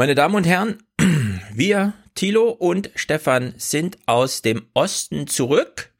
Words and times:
Meine 0.00 0.14
Damen 0.14 0.34
und 0.34 0.46
Herren, 0.46 0.78
wir, 1.52 1.92
Thilo 2.14 2.48
und 2.48 2.88
Stefan, 2.94 3.52
sind 3.58 3.98
aus 4.06 4.40
dem 4.40 4.62
Osten 4.72 5.26
zurück 5.26 5.92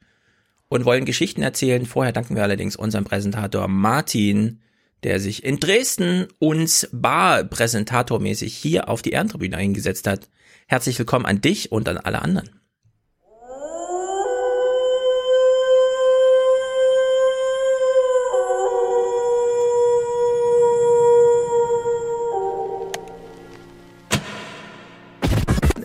und 0.69 0.85
wollen 0.85 1.05
Geschichten 1.05 1.43
erzählen. 1.43 1.85
Vorher 1.85 2.11
danken 2.11 2.35
wir 2.35 2.41
allerdings 2.41 2.75
unserem 2.75 3.05
Präsentator 3.05 3.67
Martin, 3.67 4.59
der 5.03 5.19
sich 5.19 5.43
in 5.43 5.59
Dresden 5.59 6.25
uns 6.39 6.89
Bar-Präsentatormäßig 6.91 8.55
hier 8.55 8.89
auf 8.89 9.03
die 9.03 9.11
Ehrentribüne 9.11 9.55
eingesetzt 9.55 10.07
hat. 10.07 10.29
Herzlich 10.65 10.97
willkommen 10.97 11.27
an 11.27 11.41
dich 11.41 11.71
und 11.71 11.87
an 11.87 11.99
alle 11.99 12.23
anderen. 12.23 12.60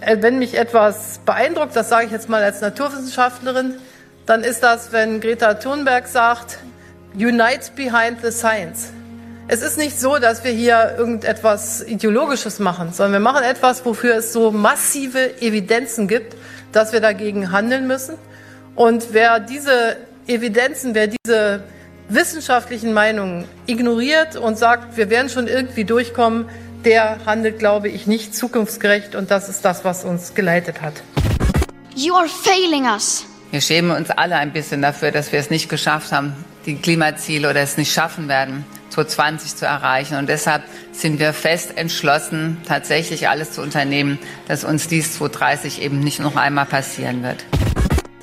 Wenn 0.06 0.38
mich 0.38 0.56
etwas 0.56 1.20
beeindruckt, 1.26 1.74
das 1.74 1.88
sage 1.88 2.06
ich 2.06 2.12
jetzt 2.12 2.28
mal 2.28 2.42
als 2.42 2.60
Naturwissenschaftlerin, 2.60 3.74
dann 4.24 4.42
ist 4.44 4.62
das, 4.62 4.92
wenn 4.92 5.20
Greta 5.20 5.54
Thunberg 5.54 6.06
sagt, 6.06 6.58
Unite 7.14 7.72
behind 7.74 8.18
the 8.22 8.30
science. 8.30 8.90
Es 9.48 9.62
ist 9.62 9.78
nicht 9.78 9.98
so, 9.98 10.18
dass 10.18 10.44
wir 10.44 10.50
hier 10.50 10.94
irgendetwas 10.98 11.82
Ideologisches 11.82 12.58
machen, 12.58 12.92
sondern 12.92 13.12
wir 13.12 13.20
machen 13.20 13.44
etwas, 13.44 13.84
wofür 13.84 14.16
es 14.16 14.32
so 14.32 14.50
massive 14.50 15.40
Evidenzen 15.40 16.08
gibt, 16.08 16.36
dass 16.72 16.92
wir 16.92 17.00
dagegen 17.00 17.52
handeln 17.52 17.86
müssen. 17.86 18.16
Und 18.74 19.12
wer 19.12 19.40
diese 19.40 19.96
Evidenzen, 20.26 20.94
wer 20.94 21.08
diese 21.08 21.62
wissenschaftlichen 22.08 22.92
Meinungen 22.92 23.46
ignoriert 23.66 24.36
und 24.36 24.58
sagt, 24.58 24.96
wir 24.96 25.10
werden 25.10 25.28
schon 25.28 25.48
irgendwie 25.48 25.84
durchkommen, 25.84 26.48
der 26.86 27.18
handelt, 27.26 27.58
glaube 27.58 27.88
ich, 27.88 28.06
nicht 28.06 28.34
zukunftsgerecht 28.34 29.16
und 29.16 29.30
das 29.32 29.48
ist 29.48 29.64
das, 29.64 29.84
was 29.84 30.04
uns 30.04 30.34
geleitet 30.34 30.80
hat. 30.80 30.94
You 31.96 32.14
are 32.14 32.28
failing 32.28 32.84
us. 32.84 33.26
Wir 33.50 33.60
schämen 33.60 33.90
uns 33.90 34.10
alle 34.10 34.36
ein 34.36 34.52
bisschen 34.52 34.82
dafür, 34.82 35.10
dass 35.10 35.32
wir 35.32 35.40
es 35.40 35.50
nicht 35.50 35.68
geschafft 35.68 36.12
haben, 36.12 36.32
die 36.64 36.76
Klimaziele 36.76 37.50
oder 37.50 37.60
es 37.60 37.76
nicht 37.76 37.92
schaffen 37.92 38.28
werden, 38.28 38.64
2020 38.90 39.56
zu 39.56 39.66
erreichen. 39.66 40.16
Und 40.16 40.28
deshalb 40.28 40.62
sind 40.92 41.18
wir 41.18 41.32
fest 41.32 41.76
entschlossen, 41.76 42.58
tatsächlich 42.68 43.28
alles 43.28 43.52
zu 43.52 43.62
unternehmen, 43.62 44.18
dass 44.46 44.62
uns 44.62 44.86
dies 44.86 45.14
2030 45.14 45.82
eben 45.82 45.98
nicht 45.98 46.20
noch 46.20 46.36
einmal 46.36 46.66
passieren 46.66 47.22
wird. 47.24 47.44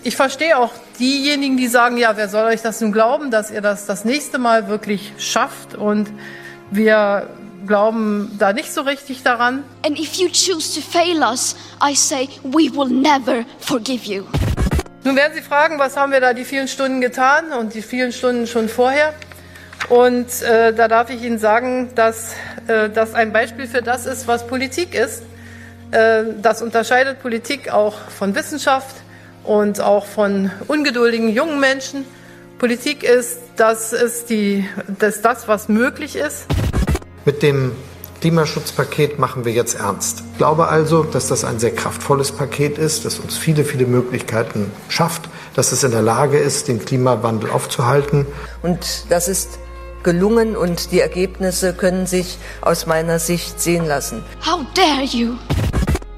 Ich 0.03 0.15
verstehe 0.15 0.57
auch 0.57 0.71
diejenigen, 0.99 1.57
die 1.57 1.67
sagen, 1.67 1.97
ja, 1.97 2.15
wer 2.15 2.29
soll 2.29 2.45
euch 2.45 2.61
das 2.61 2.79
nun 2.79 2.93
glauben, 2.93 3.29
dass 3.29 3.51
ihr 3.51 3.61
das 3.61 3.85
das 3.85 4.05
nächste 4.05 4.37
Mal 4.37 4.69
wirklich 4.69 5.13
schafft 5.17 5.75
und 5.75 6.09
wir 6.71 7.27
glauben 7.65 8.35
da 8.39 8.53
nicht 8.53 8.73
so 8.73 8.81
richtig 8.81 9.23
daran. 9.23 9.63
And 9.85 9.99
if 9.99 10.15
you 10.15 10.27
choose 10.27 10.73
to 10.75 10.81
fail 10.81 11.23
us, 11.23 11.55
I 11.81 11.95
say 11.95 12.29
we 12.43 12.71
will 12.73 12.89
never 12.89 13.45
forgive 13.59 14.05
you. 14.05 14.23
Nun 15.03 15.15
werden 15.15 15.33
Sie 15.35 15.41
fragen, 15.41 15.79
was 15.79 15.97
haben 15.97 16.11
wir 16.13 16.21
da 16.21 16.33
die 16.33 16.45
vielen 16.45 16.67
Stunden 16.67 17.01
getan 17.01 17.51
und 17.51 17.73
die 17.73 17.81
vielen 17.81 18.13
Stunden 18.13 18.47
schon 18.47 18.69
vorher? 18.69 19.13
Und 19.89 20.41
äh, 20.41 20.73
da 20.73 20.87
darf 20.87 21.09
ich 21.09 21.21
Ihnen 21.21 21.39
sagen, 21.39 21.89
dass 21.95 22.33
äh, 22.67 22.89
das 22.89 23.13
ein 23.13 23.33
Beispiel 23.33 23.67
für 23.67 23.81
das 23.81 24.05
ist, 24.05 24.27
was 24.27 24.47
Politik 24.47 24.95
ist. 24.95 25.23
Äh, 25.91 26.23
das 26.41 26.61
unterscheidet 26.61 27.21
Politik 27.21 27.69
auch 27.69 27.95
von 28.17 28.33
Wissenschaft 28.33 28.95
und 29.43 29.81
auch 29.81 30.05
von 30.05 30.51
ungeduldigen 30.67 31.29
jungen 31.29 31.59
Menschen. 31.59 32.05
Politik 32.57 33.03
ist, 33.03 33.39
das 33.57 33.91
ist, 33.91 34.29
die, 34.29 34.65
das, 34.99 35.17
ist 35.17 35.25
das, 35.25 35.47
was 35.49 35.67
möglich 35.67 36.15
ist. 36.15 36.45
Mit 37.25 37.41
dem 37.41 37.71
Klimaschutzpaket 38.19 39.17
machen 39.17 39.45
wir 39.45 39.53
jetzt 39.53 39.75
ernst. 39.75 40.23
Ich 40.31 40.37
glaube 40.37 40.67
also, 40.67 41.03
dass 41.03 41.27
das 41.27 41.43
ein 41.43 41.59
sehr 41.59 41.73
kraftvolles 41.73 42.31
Paket 42.31 42.77
ist, 42.77 43.05
das 43.05 43.19
uns 43.19 43.37
viele, 43.37 43.63
viele 43.63 43.85
Möglichkeiten 43.85 44.71
schafft, 44.89 45.29
dass 45.55 45.71
es 45.71 45.83
in 45.83 45.91
der 45.91 46.01
Lage 46.01 46.37
ist, 46.37 46.67
den 46.67 46.83
Klimawandel 46.83 47.49
aufzuhalten. 47.49 48.25
Und 48.61 49.05
das 49.09 49.27
ist 49.27 49.59
gelungen 50.03 50.55
und 50.57 50.91
die 50.91 50.99
Ergebnisse 50.99 51.73
können 51.73 52.07
sich 52.07 52.37
aus 52.61 52.85
meiner 52.85 53.19
Sicht 53.19 53.61
sehen 53.61 53.85
lassen. 53.85 54.23
How 54.45 54.61
dare 54.73 55.03
you? 55.03 55.35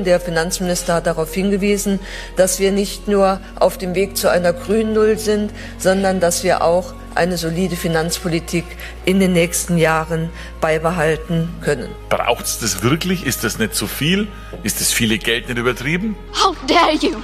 Der 0.02 0.20
Finanzminister 0.20 0.96
hat 0.96 1.08
darauf 1.08 1.34
hingewiesen, 1.34 2.02
dass 2.36 2.60
wir 2.60 2.74
nicht 2.74 3.08
nur 3.08 3.40
auf 3.56 3.78
dem 3.78 3.96
Weg 3.96 4.18
zu 4.18 4.30
einer 4.30 4.52
grünen 4.52 4.92
Null 4.92 5.18
sind, 5.18 5.52
sondern 5.78 6.20
dass 6.20 6.44
wir 6.44 6.64
auch 6.64 6.94
eine 7.16 7.38
solide 7.38 7.78
Finanzpolitik 7.78 8.66
in 9.06 9.22
den 9.22 9.32
nächsten 9.32 9.78
Jahren 9.78 10.30
beibehalten 10.60 11.48
können. 11.62 11.88
Braucht 12.10 12.46
es 12.46 12.60
das 12.60 12.84
wirklich? 12.84 13.26
Ist 13.26 13.46
das 13.46 13.58
nicht 13.58 13.74
zu 13.74 13.88
viel? 13.88 14.28
Ist 14.64 14.82
das 14.82 14.92
viele 14.92 15.18
Geld 15.18 15.48
nicht 15.48 15.58
übertrieben? 15.58 16.18
How 16.34 16.54
dare 16.68 16.94
you? 17.00 17.16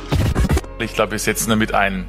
Ich 0.79 0.93
glaube, 0.93 1.11
wir 1.11 1.19
setzen 1.19 1.49
damit 1.49 1.73
ein, 1.73 2.07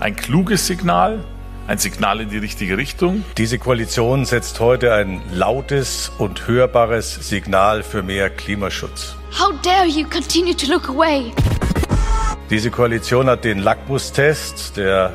ein 0.00 0.16
kluges 0.16 0.66
Signal, 0.66 1.22
ein 1.70 1.78
Signal 1.78 2.20
in 2.20 2.28
die 2.30 2.38
richtige 2.38 2.76
Richtung. 2.76 3.24
Diese 3.38 3.56
Koalition 3.60 4.24
setzt 4.24 4.58
heute 4.58 4.92
ein 4.92 5.22
lautes 5.32 6.10
und 6.18 6.48
hörbares 6.48 7.14
Signal 7.14 7.84
für 7.84 8.02
mehr 8.02 8.28
Klimaschutz. 8.28 9.14
How 9.38 9.52
dare 9.62 9.86
you 9.86 10.04
continue 10.04 10.52
to 10.56 10.66
look 10.66 10.88
away? 10.88 11.32
Diese 12.50 12.72
Koalition 12.72 13.28
hat 13.28 13.44
den 13.44 13.60
Lackmustest, 13.60 14.76
der 14.78 15.12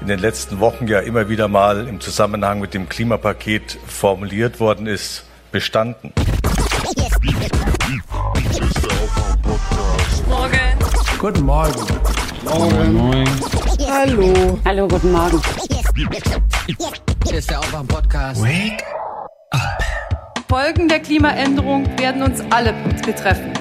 in 0.00 0.08
den 0.08 0.18
letzten 0.18 0.58
Wochen 0.58 0.88
ja 0.88 0.98
immer 0.98 1.28
wieder 1.28 1.46
mal 1.46 1.86
im 1.86 2.00
Zusammenhang 2.00 2.58
mit 2.58 2.74
dem 2.74 2.88
Klimapaket 2.88 3.78
formuliert 3.86 4.58
worden 4.58 4.88
ist, 4.88 5.24
bestanden. 5.52 6.12
Morgen. 10.28 10.58
Guten 11.20 11.42
Morgen. 11.42 11.86
Morgen. 12.42 12.92
Moin. 12.92 13.28
Hallo. 13.88 14.58
Hallo, 14.64 14.88
guten 14.88 15.12
Morgen. 15.12 15.40
Hier 15.94 16.08
ist 17.38 17.50
der 17.50 17.58
Aufwach-Podcast. 17.58 18.42
Wake 18.42 18.82
up. 19.50 19.84
Folgen 20.48 20.88
der 20.88 21.00
Klimaänderung 21.00 21.86
werden 21.98 22.22
uns 22.22 22.42
alle 22.50 22.72
betreffen. 23.04 23.52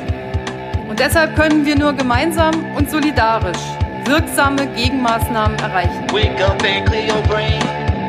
Und 0.87 0.97
deshalb 0.97 1.35
können 1.35 1.65
wir 1.65 1.75
nur 1.75 1.91
gemeinsam 1.91 2.53
und 2.77 2.89
solidarisch 2.89 3.59
wirksame 4.05 4.65
Gegenmaßnahmen 4.75 5.59
erreichen. 5.59 6.07
Wake 6.11 6.39
up 6.41 6.63
and 6.63 6.85
clear 6.87 7.13
your 7.13 7.21
brain. 7.23 7.59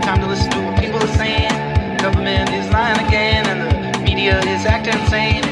Time 0.03 0.21
to 0.21 0.29
listen 0.29 0.51
to 0.53 0.59
what 0.59 0.77
people 0.77 1.01
are 1.01 1.19
saying. 1.19 1.51
Government 1.99 2.49
is 2.51 2.71
lying 2.73 2.99
again 3.09 3.45
and 3.47 3.95
the 3.95 4.01
media 4.03 4.39
is 4.39 4.65
acting 4.67 4.95
insane. 5.03 5.43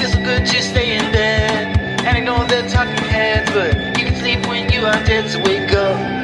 It's 0.00 0.14
good 0.16 0.44
to 0.44 0.62
stay 0.62 0.98
in 0.98 1.12
bed 1.12 2.04
and 2.04 2.18
ignore 2.18 2.44
the 2.44 2.68
talking 2.68 3.08
heads, 3.08 3.50
but 3.52 3.74
you 3.98 4.04
can 4.04 4.16
sleep 4.16 4.46
when 4.46 4.70
you 4.70 4.84
are 4.84 5.02
dead, 5.06 5.30
so 5.30 5.40
wake 5.40 5.72
up. 5.72 6.17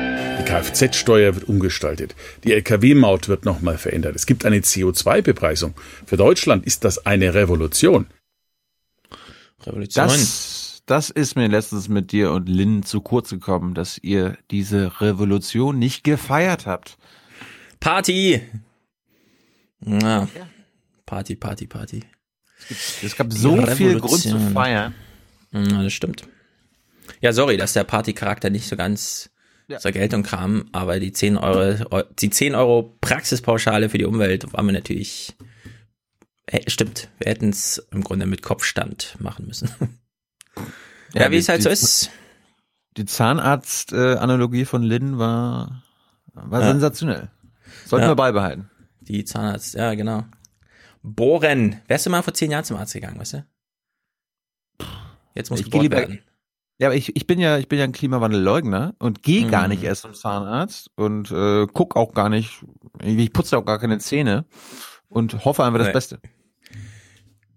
Die 0.54 0.60
Kfz-Steuer 0.60 1.34
wird 1.34 1.48
umgestaltet. 1.48 2.14
Die 2.44 2.52
Lkw-Maut 2.52 3.28
wird 3.28 3.44
nochmal 3.44 3.76
verändert. 3.76 4.14
Es 4.14 4.24
gibt 4.24 4.44
eine 4.44 4.58
CO2-Bepreisung. 4.58 5.74
Für 6.06 6.16
Deutschland 6.16 6.64
ist 6.64 6.84
das 6.84 7.04
eine 7.06 7.34
Revolution. 7.34 8.06
Revolution. 9.66 10.06
Das, 10.06 10.82
das 10.86 11.10
ist 11.10 11.34
mir 11.34 11.48
letztens 11.48 11.88
mit 11.88 12.12
dir 12.12 12.30
und 12.30 12.48
Lynn 12.48 12.84
zu 12.84 13.00
kurz 13.00 13.30
gekommen, 13.30 13.74
dass 13.74 13.98
ihr 13.98 14.38
diese 14.52 15.00
Revolution 15.00 15.76
nicht 15.76 16.04
gefeiert 16.04 16.66
habt. 16.66 16.98
Party! 17.80 18.40
Na, 19.80 20.28
Party, 21.04 21.34
Party, 21.34 21.66
Party. 21.66 22.04
Es 23.02 23.16
gab 23.16 23.32
so 23.32 23.66
viel 23.66 23.98
Grund 23.98 24.22
zu 24.22 24.38
feiern. 24.52 24.94
Ja, 25.50 25.82
das 25.82 25.92
stimmt. 25.92 26.28
Ja, 27.20 27.32
sorry, 27.32 27.56
dass 27.56 27.72
der 27.72 27.84
Partycharakter 27.84 28.50
nicht 28.50 28.68
so 28.68 28.76
ganz 28.76 29.30
ja. 29.68 29.78
zur 29.78 29.92
Geltung 29.92 30.22
kam, 30.22 30.68
aber 30.72 31.00
die 31.00 31.12
10 31.12 31.36
Euro, 31.36 32.02
die 32.18 32.30
10 32.30 32.54
Euro 32.54 32.96
Praxispauschale 33.00 33.88
für 33.88 33.98
die 33.98 34.04
Umwelt 34.04 34.52
war 34.52 34.62
mir 34.62 34.72
natürlich, 34.72 35.36
äh, 36.46 36.68
stimmt, 36.68 37.08
wir 37.18 37.30
hätten 37.30 37.50
es 37.50 37.78
im 37.90 38.02
Grunde 38.02 38.26
mit 38.26 38.42
Kopfstand 38.42 39.16
machen 39.18 39.46
müssen. 39.46 39.70
ja, 41.14 41.22
ja, 41.22 41.30
wie 41.30 41.38
es 41.38 41.48
halt 41.48 41.62
so 41.62 41.70
ist. 41.70 42.10
Die 42.96 43.06
Zahnarzt-Analogie 43.06 44.64
von 44.64 44.82
Lynn 44.82 45.18
war, 45.18 45.82
war 46.32 46.60
ja. 46.60 46.68
sensationell. 46.68 47.30
Sollten 47.86 48.06
wir 48.06 48.14
beibehalten. 48.14 48.70
Die 49.00 49.24
Zahnarzt, 49.24 49.74
ja, 49.74 49.94
genau. 49.94 50.24
Bohren. 51.02 51.80
Wärst 51.86 52.06
du 52.06 52.10
mal 52.10 52.22
vor 52.22 52.34
zehn 52.34 52.50
Jahren 52.50 52.64
zum 52.64 52.76
Arzt 52.76 52.94
gegangen, 52.94 53.18
weißt 53.18 53.34
du? 53.34 53.46
Jetzt 55.34 55.50
muss 55.50 55.60
ich 55.60 55.70
gebohrt 55.70 55.90
werden. 55.90 56.20
Ja, 56.78 56.88
aber 56.88 56.96
ich, 56.96 57.14
ich 57.14 57.26
bin 57.26 57.38
ja, 57.38 57.58
ich 57.58 57.68
bin 57.68 57.78
ja 57.78 57.84
ein 57.84 57.92
Klimawandelleugner 57.92 58.94
und 58.98 59.22
gehe 59.22 59.46
mm. 59.46 59.50
gar 59.50 59.68
nicht 59.68 59.84
erst 59.84 60.02
zum 60.02 60.14
Zahnarzt 60.14 60.90
und 60.96 61.30
äh, 61.30 61.66
guck 61.72 61.94
auch 61.94 62.14
gar 62.14 62.28
nicht, 62.28 62.64
ich 63.02 63.32
putze 63.32 63.56
auch 63.56 63.64
gar 63.64 63.78
keine 63.78 63.98
Zähne 63.98 64.44
und 65.08 65.44
hoffe 65.44 65.64
einfach 65.64 65.78
das 65.78 65.88
nee. 65.88 65.92
Beste. 65.92 66.20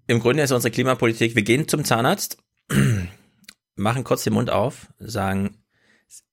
Im 0.06 0.20
Grunde 0.20 0.44
ist 0.44 0.52
unsere 0.52 0.72
Klimapolitik, 0.72 1.36
wir 1.36 1.42
gehen 1.42 1.68
zum 1.68 1.84
Zahnarzt, 1.84 2.38
machen 3.76 4.04
kurz 4.04 4.24
den 4.24 4.34
Mund 4.34 4.52
auf, 4.52 4.88
sagen, 5.00 5.58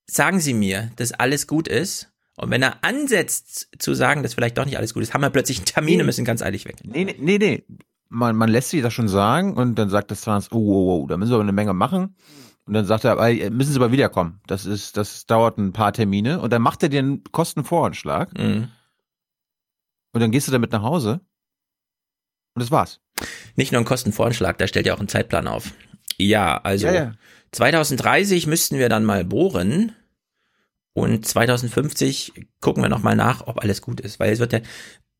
sagen 0.06 0.38
Sie 0.40 0.54
mir, 0.54 0.90
dass 0.96 1.12
alles 1.12 1.46
gut 1.46 1.68
ist. 1.68 2.10
Und 2.36 2.50
wenn 2.50 2.62
er 2.62 2.82
ansetzt 2.82 3.68
zu 3.78 3.94
sagen, 3.94 4.22
dass 4.22 4.34
vielleicht 4.34 4.58
doch 4.58 4.64
nicht 4.64 4.76
alles 4.76 4.92
gut 4.92 5.04
ist, 5.04 5.14
haben 5.14 5.22
wir 5.22 5.30
plötzlich 5.30 5.58
einen 5.58 5.66
Termin 5.66 5.94
nee. 5.94 6.00
und 6.00 6.06
müssen 6.06 6.24
ganz 6.24 6.42
eilig 6.42 6.66
weg. 6.66 6.76
Nee, 6.84 7.04
nee, 7.04 7.16
nee, 7.18 7.38
nee. 7.38 7.64
man, 8.08 8.36
man 8.36 8.48
lässt 8.48 8.70
sich 8.70 8.82
das 8.82 8.92
schon 8.92 9.08
sagen 9.08 9.56
und 9.56 9.76
dann 9.76 9.88
sagt 9.88 10.10
das 10.10 10.22
Zahnarzt, 10.22 10.52
oh, 10.52 10.58
oh, 10.58 11.02
oh, 11.02 11.06
da 11.06 11.16
müssen 11.16 11.30
wir 11.30 11.36
aber 11.36 11.44
eine 11.44 11.52
Menge 11.52 11.74
machen. 11.74 12.16
Und 12.66 12.72
dann 12.74 12.86
sagt 12.86 13.04
er, 13.04 13.12
aber 13.12 13.30
äh, 13.30 13.50
müssen 13.50 13.72
Sie 13.72 13.78
aber 13.78 13.92
wiederkommen. 13.92 14.40
Das 14.46 14.64
ist, 14.64 14.96
das 14.96 15.26
dauert 15.26 15.58
ein 15.58 15.72
paar 15.72 15.92
Termine. 15.92 16.40
Und 16.40 16.52
dann 16.52 16.62
macht 16.62 16.82
er 16.82 16.88
dir 16.88 17.00
einen 17.00 17.22
Kostenvoranschlag. 17.24 18.32
Mhm. 18.38 18.68
Und 20.12 20.20
dann 20.20 20.30
gehst 20.30 20.48
du 20.48 20.52
damit 20.52 20.72
nach 20.72 20.82
Hause. 20.82 21.20
Und 22.54 22.62
das 22.62 22.70
war's. 22.70 23.00
Nicht 23.56 23.72
nur 23.72 23.80
ein 23.80 23.84
Kostenvoranschlag, 23.84 24.58
da 24.58 24.66
stellt 24.66 24.86
ja 24.86 24.94
auch 24.94 24.98
einen 24.98 25.08
Zeitplan 25.08 25.46
auf. 25.48 25.72
Ja, 26.18 26.58
also 26.58 26.86
Ja, 26.86 26.94
ja. 26.94 27.12
2030 27.52 28.46
müssten 28.46 28.78
wir 28.78 28.88
dann 28.88 29.04
mal 29.04 29.24
bohren 29.24 29.92
und 30.92 31.26
2050 31.26 32.32
gucken 32.60 32.82
wir 32.82 32.88
nochmal 32.88 33.16
nach, 33.16 33.46
ob 33.46 33.60
alles 33.62 33.82
gut 33.82 34.00
ist, 34.00 34.18
weil 34.20 34.32
es 34.32 34.38
wird 34.38 34.52
ja, 34.52 34.60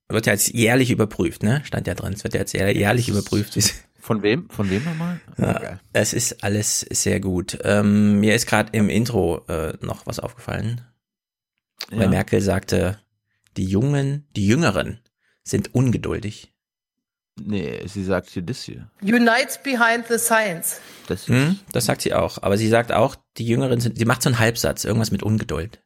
wird 0.09 0.27
ja 0.27 0.33
jetzt 0.33 0.53
jährlich 0.53 0.91
überprüft, 0.91 1.43
ne? 1.43 1.61
Stand 1.65 1.87
ja 1.87 1.95
drin, 1.95 2.13
es 2.13 2.25
wird 2.25 2.35
ja 2.35 2.41
jetzt 2.41 2.55
jähr- 2.55 2.75
jährlich 2.75 3.09
überprüft. 3.09 3.57
Von 4.05 4.23
wem? 4.23 4.51
Von 4.51 4.69
wem 4.69 4.85
nochmal? 4.85 5.19
Ja, 5.39 5.81
es 5.95 6.13
ist 6.13 6.45
alles 6.45 6.81
sehr 6.81 7.21
gut. 7.21 7.59
Ähm, 7.65 8.21
mir 8.21 8.35
ist 8.35 8.47
gerade 8.47 8.69
im 8.77 8.91
Intro 8.91 9.47
äh, 9.49 9.79
noch 9.81 10.07
was 10.07 10.21
aufgefallen, 10.21 10.83
weil 11.89 12.03
Ja. 12.03 12.09
Merkel 12.09 12.43
sagte, 12.43 12.99
die 13.57 13.65
Jungen, 13.65 14.27
die 14.37 14.47
Jüngeren 14.47 15.01
sind 15.43 15.75
ungeduldig. 15.75 16.53
Nee, 17.41 17.81
sie 17.87 18.05
sagt 18.05 18.29
hier 18.29 18.43
das 18.43 18.63
hier. 18.65 18.91
Unites 19.01 19.59
behind 19.63 20.07
the 20.11 20.19
science. 20.19 20.83
Das 21.07 21.27
Hm, 21.27 21.59
das 21.73 21.87
sagt 21.87 22.03
sie 22.03 22.13
auch. 22.13 22.43
Aber 22.43 22.59
sie 22.59 22.69
sagt 22.69 22.93
auch, 22.93 23.17
die 23.39 23.47
Jüngeren 23.47 23.81
sind, 23.81 23.97
sie 23.97 24.05
macht 24.05 24.21
so 24.21 24.29
einen 24.29 24.39
Halbsatz, 24.39 24.85
irgendwas 24.85 25.13
mit 25.13 25.23
Ungeduld. 25.23 25.83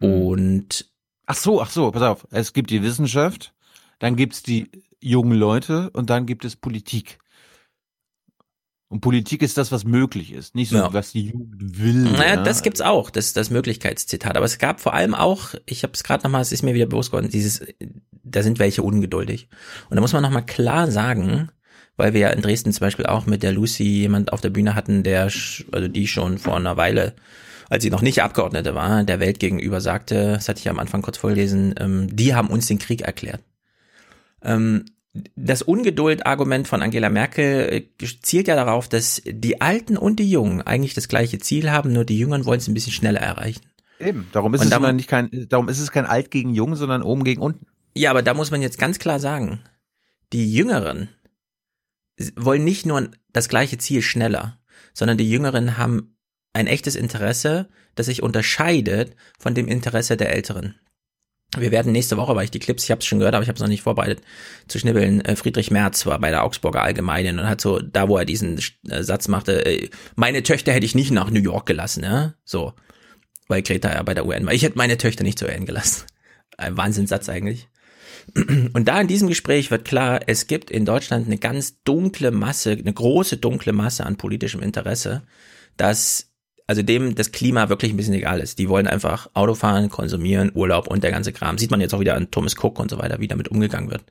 Und 0.00 0.90
Ach 1.28 1.36
so, 1.36 1.62
ach 1.62 1.70
so, 1.70 1.92
pass 1.92 2.02
auf. 2.02 2.26
Es 2.32 2.52
gibt 2.52 2.70
die 2.70 2.82
Wissenschaft, 2.82 3.54
dann 4.00 4.16
gibt's 4.16 4.42
die 4.42 4.70
jungen 5.02 5.36
Leute 5.38 5.90
und 5.90 6.10
dann 6.10 6.26
gibt 6.26 6.44
es 6.44 6.56
Politik. 6.56 7.18
Und 8.88 9.00
Politik 9.00 9.42
ist 9.42 9.58
das, 9.58 9.72
was 9.72 9.84
möglich 9.84 10.32
ist, 10.32 10.54
nicht 10.54 10.70
so, 10.70 10.76
Ja. 10.76 10.92
was 10.92 11.10
die 11.10 11.30
Jugend 11.30 11.78
will. 11.82 12.04
naja, 12.04 12.34
ja. 12.36 12.42
das 12.42 12.62
gibt's 12.62 12.80
auch, 12.80 13.10
das 13.10 13.32
das 13.32 13.50
Möglichkeitszitat. 13.50 14.36
Aber 14.36 14.46
es 14.46 14.58
gab 14.58 14.80
vor 14.80 14.94
allem 14.94 15.14
auch, 15.14 15.54
ich 15.66 15.82
habe 15.82 15.92
es 15.94 16.04
gerade 16.04 16.22
nochmal, 16.22 16.42
es 16.42 16.52
ist 16.52 16.62
mir 16.62 16.74
wieder 16.74 16.86
bewusst 16.86 17.10
geworden, 17.10 17.28
dieses, 17.28 17.66
da 18.22 18.42
sind 18.44 18.60
welche 18.60 18.82
ungeduldig. 18.84 19.48
Und 19.90 19.96
da 19.96 20.00
muss 20.00 20.12
man 20.12 20.22
nochmal 20.22 20.46
klar 20.46 20.88
sagen, 20.90 21.50
weil 21.96 22.12
wir 22.12 22.20
ja 22.20 22.28
in 22.30 22.42
Dresden 22.42 22.72
zum 22.72 22.80
Beispiel 22.84 23.06
auch 23.06 23.26
mit 23.26 23.42
der 23.42 23.52
Lucy 23.52 23.82
jemand 23.82 24.32
auf 24.32 24.40
der 24.40 24.50
Bühne 24.50 24.76
hatten, 24.76 25.02
der, 25.02 25.22
also 25.24 25.88
die 25.88 26.06
schon 26.06 26.38
vor 26.38 26.54
einer 26.56 26.76
Weile, 26.76 27.14
als 27.68 27.82
sie 27.82 27.90
noch 27.90 28.02
nicht 28.02 28.22
Abgeordnete 28.22 28.76
war, 28.76 29.02
der 29.02 29.18
Welt 29.18 29.40
gegenüber 29.40 29.80
sagte, 29.80 30.34
das 30.34 30.48
hatte 30.48 30.58
ich 30.60 30.64
ja 30.66 30.70
am 30.72 30.78
Anfang 30.78 31.02
kurz 31.02 31.18
vorgelesen, 31.18 31.74
ähm, 31.80 32.14
die 32.14 32.36
haben 32.36 32.48
uns 32.48 32.66
den 32.68 32.78
Krieg 32.78 33.00
erklärt. 33.02 33.40
Ähm, 34.46 34.84
das 35.34 35.62
Ungeduld-Argument 35.62 36.68
von 36.68 36.82
Angela 36.82 37.10
Merkel 37.10 37.88
äh, 38.00 38.06
zielt 38.22 38.48
ja 38.48 38.54
darauf, 38.56 38.88
dass 38.88 39.20
die 39.26 39.60
Alten 39.60 39.96
und 39.96 40.16
die 40.20 40.30
Jungen 40.30 40.62
eigentlich 40.62 40.94
das 40.94 41.08
gleiche 41.08 41.38
Ziel 41.38 41.70
haben, 41.70 41.92
nur 41.92 42.04
die 42.04 42.18
Jüngeren 42.18 42.44
wollen 42.44 42.58
es 42.60 42.68
ein 42.68 42.74
bisschen 42.74 42.92
schneller 42.92 43.20
erreichen. 43.20 43.62
Eben, 43.98 44.28
darum 44.32 44.52
ist 44.54 44.60
Und 44.60 44.66
es 44.66 44.70
darum- 44.70 44.94
nicht 44.94 45.08
kein, 45.08 45.30
darum 45.48 45.68
ist 45.68 45.80
es 45.80 45.90
kein 45.90 46.04
alt 46.06 46.30
gegen 46.30 46.54
jung, 46.54 46.76
sondern 46.76 47.02
oben 47.02 47.24
gegen 47.24 47.40
unten. 47.40 47.66
Ja, 47.94 48.10
aber 48.10 48.22
da 48.22 48.34
muss 48.34 48.50
man 48.50 48.60
jetzt 48.62 48.78
ganz 48.78 48.98
klar 48.98 49.18
sagen, 49.20 49.60
die 50.34 50.52
Jüngeren 50.52 51.08
wollen 52.36 52.64
nicht 52.64 52.84
nur 52.86 53.10
das 53.32 53.48
gleiche 53.48 53.78
Ziel 53.78 54.02
schneller, 54.02 54.58
sondern 54.92 55.16
die 55.18 55.30
Jüngeren 55.30 55.78
haben 55.78 56.16
ein 56.52 56.66
echtes 56.66 56.94
Interesse, 56.94 57.68
das 57.94 58.06
sich 58.06 58.22
unterscheidet 58.22 59.16
von 59.38 59.54
dem 59.54 59.66
Interesse 59.68 60.16
der 60.18 60.32
Älteren. 60.34 60.74
Wir 61.56 61.70
werden 61.70 61.92
nächste 61.92 62.16
Woche, 62.16 62.34
weil 62.36 62.44
ich 62.44 62.50
die 62.50 62.58
Clips, 62.58 62.84
ich 62.84 62.90
habe 62.90 63.00
es 63.00 63.06
schon 63.06 63.18
gehört, 63.18 63.34
aber 63.34 63.42
ich 63.42 63.48
habe 63.48 63.56
es 63.56 63.62
noch 63.62 63.68
nicht 63.68 63.82
vorbereitet, 63.82 64.20
zu 64.68 64.78
schnibbeln. 64.78 65.20
Äh, 65.22 65.36
Friedrich 65.36 65.70
Merz 65.70 66.06
war 66.06 66.18
bei 66.18 66.30
der 66.30 66.44
Augsburger 66.44 66.82
Allgemeinen 66.82 67.38
und 67.38 67.48
hat 67.48 67.60
so, 67.60 67.80
da 67.80 68.08
wo 68.08 68.16
er 68.16 68.24
diesen 68.24 68.60
äh, 68.88 69.02
Satz 69.02 69.28
machte, 69.28 69.64
äh, 69.64 69.88
meine 70.14 70.42
Töchter 70.42 70.72
hätte 70.72 70.86
ich 70.86 70.94
nicht 70.94 71.10
nach 71.10 71.30
New 71.30 71.40
York 71.40 71.66
gelassen, 71.66 72.04
ja, 72.04 72.34
so, 72.44 72.74
weil 73.48 73.62
Greta 73.62 73.92
ja 73.92 74.02
bei 74.02 74.14
der 74.14 74.26
UN 74.26 74.46
war. 74.46 74.52
Ich 74.52 74.62
hätte 74.62 74.78
meine 74.78 74.98
Töchter 74.98 75.24
nicht 75.24 75.38
zur 75.38 75.48
UN 75.48 75.66
gelassen. 75.66 76.04
Ein 76.56 76.76
Wahnsinnssatz 76.76 77.28
eigentlich. 77.28 77.68
Und 78.34 78.86
da 78.86 79.00
in 79.00 79.08
diesem 79.08 79.28
Gespräch 79.28 79.70
wird 79.70 79.84
klar, 79.84 80.20
es 80.26 80.46
gibt 80.46 80.70
in 80.70 80.84
Deutschland 80.84 81.26
eine 81.26 81.38
ganz 81.38 81.82
dunkle 81.82 82.30
Masse, 82.30 82.72
eine 82.72 82.92
große 82.92 83.36
dunkle 83.36 83.72
Masse 83.72 84.04
an 84.04 84.16
politischem 84.16 84.62
Interesse, 84.62 85.22
dass 85.76 86.32
also 86.66 86.82
dem 86.82 87.14
das 87.14 87.32
Klima 87.32 87.68
wirklich 87.68 87.92
ein 87.92 87.96
bisschen 87.96 88.14
egal 88.14 88.40
ist. 88.40 88.58
Die 88.58 88.68
wollen 88.68 88.86
einfach 88.86 89.30
Auto 89.34 89.54
fahren, 89.54 89.88
konsumieren, 89.88 90.50
Urlaub 90.54 90.88
und 90.88 91.04
der 91.04 91.12
ganze 91.12 91.32
Kram. 91.32 91.58
Sieht 91.58 91.70
man 91.70 91.80
jetzt 91.80 91.94
auch 91.94 92.00
wieder 92.00 92.16
an 92.16 92.30
Thomas 92.30 92.56
Cook 92.56 92.78
und 92.78 92.90
so 92.90 92.98
weiter, 92.98 93.20
wie 93.20 93.28
damit 93.28 93.48
umgegangen 93.48 93.90
wird. 93.90 94.04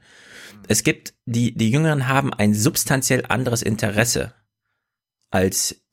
Es 0.67 0.83
gibt, 0.83 1.13
die, 1.25 1.53
die 1.53 1.69
Jüngeren 1.69 2.07
haben 2.07 2.33
ein 2.33 2.53
substanziell 2.53 3.25
anderes 3.27 3.61
Interesse 3.61 4.33
als 5.31 5.83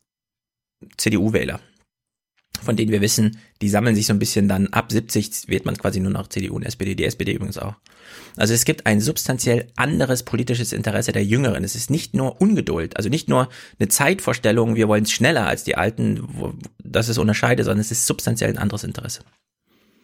CDU-Wähler. 0.96 1.60
Von 2.64 2.76
denen 2.76 2.92
wir 2.92 3.00
wissen, 3.00 3.38
die 3.60 3.68
sammeln 3.68 3.94
sich 3.96 4.06
so 4.06 4.12
ein 4.12 4.18
bisschen 4.18 4.48
dann 4.48 4.68
ab 4.68 4.92
70 4.92 5.48
wählt 5.48 5.64
man 5.64 5.76
quasi 5.76 5.98
nur 6.00 6.12
noch 6.12 6.28
CDU 6.28 6.54
und 6.56 6.62
SPD, 6.62 6.94
die 6.94 7.04
SPD 7.04 7.32
übrigens 7.32 7.58
auch. 7.58 7.74
Also 8.36 8.54
es 8.54 8.64
gibt 8.64 8.86
ein 8.86 9.00
substanziell 9.00 9.70
anderes 9.76 10.22
politisches 10.22 10.72
Interesse 10.72 11.12
der 11.12 11.24
Jüngeren. 11.24 11.64
Es 11.64 11.74
ist 11.74 11.90
nicht 11.90 12.14
nur 12.14 12.40
Ungeduld, 12.40 12.96
also 12.96 13.08
nicht 13.08 13.28
nur 13.28 13.48
eine 13.78 13.88
Zeitvorstellung, 13.88 14.74
wir 14.76 14.86
wollen 14.88 15.04
es 15.04 15.10
schneller 15.12 15.46
als 15.46 15.64
die 15.64 15.76
Alten, 15.76 16.20
wo, 16.22 16.54
das 16.82 17.08
ist 17.08 17.18
unterscheidet, 17.18 17.64
sondern 17.64 17.80
es 17.80 17.90
ist 17.90 18.06
substanziell 18.06 18.50
ein 18.50 18.58
anderes 18.58 18.84
Interesse. 18.84 19.22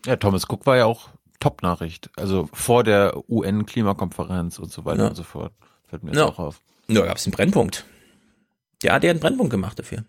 Ja, 0.07 0.17
Thomas 0.17 0.45
Cook 0.49 0.67
war 0.67 0.77
ja 0.77 0.85
auch 0.87 1.11
Top-Nachricht. 1.41 2.11
Also 2.17 2.49
vor 2.53 2.83
der 2.85 3.23
UN-Klimakonferenz 3.31 4.59
und 4.59 4.73
so 4.73 4.85
weiter 4.85 5.05
Ja. 5.05 5.09
und 5.09 5.15
so 5.15 5.23
fort. 5.23 5.53
Fällt 5.87 6.03
mir 6.03 6.11
jetzt 6.11 6.19
Ja. 6.19 6.27
auch 6.27 6.39
auf. 6.39 6.61
Ja, 6.89 7.03
gab 7.05 7.17
es 7.19 7.27
einen 7.27 7.33
Brennpunkt. 7.33 7.85
Ja, 8.83 8.99
der 8.99 9.11
hat 9.11 9.15
einen 9.17 9.21
Brennpunkt 9.21 9.51
gemacht 9.51 9.79
dafür. 9.79 10.05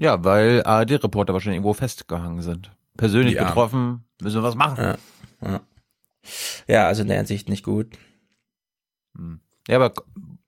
Ja, 0.00 0.24
weil 0.24 0.62
ARD-Reporter 0.64 1.34
wahrscheinlich 1.34 1.56
irgendwo 1.58 1.74
festgehangen 1.74 2.40
sind. 2.42 2.70
Persönlich 2.96 3.34
Ja. 3.34 3.44
betroffen, 3.44 4.04
müssen 4.22 4.36
wir 4.38 4.42
was 4.42 4.54
machen. 4.54 4.82
Ja, 4.82 4.96
ja. 5.42 5.60
ja, 6.66 6.86
also 6.86 7.02
in 7.02 7.08
der 7.08 7.18
Hinsicht 7.18 7.48
nicht 7.50 7.64
gut. 7.64 7.98
Ja, 9.68 9.76
aber 9.76 9.92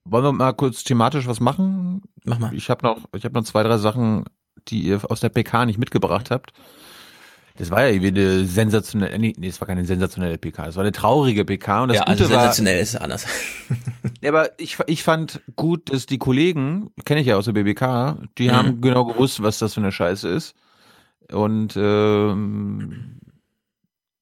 wollen 0.04 0.24
wir 0.24 0.32
mal 0.32 0.52
kurz 0.54 0.84
thematisch 0.84 1.26
was 1.26 1.40
machen? 1.40 2.02
Mach 2.24 2.38
mal. 2.38 2.54
Ich 2.54 2.70
habe 2.70 2.84
noch, 2.86 3.08
ich 3.14 3.24
habe 3.24 3.34
noch 3.34 3.44
zwei, 3.44 3.62
drei 3.62 3.76
Sachen, 3.76 4.24
die 4.68 4.80
ihr 4.82 5.00
aus 5.10 5.20
der 5.20 5.28
PK 5.28 5.66
nicht 5.66 5.78
mitgebracht 5.78 6.30
habt. 6.30 6.52
Das 7.62 7.70
war 7.70 7.82
ja 7.82 7.90
irgendwie 7.90 8.08
eine 8.08 8.44
sensationelle, 8.44 9.16
nee, 9.20 9.34
nee, 9.38 9.46
es 9.46 9.60
war 9.60 9.68
keine 9.68 9.84
sensationelle 9.84 10.36
PK, 10.36 10.66
es 10.66 10.74
war 10.74 10.82
eine 10.82 10.90
traurige 10.90 11.44
PK 11.44 11.84
und 11.84 11.90
das 11.90 11.98
ja, 11.98 12.02
Gute 12.02 12.10
also 12.10 12.24
war, 12.24 12.40
sensationell 12.40 12.80
ist 12.80 12.94
es 12.94 12.96
anders. 12.96 13.24
Ja, 14.20 14.30
aber 14.30 14.50
ich, 14.58 14.78
ich 14.88 15.04
fand 15.04 15.40
gut, 15.54 15.92
dass 15.92 16.06
die 16.06 16.18
Kollegen, 16.18 16.90
kenne 17.04 17.20
ich 17.20 17.28
ja 17.28 17.36
aus 17.36 17.44
der 17.44 17.52
BBK, 17.52 18.16
die 18.36 18.48
Mhm. 18.48 18.52
haben 18.52 18.80
genau 18.80 19.04
gewusst, 19.04 19.44
was 19.44 19.60
das 19.60 19.74
für 19.74 19.80
eine 19.80 19.92
Scheiße 19.92 20.28
ist. 20.28 20.56
Und 21.30 21.74
ähm, 21.76 23.20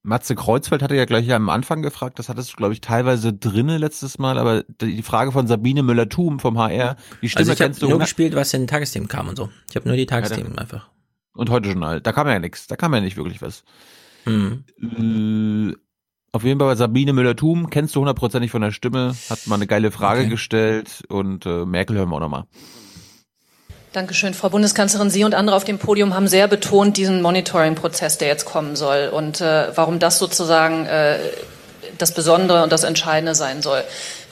Matze 0.02 0.34
Kreuzfeld 0.34 0.82
hatte 0.82 0.94
ja 0.94 1.06
gleich 1.06 1.32
am 1.32 1.48
Anfang 1.48 1.80
gefragt, 1.80 2.18
das 2.18 2.28
hattest 2.28 2.52
du, 2.52 2.56
glaube 2.56 2.74
ich, 2.74 2.82
teilweise 2.82 3.32
drinne 3.32 3.78
letztes 3.78 4.18
Mal, 4.18 4.36
aber 4.36 4.64
die 4.82 5.02
Frage 5.02 5.32
von 5.32 5.46
Sabine 5.46 5.82
Müller-Thum 5.82 6.40
vom 6.40 6.58
HR, 6.58 6.96
die 7.22 7.30
Stimme 7.30 7.40
Also 7.40 7.52
ich 7.52 7.60
habe 7.60 7.68
kennst 7.70 7.80
du 7.80 7.88
nur 7.88 8.00
gespielt, 8.00 8.34
was 8.34 8.52
in 8.52 8.62
den 8.62 8.68
Tagesthemen 8.68 9.08
kam 9.08 9.28
und 9.28 9.36
so. 9.36 9.48
Ich 9.70 9.76
habe 9.76 9.88
nur 9.88 9.96
die 9.96 10.04
Tagesthemen 10.04 10.58
einfach. 10.58 10.90
Und 11.40 11.48
heute 11.48 11.68
Journal. 11.70 12.00
Da 12.02 12.12
kam 12.12 12.28
ja 12.28 12.38
nichts, 12.38 12.66
da 12.66 12.76
kam 12.76 12.92
ja 12.92 13.00
nicht 13.00 13.16
wirklich 13.16 13.40
was. 13.40 13.64
Mhm. 14.26 14.64
Äh, 14.78 15.76
auf 16.32 16.44
jeden 16.44 16.60
Fall 16.60 16.68
bei 16.68 16.74
Sabine 16.76 17.14
Müller-Thum, 17.14 17.70
kennst 17.70 17.96
du 17.96 18.00
hundertprozentig 18.00 18.50
von 18.50 18.60
der 18.60 18.70
Stimme, 18.72 19.14
hat 19.30 19.46
mal 19.46 19.56
eine 19.56 19.66
geile 19.66 19.90
Frage 19.90 20.20
Okay. 20.20 20.28
gestellt 20.28 21.02
und 21.08 21.46
äh, 21.46 21.64
Merkel 21.64 21.96
hören 21.96 22.10
wir 22.10 22.16
auch 22.16 22.20
nochmal. 22.20 22.44
Dankeschön, 23.92 24.34
Frau 24.34 24.50
Bundeskanzlerin. 24.50 25.10
Sie 25.10 25.24
und 25.24 25.34
andere 25.34 25.56
auf 25.56 25.64
dem 25.64 25.78
Podium 25.78 26.14
haben 26.14 26.28
sehr 26.28 26.46
betont 26.46 26.96
diesen 26.98 27.22
Monitoring-Prozess, 27.22 28.18
der 28.18 28.28
jetzt 28.28 28.44
kommen 28.44 28.76
soll 28.76 29.10
und 29.12 29.40
äh, 29.40 29.74
warum 29.74 29.98
das 29.98 30.18
sozusagen 30.18 30.86
äh, 30.86 31.18
das 31.98 32.14
Besondere 32.14 32.62
und 32.62 32.70
das 32.70 32.84
Entscheidende 32.84 33.34
sein 33.34 33.62
soll. 33.62 33.82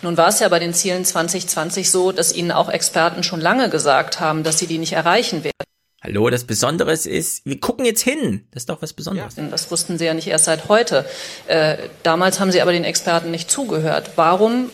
Nun 0.02 0.16
war 0.16 0.28
es 0.28 0.38
ja 0.40 0.48
bei 0.48 0.58
den 0.58 0.74
Zielen 0.74 1.04
2020 1.04 1.90
so, 1.90 2.12
dass 2.12 2.34
Ihnen 2.34 2.52
auch 2.52 2.68
Experten 2.68 3.22
schon 3.24 3.40
lange 3.40 3.70
gesagt 3.70 4.20
haben, 4.20 4.44
dass 4.44 4.58
Sie 4.58 4.66
die 4.66 4.78
nicht 4.78 4.92
erreichen 4.92 5.42
werden. 5.42 5.54
Hallo, 6.00 6.30
das 6.30 6.44
Besondere 6.44 6.92
ist, 6.92 7.44
wir 7.44 7.58
gucken 7.58 7.84
jetzt 7.84 8.02
hin. 8.02 8.46
Das 8.52 8.62
ist 8.62 8.68
doch 8.68 8.80
was 8.82 8.92
Besonderes. 8.92 9.34
Das 9.50 9.68
wussten 9.72 9.98
Sie 9.98 10.04
ja 10.04 10.14
nicht 10.14 10.28
erst 10.28 10.44
seit 10.44 10.68
heute. 10.68 11.04
Äh, 11.48 11.76
damals 12.04 12.38
haben 12.38 12.52
Sie 12.52 12.62
aber 12.62 12.70
den 12.70 12.84
Experten 12.84 13.32
nicht 13.32 13.50
zugehört. 13.50 14.12
Warum, 14.14 14.70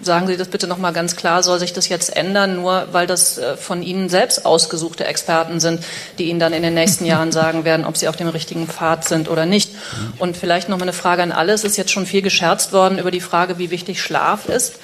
sagen 0.00 0.26
Sie 0.28 0.38
das 0.38 0.48
bitte 0.48 0.66
nochmal 0.66 0.94
ganz 0.94 1.14
klar, 1.14 1.42
soll 1.42 1.58
sich 1.58 1.74
das 1.74 1.90
jetzt 1.90 2.16
ändern, 2.16 2.56
nur 2.56 2.88
weil 2.92 3.06
das 3.06 3.36
äh, 3.36 3.58
von 3.58 3.82
Ihnen 3.82 4.08
selbst 4.08 4.46
ausgesuchte 4.46 5.04
Experten 5.04 5.60
sind, 5.60 5.84
die 6.18 6.30
Ihnen 6.30 6.40
dann 6.40 6.54
in 6.54 6.62
den 6.62 6.72
nächsten 6.72 7.04
Jahren 7.04 7.32
sagen 7.32 7.66
werden, 7.66 7.84
ob 7.84 7.98
Sie 7.98 8.08
auf 8.08 8.16
dem 8.16 8.28
richtigen 8.28 8.66
Pfad 8.66 9.04
sind 9.04 9.28
oder 9.28 9.44
nicht? 9.44 9.72
Und 10.18 10.38
vielleicht 10.38 10.70
noch 10.70 10.78
mal 10.78 10.84
eine 10.84 10.94
Frage 10.94 11.22
an 11.22 11.32
alle. 11.32 11.52
Es 11.52 11.64
ist 11.64 11.76
jetzt 11.76 11.90
schon 11.90 12.06
viel 12.06 12.22
gescherzt 12.22 12.72
worden 12.72 12.98
über 12.98 13.10
die 13.10 13.20
Frage, 13.20 13.58
wie 13.58 13.70
wichtig 13.70 14.00
Schlaf 14.00 14.48
ist. 14.48 14.76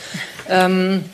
Ähm, 0.50 1.07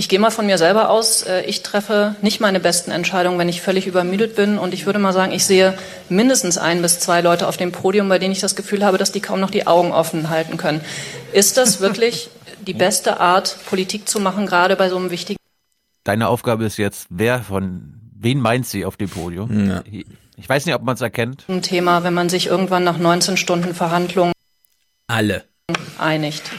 ich 0.00 0.08
gehe 0.08 0.18
mal 0.18 0.30
von 0.30 0.46
mir 0.46 0.56
selber 0.56 0.88
aus. 0.88 1.22
Äh, 1.22 1.42
Ich 1.46 1.62
treffe 1.62 2.16
nicht 2.22 2.40
meine 2.40 2.58
besten 2.58 2.90
Entscheidungen, 2.90 3.38
wenn 3.38 3.50
ich 3.50 3.60
völlig 3.60 3.86
übermüdet 3.86 4.34
bin. 4.34 4.58
Und 4.58 4.72
ich 4.72 4.86
würde 4.86 4.98
mal 4.98 5.12
sagen, 5.12 5.30
ich 5.30 5.44
sehe 5.44 5.76
mindestens 6.08 6.56
ein 6.56 6.80
bis 6.80 6.98
zwei 7.00 7.20
Leute 7.20 7.46
auf 7.46 7.58
dem 7.58 7.70
Podium, 7.70 8.08
bei 8.08 8.18
denen 8.18 8.32
ich 8.32 8.40
das 8.40 8.56
Gefühl 8.56 8.82
habe, 8.82 8.96
dass 8.96 9.12
die 9.12 9.20
kaum 9.20 9.40
noch 9.40 9.50
die 9.50 9.66
Augen 9.66 9.92
offen 9.92 10.30
halten 10.30 10.56
können. 10.56 10.80
Ist 11.34 11.58
das 11.58 11.80
wirklich 11.80 12.30
die 12.66 12.72
beste 12.72 13.20
Art, 13.20 13.56
Politik 13.66 14.08
zu 14.08 14.20
machen, 14.20 14.46
gerade 14.46 14.74
bei 14.74 14.88
so 14.88 14.96
einem 14.96 15.10
wichtigen 15.10 15.36
Deine 16.04 16.28
Aufgabe 16.28 16.64
ist 16.64 16.78
jetzt, 16.78 17.06
wer 17.10 17.42
von, 17.42 18.00
wen 18.18 18.40
meint 18.40 18.66
sie 18.66 18.86
auf 18.86 18.96
dem 18.96 19.10
Podium? 19.10 19.68
Ja. 19.68 19.82
Ich 20.36 20.48
weiß 20.48 20.64
nicht, 20.64 20.74
ob 20.74 20.82
man 20.82 20.94
es 20.94 21.02
erkennt. 21.02 21.44
Thema, 21.60 22.04
wenn 22.04 22.14
man 22.14 22.30
sich 22.30 22.46
irgendwann 22.46 22.84
nach 22.84 22.96
19 22.96 23.36
Stunden 23.36 23.74
Verhandlungen 23.74 24.32
Alle. 25.08 25.44
einigt. 25.98 26.50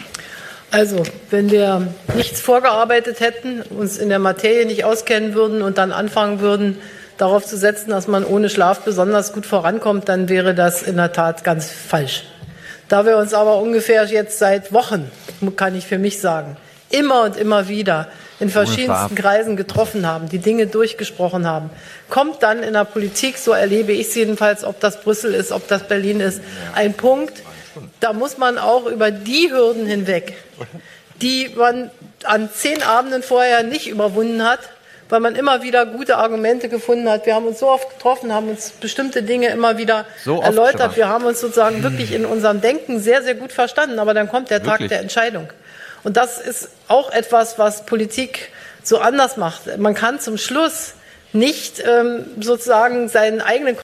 Also, 0.72 1.04
wenn 1.30 1.52
wir 1.52 1.94
nichts 2.16 2.40
vorgearbeitet 2.40 3.20
hätten, 3.20 3.62
uns 3.62 3.98
in 3.98 4.08
der 4.08 4.20
Materie 4.20 4.66
nicht 4.66 4.86
auskennen 4.86 5.34
würden 5.34 5.62
und 5.62 5.78
dann 5.78 5.92
anfangen 5.92 6.40
würden, 6.40 6.78
darauf 7.18 7.46
zu 7.46 7.58
setzen, 7.58 7.90
dass 7.90 8.08
man 8.08 8.24
ohne 8.24 8.50
Schlaf 8.50 8.80
besonders 8.80 9.34
gut 9.34 9.46
vorankommt, 9.46 10.08
dann 10.08 10.30
wäre 10.30 10.56
das 10.56 10.82
in 10.82 10.96
der 10.96 11.12
Tat 11.12 11.44
ganz 11.44 11.70
falsch. 11.70 12.24
Da 12.88 13.06
wir 13.06 13.18
uns 13.18 13.34
aber 13.34 13.58
ungefähr 13.58 14.06
jetzt 14.06 14.40
seit 14.40 14.72
Wochen, 14.72 15.12
kann 15.58 15.76
ich 15.76 15.86
für 15.86 15.98
mich 15.98 16.22
sagen, 16.22 16.56
immer 16.90 17.24
und 17.24 17.36
immer 17.36 17.68
wieder 17.68 18.08
in 18.40 18.50
verschiedensten 18.50 19.16
Kreisen 19.16 19.56
getroffen 19.56 20.08
haben, 20.08 20.30
die 20.30 20.40
Dinge 20.40 20.68
durchgesprochen 20.68 21.46
haben, 21.46 21.70
kommt 22.10 22.42
dann 22.44 22.64
in 22.64 22.74
der 22.74 22.86
Politik, 22.86 23.38
so 23.38 23.52
erlebe 23.52 23.92
ich 23.92 24.08
es 24.08 24.16
jedenfalls, 24.16 24.64
ob 24.64 24.80
das 24.80 25.02
Brüssel 25.02 25.34
ist, 25.34 25.52
ob 25.52 25.68
das 25.68 25.84
Berlin 25.84 26.22
ist, 26.22 26.42
ein 26.74 26.94
Punkt, 26.94 27.44
da 28.00 28.14
muss 28.14 28.38
man 28.38 28.58
auch 28.58 28.86
über 28.86 29.12
die 29.12 29.52
Hürden 29.52 29.86
hinweg, 29.86 30.36
die 31.22 31.50
man 31.56 31.92
an 32.24 32.50
zehn 32.54 32.82
Abenden 32.84 33.24
vorher 33.24 33.64
nicht 33.64 33.88
überwunden 33.88 34.44
hat, 34.44 34.60
weil 35.10 35.20
man 35.20 35.36
immer 35.36 35.62
wieder 35.62 35.86
gute 35.86 36.18
Argumente 36.18 36.70
gefunden 36.70 37.10
hat. 37.10 37.26
Wir 37.26 37.36
haben 37.36 37.46
uns 37.46 37.60
so 37.60 37.70
oft 37.70 37.90
getroffen, 37.90 38.34
haben 38.34 38.50
uns 38.50 38.72
bestimmte 38.72 39.24
Dinge 39.24 39.48
immer 39.50 39.78
wieder 39.78 40.06
So 40.24 40.42
erläutert. 40.42 40.92
schon. 40.92 40.96
Wir 40.96 41.10
haben 41.10 41.26
uns 41.26 41.42
sozusagen 41.42 41.84
wirklich 41.84 42.14
in 42.14 42.26
unserem 42.26 42.62
Denken 42.62 43.00
sehr, 43.00 43.22
sehr 43.22 43.36
gut 43.36 43.52
verstanden. 43.52 44.00
Aber 44.00 44.14
dann 44.14 44.30
kommt 44.30 44.50
der 44.50 44.60
Tag 44.60 44.74
Wirklich? 44.80 44.90
der 44.90 45.02
Entscheidung. 45.02 45.50
Und 46.04 46.18
das 46.18 46.40
ist 46.40 46.70
auch 46.88 47.12
etwas, 47.12 47.60
was 47.60 47.86
Politik 47.86 48.52
so 48.84 49.00
anders 49.00 49.38
macht. 49.38 49.78
Man 49.78 49.94
kann 49.94 50.20
zum 50.20 50.38
Schluss 50.38 50.94
nicht 51.34 51.84
ähm, 51.86 52.26
sozusagen 52.40 53.08
seinen 53.10 53.42
eigenen 53.42 53.78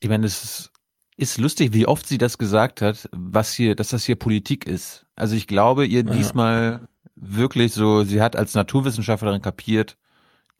Ich 0.00 0.08
meine, 0.08 0.26
es 0.26 0.42
ist, 0.42 0.70
ist 1.16 1.38
lustig, 1.38 1.72
wie 1.72 1.86
oft 1.86 2.06
sie 2.06 2.18
das 2.18 2.38
gesagt 2.38 2.80
hat, 2.82 3.08
was 3.12 3.52
hier, 3.52 3.74
dass 3.76 3.88
das 3.90 4.04
hier 4.04 4.16
Politik 4.16 4.66
ist. 4.66 5.06
Also 5.16 5.36
ich 5.36 5.46
glaube 5.46 5.86
ihr 5.86 6.02
diesmal 6.02 6.88
wirklich 7.16 7.72
so, 7.72 8.02
sie 8.04 8.20
hat 8.22 8.34
als 8.36 8.54
Naturwissenschaftlerin 8.54 9.42
kapiert, 9.42 9.96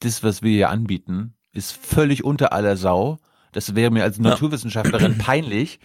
das, 0.00 0.23
was 0.23 0.42
wir 0.42 0.50
hier 0.52 0.71
anbieten, 0.71 1.35
ist 1.52 1.73
völlig 1.73 2.25
unter 2.25 2.52
aller 2.52 2.76
Sau. 2.76 3.18
Das 3.52 3.75
wäre 3.75 3.90
mir 3.90 4.02
als 4.04 4.18
Naturwissenschaftlerin 4.18 5.18
peinlich. 5.18 5.80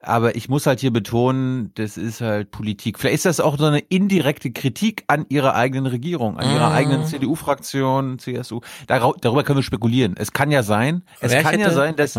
Aber 0.00 0.36
ich 0.36 0.48
muss 0.48 0.66
halt 0.66 0.78
hier 0.78 0.92
betonen, 0.92 1.72
das 1.74 1.96
ist 1.96 2.20
halt 2.20 2.52
Politik. 2.52 2.98
Vielleicht 3.00 3.16
ist 3.16 3.24
das 3.24 3.40
auch 3.40 3.58
so 3.58 3.64
eine 3.64 3.80
indirekte 3.80 4.52
Kritik 4.52 5.02
an 5.08 5.26
ihrer 5.28 5.54
eigenen 5.56 5.86
Regierung, 5.86 6.38
an 6.38 6.48
ihrer 6.54 6.68
Mhm. 6.70 6.74
eigenen 6.76 7.04
CDU-Fraktion, 7.06 8.18
CSU. 8.20 8.60
Darau- 8.86 9.16
Darüber 9.20 9.42
können 9.42 9.58
wir 9.58 9.62
spekulieren. 9.64 10.14
Es 10.16 10.32
kann 10.32 10.52
ja 10.52 10.62
sein, 10.62 11.02
es 11.20 11.32
Wer 11.32 11.42
kann 11.42 11.58
ja 11.58 11.66
hätte- 11.66 11.74
sein, 11.74 11.96
dass, 11.96 12.16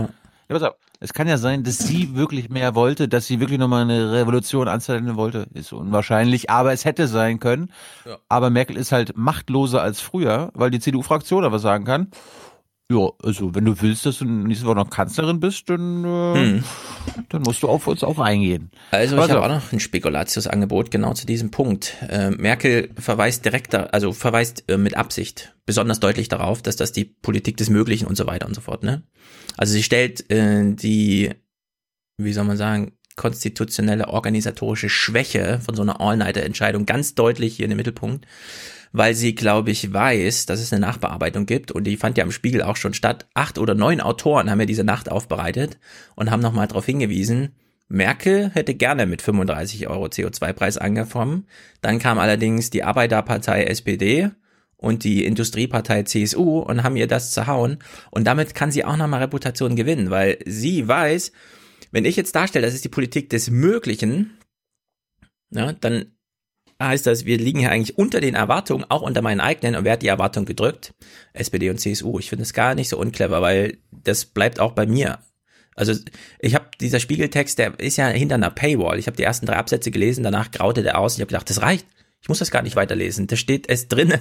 ja, 0.50 0.56
pass 0.58 0.64
auf, 0.64 0.76
es 1.00 1.14
kann 1.14 1.28
ja 1.28 1.38
sein, 1.38 1.64
dass 1.64 1.78
sie 1.78 2.16
wirklich 2.16 2.50
mehr 2.50 2.76
wollte, 2.76 3.08
dass 3.08 3.28
sie 3.28 3.40
wirklich 3.40 3.60
nochmal 3.60 3.84
eine 3.84 4.12
Revolution 4.12 4.68
anzetteln 4.68 5.16
wollte. 5.16 5.48
Ist 5.54 5.72
unwahrscheinlich, 5.72 6.50
aber 6.50 6.74
es 6.74 6.86
hätte 6.86 7.08
sein 7.08 7.40
können. 7.40 7.72
Aber 8.28 8.50
Merkel 8.50 8.76
ist 8.76 8.92
halt 8.92 9.16
machtloser 9.16 9.82
als 9.82 10.02
früher, 10.02 10.52
weil 10.54 10.72
die 10.72 10.80
CDU-Fraktion 10.80 11.50
was 11.50 11.62
sagen 11.62 11.86
kann. 11.86 12.12
Ja, 12.92 13.08
also 13.22 13.54
wenn 13.54 13.66
du 13.66 13.80
willst, 13.82 14.08
dass 14.08 14.18
du 14.18 14.26
nächste 14.26 14.66
Woche 14.66 14.78
noch 14.78 14.90
Kanzlerin 14.90 15.40
bist, 15.40 15.70
dann, 15.70 16.04
äh, 16.04 16.34
Hm. 16.34 16.64
dann 17.30 17.44
musst 17.44 17.62
du 17.62 17.68
auf 17.68 17.86
uns 17.86 18.04
auch 18.04 18.18
eingehen. 18.18 18.72
Also 18.90 19.14
ich 19.16 19.22
Pass 19.22 19.30
habe 19.30 19.44
auch 19.44 19.48
noch 19.48 19.72
ein 19.72 19.80
Spekulatiusangebot 19.80 20.90
genau 20.90 21.14
zu 21.14 21.28
diesem 21.28 21.52
Punkt. 21.52 21.94
Äh, 22.10 22.32
Merkel 22.32 22.90
verweist 22.98 23.46
direkt, 23.46 23.76
da, 23.76 23.84
also 23.92 24.12
verweist 24.12 24.64
äh, 24.72 24.78
mit 24.78 24.98
Absicht 24.98 25.54
besonders 25.68 26.00
deutlich 26.00 26.30
darauf, 26.30 26.64
dass 26.64 26.78
das 26.78 26.92
die 26.92 27.06
Politik 27.06 27.58
des 27.58 27.70
Möglichen 27.70 28.08
und 28.08 28.16
so 28.18 28.26
weiter 28.26 28.48
und 28.48 28.56
so 28.56 28.62
fort. 28.62 28.82
Ne? 28.82 29.04
Also 29.60 29.74
sie 29.74 29.84
stellt 29.84 30.32
äh, 30.32 30.74
die, 30.74 31.32
wie 32.18 32.32
soll 32.32 32.46
man 32.46 32.56
sagen, 32.56 32.94
konstitutionelle 33.18 34.08
organisatorische 34.08 34.88
Schwäche 34.88 35.60
von 35.60 35.76
so 35.76 35.82
einer 35.82 36.00
All-Nighter-Entscheidung 36.00 36.86
ganz 36.86 37.14
deutlich 37.14 37.58
hier 37.58 37.66
in 37.66 37.72
den 37.72 37.76
Mittelpunkt, 37.76 38.26
weil 38.94 39.16
sie, 39.16 39.36
glaube 39.36 39.72
ich, 39.72 39.92
weiß, 39.92 40.46
dass 40.46 40.62
es 40.62 40.72
eine 40.72 40.80
Nachbearbeitung 40.80 41.46
gibt 41.46 41.74
und 41.74 41.84
die 41.84 41.98
fand 41.98 42.18
ja 42.18 42.24
im 42.24 42.32
Spiegel 42.32 42.62
auch 42.62 42.78
schon 42.78 42.94
statt. 42.94 43.28
Acht 43.34 43.58
oder 43.58 43.76
neun 43.76 44.00
Autoren 44.00 44.50
haben 44.50 44.62
ja 44.62 44.66
diese 44.66 44.86
Nacht 44.86 45.12
aufbereitet 45.12 45.78
und 46.16 46.32
haben 46.32 46.42
nochmal 46.42 46.68
darauf 46.68 46.86
hingewiesen, 46.86 47.50
Merkel 47.90 48.52
hätte 48.54 48.76
gerne 48.76 49.08
mit 49.08 49.22
35 49.22 49.90
Euro 49.90 50.06
CO2-Preis 50.06 50.78
angefangen. 50.78 51.48
Dann 51.82 52.00
kam 52.00 52.18
allerdings 52.18 52.70
die 52.70 52.84
Arbeiterpartei 52.84 53.66
SPD 53.66 54.32
und 54.80 55.04
die 55.04 55.26
Industriepartei 55.26 56.04
CSU 56.04 56.60
und 56.60 56.84
haben 56.84 56.96
ihr 56.96 57.08
das 57.08 57.32
zerhauen. 57.32 57.80
Und 58.12 58.26
damit 58.26 58.56
kann 58.56 58.72
sie 58.72 58.86
auch 58.86 58.96
nochmal 58.96 59.22
Reputation 59.22 59.76
gewinnen, 59.76 60.10
weil 60.10 60.40
sie 60.46 60.88
weiß, 60.88 61.32
wenn 61.92 62.06
ich 62.06 62.16
jetzt 62.16 62.34
darstelle, 62.36 62.66
das 62.66 62.76
ist 62.76 62.86
die 62.86 62.90
Politik 62.90 63.30
des 63.30 63.50
Möglichen, 63.50 64.38
ja, 65.52 65.74
dann 65.74 66.14
heißt 66.82 67.06
das, 67.08 67.26
wir 67.26 67.38
liegen 67.38 67.60
hier 67.60 67.72
eigentlich 67.72 67.98
unter 67.98 68.22
den 68.22 68.36
Erwartungen, 68.36 68.86
auch 68.88 69.02
unter 69.02 69.22
meinen 69.22 69.42
eigenen. 69.42 69.76
Und 69.76 69.84
wer 69.84 69.94
hat 69.94 70.02
die 70.02 70.08
Erwartung 70.08 70.46
gedrückt? 70.46 70.94
SPD 71.34 71.70
und 71.70 71.80
CSU. 71.80 72.20
Ich 72.20 72.30
finde 72.30 72.44
es 72.44 72.54
gar 72.54 72.74
nicht 72.74 72.88
so 72.88 72.98
unclever, 72.98 73.42
weil 73.42 73.80
das 73.92 74.26
bleibt 74.26 74.62
auch 74.62 74.72
bei 74.72 74.86
mir. 74.86 75.20
Also 75.76 75.94
ich 76.40 76.56
habe 76.56 76.70
dieser 76.80 77.00
Spiegeltext, 77.00 77.60
der 77.60 77.80
ist 77.80 77.98
ja 77.98 78.08
hinter 78.08 78.36
einer 78.36 78.50
Paywall. 78.50 78.98
Ich 78.98 79.08
habe 79.08 79.18
die 79.18 79.24
ersten 79.24 79.46
drei 79.46 79.58
Absätze 79.58 79.92
gelesen, 79.92 80.24
danach 80.24 80.52
graute 80.52 80.84
der 80.84 80.98
aus. 80.98 81.16
Ich 81.16 81.22
habe 81.22 81.28
gedacht, 81.28 81.50
das 81.50 81.62
reicht. 81.62 81.86
Ich 82.22 82.28
muss 82.28 82.40
das 82.40 82.52
gar 82.52 82.62
nicht 82.64 82.76
weiterlesen. 82.76 83.28
Da 83.28 83.36
steht 83.38 83.70
es 83.70 83.88
drinne. 83.88 84.20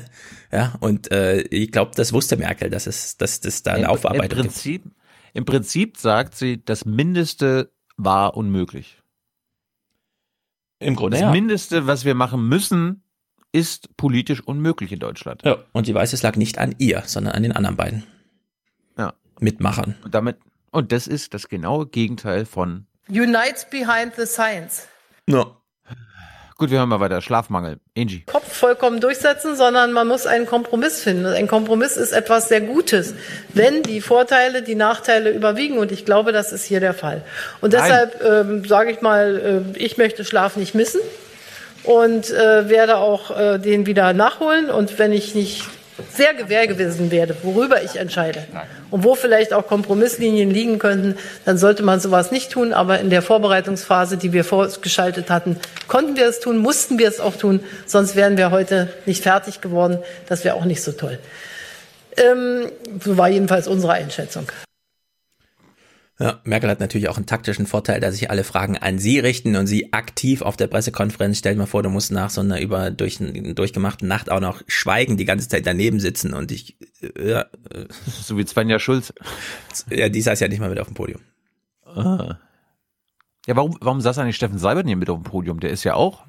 Ja, 0.52 0.76
und 0.80 1.10
äh, 1.10 1.40
ich 1.42 1.72
glaube, 1.72 1.92
das 1.96 2.12
wusste 2.12 2.36
Merkel, 2.36 2.70
dass 2.70 2.86
es, 2.86 3.16
dass 3.16 3.40
das 3.40 3.62
da 3.62 3.72
eine 3.72 3.84
Im- 3.84 3.90
Aufarbeitung 3.90 4.38
Im 4.38 4.42
gibt. 4.44 4.52
Prinzip, 4.54 4.84
Im 5.34 5.44
Prinzip 5.44 5.96
sagt 5.98 6.34
sie, 6.36 6.64
das 6.64 6.84
Mindeste 6.84 7.72
war 7.96 8.36
unmöglich. 8.36 9.02
Im 10.78 10.94
Grunde 10.94 11.16
Das 11.16 11.22
ja. 11.22 11.30
Mindeste, 11.32 11.86
was 11.86 12.04
wir 12.04 12.14
machen 12.14 12.48
müssen, 12.48 13.02
ist 13.50 13.96
politisch 13.96 14.40
unmöglich 14.40 14.92
in 14.92 15.00
Deutschland. 15.00 15.42
Ja, 15.44 15.58
und 15.72 15.86
sie 15.86 15.94
weiß, 15.94 16.12
es 16.12 16.22
lag 16.22 16.36
nicht 16.36 16.58
an 16.58 16.74
ihr, 16.78 17.02
sondern 17.06 17.34
an 17.34 17.42
den 17.42 17.52
anderen 17.52 17.76
beiden 17.76 18.04
Ja. 18.96 19.14
Mitmachern. 19.40 19.96
Und 20.04 20.14
damit, 20.14 20.38
und 20.70 20.92
das 20.92 21.06
ist 21.08 21.34
das 21.34 21.48
genaue 21.48 21.88
Gegenteil 21.88 22.46
von. 22.46 22.86
Unites 23.08 23.66
behind 23.68 24.14
the 24.16 24.26
science. 24.26 24.86
No. 25.26 25.56
Gut, 26.58 26.72
wir 26.72 26.78
hören 26.78 26.88
mal 26.88 26.98
weiter. 26.98 27.22
Schlafmangel. 27.22 27.78
Angie. 27.96 28.24
Kopf 28.26 28.52
vollkommen 28.52 29.00
durchsetzen, 29.00 29.54
sondern 29.54 29.92
man 29.92 30.08
muss 30.08 30.26
einen 30.26 30.44
Kompromiss 30.44 31.00
finden. 31.00 31.24
Ein 31.26 31.46
Kompromiss 31.46 31.96
ist 31.96 32.10
etwas 32.10 32.48
sehr 32.48 32.60
Gutes, 32.60 33.14
wenn 33.54 33.84
die 33.84 34.00
Vorteile, 34.00 34.62
die 34.62 34.74
Nachteile 34.74 35.30
überwiegen. 35.30 35.78
Und 35.78 35.92
ich 35.92 36.04
glaube, 36.04 36.32
das 36.32 36.50
ist 36.50 36.64
hier 36.64 36.80
der 36.80 36.94
Fall. 36.94 37.22
Und 37.60 37.74
deshalb 37.74 38.20
ähm, 38.24 38.64
sage 38.64 38.90
ich 38.90 39.00
mal, 39.02 39.72
äh, 39.76 39.78
ich 39.78 39.98
möchte 39.98 40.24
Schlaf 40.24 40.56
nicht 40.56 40.74
missen 40.74 41.00
und 41.84 42.28
äh, 42.30 42.68
werde 42.68 42.96
auch 42.96 43.38
äh, 43.38 43.58
den 43.58 43.86
wieder 43.86 44.12
nachholen. 44.12 44.68
Und 44.68 44.98
wenn 44.98 45.12
ich 45.12 45.36
nicht 45.36 45.62
sehr 46.12 46.34
gewähr 46.34 46.66
gewesen 46.66 47.10
werde, 47.10 47.36
worüber 47.42 47.82
ich 47.82 47.96
entscheide 47.96 48.46
und 48.90 49.04
wo 49.04 49.14
vielleicht 49.14 49.52
auch 49.52 49.66
Kompromisslinien 49.66 50.50
liegen 50.50 50.78
könnten, 50.78 51.16
dann 51.44 51.58
sollte 51.58 51.82
man 51.82 52.00
sowas 52.00 52.30
nicht 52.30 52.50
tun. 52.50 52.72
Aber 52.72 53.00
in 53.00 53.10
der 53.10 53.22
Vorbereitungsphase, 53.22 54.16
die 54.16 54.32
wir 54.32 54.44
vorgeschaltet 54.44 55.30
hatten, 55.30 55.56
konnten 55.86 56.16
wir 56.16 56.26
es 56.26 56.40
tun, 56.40 56.58
mussten 56.58 56.98
wir 56.98 57.08
es 57.08 57.20
auch 57.20 57.36
tun, 57.36 57.60
sonst 57.86 58.16
wären 58.16 58.36
wir 58.36 58.50
heute 58.50 58.88
nicht 59.06 59.22
fertig 59.22 59.60
geworden. 59.60 59.98
Das 60.28 60.44
wäre 60.44 60.54
auch 60.54 60.64
nicht 60.64 60.82
so 60.82 60.92
toll. 60.92 61.18
Ähm, 62.16 62.70
so 63.02 63.16
war 63.16 63.28
jedenfalls 63.28 63.68
unsere 63.68 63.92
Einschätzung. 63.92 64.46
Ja, 66.20 66.40
Merkel 66.42 66.68
hat 66.68 66.80
natürlich 66.80 67.08
auch 67.08 67.16
einen 67.16 67.26
taktischen 67.26 67.66
Vorteil, 67.66 68.00
dass 68.00 68.14
sich 68.14 68.28
alle 68.28 68.42
Fragen 68.42 68.76
an 68.76 68.98
sie 68.98 69.20
richten 69.20 69.54
und 69.54 69.68
sie 69.68 69.92
aktiv 69.92 70.42
auf 70.42 70.56
der 70.56 70.66
Pressekonferenz, 70.66 71.38
stell 71.38 71.54
dir 71.54 71.60
mal 71.60 71.66
vor, 71.66 71.84
du 71.84 71.90
musst 71.90 72.10
nach 72.10 72.30
so 72.30 72.40
einer 72.40 72.60
über 72.60 72.90
durch, 72.90 73.18
durchgemachten 73.20 74.08
Nacht 74.08 74.28
auch 74.28 74.40
noch 74.40 74.62
schweigen, 74.66 75.16
die 75.16 75.24
ganze 75.24 75.48
Zeit 75.48 75.64
daneben 75.64 76.00
sitzen 76.00 76.34
und 76.34 76.50
ich, 76.50 76.76
äh, 77.02 77.30
ja, 77.30 77.40
äh, 77.72 77.86
So 78.22 78.36
wie 78.36 78.44
Svenja 78.44 78.80
Schulz. 78.80 79.12
ja, 79.90 80.08
die 80.08 80.20
saß 80.20 80.40
ja 80.40 80.48
nicht 80.48 80.58
mal 80.58 80.70
mit 80.70 80.80
auf 80.80 80.88
dem 80.88 80.94
Podium. 80.94 81.20
Ah. 81.84 82.38
Ja, 83.46 83.56
warum, 83.56 83.76
warum 83.80 84.00
saß 84.00 84.18
eigentlich 84.18 84.36
Steffen 84.36 84.58
Seibert 84.58 84.86
hier 84.86 84.96
mit 84.96 85.08
auf 85.08 85.18
dem 85.18 85.24
Podium? 85.24 85.60
Der 85.60 85.70
ist 85.70 85.84
ja 85.84 85.94
auch 85.94 86.26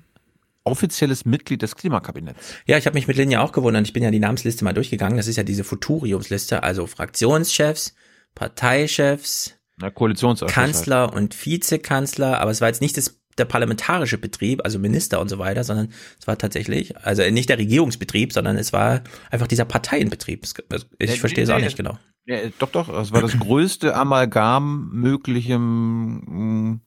offizielles 0.64 1.26
Mitglied 1.26 1.64
des 1.64 1.76
Klimakabinetts. 1.76 2.54
Ja, 2.68 2.78
ich 2.78 2.86
habe 2.86 2.94
mich 2.94 3.08
mit 3.08 3.18
Linja 3.18 3.42
auch 3.42 3.52
gewundert. 3.52 3.88
Ich 3.88 3.94
bin 3.94 4.04
ja 4.04 4.12
die 4.12 4.20
Namensliste 4.20 4.64
mal 4.64 4.74
durchgegangen. 4.74 5.18
Das 5.18 5.28
ist 5.28 5.36
ja 5.36 5.44
diese 5.44 5.64
Futuriumsliste, 5.64 6.62
also 6.62 6.86
Fraktionschefs, 6.86 7.96
Parteichefs, 8.36 9.59
Na, 9.82 9.90
Koalitionsausschuss. 9.90 10.56
halt. 10.58 10.74
Kanzler 10.74 11.14
und 11.14 11.46
Vizekanzler, 11.46 12.40
aber 12.42 12.52
es 12.52 12.62
war 12.62 12.68
jetzt 12.68 12.82
nicht 12.82 12.98
das, 12.98 13.20
der 13.38 13.46
parlamentarische 13.46 14.18
Betrieb, 14.18 14.62
also 14.66 14.80
Minister 14.80 15.22
und 15.22 15.30
so 15.30 15.40
weiter, 15.40 15.64
sondern 15.64 15.94
es 16.20 16.28
war 16.28 16.38
tatsächlich, 16.38 16.98
also 16.98 17.24
nicht 17.30 17.48
der 17.50 17.58
Regierungsbetrieb, 17.58 18.34
sondern 18.34 18.58
es 18.58 18.74
war 18.74 19.02
einfach 19.32 19.48
dieser 19.48 19.66
Parteienbetrieb. 19.66 20.44
Es- 20.44 20.54
Ich 21.00 21.10
Ja, 21.12 21.16
verstehe 21.16 21.44
es 21.46 21.50
auch 21.50 21.60
nicht 21.60 21.78
genau. 21.78 21.98
Ja, 22.26 22.38
doch, 22.60 22.70
doch. 22.72 22.90
Das 22.90 23.12
war 23.14 23.22
das 23.22 23.32
größte 23.40 23.96
Amalgam 23.96 24.90
möglichem, 24.92 26.72
mh, 26.74 26.80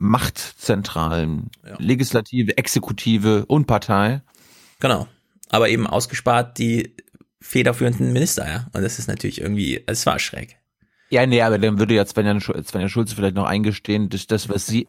Machtzentralen, 0.00 1.50
Legislative, 1.78 2.56
Exekutive 2.56 3.46
und 3.46 3.66
Partei. 3.66 4.22
Genau. 4.80 5.06
Aber 5.50 5.68
eben 5.68 5.86
ausgespart 5.86 6.58
die 6.58 6.94
federführenden 7.40 8.12
Minister, 8.12 8.46
ja. 8.46 8.66
Und 8.72 8.82
das 8.82 8.98
ist 8.98 9.06
natürlich 9.08 9.40
irgendwie, 9.40 9.82
es 9.86 10.04
war 10.06 10.18
schräg. 10.18 10.57
Ja, 11.10 11.26
nee, 11.26 11.40
aber 11.42 11.58
dann 11.58 11.78
würde 11.78 11.94
ja 11.94 12.04
Svenja, 12.06 12.38
Svenja 12.40 12.88
Schulze 12.88 13.14
vielleicht 13.14 13.34
noch 13.34 13.46
eingestehen, 13.46 14.08
dass 14.08 14.26
das, 14.26 14.48
was 14.48 14.66
sie 14.66 14.86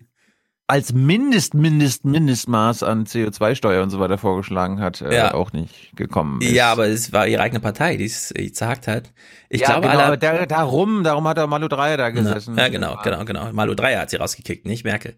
als 0.69 0.93
Mindest, 0.93 1.55
Mindest, 1.55 2.05
Mindestmaß 2.05 2.83
an 2.83 3.05
CO2-Steuer 3.05 3.81
und 3.81 3.89
so 3.89 3.99
weiter 3.99 4.19
vorgeschlagen 4.19 4.79
hat, 4.81 5.01
äh, 5.01 5.15
Ja. 5.15 5.33
auch 5.33 5.51
nicht 5.51 5.95
gekommen 5.95 6.41
ist. 6.41 6.51
Ja, 6.51 6.71
aber 6.71 6.87
es 6.87 7.11
war 7.11 7.25
ihre 7.27 7.41
eigene 7.41 7.59
Partei, 7.59 7.97
die 7.97 8.05
es 8.05 8.31
äh, 8.35 8.51
zerhackt 8.51 8.87
hat. 8.87 9.11
Ich 9.49 9.61
ja, 9.61 9.67
glaube, 9.67 9.87
genau, 9.87 9.93
alle, 9.93 10.03
aber 10.05 10.17
der, 10.17 10.45
darum, 10.45 11.03
darum 11.03 11.27
hat 11.27 11.37
der 11.37 11.47
Malu 11.47 11.67
Dreyer 11.69 11.97
da 11.97 12.11
gesessen. 12.11 12.55
Ja, 12.55 12.67
genau, 12.67 12.99
genau, 13.03 13.25
genau. 13.25 13.51
Malu 13.51 13.73
Dreyer 13.73 14.01
hat 14.01 14.11
sie 14.11 14.17
rausgekickt, 14.17 14.67
nicht 14.67 14.83
Merkel. 14.83 15.15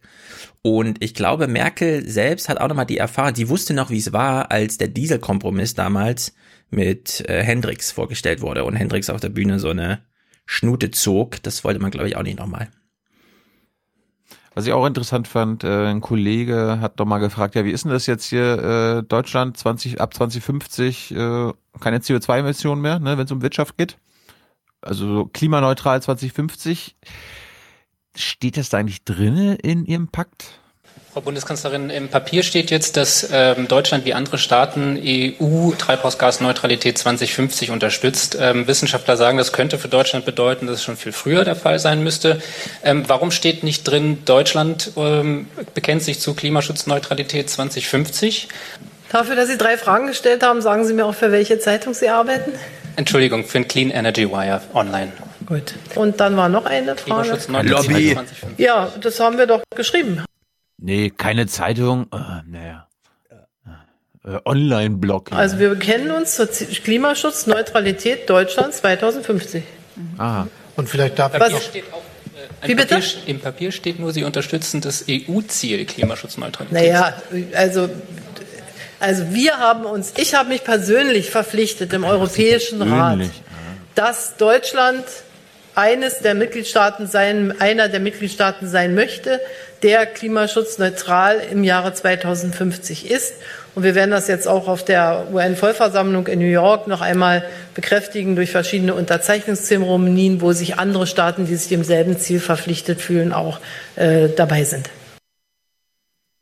Und 0.62 1.03
ich 1.03 1.15
glaube, 1.15 1.50
Merkel 1.50 2.08
selbst 2.08 2.48
hat 2.48 2.62
auch 2.62 2.70
nochmal 2.70 2.86
die 2.86 2.98
Erfahrung, 2.98 3.34
die 3.34 3.50
wusste 3.50 3.74
noch, 3.74 3.89
wie 3.89 3.98
es 3.98 4.13
war, 4.13 4.51
als 4.51 4.77
der 4.77 4.88
Dieselkompromiss 4.88 5.74
damals 5.74 6.34
mit 6.70 7.27
äh, 7.29 7.43
Hendricks 7.43 7.91
vorgestellt 7.91 8.39
wurde 8.39 8.63
und 8.63 8.75
Hendricks 8.75 9.10
auf 9.10 9.20
der 9.20 9.27
Bühne 9.27 9.60
so 9.60 9.72
eine 9.72 10.00
Schnute 10.51 10.91
zog. 10.91 11.41
Das 11.43 11.63
wollte 11.63 11.79
man, 11.79 11.91
glaube 11.91 12.10
ich, 12.10 12.17
auch 12.17 12.24
nicht 12.24 12.38
nochmal. 12.38 12.67
Was 14.53 14.67
ich 14.67 14.74
auch 14.74 14.86
interessant 14.86 15.29
fand, 15.29 15.63
äh, 15.63 15.88
ein 15.88 16.01
Kollege 16.01 16.79
hat 16.81 17.00
doch 17.00 17.05
mal 17.05 17.20
gefragt, 17.20 17.55
ja, 17.55 17.63
wie 17.63 17.72
ist 17.72 17.86
denn 17.86 17.91
das 17.91 18.05
jetzt 18.05 18.25
hier, 18.25 18.98
äh, 19.00 19.03
Deutschland 19.03 19.55
20, 19.55 20.01
ab 20.01 20.13
2050 20.13 21.12
äh, 21.12 21.53
keine 21.79 22.00
CO2-Emissionen 22.00 22.81
mehr, 22.81 23.00
ne, 23.00 23.17
wenn 23.17 23.24
es 23.24 23.31
um 23.31 23.41
Wirtschaft 23.41 23.77
geht? 23.77 23.98
Also 24.81 25.08
so 25.08 25.25
klimaneutral 25.25 26.01
2050. 26.01 26.98
Steht 28.17 28.58
das 28.58 28.67
da 28.67 28.79
eigentlich 28.79 29.05
drinne 29.05 29.55
in 29.55 29.86
Ihrem 29.86 30.10
Pakt? 30.10 30.60
Frau 31.13 31.20
Bundeskanzlerin, 31.20 31.89
im 31.89 32.08
Papier 32.08 32.41
steht 32.41 32.72
jetzt, 32.72 32.96
dass 32.96 33.27
ähm, 33.34 33.68
Deutschland 33.68 34.06
wie 34.06 34.13
andere 34.13 34.38
Staaten 34.38 34.98
EU-Treibhausgasneutralität 34.98 36.98
2050 36.98 37.70
unterstützt. 37.70 38.38
Ähm, 38.39 38.65
Wissenschaftler 38.65 39.18
sagen, 39.18 39.38
das 39.38 39.51
könnte 39.51 39.77
für 39.77 39.89
Deutschland 39.89 40.24
bedeuten, 40.24 40.68
dass 40.68 40.77
es 40.77 40.86
schon 40.86 40.96
viel 40.96 41.12
früher 41.12 41.44
der 41.44 41.58
Fall 41.58 41.80
sein 41.80 42.01
müsste. 42.01 42.41
Ähm, 42.82 43.03
warum 43.08 43.32
steht 43.32 43.62
nicht 43.62 43.84
drin, 43.84 44.20
Deutschland 44.24 44.94
ähm, 44.96 45.48
bekennt 45.74 46.01
sich 46.01 46.22
zu 46.22 46.34
Klimaschutzneutralität 46.34 47.50
2050? 47.50 48.48
Dafür, 49.12 49.36
dass 49.36 49.50
Sie 49.50 49.58
drei 49.58 49.77
Fragen 49.77 50.08
gestellt 50.08 50.44
haben, 50.44 50.62
sagen 50.62 50.86
Sie 50.86 50.94
mir 50.94 51.06
auch, 51.06 51.15
für 51.15 51.34
welche 51.34 51.60
Zeitung 51.60 51.94
Sie 51.94 52.08
arbeiten. 52.08 52.53
Entschuldigung, 52.96 53.44
für 53.44 53.58
ein 53.58 53.68
Clean 53.68 53.89
Energy 53.89 54.32
Wire 54.32 54.62
online. 54.74 55.12
Gut. 55.46 55.74
Und 55.96 56.22
dann 56.22 56.38
war 56.38 56.48
noch 56.48 56.65
eine 56.65 56.96
Frage. 56.96 57.03
Klimaschutzneutralität 57.03 58.13
2050. 58.13 58.60
Ja, 58.60 58.94
das 59.01 59.20
haben 59.20 59.38
wir 59.38 59.48
doch 59.48 59.62
geschrieben. 59.75 60.24
Nee, 60.82 61.12
keine 61.16 61.46
Zeitung. 61.48 62.08
Äh, 62.12 62.18
naja. 62.48 62.88
Äh, 64.26 64.38
Online-Blog. 64.46 65.32
Also 65.32 65.58
wir 65.60 65.70
bekennen 65.70 66.12
uns 66.12 66.36
zur 66.36 66.52
Z- 66.52 66.84
Klimaschutzneutralität 66.84 68.30
Deutschland 68.30 68.74
2050. 68.74 69.64
Aha. 70.18 70.48
Und 70.76 70.90
vielleicht 70.90 71.18
darf 71.20 71.34
ich 71.34 71.40
noch, 71.40 71.62
Steht 71.62 71.86
auch, 71.92 71.98
äh, 72.64 72.68
Wie 72.68 72.72
im 72.72 72.78
bitte? 72.78 72.96
Papier, 72.96 73.10
Im 73.28 73.40
Papier 73.40 73.72
steht 73.72 74.00
nur, 74.00 74.12
Sie 74.14 74.24
unterstützen 74.24 74.82
das 74.82 75.06
EU-Ziel 75.10 75.86
Klimaschutzneutralität. 75.86 76.72
Naja, 76.92 77.14
also, 77.56 77.90
also 79.00 79.32
wir 79.34 79.58
haben 79.58 79.86
uns, 79.86 80.14
ich 80.18 80.34
habe 80.36 80.50
mich 80.50 80.64
persönlich 80.64 81.30
verpflichtet 81.30 81.92
im 81.94 82.04
Europäischen 82.04 82.82
Rat, 82.82 83.20
dass 83.96 84.38
Deutschland 84.38 85.04
eines 85.75 86.20
der 86.20 86.34
Mitgliedstaaten 86.34 87.08
sein, 87.08 87.54
einer 87.60 87.90
der 87.90 88.00
Mitgliedstaaten 88.00 88.68
sein 88.68 88.94
möchte, 88.96 89.40
der 89.84 90.06
klimaschutzneutral 90.06 91.42
im 91.51 91.63
Jahre 91.63 91.94
2050 91.94 93.10
ist. 93.10 93.34
Und 93.74 93.84
wir 93.84 93.96
werden 93.96 94.12
das 94.12 94.28
jetzt 94.28 94.48
auch 94.48 94.68
auf 94.68 94.84
der 94.84 95.28
UN-Vollversammlung 95.32 96.28
in 96.28 96.40
New 96.40 96.46
York 96.46 96.88
noch 96.88 97.01
einmal 97.01 97.46
bekräftigen 97.74 98.36
durch 98.36 98.51
verschiedene 98.51 98.94
Unterzeichnungszeremonien, 98.94 100.42
wo 100.42 100.51
sich 100.51 100.77
andere 100.77 101.07
Staaten, 101.07 101.46
die 101.46 101.55
sich 101.55 101.70
demselben 101.70 102.18
Ziel 102.18 102.40
verpflichtet 102.40 103.01
fühlen, 103.01 103.31
auch 103.31 103.60
äh, 103.96 104.27
dabei 104.36 104.66
sind. 104.66 104.90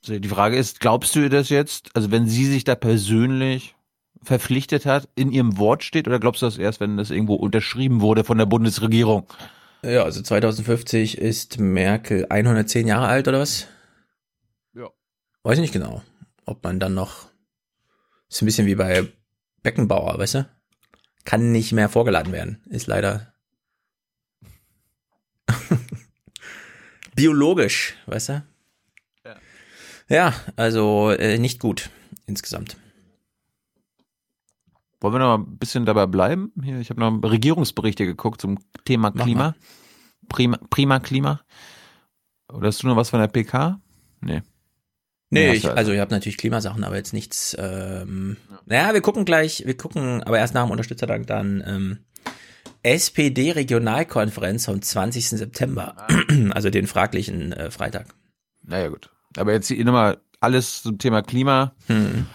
Die 0.08 0.30
Frage 0.30 0.58
ist, 0.58 0.80
glaubst 0.80 1.16
du 1.16 1.20
ihr 1.20 1.30
das 1.30 1.50
jetzt? 1.50 1.90
Also 1.94 2.10
wenn 2.10 2.28
sie 2.28 2.46
sich 2.46 2.64
da 2.64 2.74
persönlich 2.74 3.76
verpflichtet 4.24 4.86
hat, 4.86 5.08
in 5.16 5.32
ihrem 5.32 5.58
Wort 5.58 5.84
steht, 5.84 6.08
oder 6.08 6.20
glaubst 6.20 6.42
du 6.42 6.46
das 6.46 6.58
erst, 6.58 6.80
wenn 6.80 6.98
das 6.98 7.12
irgendwo 7.12 7.36
unterschrieben 7.36 8.02
wurde 8.02 8.24
von 8.24 8.38
der 8.38 8.46
Bundesregierung? 8.46 9.28
Ja, 9.82 10.04
also 10.04 10.22
2050 10.22 11.18
ist 11.18 11.60
Merkel 11.60 12.26
110 12.30 12.88
Jahre 12.88 13.08
alt 13.08 13.28
oder 13.28 13.40
was? 13.40 13.68
Ja. 14.74 14.90
Weiß 15.44 15.58
ich 15.58 15.62
nicht 15.62 15.74
genau, 15.74 16.02
ob 16.46 16.64
man 16.64 16.80
dann 16.80 16.94
noch 16.94 17.30
ist 18.30 18.42
ein 18.42 18.46
bisschen 18.46 18.68
wie 18.68 18.76
bei 18.76 19.08
Beckenbauer, 19.64 20.20
weißt 20.20 20.36
du? 20.36 20.50
Kann 21.26 21.52
nicht 21.52 21.72
mehr 21.72 21.90
vorgeladen 21.90 22.32
werden, 22.32 22.62
ist 22.70 22.88
leider 22.88 23.34
biologisch, 27.16 27.96
weißt 28.06 28.30
du? 28.30 28.44
Ja. 29.26 29.36
Ja, 30.10 30.34
also 30.56 31.12
äh, 31.12 31.38
nicht 31.38 31.60
gut 31.60 31.90
insgesamt. 32.28 32.78
Wollen 35.02 35.14
wir 35.14 35.20
noch 35.20 35.38
mal 35.38 35.44
ein 35.44 35.58
bisschen 35.58 35.86
dabei 35.86 36.06
bleiben? 36.08 36.52
Hier, 36.62 36.80
ich 36.80 36.90
habe 36.90 37.00
noch 37.00 37.12
Regierungsberichte 37.24 38.06
geguckt 38.06 38.42
zum 38.42 38.60
Thema 38.86 39.12
Klima. 39.12 39.56
Prima, 40.28 40.60
prima 40.70 41.00
Klima. 41.00 41.42
Oder 42.52 42.68
hast 42.68 42.84
du 42.84 42.88
noch 42.88 42.96
was 42.96 43.10
von 43.10 43.20
der 43.20 43.28
PK? 43.28 43.80
Nee. 44.22 44.42
Nee, 45.32 45.54
ich, 45.54 45.62
du 45.62 45.76
also 45.76 45.92
ich 45.92 46.00
habe 46.00 46.12
natürlich 46.12 46.38
Klimasachen, 46.38 46.84
aber 46.84 46.96
jetzt 46.96 47.14
nichts. 47.14 47.56
Ähm, 47.60 48.38
Naja, 48.66 48.94
wir 48.94 49.02
gucken 49.02 49.26
gleich, 49.26 49.64
wir 49.66 49.78
gucken, 49.78 50.24
aber 50.24 50.40
erst 50.40 50.56
nach 50.56 50.64
dem 50.64 50.72
Unterstützerdank 50.72 51.28
dann 51.28 51.64
ähm, 51.66 52.00
SPD-Regionalkonferenz 52.82 54.66
vom 54.66 54.82
20. 54.82 55.30
September, 55.30 55.96
also 56.52 56.70
den 56.70 56.88
fraglichen 56.88 57.54
äh, 57.54 57.70
Freitag. 57.70 58.08
Naja, 58.64 58.90
gut. 58.90 59.12
Aber 59.38 59.52
jetzt 59.54 59.70
nochmal 59.70 60.18
alles 60.40 60.82
zum 60.82 60.98
Thema 60.98 61.22
Klima. 61.22 61.74
Hm. 61.88 62.26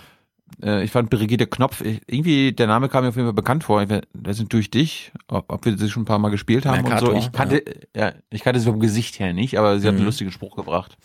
Äh, 0.63 0.85
Ich 0.85 0.91
fand 0.91 1.11
Brigitte 1.11 1.47
Knopf, 1.47 1.83
irgendwie 2.07 2.53
der 2.53 2.67
Name 2.67 2.89
kam 2.89 3.05
mir 3.05 3.11
auf 3.11 3.17
jeden 3.17 3.27
Fall 3.27 3.35
bekannt 3.35 3.65
vor. 3.65 3.85
Das 4.13 4.37
sind 4.37 4.53
durch 4.53 4.71
dich, 4.71 5.13
ob, 5.29 5.51
ob 5.53 5.65
wir 5.65 5.77
sie 5.79 5.91
schon 5.91 6.03
ein 6.03 6.07
paar 6.07 6.19
Mal 6.19 6.31
gespielt 6.31 6.67
haben 6.67 6.83
Mercator, 6.83 7.11
und 7.11 7.15
so. 7.17 7.27
Ich 7.27 7.33
kannte, 7.33 7.63
ja. 7.97 8.13
ich 8.31 8.43
kannte 8.43 8.61
sie 8.61 8.67
vom 8.67 8.81
Gesicht 8.81 9.19
her 9.19 9.33
nicht, 9.33 9.59
aber 9.59 9.79
sie 9.79 9.87
hat 9.87 9.93
einen 9.95 10.01
Mhm. 10.01 10.07
lustigen 10.07 10.31
Spruch 10.33 10.57
gebracht. 10.57 10.97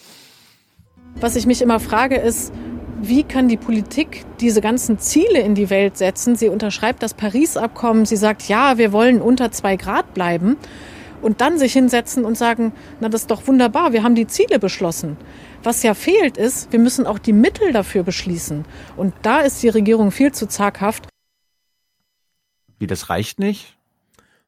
Was 1.19 1.35
ich 1.35 1.45
mich 1.45 1.61
immer 1.61 1.79
frage, 1.79 2.15
ist, 2.15 2.53
wie 3.01 3.23
kann 3.23 3.47
die 3.47 3.57
Politik 3.57 4.25
diese 4.39 4.61
ganzen 4.61 4.99
Ziele 4.99 5.39
in 5.39 5.55
die 5.55 5.69
Welt 5.69 5.97
setzen? 5.97 6.35
Sie 6.35 6.49
unterschreibt 6.49 7.01
das 7.01 7.13
Paris-Abkommen, 7.13 8.05
sie 8.05 8.17
sagt, 8.17 8.47
ja, 8.47 8.77
wir 8.77 8.91
wollen 8.91 9.21
unter 9.21 9.51
zwei 9.51 9.75
Grad 9.75 10.13
bleiben 10.13 10.57
und 11.21 11.41
dann 11.41 11.57
sich 11.57 11.73
hinsetzen 11.73 12.25
und 12.25 12.37
sagen, 12.37 12.73
na, 12.99 13.09
das 13.09 13.21
ist 13.21 13.31
doch 13.31 13.47
wunderbar, 13.47 13.93
wir 13.93 14.03
haben 14.03 14.15
die 14.15 14.27
Ziele 14.27 14.59
beschlossen. 14.59 15.17
Was 15.63 15.83
ja 15.83 15.93
fehlt 15.93 16.37
ist, 16.37 16.71
wir 16.71 16.79
müssen 16.79 17.05
auch 17.05 17.19
die 17.19 17.33
Mittel 17.33 17.73
dafür 17.73 18.03
beschließen. 18.03 18.65
Und 18.95 19.13
da 19.23 19.41
ist 19.41 19.61
die 19.61 19.69
Regierung 19.69 20.11
viel 20.11 20.31
zu 20.31 20.47
zaghaft. 20.47 21.07
Wie, 22.79 22.87
das 22.87 23.09
reicht 23.09 23.39
nicht? 23.39 23.77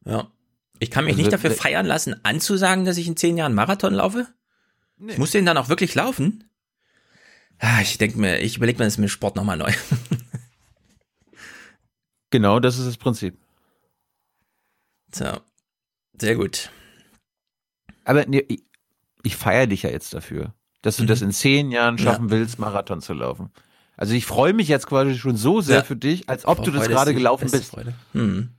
Ja. 0.04 0.30
Ich 0.78 0.90
kann 0.90 1.04
mich 1.04 1.12
Also, 1.12 1.22
nicht 1.22 1.32
dafür 1.32 1.50
feiern 1.50 1.86
lassen, 1.86 2.16
anzusagen, 2.24 2.84
dass 2.84 2.96
ich 2.96 3.06
in 3.06 3.16
zehn 3.16 3.36
Jahren 3.36 3.54
Marathon 3.54 3.94
laufe. 3.94 4.26
Ich 5.06 5.18
muss 5.18 5.30
den 5.30 5.46
dann 5.46 5.56
auch 5.56 5.68
wirklich 5.68 5.94
laufen. 5.94 6.44
Ah, 7.58 7.80
ich 7.80 7.98
denke 7.98 8.18
mir, 8.18 8.40
ich 8.40 8.56
überlege 8.56 8.78
mir 8.78 8.86
das 8.86 8.98
mit 8.98 9.10
Sport 9.10 9.36
nochmal 9.36 9.56
neu. 9.58 9.72
Genau, 12.30 12.60
das 12.60 12.78
ist 12.78 12.86
das 12.86 12.96
Prinzip. 12.96 13.38
So. 15.14 15.38
Sehr 16.18 16.34
gut. 16.34 16.70
Aber 18.04 18.24
nee, 18.24 18.42
ich, 18.48 18.62
ich 19.22 19.36
feiere 19.36 19.66
dich 19.66 19.82
ja 19.82 19.90
jetzt 19.90 20.14
dafür, 20.14 20.54
dass 20.82 20.96
du 20.96 21.04
Mhm. 21.04 21.06
das 21.08 21.22
in 21.22 21.32
zehn 21.32 21.70
Jahren 21.70 21.98
schaffen 21.98 22.30
willst, 22.30 22.58
Marathon 22.58 23.00
zu 23.00 23.12
laufen. 23.14 23.50
Also 23.96 24.14
ich 24.14 24.26
freue 24.26 24.52
mich 24.52 24.68
jetzt 24.68 24.86
quasi 24.86 25.16
schon 25.18 25.36
so 25.36 25.60
sehr 25.60 25.76
Ja. 25.78 25.82
für 25.82 25.96
dich, 25.96 26.28
als 26.28 26.44
ob 26.46 26.58
du 26.58 26.70
das 26.70 26.74
Vorfreude 26.80 26.94
gerade 26.94 27.14
gelaufen 27.14 27.50
bist. 27.50 27.66
Freude. 27.70 27.94
Hm. 28.12 28.50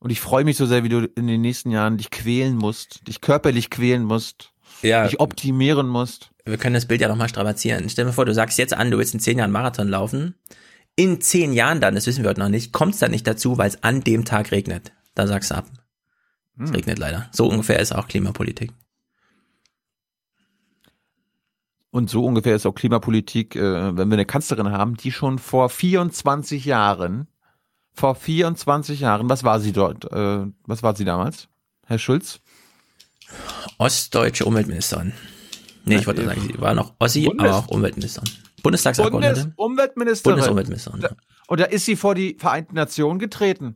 Und 0.00 0.10
ich 0.10 0.20
freue 0.20 0.44
mich 0.44 0.56
so 0.56 0.66
sehr, 0.66 0.84
wie 0.84 0.88
du 0.88 1.06
in 1.16 1.26
den 1.26 1.40
nächsten 1.40 1.70
Jahren 1.70 1.96
dich 1.96 2.10
quälen 2.10 2.54
musst, 2.56 3.06
dich 3.08 3.20
körperlich 3.20 3.70
quälen 3.70 4.04
musst, 4.04 4.52
Ja. 4.82 5.04
dich 5.06 5.18
optimieren 5.20 5.88
musst. 5.88 6.30
Wir 6.44 6.56
können 6.58 6.74
das 6.74 6.86
Bild 6.86 7.00
ja 7.00 7.08
nochmal 7.08 7.28
strapazieren. 7.28 7.88
Stell 7.88 8.04
dir 8.06 8.12
vor, 8.12 8.24
du 8.24 8.32
sagst 8.34 8.58
jetzt 8.58 8.74
an, 8.74 8.90
du 8.90 8.98
willst 8.98 9.14
in 9.14 9.20
zehn 9.20 9.38
Jahren 9.38 9.50
Marathon 9.50 9.88
laufen. 9.88 10.34
In 10.96 11.20
zehn 11.20 11.52
Jahren 11.52 11.80
dann, 11.80 11.94
das 11.94 12.06
wissen 12.06 12.22
wir 12.24 12.30
heute 12.30 12.40
noch 12.40 12.48
nicht, 12.48 12.72
kommt 12.72 12.94
es 12.94 13.00
dann 13.00 13.10
nicht 13.10 13.26
dazu, 13.26 13.58
weil 13.58 13.68
es 13.68 13.82
an 13.82 14.02
dem 14.02 14.24
Tag 14.24 14.50
regnet. 14.52 14.92
Da 15.14 15.26
sagst 15.26 15.50
du 15.50 15.56
ab. 15.56 15.66
Es 16.60 16.68
Hm. 16.70 16.74
regnet 16.76 16.98
leider. 16.98 17.28
So 17.32 17.48
ungefähr 17.48 17.78
ist 17.80 17.92
auch 17.94 18.08
Klimapolitik. 18.08 18.72
Und 21.90 22.10
so 22.10 22.24
ungefähr 22.24 22.54
ist 22.54 22.66
auch 22.66 22.74
Klimapolitik, 22.74 23.56
äh, 23.56 23.96
wenn 23.96 24.08
wir 24.08 24.14
eine 24.14 24.26
Kanzlerin 24.26 24.70
haben, 24.70 24.96
die 24.96 25.10
schon 25.12 25.38
vor 25.38 25.70
24 25.70 26.64
Jahren, 26.66 27.28
vor 27.94 28.14
24 28.14 29.00
Jahren, 29.00 29.28
was 29.30 29.42
war 29.42 29.58
sie 29.60 29.72
dort, 29.72 30.04
äh, 30.12 30.46
was 30.66 30.82
war 30.82 30.94
sie 30.94 31.04
damals? 31.04 31.48
Herr 31.86 31.98
Schulz? 31.98 32.40
Ostdeutsche 33.78 34.44
Umweltministerin. 34.44 35.12
Nee, 35.84 35.96
ich 35.96 36.06
wollte 36.06 36.24
sagen, 36.24 36.40
sie 36.40 36.60
war 36.60 36.74
noch 36.74 36.92
Ossi, 36.98 37.24
Bundes 37.24 37.46
aber 37.46 37.56
auch 37.56 37.68
Umweltministerin. 37.68 38.28
Bundestagsabgeordnete. 38.62 39.34
Bundes 39.34 39.54
Umweltministerin. 39.56 40.34
Bundesumweltministerin. 40.36 41.00
Ja. 41.00 41.10
Und 41.46 41.60
da 41.60 41.64
ist 41.64 41.86
sie 41.86 41.96
vor 41.96 42.14
die 42.14 42.36
Vereinten 42.38 42.74
Nationen 42.74 43.18
getreten. 43.18 43.74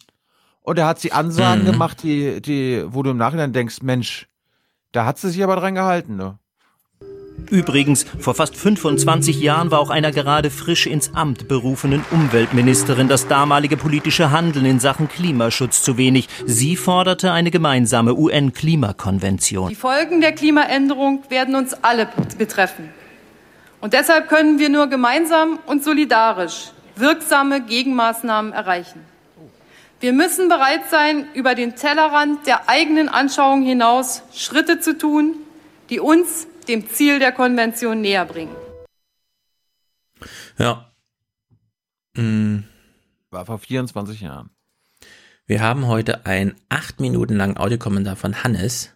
Und 0.61 0.79
da 0.79 0.87
hat 0.87 1.01
sie 1.01 1.12
Ansagen 1.12 1.62
Mhm. 1.62 1.72
gemacht, 1.72 2.03
die, 2.03 2.42
die, 2.42 2.85
wo 2.87 3.03
du 3.03 3.11
im 3.11 3.16
Nachhinein 3.16 3.53
denkst, 3.53 3.83
Mensch, 3.83 4.29
da 4.92 5.07
hat 5.07 5.18
sie 5.18 5.31
sich 5.31 5.42
aber 5.42 5.57
dran 5.57 5.75
gehalten, 5.75 6.16
ne? 6.16 6.38
Übrigens, 7.50 8.05
vor 8.18 8.35
fast 8.35 8.57
25 8.57 9.40
Jahren 9.40 9.70
war 9.70 9.81
auch 9.81 9.90
einer 9.90 10.11
gerade 10.11 10.50
frisch 10.50 10.87
ins 10.87 11.14
Amt 11.14 11.48
berufenen 11.48 12.05
Umweltministerin 12.11 13.09
das 13.09 13.28
damalige 13.28 13.76
politische 13.76 14.31
Handeln 14.31 14.64
in 14.64 14.81
Sachen 14.81 15.09
Klimaschutz 15.09 15.83
zu 15.83 15.96
wenig. 15.96 16.28
Sie 16.46 16.76
forderte 16.76 17.33
eine 17.33 17.50
gemeinsame 17.50 18.14
UN-Klimakonvention. 18.14 19.68
Die 19.68 19.74
Folgen 19.74 20.20
der 20.20 20.33
Klimaänderung 20.33 21.24
werden 21.28 21.55
uns 21.55 21.74
alle 21.74 22.09
betreffen. 22.38 22.88
Und 23.81 23.92
deshalb 23.94 24.28
können 24.28 24.59
wir 24.59 24.68
nur 24.68 24.87
gemeinsam 24.87 25.59
und 25.66 25.83
solidarisch 25.83 26.70
wirksame 26.96 27.62
Gegenmaßnahmen 27.62 28.52
erreichen. 28.52 29.00
Wir 30.00 30.12
müssen 30.12 30.48
bereit 30.48 30.83
sein, 30.90 31.26
über 31.35 31.55
den 31.55 31.76
Tellerrand 31.76 32.46
der 32.46 32.68
eigenen 32.68 33.09
Anschauung 33.09 33.62
hinaus 33.62 34.22
Schritte 34.35 34.81
zu 34.81 34.98
tun, 34.98 35.35
die 35.90 36.00
uns 36.00 36.46
dem 36.68 36.88
Ziel 36.88 37.18
der 37.18 37.33
Konvention 37.33 38.01
näher 38.01 38.25
bringen. 38.25 38.55
Ja. 40.59 40.92
Mhm. 42.14 42.64
War 43.31 43.46
vor 43.46 43.59
24 43.59 44.20
Jahren. 44.20 44.51
Wir 45.46 45.61
haben 45.61 45.87
heute 45.87 46.27
einen 46.27 46.55
acht 46.68 47.01
Minuten 47.01 47.37
langen 47.37 47.57
Audiokommentar 47.57 48.16
von 48.16 48.44
Hannes, 48.44 48.90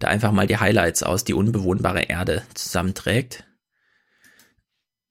der 0.00 0.08
einfach 0.08 0.32
mal 0.32 0.46
die 0.46 0.58
Highlights 0.58 1.02
aus 1.02 1.24
die 1.24 1.34
unbewohnbare 1.34 2.02
Erde 2.02 2.42
zusammenträgt. 2.54 3.44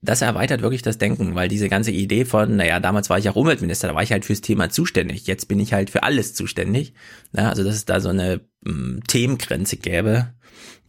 Das 0.02 0.22
erweitert 0.22 0.62
wirklich 0.62 0.82
das 0.82 0.98
Denken, 0.98 1.36
weil 1.36 1.50
diese 1.50 1.68
ganze 1.68 1.92
Idee 1.92 2.24
von, 2.24 2.56
naja, 2.56 2.80
damals 2.80 3.10
war 3.10 3.20
ich 3.20 3.28
auch 3.28 3.36
Umweltminister, 3.36 3.90
da 3.90 3.96
war 3.96 4.04
ich 4.04 4.14
halt 4.14 4.24
fürs 4.24 4.40
Thema 4.40 4.70
zuständig, 4.70 5.28
jetzt 5.28 5.50
bin 5.50 5.60
ich 5.60 5.74
halt 5.74 5.90
für 5.90 6.04
alles 6.04 6.34
zuständig. 6.34 6.94
Ja, 7.34 7.50
also 7.50 7.66
dass 7.66 7.76
es 7.76 7.84
da 7.84 8.00
so 8.00 8.10
eine 8.10 8.40
ähm, 8.66 9.02
Themengrenze 9.06 9.76
gäbe, 9.76 10.34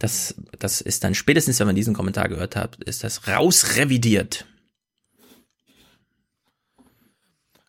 das, 0.01 0.35
das 0.59 0.81
ist 0.81 1.05
dann 1.05 1.15
spätestens, 1.15 1.61
wenn 1.61 1.67
man 1.67 1.77
diesen 1.77 1.95
Kommentar 1.95 2.29
gehört 2.29 2.57
hat, 2.57 2.77
ist 2.85 3.05
das 3.05 3.29
rausrevidiert. 3.29 4.47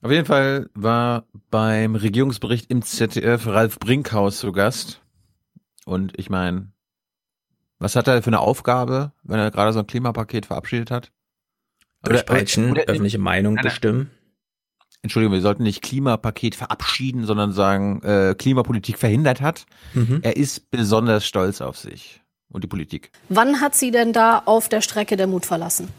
Auf 0.01 0.11
jeden 0.11 0.25
Fall 0.25 0.69
war 0.73 1.27
beim 1.51 1.95
Regierungsbericht 1.95 2.71
im 2.71 2.81
ZDF 2.81 3.45
Ralf 3.47 3.77
Brinkhaus 3.79 4.39
zu 4.39 4.53
Gast. 4.53 5.01
Und 5.85 6.17
ich 6.17 6.29
meine, 6.29 6.71
was 7.79 7.97
hat 7.97 8.07
er 8.07 8.23
für 8.23 8.27
eine 8.27 8.39
Aufgabe, 8.39 9.11
wenn 9.23 9.39
er 9.39 9.51
gerade 9.51 9.73
so 9.73 9.79
ein 9.79 9.87
Klimapaket 9.87 10.45
verabschiedet 10.45 10.89
hat? 10.89 11.11
Durchpeitschen, 12.03 12.77
öffentliche 12.77 13.19
Meinung 13.19 13.55
nein, 13.55 13.65
nein. 13.65 13.71
bestimmen. 13.71 14.11
Entschuldigung, 15.03 15.33
wir 15.33 15.41
sollten 15.41 15.63
nicht 15.63 15.81
Klimapaket 15.81 16.55
verabschieden, 16.55 17.25
sondern 17.25 17.51
sagen, 17.51 18.01
äh, 18.03 18.35
Klimapolitik 18.37 18.97
verhindert 18.97 19.41
hat. 19.41 19.65
Mhm. 19.93 20.19
Er 20.21 20.37
ist 20.37 20.71
besonders 20.71 21.25
stolz 21.25 21.59
auf 21.59 21.77
sich 21.77 22.20
und 22.51 22.63
die 22.63 22.67
Politik. 22.67 23.11
Wann 23.29 23.61
hat 23.61 23.75
sie 23.75 23.91
denn 23.91 24.13
da 24.13 24.41
auf 24.45 24.69
der 24.69 24.81
Strecke 24.81 25.17
der 25.17 25.27
Mut 25.27 25.45
verlassen? 25.45 25.89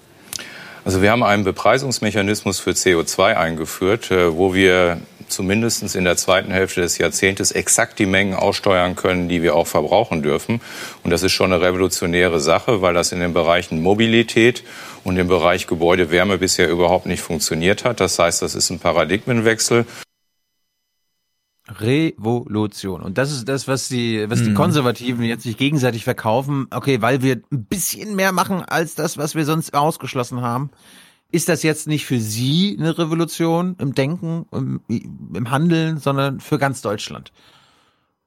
Also 0.85 1.01
wir 1.01 1.12
haben 1.12 1.23
einen 1.23 1.45
Bepreisungsmechanismus 1.45 2.59
für 2.59 2.71
CO2 2.71 3.35
eingeführt, 3.35 4.11
äh, 4.11 4.37
wo 4.37 4.53
wir 4.53 5.01
zumindest 5.29 5.95
in 5.95 6.05
der 6.05 6.17
zweiten 6.17 6.51
Hälfte 6.51 6.81
des 6.81 6.99
Jahrzehntes 6.99 7.53
exakt 7.53 7.99
die 7.99 8.07
Mengen 8.07 8.35
aussteuern 8.35 8.97
können, 8.97 9.29
die 9.29 9.43
wir 9.43 9.55
auch 9.55 9.67
verbrauchen 9.67 10.23
dürfen. 10.23 10.61
Und 11.03 11.11
das 11.11 11.23
ist 11.23 11.33
schon 11.33 11.53
eine 11.53 11.62
revolutionäre 11.62 12.41
Sache, 12.41 12.83
weil 12.83 12.95
das 12.95 13.12
in 13.12 13.21
den 13.21 13.33
Bereichen 13.33 13.81
Mobilität 13.81 14.62
und 15.05 15.17
im 15.19 15.29
Bereich 15.29 15.67
Gebäudewärme 15.67 16.38
bisher 16.38 16.69
überhaupt 16.69 17.07
nicht 17.07 17.23
funktioniert 17.23 17.85
hat. 17.85 18.01
Das 18.01 18.19
heißt, 18.19 18.43
das 18.43 18.55
ist 18.55 18.71
ein 18.71 18.79
Paradigmenwechsel. 18.79 19.87
Revolution. 21.68 23.03
Und 23.03 23.18
das 23.18 23.31
ist 23.31 23.48
das, 23.48 23.68
was 23.68 23.88
die, 23.88 24.29
was 24.29 24.42
die 24.42 24.51
Mhm. 24.51 24.55
Konservativen 24.55 25.25
jetzt 25.25 25.44
sich 25.44 25.57
gegenseitig 25.57 26.05
verkaufen. 26.05 26.66
Okay, 26.70 27.01
weil 27.01 27.22
wir 27.22 27.40
ein 27.53 27.64
bisschen 27.64 28.16
mehr 28.16 28.33
machen 28.33 28.62
als 28.62 28.94
das, 28.94 29.16
was 29.16 29.35
wir 29.35 29.44
sonst 29.44 29.75
ausgeschlossen 29.75 30.40
haben. 30.40 30.70
Ist 31.31 31.48
das 31.48 31.62
jetzt 31.62 31.87
nicht 31.87 32.05
für 32.05 32.18
Sie 32.20 32.77
eine 32.79 32.98
Revolution 32.98 33.77
im 33.79 33.94
Denken, 33.94 34.44
im, 34.53 34.81
im 34.88 35.51
Handeln, 35.51 35.98
sondern 35.98 36.40
für 36.40 36.59
ganz 36.59 36.83
Deutschland? 36.83 37.33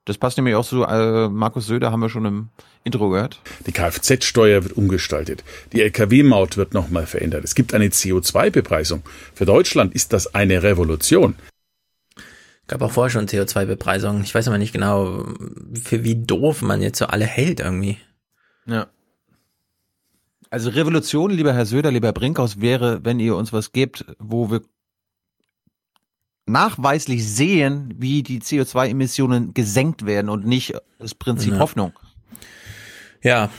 Das 0.05 0.17
passt 0.17 0.37
nämlich 0.37 0.55
auch 0.55 0.65
zu 0.65 0.83
äh, 0.83 1.29
Markus 1.29 1.65
Söder, 1.65 1.91
haben 1.91 1.99
wir 1.99 2.09
schon 2.09 2.25
im 2.25 2.49
Intro 2.83 3.09
gehört. 3.09 3.41
Die 3.65 3.71
Kfz-Steuer 3.71 4.63
wird 4.63 4.73
umgestaltet. 4.73 5.43
Die 5.73 5.81
Lkw-Maut 5.81 6.57
wird 6.57 6.73
nochmal 6.75 7.07
verändert. 7.07 7.43
Es 7.43 7.55
gibt 7.55 7.73
eine 7.73 7.87
CO2-Bepreisung. 7.87 9.01
Für 9.33 9.45
Deutschland 9.45 9.93
ist 9.95 10.13
das 10.13 10.33
eine 10.35 10.61
Revolution. 10.61 11.35
Gab 12.67 12.81
auch 12.81 12.91
vorher 12.91 13.11
schon 13.11 13.27
CO2-Bepreisung. 13.27 14.21
Ich 14.23 14.33
weiß 14.33 14.47
aber 14.47 14.57
nicht 14.57 14.73
genau, 14.73 15.23
für 15.83 16.03
wie 16.03 16.15
doof 16.15 16.61
man 16.61 16.81
jetzt 16.81 16.97
so 16.97 17.05
alle 17.05 17.25
hält 17.25 17.59
irgendwie. 17.59 17.97
Ja. 18.65 18.87
Also 20.49 20.69
Revolution, 20.69 21.31
lieber 21.31 21.53
Herr 21.53 21.65
Söder, 21.65 21.91
lieber 21.91 22.07
Herr 22.07 22.13
Brinkhaus, 22.13 22.61
wäre, 22.61 23.03
wenn 23.03 23.19
ihr 23.19 23.35
uns 23.35 23.51
was 23.53 23.71
gebt, 23.71 24.05
wo 24.19 24.49
wir 24.49 24.61
nachweislich 26.47 27.27
sehen, 27.27 27.93
wie 27.97 28.21
die 28.23 28.39
CO2-Emissionen 28.39 29.53
gesenkt 29.53 30.05
werden 30.05 30.29
und 30.29 30.45
nicht 30.45 30.73
das 30.99 31.15
Prinzip 31.15 31.53
Ja. 31.53 31.59
Hoffnung. 31.59 31.93
Ja, 33.23 33.49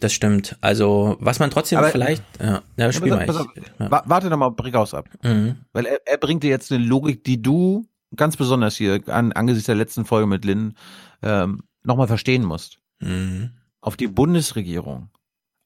das 0.00 0.12
stimmt. 0.12 0.56
Also, 0.60 1.16
was 1.20 1.38
man 1.40 1.50
trotzdem 1.50 1.78
Aber- 1.78 1.88
vielleicht, 1.88 2.22
ja, 2.40 2.62
ja 2.76 2.92
spiel 2.92 3.10
mal. 3.10 3.26
pass 3.26 3.36
auf, 3.36 3.46
ja. 3.78 3.90
Wa- 3.90 4.02
Warte 4.06 4.30
doch 4.30 4.36
mal 4.36 4.50
Brinkhaus 4.50 4.94
ab. 4.94 5.08
Mhm. 5.22 5.56
Weil 5.72 5.86
er, 5.86 6.00
er 6.06 6.18
bringt 6.18 6.44
dir 6.44 6.50
jetzt 6.50 6.70
eine 6.72 6.84
Logik, 6.84 7.24
die 7.24 7.42
du 7.42 7.86
ganz 8.16 8.36
besonders 8.36 8.76
hier 8.76 9.02
an, 9.06 9.32
angesichts 9.32 9.66
der 9.66 9.74
letzten 9.74 10.04
Folge 10.04 10.26
mit 10.26 10.44
Lynn 10.44 10.74
ähm, 11.22 11.62
nochmal 11.82 12.08
verstehen 12.08 12.44
musst. 12.44 12.78
Mhm. 13.00 13.52
Auf 13.80 13.96
die 13.96 14.06
Bundesregierung, 14.06 15.10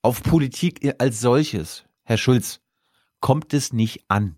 auf 0.02 0.22
Politik 0.22 0.94
als 0.98 1.20
solches, 1.20 1.84
Herr 2.02 2.16
Schulz, 2.16 2.60
kommt 3.20 3.52
es 3.52 3.72
nicht 3.72 4.04
an. 4.08 4.36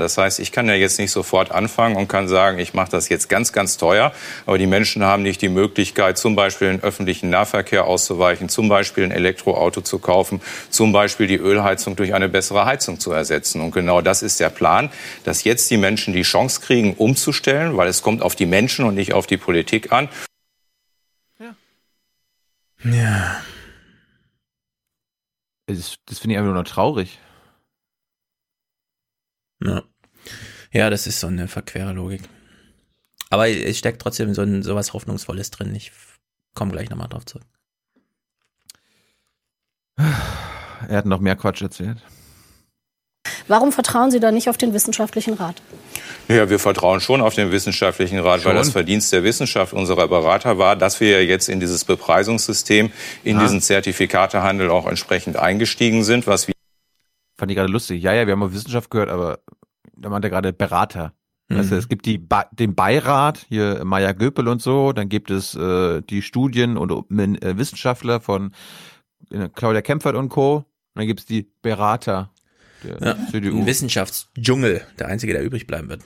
Das 0.00 0.18
heißt, 0.18 0.40
ich 0.40 0.50
kann 0.50 0.66
ja 0.66 0.74
jetzt 0.74 0.98
nicht 0.98 1.12
sofort 1.12 1.52
anfangen 1.52 1.96
und 1.96 2.08
kann 2.08 2.26
sagen, 2.26 2.58
ich 2.58 2.74
mache 2.74 2.90
das 2.90 3.08
jetzt 3.08 3.28
ganz, 3.28 3.52
ganz 3.52 3.76
teuer. 3.76 4.12
Aber 4.46 4.58
die 4.58 4.66
Menschen 4.66 5.04
haben 5.04 5.22
nicht 5.22 5.42
die 5.42 5.48
Möglichkeit, 5.48 6.18
zum 6.18 6.34
Beispiel 6.34 6.68
den 6.68 6.82
öffentlichen 6.82 7.30
Nahverkehr 7.30 7.84
auszuweichen, 7.84 8.48
zum 8.48 8.68
Beispiel 8.68 9.04
ein 9.04 9.12
Elektroauto 9.12 9.80
zu 9.82 9.98
kaufen, 9.98 10.40
zum 10.70 10.92
Beispiel 10.92 11.26
die 11.26 11.36
Ölheizung 11.36 11.96
durch 11.96 12.14
eine 12.14 12.28
bessere 12.28 12.64
Heizung 12.64 12.98
zu 12.98 13.12
ersetzen. 13.12 13.60
Und 13.60 13.70
genau 13.70 14.00
das 14.00 14.22
ist 14.22 14.40
der 14.40 14.50
Plan, 14.50 14.90
dass 15.24 15.44
jetzt 15.44 15.70
die 15.70 15.76
Menschen 15.76 16.12
die 16.12 16.22
Chance 16.22 16.60
kriegen, 16.60 16.94
umzustellen, 16.94 17.76
weil 17.76 17.88
es 17.88 18.02
kommt 18.02 18.22
auf 18.22 18.34
die 18.34 18.46
Menschen 18.46 18.84
und 18.84 18.94
nicht 18.94 19.12
auf 19.12 19.26
die 19.26 19.36
Politik 19.36 19.92
an. 19.92 20.08
Ja. 22.82 23.42
Das, 25.66 25.96
das 26.06 26.18
finde 26.18 26.34
ich 26.34 26.38
einfach 26.38 26.52
nur 26.52 26.62
noch 26.62 26.68
traurig. 26.68 27.18
Ja. 29.62 29.82
ja, 30.72 30.90
das 30.90 31.06
ist 31.06 31.20
so 31.20 31.26
eine 31.26 31.48
verquere 31.48 31.92
Logik. 31.92 32.22
Aber 33.28 33.48
es 33.48 33.78
steckt 33.78 34.02
trotzdem 34.02 34.34
so 34.34 34.42
ein, 34.42 34.62
sowas 34.62 34.92
Hoffnungsvolles 34.92 35.50
drin. 35.50 35.74
Ich 35.74 35.92
komme 36.54 36.72
gleich 36.72 36.90
nochmal 36.90 37.08
drauf 37.08 37.26
zurück. 37.26 37.46
Er 40.88 40.96
hat 40.96 41.06
noch 41.06 41.20
mehr 41.20 41.36
Quatsch 41.36 41.60
erzählt. 41.62 41.98
Warum 43.48 43.70
vertrauen 43.72 44.10
Sie 44.10 44.18
da 44.20 44.30
nicht 44.32 44.48
auf 44.48 44.56
den 44.56 44.72
wissenschaftlichen 44.72 45.34
Rat? 45.34 45.60
Ja, 46.28 46.48
wir 46.48 46.58
vertrauen 46.58 47.00
schon 47.00 47.20
auf 47.20 47.34
den 47.34 47.50
wissenschaftlichen 47.52 48.18
Rat, 48.18 48.44
weil 48.44 48.52
Schon? 48.52 48.56
das 48.56 48.70
Verdienst 48.70 49.12
der 49.12 49.24
Wissenschaft 49.24 49.72
unserer 49.72 50.08
Berater 50.08 50.56
war, 50.58 50.76
dass 50.76 51.00
wir 51.00 51.10
ja 51.10 51.18
jetzt 51.20 51.48
in 51.48 51.60
dieses 51.60 51.84
Bepreisungssystem, 51.84 52.92
in 53.24 53.36
Ah. 53.36 53.40
diesen 53.42 53.60
Zertifikatehandel 53.60 54.70
auch 54.70 54.86
entsprechend 54.86 55.36
eingestiegen 55.36 56.02
sind, 56.04 56.26
was 56.26 56.48
wir 56.48 56.54
Fand 57.40 57.50
ich 57.50 57.56
gerade 57.56 57.72
lustig. 57.72 58.02
Ja, 58.02 58.12
ja, 58.12 58.26
wir 58.26 58.32
haben 58.34 58.42
auf 58.42 58.52
Wissenschaft 58.52 58.90
gehört, 58.90 59.08
aber 59.08 59.38
da 59.96 60.10
meint 60.10 60.22
er 60.26 60.30
gerade 60.30 60.52
Berater. 60.52 61.14
Mhm. 61.48 61.56
Also 61.56 61.74
es 61.74 61.88
gibt 61.88 62.04
die 62.04 62.18
ba 62.18 62.44
den 62.52 62.74
Beirat, 62.74 63.46
hier 63.48 63.82
Maya 63.82 64.12
Göpel 64.12 64.46
und 64.46 64.60
so, 64.60 64.92
dann 64.92 65.08
gibt 65.08 65.30
es 65.30 65.54
äh, 65.54 66.02
die 66.02 66.20
Studien 66.20 66.76
und 66.76 66.90
äh, 67.18 67.56
Wissenschaftler 67.56 68.20
von 68.20 68.52
äh, 69.30 69.48
Claudia 69.54 69.80
Kempfert 69.80 70.16
und 70.16 70.28
Co. 70.28 70.56
Und 70.56 70.64
dann 70.96 71.06
gibt 71.06 71.20
es 71.20 71.26
die 71.26 71.48
Berater 71.62 72.30
der 72.84 72.98
Ja, 73.00 73.16
CDU. 73.30 73.56
ein 73.60 73.64
Wissenschaftsdschungel, 73.66 74.82
der 74.98 75.08
einzige, 75.08 75.32
der 75.32 75.42
übrig 75.42 75.66
bleiben 75.66 75.88
wird. 75.88 76.02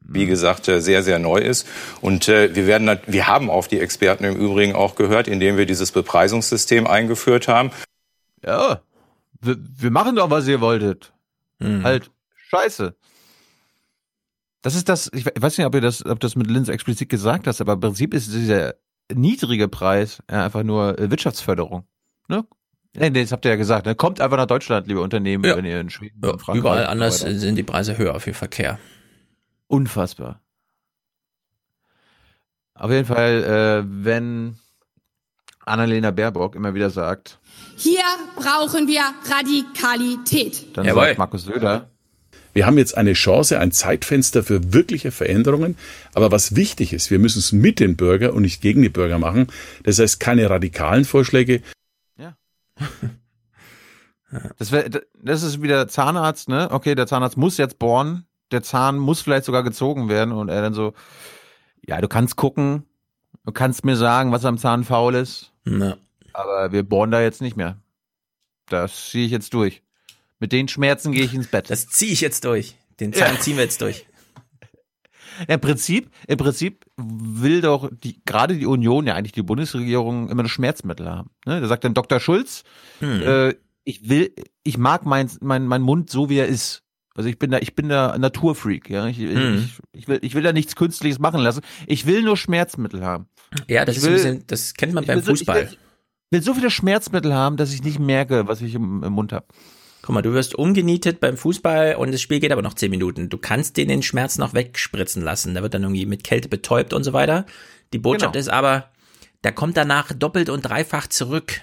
wie 0.00 0.26
gesagt, 0.26 0.68
äh, 0.68 0.80
sehr, 0.80 1.02
sehr 1.02 1.18
neu 1.18 1.38
ist. 1.38 1.66
Und 2.00 2.28
äh, 2.28 2.54
wir 2.54 2.68
werden, 2.68 3.00
wir 3.06 3.26
haben 3.26 3.50
auf 3.50 3.66
die 3.66 3.80
Experten 3.80 4.22
im 4.22 4.36
Übrigen 4.36 4.76
auch 4.76 4.94
gehört, 4.94 5.26
indem 5.26 5.56
wir 5.56 5.66
dieses 5.66 5.90
Bepreisungssystem 5.90 6.86
eingeführt 6.86 7.48
haben. 7.48 7.72
Ja, 8.44 8.80
wir, 9.40 9.56
wir 9.58 9.90
machen 9.90 10.16
doch, 10.16 10.30
was 10.30 10.46
ihr 10.48 10.60
wolltet. 10.60 11.12
Mhm. 11.58 11.82
Halt, 11.84 12.10
scheiße. 12.50 12.94
Das 14.62 14.74
ist 14.74 14.88
das, 14.88 15.10
ich 15.14 15.24
we- 15.26 15.32
weiß 15.38 15.56
nicht, 15.58 15.66
ob 15.66 15.74
ihr 15.74 15.80
das, 15.80 16.04
ob 16.04 16.20
das 16.20 16.34
mit 16.36 16.48
Linz 16.48 16.68
explizit 16.68 17.08
gesagt 17.08 17.46
hast, 17.46 17.60
aber 17.60 17.74
im 17.74 17.80
Prinzip 17.80 18.12
ist 18.14 18.32
dieser 18.32 18.74
niedrige 19.12 19.68
Preis 19.68 20.22
ja, 20.30 20.44
einfach 20.44 20.62
nur 20.64 20.98
äh, 20.98 21.10
Wirtschaftsförderung. 21.10 21.86
Ne? 22.28 22.44
Nee, 22.96 23.10
nee, 23.10 23.22
das 23.22 23.32
habt 23.32 23.44
ihr 23.44 23.52
ja 23.52 23.56
gesagt. 23.56 23.86
Ne? 23.86 23.94
Kommt 23.94 24.20
einfach 24.20 24.36
nach 24.36 24.46
Deutschland, 24.46 24.86
liebe 24.88 25.00
Unternehmen, 25.00 25.44
Ja. 25.44 25.56
wenn 25.56 25.64
ihr 25.64 25.80
in 25.80 25.90
Schweden, 25.90 26.20
Ja, 26.22 26.30
Frankreich 26.38 26.56
überall 26.56 26.86
anders 26.86 27.22
weiter. 27.24 27.38
sind 27.38 27.54
die 27.56 27.62
Preise 27.62 27.96
höher 27.96 28.18
für 28.20 28.34
Verkehr. 28.34 28.78
Unfassbar. 29.68 30.40
Auf 32.74 32.90
jeden 32.90 33.06
Fall, 33.06 33.44
äh, 33.44 34.04
wenn 34.04 34.58
Annalena 35.68 36.10
Baerbock 36.10 36.54
immer 36.54 36.74
wieder 36.74 36.90
sagt, 36.90 37.38
Hier 37.76 38.02
brauchen 38.36 38.88
wir 38.88 39.02
Radikalität. 39.30 40.76
dann 40.76 40.86
sagt 40.86 41.18
Markus 41.18 41.44
Söder, 41.44 41.88
Wir 42.54 42.66
haben 42.66 42.78
jetzt 42.78 42.96
eine 42.96 43.12
Chance, 43.12 43.58
ein 43.58 43.72
Zeitfenster 43.72 44.42
für 44.42 44.72
wirkliche 44.72 45.10
Veränderungen. 45.10 45.76
Aber 46.14 46.32
was 46.32 46.56
wichtig 46.56 46.92
ist, 46.92 47.10
wir 47.10 47.18
müssen 47.18 47.38
es 47.38 47.52
mit 47.52 47.78
den 47.78 47.96
Bürgern 47.96 48.32
und 48.32 48.42
nicht 48.42 48.60
gegen 48.60 48.82
die 48.82 48.88
Bürger 48.88 49.18
machen. 49.18 49.46
Das 49.84 49.98
heißt, 49.98 50.18
keine 50.18 50.50
radikalen 50.50 51.04
Vorschläge. 51.04 51.62
das, 54.58 54.72
wär, 54.72 54.88
das 55.22 55.42
ist 55.42 55.62
wieder 55.62 55.88
Zahnarzt, 55.88 56.48
ne? 56.48 56.68
Okay, 56.70 56.94
der 56.94 57.06
Zahnarzt 57.06 57.36
muss 57.36 57.56
jetzt 57.56 57.78
bohren, 57.78 58.26
der 58.50 58.62
Zahn 58.62 58.98
muss 58.98 59.20
vielleicht 59.20 59.44
sogar 59.44 59.62
gezogen 59.62 60.08
werden 60.08 60.32
und 60.32 60.48
er 60.48 60.62
dann 60.62 60.74
so, 60.74 60.94
ja, 61.86 62.00
du 62.00 62.08
kannst 62.08 62.36
gucken, 62.36 62.84
du 63.48 63.52
kannst 63.52 63.82
mir 63.84 63.96
sagen, 63.96 64.30
was 64.30 64.44
am 64.44 64.58
Zahn 64.58 64.84
faul 64.84 65.14
ist, 65.14 65.52
Na. 65.64 65.96
aber 66.34 66.70
wir 66.70 66.82
bohren 66.82 67.10
da 67.10 67.22
jetzt 67.22 67.40
nicht 67.40 67.56
mehr. 67.56 67.78
Das 68.68 69.08
ziehe 69.10 69.24
ich 69.24 69.30
jetzt 69.32 69.54
durch. 69.54 69.82
Mit 70.38 70.52
den 70.52 70.68
Schmerzen 70.68 71.12
gehe 71.12 71.24
ich 71.24 71.32
ins 71.32 71.48
Bett. 71.48 71.70
Das 71.70 71.88
ziehe 71.88 72.12
ich 72.12 72.20
jetzt 72.20 72.44
durch. 72.44 72.76
Den 73.00 73.14
Zahn 73.14 73.34
Ja. 73.36 73.40
ziehen 73.40 73.56
wir 73.56 73.64
jetzt 73.64 73.80
durch. 73.80 74.04
Ja, 75.48 75.54
Im 75.54 75.60
Prinzip, 75.60 76.10
im 76.26 76.36
Prinzip 76.36 76.84
will 76.98 77.60
doch 77.62 77.88
die, 77.90 78.20
gerade 78.26 78.56
die 78.56 78.66
Union, 78.66 79.06
ja 79.06 79.14
eigentlich 79.14 79.32
die 79.32 79.42
Bundesregierung, 79.42 80.28
immer 80.28 80.42
ein 80.42 80.48
Schmerzmittel 80.48 81.08
haben. 81.08 81.30
Ne? 81.46 81.60
Da 81.60 81.66
sagt 81.68 81.84
dann 81.84 81.94
Dr. 81.94 82.20
Schulz, 82.20 82.64
Hm. 83.00 83.22
äh, 83.22 83.54
ich 83.84 84.08
will, 84.10 84.34
ich 84.64 84.76
mag 84.76 85.06
mein, 85.06 85.30
mein, 85.40 85.66
mein 85.66 85.80
Mund 85.80 86.10
so, 86.10 86.28
wie 86.28 86.36
er 86.38 86.46
ist. 86.48 86.82
Also 87.14 87.28
ich 87.30 87.38
bin 87.38 87.50
da, 87.50 87.58
ich 87.58 87.74
bin 87.74 87.88
da 87.88 88.18
Naturfreak, 88.18 88.90
ja. 88.90 89.06
Ich, 89.06 89.16
Hm. 89.18 89.64
ich, 89.92 90.00
ich, 90.02 90.08
will, 90.08 90.18
ich 90.22 90.34
will 90.34 90.42
da 90.42 90.52
nichts 90.52 90.76
Künstliches 90.76 91.18
machen 91.18 91.40
lassen. 91.40 91.62
Ich 91.86 92.04
will 92.04 92.22
nur 92.22 92.36
Schmerzmittel 92.36 93.02
haben. 93.04 93.26
Ja, 93.68 93.84
das 93.84 93.96
Ich 93.96 94.02
ist 94.02 94.06
ein 94.06 94.10
will- 94.10 94.16
bisschen, 94.16 94.44
das 94.46 94.74
kennt 94.74 94.92
man 94.94 95.04
ich 95.04 95.08
beim 95.08 95.18
so- 95.22 95.32
ich 95.32 95.38
Fußball. 95.40 95.62
will- 95.70 95.76
will 96.30 96.42
so 96.42 96.54
viele 96.54 96.70
Schmerzmittel 96.70 97.32
haben, 97.34 97.56
dass 97.56 97.72
ich 97.72 97.82
nicht 97.82 97.98
merke, 97.98 98.46
was 98.48 98.60
ich 98.60 98.74
im, 98.74 99.02
im 99.02 99.12
Mund 99.12 99.32
habe. 99.32 99.46
Guck 100.02 100.14
mal, 100.14 100.22
du 100.22 100.32
wirst 100.32 100.54
umgenietet 100.54 101.20
beim 101.20 101.36
Fußball 101.36 101.96
und 101.96 102.12
das 102.12 102.20
Spiel 102.22 102.40
geht 102.40 102.52
aber 102.52 102.62
noch 102.62 102.74
zehn 102.74 102.90
Minuten. 102.90 103.28
Du 103.28 103.36
kannst 103.38 103.76
den 103.76 103.88
den 103.88 104.02
Schmerz 104.02 104.38
noch 104.38 104.54
wegspritzen 104.54 105.22
lassen. 105.22 105.54
Da 105.54 105.62
wird 105.62 105.74
dann 105.74 105.82
irgendwie 105.82 106.06
mit 106.06 106.24
Kälte 106.24 106.48
betäubt 106.48 106.92
und 106.92 107.04
so 107.04 107.12
weiter. 107.12 107.46
Die 107.92 107.98
Botschaft 107.98 108.32
Genau. 108.34 108.40
ist 108.40 108.48
aber, 108.48 108.90
da 109.42 109.50
kommt 109.50 109.76
danach 109.76 110.12
doppelt 110.12 110.50
und 110.50 110.62
dreifach 110.62 111.06
zurück. 111.08 111.60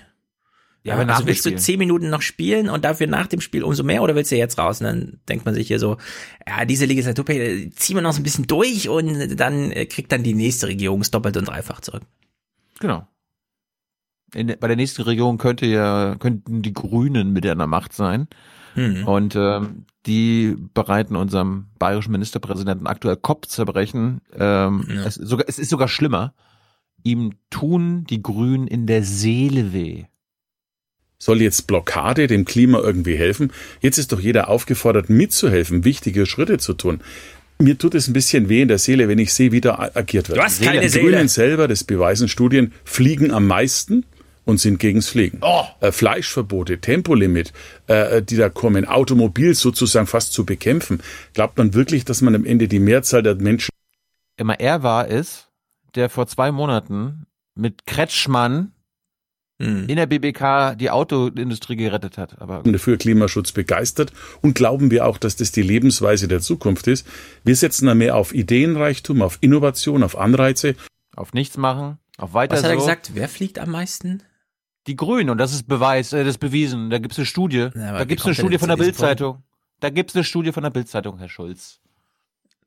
Ja, 0.86 0.96
Ja, 0.96 1.02
aber 1.02 1.12
also 1.12 1.26
willst 1.26 1.46
du 1.46 1.50
Spiel. 1.50 1.60
zehn 1.60 1.80
Minuten 1.80 2.12
noch 2.12 2.22
spielen 2.22 2.70
und 2.70 2.86
dafür 2.86 3.08
nach 3.08 3.26
dem 3.26 3.42
Spiel 3.42 3.64
umso 3.64 3.84
mehr 3.84 4.04
oder 4.04 4.14
willst 4.14 4.32
du 4.32 4.36
jetzt 4.36 4.60
raus? 4.60 4.82
Und 4.82 4.86
dann 4.86 5.20
denkt 5.28 5.44
man 5.44 5.56
sich 5.56 5.68
hier 5.68 5.80
so, 5.80 5.98
ja, 6.48 6.64
diese 6.64 6.86
Legislaturperiode 6.86 7.72
ziehen 7.72 7.96
wir 7.96 8.04
noch 8.04 8.14
so 8.14 8.20
ein 8.20 8.24
bisschen 8.24 8.46
durch 8.46 8.88
und 8.88 9.36
dann 9.36 9.72
äh, 9.72 9.88
kriegt 9.88 10.12
dann 10.12 10.22
die 10.22 10.36
nächste 10.36 10.68
Regierung 10.68 11.02
es 11.02 11.10
doppelt 11.10 11.38
und 11.38 11.48
dreifach 11.48 11.82
zurück. 11.82 12.04
Genau. 12.80 13.08
In, 14.36 14.54
bei 14.60 14.68
der 14.68 14.76
nächsten 14.76 15.02
Regierung 15.02 15.40
könnte 15.40 15.66
ja, 15.66 16.16
könnten 16.20 16.62
die 16.62 16.74
Grünen 16.74 17.34
mit 17.34 17.48
an 17.48 17.58
der 17.58 17.68
Macht 17.68 17.94
sein. 17.94 18.28
Hm. 18.76 19.08
Und 19.08 19.36
ähm, 19.36 19.86
die 20.06 20.56
bereiten 20.76 21.16
unserem 21.16 21.68
bayerischen 21.80 22.12
Ministerpräsidenten 22.12 22.86
aktuell 22.86 23.16
Kopfzerbrechen. 23.16 24.22
Ähm, 24.38 24.86
es, 25.04 25.18
ist 25.18 25.30
sogar, 25.30 25.46
es 25.50 25.58
ist 25.58 25.70
sogar 25.70 25.88
schlimmer. 25.88 26.36
Ihm 27.04 27.34
tun 27.50 28.04
die 28.08 28.22
Grünen 28.22 28.68
in 28.68 28.86
der 28.86 29.04
Seele 29.04 29.74
weh. 29.74 30.06
Soll 31.18 31.42
jetzt 31.42 31.68
Blockade 31.68 32.28
dem 32.28 32.46
Klima 32.46 32.80
irgendwie 32.80 33.16
helfen? 33.16 33.52
Jetzt 33.82 33.98
ist 33.98 34.12
doch 34.12 34.20
jeder 34.20 34.50
aufgefordert, 34.50 35.10
mitzuhelfen, 35.10 35.86
wichtige 35.86 36.26
Schritte 36.26 36.58
zu 36.58 36.74
tun. 36.74 37.02
Mir 37.58 37.78
tut 37.78 37.96
es 37.96 38.08
ein 38.08 38.14
bisschen 38.14 38.50
weh 38.50 38.62
in 38.62 38.68
der 38.68 38.80
Seele, 38.80 39.08
wenn 39.08 39.18
ich 39.18 39.34
sehe, 39.34 39.54
wie 39.54 39.62
da 39.62 39.92
agiert 39.94 40.28
wird. 40.28 40.40
Du 40.40 40.44
hast 40.44 40.62
keine 40.62 40.82
die 40.82 40.90
Seele. 40.90 41.12
Grünen 41.12 41.28
selber, 41.30 41.68
das 41.70 41.86
beweisen 41.86 42.28
Studien, 42.28 42.74
fliegen 42.84 43.32
am 43.32 43.48
meisten 43.48 44.06
und 44.44 44.60
sind 44.60 44.78
gegens 44.80 45.08
Fliegen. 45.08 45.40
Oh. 45.42 45.64
Äh, 45.80 45.92
Fleischverbote, 45.92 46.80
Tempolimit, 46.80 47.54
äh, 47.88 48.22
die 48.22 48.36
da 48.36 48.50
kommen, 48.50 48.86
Automobil 48.86 49.56
sozusagen 49.56 50.06
fast 50.06 50.34
zu 50.34 50.46
bekämpfen. 50.46 51.02
Glaubt 51.34 51.58
man 51.58 51.74
wirklich, 51.74 52.04
dass 52.04 52.22
man 52.22 52.36
am 52.36 52.46
Ende 52.46 52.68
die 52.68 52.80
Mehrzahl 52.80 53.24
der 53.24 53.36
Menschen 53.36 53.70
Immer 54.38 54.60
er 54.60 54.84
war 54.84 55.10
es, 55.10 55.48
der 55.96 56.10
vor 56.10 56.28
zwei 56.28 56.52
Monaten 56.52 57.26
mit 57.56 57.86
Kretschmann 57.86 58.74
Hm. 59.62 59.88
in 59.88 59.96
der 59.96 60.06
BBK 60.06 60.76
die 60.78 60.90
Autoindustrie 60.90 61.78
gerettet 61.78 62.18
hat. 62.18 62.42
Aber 62.42 62.62
dafür 62.64 62.98
Klimaschutz 62.98 63.54
begeistert 63.54 64.12
und 64.42 64.54
glauben 64.54 64.92
wir 64.92 65.06
auch, 65.06 65.18
dass 65.18 65.38
das 65.38 65.52
die 65.54 65.62
Lebensweise 65.62 66.28
der 66.28 66.42
Zukunft 66.42 66.88
ist. 66.88 67.08
Wir 67.46 67.56
setzen 67.56 67.86
da 67.88 67.96
mehr 67.96 68.18
auf 68.18 68.34
Ideenreichtum, 68.36 69.22
auf 69.22 69.38
Innovation, 69.40 70.04
auf 70.04 70.18
Anreize. 70.18 70.76
auf 71.16 71.32
nichts 71.34 71.56
machen, 71.56 72.00
auf 72.18 72.34
weiter 72.34 72.58
Was 72.58 72.64
hat 72.64 72.72
er 72.72 72.76
so. 72.76 72.82
gesagt? 72.82 73.12
Wer 73.14 73.30
fliegt 73.30 73.58
am 73.58 73.72
meisten? 73.72 74.24
Die 74.88 74.98
Grünen, 74.98 75.30
und 75.30 75.38
das 75.38 75.54
ist 75.54 75.68
Beweis, 75.68 76.12
äh, 76.12 76.20
das 76.26 76.32
ist 76.36 76.40
bewiesen. 76.40 76.90
Da 76.90 77.00
gibt's 77.00 77.18
eine 77.18 77.26
Studie. 77.26 77.62
Aber 77.62 77.74
da 77.74 78.00
wie 78.02 78.08
gibt's 78.08 78.26
eine 78.26 78.36
Studie 78.36 78.58
von 78.58 78.68
der? 78.68 78.76
Bildzeitung. 78.76 79.42
Da 79.80 79.90
gibt's 79.90 80.16
eine 80.16 80.24
Studie 80.26 80.52
von 80.52 80.64
der 80.64 80.70
Bildzeitung, 80.70 81.18
Herr 81.18 81.30
Schulz. 81.30 81.80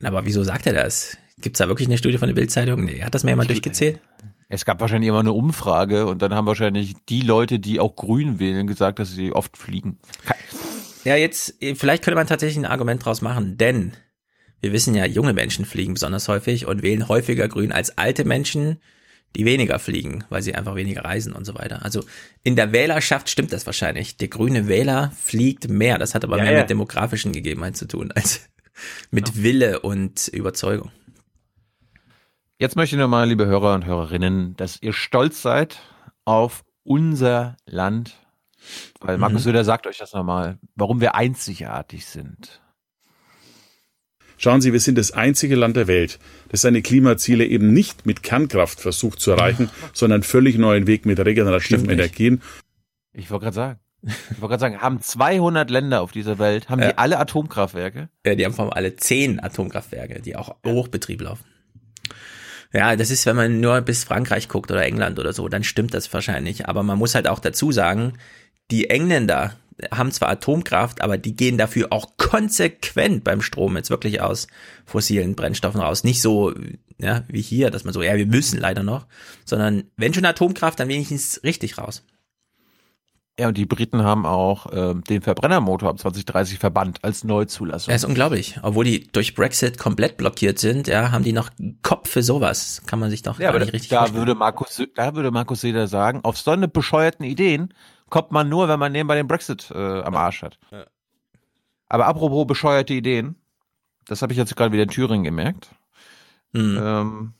Aber 0.02 0.24
wieso 0.24 0.42
sagt 0.42 0.66
er 0.66 0.72
das? 0.72 1.16
Gibt's 1.40 1.58
da 1.58 1.68
wirklich 1.68 1.86
eine 1.88 1.98
Studie 1.98 2.18
von 2.18 2.28
der 2.28 2.34
Bildzeitung? 2.34 2.84
Nee, 2.84 3.02
hat 3.02 3.14
das 3.14 3.24
mir 3.24 3.36
mal 3.36 3.46
durchgezählt? 3.46 4.00
Es 4.48 4.64
gab 4.64 4.80
wahrscheinlich 4.80 5.08
immer 5.08 5.20
eine 5.20 5.32
Umfrage 5.32 6.06
und 6.06 6.22
dann 6.22 6.34
haben 6.34 6.46
wahrscheinlich 6.46 6.94
die 7.08 7.20
Leute, 7.20 7.58
die 7.58 7.80
auch 7.80 7.96
grün 7.96 8.38
wählen, 8.38 8.66
gesagt, 8.66 8.98
dass 8.98 9.12
sie 9.12 9.32
oft 9.32 9.56
fliegen. 9.58 9.98
Ja, 11.04 11.16
jetzt, 11.16 11.62
äh, 11.62 11.74
vielleicht 11.74 12.02
könnte 12.02 12.16
man 12.16 12.26
tatsächlich 12.26 12.58
ein 12.58 12.70
Argument 12.70 13.04
draus 13.04 13.20
machen, 13.20 13.58
denn 13.58 13.92
wir 14.60 14.72
wissen 14.72 14.94
ja, 14.94 15.04
junge 15.04 15.34
Menschen 15.34 15.64
fliegen 15.64 15.94
besonders 15.94 16.28
häufig 16.28 16.66
und 16.66 16.82
wählen 16.82 17.08
häufiger 17.08 17.46
grün 17.46 17.72
als 17.72 17.96
alte 17.96 18.24
Menschen, 18.24 18.80
die 19.36 19.44
weniger 19.44 19.78
fliegen, 19.78 20.24
weil 20.30 20.42
sie 20.42 20.54
einfach 20.54 20.74
weniger 20.74 21.04
reisen 21.04 21.32
und 21.32 21.44
so 21.44 21.54
weiter. 21.54 21.84
Also 21.84 22.02
in 22.42 22.56
der 22.56 22.72
Wählerschaft 22.72 23.28
stimmt 23.28 23.52
das 23.52 23.66
wahrscheinlich. 23.66 24.16
Der 24.16 24.28
grüne 24.28 24.66
Wähler 24.66 25.12
fliegt 25.22 25.68
mehr. 25.68 25.98
Das 25.98 26.14
hat 26.14 26.24
aber 26.24 26.38
Ja, 26.38 26.44
mehr 26.44 26.52
ja. 26.52 26.60
mit 26.60 26.70
demografischen 26.70 27.32
Gegebenheiten 27.32 27.74
zu 27.74 27.86
tun 27.86 28.10
als 28.12 28.48
mit 29.10 29.42
Wille 29.42 29.80
und 29.80 30.28
Überzeugung. 30.28 30.90
Jetzt 32.58 32.74
möchte 32.76 32.96
ich 32.96 33.00
nochmal, 33.00 33.28
liebe 33.28 33.46
Hörer 33.46 33.74
und 33.74 33.86
Hörerinnen, 33.86 34.56
dass 34.56 34.82
ihr 34.82 34.92
stolz 34.92 35.42
seid 35.42 35.78
auf 36.24 36.64
unser 36.82 37.56
Land. 37.66 38.16
Weil 39.00 39.16
Markus 39.18 39.42
Mhm. 39.42 39.44
Söder 39.44 39.64
sagt 39.64 39.86
euch 39.86 39.98
das 39.98 40.12
nochmal, 40.12 40.58
warum 40.74 41.00
wir 41.00 41.14
einzigartig 41.14 42.06
sind. 42.06 42.60
Schauen 44.38 44.60
Sie, 44.60 44.72
wir 44.72 44.80
sind 44.80 44.98
das 44.98 45.12
einzige 45.12 45.56
Land 45.56 45.76
der 45.76 45.86
Welt, 45.86 46.18
das 46.48 46.62
seine 46.62 46.82
Klimaziele 46.82 47.44
eben 47.44 47.72
nicht 47.72 48.06
mit 48.06 48.22
Kernkraft 48.22 48.80
versucht 48.80 49.20
zu 49.20 49.30
erreichen, 49.32 49.70
sondern 49.92 50.22
völlig 50.22 50.58
neuen 50.58 50.86
Weg 50.86 51.06
mit 51.06 51.18
regenerativen. 51.20 51.88
Energien. 51.90 52.42
Ich 53.12 53.30
wollte 53.30 53.44
gerade 53.44 53.54
sagen. 53.54 53.80
Ich 54.02 54.40
wollte 54.40 54.48
gerade 54.52 54.60
sagen, 54.60 54.80
haben 54.80 55.00
200 55.00 55.70
Länder 55.70 56.02
auf 56.02 56.12
dieser 56.12 56.38
Welt, 56.38 56.68
haben 56.68 56.80
Ja. 56.82 56.92
die 56.92 56.98
alle 56.98 57.18
Atomkraftwerke? 57.18 58.08
Ja, 58.24 58.34
die 58.36 58.44
haben 58.44 58.52
vor 58.54 58.64
allem 58.66 58.72
alle 58.74 58.94
zehn 58.96 59.40
Atomkraftwerke, 59.42 60.22
die 60.22 60.36
auch 60.36 60.56
Hochbetrieb 60.64 61.20
laufen. 61.22 61.44
Ja, 62.72 62.96
das 62.96 63.10
ist, 63.10 63.24
wenn 63.26 63.36
man 63.36 63.60
nur 63.60 63.80
bis 63.80 64.04
Frankreich 64.04 64.48
guckt 64.48 64.70
oder 64.70 64.84
England 64.84 65.18
oder 65.18 65.32
so, 65.32 65.48
dann 65.48 65.64
stimmt 65.64 65.94
das 65.94 66.12
wahrscheinlich. 66.12 66.68
Aber 66.68 66.82
man 66.82 66.98
muss 66.98 67.14
halt 67.14 67.26
auch 67.26 67.38
dazu 67.38 67.72
sagen, 67.72 68.14
die 68.70 68.90
Engländer 68.90 69.54
haben 69.92 70.10
zwar 70.10 70.28
Atomkraft, 70.28 71.00
aber 71.00 71.18
die 71.18 71.36
gehen 71.36 71.56
dafür 71.56 71.88
auch 71.90 72.16
konsequent 72.16 73.24
beim 73.24 73.40
Strom 73.40 73.76
jetzt 73.76 73.90
wirklich 73.90 74.20
aus 74.20 74.48
fossilen 74.84 75.34
Brennstoffen 75.34 75.80
raus. 75.80 76.04
Nicht 76.04 76.20
so, 76.20 76.52
ja, 76.98 77.24
wie 77.28 77.40
hier, 77.40 77.70
dass 77.70 77.84
man 77.84 77.94
so, 77.94 78.02
ja, 78.02 78.16
wir 78.16 78.26
müssen 78.26 78.58
leider 78.58 78.82
noch, 78.82 79.06
sondern 79.44 79.84
wenn 79.96 80.12
schon 80.12 80.24
Atomkraft, 80.24 80.80
dann 80.80 80.88
wenigstens 80.88 81.40
richtig 81.44 81.78
raus. 81.78 82.02
Ja, 83.38 83.46
und 83.48 83.56
die 83.56 83.66
Briten 83.66 84.02
haben 84.02 84.26
auch 84.26 84.66
ähm, 84.72 85.04
den 85.04 85.22
Verbrennermotor 85.22 85.90
ab 85.90 85.98
2030 85.98 86.58
verbannt 86.58 86.98
als 87.04 87.22
Neuzulassung. 87.22 87.92
Das 87.92 88.02
ist 88.02 88.08
unglaublich. 88.08 88.58
Obwohl 88.62 88.84
die 88.84 89.06
durch 89.12 89.34
Brexit 89.36 89.78
komplett 89.78 90.16
blockiert 90.16 90.58
sind, 90.58 90.88
ja, 90.88 91.12
haben 91.12 91.22
die 91.22 91.32
noch 91.32 91.50
Kopf 91.82 92.08
für 92.10 92.24
sowas. 92.24 92.82
Kann 92.86 92.98
man 92.98 93.10
sich 93.10 93.22
doch 93.22 93.38
Ja, 93.38 93.52
gar 93.52 93.60
nicht 93.60 93.72
richtig 93.72 93.90
da 93.90 93.98
vorstellen. 93.98 94.18
würde 94.18 94.34
Markus, 94.34 94.82
da 94.96 95.14
würde 95.14 95.30
Markus 95.30 95.60
Söder 95.60 95.86
sagen, 95.86 96.20
auf 96.24 96.36
so 96.36 96.50
eine 96.50 96.66
bescheuerten 96.66 97.24
Ideen 97.24 97.72
kommt 98.10 98.32
man 98.32 98.48
nur, 98.48 98.68
wenn 98.68 98.80
man 98.80 98.90
nebenbei 98.90 99.14
den 99.14 99.28
Brexit 99.28 99.70
äh, 99.72 100.00
am 100.00 100.16
Arsch 100.16 100.42
hat. 100.42 100.58
Ja. 100.72 100.86
Aber 101.88 102.06
apropos 102.06 102.44
bescheuerte 102.46 102.94
Ideen, 102.94 103.36
das 104.06 104.20
habe 104.20 104.32
ich 104.32 104.38
jetzt 104.38 104.56
gerade 104.56 104.72
wieder 104.72 104.82
in 104.82 104.88
Thüringen 104.88 105.24
gemerkt. 105.24 105.68
Hm. 106.54 106.78
Ähm, 106.82 107.32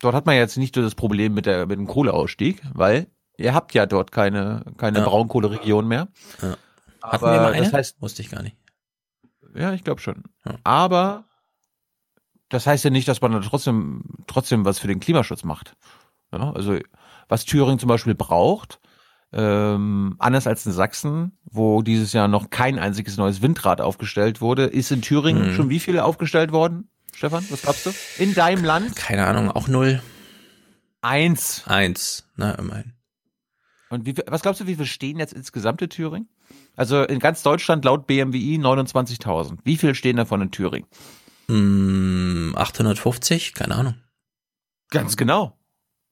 dort 0.00 0.14
hat 0.14 0.24
man 0.24 0.36
jetzt 0.36 0.56
nicht 0.56 0.76
nur 0.76 0.84
das 0.84 0.94
Problem 0.94 1.34
mit, 1.34 1.44
der, 1.44 1.66
mit 1.66 1.78
dem 1.78 1.86
Kohleausstieg, 1.86 2.62
weil 2.72 3.06
ihr 3.42 3.54
habt 3.54 3.74
ja 3.74 3.86
dort 3.86 4.12
keine, 4.12 4.64
keine 4.78 4.98
Ja. 5.00 5.04
Braunkohleregion 5.04 5.86
mehr. 5.86 6.08
Ja. 6.40 6.48
Hatten 7.02 7.24
Aber 7.24 7.32
wir 7.32 7.40
mal 7.40 7.52
eine? 7.52 7.64
das 7.64 7.72
heißt, 7.72 8.00
Wusste 8.02 8.22
ich 8.22 8.30
gar 8.30 8.42
nicht. 8.42 8.56
ja, 9.54 9.72
ich 9.72 9.84
glaube 9.84 10.00
schon. 10.00 10.22
Ja. 10.46 10.54
Aber 10.64 11.24
das 12.48 12.66
heißt 12.66 12.84
ja 12.84 12.90
nicht, 12.90 13.08
dass 13.08 13.20
man 13.20 13.32
dann 13.32 13.42
trotzdem, 13.42 14.04
trotzdem 14.26 14.64
was 14.64 14.78
für 14.78 14.86
den 14.88 15.00
Klimaschutz 15.00 15.42
macht. 15.44 15.74
Ja, 16.32 16.52
also 16.52 16.78
was 17.28 17.44
Thüringen 17.44 17.78
zum 17.78 17.88
Beispiel 17.88 18.14
braucht, 18.14 18.78
Ähm, 19.34 20.16
anders 20.18 20.46
als 20.46 20.66
in 20.66 20.72
Sachsen, 20.72 21.38
wo 21.44 21.80
dieses 21.80 22.12
Jahr 22.12 22.28
noch 22.28 22.50
kein 22.50 22.78
einziges 22.78 23.16
neues 23.16 23.40
Windrad 23.40 23.80
aufgestellt 23.80 24.42
wurde, 24.42 24.64
ist 24.66 24.92
in 24.92 25.00
Thüringen 25.00 25.52
Mhm. 25.52 25.54
schon 25.54 25.70
wie 25.70 25.80
viele 25.80 26.04
aufgestellt 26.04 26.52
worden? 26.52 26.90
Stefan, 27.14 27.42
was 27.48 27.62
glaubst 27.62 27.86
du? 27.86 27.92
In 28.18 28.34
deinem 28.34 28.62
Land? 28.62 28.94
Keine 28.94 29.26
Ahnung, 29.26 29.50
auch 29.50 29.68
null. 29.68 30.02
Eins. 31.00 31.62
Eins, 31.66 32.28
na 32.36 32.52
immerhin. 32.52 32.92
Und 33.92 34.06
wie, 34.06 34.14
was 34.26 34.40
glaubst 34.40 34.62
du, 34.62 34.66
wie 34.66 34.74
viel 34.76 34.86
stehen 34.86 35.18
jetzt 35.18 35.34
insgesamt 35.34 35.82
in 35.82 35.90
Thüringen? 35.90 36.26
Also 36.76 37.02
in 37.02 37.18
ganz 37.18 37.42
Deutschland 37.42 37.84
laut 37.84 38.06
BMWI 38.06 38.56
29.000. 38.56 39.58
Wie 39.64 39.76
viel 39.76 39.94
stehen 39.94 40.16
davon 40.16 40.40
in 40.40 40.50
Thüringen? 40.50 40.88
Hm, 41.48 42.54
850? 42.56 43.52
Keine 43.52 43.74
Ahnung. 43.74 43.94
Ganz 44.88 45.18
genau. 45.18 45.58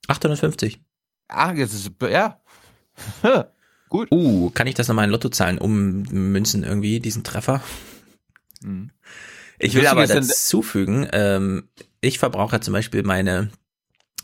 850. 0.08 0.78
Ah, 1.28 1.52
jetzt 1.54 1.72
ist, 1.72 1.90
ja. 2.02 2.42
Gut. 3.88 4.08
Uh, 4.12 4.50
kann 4.50 4.66
ich 4.66 4.74
das 4.74 4.88
nochmal 4.88 5.06
in 5.06 5.10
Lotto 5.10 5.30
zahlen, 5.30 5.56
um 5.56 6.02
Münzen 6.02 6.62
irgendwie, 6.62 7.00
diesen 7.00 7.24
Treffer? 7.24 7.62
Mhm. 8.62 8.90
Ich 9.58 9.74
will 9.74 9.86
aber 9.86 10.04
ist 10.04 10.10
dann- 10.10 10.26
dazu 10.28 10.60
fügen, 10.60 11.08
ähm, 11.12 11.70
ich 12.02 12.18
verbrauche 12.18 12.56
ja 12.56 12.60
zum 12.60 12.72
Beispiel 12.72 13.04
meine 13.04 13.50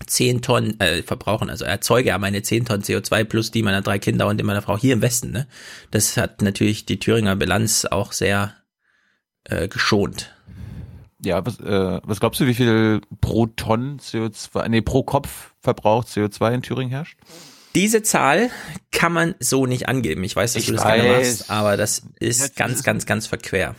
10 0.06 0.42
Tonnen, 0.42 0.78
äh, 0.80 1.02
verbrauchen, 1.02 1.50
also 1.50 1.64
erzeuge 1.64 2.08
ja 2.10 2.18
meine 2.18 2.42
10 2.42 2.64
Tonnen 2.66 2.82
CO2 2.82 3.24
plus 3.24 3.50
die 3.50 3.62
meiner 3.62 3.82
drei 3.82 3.98
Kinder 3.98 4.26
und 4.26 4.36
die 4.38 4.44
meiner 4.44 4.62
Frau 4.62 4.76
hier 4.76 4.92
im 4.92 5.02
Westen, 5.02 5.30
ne? 5.30 5.46
Das 5.90 6.16
hat 6.16 6.42
natürlich 6.42 6.86
die 6.86 6.98
Thüringer 6.98 7.36
Bilanz 7.36 7.84
auch 7.86 8.12
sehr 8.12 8.54
äh, 9.44 9.68
geschont. 9.68 10.32
Ja, 11.24 11.44
was, 11.46 11.58
äh, 11.60 12.00
was 12.04 12.20
glaubst 12.20 12.40
du, 12.40 12.46
wie 12.46 12.54
viel 12.54 13.00
pro 13.20 13.46
Tonnen 13.46 13.98
CO2, 13.98 14.68
nee, 14.68 14.82
pro 14.82 15.02
Kopf 15.02 15.54
Verbrauch 15.60 16.04
CO2 16.04 16.54
in 16.54 16.62
Thüringen 16.62 16.90
herrscht? 16.90 17.18
Diese 17.74 18.02
Zahl 18.02 18.50
kann 18.90 19.12
man 19.12 19.34
so 19.38 19.66
nicht 19.66 19.88
angeben. 19.88 20.24
Ich 20.24 20.34
weiß, 20.36 20.54
dass 20.54 20.62
Ich 20.62 20.68
du 20.68 20.74
das 20.74 20.84
gerne 20.84 21.04
weiß. 21.08 21.38
machst, 21.38 21.50
aber 21.50 21.76
das 21.76 22.02
ist 22.20 22.56
ganz, 22.56 22.82
ganz, 22.82 23.06
ganz 23.06 23.26
verquer. 23.26 23.74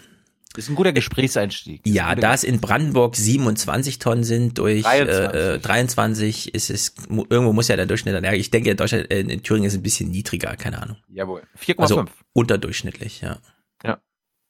Ist 0.58 0.70
ein 0.70 0.76
guter 0.76 0.92
Gesprächseinstieg. 0.92 1.82
Ja, 1.86 2.16
da 2.16 2.34
es 2.34 2.44
in 2.44 2.60
Brandenburg 2.60 3.16
27 3.16 4.00
Tonnen 4.00 4.24
sind 4.24 4.58
durch 4.58 4.82
23. 4.82 5.34
Äh, 5.34 5.54
äh, 5.56 5.60
23 5.60 6.56
ist 6.56 6.70
es, 6.72 6.96
irgendwo 7.10 7.54
muss 7.54 7.68
ja 7.68 7.76
der 7.76 7.86
Durchschnitt 7.86 8.16
dann, 8.16 8.24
ja, 8.24 8.34
ich 8.34 8.50
denke, 8.50 8.76
Deutschland, 8.76 9.12
äh, 9.12 9.20
in 9.20 9.44
Thüringen 9.44 9.68
ist 9.68 9.76
ein 9.76 9.84
bisschen 9.84 10.10
niedriger, 10.10 10.56
keine 10.56 10.82
Ahnung. 10.82 10.98
Jawohl. 11.10 11.44
4,5. 11.60 11.82
Also 11.82 12.06
unterdurchschnittlich, 12.34 13.22
ja. 13.22 13.38
Ja. 13.84 14.00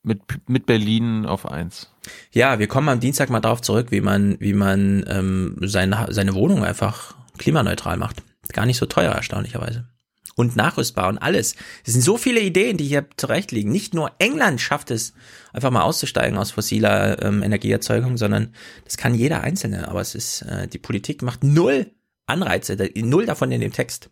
Mit, 0.04 0.22
mit 0.48 0.65
Berlin 0.65 1.26
auf 1.26 1.46
eins. 1.46 1.91
Ja, 2.32 2.58
wir 2.58 2.67
kommen 2.67 2.88
am 2.88 3.02
Dienstag 3.02 3.30
mal 3.30 3.41
darauf 3.41 3.62
zurück, 3.62 3.88
wie 3.89 4.02
man, 4.02 4.38
wie 4.39 4.54
man 4.54 5.04
ähm, 5.10 5.58
seine, 5.62 6.08
seine 6.12 6.34
Wohnung 6.34 6.63
einfach 6.63 7.15
klimaneutral 7.38 7.98
macht. 7.98 8.24
Gar 8.54 8.65
nicht 8.65 8.78
so 8.78 8.86
teuer, 8.86 9.12
erstaunlicherweise. 9.12 9.89
Und 10.38 10.56
nachrüstbar 10.56 11.10
und 11.10 11.17
alles. 11.17 11.56
Es 11.84 11.93
sind 11.93 12.04
so 12.04 12.15
viele 12.15 12.39
Ideen, 12.39 12.78
die 12.78 12.86
hier 12.86 13.08
zurecht 13.17 13.52
liegen. 13.52 13.71
Nicht 13.71 13.93
nur 13.95 14.12
England 14.19 14.62
schafft 14.62 14.91
es, 14.91 15.13
einfach 15.52 15.71
mal 15.71 15.82
auszusteigen 15.82 16.38
aus 16.38 16.52
fossiler 16.52 17.21
ähm, 17.23 17.41
Energieerzeugung, 17.41 18.17
sondern 18.17 18.54
das 18.86 18.97
kann 18.97 19.15
jeder 19.15 19.41
Einzelne. 19.41 19.88
Aber 19.89 20.00
es 20.00 20.13
ist, 20.15 20.43
äh, 20.43 20.67
die 20.67 20.78
Politik 20.78 21.23
macht 21.23 21.43
null 21.43 21.91
Anreize, 22.28 22.78
null 22.95 23.26
davon 23.26 23.52
in 23.52 23.62
dem 23.62 23.73
Text. 23.73 24.10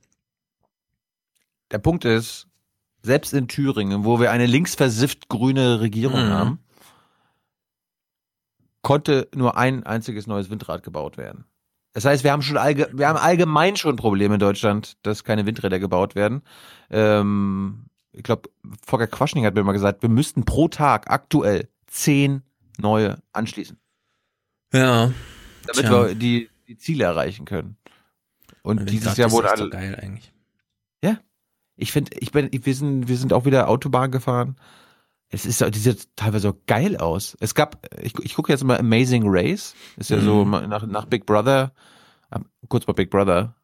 Der 1.71 1.77
Punkt 1.77 2.05
ist, 2.05 2.47
selbst 3.03 3.33
in 3.33 3.47
Thüringen, 3.47 4.03
wo 4.03 4.19
wir 4.19 4.31
eine 4.31 4.47
linksversifft 4.47 5.29
grüne 5.29 5.79
Regierung 5.79 6.25
Mhm. 6.25 6.31
haben, 6.31 6.59
konnte 8.81 9.27
nur 9.35 9.57
ein 9.57 9.83
einziges 9.83 10.25
neues 10.27 10.49
Windrad 10.49 10.81
gebaut 10.81 11.17
werden. 11.17 11.45
Das 11.95 12.03
heißt, 12.03 12.25
wir 12.25 12.33
haben 12.33 12.41
schon 12.41 12.57
allge 12.57 12.89
wir 12.91 13.07
haben 13.07 13.17
allgemein 13.17 13.77
schon 13.77 13.95
Probleme 13.95 14.33
in 14.33 14.39
Deutschland, 14.41 14.97
dass 15.03 15.23
keine 15.23 15.45
Windräder 15.45 15.79
gebaut 15.79 16.13
werden. 16.13 16.41
Ähm, 16.89 17.85
ich 18.11 18.23
glaube, 18.23 18.49
Volker 18.85 19.07
Quaschning 19.07 19.45
hat 19.45 19.55
mir 19.55 19.63
mal 19.63 19.71
gesagt, 19.71 20.01
wir 20.01 20.09
müssten 20.09 20.43
pro 20.43 20.67
Tag 20.67 21.09
aktuell 21.09 21.69
zehn 21.87 22.41
neue 22.77 23.17
anschließen, 23.31 23.77
Ja. 24.73 25.13
damit 25.67 25.85
Tja. 25.85 26.07
wir 26.07 26.15
die, 26.15 26.49
die 26.67 26.77
Ziele 26.77 27.05
erreichen 27.05 27.45
können. 27.45 27.77
Und 28.61 28.79
Windrad 28.79 28.91
dieses 28.93 29.17
Jahr 29.17 29.31
wurde 29.31 29.47
echt 29.47 29.57
so 29.57 29.63
alle, 29.63 29.71
geil 29.71 29.95
eigentlich. 30.01 30.33
ja. 31.01 31.17
Ich 31.77 31.93
finde, 31.93 32.11
ich 32.19 32.31
bin, 32.33 32.49
wir 32.51 32.75
sind, 32.75 33.07
wir 33.07 33.15
sind 33.17 33.31
auch 33.31 33.45
wieder 33.45 33.69
Autobahn 33.69 34.11
gefahren. 34.11 34.57
Es 35.29 35.45
ist, 35.45 35.61
die 35.73 35.79
sieht 35.79 36.07
teilweise 36.15 36.49
so 36.49 36.61
geil 36.67 36.97
aus. 36.97 37.35
Es 37.39 37.55
gab, 37.55 37.85
ich, 38.01 38.13
ich 38.19 38.35
gucke 38.35 38.51
jetzt 38.51 38.63
mal 38.63 38.77
Amazing 38.79 39.23
Race. 39.25 39.73
Ist 39.97 40.09
ja 40.11 40.19
so 40.21 40.45
Mhm. 40.45 40.51
mal 40.51 40.67
nach, 40.67 40.85
nach 40.85 41.05
Big 41.05 41.25
Brother, 41.25 41.73
kurz 42.69 42.85
mal 42.87 42.93
Big 42.93 43.09
Brother. 43.09 43.55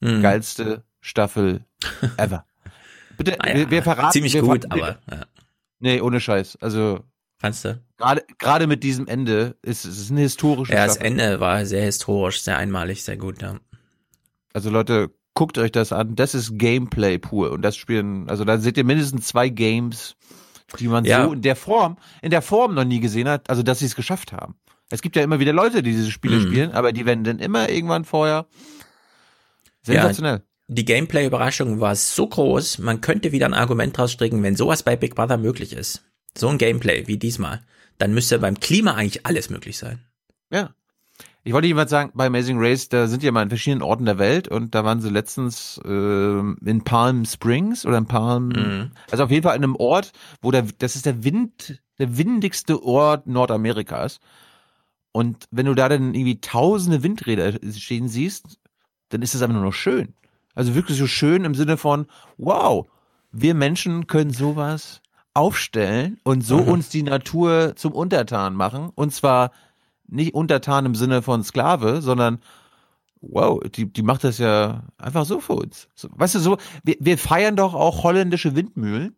Mhm. 0.00 0.22
Geilste 0.22 0.84
Staffel 1.00 1.64
ever. 2.16 2.44
Bitte, 3.16 3.40
Ah 3.40 3.48
ja, 3.48 3.54
wir, 3.54 3.70
wir 3.70 3.82
verraten. 3.82 4.10
ziemlich 4.12 4.34
wir 4.34 4.42
gut, 4.42 4.62
ver- 4.68 4.76
wir- 4.76 4.84
aber 4.84 4.98
ja. 5.10 5.26
Nee, 5.78 6.00
ohne 6.00 6.20
Scheiß. 6.20 6.56
Also, 6.60 7.00
Kannst 7.40 7.64
du? 7.64 7.80
gerade, 7.98 8.24
gerade 8.38 8.66
mit 8.66 8.82
diesem 8.82 9.06
Ende 9.06 9.56
ist 9.62 9.84
es 9.84 10.10
eine 10.10 10.20
historische 10.22 10.72
Ja, 10.72 10.86
das 10.86 10.94
Staffel. 10.96 11.12
Ende 11.12 11.40
war 11.40 11.64
sehr 11.66 11.84
historisch, 11.84 12.42
sehr 12.42 12.58
einmalig, 12.58 13.04
sehr 13.04 13.16
gut, 13.16 13.40
ja. 13.42 13.56
Also 14.52 14.70
Leute, 14.70 15.10
guckt 15.34 15.58
euch 15.58 15.72
das 15.72 15.92
an. 15.92 16.16
Das 16.16 16.34
ist 16.34 16.58
Gameplay 16.58 17.18
pur. 17.18 17.50
Und 17.52 17.62
das 17.62 17.76
spielen, 17.76 18.28
also 18.28 18.44
da 18.44 18.58
seht 18.58 18.76
ihr 18.78 18.84
mindestens 18.84 19.26
zwei 19.26 19.48
Games, 19.48 20.16
die 20.76 20.88
man 20.88 21.04
Ja. 21.04 21.24
so 21.26 21.32
in 21.32 21.42
der 21.42 21.56
Form, 21.56 21.96
in 22.22 22.30
der 22.30 22.42
Form 22.42 22.74
noch 22.74 22.84
nie 22.84 23.00
gesehen 23.00 23.28
hat, 23.28 23.48
also 23.50 23.62
dass 23.62 23.78
sie 23.80 23.86
es 23.86 23.96
geschafft 23.96 24.32
haben. 24.32 24.54
Es 24.90 25.02
gibt 25.02 25.16
ja 25.16 25.22
immer 25.22 25.40
wieder 25.40 25.52
Leute, 25.52 25.82
die 25.82 25.92
diese 25.92 26.10
Spiele 26.10 26.36
Mhm. 26.36 26.42
spielen, 26.46 26.72
aber 26.72 26.92
die 26.92 27.06
werden 27.06 27.24
dann 27.24 27.38
immer 27.38 27.68
irgendwann 27.68 28.04
vorher 28.04 28.46
sensationell. 29.82 30.42
Die 30.68 30.84
Gameplay-Überraschung 30.84 31.80
war 31.80 31.94
so 31.94 32.26
groß, 32.26 32.78
man 32.78 33.00
könnte 33.00 33.32
wieder 33.32 33.46
ein 33.46 33.54
Argument 33.54 33.96
draus 33.96 34.12
stricken, 34.12 34.42
wenn 34.42 34.56
sowas 34.56 34.82
bei 34.82 34.96
Big 34.96 35.14
Brother 35.14 35.36
möglich 35.36 35.72
ist. 35.74 36.02
So 36.36 36.48
ein 36.48 36.58
Gameplay 36.58 37.06
wie 37.06 37.18
diesmal. 37.18 37.60
Dann 37.98 38.14
müsste 38.14 38.38
beim 38.38 38.58
Klima 38.58 38.94
eigentlich 38.94 39.26
alles 39.26 39.50
möglich 39.50 39.76
sein. 39.78 40.00
Ja. 40.50 40.74
Ich 41.46 41.52
wollte 41.52 41.68
jemand 41.68 41.90
sagen, 41.90 42.10
bei 42.14 42.26
Amazing 42.26 42.56
Race, 42.58 42.88
da 42.88 43.06
sind 43.06 43.20
die 43.22 43.26
ja 43.26 43.32
mal 43.32 43.42
in 43.42 43.50
verschiedenen 43.50 43.82
Orten 43.82 44.06
der 44.06 44.18
Welt 44.18 44.48
und 44.48 44.74
da 44.74 44.82
waren 44.82 45.02
sie 45.02 45.10
letztens 45.10 45.78
ähm, 45.84 46.56
in 46.64 46.82
Palm 46.84 47.26
Springs 47.26 47.84
oder 47.84 47.98
in 47.98 48.06
Palm, 48.06 48.48
Mhm. 48.48 48.90
also 49.10 49.24
auf 49.24 49.30
jeden 49.30 49.42
Fall 49.42 49.54
in 49.56 49.62
einem 49.62 49.76
Ort, 49.76 50.12
wo 50.40 50.50
der, 50.50 50.64
das 50.78 50.96
ist 50.96 51.04
der 51.04 51.22
Wind, 51.22 51.82
der 51.98 52.16
windigste 52.16 52.82
Ort 52.82 53.26
Nordamerikas. 53.26 54.20
Und 55.12 55.44
wenn 55.50 55.66
du 55.66 55.74
da 55.74 55.88
dann 55.90 56.14
irgendwie 56.14 56.40
tausende 56.40 57.02
Windräder 57.02 57.52
stehen 57.72 58.08
siehst, 58.08 58.58
dann 59.10 59.20
ist 59.20 59.34
das 59.34 59.42
einfach 59.42 59.54
nur 59.54 59.64
noch 59.64 59.72
schön. 59.74 60.14
Also 60.54 60.74
wirklich 60.74 60.96
so 60.98 61.06
schön 61.06 61.44
im 61.44 61.54
Sinne 61.54 61.76
von, 61.76 62.06
wow, 62.38 62.86
wir 63.32 63.54
Menschen 63.54 64.06
können 64.06 64.30
sowas 64.30 65.02
aufstellen 65.34 66.18
und 66.24 66.40
so 66.42 66.58
Mhm. 66.62 66.68
uns 66.68 66.88
die 66.88 67.02
Natur 67.02 67.74
zum 67.76 67.92
Untertan 67.92 68.54
machen. 68.54 68.90
Und 68.94 69.12
zwar 69.12 69.50
nicht 70.06 70.34
untertan 70.34 70.86
im 70.86 70.94
Sinne 70.94 71.22
von 71.22 71.42
Sklave, 71.42 72.02
sondern 72.02 72.40
wow, 73.20 73.60
die, 73.74 73.90
die 73.90 74.02
macht 74.02 74.24
das 74.24 74.38
ja 74.38 74.84
einfach 74.98 75.24
so 75.24 75.40
für 75.40 75.54
uns. 75.54 75.88
So, 75.94 76.08
weißt 76.12 76.36
du, 76.36 76.38
so, 76.40 76.58
wir, 76.82 76.96
wir 77.00 77.18
feiern 77.18 77.56
doch 77.56 77.74
auch 77.74 78.02
holländische 78.02 78.54
Windmühlen, 78.54 79.16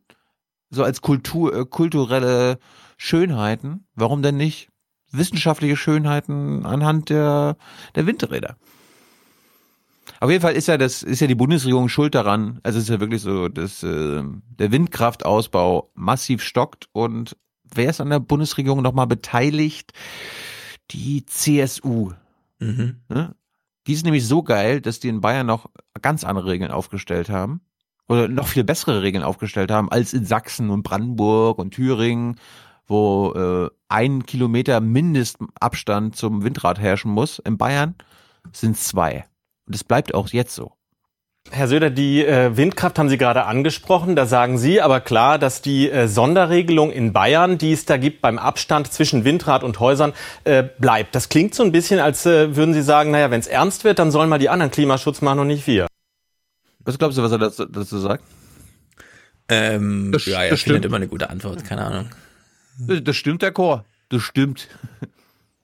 so 0.71 0.85
als 0.85 1.01
Kultur, 1.01 1.55
äh, 1.55 1.65
kulturelle 1.65 2.59
Schönheiten. 2.97 3.87
Warum 3.95 4.23
denn 4.23 4.37
nicht 4.37 4.69
wissenschaftliche 5.11 5.77
Schönheiten 5.77 6.67
anhand 6.67 7.11
der, 7.11 7.57
der 7.95 8.07
Windräder? 8.07 8.57
Auf 10.21 10.31
jeden 10.31 10.41
Fall 10.41 10.55
ist 10.55 10.69
ja 10.69 10.79
das 10.79 11.03
ist 11.03 11.21
ja 11.21 11.27
die 11.27 11.35
Bundesregierung 11.35 11.89
schuld 11.89 12.15
daran. 12.15 12.61
Also 12.63 12.79
es 12.79 12.85
ist 12.85 12.91
ja 12.91 13.01
wirklich 13.01 13.23
so, 13.23 13.49
dass 13.49 13.83
äh, 13.83 14.23
der 14.23 14.73
Windkraftausbau 14.73 15.91
massiv 15.95 16.43
stockt 16.43 16.89
und 16.93 17.37
wer 17.75 17.91
ist 17.91 18.01
an 18.01 18.11
der 18.11 18.21
Bundesregierung 18.21 18.83
nochmal 18.83 19.07
beteiligt? 19.07 19.93
Die 20.91 21.27
CSU. 21.27 22.13
Mhm. 22.59 23.01
Ne? 23.09 23.35
Die 23.87 23.93
ist 23.93 24.05
nämlich 24.05 24.27
so 24.27 24.43
geil, 24.43 24.81
dass 24.81 25.01
die 25.01 25.09
in 25.09 25.21
Bayern 25.21 25.47
noch 25.47 25.71
ganz 26.03 26.25
andere 26.25 26.47
Regeln 26.47 26.71
aufgestellt 26.71 27.31
haben. 27.31 27.61
Oder 28.09 28.29
noch 28.29 28.47
viel 28.47 28.65
bessere 28.65 29.03
Regeln 29.03 29.25
aufgestellt 29.25 29.71
haben 29.71 29.91
als 29.91 30.13
in 30.13 30.25
Sachsen 30.25 30.71
und 30.71 30.85
Brandenburg 30.85 31.59
und 31.59 31.73
Thüringen, 31.73 32.39
wo 32.87 33.33
äh, 33.33 33.71
ein 33.89 34.25
Kilometer 34.27 34.81
Mindestabstand 34.81 36.15
zum 36.15 36.45
Windrad 36.45 36.79
herrschen 36.79 37.11
muss. 37.11 37.41
In 37.41 37.59
Bayern 37.59 37.97
sind 38.53 38.77
zwei. 38.77 39.27
Und 39.67 39.75
es 39.75 39.83
bleibt 39.83 40.15
auch 40.15 40.29
jetzt 40.29 40.55
so. 40.55 40.76
Herr 41.51 41.69
Söder, 41.69 41.91
die 41.91 42.25
äh, 42.25 42.57
Windkraft 42.57 42.99
haben 42.99 43.09
Sie 43.09 43.19
gerade 43.19 43.45
angesprochen. 43.45 44.17
Da 44.17 44.27
sagen 44.27 44.59
Sie 44.59 44.81
aber 44.81 45.01
klar, 45.01 45.39
dass 45.39 45.63
die 45.63 45.91
äh, 45.91 46.09
Sonderregelung 46.09 46.91
in 46.91 47.13
Bayern, 47.13 47.57
die 47.57 47.73
es 47.73 47.85
da 47.87 47.97
gibt 47.97 48.21
beim 48.21 48.39
Abstand 48.39 48.93
zwischen 48.93 49.25
Windrad 49.25 49.63
und 49.63 49.79
Häusern, 49.81 50.13
äh, 50.45 50.65
bleibt. 50.79 51.15
Das 51.15 51.29
klingt 51.29 51.55
so 51.55 51.63
ein 51.63 51.73
bisschen, 51.73 52.01
als 52.01 52.27
äh, 52.27 52.57
würden 52.57 52.75
Sie 52.75 52.83
sagen, 52.83 53.11
naja, 53.13 53.31
wenn 53.31 53.41
es 53.41 53.47
ernst 53.47 53.85
wird, 53.85 53.99
dann 53.99 54.11
sollen 54.11 54.29
mal 54.29 54.39
die 54.39 54.49
anderen 54.49 54.71
Klimaschutz 54.73 55.21
machen 55.23 55.39
und 55.39 55.47
nicht 55.47 55.67
wir. 55.67 55.87
Was 56.81 56.99
glaubst 56.99 57.17
du, 57.19 57.23
was 57.23 57.33
er 57.33 57.39
dazu, 57.39 57.65
dazu 57.65 57.99
sagt? 57.99 58.25
Ähm, 59.49 60.11
Das- 60.13 60.27
ja, 60.27 60.43
er 60.43 60.51
das 60.51 60.61
findet 60.63 60.81
stimmt. 60.81 60.85
immer 60.87 60.97
eine 60.97 61.09
gute 61.09 61.31
Antwort, 61.31 61.65
keine 61.65 61.85
Ahnung. 61.85 62.11
Das 62.79 63.17
stimmt, 63.17 63.43
der 63.43 63.53
Chor. 63.53 63.85
Das 64.09 64.23
stimmt. 64.23 64.69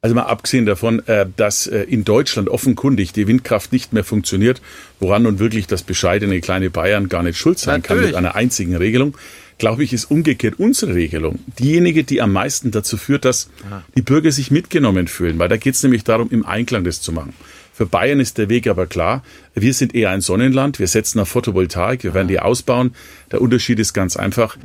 Also 0.05 0.17
mal 0.17 0.23
abgesehen 0.23 0.67
davon, 0.67 0.99
äh, 1.07 1.27
dass 1.37 1.69
äh, 1.69 1.83
in 1.85 2.03
Deutschland 2.03 2.49
offenkundig 2.49 3.13
die 3.13 3.29
Windkraft 3.29 3.73
nicht 3.73 3.93
mehr 3.93 4.03
funktioniert, 4.03 4.61
woran 4.99 5.23
nun 5.23 5.39
wirklich 5.39 5.69
das 5.69 5.85
bescheidene 5.85 6.41
kleine 6.41 6.71
Bayern 6.71 7.09
gar 7.09 7.23
nicht 7.23 7.39
schuld 7.39 7.61
sein 7.61 7.83
kann 7.83 7.99
Natürlich. 7.99 8.17
mit 8.17 8.17
einer 8.17 8.35
einzigen 8.35 8.75
Regelung, 8.75 9.17
glaube 9.59 9.85
ich, 9.85 9.93
ist 9.93 10.07
umgekehrt 10.07 10.59
unsere 10.59 10.97
Regelung 10.97 11.39
diejenige, 11.57 12.03
die 12.03 12.21
am 12.21 12.33
meisten 12.33 12.73
dazu 12.73 12.97
führt, 12.97 13.25
dass 13.25 13.49
die 13.97 14.03
Bürger 14.03 14.33
sich 14.33 14.51
mitgenommen 14.51 15.07
fühlen, 15.07 15.39
weil 15.39 15.49
da 15.49 15.57
geht 15.57 15.77
es 15.77 15.85
nämlich 15.85 16.03
darum, 16.03 16.31
im 16.33 16.45
Einklang 16.45 16.83
das 16.83 17.01
zu 17.01 17.13
machen. 17.13 17.33
Für 17.73 17.87
Bayern 17.87 18.19
ist 18.19 18.39
der 18.39 18.49
Weg 18.49 18.67
aber 18.67 18.89
klar. 18.89 19.23
Wir 19.55 19.73
sind 19.73 19.95
eher 19.95 20.11
ein 20.11 20.21
Sonnenland. 20.21 20.81
Wir 20.81 20.89
setzen 20.89 21.21
auf 21.21 21.29
Photovoltaik. 21.29 22.03
Wir 22.03 22.13
werden 22.13 22.27
die 22.27 22.41
ausbauen. 22.41 22.97
Der 23.31 23.41
Unterschied 23.41 23.79
ist 23.79 23.93
ganz 23.93 24.17
einfach. 24.17 24.57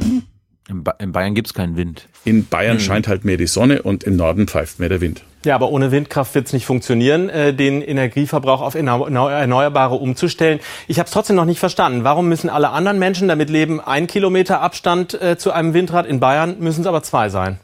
In, 0.70 0.84
ba 0.84 0.96
in 1.00 1.14
Bayern 1.14 1.34
gibt's 1.34 1.54
keinen 1.54 1.78
Wind. 1.78 2.08
In 2.26 2.46
Bayern 2.46 2.76
Mhm. 2.78 2.82
scheint 2.82 3.08
halt 3.08 3.24
mehr 3.24 3.38
die 3.38 3.48
Sonne 3.48 3.82
und 3.84 4.04
im 4.04 4.18
Norden 4.18 4.48
pfeift 4.48 4.80
mehr 4.80 4.90
der 4.90 5.00
Wind. 5.00 5.24
Ja, 5.46 5.56
aber 5.56 5.70
ohne 5.70 5.92
Windkraft 5.92 6.36
wird 6.36 6.48
es 6.48 6.52
nicht 6.54 6.66
funktionieren, 6.66 7.30
äh, 7.30 7.54
den 7.54 7.82
Energieverbrauch 7.82 8.60
auf 8.60 8.76
erneu- 8.76 9.10
neu- 9.10 9.30
Erneuerbare 9.32 9.96
umzustellen. 9.96 10.60
Ich 10.90 11.00
habe 11.00 11.08
es 11.08 11.14
trotzdem 11.14 11.38
noch 11.38 11.46
nicht 11.46 11.60
verstanden. 11.60 12.04
Warum 12.04 12.28
müssen 12.28 12.50
alle 12.50 12.72
anderen 12.72 13.00
Menschen 13.00 13.30
damit 13.30 13.50
leben, 13.50 13.80
ein 13.80 14.08
Kilometer 14.08 14.60
Abstand 14.62 15.14
äh, 15.22 15.38
zu 15.38 15.52
einem 15.54 15.74
Windrad? 15.74 16.06
In 16.06 16.20
Bayern 16.20 16.58
müssen 16.60 16.82
es 16.82 16.88
aber 16.88 17.02
zwei 17.02 17.30
sein. 17.30 17.60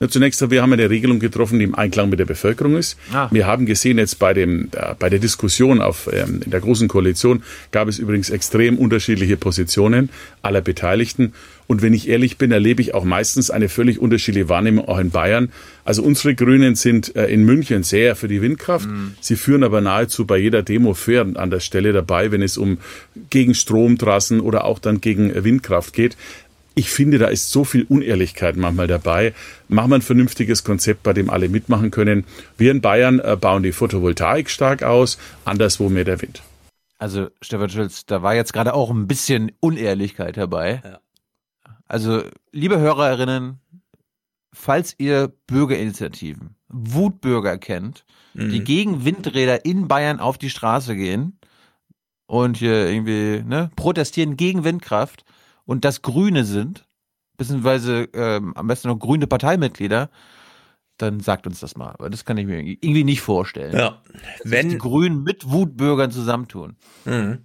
Ja, 0.00 0.08
zunächst, 0.08 0.48
wir 0.48 0.62
haben 0.62 0.72
eine 0.72 0.88
Regelung 0.88 1.18
getroffen, 1.18 1.58
die 1.58 1.64
im 1.64 1.74
Einklang 1.74 2.08
mit 2.08 2.20
der 2.20 2.24
Bevölkerung 2.24 2.76
ist. 2.76 2.96
Ah. 3.12 3.26
Wir 3.32 3.46
haben 3.48 3.66
gesehen, 3.66 3.98
jetzt 3.98 4.20
bei, 4.20 4.32
dem, 4.32 4.68
äh, 4.70 4.94
bei 4.96 5.10
der 5.10 5.18
Diskussion 5.18 5.80
auf, 5.82 6.08
ähm, 6.12 6.40
in 6.44 6.52
der 6.52 6.60
Großen 6.60 6.86
Koalition 6.86 7.42
gab 7.72 7.88
es 7.88 7.98
übrigens 7.98 8.30
extrem 8.30 8.78
unterschiedliche 8.78 9.36
Positionen 9.36 10.08
aller 10.40 10.60
Beteiligten. 10.60 11.32
Und 11.68 11.82
wenn 11.82 11.92
ich 11.92 12.08
ehrlich 12.08 12.38
bin, 12.38 12.50
erlebe 12.50 12.80
ich 12.80 12.94
auch 12.94 13.04
meistens 13.04 13.50
eine 13.50 13.68
völlig 13.68 14.00
unterschiedliche 14.00 14.48
Wahrnehmung 14.48 14.88
auch 14.88 14.98
in 14.98 15.10
Bayern. 15.10 15.52
Also 15.84 16.02
unsere 16.02 16.34
Grünen 16.34 16.74
sind 16.74 17.14
äh, 17.14 17.26
in 17.26 17.44
München 17.44 17.82
sehr 17.82 18.16
für 18.16 18.26
die 18.26 18.42
Windkraft. 18.42 18.88
Sie 19.20 19.36
führen 19.36 19.62
aber 19.62 19.82
nahezu 19.82 20.26
bei 20.26 20.38
jeder 20.38 20.62
Demo 20.62 20.94
fair 20.94 21.26
an 21.34 21.50
der 21.50 21.60
Stelle 21.60 21.92
dabei, 21.92 22.32
wenn 22.32 22.42
es 22.42 22.56
um 22.56 22.78
gegen 23.28 23.54
Stromtrassen 23.54 24.40
oder 24.40 24.64
auch 24.64 24.78
dann 24.78 25.02
gegen 25.02 25.44
Windkraft 25.44 25.92
geht. 25.92 26.16
Ich 26.74 26.90
finde, 26.90 27.18
da 27.18 27.26
ist 27.26 27.50
so 27.50 27.64
viel 27.64 27.84
Unehrlichkeit 27.88 28.56
manchmal 28.56 28.86
dabei. 28.86 29.34
Machen 29.68 29.90
wir 29.90 29.96
ein 29.96 30.02
vernünftiges 30.02 30.64
Konzept, 30.64 31.02
bei 31.02 31.12
dem 31.12 31.28
alle 31.28 31.48
mitmachen 31.50 31.90
können. 31.90 32.24
Wir 32.56 32.70
in 32.70 32.80
Bayern 32.80 33.18
äh, 33.18 33.36
bauen 33.38 33.62
die 33.62 33.72
Photovoltaik 33.72 34.48
stark 34.48 34.82
aus, 34.84 35.18
anderswo 35.44 35.90
mehr 35.90 36.04
der 36.04 36.22
Wind. 36.22 36.40
Also, 36.98 37.28
Stefan 37.42 37.68
Schulz, 37.68 38.06
da 38.06 38.22
war 38.22 38.34
jetzt 38.34 38.52
gerade 38.52 38.74
auch 38.74 38.90
ein 38.90 39.06
bisschen 39.06 39.52
Unehrlichkeit 39.60 40.36
dabei. 40.36 40.80
Also, 41.88 42.22
liebe 42.52 42.78
Hörerinnen, 42.78 43.60
falls 44.52 44.94
ihr 44.98 45.32
Bürgerinitiativen, 45.46 46.54
Wutbürger 46.68 47.58
kennt, 47.58 48.04
die 48.34 48.60
Mhm. 48.60 48.64
gegen 48.64 49.04
Windräder 49.04 49.64
in 49.64 49.88
Bayern 49.88 50.20
auf 50.20 50.38
die 50.38 50.50
Straße 50.50 50.94
gehen 50.94 51.38
und 52.26 52.58
hier 52.58 52.88
irgendwie 52.88 53.42
ne, 53.44 53.70
protestieren 53.74 54.36
gegen 54.36 54.64
Windkraft 54.64 55.24
und 55.64 55.84
das 55.84 56.02
Grüne 56.02 56.44
sind, 56.44 56.86
beziehungsweise 57.38 58.08
ähm, 58.12 58.52
am 58.54 58.66
besten 58.66 58.88
noch 58.88 58.98
grüne 58.98 59.26
Parteimitglieder, 59.26 60.10
dann 60.98 61.20
sagt 61.20 61.46
uns 61.46 61.60
das 61.60 61.76
mal. 61.76 61.90
Aber 61.92 62.10
das 62.10 62.24
kann 62.24 62.36
ich 62.36 62.46
mir 62.46 62.60
irgendwie 62.60 63.04
nicht 63.04 63.22
vorstellen. 63.22 63.74
Ja. 63.76 64.02
Wenn- 64.44 64.68
die 64.68 64.78
Grünen 64.78 65.22
mit 65.22 65.48
Wutbürgern 65.50 66.10
zusammentun. 66.10 66.76
Mhm. 67.06 67.44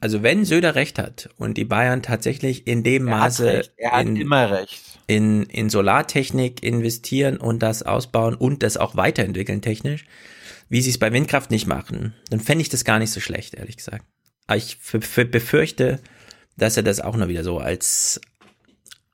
Also 0.00 0.22
wenn 0.22 0.44
Söder 0.44 0.74
recht 0.74 0.98
hat 0.98 1.28
und 1.36 1.56
die 1.56 1.64
Bayern 1.64 2.02
tatsächlich 2.02 2.66
in 2.66 2.82
dem 2.82 3.06
Er 3.06 3.14
hat 3.14 3.20
Maße 3.20 3.46
recht. 3.46 3.72
Er 3.76 3.92
hat 3.92 4.06
in, 4.06 4.16
immer 4.16 4.50
recht. 4.50 4.80
in, 5.06 5.44
in 5.44 5.70
Solartechnik 5.70 6.62
investieren 6.62 7.36
und 7.36 7.60
das 7.60 7.84
ausbauen 7.84 8.34
und 8.34 8.62
das 8.62 8.76
auch 8.76 8.96
weiterentwickeln 8.96 9.62
technisch, 9.62 10.04
wie 10.68 10.82
sie 10.82 10.90
es 10.90 10.98
bei 10.98 11.12
Windkraft 11.12 11.50
nicht 11.50 11.66
machen, 11.66 12.14
dann 12.30 12.40
fände 12.40 12.62
ich 12.62 12.68
das 12.68 12.84
gar 12.84 12.98
nicht 12.98 13.12
so 13.12 13.20
schlecht, 13.20 13.54
ehrlich 13.54 13.76
gesagt. 13.76 14.04
Aber 14.48 14.56
ich 14.56 14.78
befürchte, 14.80 16.00
dass 16.56 16.76
er 16.76 16.82
das 16.82 17.00
auch 17.00 17.16
nur 17.16 17.28
wieder 17.28 17.44
so 17.44 17.58
als 17.58 18.20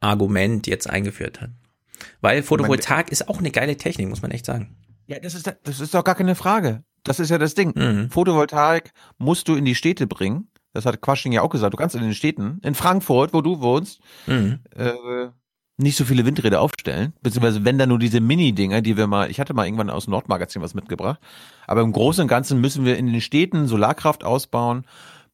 Argument 0.00 0.66
jetzt 0.66 0.88
eingeführt 0.88 1.40
hat. 1.40 1.50
Weil 2.20 2.42
Photovoltaik 2.42 3.10
ist 3.10 3.28
auch 3.28 3.38
eine 3.38 3.50
geile 3.50 3.76
Technik, 3.76 4.08
muss 4.08 4.22
man 4.22 4.30
echt 4.30 4.46
sagen. 4.46 4.76
Ja, 5.06 5.18
das 5.18 5.34
ist, 5.34 5.52
das 5.62 5.80
ist 5.80 5.92
doch 5.94 6.04
gar 6.04 6.14
keine 6.14 6.34
Frage. 6.34 6.82
Das 7.02 7.20
ist 7.20 7.30
ja 7.30 7.36
das 7.38 7.54
Ding. 7.54 7.72
Mhm. 7.76 8.10
Photovoltaik 8.10 8.92
musst 9.18 9.48
du 9.48 9.54
in 9.54 9.64
die 9.64 9.74
Städte 9.74 10.06
bringen. 10.06 10.48
Das 10.74 10.84
hat 10.84 11.00
Quasching 11.00 11.32
ja 11.32 11.40
auch 11.40 11.48
gesagt. 11.48 11.72
Du 11.72 11.78
kannst 11.78 11.94
in 11.96 12.02
den 12.02 12.14
Städten, 12.14 12.60
in 12.62 12.74
Frankfurt, 12.74 13.32
wo 13.32 13.40
du 13.40 13.60
wohnst, 13.60 14.00
Mhm. 14.26 14.58
äh, 14.76 15.28
nicht 15.76 15.96
so 15.96 16.04
viele 16.04 16.24
Windräder 16.26 16.60
aufstellen. 16.60 17.14
Beziehungsweise 17.22 17.64
wenn 17.64 17.78
dann 17.78 17.88
nur 17.88 17.98
diese 17.98 18.20
Mini-Dinger, 18.20 18.80
die 18.82 18.96
wir 18.96 19.06
mal, 19.06 19.30
ich 19.30 19.40
hatte 19.40 19.54
mal 19.54 19.64
irgendwann 19.66 19.90
aus 19.90 20.04
dem 20.04 20.10
Nordmagazin 20.12 20.62
was 20.62 20.74
mitgebracht. 20.74 21.18
Aber 21.66 21.80
im 21.80 21.92
Großen 21.92 22.22
und 22.22 22.28
Ganzen 22.28 22.60
müssen 22.60 22.84
wir 22.84 22.96
in 22.98 23.06
den 23.06 23.20
Städten 23.20 23.66
Solarkraft 23.66 24.22
ausbauen. 24.24 24.84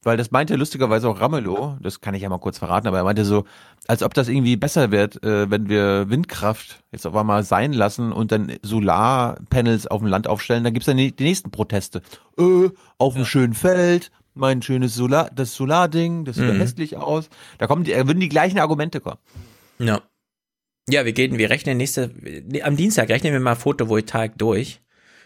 Weil 0.03 0.17
das 0.17 0.31
meinte 0.31 0.57
lustigerweise 0.57 1.11
auch 1.11 1.21
Ramelow, 1.21 1.77
das 1.83 2.01
kann 2.01 2.15
ich 2.15 2.23
ja 2.23 2.31
mal 2.31 2.39
kurz 2.39 2.57
verraten, 2.57 2.89
aber 2.89 2.97
er 2.97 3.05
meinte 3.05 3.27
so, 3.27 3.45
als 3.87 4.03
ob 4.03 4.15
das 4.15 4.29
irgendwie 4.29 4.57
besser 4.57 4.91
wird, 4.91 5.23
äh, 5.23 5.51
wenn 5.51 5.69
wir 5.69 6.09
Windkraft 6.09 6.83
jetzt 6.91 7.07
auf 7.07 7.15
einmal 7.15 7.43
sein 7.45 7.75
lassen 7.75 8.11
und 8.11 8.33
dann 8.33 8.51
Solarpanels 8.63 9.87
auf 9.89 10.01
dem 10.01 10.09
Land 10.09 10.27
aufstellen, 10.27 10.65
dann 10.65 10.73
gibt's 10.73 10.87
dann 10.87 10.97
die, 10.97 11.15
die 11.15 11.25
nächsten 11.25 11.51
Proteste. 11.51 12.01
Äh, 12.39 12.71
auf 12.97 13.13
dem 13.13 13.27
schönen 13.27 13.53
Feld, 13.53 14.11
mein 14.35 14.63
schönes 14.63 14.95
Solar, 14.95 15.31
das 15.35 15.55
Solarding, 15.55 16.25
das 16.25 16.37
sieht 16.37 16.47
ja 16.47 16.53
Mhm. 16.55 16.61
hässlich 16.61 16.97
aus. 16.97 17.29
Da 17.59 17.67
kommen 17.67 17.85
die, 17.85 17.93
da 17.93 18.07
würden 18.07 18.21
die 18.21 18.29
gleichen 18.29 18.59
Argumente 18.59 19.01
kommen. 19.01 19.19
Ja. 19.79 20.03
Ja, 20.89 21.05
wir 21.05 21.13
gehen, 21.13 21.39
wir 21.39 21.51
rechnen 21.51 21.77
nächste, 21.77 22.11
am 22.63 22.77
Dienstag 22.77 23.09
rechnen 23.11 23.33
wir 23.33 23.41
mal 23.41 23.55
Photovoltaik 23.55 24.37
durch. 24.39 24.81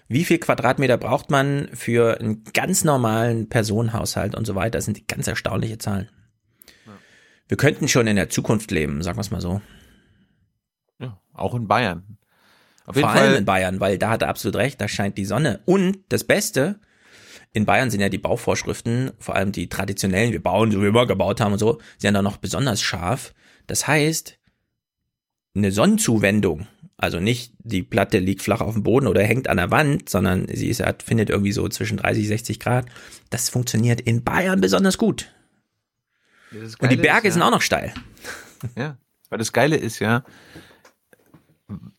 Wie 0.08 0.24
viel 0.24 0.38
Quadratmeter 0.38 0.98
braucht 0.98 1.30
man 1.30 1.68
für 1.72 2.20
einen 2.20 2.44
ganz 2.52 2.84
normalen 2.84 3.48
Personenhaushalt 3.48 4.34
und 4.34 4.46
so 4.46 4.54
weiter? 4.54 4.72
Das 4.78 4.84
sind 4.84 5.08
ganz 5.08 5.26
erstaunliche 5.26 5.78
Zahlen. 5.78 6.10
Wir 7.48 7.56
könnten 7.56 7.88
schon 7.88 8.06
in 8.06 8.16
der 8.16 8.28
Zukunft 8.28 8.70
leben, 8.70 9.02
sagen 9.02 9.16
wir 9.16 9.22
es 9.22 9.30
mal 9.30 9.40
so. 9.40 9.60
Ja, 10.98 11.20
auch 11.32 11.54
in 11.54 11.66
Bayern. 11.68 12.18
Auf 12.86 12.96
Vor 12.96 13.08
allem 13.08 13.18
Fall, 13.30 13.34
in 13.36 13.44
Bayern, 13.46 13.80
weil 13.80 13.96
da 13.98 14.10
hat 14.10 14.22
er 14.22 14.28
absolut 14.28 14.56
recht, 14.56 14.80
da 14.80 14.88
scheint 14.88 15.16
die 15.16 15.24
Sonne. 15.24 15.60
Und 15.64 15.98
das 16.10 16.24
Beste, 16.24 16.80
in 17.54 17.64
Bayern 17.64 17.90
sind 17.90 18.00
ja 18.00 18.08
die 18.10 18.18
Bauvorschriften, 18.18 19.12
vor 19.18 19.34
allem 19.36 19.52
die 19.52 19.68
traditionellen, 19.68 20.32
wir 20.32 20.42
bauen, 20.42 20.70
so 20.70 20.78
wie 20.78 20.82
wir 20.82 20.88
immer 20.90 21.06
gebaut 21.06 21.40
haben 21.40 21.52
und 21.52 21.58
so, 21.58 21.78
sind 21.98 22.14
ja 22.14 22.20
noch 22.20 22.36
besonders 22.36 22.82
scharf. 22.82 23.32
Das 23.66 23.86
heißt, 23.86 24.38
eine 25.56 25.70
Sonnenzuwendung, 25.72 26.66
also 26.96 27.20
nicht 27.20 27.54
die 27.60 27.82
Platte 27.84 28.18
liegt 28.18 28.42
flach 28.42 28.60
auf 28.60 28.74
dem 28.74 28.82
Boden 28.82 29.06
oder 29.06 29.22
hängt 29.22 29.48
an 29.48 29.56
der 29.56 29.70
Wand, 29.70 30.08
sondern 30.08 30.46
sie 30.52 30.68
ist, 30.68 30.80
hat, 30.84 31.02
findet 31.04 31.30
irgendwie 31.30 31.52
so 31.52 31.68
zwischen 31.68 31.96
30, 31.96 32.26
60 32.28 32.60
Grad. 32.60 32.86
Das 33.30 33.48
funktioniert 33.48 34.00
in 34.00 34.24
Bayern 34.24 34.60
besonders 34.60 34.98
gut. 34.98 35.32
das 36.52 36.74
Und 36.76 36.90
die 36.90 36.96
Berge 36.96 37.28
ist 37.28 37.34
sind 37.34 37.40
ja- 37.40 37.46
auch 37.46 37.52
noch 37.52 37.62
steil. 37.62 37.94
Ja, 38.76 38.96
weil 39.28 39.38
das 39.38 39.52
Geile 39.52 39.76
ist 39.76 39.98
ja, 39.98 40.24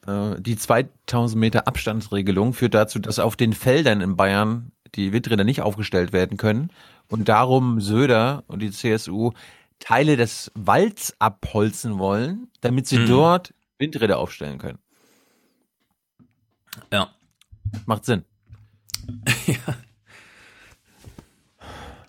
äh, 0.08 0.36
die 0.39 0.56
2000 0.58 1.39
Meter 1.39 1.68
Abstandsregelung 1.68 2.53
führt 2.53 2.74
dazu, 2.74 2.99
dass 2.99 3.20
auf 3.20 3.36
den 3.36 3.53
Feldern 3.53 4.01
in 4.01 4.16
Bayern 4.16 4.72
die 4.96 5.12
Windräder 5.14 5.43
nicht 5.43 5.62
aufgestellt 5.62 6.14
werden 6.14 6.38
können 6.38 6.72
und 7.10 7.28
darum 7.30 7.82
Söder 7.82 8.43
und 8.48 8.60
die 8.62 8.72
CSU 8.72 9.32
Teile 9.80 10.16
des 10.18 10.52
Walds 10.56 11.16
abholzen 11.20 11.98
wollen, 12.00 12.48
damit 12.62 12.88
sie 12.88 13.00
Mhm. 13.00 13.08
dort 13.08 13.54
Windräder 13.78 14.18
aufstellen 14.20 14.58
können. 14.58 14.80
Ja. 16.91 17.10
Macht 17.86 18.06
Sinn. 18.06 18.24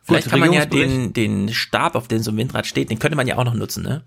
Vielleicht 0.02 0.26
Gut, 0.26 0.30
kann 0.30 0.40
man 0.40 0.52
ja 0.52 0.66
den, 0.66 1.12
den 1.12 1.52
Stab, 1.52 1.96
auf 1.96 2.06
dem 2.06 2.20
so 2.22 2.30
ein 2.30 2.36
Windrad 2.36 2.66
steht, 2.66 2.90
den 2.90 2.98
könnte 3.00 3.16
man 3.16 3.26
ja 3.26 3.36
auch 3.38 3.44
noch 3.44 3.54
nutzen, 3.54 3.82
ne? 3.82 4.04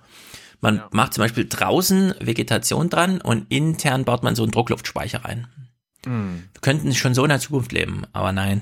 Man 0.61 0.81
macht 0.91 1.13
zum 1.13 1.23
Beispiel 1.23 1.47
draußen 1.47 2.13
Vegetation 2.19 2.89
dran 2.89 3.21
und 3.21 3.45
intern 3.49 4.03
baut 4.05 4.23
man 4.23 4.35
so 4.35 4.43
einen 4.43 4.51
Druckluftspeicher 4.51 5.23
rein. 5.25 5.47
Hm. 6.05 6.43
Wir 6.53 6.61
könnten 6.61 6.93
schon 6.93 7.13
so 7.13 7.23
in 7.23 7.29
der 7.29 7.39
Zukunft 7.39 7.71
leben, 7.71 8.03
aber 8.13 8.31
nein. 8.31 8.61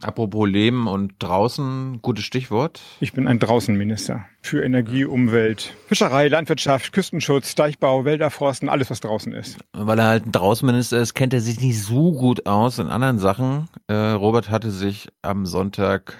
Apropos 0.00 0.48
Leben 0.48 0.86
und 0.86 1.14
draußen, 1.18 2.00
gutes 2.02 2.24
Stichwort. 2.24 2.80
Ich 3.00 3.12
bin 3.12 3.28
ein 3.28 3.38
Draußenminister 3.38 4.24
für 4.40 4.62
Energie, 4.62 5.04
Umwelt, 5.04 5.74
Fischerei, 5.86 6.28
Landwirtschaft, 6.28 6.92
Küstenschutz, 6.92 7.54
Deichbau, 7.54 8.04
Wälder, 8.04 8.30
Forsten, 8.30 8.68
alles 8.68 8.90
was 8.90 9.00
draußen 9.00 9.32
ist. 9.32 9.58
Weil 9.72 9.98
er 9.98 10.06
halt 10.06 10.26
ein 10.26 10.32
Draußenminister 10.32 10.98
ist, 10.98 11.14
kennt 11.14 11.34
er 11.34 11.40
sich 11.40 11.60
nicht 11.60 11.82
so 11.82 12.12
gut 12.12 12.46
aus 12.46 12.78
in 12.78 12.88
anderen 12.88 13.18
Sachen. 13.18 13.68
Äh, 13.88 13.94
Robert 13.94 14.50
hatte 14.50 14.70
sich 14.70 15.08
am 15.22 15.46
Sonntag, 15.46 16.16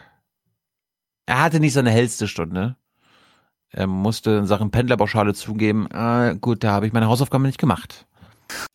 er 1.26 1.42
hatte 1.42 1.60
nicht 1.60 1.72
seine 1.72 1.90
hellste 1.90 2.28
Stunde. 2.28 2.76
Er 3.70 3.86
musste 3.86 4.32
in 4.32 4.46
Sachen 4.46 4.70
Pendlerpauschale 4.70 5.32
zugeben, 5.32 5.86
äh, 5.90 6.36
gut, 6.40 6.62
da 6.62 6.72
habe 6.72 6.86
ich 6.86 6.92
meine 6.92 7.08
Hausaufgaben 7.08 7.44
nicht 7.44 7.58
gemacht. 7.58 8.06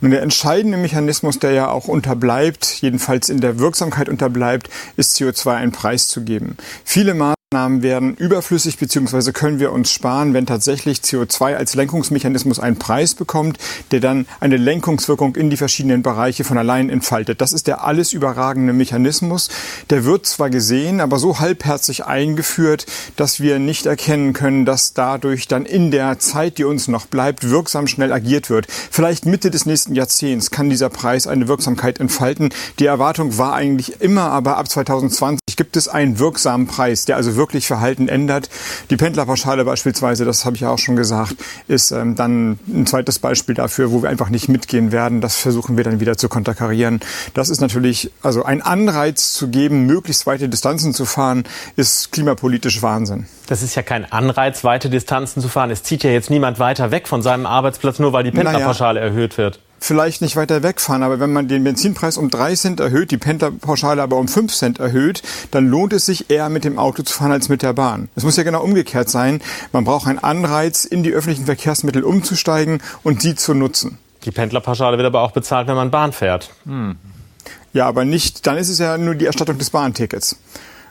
Und 0.01 0.11
der 0.11 0.21
entscheidende 0.21 0.77
Mechanismus, 0.77 1.39
der 1.39 1.51
ja 1.51 1.69
auch 1.69 1.87
unterbleibt, 1.87 2.81
jedenfalls 2.81 3.29
in 3.29 3.41
der 3.41 3.59
Wirksamkeit 3.59 4.09
unterbleibt, 4.09 4.69
ist 4.95 5.17
CO2 5.17 5.55
einen 5.55 5.71
Preis 5.71 6.07
zu 6.07 6.23
geben. 6.23 6.57
Viele 6.83 7.13
Maßnahmen 7.53 7.81
werden 7.81 8.13
überflüssig 8.15 8.77
beziehungsweise 8.77 9.31
können 9.31 9.61
wir 9.61 9.71
uns 9.71 9.89
sparen, 9.89 10.33
wenn 10.33 10.45
tatsächlich 10.45 10.97
CO2 10.97 11.55
als 11.55 11.75
Lenkungsmechanismus 11.75 12.59
einen 12.59 12.77
Preis 12.77 13.15
bekommt, 13.15 13.57
der 13.91 14.01
dann 14.01 14.27
eine 14.41 14.57
Lenkungswirkung 14.57 15.33
in 15.37 15.49
die 15.49 15.55
verschiedenen 15.55 16.03
Bereiche 16.03 16.43
von 16.43 16.57
allein 16.57 16.89
entfaltet. 16.89 17.39
Das 17.39 17.53
ist 17.53 17.67
der 17.67 17.85
alles 17.85 18.11
überragende 18.11 18.73
Mechanismus. 18.73 19.47
Der 19.89 20.03
wird 20.03 20.25
zwar 20.25 20.49
gesehen, 20.49 20.99
aber 20.99 21.19
so 21.19 21.39
halbherzig 21.39 22.03
eingeführt, 22.03 22.85
dass 23.15 23.39
wir 23.39 23.59
nicht 23.59 23.85
erkennen 23.85 24.33
können, 24.33 24.65
dass 24.65 24.91
dadurch 24.91 25.47
dann 25.47 25.65
in 25.65 25.89
der 25.89 26.19
Zeit, 26.19 26.57
die 26.57 26.65
uns 26.65 26.89
noch 26.89 27.05
bleibt, 27.05 27.49
wirksam 27.49 27.87
schnell 27.87 28.11
agiert 28.11 28.49
wird. 28.49 28.67
Vielleicht 28.69 29.25
Mitte 29.25 29.51
des 29.51 29.65
nächsten 29.65 29.95
Jahrzehnts 29.95 30.51
kann 30.51 30.69
dieser 30.69 30.89
Preis 30.89 31.27
eine 31.27 31.47
Wirksamkeit 31.47 32.01
entfalten. 32.01 32.49
Die 32.79 32.87
Erwartung 32.87 33.37
war 33.37 33.53
eigentlich 33.53 34.01
immer, 34.01 34.31
aber 34.31 34.57
ab 34.57 34.69
2020 34.69 35.46
gibt 35.57 35.75
es 35.75 35.89
einen 35.89 36.19
wirksamen 36.19 36.67
Preis, 36.67 37.03
der 37.03 37.17
also 37.17 37.35
wirklich 37.35 37.67
Verhalten 37.67 38.07
ändert. 38.07 38.49
Die 38.89 38.95
Pendlerpauschale 38.95 39.65
beispielsweise, 39.65 40.23
das 40.23 40.45
habe 40.45 40.55
ich 40.55 40.61
ja 40.61 40.69
auch 40.69 40.79
schon 40.79 40.95
gesagt, 40.95 41.35
ist 41.67 41.91
ähm, 41.91 42.15
dann 42.15 42.59
ein 42.67 42.85
zweites 42.85 43.19
Beispiel 43.19 43.55
dafür, 43.55 43.91
wo 43.91 44.01
wir 44.01 44.09
einfach 44.09 44.29
nicht 44.29 44.47
mitgehen 44.47 44.93
werden. 44.93 45.19
Das 45.19 45.35
versuchen 45.35 45.75
wir 45.75 45.83
dann 45.83 45.99
wieder 45.99 46.17
zu 46.17 46.29
konterkarieren. 46.29 47.01
Das 47.33 47.49
ist 47.49 47.59
natürlich, 47.59 48.11
also 48.21 48.43
ein 48.43 48.61
Anreiz 48.61 49.33
zu 49.33 49.49
geben, 49.49 49.85
möglichst 49.85 50.25
weite 50.25 50.47
Distanzen 50.47 50.93
zu 50.93 51.05
fahren, 51.05 51.43
ist 51.75 52.11
klimapolitisch 52.11 52.81
Wahnsinn. 52.81 53.25
Das 53.47 53.63
ist 53.63 53.75
ja 53.75 53.81
kein 53.81 54.09
Anreiz, 54.11 54.63
weite 54.63 54.89
Distanzen 54.89 55.41
zu 55.41 55.49
fahren. 55.49 55.71
Es 55.71 55.83
zieht 55.83 56.03
ja 56.03 56.11
jetzt 56.11 56.29
niemand 56.29 56.59
weiter 56.59 56.91
weg 56.91 57.07
von 57.07 57.21
seinem 57.21 57.45
Arbeitsplatz, 57.45 57.99
nur 57.99 58.13
weil 58.13 58.23
die 58.23 58.31
Pendlerpauschale 58.31 58.99
naja. 58.99 59.11
erhöht 59.11 59.37
wird 59.37 59.59
vielleicht 59.79 60.21
nicht 60.21 60.35
weiter 60.35 60.63
wegfahren, 60.63 61.03
aber 61.03 61.19
wenn 61.19 61.31
man 61.31 61.47
den 61.47 61.63
Benzinpreis 61.63 62.17
um 62.17 62.29
drei 62.29 62.55
Cent 62.55 62.79
erhöht, 62.79 63.11
die 63.11 63.17
Pendlerpauschale 63.17 64.01
aber 64.01 64.17
um 64.17 64.27
fünf 64.27 64.53
Cent 64.53 64.79
erhöht, 64.79 65.21
dann 65.51 65.67
lohnt 65.67 65.93
es 65.93 66.05
sich 66.05 66.29
eher 66.29 66.49
mit 66.49 66.63
dem 66.63 66.79
Auto 66.79 67.03
zu 67.03 67.13
fahren 67.13 67.31
als 67.31 67.49
mit 67.49 67.61
der 67.61 67.73
Bahn. 67.73 68.09
Es 68.15 68.23
muss 68.23 68.37
ja 68.37 68.43
genau 68.43 68.63
umgekehrt 68.63 69.09
sein. 69.09 69.41
Man 69.71 69.85
braucht 69.85 70.07
einen 70.07 70.19
Anreiz, 70.19 70.85
in 70.85 71.03
die 71.03 71.13
öffentlichen 71.13 71.45
Verkehrsmittel 71.45 72.03
umzusteigen 72.03 72.81
und 73.03 73.21
sie 73.21 73.35
zu 73.35 73.53
nutzen. 73.53 73.97
Die 74.25 74.31
Pendlerpauschale 74.31 74.97
wird 74.97 75.07
aber 75.07 75.21
auch 75.21 75.31
bezahlt, 75.31 75.67
wenn 75.67 75.75
man 75.75 75.91
Bahn 75.91 76.11
fährt. 76.11 76.51
Hm. 76.65 76.95
Ja, 77.73 77.87
aber 77.87 78.05
nicht, 78.05 78.47
dann 78.47 78.57
ist 78.57 78.69
es 78.69 78.79
ja 78.79 78.97
nur 78.97 79.15
die 79.15 79.25
Erstattung 79.25 79.57
des 79.57 79.69
Bahntickets. 79.69 80.37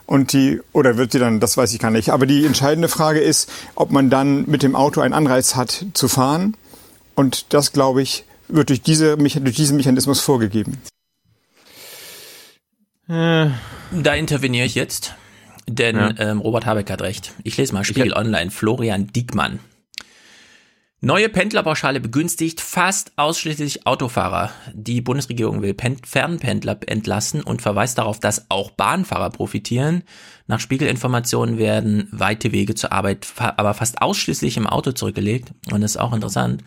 Und 0.05 0.31
die, 0.31 0.61
oder 0.71 0.95
wird 0.95 1.11
sie 1.11 1.19
dann, 1.19 1.41
das 1.41 1.57
weiß 1.57 1.73
ich 1.73 1.79
gar 1.79 1.91
nicht. 1.91 2.11
Aber 2.11 2.25
die 2.25 2.45
entscheidende 2.45 2.87
Frage 2.87 3.19
ist, 3.19 3.49
ob 3.75 3.91
man 3.91 4.09
dann 4.09 4.45
mit 4.47 4.63
dem 4.63 4.73
Auto 4.73 5.01
einen 5.01 5.13
Anreiz 5.13 5.55
hat 5.55 5.85
zu 5.93 6.07
fahren. 6.07 6.55
Und 7.13 7.53
das, 7.53 7.73
glaube 7.73 8.01
ich, 8.01 8.23
wird 8.47 8.69
durch, 8.69 8.81
diese, 8.81 9.17
durch 9.17 9.55
diesen 9.55 9.77
Mechanismus 9.77 10.19
vorgegeben. 10.19 10.81
Äh. 13.07 13.49
Da 13.91 14.13
interveniere 14.15 14.65
ich 14.65 14.75
jetzt, 14.75 15.15
denn 15.65 15.95
ja. 15.95 16.13
ähm, 16.17 16.39
Robert 16.39 16.65
Habeck 16.65 16.89
hat 16.89 17.01
recht. 17.01 17.33
Ich 17.43 17.55
lese 17.55 17.73
mal 17.73 17.85
Spiegel 17.85 18.13
Online, 18.13 18.51
Florian 18.51 19.07
Diekmann. 19.07 19.59
Neue 20.99 21.29
Pendlerpauschale 21.29 21.99
begünstigt 22.01 22.59
fast 22.59 23.11
ausschließlich 23.17 23.85
Autofahrer. 23.85 24.51
Die 24.73 24.99
Bundesregierung 24.99 25.61
will 25.61 25.75
Pen 25.75 25.97
Fernpendler 26.03 26.79
entlassen 26.87 27.43
und 27.43 27.61
verweist 27.61 27.99
darauf, 27.99 28.19
dass 28.19 28.47
auch 28.49 28.71
Bahnfahrer 28.71 29.29
profitieren. 29.29 30.03
Nach 30.47 30.59
Spiegelinformationen 30.59 31.59
werden 31.59 32.09
weite 32.11 32.51
Wege 32.51 32.73
zur 32.73 32.93
Arbeit 32.93 33.27
aber 33.37 33.75
fast 33.75 34.01
ausschließlich 34.01 34.57
im 34.57 34.65
Auto 34.65 34.91
zurückgelegt. 34.91 35.51
Und 35.71 35.81
das 35.81 35.91
ist 35.91 35.97
auch 35.97 36.13
interessant. 36.13 36.63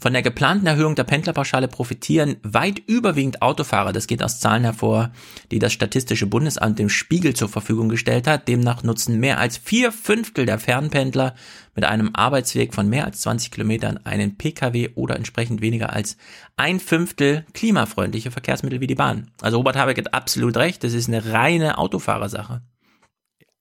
Von 0.00 0.14
der 0.14 0.22
geplanten 0.22 0.66
Erhöhung 0.66 0.94
der 0.94 1.04
Pendlerpauschale 1.04 1.68
profitieren 1.68 2.36
weit 2.42 2.78
überwiegend 2.78 3.42
Autofahrer. 3.42 3.92
Das 3.92 4.06
geht 4.06 4.22
aus 4.22 4.40
Zahlen 4.40 4.64
hervor, 4.64 5.10
die 5.50 5.58
das 5.58 5.74
Statistische 5.74 6.26
Bundesamt 6.26 6.78
dem 6.78 6.88
Spiegel 6.88 7.34
zur 7.34 7.50
Verfügung 7.50 7.90
gestellt 7.90 8.26
hat. 8.26 8.48
Demnach 8.48 8.82
nutzen 8.82 9.20
mehr 9.20 9.38
als 9.38 9.58
vier 9.58 9.92
Fünftel 9.92 10.46
der 10.46 10.58
Fernpendler 10.58 11.34
mit 11.74 11.84
einem 11.84 12.10
Arbeitsweg 12.14 12.72
von 12.72 12.88
mehr 12.88 13.04
als 13.04 13.20
20 13.20 13.50
Kilometern 13.50 13.98
einen 14.04 14.38
Pkw 14.38 14.88
oder 14.94 15.16
entsprechend 15.16 15.60
weniger 15.60 15.92
als 15.92 16.16
ein 16.56 16.80
Fünftel 16.80 17.44
klimafreundliche 17.52 18.30
Verkehrsmittel 18.30 18.80
wie 18.80 18.86
die 18.86 18.94
Bahn. 18.94 19.30
Also 19.42 19.58
Robert 19.58 19.76
Habeck 19.76 19.98
hat 19.98 20.14
absolut 20.14 20.56
recht. 20.56 20.82
Das 20.82 20.94
ist 20.94 21.08
eine 21.08 21.32
reine 21.34 21.76
Autofahrersache. 21.76 22.62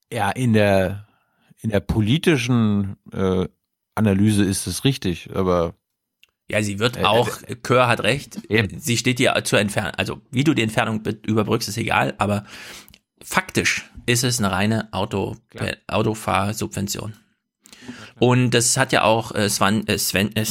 Ja, 0.10 0.32
in 0.32 0.54
der 0.54 1.06
in 1.62 1.70
der 1.70 1.82
politischen 1.82 2.96
äh, 3.12 3.46
Analyse 3.96 4.46
ist 4.46 4.66
es 4.68 4.86
richtig, 4.86 5.32
aber 5.36 5.76
ja, 6.50 6.62
sie 6.64 6.80
wird 6.80 6.98
äh, 6.98 7.04
auch, 7.04 7.42
äh, 7.44 7.56
Kör 7.56 7.88
hat 7.88 8.02
recht, 8.02 8.44
eben. 8.50 8.80
sie 8.80 8.98
steht 8.98 9.20
dir 9.20 9.40
zur 9.44 9.60
Entfernung, 9.60 9.94
also 9.96 10.22
wie 10.32 10.44
du 10.44 10.54
die 10.54 10.64
Entfernung 10.64 11.04
überbrückst, 11.26 11.70
ist 11.70 11.78
egal, 11.78 12.16
aber 12.18 12.44
faktisch 13.24 13.90
ist 14.06 14.24
es 14.24 14.40
eine 14.40 14.52
reine 14.52 14.92
Auto, 14.92 15.36
äh, 15.54 15.76
Autofahrsubvention. 15.88 17.14
Und 18.20 18.52
das 18.52 18.78
hat 18.78 18.92
ja 18.92 19.04
auch 19.04 19.34
äh, 19.34 19.50
Sven, 19.50 19.88
äh, 19.88 19.98
Sven, 19.98 20.36
äh, 20.36 20.46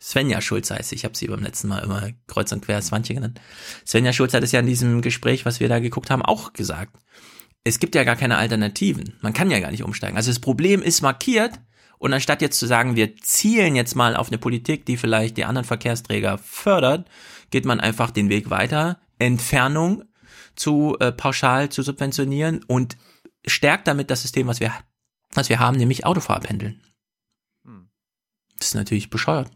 Svenja 0.00 0.40
Schulz 0.40 0.70
heißt, 0.70 0.92
ich 0.92 1.04
habe 1.04 1.16
sie 1.16 1.26
beim 1.26 1.42
letzten 1.42 1.68
Mal 1.68 1.80
immer 1.80 2.10
kreuz 2.26 2.52
und 2.52 2.64
quer 2.64 2.80
Svanche 2.82 3.14
genannt. 3.14 3.40
Svenja 3.86 4.12
Schulz 4.12 4.32
hat 4.34 4.42
es 4.42 4.52
ja 4.52 4.60
in 4.60 4.66
diesem 4.66 5.02
Gespräch, 5.02 5.44
was 5.44 5.60
wir 5.60 5.68
da 5.68 5.80
geguckt 5.80 6.10
haben, 6.10 6.22
auch 6.22 6.52
gesagt. 6.52 6.96
Es 7.64 7.80
gibt 7.80 7.94
ja 7.94 8.04
gar 8.04 8.16
keine 8.16 8.38
Alternativen. 8.38 9.14
Man 9.20 9.32
kann 9.32 9.50
ja 9.50 9.58
gar 9.58 9.70
nicht 9.70 9.82
umsteigen. 9.82 10.16
Also 10.16 10.30
das 10.30 10.38
Problem 10.38 10.80
ist 10.80 11.02
markiert, 11.02 11.60
und 11.98 12.12
anstatt 12.12 12.42
jetzt 12.42 12.58
zu 12.58 12.66
sagen, 12.66 12.96
wir 12.96 13.16
zielen 13.16 13.74
jetzt 13.74 13.94
mal 13.94 14.16
auf 14.16 14.28
eine 14.28 14.38
Politik, 14.38 14.86
die 14.86 14.96
vielleicht 14.96 15.36
die 15.36 15.44
anderen 15.44 15.66
Verkehrsträger 15.66 16.38
fördert, 16.38 17.08
geht 17.50 17.64
man 17.64 17.80
einfach 17.80 18.10
den 18.10 18.28
Weg 18.28 18.50
weiter, 18.50 19.00
Entfernung 19.18 20.04
zu 20.54 20.96
äh, 21.00 21.12
pauschal 21.12 21.68
zu 21.68 21.82
subventionieren 21.82 22.64
und 22.64 22.96
stärkt 23.46 23.88
damit 23.88 24.10
das 24.10 24.22
System, 24.22 24.46
was 24.46 24.60
wir, 24.60 24.72
was 25.32 25.48
wir 25.48 25.58
haben, 25.58 25.76
nämlich 25.76 26.06
Autofahrpendeln. 26.06 26.82
Hm. 27.64 27.88
Das 28.58 28.68
ist 28.68 28.74
natürlich 28.74 29.10
bescheuert. 29.10 29.50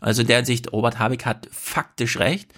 Also 0.00 0.22
in 0.22 0.28
der 0.28 0.44
Sicht, 0.44 0.72
Robert 0.72 0.98
Habeck 0.98 1.24
hat 1.24 1.48
faktisch 1.50 2.18
recht. 2.18 2.52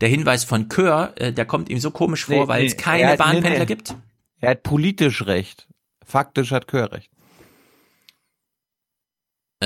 Der 0.00 0.08
Hinweis 0.08 0.44
von 0.44 0.68
Kör, 0.68 1.14
äh, 1.16 1.32
der 1.32 1.46
kommt 1.46 1.68
ihm 1.68 1.80
so 1.80 1.90
komisch 1.90 2.26
vor, 2.26 2.42
nee, 2.42 2.48
weil 2.48 2.60
nee, 2.62 2.68
es 2.68 2.76
keine 2.76 3.16
Bahnpendler 3.16 3.60
nee, 3.60 3.66
gibt. 3.66 3.94
Er 4.40 4.50
hat 4.50 4.62
politisch 4.62 5.26
recht. 5.26 5.68
Faktisch 6.04 6.52
hat 6.52 6.68
Kör 6.68 6.92
recht. 6.92 7.10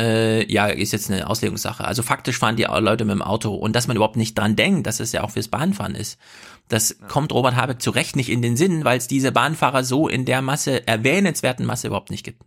Äh, 0.00 0.50
ja, 0.50 0.66
ist 0.66 0.92
jetzt 0.92 1.10
eine 1.10 1.28
Auslegungssache. 1.28 1.84
Also 1.84 2.02
faktisch 2.02 2.38
fahren 2.38 2.56
die 2.56 2.62
Leute 2.62 3.04
mit 3.04 3.12
dem 3.12 3.22
Auto 3.22 3.54
und 3.54 3.76
dass 3.76 3.86
man 3.86 3.96
überhaupt 3.96 4.16
nicht 4.16 4.38
dran 4.38 4.56
denkt, 4.56 4.86
dass 4.86 4.98
es 4.98 5.12
ja 5.12 5.22
auch 5.22 5.30
fürs 5.30 5.48
Bahnfahren 5.48 5.94
ist. 5.94 6.18
Das 6.68 6.96
ja. 6.98 7.06
kommt 7.06 7.32
Robert 7.34 7.54
Habeck 7.54 7.82
zu 7.82 7.90
Recht 7.90 8.16
nicht 8.16 8.30
in 8.30 8.40
den 8.40 8.56
Sinn, 8.56 8.84
weil 8.84 8.96
es 8.96 9.08
diese 9.08 9.30
Bahnfahrer 9.30 9.84
so 9.84 10.08
in 10.08 10.24
der 10.24 10.40
Masse, 10.40 10.86
erwähnenswerten 10.86 11.66
Masse 11.66 11.88
überhaupt 11.88 12.10
nicht 12.10 12.24
gibt. 12.24 12.42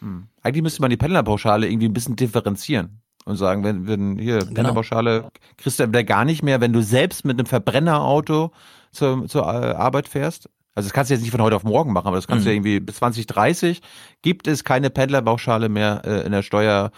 Hm. 0.00 0.28
Eigentlich 0.42 0.62
müsste 0.62 0.80
man 0.80 0.90
die 0.90 0.96
Pendlerpauschale 0.96 1.68
irgendwie 1.68 1.88
ein 1.88 1.92
bisschen 1.92 2.16
differenzieren 2.16 3.02
und 3.26 3.36
sagen, 3.36 3.64
wenn, 3.64 3.86
wenn 3.86 4.18
hier 4.18 4.38
genau. 4.38 4.54
Pendlerpauschale 4.54 5.30
kriegst 5.58 5.80
du 5.80 5.88
da 5.88 6.02
gar 6.02 6.24
nicht 6.24 6.42
mehr, 6.42 6.62
wenn 6.62 6.72
du 6.72 6.82
selbst 6.82 7.26
mit 7.26 7.38
einem 7.38 7.46
Verbrennerauto 7.46 8.52
zur, 8.92 9.26
zur 9.26 9.42
äh, 9.42 9.74
Arbeit 9.74 10.08
fährst. 10.08 10.48
Also 10.78 10.86
das 10.86 10.92
kannst 10.92 11.10
du 11.10 11.14
jetzt 11.14 11.22
nicht 11.22 11.32
von 11.32 11.42
heute 11.42 11.56
auf 11.56 11.64
morgen 11.64 11.92
machen, 11.92 12.06
aber 12.06 12.14
das 12.14 12.28
kannst 12.28 12.44
mhm. 12.44 12.50
du 12.50 12.54
irgendwie 12.54 12.78
bis 12.78 12.98
2030 12.98 13.82
gibt 14.22 14.46
es 14.46 14.62
keine 14.62 14.90
Pendlerbauschale 14.90 15.68
mehr 15.68 16.02
äh, 16.04 16.24
in 16.24 16.30
der 16.30 16.42
Steuer, 16.42 16.92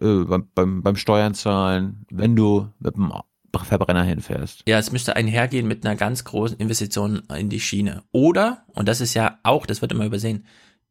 äh, 0.00 0.24
beim, 0.24 0.48
beim, 0.52 0.82
beim 0.82 0.96
Steuern 0.96 1.32
zahlen, 1.32 2.06
wenn 2.10 2.34
du 2.34 2.70
mit 2.80 2.96
dem 2.96 3.12
Verbrenner 3.56 4.02
hinfährst. 4.02 4.64
Ja, 4.66 4.80
es 4.80 4.90
müsste 4.90 5.14
einhergehen 5.14 5.68
mit 5.68 5.86
einer 5.86 5.94
ganz 5.94 6.24
großen 6.24 6.58
Investition 6.58 7.22
in 7.38 7.50
die 7.50 7.60
Schiene. 7.60 8.02
Oder, 8.10 8.64
und 8.74 8.88
das 8.88 9.00
ist 9.00 9.14
ja 9.14 9.38
auch, 9.44 9.64
das 9.64 9.80
wird 9.80 9.92
immer 9.92 10.06
übersehen, 10.06 10.44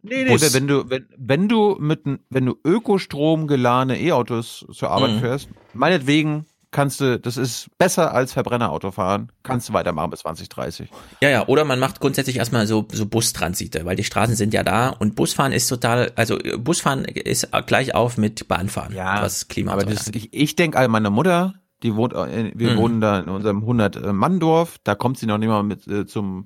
Nee, 0.05 0.25
nee, 0.25 0.37
wenn 0.37 0.67
du, 0.67 0.89
wenn, 0.89 1.07
wenn 1.17 1.47
du 1.47 1.77
mit, 1.79 2.01
wenn 2.29 2.45
du 2.45 2.57
Ökostrom 2.65 3.47
geladene 3.47 3.97
E-Autos 4.01 4.65
zur 4.73 4.91
Arbeit 4.91 5.11
mhm. 5.11 5.19
fährst, 5.19 5.49
meinetwegen 5.73 6.45
kannst 6.73 6.99
du, 6.99 7.17
das 7.17 7.37
ist 7.37 7.69
besser 7.77 8.13
als 8.13 8.33
Verbrennerauto 8.33 8.91
fahren, 8.91 9.31
kannst 9.43 9.69
du 9.69 9.73
weitermachen 9.73 10.09
bis 10.09 10.19
2030. 10.19 10.89
Ja, 11.21 11.29
ja, 11.29 11.47
oder 11.47 11.63
man 11.63 11.79
macht 11.79 12.01
grundsätzlich 12.01 12.37
erstmal 12.37 12.67
so, 12.67 12.85
so 12.91 13.05
Bustransite, 13.05 13.85
weil 13.85 13.95
die 13.95 14.03
Straßen 14.03 14.35
sind 14.35 14.53
ja 14.53 14.63
da 14.63 14.89
und 14.89 15.15
Busfahren 15.15 15.53
ist 15.53 15.67
total, 15.67 16.11
also 16.17 16.37
Busfahren 16.57 17.05
ist 17.05 17.47
gleich 17.65 17.95
auf 17.95 18.17
mit 18.17 18.49
Bahnfahren, 18.49 18.93
ja, 18.93 19.21
was 19.21 19.47
Klima 19.47 19.71
aber 19.71 19.85
das, 19.85 20.09
ich, 20.09 20.33
ich 20.33 20.55
denke 20.57 20.77
an 20.77 20.91
meine 20.91 21.09
Mutter, 21.09 21.53
die 21.83 21.95
wohnt, 21.95 22.13
äh, 22.13 22.51
wir 22.55 22.71
mhm. 22.71 22.77
wohnen 22.77 23.01
da 23.01 23.19
in 23.19 23.29
unserem 23.29 23.63
100-Mann-Dorf, 23.63 24.77
da 24.83 24.95
kommt 24.95 25.17
sie 25.17 25.25
noch 25.25 25.37
nicht 25.37 25.49
mal 25.49 25.63
mit 25.63 25.87
äh, 25.87 26.05
zum 26.05 26.45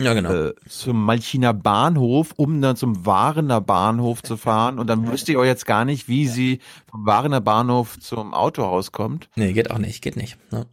ja, 0.00 0.14
genau. 0.14 0.32
Äh, 0.32 0.54
zum 0.68 1.04
Malchiner 1.04 1.52
Bahnhof, 1.52 2.32
um 2.36 2.60
dann 2.62 2.76
zum 2.76 3.04
Warener 3.04 3.60
Bahnhof 3.60 4.22
zu 4.22 4.36
fahren. 4.36 4.78
Und 4.78 4.86
dann 4.86 5.10
wüsste 5.10 5.32
ich 5.32 5.38
auch 5.38 5.44
jetzt 5.44 5.66
gar 5.66 5.84
nicht, 5.84 6.08
wie 6.08 6.28
sie 6.28 6.60
vom 6.88 7.04
Warener 7.04 7.40
Bahnhof 7.40 7.98
zum 7.98 8.32
Autohaus 8.32 8.92
kommt. 8.92 9.28
Nee, 9.34 9.52
geht 9.52 9.70
auch 9.70 9.78
nicht, 9.78 10.00
geht 10.00 10.16
nicht. 10.16 10.36
Ne? 10.52 10.66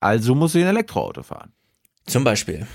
Also 0.00 0.34
muss 0.34 0.52
sie 0.52 0.62
ein 0.62 0.68
Elektroauto 0.68 1.22
fahren. 1.22 1.52
Zum 2.06 2.24
Beispiel. 2.24 2.66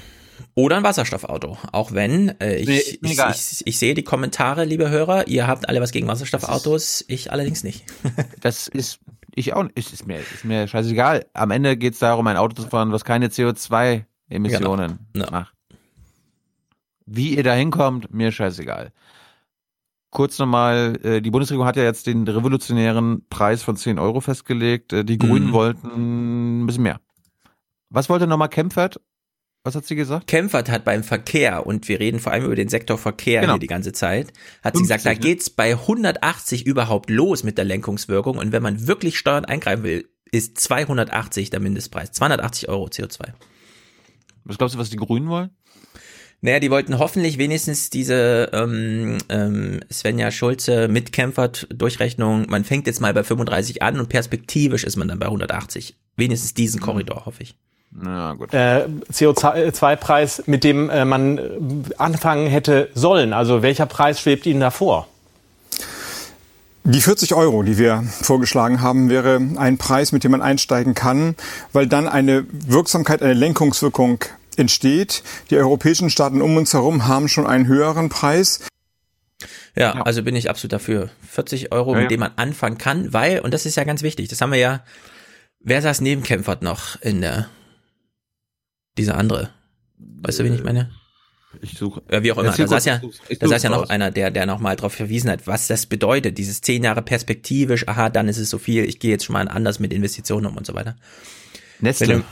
Oder 0.56 0.78
ein 0.78 0.84
Wasserstoffauto. 0.84 1.58
Auch 1.72 1.92
wenn, 1.92 2.30
äh, 2.40 2.56
ich, 2.56 2.68
nee, 3.02 3.12
ich, 3.12 3.20
ich, 3.20 3.68
ich, 3.68 3.78
sehe 3.78 3.94
die 3.94 4.04
Kommentare, 4.04 4.66
liebe 4.66 4.90
Hörer, 4.90 5.28
ihr 5.28 5.46
habt 5.46 5.68
alle 5.68 5.82
was 5.82 5.92
gegen 5.92 6.08
Wasserstoffautos, 6.08 7.04
ich 7.08 7.32
allerdings 7.32 7.64
nicht. 7.64 7.86
das 8.42 8.68
ist, 8.68 9.00
ich 9.36 9.54
auch 9.54 9.64
nicht, 9.64 9.94
ist 9.94 10.08
mir, 10.08 10.20
ist 10.20 10.46
mir 10.46 10.68
scheißegal. 10.68 11.26
Am 11.34 11.52
Ende 11.52 11.78
geht 11.78 11.94
es 11.94 12.00
darum, 12.00 12.26
ein 12.28 12.38
Auto 12.38 12.62
zu 12.62 12.68
fahren, 12.68 12.92
was 12.92 13.04
keine 13.04 13.28
CO2 13.28 14.06
Emissionen 14.30 15.00
genau. 15.14 15.32
macht. 15.32 15.54
Wie 17.06 17.36
ihr 17.36 17.44
da 17.44 17.54
hinkommt, 17.54 18.14
mir 18.14 18.32
scheißegal. 18.32 18.92
Kurz 20.12 20.40
nochmal, 20.40 20.98
äh, 21.04 21.22
die 21.22 21.30
Bundesregierung 21.32 21.68
hat 21.68 21.76
ja 21.76 21.84
jetzt 21.84 22.08
den 22.08 22.28
revolutionären 22.28 23.26
Preis 23.30 23.62
von 23.62 23.76
10 23.76 24.00
Euro 24.00 24.22
festgelegt. 24.22 24.94
Äh, 24.94 25.06
die 25.06 25.18
Grünen 25.18 25.48
Mhm. 25.48 25.54
wollten 25.54 26.62
ein 26.62 26.66
bisschen 26.66 26.84
mehr. 26.84 27.00
Was 27.90 28.10
wollte 28.10 28.28
nochmal 28.28 28.50
Kempfert? 28.50 29.00
Was 29.64 29.76
hat 29.76 29.86
sie 29.86 29.96
gesagt? 29.96 30.28
Kempfert 30.28 30.70
hat 30.70 30.86
beim 30.86 31.04
Verkehr, 31.04 31.66
und 31.68 31.88
wir 31.90 32.00
reden 32.00 32.20
vor 32.20 32.32
allem 32.32 32.46
über 32.46 32.56
den 32.56 32.70
Sektor 32.70 32.98
Verkehr 32.98 33.42
Genau. 33.42 33.54
hier 33.54 33.60
die 33.60 33.68
ganze 33.68 33.92
Zeit, 33.92 34.32
hat 34.64 34.76
sie 34.76 34.84
gesagt, 34.84 35.02
50, 35.02 35.04
da 35.04 35.14
ne? 35.14 35.20
geht's 35.20 35.50
bei 35.50 35.76
180 35.76 36.66
überhaupt 36.66 37.10
los 37.10 37.44
mit 37.44 37.58
der 37.58 37.66
Lenkungswirkung. 37.66 38.38
Und 38.38 38.52
wenn 38.52 38.64
man 38.64 38.88
wirklich 38.88 39.18
steuernd 39.18 39.50
eingreifen 39.50 39.84
will, 39.84 40.10
ist 40.32 40.60
280 40.60 41.50
der 41.50 41.60
Mindestpreis. 41.60 42.12
280 42.14 42.70
Euro 42.70 42.86
CO2. 42.86 43.34
Was 44.50 44.58
glaubst 44.58 44.74
du, 44.74 44.80
was 44.80 44.90
die 44.90 44.98
Grünen 44.98 45.30
wollen? 45.30 45.52
Naja, 46.42 46.60
die 46.60 46.72
wollten 46.72 46.98
hoffentlich 46.98 47.38
wenigstens 47.38 47.90
diese 47.92 48.50
ähm, 48.52 49.20
ähm, 49.30 49.82
Svenja 49.92 50.32
Schulze 50.32 50.88
mit 50.88 51.12
Kempfert 51.12 51.68
Durchrechnung, 51.72 52.48
man 52.50 52.64
fängt 52.64 52.88
jetzt 52.88 53.00
mal 53.00 53.14
bei 53.14 53.24
35 53.24 53.84
an 53.84 54.00
und 54.00 54.10
perspektivisch 54.10 54.86
ist 54.86 54.96
man 54.96 55.08
dann 55.08 55.20
bei 55.20 55.28
180. 55.28 55.98
Wenigstens 56.16 56.56
diesen 56.56 56.82
Korridor, 56.82 57.26
hoffe 57.26 57.44
ich. 57.44 57.56
Na 57.92 58.34
gut. 58.34 58.54
äh, 58.54 58.88
CO2-Preis, 59.12 60.44
mit 60.48 60.64
dem 60.64 60.90
äh, 60.90 61.06
man 61.06 61.38
äh, 61.38 61.42
anfangen 61.98 62.48
hätte 62.48 62.90
sollen. 62.96 63.34
Also 63.34 63.62
welcher 63.62 63.86
Preis 63.86 64.20
schwebt 64.20 64.46
Ihnen 64.48 64.62
davor? 64.62 65.08
Die 66.86 67.02
40 67.02 67.36
Euro, 67.36 67.62
die 67.62 67.78
wir 67.78 68.04
vorgeschlagen 68.22 68.82
haben, 68.82 69.10
wäre 69.10 69.40
ein 69.58 69.78
Preis, 69.78 70.12
mit 70.12 70.24
dem 70.24 70.32
man 70.32 70.42
einsteigen 70.42 70.96
kann, 70.96 71.36
weil 71.74 71.86
dann 71.86 72.08
eine 72.08 72.46
Wirksamkeit, 72.52 73.22
eine 73.22 73.34
Lenkungswirkung 73.34 74.24
entsteht. 74.60 75.24
Die 75.50 75.58
europäischen 75.58 76.10
Staaten 76.10 76.42
um 76.42 76.56
uns 76.58 76.74
herum 76.74 77.08
haben 77.08 77.28
schon 77.28 77.48
einen 77.48 77.68
höheren 77.68 78.10
Preis. 78.10 78.62
Ja, 79.76 79.94
also 80.02 80.24
bin 80.24 80.36
ich 80.36 80.50
absolut 80.50 80.74
dafür. 80.74 81.10
40 81.30 81.72
Euro, 81.72 81.94
Ja, 81.94 82.02
mit 82.02 82.04
ja. 82.04 82.10
dem 82.10 82.20
man 82.20 82.32
anfangen 82.36 82.78
kann, 82.78 83.14
weil, 83.14 83.40
und 83.40 83.54
das 83.54 83.66
ist 83.66 83.76
ja 83.76 83.84
ganz 83.84 84.02
wichtig, 84.04 84.28
das 84.28 84.42
haben 84.42 84.52
wir 84.52 84.60
ja, 84.60 84.84
wer 85.62 85.82
saß 85.82 86.02
neben 86.02 86.24
Kempfert 86.24 86.62
noch 86.62 87.02
in 87.02 87.22
der, 87.22 87.48
dieser 88.98 89.18
andere? 89.18 89.52
Weißt 89.98 90.40
du, 90.40 90.44
wen 90.44 90.54
ich 90.54 90.64
meine? 90.64 90.92
Ich 91.62 91.78
suche. 91.78 92.04
Ja, 92.12 92.22
wie 92.22 92.32
auch 92.32 92.38
immer. 92.38 92.52
Da 92.52 92.68
saß 92.68 92.86
ja, 92.86 93.02
da 93.40 93.48
saß 93.48 93.64
ja 93.64 93.70
noch 93.70 93.82
raus. 93.82 93.90
einer, 93.90 94.12
der, 94.12 94.30
der 94.30 94.46
nochmal 94.46 94.76
darauf 94.76 94.94
verwiesen 94.94 95.32
hat, 95.32 95.48
was 95.48 95.68
das 95.68 95.88
bedeutet. 95.88 96.38
Dieses 96.38 96.62
zehn 96.62 96.84
Jahre 96.84 97.02
perspektivisch, 97.02 97.88
aha, 97.88 98.10
dann 98.10 98.28
ist 98.28 98.38
es 98.38 98.50
so 98.50 98.60
viel, 98.60 98.84
ich 98.84 99.00
gehe 99.00 99.12
jetzt 99.12 99.26
schon 99.26 99.34
mal 99.34 99.48
anders 99.48 99.80
mit 99.80 99.92
Investitionen 99.92 100.46
um 100.46 100.58
und 100.58 100.68
so 100.68 100.76
weiter. 100.76 100.96
Nestle. 101.80 102.24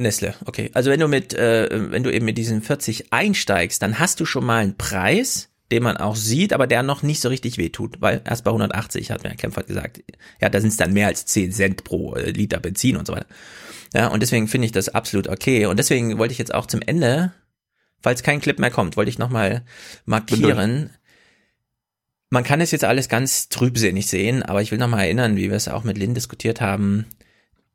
Nestle, 0.00 0.34
okay. 0.46 0.70
Also 0.72 0.90
wenn 0.90 1.00
du 1.00 1.08
mit, 1.08 1.34
äh, 1.34 1.68
wenn 1.90 2.02
du 2.02 2.10
eben 2.10 2.24
mit 2.24 2.38
diesen 2.38 2.62
40 2.62 3.12
einsteigst, 3.12 3.82
dann 3.82 3.98
hast 3.98 4.18
du 4.18 4.24
schon 4.24 4.46
mal 4.46 4.62
einen 4.62 4.78
Preis, 4.78 5.50
den 5.70 5.82
man 5.82 5.98
auch 5.98 6.16
sieht, 6.16 6.54
aber 6.54 6.66
der 6.66 6.82
noch 6.82 7.02
nicht 7.02 7.20
so 7.20 7.28
richtig 7.28 7.58
wehtut, 7.58 8.00
weil 8.00 8.22
erst 8.24 8.44
bei 8.44 8.50
180 8.50 9.10
hat 9.10 9.22
mir 9.22 9.34
Kempfert 9.34 9.66
gesagt, 9.66 10.02
ja, 10.40 10.48
da 10.48 10.60
sind 10.60 10.70
es 10.70 10.78
dann 10.78 10.94
mehr 10.94 11.08
als 11.08 11.26
10 11.26 11.52
Cent 11.52 11.84
pro 11.84 12.14
äh, 12.14 12.30
Liter 12.30 12.60
Benzin 12.60 12.96
und 12.96 13.06
so 13.06 13.12
weiter. 13.12 13.26
Ja, 13.94 14.08
und 14.08 14.20
deswegen 14.20 14.48
finde 14.48 14.66
ich 14.66 14.72
das 14.72 14.88
absolut 14.88 15.28
okay. 15.28 15.66
Und 15.66 15.78
deswegen 15.78 16.16
wollte 16.16 16.32
ich 16.32 16.38
jetzt 16.38 16.54
auch 16.54 16.66
zum 16.66 16.80
Ende, 16.80 17.32
falls 18.00 18.22
kein 18.22 18.40
Clip 18.40 18.58
mehr 18.58 18.70
kommt, 18.70 18.96
wollte 18.96 19.10
ich 19.10 19.18
nochmal 19.18 19.64
markieren. 20.06 20.90
Man 22.30 22.44
kann 22.44 22.62
es 22.62 22.70
jetzt 22.70 22.84
alles 22.84 23.10
ganz 23.10 23.50
trübsinnig 23.50 24.06
sehen, 24.06 24.42
aber 24.42 24.62
ich 24.62 24.70
will 24.70 24.78
nochmal 24.78 25.04
erinnern, 25.04 25.36
wie 25.36 25.50
wir 25.50 25.56
es 25.56 25.68
auch 25.68 25.84
mit 25.84 25.98
Lynn 25.98 26.14
diskutiert 26.14 26.62
haben. 26.62 27.04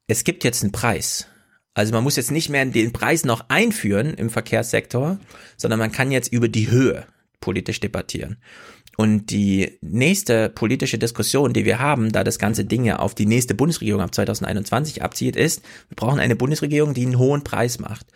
Es 0.07 0.23
gibt 0.23 0.43
jetzt 0.43 0.63
einen 0.63 0.71
Preis. 0.71 1.27
Also 1.75 1.93
man 1.93 2.03
muss 2.03 2.15
jetzt 2.15 2.31
nicht 2.31 2.49
mehr 2.49 2.65
den 2.65 2.93
Preis 2.93 3.25
noch 3.25 3.45
einführen 3.49 4.15
im 4.15 4.31
Verkehrssektor, 4.31 5.19
sondern 5.57 5.79
man 5.79 5.91
kann 5.91 6.09
jetzt 6.09 6.33
über 6.33 6.47
die 6.47 6.71
Höhe 6.71 7.05
politisch 7.41 7.79
debattieren. 7.79 8.37
Und 8.97 9.29
die 9.29 9.77
nächste 9.81 10.49
politische 10.49 10.97
Diskussion, 10.97 11.51
die 11.51 11.65
wir 11.65 11.79
haben, 11.79 12.13
da 12.13 12.23
das 12.23 12.39
ganze 12.39 12.63
Ding 12.63 12.85
ja 12.85 12.99
auf 12.99 13.13
die 13.13 13.25
nächste 13.25 13.53
Bundesregierung 13.53 14.01
ab 14.01 14.15
2021 14.15 15.03
abzieht, 15.03 15.35
ist, 15.35 15.63
wir 15.89 15.95
brauchen 15.97 16.19
eine 16.19 16.37
Bundesregierung, 16.37 16.93
die 16.93 17.05
einen 17.05 17.19
hohen 17.19 17.43
Preis 17.43 17.77
macht. 17.77 18.07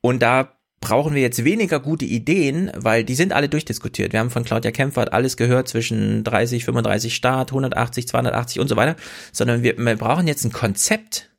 Und 0.00 0.20
da 0.20 0.58
brauchen 0.80 1.14
wir 1.14 1.22
jetzt 1.22 1.44
weniger 1.44 1.78
gute 1.78 2.04
Ideen, 2.04 2.70
weil 2.74 3.04
die 3.04 3.14
sind 3.14 3.32
alle 3.32 3.48
durchdiskutiert. 3.48 4.12
Wir 4.12 4.20
haben 4.20 4.30
von 4.30 4.44
Claudia 4.44 4.72
Kempfert 4.72 5.12
alles 5.12 5.36
gehört 5.36 5.68
zwischen 5.68 6.24
30, 6.24 6.64
35 6.64 7.14
Start, 7.14 7.50
180, 7.50 8.08
280 8.08 8.60
und 8.60 8.68
so 8.68 8.76
weiter, 8.76 8.96
sondern 9.32 9.62
wir, 9.62 9.78
wir 9.78 9.96
brauchen 9.96 10.26
jetzt 10.26 10.44
ein 10.44 10.52
Konzept, 10.52 11.30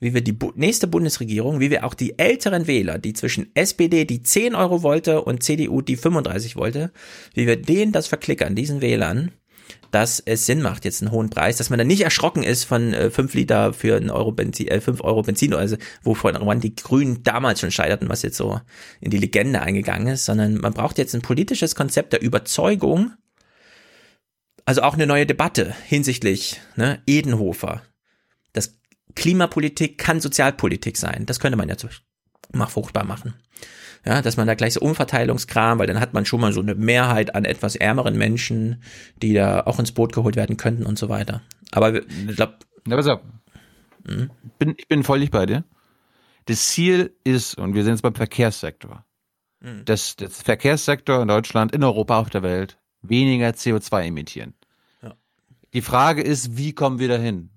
wie 0.00 0.14
wir 0.14 0.20
die 0.20 0.32
Bu 0.32 0.52
nächste 0.54 0.86
Bundesregierung, 0.86 1.60
wie 1.60 1.70
wir 1.70 1.84
auch 1.84 1.94
die 1.94 2.18
älteren 2.18 2.66
Wähler, 2.66 2.98
die 2.98 3.12
zwischen 3.12 3.50
SPD, 3.54 4.04
die 4.04 4.22
10 4.22 4.54
Euro 4.54 4.82
wollte, 4.82 5.22
und 5.22 5.42
CDU, 5.42 5.80
die 5.80 5.96
35 5.96 6.56
wollte, 6.56 6.92
wie 7.34 7.46
wir 7.46 7.60
denen 7.60 7.92
das 7.92 8.06
verklickern, 8.06 8.54
diesen 8.54 8.80
Wählern, 8.80 9.32
dass 9.90 10.20
es 10.20 10.46
Sinn 10.46 10.62
macht, 10.62 10.84
jetzt 10.84 11.02
einen 11.02 11.10
hohen 11.10 11.30
Preis, 11.30 11.56
dass 11.56 11.70
man 11.70 11.78
dann 11.78 11.86
nicht 11.86 12.02
erschrocken 12.02 12.42
ist 12.42 12.64
von 12.64 12.92
äh, 12.94 13.10
5 13.10 13.34
Liter 13.34 13.72
für 13.72 13.96
einen 13.96 14.10
Euro 14.10 14.32
Benzin, 14.32 14.68
äh, 14.68 14.80
5 14.80 15.02
Euro 15.02 15.22
Benzin, 15.22 15.54
also 15.54 15.76
wovon 16.02 16.60
die 16.60 16.74
Grünen 16.74 17.22
damals 17.22 17.60
schon 17.60 17.70
scheiterten, 17.70 18.08
was 18.08 18.22
jetzt 18.22 18.36
so 18.36 18.60
in 19.00 19.10
die 19.10 19.18
Legende 19.18 19.60
eingegangen 19.60 20.08
ist, 20.08 20.26
sondern 20.26 20.54
man 20.54 20.74
braucht 20.74 20.98
jetzt 20.98 21.14
ein 21.14 21.22
politisches 21.22 21.74
Konzept 21.74 22.12
der 22.12 22.22
Überzeugung, 22.22 23.12
also 24.64 24.82
auch 24.82 24.94
eine 24.94 25.06
neue 25.06 25.26
Debatte 25.26 25.74
hinsichtlich 25.86 26.60
ne, 26.76 27.02
Edenhofer. 27.06 27.82
Klimapolitik 29.18 29.98
kann 29.98 30.20
Sozialpolitik 30.20 30.96
sein. 30.96 31.26
Das 31.26 31.40
könnte 31.40 31.58
man 31.58 31.68
ja 31.68 31.76
zum 31.76 31.88
Beispiel 31.88 32.06
mal 32.52 32.66
fruchtbar 32.66 33.04
machen. 33.04 33.34
Ja, 34.06 34.22
dass 34.22 34.36
man 34.36 34.46
da 34.46 34.54
gleich 34.54 34.74
so 34.74 34.80
Umverteilungskram, 34.80 35.78
weil 35.78 35.86
dann 35.88 36.00
hat 36.00 36.14
man 36.14 36.24
schon 36.24 36.40
mal 36.40 36.52
so 36.52 36.60
eine 36.60 36.74
Mehrheit 36.76 37.34
an 37.34 37.44
etwas 37.44 37.74
ärmeren 37.76 38.16
Menschen, 38.16 38.82
die 39.20 39.34
da 39.34 39.62
auch 39.66 39.78
ins 39.78 39.92
Boot 39.92 40.12
geholt 40.12 40.36
werden 40.36 40.56
könnten 40.56 40.86
und 40.86 40.98
so 40.98 41.08
weiter. 41.08 41.42
Aber 41.72 41.94
ich 41.94 42.36
glaube. 42.36 42.54
Ja, 42.86 42.96
pass 42.96 43.08
auf. 43.08 43.20
Mhm. 44.06 44.30
Bin, 44.58 44.74
ich 44.78 44.88
bin 44.88 45.02
völlig 45.02 45.30
bei 45.30 45.46
dir. 45.46 45.64
Das 46.46 46.68
Ziel 46.68 47.12
ist, 47.24 47.58
und 47.58 47.74
wir 47.74 47.82
sind 47.82 47.94
jetzt 47.94 48.02
beim 48.02 48.14
Verkehrssektor, 48.14 49.04
Mhm. 49.60 49.84
dass 49.84 50.14
der 50.14 50.30
Verkehrssektor 50.30 51.20
in 51.20 51.28
Deutschland, 51.28 51.72
in 51.74 51.82
Europa, 51.82 52.20
auf 52.20 52.30
der 52.30 52.44
Welt 52.44 52.78
weniger 53.02 53.48
CO2 53.50 54.06
emittieren. 54.06 54.54
Ja. 55.02 55.14
Die 55.74 55.82
Frage 55.82 56.22
ist, 56.22 56.56
wie 56.56 56.72
kommen 56.72 57.00
wir 57.00 57.08
dahin? 57.08 57.50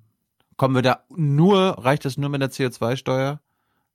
Kommen 0.62 0.76
wir 0.76 0.84
da 0.84 1.00
nur, 1.10 1.84
reicht 1.84 2.06
das 2.06 2.18
nur 2.18 2.30
mit 2.30 2.40
der 2.40 2.52
CO2-Steuer? 2.52 3.40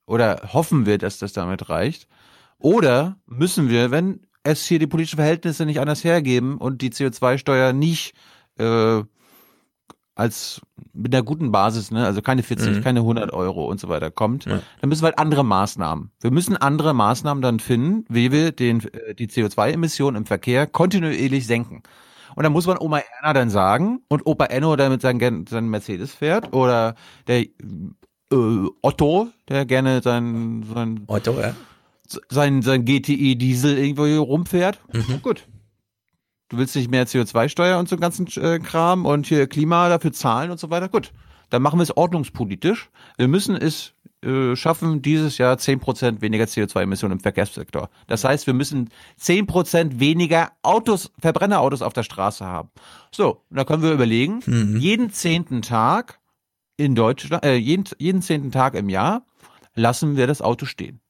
Oder 0.04 0.40
hoffen 0.52 0.84
wir, 0.84 0.98
dass 0.98 1.16
das 1.20 1.32
damit 1.32 1.68
reicht? 1.68 2.08
Oder 2.58 3.14
müssen 3.24 3.68
wir, 3.68 3.92
wenn 3.92 4.26
es 4.42 4.66
hier 4.66 4.80
die 4.80 4.88
politischen 4.88 5.18
Verhältnisse 5.18 5.64
nicht 5.64 5.78
anders 5.78 6.02
hergeben 6.02 6.58
und 6.58 6.82
die 6.82 6.90
CO2-Steuer 6.90 7.72
nicht 7.72 8.14
äh, 8.58 9.00
als 10.16 10.60
mit 10.92 11.14
einer 11.14 11.22
guten 11.22 11.52
Basis, 11.52 11.92
ne, 11.92 12.04
also 12.04 12.20
keine 12.20 12.42
40, 12.42 12.78
Mhm. 12.78 12.82
keine 12.82 13.00
100 13.04 13.32
Euro 13.32 13.66
und 13.66 13.78
so 13.78 13.88
weiter 13.88 14.10
kommt, 14.10 14.46
Ja. 14.46 14.60
dann 14.80 14.88
müssen 14.88 15.02
wir 15.02 15.10
halt 15.10 15.20
andere 15.20 15.44
Maßnahmen. 15.44 16.10
Wir 16.20 16.32
müssen 16.32 16.56
andere 16.56 16.94
Maßnahmen 16.94 17.42
dann 17.42 17.60
finden, 17.60 18.04
wie 18.08 18.32
wir 18.32 18.50
den, 18.50 18.80
äh, 18.92 19.14
die 19.14 19.28
CO2-Emissionen 19.28 20.16
im 20.16 20.26
Verkehr 20.26 20.66
kontinuierlich 20.66 21.46
senken. 21.46 21.84
Und 22.36 22.42
dann 22.42 22.52
muss 22.52 22.66
man 22.66 22.78
Oma 22.78 22.98
Erna 22.98 23.32
dann 23.32 23.50
sagen 23.50 24.02
und 24.08 24.26
Opa 24.26 24.44
Enno, 24.44 24.76
der 24.76 24.90
mit 24.90 25.00
seinem, 25.00 25.46
seinem 25.46 25.70
Mercedes 25.70 26.12
fährt 26.12 26.52
oder 26.52 26.94
der 27.26 27.40
äh, 27.40 28.66
Otto, 28.82 29.28
der 29.48 29.64
gerne 29.64 30.02
sein, 30.02 30.64
sein 30.72 31.04
Otto, 31.06 31.40
ja. 31.40 31.54
sein, 32.28 32.60
sein 32.60 32.84
GTI 32.84 33.36
Diesel 33.36 33.78
irgendwo 33.78 34.04
hier 34.04 34.20
rumfährt. 34.20 34.78
Mhm. 34.92 35.22
Gut. 35.22 35.48
Du 36.48 36.58
willst 36.58 36.76
nicht 36.76 36.90
mehr 36.90 37.06
CO2-Steuer 37.06 37.78
und 37.78 37.88
so 37.88 37.96
ganzen 37.96 38.26
äh, 38.36 38.58
Kram 38.58 39.06
und 39.06 39.26
hier 39.26 39.46
Klima 39.46 39.88
dafür 39.88 40.12
zahlen 40.12 40.50
und 40.50 40.60
so 40.60 40.68
weiter. 40.68 40.90
Gut. 40.90 41.12
Dann 41.48 41.62
machen 41.62 41.78
wir 41.78 41.84
es 41.84 41.96
ordnungspolitisch. 41.96 42.90
Wir 43.16 43.28
müssen 43.28 43.56
es 43.56 43.94
äh, 44.22 44.56
schaffen, 44.56 45.02
dieses 45.02 45.38
Jahr 45.38 45.56
10% 45.56 46.20
weniger 46.20 46.44
CO2-Emissionen 46.44 47.12
im 47.18 47.20
Verkehrssektor. 47.20 47.90
Das 48.06 48.24
heißt, 48.24 48.46
wir 48.46 48.54
müssen 48.54 48.90
10% 49.20 50.00
weniger 50.00 50.52
Autos, 50.62 51.12
Verbrennerautos 51.20 51.82
auf 51.82 51.92
der 51.92 52.02
Straße 52.02 52.44
haben. 52.44 52.70
So, 53.12 53.42
und 53.50 53.56
da 53.56 53.64
können 53.64 53.82
wir 53.82 53.92
überlegen, 53.92 54.40
Mhm. 54.46 54.78
jeden 54.78 55.10
zehnten 55.10 55.62
Tag 55.62 56.18
in 56.76 56.94
Deutschland, 56.94 57.44
äh, 57.44 57.56
jeden, 57.56 57.84
jeden 57.98 58.22
zehnten 58.22 58.50
Tag 58.50 58.74
im 58.74 58.88
Jahr 58.88 59.24
lassen 59.74 60.16
wir 60.16 60.26
das 60.26 60.40
Auto 60.42 60.66
stehen. 60.66 61.00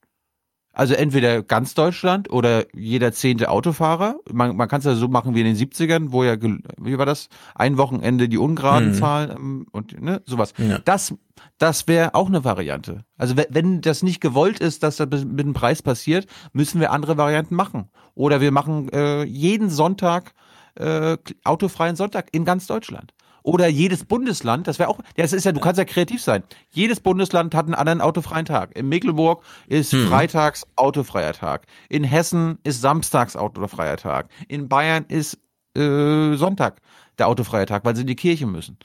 Also 0.77 0.93
entweder 0.93 1.41
ganz 1.41 1.73
Deutschland 1.73 2.29
oder 2.29 2.65
jeder 2.75 3.11
zehnte 3.11 3.49
Autofahrer. 3.49 4.17
Man, 4.31 4.55
man 4.55 4.67
kann 4.67 4.77
es 4.77 4.85
ja 4.85 4.93
so 4.93 5.07
machen 5.07 5.33
wie 5.33 5.39
in 5.41 5.47
den 5.47 5.55
70ern, 5.55 6.11
wo 6.11 6.23
ja, 6.23 6.35
wie 6.39 6.97
war 6.99 7.07
das? 7.07 7.29
Ein 7.55 7.77
Wochenende 7.77 8.29
die 8.29 8.37
ungeraden 8.37 8.89
Mhm. 8.89 8.93
Zahlen 8.93 9.31
ähm, 9.31 9.65
und 9.71 9.99
ne, 9.99 10.21
sowas. 10.27 10.53
Ja. 10.59 10.77
Das, 10.85 11.15
das 11.57 11.87
wäre 11.87 12.13
auch 12.13 12.27
eine 12.27 12.43
Variante. 12.43 13.03
Also 13.17 13.35
we- 13.37 13.47
wenn 13.49 13.81
das 13.81 14.03
nicht 14.03 14.21
gewollt 14.21 14.59
ist, 14.59 14.83
dass 14.83 14.97
das 14.97 15.25
mit 15.25 15.39
dem 15.39 15.53
Preis 15.53 15.81
passiert, 15.81 16.27
müssen 16.53 16.79
wir 16.79 16.91
andere 16.91 17.17
Varianten 17.17 17.55
machen. 17.55 17.89
Oder 18.13 18.39
wir 18.39 18.51
machen 18.51 18.87
äh, 18.89 19.23
jeden 19.23 19.71
Sonntag 19.71 20.33
äh, 20.75 21.17
autofreien 21.43 21.95
Sonntag 21.95 22.27
in 22.33 22.45
ganz 22.45 22.67
Deutschland. 22.67 23.15
Oder 23.47 23.69
jedes 23.69 24.03
Bundesland, 24.03 24.67
das 24.67 24.77
wäre 24.77 24.89
auch, 24.89 24.99
das 25.15 25.31
ist 25.31 25.45
ja, 25.45 25.53
du 25.53 25.61
kannst 25.61 25.77
ja 25.79 25.85
kreativ 25.85 26.21
sein. 26.21 26.43
Jedes 26.69 26.99
Bundesland 26.99 27.55
hat 27.55 27.63
einen 27.65 27.75
anderen 27.75 28.01
autofreien 28.01 28.43
Tag. 28.45 28.75
In 28.77 28.89
Mecklenburg 28.89 29.41
ist 29.67 29.93
Mhm. 29.93 30.07
freitags 30.09 30.67
autofreier 30.75 31.31
Tag. 31.31 31.65
In 31.87 32.03
Hessen 32.03 32.57
ist 32.65 32.81
samstags 32.81 33.37
autofreier 33.37 33.95
Tag. 33.95 34.27
In 34.49 34.67
Bayern 34.67 35.05
ist 35.07 35.37
äh, 35.77 36.33
Sonntag 36.35 36.81
der 37.19 37.29
autofreie 37.29 37.65
Tag, 37.65 37.85
weil 37.85 37.95
sie 37.95 38.01
in 38.01 38.07
die 38.07 38.17
Kirche 38.17 38.47
müssen. 38.47 38.77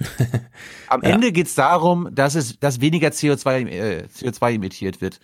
Am 0.88 1.02
Ja. 1.02 1.08
Ende 1.08 1.32
geht's 1.32 1.54
darum, 1.54 2.08
dass 2.12 2.34
es, 2.34 2.58
dass 2.60 2.82
weniger 2.82 3.08
CO2, 3.08 3.66
äh, 3.68 4.04
CO2 4.14 4.52
emittiert 4.56 5.00
wird. 5.00 5.18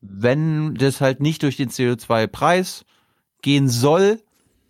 Wenn 0.00 0.74
das 0.74 1.00
halt 1.00 1.20
nicht 1.20 1.44
durch 1.44 1.56
den 1.56 1.68
CO2-Preis 1.70 2.84
gehen 3.42 3.68
soll, 3.68 4.20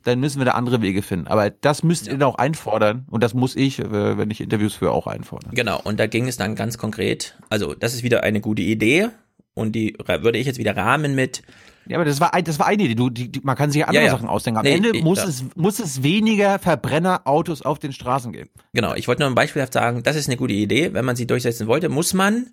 dann 0.04 0.20
müssen 0.20 0.38
wir 0.38 0.44
da 0.46 0.52
andere 0.52 0.80
Wege 0.82 1.02
finden. 1.02 1.26
Aber 1.28 1.50
das 1.50 1.82
müsst 1.82 2.08
ihr 2.08 2.26
auch 2.26 2.36
einfordern 2.36 3.06
und 3.10 3.22
das 3.22 3.34
muss 3.34 3.56
ich, 3.56 3.78
äh, 3.78 4.16
wenn 4.18 4.30
ich 4.30 4.40
Interviews 4.40 4.74
führe, 4.74 4.92
auch 4.92 5.06
einfordern. 5.06 5.52
Genau, 5.54 5.80
und 5.82 6.00
da 6.00 6.06
ging 6.06 6.26
es 6.28 6.36
dann 6.36 6.54
ganz 6.54 6.78
konkret. 6.78 7.36
Also, 7.50 7.74
das 7.74 7.94
ist 7.94 8.02
wieder 8.02 8.22
eine 8.22 8.40
gute 8.40 8.62
Idee 8.62 9.08
und 9.54 9.72
die 9.72 9.96
würde 10.06 10.38
ich 10.38 10.46
jetzt 10.46 10.58
wieder 10.58 10.76
rahmen 10.76 11.14
mit. 11.14 11.42
Ja, 11.86 11.96
aber 11.96 12.04
das 12.04 12.20
war, 12.20 12.34
ein- 12.34 12.44
das 12.44 12.58
war 12.58 12.66
eine 12.66 12.82
Idee. 12.84 12.94
Du, 12.94 13.10
die, 13.10 13.32
die, 13.32 13.40
man 13.42 13.56
kann 13.56 13.70
sich 13.72 13.80
ja 13.80 13.86
andere 13.88 14.04
Ja, 14.04 14.10
ja. 14.10 14.16
Sachen 14.16 14.28
ausdenken. 14.28 14.58
Am 14.58 14.64
Nee, 14.64 14.74
Ende 14.74 14.90
ich- 14.90 15.02
muss, 15.02 15.18
ja. 15.18 15.24
es, 15.24 15.44
muss 15.56 15.80
es 15.80 16.02
weniger 16.02 16.58
Verbrennerautos 16.58 17.62
auf 17.62 17.78
den 17.78 17.92
Straßen 17.92 18.32
geben. 18.32 18.50
Genau, 18.74 18.94
ich 18.94 19.08
wollte 19.08 19.22
nur 19.22 19.30
ein 19.30 19.34
beispielhaft 19.34 19.72
sagen, 19.72 20.02
das 20.02 20.14
ist 20.16 20.28
eine 20.28 20.36
gute 20.36 20.52
Idee. 20.54 20.92
Wenn 20.92 21.04
man 21.04 21.16
sie 21.16 21.26
durchsetzen 21.26 21.66
wollte, 21.66 21.88
muss 21.88 22.14
man 22.14 22.46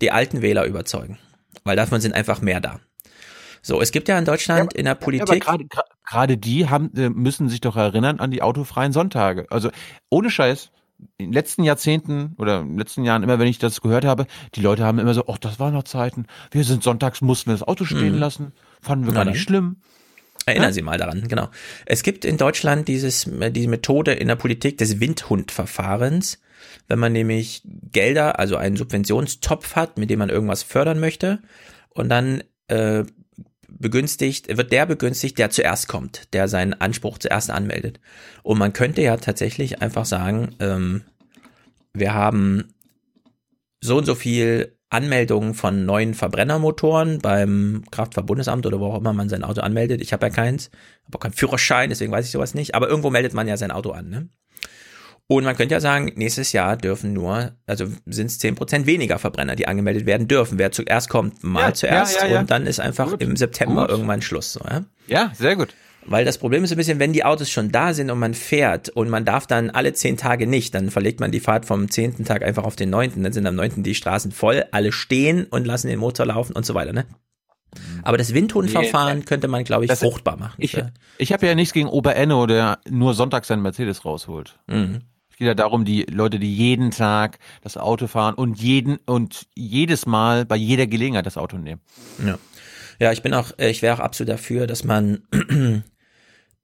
die 0.00 0.10
alten 0.12 0.42
Wähler 0.42 0.64
überzeugen. 0.64 1.18
Weil 1.64 1.76
davon 1.76 2.00
sind 2.00 2.14
einfach 2.14 2.40
mehr 2.40 2.60
da. 2.60 2.80
So, 3.62 3.80
es 3.80 3.92
gibt 3.92 4.08
ja 4.08 4.18
in 4.18 4.24
Deutschland 4.24 4.72
in 4.74 4.84
der 4.84 4.92
Ja, 4.92 4.96
aber 4.96 5.04
Politik. 5.04 5.42
gerade 5.44 5.64
gra- 5.64 5.84
gerade 6.08 6.36
die 6.38 6.68
haben, 6.68 6.90
äh, 6.96 7.08
müssen 7.10 7.48
sich 7.48 7.60
doch 7.60 7.76
erinnern 7.76 8.20
an 8.20 8.30
die 8.30 8.42
autofreien 8.42 8.92
Sonntage. 8.92 9.46
Also 9.50 9.70
ohne 10.08 10.30
Scheiß. 10.30 10.70
In 11.16 11.28
den 11.28 11.32
letzten 11.32 11.62
Jahrzehnten 11.64 12.34
oder 12.36 12.60
in 12.60 12.68
den 12.72 12.78
letzten 12.78 13.04
Jahren, 13.04 13.22
immer 13.22 13.38
wenn 13.38 13.46
ich 13.48 13.58
das 13.58 13.80
gehört 13.80 14.04
habe, 14.04 14.26
die 14.54 14.60
Leute 14.60 14.84
haben 14.84 14.98
immer 14.98 15.14
so, 15.14 15.24
ach, 15.28 15.38
das 15.38 15.58
waren 15.58 15.72
noch 15.72 15.84
Zeiten. 15.84 16.26
Wir 16.50 16.62
sind 16.62 16.82
sonntags, 16.82 17.22
mussten 17.22 17.48
wir 17.48 17.54
das 17.54 17.66
Auto 17.66 17.86
stehen 17.86 18.12
Mhm. 18.16 18.18
lassen. 18.18 18.52
Fanden 18.82 19.06
wir 19.06 19.14
gar 19.14 19.24
dann. 19.24 19.32
nicht 19.32 19.42
schlimm. 19.42 19.76
Erinnern 20.44 20.68
Ja? 20.68 20.72
Sie 20.72 20.82
mal 20.82 20.98
daran, 20.98 21.26
genau. 21.26 21.48
Es 21.86 22.02
gibt 22.02 22.26
in 22.26 22.36
Deutschland 22.36 22.86
dieses, 22.86 23.26
diese 23.50 23.68
Methode 23.68 24.12
in 24.12 24.28
der 24.28 24.36
Politik 24.36 24.76
des 24.76 25.00
Windhundverfahrens. 25.00 26.38
Wenn 26.88 26.98
man 26.98 27.12
nämlich 27.12 27.62
Gelder, 27.92 28.38
also 28.38 28.56
einen 28.56 28.76
Subventionstopf 28.76 29.76
hat, 29.76 29.96
mit 29.96 30.10
dem 30.10 30.18
man 30.18 30.28
irgendwas 30.28 30.62
fördern 30.62 31.00
möchte, 31.00 31.40
und 31.90 32.10
dann 32.10 32.42
äh, 32.68 33.04
begünstigt, 33.78 34.56
wird 34.56 34.72
der 34.72 34.86
begünstigt, 34.86 35.38
der 35.38 35.50
zuerst 35.50 35.88
kommt, 35.88 36.32
der 36.32 36.48
seinen 36.48 36.74
Anspruch 36.74 37.18
zuerst 37.18 37.50
anmeldet. 37.50 38.00
Und 38.42 38.58
man 38.58 38.72
könnte 38.72 39.02
ja 39.02 39.16
tatsächlich 39.16 39.82
einfach 39.82 40.04
sagen, 40.04 40.54
ähm, 40.60 41.02
wir 41.92 42.14
haben 42.14 42.74
so 43.80 43.98
und 43.98 44.04
so 44.04 44.14
viel 44.14 44.76
Anmeldungen 44.90 45.54
von 45.54 45.86
neuen 45.86 46.14
Verbrennermotoren 46.14 47.20
beim 47.20 47.84
Kraftfahrtbundesamt 47.90 48.66
oder 48.66 48.80
wo 48.80 48.86
auch 48.86 48.98
immer 48.98 49.12
man 49.12 49.28
sein 49.28 49.44
Auto 49.44 49.60
anmeldet. 49.60 50.00
Ich 50.00 50.12
habe 50.12 50.26
ja 50.26 50.30
keins, 50.30 50.70
habe 51.06 51.16
auch 51.16 51.20
keinen 51.20 51.32
Führerschein, 51.32 51.90
deswegen 51.90 52.10
weiß 52.10 52.26
ich 52.26 52.32
sowas 52.32 52.54
nicht. 52.54 52.74
Aber 52.74 52.88
irgendwo 52.88 53.10
meldet 53.10 53.32
man 53.32 53.46
ja 53.46 53.56
sein 53.56 53.70
Auto 53.70 53.92
an. 53.92 54.08
Ne? 54.08 54.28
Und 55.32 55.44
man 55.44 55.54
könnte 55.56 55.74
ja 55.76 55.80
sagen, 55.80 56.10
nächstes 56.16 56.50
Jahr 56.52 56.76
dürfen 56.76 57.12
nur, 57.12 57.52
also 57.64 57.86
sind 58.06 58.26
es 58.26 58.40
10% 58.40 58.86
weniger 58.86 59.16
Verbrenner, 59.20 59.54
die 59.54 59.68
angemeldet 59.68 60.04
werden 60.04 60.26
dürfen. 60.26 60.58
Wer 60.58 60.72
zuerst 60.72 61.08
kommt, 61.08 61.44
mal 61.44 61.68
Ja, 61.68 61.72
zuerst. 61.74 62.20
ja, 62.20 62.26
ja. 62.26 62.40
Und 62.40 62.50
dann 62.50 62.66
ist 62.66 62.80
einfach 62.80 63.10
Gut. 63.12 63.22
im 63.22 63.36
September 63.36 63.82
Gut. 63.82 63.90
irgendwann 63.90 64.22
Schluss. 64.22 64.54
So, 64.54 64.60
ja? 65.08 65.30
Sehr 65.34 65.54
gut. 65.54 65.72
Weil 66.04 66.24
das 66.24 66.38
Problem 66.38 66.64
ist 66.64 66.72
ein 66.72 66.76
bisschen, 66.78 66.98
wenn 66.98 67.12
die 67.12 67.24
Autos 67.24 67.48
schon 67.48 67.70
da 67.70 67.94
sind 67.94 68.10
und 68.10 68.18
man 68.18 68.34
fährt 68.34 68.88
und 68.88 69.08
man 69.08 69.24
darf 69.24 69.46
dann 69.46 69.70
alle 69.70 69.92
zehn 69.92 70.16
Tage 70.16 70.48
nicht, 70.48 70.74
dann 70.74 70.90
verlegt 70.90 71.20
man 71.20 71.30
die 71.30 71.38
Fahrt 71.38 71.64
vom 71.64 71.88
zehnten 71.90 72.24
Tag 72.24 72.42
einfach 72.42 72.64
auf 72.64 72.74
den 72.74 72.90
neunten, 72.90 73.22
dann 73.22 73.32
sind 73.32 73.46
am 73.46 73.54
neunten 73.54 73.84
die 73.84 73.94
Straßen 73.94 74.32
voll, 74.32 74.64
alle 74.72 74.90
stehen 74.90 75.44
und 75.44 75.64
lassen 75.64 75.86
den 75.86 76.00
Motor 76.00 76.26
laufen 76.26 76.54
und 76.56 76.66
so 76.66 76.74
weiter, 76.74 76.92
ne? 76.92 77.04
Aber 78.02 78.18
das 78.18 78.34
Windhundverfahren 78.34 79.18
Nee, 79.20 79.24
könnte 79.26 79.46
man, 79.46 79.62
glaube 79.62 79.84
ich, 79.84 79.90
das- 79.90 80.00
fruchtbar 80.00 80.36
machen. 80.36 80.56
Ich, 80.58 80.76
ich 81.18 81.32
habe 81.32 81.46
ja 81.46 81.54
nichts 81.54 81.72
gegen 81.72 81.88
Oberenno, 81.88 82.46
der 82.46 82.80
nur 82.88 83.14
sonntags 83.14 83.46
seinen 83.46 83.62
Mercedes 83.62 84.04
rausholt. 84.04 84.58
Mhm. 84.66 85.02
Geht 85.40 85.46
ja 85.46 85.54
darum, 85.54 85.86
die 85.86 86.02
Leute, 86.02 86.38
die 86.38 86.54
jeden 86.54 86.90
Tag 86.90 87.38
das 87.62 87.78
Auto 87.78 88.08
fahren 88.08 88.34
und 88.34 88.60
jeden 88.60 88.98
und 89.06 89.46
jedes 89.54 90.04
Mal 90.04 90.44
bei 90.44 90.56
jeder 90.56 90.86
Gelegenheit 90.86 91.24
das 91.24 91.38
Auto 91.38 91.56
nehmen. 91.56 91.80
Ja. 92.22 92.38
Ja, 93.00 93.10
ich 93.10 93.22
bin 93.22 93.32
auch, 93.32 93.52
äh, 93.58 93.70
ich 93.70 93.80
wäre 93.80 93.94
auch 93.94 94.00
absolut 94.00 94.28
dafür, 94.28 94.66
dass 94.66 94.84
man, 94.84 95.22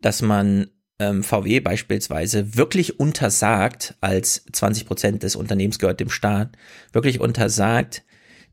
dass 0.02 0.20
man 0.20 0.66
ähm, 0.98 1.22
VW 1.22 1.60
beispielsweise 1.60 2.54
wirklich 2.54 3.00
untersagt, 3.00 3.94
als 4.02 4.44
20 4.52 4.84
Prozent 4.84 5.22
des 5.22 5.36
Unternehmens 5.36 5.78
gehört 5.78 5.98
dem 5.98 6.10
Staat, 6.10 6.50
wirklich 6.92 7.18
untersagt, 7.18 8.04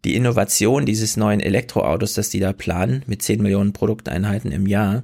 die 0.06 0.16
Innovation 0.16 0.86
dieses 0.86 1.18
neuen 1.18 1.42
Elektroautos, 1.42 2.14
das 2.14 2.30
die 2.30 2.40
da 2.40 2.54
planen, 2.54 3.04
mit 3.08 3.22
10 3.22 3.42
Millionen 3.42 3.74
Produkteinheiten 3.74 4.54
im 4.54 4.68
Jahr, 4.68 5.04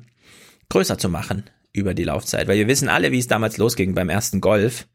größer 0.69 0.97
zu 0.97 1.09
machen 1.09 1.43
über 1.73 1.93
die 1.93 2.05
Laufzeit. 2.05 2.47
Weil 2.47 2.57
wir 2.57 2.69
wissen 2.69 2.87
alle, 2.87 3.11
wie 3.11 3.19
es 3.19 3.27
damals 3.27 3.57
losging 3.57 3.93
beim 3.93 4.07
ersten 4.07 4.39
Golf. 4.39 4.87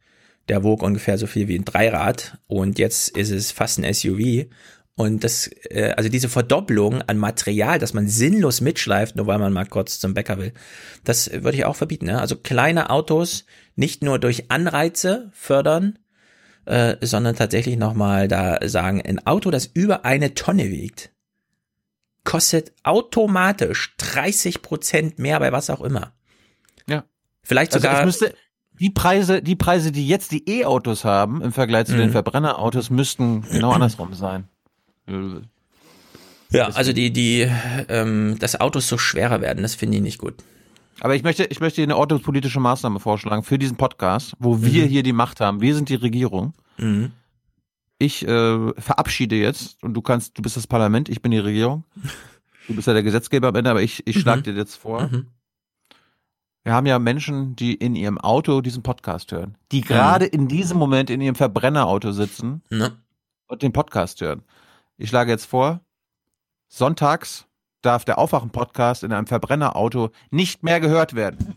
Der 0.48 0.62
wog 0.62 0.82
ungefähr 0.82 1.18
so 1.18 1.26
viel 1.26 1.48
wie 1.48 1.58
ein 1.58 1.64
Dreirad 1.64 2.38
und 2.46 2.78
jetzt 2.78 3.16
ist 3.16 3.30
es 3.30 3.50
fast 3.50 3.78
ein 3.78 3.92
SUV. 3.92 4.46
Und 4.96 5.24
das, 5.24 5.50
äh, 5.70 5.92
also 5.96 6.08
diese 6.08 6.28
Verdopplung 6.28 7.02
an 7.02 7.18
Material, 7.18 7.78
dass 7.78 7.94
man 7.94 8.06
sinnlos 8.06 8.60
mitschleift, 8.60 9.16
nur 9.16 9.26
weil 9.26 9.38
man 9.38 9.52
mal 9.52 9.66
kurz 9.66 9.98
zum 9.98 10.14
Bäcker 10.14 10.38
will, 10.38 10.52
das 11.02 11.30
würde 11.32 11.56
ich 11.56 11.64
auch 11.64 11.74
verbieten. 11.74 12.06
Ne? 12.06 12.20
Also 12.20 12.36
kleine 12.36 12.90
Autos 12.90 13.44
nicht 13.74 14.02
nur 14.02 14.20
durch 14.20 14.50
Anreize 14.52 15.30
fördern, 15.32 15.98
äh, 16.66 16.96
sondern 17.00 17.34
tatsächlich 17.34 17.76
nochmal 17.76 18.28
da 18.28 18.58
sagen, 18.68 19.02
ein 19.02 19.26
Auto, 19.26 19.50
das 19.50 19.66
über 19.66 20.04
eine 20.04 20.34
Tonne 20.34 20.70
wiegt, 20.70 21.10
kostet 22.22 22.72
automatisch 22.84 23.96
30 23.98 24.62
Prozent 24.62 25.18
mehr 25.18 25.40
bei 25.40 25.52
was 25.52 25.70
auch 25.70 25.82
immer. 25.82 26.14
Ja. 26.86 27.04
Vielleicht 27.42 27.74
Also 27.74 27.86
sogar. 27.86 28.04
müsste 28.04 28.34
die 28.80 28.90
Preise, 28.90 29.40
die 29.42 29.56
Preise, 29.56 29.92
die 29.92 30.06
jetzt 30.08 30.32
die 30.32 30.48
E-Autos 30.48 31.04
haben 31.04 31.40
im 31.42 31.52
Vergleich 31.52 31.86
zu 31.86 31.94
Mhm. 31.94 31.98
den 31.98 32.10
Verbrennerautos, 32.10 32.90
müssten 32.90 33.42
genau 33.42 33.72
andersrum 33.74 34.14
sein. 34.14 34.48
ja, 36.50 36.68
also 36.68 36.92
die, 36.92 37.12
die, 37.12 37.48
ähm, 37.88 38.36
dass 38.38 38.60
Autos 38.60 38.88
so 38.88 38.98
schwerer 38.98 39.40
werden, 39.40 39.62
das 39.62 39.74
finde 39.74 39.96
ich 39.96 40.02
nicht 40.02 40.18
gut. 40.18 40.34
Aber 41.00 41.16
ich 41.16 41.24
möchte, 41.24 41.44
ich 41.44 41.60
möchte 41.60 41.76
hier 41.76 41.84
eine 41.84 41.96
ordnungspolitische 41.96 42.60
Maßnahme 42.60 43.00
vorschlagen 43.00 43.42
für 43.42 43.58
diesen 43.58 43.76
Podcast, 43.76 44.34
wo 44.38 44.62
wir 44.62 44.84
Mhm. 44.84 44.88
hier 44.88 45.02
die 45.02 45.12
Macht 45.12 45.40
haben. 45.40 45.60
Wir 45.60 45.74
sind 45.74 45.88
die 45.88 45.96
Regierung. 45.96 46.54
Mhm. 46.78 47.10
Ich 47.98 48.26
äh, 48.26 48.72
verabschiede 48.80 49.36
jetzt 49.36 49.82
und 49.82 49.94
du 49.94 50.02
kannst, 50.02 50.38
du 50.38 50.42
bist 50.42 50.56
das 50.56 50.66
Parlament, 50.66 51.08
ich 51.08 51.22
bin 51.22 51.30
die 51.32 51.38
Regierung. 51.38 51.84
Du 52.66 52.74
bist 52.74 52.86
ja 52.86 52.94
der 52.94 53.02
Gesetzgeber 53.02 53.48
am 53.48 53.54
Ende, 53.56 53.68
aber 53.68 53.82
ich, 53.82 54.06
ich 54.06 54.18
schlage 54.18 54.38
Mhm. 54.40 54.44
dir 54.44 54.54
jetzt 54.54 54.76
vor. 54.76 55.10
Wir 56.64 56.72
haben 56.72 56.86
ja 56.86 56.98
Menschen, 56.98 57.54
die 57.56 57.74
in 57.74 57.94
ihrem 57.94 58.16
Auto 58.18 58.62
diesen 58.62 58.82
Podcast 58.82 59.30
hören, 59.32 59.58
die 59.70 59.82
gerade 59.82 60.24
in 60.24 60.48
diesem 60.48 60.78
Moment 60.78 61.10
in 61.10 61.20
ihrem 61.20 61.34
Verbrennerauto 61.34 62.10
sitzen 62.12 62.62
Ne? 62.70 62.96
und 63.46 63.60
den 63.62 63.72
Podcast 63.74 64.22
hören. 64.22 64.42
Ich 64.96 65.10
schlage 65.10 65.30
jetzt 65.30 65.44
vor, 65.44 65.80
sonntags 66.68 67.46
darf 67.82 68.06
der 68.06 68.18
Aufwachen-Podcast 68.18 69.04
in 69.04 69.12
einem 69.12 69.26
Verbrennerauto 69.26 70.10
nicht 70.30 70.62
mehr 70.62 70.80
gehört 70.80 71.14
werden. 71.14 71.54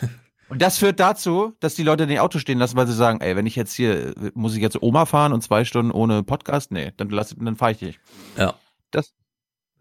Und 0.50 0.60
das 0.60 0.78
führt 0.78 1.00
dazu, 1.00 1.54
dass 1.60 1.74
die 1.74 1.82
Leute 1.82 2.04
in 2.04 2.10
ihr 2.10 2.22
Auto 2.22 2.38
stehen 2.38 2.58
lassen, 2.58 2.76
weil 2.76 2.86
sie 2.86 2.92
sagen, 2.92 3.20
ey, 3.20 3.34
wenn 3.34 3.46
ich 3.46 3.56
jetzt 3.56 3.72
hier, 3.72 4.14
muss 4.34 4.54
ich 4.54 4.60
jetzt 4.60 4.80
Oma 4.82 5.06
fahren 5.06 5.32
und 5.32 5.42
zwei 5.42 5.64
Stunden 5.64 5.90
ohne 5.90 6.22
Podcast? 6.22 6.70
Nee, 6.70 6.92
dann 6.96 7.08
lass, 7.08 7.34
dann 7.36 7.56
fahre 7.56 7.72
ich 7.72 7.80
nicht. 7.80 7.98
Ja. 8.36 8.54
Das, 8.90 9.06
Ja, 9.08 9.23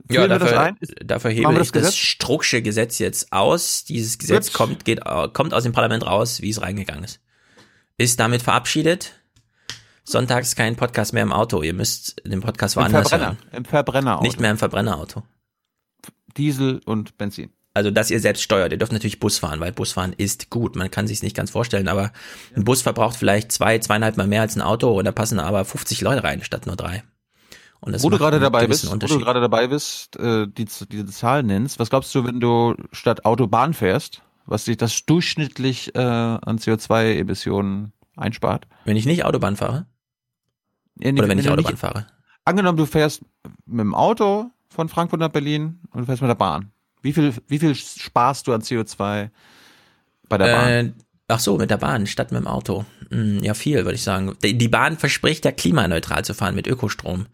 führen 0.09 0.29
wir 0.29 0.39
dafür, 0.39 0.75
dafür 1.03 1.31
hebe 1.31 1.51
ich 1.51 1.57
das 1.57 1.67
das, 1.67 1.71
Gesetz? 1.71 1.95
Strucksche 1.95 2.61
Gesetz 2.61 2.99
jetzt 2.99 3.31
aus. 3.31 3.83
Dieses 3.83 4.17
Gesetz 4.17 4.47
Gut. 4.47 4.53
kommt, 4.55 4.85
geht, 4.85 4.99
äh, 5.05 5.27
kommt 5.29 5.53
aus 5.53 5.63
dem 5.63 5.71
Parlament 5.73 6.05
raus, 6.05 6.41
wie 6.41 6.49
es 6.49 6.61
reingegangen 6.61 7.03
ist. 7.03 7.19
Ist 7.97 8.19
damit 8.19 8.41
verabschiedet. 8.41 9.13
Sonntags 10.03 10.55
kein 10.55 10.75
Podcast 10.75 11.13
mehr 11.13 11.23
im 11.23 11.31
Auto. 11.31 11.61
Ihr 11.61 11.73
müsst 11.73 12.21
den 12.25 12.41
Podcast 12.41 12.75
Im 12.75 12.81
woanders 12.81 13.09
Verbrenner, 13.09 13.37
hören. 13.37 13.53
im 13.53 13.65
Verbrennerauto. 13.65 14.23
Nicht 14.23 14.39
mehr 14.39 14.51
im 14.51 14.57
Verbrennerauto. 14.57 15.23
Diesel 16.35 16.81
und 16.85 17.17
Benzin. 17.17 17.51
Also, 17.75 17.89
dass 17.89 18.11
ihr 18.11 18.19
selbst 18.19 18.43
steuert. 18.43 18.71
Ihr 18.71 18.77
dürft 18.77 18.91
natürlich 18.91 19.19
Bus 19.19 19.39
fahren, 19.39 19.59
weil 19.59 19.71
Busfahren 19.71 20.13
ist 20.13 20.49
gut. 20.49 20.75
Man 20.75 20.91
kann 20.91 21.07
sich's 21.07 21.23
nicht 21.23 21.35
ganz 21.35 21.51
vorstellen, 21.51 21.87
aber 21.87 22.11
ein 22.55 22.65
Bus 22.65 22.83
verbraucht 22.83 23.15
vielleicht 23.17 23.51
zwei, 23.51 23.79
zweieinhalb 23.79 24.17
Mal 24.17 24.27
mehr 24.27 24.41
als 24.41 24.55
ein 24.55 24.61
Auto 24.61 24.91
und 24.91 25.05
da 25.05 25.11
passen 25.11 25.39
aber 25.39 25.65
50 25.65 26.01
Leute 26.01 26.23
rein 26.23 26.43
statt 26.43 26.67
nur 26.67 26.75
drei. 26.75 27.03
Und 27.85 28.01
wo 28.01 28.09
du 28.09 28.17
gerade 28.17 28.39
dabei 28.39 28.65
bist, 28.67 28.89
wo 28.89 28.95
du 28.95 29.19
gerade 29.19 29.41
dabei 29.41 29.67
bist, 29.67 30.15
äh, 30.17 30.47
die, 30.47 30.65
diese 30.65 31.05
Zahl 31.07 31.43
nennst, 31.43 31.79
was 31.79 31.89
glaubst 31.89 32.15
du, 32.15 32.23
wenn 32.25 32.39
du 32.39 32.75
statt 32.91 33.25
Autobahn 33.25 33.73
fährst, 33.73 34.21
was 34.45 34.65
sich 34.65 34.77
das 34.77 35.05
durchschnittlich 35.05 35.93
äh, 35.95 35.99
an 35.99 36.57
CO2-Emissionen 36.59 37.91
einspart? 38.15 38.67
Wenn 38.85 38.95
ich 38.95 39.05
nicht 39.05 39.25
Autobahn 39.25 39.55
fahre? 39.57 39.85
Ja, 40.99 41.11
nee, 41.11 41.19
Oder 41.19 41.27
wenn 41.29 41.39
ich 41.39 41.45
du 41.45 41.51
Autobahn 41.51 41.73
nicht- 41.73 41.79
fahre? 41.79 42.07
Angenommen, 42.45 42.77
du 42.77 42.85
fährst 42.85 43.21
mit 43.65 43.79
dem 43.81 43.95
Auto 43.95 44.49
von 44.69 44.89
Frankfurt 44.89 45.19
nach 45.19 45.29
Berlin 45.29 45.79
und 45.91 46.01
du 46.01 46.05
fährst 46.05 46.21
mit 46.21 46.29
der 46.29 46.35
Bahn. 46.35 46.71
Wie 47.01 47.13
viel, 47.13 47.33
wie 47.47 47.59
viel 47.59 47.75
sparst 47.75 48.47
du 48.47 48.53
an 48.53 48.61
CO2 48.61 49.29
bei 50.29 50.37
der 50.37 50.45
Bahn? 50.55 50.93
Äh, 51.33 51.35
Ach 51.35 51.39
so, 51.39 51.57
mit 51.57 51.69
der 51.71 51.77
Bahn 51.77 52.05
statt 52.07 52.31
mit 52.31 52.41
dem 52.41 52.47
Auto. 52.47 52.85
Hm, 53.11 53.43
ja, 53.43 53.53
viel, 53.53 53.77
würde 53.85 53.95
ich 53.95 54.03
sagen. 54.03 54.35
Die 54.43 54.67
Bahn 54.67 54.97
verspricht 54.97 55.45
ja 55.45 55.51
klimaneutral 55.51 56.23
zu 56.25 56.33
fahren 56.33 56.55
mit 56.55 56.67
Ökostrom. 56.67 57.25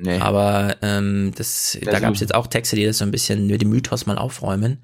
Nee. 0.00 0.18
Aber 0.18 0.76
ähm, 0.82 1.32
das, 1.36 1.78
da 1.82 1.90
Also- 1.92 2.02
gab 2.02 2.14
es 2.14 2.20
jetzt 2.20 2.34
auch 2.34 2.46
Texte, 2.46 2.76
die 2.76 2.84
das 2.84 2.98
so 2.98 3.04
ein 3.04 3.10
bisschen 3.10 3.46
nur 3.46 3.58
den 3.58 3.68
Mythos 3.68 4.06
mal 4.06 4.18
aufräumen. 4.18 4.78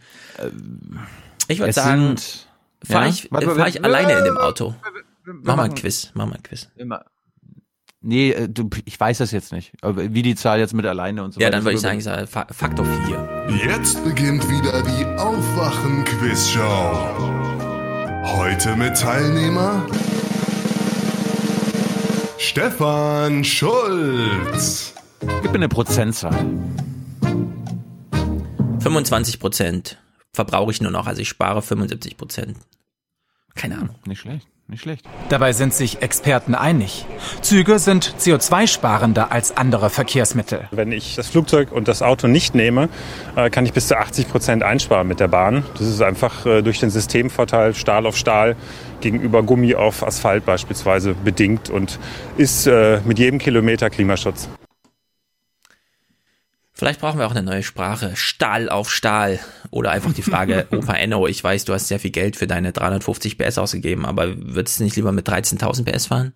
Ich 1.49 1.59
würde 1.61 1.73
sagen, 1.73 2.17
fahre 2.85 3.05
Ja? 3.05 3.11
ich, 3.11 3.31
Warte, 3.33 3.47
fahr 3.47 3.57
warte, 3.59 3.71
ich 3.71 3.85
alleine 3.85 4.13
in 4.19 4.25
dem 4.25 4.35
warte, 4.37 4.47
Auto. 4.65 4.75
wir 5.25 5.35
Mach 5.43 5.57
mal 5.57 5.65
ein 5.65 5.75
Quiz, 5.75 6.11
mach 6.15 6.27
mal 6.27 6.37
ein 6.37 6.43
Quiz. 6.43 6.69
Immer. 6.77 7.05
Nee, 8.01 8.31
äh, 8.31 8.49
du, 8.49 8.71
ich 8.85 8.99
weiß 9.01 9.19
das 9.19 9.33
jetzt 9.33 9.51
nicht. 9.53 9.73
Aber 9.83 10.15
wie 10.15 10.23
die 10.23 10.37
Zahl 10.37 10.61
jetzt 10.61 10.73
mit 10.73 10.87
alleine 10.87 11.25
und 11.25 11.35
so 11.35 11.41
Ja, 11.41 11.49
weiter 11.49 11.57
dann 11.57 11.65
würde 11.65 11.75
ich 11.75 11.81
sagen, 11.81 11.99
ich 11.99 12.05
sage 12.05 12.29
Fa- 12.29 12.47
Faktor 12.51 12.87
4. 13.07 13.49
Jetzt 13.67 14.05
beginnt 14.05 14.49
wieder 14.49 14.83
die 14.83 15.05
Aufwachen-Quizshow. 15.19 17.38
Heute 18.25 18.77
mit 18.77 18.97
Teilnehmer 18.97 19.87
Stefan 22.39 23.45
Schulz. 23.45 24.95
Gib 25.21 25.53
mir 25.53 25.55
eine 25.55 25.69
Prozentzahl. 25.69 26.47
25 28.81 29.41
Prozent 29.41 29.99
verbrauche 30.33 30.71
ich 30.71 30.81
nur 30.81 30.91
noch, 30.91 31.07
also 31.07 31.21
ich 31.21 31.29
spare 31.29 31.63
75 31.63 32.17
Prozent. 32.17 32.57
Keine 33.55 33.77
Ahnung. 33.79 33.97
Nicht 34.07 34.21
schlecht, 34.21 34.47
nicht 34.69 34.83
schlecht. 34.83 35.07
Dabei 35.29 35.53
sind 35.53 35.73
sich 35.73 36.03
Experten 36.03 36.55
einig. 36.55 37.07
Züge 37.41 37.79
sind 37.79 38.15
CO2-sparender 38.19 39.33
als 39.33 39.57
andere 39.57 39.89
Verkehrsmittel. 39.91 40.69
Wenn 40.71 40.93
ich 40.93 41.17
das 41.17 41.29
Flugzeug 41.29 41.73
und 41.73 41.89
das 41.89 42.03
Auto 42.03 42.27
nicht 42.27 42.55
nehme, 42.55 42.89
äh, 43.35 43.51
kann 43.51 43.65
ich 43.65 43.73
bis 43.73 43.89
zu 43.89 43.97
80 43.97 44.29
Prozent 44.29 44.63
einsparen 44.63 45.09
mit 45.09 45.21
der 45.21 45.29
Bahn. 45.29 45.65
Das 45.79 45.87
ist 45.87 46.03
einfach 46.03 46.45
äh, 46.45 46.63
durch 46.63 46.81
den 46.81 46.91
Systemvorteil 46.91 47.75
Stahl 47.75 48.07
auf 48.07 48.17
Stahl 48.17 48.57
gegenüber 49.01 49.43
Gummi 49.43 49.75
auf 49.75 50.07
Asphalt 50.07 50.45
beispielsweise 50.45 51.15
bedingt 51.15 51.71
und 51.71 51.99
ist 52.37 52.67
äh, 52.67 53.01
mit 53.05 53.19
jedem 53.19 53.39
Kilometer 53.39 53.91
Klimaschutz. 53.91 54.49
Vielleicht 56.79 57.01
brauchen 57.01 57.19
wir 57.19 57.27
auch 57.27 57.33
eine 57.33 57.43
neue 57.43 57.65
Sprache. 57.65 58.15
Stahl 58.15 58.69
auf 58.69 58.89
Stahl. 58.93 59.41
Oder 59.71 59.91
einfach 59.91 60.13
die 60.13 60.23
Frage, 60.23 60.69
Opa 60.71 60.95
Enno, 60.95 61.27
ich 61.27 61.43
weiß, 61.43 61.65
du 61.65 61.75
hast 61.75 61.89
sehr 61.89 61.99
viel 61.99 62.13
Geld 62.13 62.37
für 62.37 62.47
deine 62.47 62.73
350 62.73 63.37
PS 63.37 63.59
ausgegeben, 63.59 64.07
aber 64.07 64.29
würdest 64.55 64.79
du 64.79 64.85
nicht 64.85 64.95
lieber 64.95 65.11
mit 65.11 65.29
13.000 65.29 65.85
PS 65.91 66.07
fahren? 66.07 66.35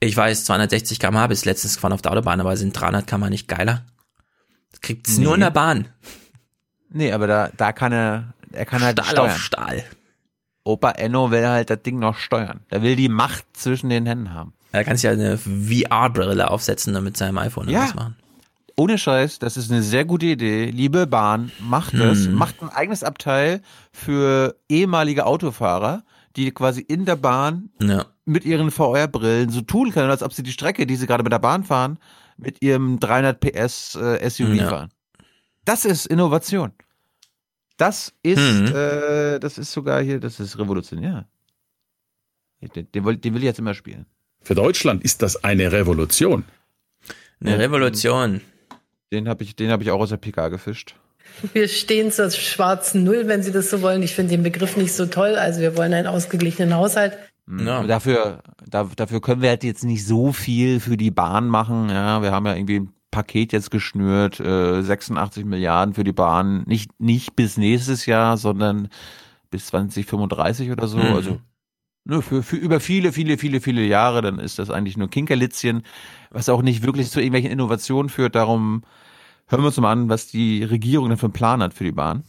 Ich 0.00 0.16
weiß, 0.16 0.46
260 0.46 1.00
km/h 1.00 1.26
bis 1.26 1.44
letztens 1.44 1.74
gefahren 1.74 1.92
auf 1.92 2.00
der 2.00 2.12
Autobahn, 2.12 2.40
aber 2.40 2.56
sind 2.56 2.72
300 2.72 3.06
km 3.06 3.28
nicht 3.28 3.46
geiler? 3.46 3.84
Das 4.70 4.80
kriegt's 4.80 5.18
nur 5.18 5.34
in 5.34 5.40
der 5.40 5.50
Bahn. 5.50 5.88
Nee, 6.90 7.12
aber 7.12 7.26
da, 7.26 7.50
da 7.56 7.72
kann 7.72 7.92
er, 7.92 8.32
er 8.52 8.64
kann 8.64 8.80
halt 8.82 8.98
Stahl 8.98 9.10
steuern. 9.10 9.30
auf 9.30 9.38
Stahl. 9.38 9.84
Opa 10.64 10.92
Enno 10.92 11.30
will 11.30 11.46
halt 11.46 11.68
das 11.68 11.82
Ding 11.82 11.98
noch 11.98 12.16
steuern. 12.16 12.60
Der 12.70 12.82
will 12.82 12.96
die 12.96 13.08
Macht 13.10 13.44
zwischen 13.52 13.90
den 13.90 14.06
Händen 14.06 14.32
haben. 14.32 14.54
Er 14.72 14.84
kann 14.84 14.96
sich 14.96 15.04
ja 15.04 15.10
eine 15.10 15.36
VR-Brille 15.36 16.50
aufsetzen 16.50 16.94
und 16.96 17.04
mit 17.04 17.16
seinem 17.18 17.36
iPhone 17.38 17.68
Ja. 17.68 17.82
was 17.84 17.94
machen. 17.94 18.16
Ohne 18.78 18.96
Scheiß, 18.96 19.38
das 19.40 19.56
ist 19.56 19.70
eine 19.72 19.82
sehr 19.82 20.04
gute 20.04 20.26
Idee. 20.26 20.66
Liebe 20.70 21.06
Bahn, 21.06 21.50
macht 21.60 21.94
das. 21.94 22.26
Hm. 22.26 22.34
Macht 22.34 22.62
ein 22.62 22.68
eigenes 22.68 23.02
Abteil 23.02 23.60
für 23.92 24.56
ehemalige 24.68 25.26
Autofahrer, 25.26 26.04
die 26.36 26.52
quasi 26.52 26.80
in 26.82 27.04
der 27.04 27.16
Bahn 27.16 27.70
Ja. 27.80 28.06
mit 28.24 28.44
ihren 28.44 28.70
VR-Brillen 28.70 29.50
so 29.50 29.62
tun 29.62 29.90
können, 29.90 30.10
als 30.10 30.22
ob 30.22 30.32
sie 30.32 30.44
die 30.44 30.52
Strecke, 30.52 30.86
die 30.86 30.94
sie 30.94 31.06
gerade 31.08 31.24
mit 31.24 31.32
der 31.32 31.40
Bahn 31.40 31.64
fahren, 31.64 31.98
mit 32.36 32.62
ihrem 32.62 33.00
300 33.00 33.40
PS 33.40 33.96
äh, 33.96 34.30
SUV 34.30 34.54
Ja. 34.54 34.68
fahren. 34.68 34.90
Das 35.64 35.84
ist 35.84 36.06
Innovation. 36.06 36.70
Das 37.78 38.12
ist, 38.22 38.38
Mhm. 38.38 38.66
äh, 38.74 39.38
das 39.40 39.58
ist 39.58 39.72
sogar 39.72 40.00
hier, 40.02 40.20
das 40.20 40.38
ist 40.38 40.56
revolutionär. 40.58 41.26
Den, 42.74 42.90
den, 42.92 43.04
will- 43.04 43.16
den 43.16 43.34
will 43.34 43.40
ich 43.42 43.46
jetzt 43.46 43.58
immer 43.58 43.74
spielen. 43.74 44.06
Für 44.40 44.54
Deutschland 44.54 45.02
ist 45.02 45.20
das 45.22 45.42
eine 45.42 45.70
Revolution. 45.72 46.44
Eine 47.40 47.58
Revolution. 47.58 48.40
Den 49.12 49.28
habe 49.28 49.42
ich, 49.42 49.56
den 49.56 49.70
habe 49.70 49.82
ich 49.82 49.90
auch 49.90 50.00
aus 50.00 50.10
der 50.10 50.16
PK 50.16 50.48
gefischt. 50.48 50.96
Wir 51.52 51.68
stehen 51.68 52.10
zur 52.10 52.30
schwarzen 52.30 53.04
Null, 53.04 53.24
wenn 53.26 53.42
Sie 53.42 53.52
das 53.52 53.70
so 53.70 53.82
wollen. 53.82 54.02
Ich 54.02 54.14
finde 54.14 54.30
den 54.30 54.42
Begriff 54.42 54.76
nicht 54.76 54.92
so 54.92 55.06
toll. 55.06 55.36
Also 55.36 55.60
wir 55.60 55.76
wollen 55.76 55.92
einen 55.92 56.06
ausgeglichenen 56.06 56.74
Haushalt. 56.74 57.18
Aber 57.50 57.86
Dafür, 57.86 58.42
da, 58.66 58.88
dafür 58.94 59.20
können 59.20 59.40
wir 59.40 59.48
halt 59.48 59.64
jetzt 59.64 59.84
nicht 59.84 60.04
so 60.04 60.32
viel 60.32 60.80
für 60.80 60.96
die 60.96 61.10
Bahn 61.10 61.48
machen. 61.48 61.88
Ja, 61.88 62.22
wir 62.22 62.32
haben 62.32 62.46
ja 62.46 62.54
irgendwie 62.54 62.80
ein 62.80 62.92
Paket 63.10 63.52
jetzt 63.52 63.70
geschnürt, 63.70 64.38
äh, 64.40 64.82
86 64.82 65.44
Milliarden 65.44 65.94
für 65.94 66.04
die 66.04 66.12
Bahn. 66.12 66.64
Nicht, 66.66 67.00
nicht 67.00 67.36
bis 67.36 67.56
nächstes 67.56 68.04
Jahr, 68.06 68.36
sondern 68.36 68.88
bis 69.50 69.66
2035 69.66 70.70
oder 70.70 70.88
so. 70.88 70.98
Mhm. 70.98 71.14
Also 71.14 71.40
ne, 72.04 72.20
für, 72.20 72.42
für 72.42 72.56
über 72.56 72.80
viele, 72.80 73.12
viele, 73.12 73.38
viele, 73.38 73.60
viele 73.60 73.82
Jahre, 73.82 74.20
dann 74.20 74.38
ist 74.38 74.58
das 74.58 74.70
eigentlich 74.70 74.98
nur 74.98 75.08
Kinkerlitzchen, 75.08 75.82
was 76.30 76.48
auch 76.48 76.62
nicht 76.62 76.82
wirklich 76.82 77.10
zu 77.10 77.20
irgendwelchen 77.20 77.50
Innovationen 77.50 78.08
führt. 78.08 78.34
Darum 78.34 78.82
hören 79.48 79.62
wir 79.62 79.66
uns 79.66 79.76
mal 79.78 79.92
an, 79.92 80.08
was 80.08 80.26
die 80.26 80.62
Regierung 80.64 81.08
denn 81.08 81.18
für 81.18 81.26
einen 81.26 81.32
Plan 81.32 81.62
hat 81.62 81.74
für 81.74 81.84
die 81.84 81.92
Bahn. 81.92 82.24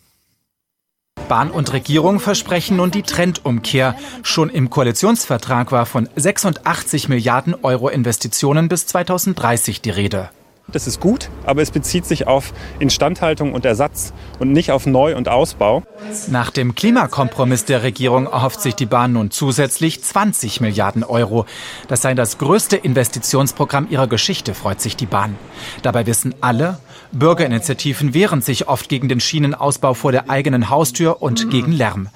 Bahn 1.28 1.52
und 1.52 1.74
Regierung 1.74 2.20
versprechen 2.20 2.78
nun 2.78 2.92
die 2.92 3.04
Trendumkehr. 3.04 3.96
Schon 4.24 4.50
im 4.50 4.70
Koalitionsvertrag 4.70 5.72
war 5.72 5.86
von 5.86 6.10
86 6.16 7.08
Milliarden 7.08 7.56
Euro 7.62 7.90
Investitionen 7.90 8.68
bis 8.68 8.88
2030 8.88 9.82
die 9.82 9.92
Rede. 9.92 10.32
Das 10.72 10.88
ist 10.88 11.00
gut, 11.00 11.30
aber 11.46 11.62
es 11.62 11.72
bezieht 11.72 12.06
sich 12.06 12.28
auf 12.28 12.54
Instandhaltung 12.80 13.54
und 13.54 13.66
Ersatz 13.66 14.14
und 14.40 14.52
nicht 14.52 14.72
auf 14.72 14.86
Neu- 14.86 15.16
und 15.16 15.28
Ausbau. 15.28 15.84
Nach 16.28 16.52
dem 16.52 16.76
Klimakompromiss 16.76 17.66
der 17.66 17.84
Regierung 17.84 18.28
erhofft 18.28 18.62
sich 18.62 18.76
die 18.76 18.86
Bahn 18.86 19.14
nun 19.14 19.32
zusätzlich 19.32 20.04
20 20.04 20.62
Milliarden 20.62 21.04
Euro. 21.04 21.46
Das 21.88 22.02
sei 22.02 22.14
das 22.14 22.38
größte 22.38 22.76
Investitionsprogramm 22.76 23.88
ihrer 23.90 24.08
Geschichte, 24.08 24.54
freut 24.54 24.82
sich 24.82 24.96
die 24.96 25.06
Bahn. 25.06 25.36
Dabei 25.82 26.06
wissen 26.06 26.36
alle, 26.42 26.78
Bürgerinitiativen 27.12 28.14
wehren 28.14 28.42
sich 28.42 28.68
oft 28.68 28.88
gegen 28.88 29.10
den 29.10 29.20
Schienenausbau 29.20 29.96
vor 29.96 30.12
der 30.12 30.30
eigenen 30.30 30.70
Haustür 30.70 31.22
und 31.22 31.50
gegen 31.50 31.72
Lärm. 31.72 32.10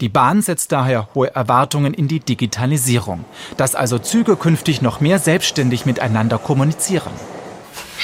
Die 0.00 0.10
Bahn 0.10 0.42
setzt 0.42 0.72
daher 0.72 1.08
hohe 1.14 1.34
Erwartungen 1.34 1.94
in 1.94 2.08
die 2.08 2.20
Digitalisierung, 2.20 3.24
dass 3.56 3.74
also 3.74 3.98
Züge 3.98 4.36
künftig 4.36 4.82
noch 4.82 5.00
mehr 5.00 5.18
selbstständig 5.18 5.86
miteinander 5.86 6.38
kommunizieren. 6.38 7.12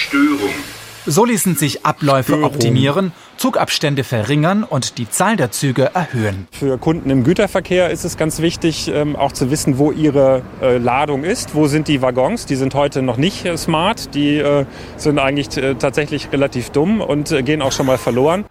Störung. 0.01 0.51
So 1.07 1.24
ließen 1.24 1.57
sich 1.57 1.86
Abläufe 1.86 2.42
optimieren, 2.42 3.12
Zugabstände 3.38 4.05
verringern 4.05 4.64
und 4.64 4.98
die 4.98 5.09
Zahl 5.09 5.36
der 5.36 5.51
Züge 5.51 5.90
erhöhen. 5.94 6.46
Für 6.53 6.76
Kunden 6.78 7.09
im 7.09 7.24
Güterverkehr 7.24 7.90
ist 7.90 8.05
es 8.05 8.18
ganz 8.18 8.40
wichtig, 8.40 8.88
ähm, 8.88 9.16
auch 9.16 9.32
zu 9.32 9.51
wissen, 9.51 9.78
wo 9.78 9.92
ihre 9.92 10.42
äh, 10.61 10.76
Ladung 10.76 11.24
ist. 11.24 11.55
Wo 11.55 11.66
sind 11.68 11.88
die 11.88 12.03
Waggons? 12.03 12.44
Die 12.44 12.57
sind 12.57 12.74
heute 12.74 13.01
noch 13.01 13.16
nicht 13.16 13.46
äh, 13.46 13.57
smart. 13.57 14.14
Die 14.14 14.36
äh, 14.36 14.66
sind 14.98 15.18
eigentlich 15.18 15.48
tatsächlich 15.78 16.30
relativ 16.32 16.68
dumm 16.70 17.01
und 17.01 17.28
gehen 17.46 17.62
auch 17.62 17.72
schon 17.72 17.86
mal 17.86 17.98
verloren. 17.98 18.44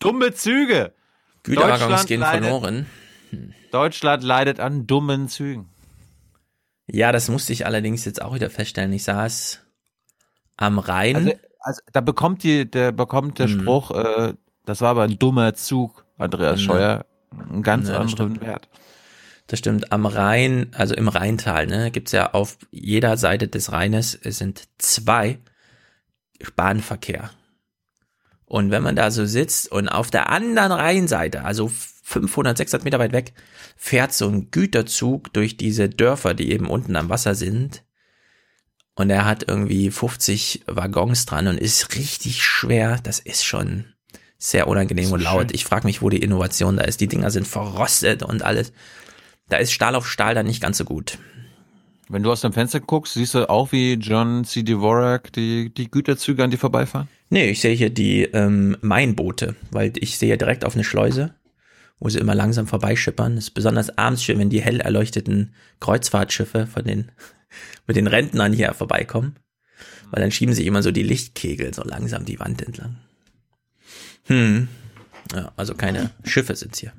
Dumme 0.00 0.34
Züge! 0.34 0.92
Güterwaggons 1.42 2.06
gehen 2.06 2.20
leidet- 2.20 2.44
verloren. 2.44 2.86
Deutschland 3.72 4.22
leidet 4.22 4.60
an 4.60 4.86
dummen 4.86 5.28
Zügen. 5.28 5.68
Ja, 6.86 7.10
das 7.10 7.28
musste 7.28 7.52
ich 7.52 7.66
allerdings 7.66 8.04
jetzt 8.04 8.22
auch 8.22 8.34
wieder 8.34 8.50
feststellen. 8.50 8.92
Ich 8.92 9.02
saß 9.02 9.65
am 10.56 10.78
Rhein. 10.78 11.16
Also, 11.16 11.32
also 11.60 11.80
da 11.92 12.00
bekommt 12.00 12.42
die, 12.42 12.70
der 12.70 12.92
bekommt 12.92 13.38
der 13.38 13.48
Mhm. 13.48 13.60
Spruch, 13.60 13.90
äh, 13.92 14.34
das 14.64 14.80
war 14.80 14.90
aber 14.90 15.02
ein 15.04 15.18
dummer 15.18 15.54
Zug, 15.54 16.04
Andreas. 16.18 16.60
Scheuer, 16.60 17.06
einen 17.50 17.62
ganz 17.62 17.88
Ja, 17.88 17.94
anderen 17.98 18.08
stimmt. 18.10 18.40
Wert. 18.40 18.68
Das 19.48 19.60
stimmt, 19.60 19.92
am 19.92 20.06
Rhein, 20.06 20.70
also 20.74 20.94
im 20.94 21.06
Rheintal, 21.08 21.66
ne, 21.68 21.90
gibt's 21.92 22.10
ja 22.12 22.32
auf 22.34 22.58
jeder 22.72 23.16
Seite 23.16 23.46
des 23.46 23.70
Rheines, 23.70 24.18
es 24.20 24.38
sind 24.38 24.64
zwei 24.78 25.38
Bahnverkehr. 26.56 27.30
Und 28.44 28.70
wenn 28.70 28.82
man 28.82 28.96
da 28.96 29.10
so 29.10 29.24
sitzt 29.24 29.70
und 29.72 29.88
auf 29.88 30.10
der 30.10 30.30
anderen 30.30 30.72
Rheinseite, 30.72 31.44
also 31.44 31.68
500, 31.68 32.56
600 32.56 32.84
Meter 32.84 32.98
weit 32.98 33.12
weg, 33.12 33.32
fährt 33.76 34.12
so 34.12 34.28
ein 34.28 34.50
Güterzug 34.50 35.32
durch 35.32 35.56
diese 35.56 35.88
Dörfer, 35.88 36.34
die 36.34 36.52
eben 36.52 36.68
unten 36.68 36.94
am 36.96 37.08
Wasser 37.08 37.34
sind. 37.34 37.82
Und 38.96 39.10
er 39.10 39.26
hat 39.26 39.44
irgendwie 39.46 39.90
50 39.90 40.64
Waggons 40.66 41.26
dran 41.26 41.48
und 41.48 41.60
ist 41.60 41.94
richtig 41.94 42.42
schwer. 42.42 42.98
Das 43.02 43.18
ist 43.18 43.44
schon 43.44 43.84
sehr 44.38 44.66
unangenehm 44.68 45.12
und 45.12 45.22
laut. 45.22 45.52
Ich 45.52 45.64
frage 45.64 45.86
mich, 45.86 46.00
wo 46.00 46.08
die 46.08 46.22
Innovation 46.22 46.78
da 46.78 46.84
ist. 46.84 47.00
Die 47.00 47.06
Dinger 47.06 47.30
sind 47.30 47.46
verrostet 47.46 48.22
und 48.22 48.42
alles. 48.42 48.72
Da 49.48 49.58
ist 49.58 49.72
Stahl 49.72 49.94
auf 49.94 50.08
Stahl 50.08 50.34
dann 50.34 50.46
nicht 50.46 50.62
ganz 50.62 50.78
so 50.78 50.84
gut. 50.84 51.18
Wenn 52.08 52.22
du 52.22 52.32
aus 52.32 52.40
dem 52.40 52.52
Fenster 52.52 52.80
guckst, 52.80 53.14
siehst 53.14 53.34
du 53.34 53.50
auch, 53.50 53.72
wie 53.72 53.94
John 53.94 54.44
C. 54.44 54.62
Dvorak 54.62 55.32
die, 55.32 55.72
die 55.74 55.90
Güterzüge 55.90 56.42
an 56.42 56.50
die 56.50 56.56
vorbeifahren? 56.56 57.08
Nee, 57.28 57.50
ich 57.50 57.60
sehe 57.60 57.74
hier 57.74 57.90
die 57.90 58.22
ähm, 58.22 58.76
Mainboote, 58.80 59.56
weil 59.72 59.92
ich 59.96 60.16
sehe 60.16 60.38
direkt 60.38 60.64
auf 60.64 60.74
eine 60.74 60.84
Schleuse, 60.84 61.34
wo 61.98 62.08
sie 62.08 62.18
immer 62.18 62.34
langsam 62.34 62.66
vorbeischippern. 62.66 63.34
Das 63.34 63.46
ist 63.46 63.50
besonders 63.50 63.98
abends 63.98 64.22
schön, 64.22 64.38
wenn 64.38 64.50
die 64.50 64.62
hell 64.62 64.80
erleuchteten 64.80 65.52
Kreuzfahrtschiffe 65.80 66.66
von 66.66 66.84
den 66.84 67.10
mit 67.86 67.96
den 67.96 68.06
Rentnern 68.06 68.52
hier 68.52 68.72
vorbeikommen. 68.74 69.36
Weil 70.10 70.22
dann 70.22 70.30
schieben 70.30 70.54
sich 70.54 70.66
immer 70.66 70.82
so 70.82 70.92
die 70.92 71.02
Lichtkegel 71.02 71.74
so 71.74 71.82
langsam 71.82 72.24
die 72.24 72.38
Wand 72.38 72.62
entlang. 72.62 72.96
Hm. 74.26 74.68
Ja, 75.34 75.52
also 75.56 75.74
keine 75.74 76.10
Schiffe 76.24 76.54
sind's 76.54 76.78
hier. 76.78 76.92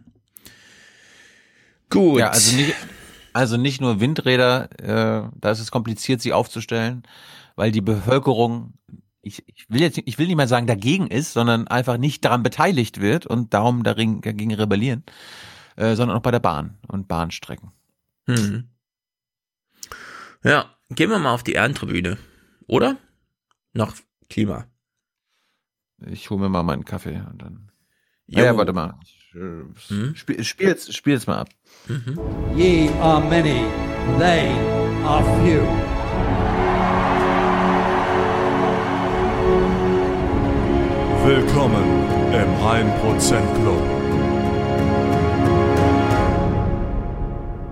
Gut. 1.90 2.20
Ja, 2.20 2.30
also 2.30 2.56
nicht, 2.56 2.76
also 3.34 3.58
nicht 3.58 3.82
nur 3.82 4.00
Windräder, 4.00 4.70
äh, 4.82 5.30
da 5.40 5.52
ist 5.52 5.60
es 5.60 5.72
kompliziert, 5.72 6.22
sie 6.22 6.34
aufzustellen, 6.34 7.04
weil 7.56 7.72
die 7.72 7.82
Bevölkerung, 7.82 8.74
ich, 9.22 9.44
ich 9.48 9.70
will 9.70 9.82
jetzt, 9.82 10.00
ich 10.04 10.18
will 10.18 10.28
nicht 10.28 10.36
mal 10.36 10.48
sagen 10.48 10.68
dagegen 10.68 11.08
ist, 11.08 11.34
sondern 11.34 11.68
einfach 11.68 11.98
nicht 11.98 12.26
daran 12.26 12.44
beteiligt 12.44 13.00
wird 13.00 13.26
und 13.26 13.54
darum 13.54 13.84
dagegen, 13.84 14.22
dagegen 14.22 14.54
rebellieren, 14.54 15.04
äh, 15.76 15.96
sondern 15.96 16.18
auch 16.18 16.22
bei 16.22 16.32
der 16.32 16.40
Bahn 16.40 16.78
und 16.88 17.08
Bahnstrecken. 17.08 17.72
Hm. 18.26 18.66
Ja, 20.48 20.74
gehen 20.92 21.10
wir 21.10 21.20
mal 21.20 21.34
auf 21.34 21.44
die 21.44 21.52
Ehrentribüne, 21.52 22.18
oder? 22.68 22.96
Noch 23.74 23.94
Klima. 24.30 24.66
Ich 26.06 26.30
hole 26.30 26.40
mir 26.40 26.48
mal 26.48 26.64
meinen 26.64 26.86
Kaffee 26.86 27.22
und 27.30 27.42
dann. 27.42 27.70
Jo. 28.28 28.46
Ja, 28.46 28.56
warte 28.56 28.72
mal. 28.72 28.98
Äh, 29.34 30.16
Spiel, 30.16 30.42
spiel, 30.46 30.68
jetzt, 30.68 30.96
spiel 30.96 31.16
jetzt 31.16 31.28
mal 31.28 31.40
ab. 31.40 31.50
Ye 32.56 32.90
are 33.02 33.20
many, 33.20 33.66
they 34.18 34.48
are 35.04 35.22
few. 35.44 35.60
Willkommen 41.26 41.84
im 42.32 42.50
1% 42.64 43.62
Club. 43.62 43.97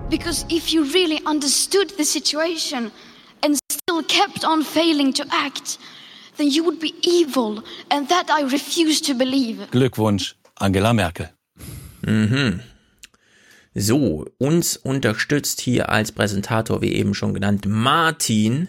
Because 0.08 0.46
if 0.48 0.72
you 0.72 0.84
really 0.84 1.20
understood 1.26 1.90
the 1.96 2.04
situation 2.04 2.92
and 3.42 3.58
still 3.68 4.04
kept 4.04 4.44
on 4.44 4.62
failing 4.62 5.12
to 5.14 5.24
act, 5.32 5.78
then 6.36 6.48
you 6.48 6.62
would 6.64 6.78
be 6.78 6.94
evil, 7.02 7.62
and 7.90 8.08
that 8.08 8.30
I 8.30 8.42
refuse 8.44 9.00
to 9.02 9.14
believe. 9.14 9.68
Glückwunsch, 9.72 10.36
Angela 10.54 10.92
Merkel. 10.92 11.30
Mhm. 12.02 12.60
So, 13.74 14.26
uns 14.38 14.76
unterstützt 14.76 15.60
hier 15.60 15.88
als 15.88 16.12
Präsentator, 16.12 16.80
wie 16.82 16.92
eben 16.92 17.14
schon 17.14 17.34
genannt, 17.34 17.66
Martin. 17.66 18.68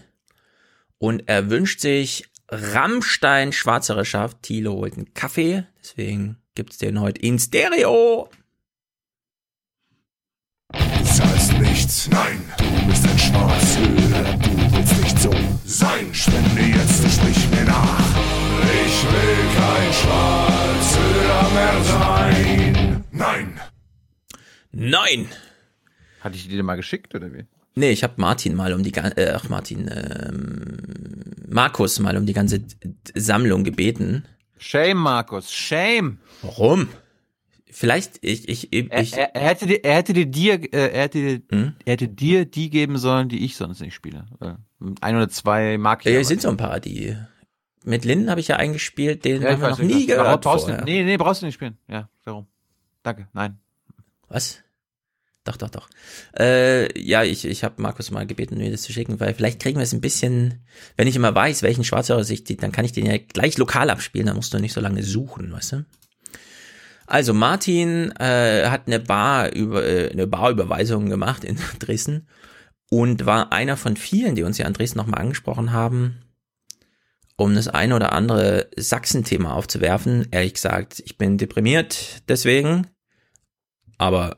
Und 0.98 1.24
er 1.28 1.52
wünscht 1.52 1.82
sich 1.82 2.26
Rammstein 2.50 3.54
Schwarzereschaft. 3.54 4.42
Thilo 4.42 4.74
holt 4.74 4.96
einen 4.96 5.14
Kaffee, 5.14 5.66
deswegen 5.80 6.38
gibt's 6.56 6.80
den 6.80 7.00
heute 7.00 7.22
in 7.22 7.38
Stereo. 7.38 8.30
Nichts, 11.60 12.10
nein, 12.10 12.42
du 12.58 12.88
bist 12.88 13.06
ein 13.08 13.18
Schwarzhöhler, 13.18 14.38
du 14.38 14.76
willst 14.76 15.02
nicht 15.02 15.20
so 15.20 15.32
sein. 15.66 16.14
Spende 16.14 16.62
jetzt 16.62 17.04
und 17.04 17.12
sprich 17.12 17.50
mir 17.52 17.66
nach. 17.66 18.00
Ich 18.86 19.04
will 19.04 19.38
kein 19.56 19.94
Schwarzhöhler 19.94 21.50
mehr 21.54 21.84
sein. 21.84 23.04
Nein. 23.12 23.60
Nein. 24.72 25.28
Hatte 26.22 26.36
ich 26.36 26.44
die 26.48 26.56
dir 26.56 26.64
mal 26.64 26.76
geschickt 26.76 27.14
oder 27.16 27.32
wie? 27.34 27.46
Nee, 27.76 27.92
ich 27.92 28.04
habe 28.04 28.14
Martin 28.18 28.56
mal 28.56 28.74
um 28.74 28.82
die 28.84 28.92
ganze, 28.92 29.18
äh, 29.18 29.34
ach 29.36 29.50
Martin, 29.50 29.90
ähm, 29.94 30.78
Markus 31.48 32.00
mal 32.00 32.18
um 32.18 32.26
die 32.26 32.34
ganze 32.34 32.62
Sammlung 33.14 33.64
gebeten. 33.64 34.26
Shame, 34.58 34.98
Markus, 34.98 35.54
shame. 35.54 36.18
Warum? 36.42 36.90
Vielleicht, 37.80 38.18
ich, 38.22 38.50
ich, 38.50 38.74
ich, 38.74 38.92
Er, 38.92 39.36
er, 39.36 39.36
er 39.36 39.48
hätte 39.50 39.68
dir, 39.68 39.84
er 39.84 39.96
hätte 39.96 40.14
dir, 40.26 40.54
äh, 40.74 40.90
er, 40.94 41.02
hätte 41.04 41.20
dir 41.20 41.42
Hm? 41.52 41.74
er 41.86 41.92
hätte 41.94 42.08
dir 42.08 42.46
die 42.46 42.70
geben 42.72 42.98
sollen, 42.98 43.30
die 43.30 43.46
ich 43.46 43.56
sonst 43.56 43.82
nicht 43.82 43.94
spiele. 43.94 44.26
Ein 45.02 45.16
oder 45.16 45.30
zwei 45.30 45.78
mag 45.78 46.06
ich. 46.06 46.12
Ja, 46.12 46.24
sind 46.24 46.42
so 46.42 46.50
ein 46.50 46.58
paar, 46.58 46.80
die. 46.80 47.16
Mit 47.84 48.04
Linden 48.04 48.30
habe 48.32 48.40
ich 48.40 48.48
ja 48.48 48.56
eingespielt, 48.56 49.24
den 49.26 49.42
Ja, 49.44 49.50
ich 49.50 49.54
haben 49.56 49.62
wir 49.62 49.70
noch 49.70 49.80
nie 49.80 50.08
was- 50.08 50.18
gehört. 50.18 50.42
Brauchst 50.42 50.68
du, 50.68 50.72
nee, 50.86 51.04
nee, 51.04 51.18
brauchst 51.18 51.42
du 51.42 51.46
nicht 51.46 51.56
spielen. 51.56 51.78
Ja, 51.88 52.10
warum? 52.26 52.48
Danke, 53.04 53.28
nein. 53.34 53.60
Was? 54.28 54.64
Doch, 55.44 55.56
doch, 55.56 55.70
doch. 55.70 55.88
Äh, 56.38 57.00
ja, 57.00 57.24
ich, 57.24 57.46
ich 57.46 57.64
habe 57.64 57.82
Markus 57.82 58.12
mal 58.12 58.26
gebeten, 58.28 58.58
mir 58.58 58.70
das 58.72 58.82
zu 58.82 58.92
schicken, 58.92 59.20
weil 59.22 59.34
vielleicht 59.34 59.62
kriegen 59.62 59.78
wir 59.78 59.84
es 59.84 59.94
ein 59.94 60.02
bisschen, 60.02 60.66
wenn 60.98 61.08
ich 61.08 61.16
immer 61.16 61.34
weiß, 61.34 61.64
welchen 61.64 61.86
Schwarzhörer 61.86 62.26
sich, 62.26 62.44
die, 62.44 62.58
dann 62.58 62.74
kann 62.74 62.84
ich 62.84 62.92
den 62.92 63.06
ja 63.06 63.18
gleich 63.18 63.58
lokal 63.58 63.90
abspielen, 63.90 64.28
dann 64.28 64.36
musst 64.36 64.54
du 64.54 64.60
nicht 64.60 64.74
so 64.74 64.82
lange 64.82 65.04
suchen, 65.04 65.52
weißt 65.54 65.72
du? 65.74 65.86
Also 67.08 67.34
Martin 67.34 68.12
äh, 68.20 68.68
hat 68.70 68.84
eine 68.88 69.00
Bar 69.00 69.54
über 69.54 69.86
äh, 69.86 70.12
eine 70.12 70.28
Barüberweisung 70.28 71.10
gemacht 71.10 71.44
in 71.44 71.58
Dresden 71.80 72.28
und 72.90 73.26
war 73.26 73.52
einer 73.52 73.78
von 73.78 73.96
vielen, 73.98 74.36
die 74.36 74.44
uns 74.44 74.58
ja 74.58 74.68
in 74.68 74.74
Dresden 74.74 74.98
nochmal 74.98 75.22
angesprochen 75.22 75.72
haben, 75.72 76.18
um 77.38 77.56
das 77.56 77.70
eine 77.70 77.96
oder 77.96 78.12
andere 78.12 78.68
Sachsen-Thema 78.76 79.54
aufzuwerfen. 79.54 80.28
Ehrlich 80.32 80.54
gesagt, 80.56 81.02
ich 81.06 81.18
bin 81.18 81.38
deprimiert 81.38 82.24
deswegen, 82.28 82.88
aber 83.98 84.38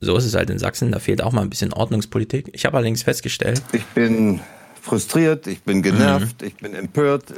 so 0.00 0.16
ist 0.16 0.24
es 0.24 0.34
halt 0.34 0.50
in 0.50 0.58
Sachsen, 0.58 0.92
da 0.92 0.98
fehlt 0.98 1.22
auch 1.22 1.32
mal 1.32 1.42
ein 1.42 1.50
bisschen 1.50 1.72
Ordnungspolitik. 1.72 2.50
Ich 2.52 2.64
habe 2.64 2.76
allerdings 2.76 3.02
festgestellt, 3.02 3.62
Ich 3.72 3.84
bin 3.86 4.40
frustriert, 4.80 5.46
ich 5.46 5.62
bin 5.62 5.82
genervt, 5.82 6.42
ich 6.42 6.56
bin 6.56 6.74
empört. 6.74 7.32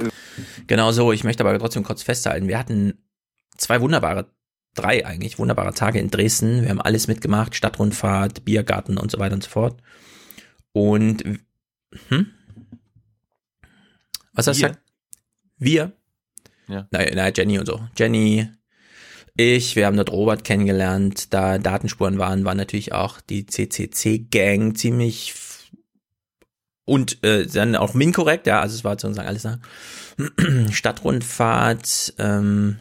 Genau 0.66 0.92
so, 0.92 1.12
ich 1.12 1.24
möchte 1.24 1.44
aber 1.44 1.58
trotzdem 1.58 1.84
kurz 1.84 2.02
festhalten. 2.02 2.48
Wir 2.48 2.58
hatten 2.58 2.98
zwei 3.56 3.80
wunderbare, 3.80 4.26
drei 4.76 5.04
eigentlich 5.04 5.38
wunderbare 5.38 5.74
Tage 5.74 5.98
in 5.98 6.10
Dresden. 6.10 6.62
Wir 6.62 6.70
haben 6.70 6.80
alles 6.80 7.08
mitgemacht, 7.08 7.54
Stadtrundfahrt, 7.54 8.44
Biergarten 8.44 8.98
und 8.98 9.10
so 9.10 9.18
weiter 9.18 9.34
und 9.34 9.42
so 9.42 9.50
fort. 9.50 9.82
Und 10.72 11.24
hm? 12.08 12.26
Was 14.32 14.46
hast 14.46 14.58
du 14.60 14.66
gesagt? 14.66 14.80
Wir? 15.58 15.92
Ja. 16.68 16.86
Nein, 16.90 17.12
nein, 17.14 17.32
Jenny 17.34 17.58
und 17.58 17.66
so. 17.66 17.80
Jenny, 17.96 18.48
ich, 19.36 19.76
wir 19.76 19.86
haben 19.86 19.96
dort 19.96 20.10
Robert 20.10 20.44
kennengelernt. 20.44 21.32
Da 21.32 21.58
Datenspuren 21.58 22.18
waren, 22.18 22.44
war 22.44 22.54
natürlich 22.54 22.92
auch 22.92 23.20
die 23.20 23.46
CCC-Gang 23.46 24.74
ziemlich 24.74 25.34
und 26.86 27.22
äh, 27.24 27.46
dann 27.46 27.74
auch 27.74 27.94
minkorrekt, 27.94 28.46
ja, 28.46 28.60
also 28.60 28.76
es 28.76 28.84
war 28.84 28.92
sozusagen 28.92 29.26
alles 29.26 29.42
da. 29.42 29.58
Stadtrundfahrt, 30.70 32.14
ähm, 32.18 32.78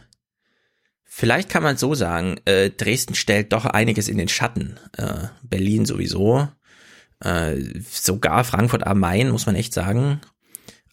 vielleicht 1.16 1.48
kann 1.48 1.62
man 1.62 1.78
so 1.78 1.94
sagen, 1.94 2.36
äh, 2.44 2.68
Dresden 2.68 3.14
stellt 3.14 3.54
doch 3.54 3.64
einiges 3.64 4.08
in 4.08 4.18
den 4.18 4.28
Schatten. 4.28 4.78
Äh, 4.98 5.28
Berlin 5.42 5.86
sowieso. 5.86 6.48
Äh, 7.20 7.56
sogar 7.90 8.44
Frankfurt 8.44 8.86
am 8.86 9.00
Main, 9.00 9.30
muss 9.30 9.46
man 9.46 9.54
echt 9.54 9.72
sagen. 9.72 10.20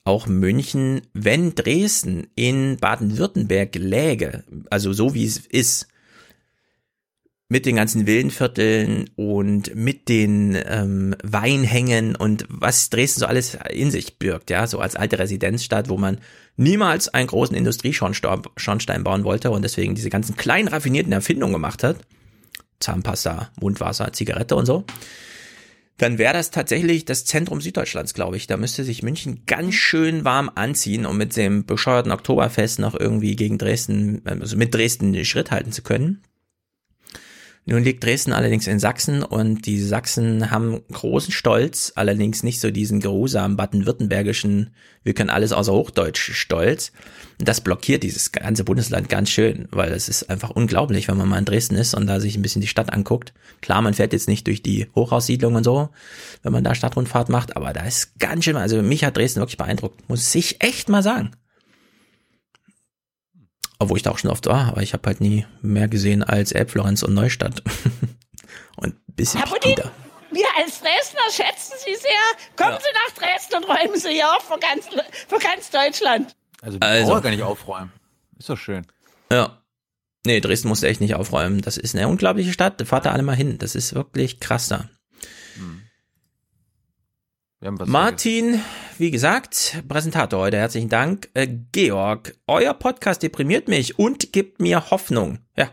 Auch 0.06 0.26
München, 0.26 1.02
wenn 1.14 1.56
Dresden 1.56 2.28
in 2.36 2.78
Baden-Württemberg 2.78 3.76
läge, 3.76 4.46
also 4.70 4.94
so 4.94 5.14
wie 5.14 5.26
es 5.26 5.38
ist, 5.38 5.88
mit 7.50 7.66
den 7.66 7.76
ganzen 7.76 8.08
Villenvierteln 8.08 9.10
und 9.16 9.76
mit 9.76 10.10
den 10.10 10.58
ähm, 10.66 11.16
Weinhängen 11.24 12.16
und 12.16 12.46
was 12.50 12.90
Dresden 12.90 13.20
so 13.20 13.26
alles 13.26 13.58
in 13.70 13.92
sich 13.92 14.18
birgt, 14.18 14.50
ja, 14.50 14.66
so 14.66 14.80
als 14.80 14.96
alte 14.96 15.20
Residenzstadt, 15.20 15.90
wo 15.90 15.98
man 15.98 16.20
niemals 16.56 17.10
einen 17.10 17.28
großen 17.28 17.56
Industrieschornstein 17.56 19.04
bauen 19.04 19.24
wollte 19.24 19.52
und 19.52 19.62
deswegen 19.62 19.96
diese 19.96 20.10
ganzen 20.10 20.36
kleinen 20.36 20.68
raffinierten 20.68 21.12
Erfindungen 21.12 21.54
gemacht 21.54 21.84
hat, 21.84 21.98
Zahnpasta, 22.80 23.52
Mundwasser, 23.60 24.14
Zigarette 24.14 24.56
und 24.56 24.66
so, 24.66 24.86
dann 25.98 26.18
wäre 26.18 26.34
das 26.34 26.50
tatsächlich 26.50 27.06
das 27.06 27.26
Zentrum 27.26 27.62
Süddeutschlands, 27.62 28.14
glaube 28.14 28.36
ich. 28.36 28.48
Da 28.48 28.58
müsste 28.58 28.84
sich 28.84 29.04
München 29.04 29.44
ganz 29.46 29.76
schön 29.76 30.26
warm 30.26 30.52
anziehen, 30.56 31.06
um 31.06 31.18
mit 31.18 31.36
dem 31.36 31.66
bescheuerten 31.66 32.12
Oktoberfest 32.12 32.80
noch 32.80 33.00
irgendwie 33.00 33.36
gegen 33.36 33.58
Dresden, 33.58 34.22
also 34.26 34.58
mit 34.58 34.74
Dresden 34.74 35.14
den 35.14 35.26
Schritt 35.26 35.52
halten 35.52 35.72
zu 35.72 35.84
können. 35.84 36.24
Nun 37.66 37.84
liegt 37.84 38.04
Dresden 38.04 38.34
allerdings 38.34 38.68
in 38.68 38.80
Sachsen 38.80 39.24
und 39.24 39.66
die 39.66 39.82
Sachsen 39.82 40.52
haben 40.52 40.82
großen 40.92 41.32
Stolz, 41.32 41.94
allerdings 41.96 42.44
nicht 42.44 42.60
so 42.60 42.72
diesen 42.72 43.00
geruhsamen 43.00 43.56
baden-württembergischen, 43.56 44.72
wir 45.04 45.14
können 45.14 45.30
alles 45.30 45.54
außer 45.54 45.72
Hochdeutsch 45.72 46.34
Stolz. 46.34 46.92
Und 47.40 47.48
das 47.48 47.62
blockiert 47.62 48.04
dieses 48.04 48.34
ganze 48.34 48.66
Bundesland 48.66 49.08
ganz 49.08 49.30
schön, 49.30 49.68
weil 49.72 49.94
es 49.94 50.10
ist 50.10 50.30
einfach 50.30 50.50
unglaublich, 50.50 51.08
wenn 51.08 51.18
man 51.18 51.30
mal 51.30 51.40
in 51.40 51.46
Dresden 51.46 51.76
ist 51.76 51.94
und 51.94 52.06
da 52.06 52.20
sich 52.20 52.36
ein 52.36 52.42
bisschen 52.42 52.62
die 52.62 52.68
Stadt 52.68 52.92
anguckt. 52.92 53.34
Klar, 53.62 53.82
man 53.82 53.94
fährt 53.94 54.12
jetzt 54.12 54.28
nicht 54.28 54.46
durch 54.48 54.62
die 54.62 54.88
Hochhaussiedlung 54.94 55.56
und 55.56 55.64
so, 55.64 55.90
wenn 56.42 56.52
man 56.52 56.66
da 56.66 56.76
Stadtrundfahrt 56.76 57.30
macht, 57.30 57.56
aber 57.56 57.72
da 57.72 57.86
ist 57.86 58.20
ganz 58.20 58.44
schön, 58.44 58.58
also 58.58 58.82
mich 58.82 59.06
hat 59.06 59.16
Dresden 59.16 59.40
wirklich 59.40 59.58
beeindruckt, 59.58 60.08
muss 60.10 60.36
ich 60.36 60.62
echt 60.62 60.90
mal 60.90 61.02
sagen. 61.04 61.32
Obwohl 63.84 63.98
ich 63.98 64.04
da 64.04 64.12
auch 64.12 64.18
schon 64.18 64.32
oft 64.32 64.46
war, 64.46 64.70
aber 64.70 64.82
ich 64.82 64.94
habe 64.94 65.06
halt 65.08 65.20
nie 65.20 65.46
mehr 65.62 65.90
gesehen 65.90 66.24
als 66.24 66.54
Elbflorenz 66.54 67.04
und 67.04 67.14
Neustadt. 67.14 67.62
und 68.78 68.96
ein 68.96 69.14
bisschen 69.16 69.42
Herr 69.42 69.50
Budin, 69.50 69.76
wir 70.32 70.46
als 70.58 70.80
Dresdner 70.80 71.30
schätzen 71.30 71.74
Sie 71.84 71.94
sehr. 71.96 72.56
Kommen 72.56 72.72
Ja. 72.72 72.80
Sie 72.80 72.94
nach 72.94 73.14
Dresden 73.14 73.56
und 73.58 73.66
räumen 73.66 74.00
Sie 74.00 74.10
hier 74.12 74.32
auf 74.32 74.44
für 74.44 74.58
ganz, 74.58 74.88
für 75.28 75.38
ganz 75.38 75.70
Deutschland. 75.70 76.34
Also, 76.62 76.80
die 76.80 76.86
Also. 76.86 77.20
gar 77.20 77.30
nicht 77.30 77.44
aufräumen. 77.44 77.92
Ist 78.40 78.48
doch 78.50 78.58
schön. 78.58 78.88
Ja. 79.30 79.62
Nee, 80.26 80.40
Dresden 80.40 80.70
musste 80.70 80.88
echt 80.88 81.02
nicht 81.02 81.16
aufräumen. 81.16 81.62
Das 81.62 81.76
ist 81.76 81.94
eine 81.94 82.08
unglaubliche 82.08 82.54
Stadt. 82.54 82.82
Fahrt 82.88 83.06
da 83.06 83.12
alle 83.12 83.24
mal 83.24 83.36
hin. 83.36 83.58
Das 83.58 83.76
ist 83.76 83.96
wirklich 83.96 84.40
krass 84.40 84.70
da. 84.70 84.90
Martin, 87.86 88.62
wie 88.98 89.10
gesagt, 89.10 89.84
Präsentator 89.88 90.42
heute. 90.42 90.58
Herzlichen 90.58 90.90
Dank. 90.90 91.30
Äh, 91.34 91.48
Georg, 91.72 92.36
euer 92.46 92.74
Podcast 92.74 93.24
deprimiert 93.24 93.70
mich 93.70 93.98
und 93.98 94.34
gibt 94.34 94.60
mir 94.60 94.92
Hoffnung. 94.92 95.40
Ja. 95.58 95.72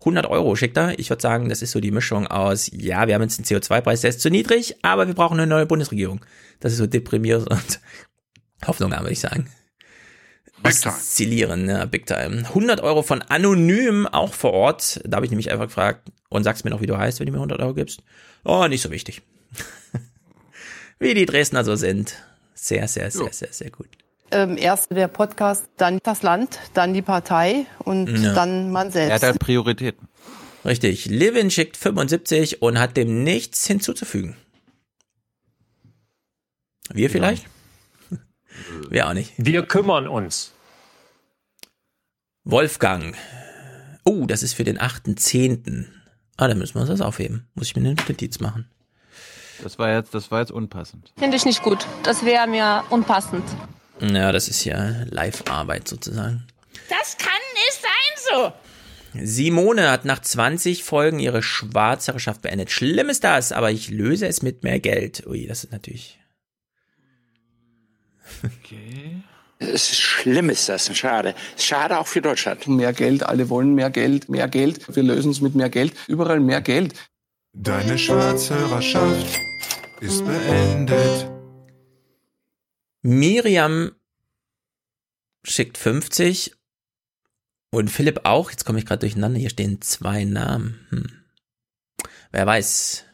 100 0.00 0.26
Euro 0.26 0.56
schickt 0.56 0.76
er. 0.76 0.98
Ich 0.98 1.08
würde 1.08 1.22
sagen, 1.22 1.48
das 1.48 1.62
ist 1.62 1.70
so 1.70 1.80
die 1.80 1.92
Mischung 1.92 2.26
aus, 2.26 2.68
ja, 2.72 3.06
wir 3.06 3.14
haben 3.14 3.22
jetzt 3.22 3.38
einen 3.38 3.46
CO2-Preis, 3.46 4.00
der 4.00 4.10
ist 4.10 4.20
zu 4.20 4.28
niedrig, 4.28 4.76
aber 4.82 5.06
wir 5.06 5.14
brauchen 5.14 5.38
eine 5.38 5.46
neue 5.46 5.66
Bundesregierung. 5.66 6.24
Das 6.58 6.72
ist 6.72 6.78
so 6.78 6.88
deprimierend 6.88 7.48
und 7.48 7.80
Hoffnung, 8.66 8.90
würde 8.90 9.12
ich 9.12 9.20
sagen. 9.20 9.48
Oszillieren, 10.64 11.68
ja, 11.68 11.84
big 11.84 12.06
time. 12.06 12.38
100 12.38 12.80
Euro 12.80 13.02
von 13.02 13.22
Anonym, 13.22 14.08
auch 14.08 14.34
vor 14.34 14.52
Ort. 14.52 15.00
Da 15.04 15.16
habe 15.16 15.26
ich 15.26 15.30
nämlich 15.30 15.52
einfach 15.52 15.66
gefragt 15.66 16.10
und 16.28 16.42
sagst 16.42 16.64
mir 16.64 16.70
noch, 16.70 16.80
wie 16.80 16.86
du 16.86 16.98
heißt, 16.98 17.20
wenn 17.20 17.26
du 17.26 17.32
mir 17.32 17.38
100 17.38 17.60
Euro 17.60 17.74
gibst. 17.74 18.02
Oh, 18.44 18.66
nicht 18.66 18.82
so 18.82 18.90
wichtig. 18.90 19.22
Wie 21.00 21.14
die 21.14 21.26
Dresdner 21.26 21.64
so 21.64 21.74
sind. 21.74 22.14
Sehr, 22.54 22.86
sehr, 22.88 23.10
sehr, 23.10 23.32
sehr, 23.32 23.52
sehr 23.52 23.70
gut. 23.70 23.88
Ähm, 24.30 24.56
erst 24.56 24.90
der 24.92 25.08
Podcast, 25.08 25.64
dann 25.76 25.98
das 26.04 26.22
Land, 26.22 26.60
dann 26.74 26.94
die 26.94 27.02
Partei 27.02 27.66
und 27.80 28.06
Ja. 28.08 28.34
dann 28.34 28.70
man 28.70 28.88
Er 28.88 28.92
selbst. 28.92 29.12
hat 29.14 29.22
halt 29.24 29.38
Prioritäten. 29.40 30.06
Richtig. 30.64 31.06
Livin 31.06 31.50
schickt 31.50 31.76
75 31.76 32.62
und 32.62 32.78
hat 32.78 32.96
dem 32.96 33.24
nichts 33.24 33.66
hinzuzufügen. 33.66 34.36
Wir 36.92 37.08
vielleicht? 37.10 37.46
Wir 38.90 39.08
auch 39.08 39.14
nicht. 39.14 39.32
Wir 39.38 39.64
kümmern 39.64 40.06
uns. 40.06 40.52
Wolfgang. 42.44 43.16
Oh, 44.04 44.26
das 44.26 44.42
ist 44.42 44.54
für 44.54 44.64
den 44.64 44.78
8.10. 44.78 45.86
Ah, 46.36 46.46
dann 46.48 46.58
müssen 46.58 46.74
wir 46.74 46.80
uns 46.82 46.90
das 46.90 47.00
aufheben. 47.00 47.46
Muss 47.54 47.68
ich 47.68 47.76
mir 47.76 47.82
eine 47.82 47.94
Notiz 48.08 48.40
machen. 48.40 48.68
Das 49.62 49.78
war 49.78 49.92
jetzt, 49.92 50.14
das 50.14 50.30
war 50.30 50.40
jetzt 50.40 50.52
unpassend. 50.52 51.12
Finde 51.18 51.36
ich 51.36 51.44
nicht 51.44 51.62
gut. 51.62 51.86
Das 52.02 52.24
wäre 52.24 52.46
mir 52.46 52.84
unpassend. 52.90 53.44
Ja, 54.00 54.32
das 54.32 54.48
ist 54.48 54.64
ja 54.64 55.04
Live-Arbeit 55.10 55.88
sozusagen. 55.88 56.46
Das 56.88 57.16
kann 57.18 57.32
nicht 57.54 57.82
sein 57.82 58.32
so. 58.32 58.52
Simone 59.12 59.90
hat 59.90 60.04
nach 60.04 60.20
20 60.20 60.84
Folgen 60.84 61.18
ihre 61.18 61.42
Schwarzherrschaft 61.42 62.42
beendet. 62.42 62.70
Schlimm 62.70 63.08
ist 63.08 63.24
das, 63.24 63.52
aber 63.52 63.70
ich 63.70 63.90
löse 63.90 64.26
es 64.26 64.42
mit 64.42 64.62
mehr 64.62 64.78
Geld. 64.78 65.26
Ui, 65.26 65.46
das 65.46 65.64
ist 65.64 65.72
natürlich. 65.72 66.18
Es 69.58 69.90
ist 69.90 70.00
schlimm 70.00 70.48
ist 70.48 70.68
das, 70.68 70.96
schade. 70.96 71.34
Schade 71.58 71.98
auch 71.98 72.06
für 72.06 72.22
Deutschland. 72.22 72.66
Mehr 72.68 72.92
Geld, 72.92 73.24
alle 73.24 73.50
wollen 73.50 73.74
mehr 73.74 73.90
Geld, 73.90 74.28
mehr 74.28 74.48
Geld. 74.48 74.94
Wir 74.94 75.02
lösen 75.02 75.32
es 75.32 75.40
mit 75.40 75.54
mehr 75.54 75.68
Geld. 75.68 75.92
Überall 76.06 76.40
mehr 76.40 76.60
Geld. 76.60 76.94
Deine 77.52 77.98
Schwarzhörerschaft 77.98 79.49
ist 80.00 80.24
beendet. 80.24 81.30
Miriam 83.02 83.92
schickt 85.44 85.78
50 85.78 86.52
und 87.70 87.88
Philipp 87.90 88.20
auch. 88.24 88.50
Jetzt 88.50 88.64
komme 88.64 88.78
ich 88.78 88.86
gerade 88.86 89.00
durcheinander. 89.00 89.38
Hier 89.38 89.50
stehen 89.50 89.80
zwei 89.80 90.24
Namen. 90.24 90.86
Hm. 90.90 91.06
Wer 92.32 92.46
weiß. 92.46 93.04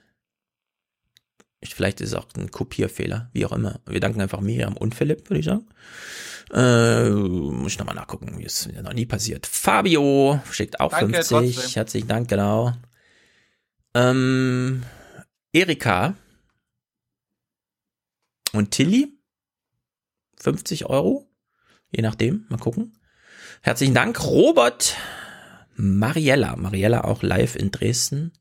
Ich- 1.61 1.75
Vielleicht 1.75 2.01
ist 2.01 2.11
es 2.11 2.15
auch 2.15 2.29
ein 2.37 2.51
Kopierfehler, 2.51 3.31
wie 3.33 3.45
auch 3.47 3.53
immer. 3.53 3.81
Wir 3.87 4.01
danken 4.01 4.21
einfach 4.21 4.41
Miriam 4.41 4.77
und 4.77 4.95
Philipp, 4.95 5.29
würde 5.31 5.41
ich 5.41 5.47
sagen. 5.47 5.67
Äh, 6.53 7.11
muss 7.11 7.73
ich 7.73 7.79
nochmal 7.79 7.97
nachgucken, 7.97 8.39
wie 8.39 8.45
es 8.45 8.69
ja 8.73 8.83
noch 8.83 8.93
nie 8.93 9.07
passiert. 9.07 9.47
Fabio 9.47 10.41
schickt 10.53 10.79
auch 10.79 10.91
Danke, 10.93 11.15
50. 11.25 11.29
trotzdem. 11.57 11.73
Herzlichen 11.75 12.09
Dank, 12.09 12.29
genau. 12.29 12.73
Ähm, 13.95 14.83
Erika 15.53 16.15
und 18.57 18.71
Tilly 18.71 19.13
50 20.39 20.87
Euro. 20.87 21.27
Je 21.91 22.03
nachdem, 22.03 22.47
mal 22.49 22.59
gucken. 22.59 22.93
Herzlichen 23.63 23.95
Dank, 23.95 24.23
Robert. 24.25 24.97
Mariella. 25.77 26.57
Mariella 26.57 27.05
auch 27.05 27.23
live 27.23 27.57
in 27.57 27.71
Dresden. 27.71 28.33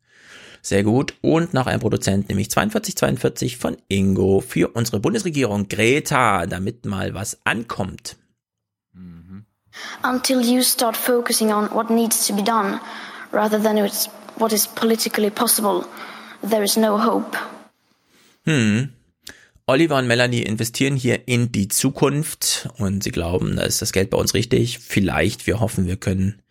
Sehr 0.62 0.84
gut. 0.84 1.14
Und 1.22 1.54
noch 1.54 1.68
ein 1.68 1.80
Produzent, 1.80 2.30
nämlich 2.30 2.50
4242 2.50 3.58
von 3.58 3.78
Ingo 3.88 4.42
für 4.42 4.70
unsere 4.70 5.00
Bundesregierung 5.00 5.68
Greta, 5.68 6.48
damit 6.48 6.86
mal 6.86 7.14
was 7.14 7.40
ankommt. 7.46 8.18
Until 10.04 10.42
you 10.42 10.64
start 10.64 10.96
focusing 10.96 11.52
on 11.52 11.70
what 11.72 11.90
needs 11.90 12.26
to 12.28 12.34
be 12.34 12.42
done 12.42 12.80
rather 13.32 13.62
than 13.62 13.78
what 14.38 14.54
is 14.54 14.68
politically 14.68 15.30
possible, 15.30 15.86
there 16.42 16.64
is 16.64 16.78
no 16.78 16.98
hope. 16.98 17.38
Hm. 18.46 18.94
Oliver 19.68 19.98
und 19.98 20.06
Melanie 20.06 20.44
investieren 20.44 20.96
hier 20.96 21.28
in 21.28 21.52
die 21.52 21.68
Zukunft 21.68 22.70
und 22.78 23.04
sie 23.04 23.12
glauben, 23.12 23.56
da 23.56 23.64
ist 23.64 23.82
das 23.82 23.94
Geld 23.94 24.12
bei 24.12 24.18
uns 24.18 24.36
richtig. 24.36 24.78
Vielleicht, 24.78 25.48
wir 25.48 25.60
hoffen, 25.60 25.88
wir 25.88 25.98
können 25.98 26.42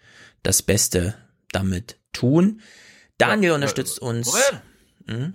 das 0.43 0.63
Beste 0.63 1.15
damit 1.53 1.97
tun. 2.13 2.61
Daniel 3.17 3.53
unterstützt 3.53 4.01
uns. 4.01 4.27
Moment. 4.27 4.63
Hm? 5.07 5.35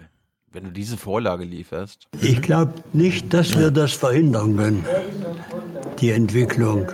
Wenn 0.52 0.64
du 0.66 0.72
diese 0.72 0.98
Vorlage 0.98 1.46
lieferst. 1.46 2.08
Ich 2.20 2.42
glaube 2.42 2.74
nicht, 2.92 3.34
dass 3.34 3.58
wir 3.58 3.72
das 3.72 3.94
verhindern 3.94 4.58
können, 4.58 4.86
die 6.00 6.10
Entwicklung. 6.10 6.92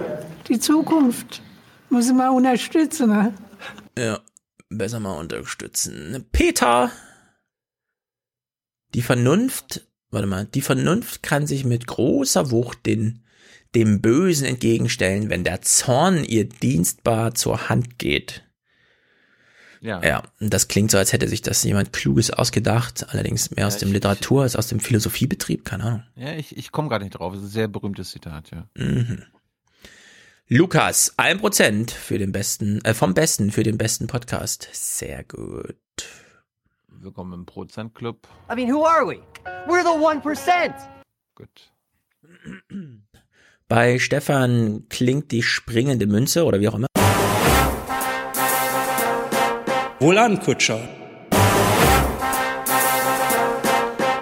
Die 0.48 0.60
Zukunft 0.60 1.42
muss 1.90 2.12
man 2.12 2.30
unterstützen. 2.30 3.10
Ne? 3.10 3.34
Ja, 3.98 4.20
besser 4.70 5.00
mal 5.00 5.18
unterstützen. 5.18 6.26
Peter! 6.32 6.92
Die 8.94 9.02
Vernunft, 9.02 9.82
warte 10.12 10.28
mal, 10.28 10.45
die 10.45 10.62
Vernunft 10.62 11.24
kann 11.24 11.47
sich 11.47 11.66
mit 11.66 11.88
großer 11.88 12.51
Wucht 12.51 12.86
den, 12.86 13.24
dem 13.74 14.01
Bösen 14.01 14.45
entgegenstellen, 14.45 15.30
wenn 15.30 15.43
der 15.43 15.62
Zorn 15.62 16.24
ihr 16.24 16.47
dienstbar 16.47 17.36
zur 17.36 17.70
Hand 17.70 17.99
geht. 17.99 18.43
Ja. 19.82 20.01
Ja, 20.03 20.24
das 20.39 20.68
klingt 20.68 20.89
so, 20.89 20.97
als 20.97 21.14
hätte 21.14 21.28
sich 21.28 21.41
das 21.43 21.64
jemand 21.64 21.93
Kluges 21.93 22.32
ausgedacht, 22.32 23.08
allerdings 23.10 23.51
mehr 23.51 23.68
aus 23.68 23.74
Ja, 23.76 23.80
dem 23.82 23.89
ich- 23.89 23.93
Literatur 23.95 24.43
als 24.43 24.56
aus 24.56 24.68
dem 24.68 24.80
Philosophiebetrieb, 24.80 25.64
keine 25.66 25.84
Ahnung. 25.84 26.03
Ja, 26.16 26.34
ich, 26.34 26.58
ich 26.58 26.72
komme 26.72 26.89
gar 26.89 26.99
nicht 26.99 27.12
drauf. 27.12 27.34
Es 27.34 27.41
ist 27.41 27.45
ein 27.47 27.51
sehr 27.51 27.68
berühmtes 27.68 28.10
Zitat, 28.12 28.49
ja. 28.51 28.68
Mhm. 28.76 29.24
Lukas, 30.47 31.14
ein 31.18 31.39
Prozent 31.39 31.91
für 31.91 32.18
den 32.18 32.32
besten, 32.32 32.84
äh, 32.86 32.93
vom 32.93 33.14
Besten 33.14 33.51
für 33.51 33.64
den 33.64 33.78
besten 33.78 34.08
Podcast. 34.08 34.70
Sehr 34.74 35.24
gut. 35.24 35.76
Willkommen 37.06 37.34
im 37.34 37.45
Prozentclub. 37.45 38.28
I 38.51 38.56
mean, 38.56 38.68
who 38.68 38.84
are 38.84 39.06
we? 39.06 39.20
We're 39.68 39.84
the 39.84 39.89
1%. 39.89 40.74
Gut. 41.36 41.72
Bei 43.68 43.99
Stefan 43.99 44.88
klingt 44.89 45.32
die 45.32 45.43
springende 45.43 46.08
Münze 46.08 46.45
oder 46.45 46.60
wie 46.60 46.68
auch 46.68 46.74
immer. 46.74 46.88
Wohlan, 49.99 50.39
Kutscher. 50.39 50.80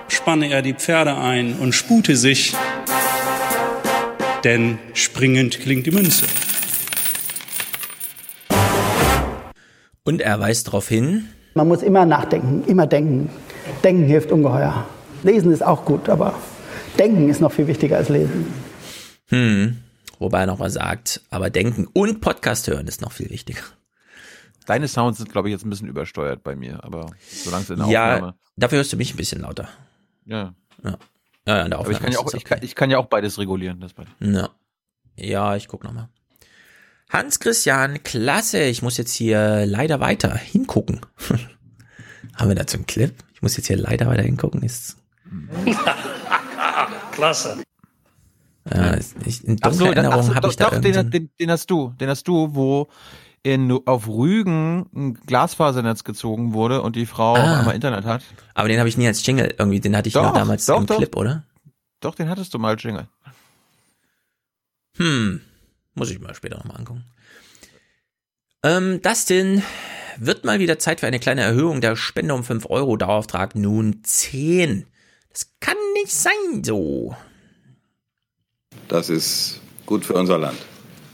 Spanne 0.09 0.49
er 0.51 0.61
die 0.61 0.73
Pferde 0.73 1.15
ein 1.15 1.57
und 1.59 1.71
spute 1.71 2.17
sich, 2.17 2.53
denn 4.43 4.77
springend 4.93 5.61
klingt 5.61 5.85
die 5.85 5.91
Münze. 5.91 6.25
Und 10.03 10.19
er 10.19 10.37
weist 10.41 10.67
darauf 10.67 10.89
hin, 10.89 11.29
Man 11.53 11.67
muss 11.67 11.81
immer 11.83 12.05
nachdenken, 12.05 12.63
immer 12.67 12.87
denken. 12.87 13.29
Denken 13.83 14.03
hilft 14.05 14.31
ungeheuer. 14.31 14.85
Lesen 15.23 15.51
ist 15.51 15.63
auch 15.63 15.85
gut, 15.85 16.09
aber 16.09 16.33
denken 16.97 17.29
ist 17.29 17.41
noch 17.41 17.51
viel 17.51 17.67
wichtiger 17.67 17.97
als 17.97 18.09
lesen. 18.09 18.51
hm, 19.29 19.77
wobei 20.19 20.41
er 20.41 20.47
noch 20.47 20.59
mal 20.59 20.69
sagt, 20.69 21.21
aber 21.29 21.49
denken 21.49 21.87
und 21.93 22.21
Podcast 22.21 22.67
hören 22.67 22.87
ist 22.87 23.01
noch 23.01 23.11
viel 23.11 23.29
wichtiger. 23.29 23.61
Deine 24.65 24.87
Sounds 24.87 25.17
sind, 25.17 25.31
glaube 25.31 25.49
ich, 25.49 25.53
jetzt 25.53 25.65
ein 25.65 25.69
bisschen 25.69 25.89
übersteuert 25.89 26.43
bei 26.43 26.55
mir, 26.55 26.83
aber 26.83 27.11
solange 27.19 27.63
es 27.63 27.69
in 27.69 27.79
der 27.79 27.87
Ja, 27.87 28.13
Aufnahme. 28.15 28.35
dafür 28.55 28.77
hörst 28.77 28.93
du 28.93 28.97
mich 28.97 29.13
ein 29.13 29.17
bisschen 29.17 29.41
lauter. 29.41 29.67
Ja. 30.25 30.53
Ja, 30.83 30.97
ja, 31.45 31.57
ja 31.57 31.63
in 31.63 31.69
der 31.71 31.79
Aber 31.79 31.91
ich 31.91 31.99
kann 31.99 32.11
ja 32.11 32.19
auch, 32.19 32.27
es 32.27 32.33
ich 32.33 32.43
kann, 32.45 32.59
ich 32.61 32.73
kann 32.75 32.89
ja 32.89 32.97
auch 32.97 33.07
beides 33.07 33.37
regulieren. 33.37 33.79
Das 33.81 33.93
beide. 33.93 34.09
Ja. 34.21 34.49
Ja, 35.15 35.55
ich 35.55 35.67
guck 35.67 35.83
noch 35.83 35.91
mal. 35.93 36.09
Hans 37.13 37.39
Christian, 37.39 38.01
klasse. 38.03 38.63
Ich 38.63 38.81
muss 38.81 38.97
jetzt 38.97 39.13
hier 39.13 39.65
leider 39.67 39.99
weiter 39.99 40.35
hingucken. 40.35 41.01
Haben 42.35 42.49
wir 42.49 42.55
dazu 42.55 42.77
einen 42.77 42.87
Clip? 42.87 43.13
Ich 43.35 43.41
muss 43.43 43.55
jetzt 43.55 43.67
hier 43.67 43.77
leider 43.77 44.07
weiter 44.07 44.23
hingucken. 44.23 44.63
Ist, 44.63 44.97
Klasse. 47.11 47.61
ja, 48.73 48.97
ich, 49.25 49.43
in 49.45 49.57
Ach 49.61 49.71
so, 49.73 49.85
Erinnerung 49.85 50.29
habe 50.29 50.41
doch, 50.41 50.49
ich 50.49 50.55
da 50.55 50.65
doch 50.65 50.71
den, 50.81 50.83
irgendeinen- 50.95 51.11
den, 51.11 51.29
den 51.39 51.51
hast 51.51 51.69
du, 51.69 51.93
den 51.99 52.09
hast 52.09 52.27
du, 52.27 52.55
wo 52.55 52.87
in, 53.43 53.71
auf 53.85 54.07
Rügen 54.07 54.87
ein 54.95 55.13
Glasfasernetz 55.15 56.03
gezogen 56.05 56.53
wurde 56.53 56.81
und 56.81 56.95
die 56.95 57.05
Frau 57.05 57.35
Ah. 57.35 57.59
einmal 57.59 57.75
Internet 57.75 58.05
hat. 58.05 58.23
Aber 58.55 58.69
den 58.69 58.79
habe 58.79 58.89
ich 58.89 58.97
nie 58.97 59.05
als 59.05 59.23
Jingle 59.25 59.53
irgendwie, 59.57 59.79
den 59.81 59.95
hatte 59.95 60.07
ich 60.07 60.13
Doch, 60.13 60.23
nur 60.23 60.33
damals 60.33 60.65
doch, 60.65 60.79
im 60.79 60.85
doch. 60.87 60.97
Clip, 60.97 61.15
oder? 61.15 61.43
Doch, 61.99 62.15
den 62.15 62.29
hattest 62.29 62.53
du 62.53 62.59
mal, 62.59 62.75
Jingle. 62.79 63.07
Hm, 64.97 65.41
muss 65.93 66.09
ich 66.09 66.19
mal 66.19 66.33
später 66.35 66.57
nochmal 66.57 66.77
angucken. 66.77 67.05
Ähm, 68.63 69.01
Dustin, 69.01 69.63
wird 70.17 70.45
mal 70.45 70.59
wieder 70.59 70.79
Zeit 70.79 70.99
für 70.99 71.07
eine 71.07 71.19
kleine 71.19 71.41
Erhöhung 71.41 71.81
der 71.81 71.95
Spende 71.95 72.33
um 72.33 72.43
5 72.43 72.67
Euro, 72.69 72.97
Dauerauftrag 72.97 73.55
nun 73.55 74.03
10. 74.03 74.85
Das 75.31 75.51
kann 75.59 75.77
nicht 75.95 76.13
sein 76.13 76.63
so. 76.63 77.15
Das 78.87 79.09
ist 79.09 79.59
gut 79.85 80.05
für 80.05 80.13
unser 80.13 80.37
Land. 80.37 80.59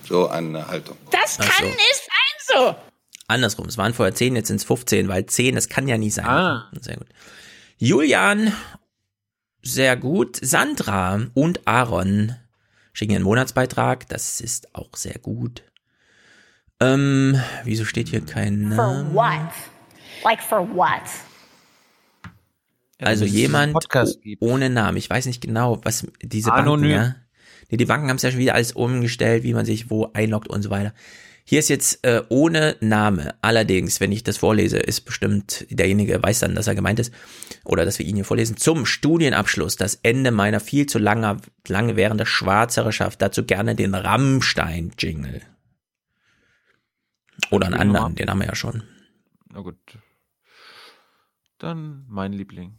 So 0.07 0.27
eine 0.27 0.67
Haltung. 0.67 0.97
Das 1.11 1.37
kann 1.37 1.49
so. 1.59 1.65
nicht 1.65 2.01
sein 2.47 2.55
so. 2.55 2.75
Andersrum. 3.27 3.67
Es 3.67 3.77
waren 3.77 3.93
vorher 3.93 4.15
10, 4.15 4.35
jetzt 4.35 4.47
sind 4.47 4.57
es 4.57 4.63
15, 4.63 5.07
weil 5.07 5.25
10, 5.25 5.55
das 5.55 5.69
kann 5.69 5.87
ja 5.87 5.97
nie 5.97 6.09
sein. 6.09 6.25
Ah. 6.25 6.71
Sehr 6.81 6.97
gut. 6.97 7.07
Julian, 7.77 8.53
sehr 9.61 9.95
gut. 9.95 10.39
Sandra 10.41 11.21
und 11.35 11.67
Aaron 11.67 12.35
schicken 12.99 13.15
einen 13.15 13.23
Monatsbeitrag. 13.23 14.09
Das 14.09 14.41
ist 14.41 14.75
auch 14.75 14.93
sehr 14.95 15.17
gut. 15.19 15.63
Ähm, 16.81 17.41
wieso 17.63 17.85
steht 17.85 18.09
hier 18.09 18.21
kein 18.21 18.73
For 18.73 18.93
Name? 18.93 19.13
what? 19.13 19.53
Like 20.25 20.41
for 20.41 20.67
what? 20.75 21.01
Also 22.97 23.23
es 23.23 23.31
jemand 23.31 23.77
ohne 24.41 24.69
Namen. 24.69 24.97
Ich 24.97 25.09
weiß 25.09 25.27
nicht 25.27 25.41
genau, 25.41 25.79
was 25.83 26.07
diese 26.21 26.51
Anonym. 26.51 26.91
Banken, 26.91 27.15
ja. 27.15 27.15
Nee, 27.69 27.77
die 27.77 27.85
Banken 27.85 28.09
haben 28.09 28.17
es 28.17 28.23
ja 28.23 28.31
schon 28.31 28.41
wieder 28.41 28.55
alles 28.55 28.73
umgestellt, 28.73 29.43
wie 29.43 29.53
man 29.53 29.65
sich 29.65 29.89
wo 29.89 30.11
einloggt 30.13 30.49
und 30.49 30.61
so 30.61 30.69
weiter. 30.69 30.93
Hier 31.49 31.57
ist 31.57 31.69
jetzt 31.69 32.05
äh, 32.05 32.21
ohne 32.29 32.75
Name. 32.79 33.33
Allerdings, 33.41 33.99
wenn 33.99 34.11
ich 34.11 34.21
das 34.21 34.37
vorlese, 34.37 34.77
ist 34.77 35.01
bestimmt 35.01 35.65
derjenige 35.71 36.21
weiß 36.21 36.41
dann, 36.41 36.53
dass 36.53 36.67
er 36.67 36.75
gemeint 36.75 36.99
ist 36.99 37.11
oder 37.65 37.85
dass 37.85 37.97
wir 37.97 38.05
ihn 38.05 38.17
hier 38.17 38.23
vorlesen. 38.23 38.55
Zum 38.55 38.85
Studienabschluss, 38.85 39.75
das 39.75 39.95
Ende 40.03 40.29
meiner 40.29 40.59
viel 40.59 40.85
zu 40.85 40.99
lange, 40.99 41.37
lange 41.67 41.95
währenden 41.95 42.27
Schwarzherrschaft. 42.27 43.19
Dazu 43.19 43.47
gerne 43.47 43.73
den 43.73 43.95
Rammstein-Jingle. 43.95 45.41
Oder 47.49 47.65
einen 47.65 47.79
anderen, 47.79 48.13
den 48.13 48.29
haben 48.29 48.41
wir 48.41 48.45
ja 48.45 48.53
schon. 48.53 48.83
Na 49.51 49.61
gut. 49.61 49.79
Dann 51.57 52.05
mein 52.07 52.31
Liebling. 52.31 52.77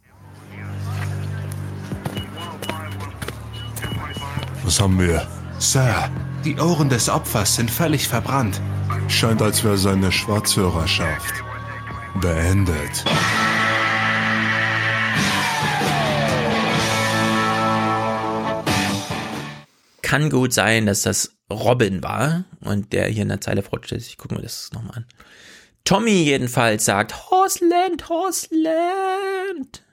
Was 4.63 4.81
haben 4.81 4.97
wir? 5.01 5.27
Sir, 5.59 6.09
die 6.45 6.59
Ohren 6.59 6.89
des 6.89 7.09
Opfers 7.09 7.57
sind 7.57 7.71
völlig 7.71 8.09
verbrannt. 8.09 8.61
Scheint, 9.09 9.43
als 9.43 9.63
wäre 9.65 9.77
seine 9.77 10.11
Schwarzhörerschaft 10.11 11.35
beendet. 12.21 13.05
Kann 20.03 20.31
gut 20.31 20.53
sein, 20.53 20.87
dass 20.87 21.03
das 21.03 21.37
Robin 21.51 22.03
war 22.03 22.45
und 22.61 22.93
der 22.93 23.07
hier 23.07 23.23
in 23.23 23.29
der 23.29 23.41
Zeile 23.41 23.63
ist. 23.63 24.09
Ich 24.09 24.19
gucke 24.19 24.35
mir 24.35 24.43
das 24.43 24.71
nochmal 24.73 24.99
an. 24.99 25.07
Tommy 25.85 26.23
jedenfalls 26.23 26.85
sagt, 26.85 27.31
Horseland, 27.31 28.09
Horseland. 28.09 29.85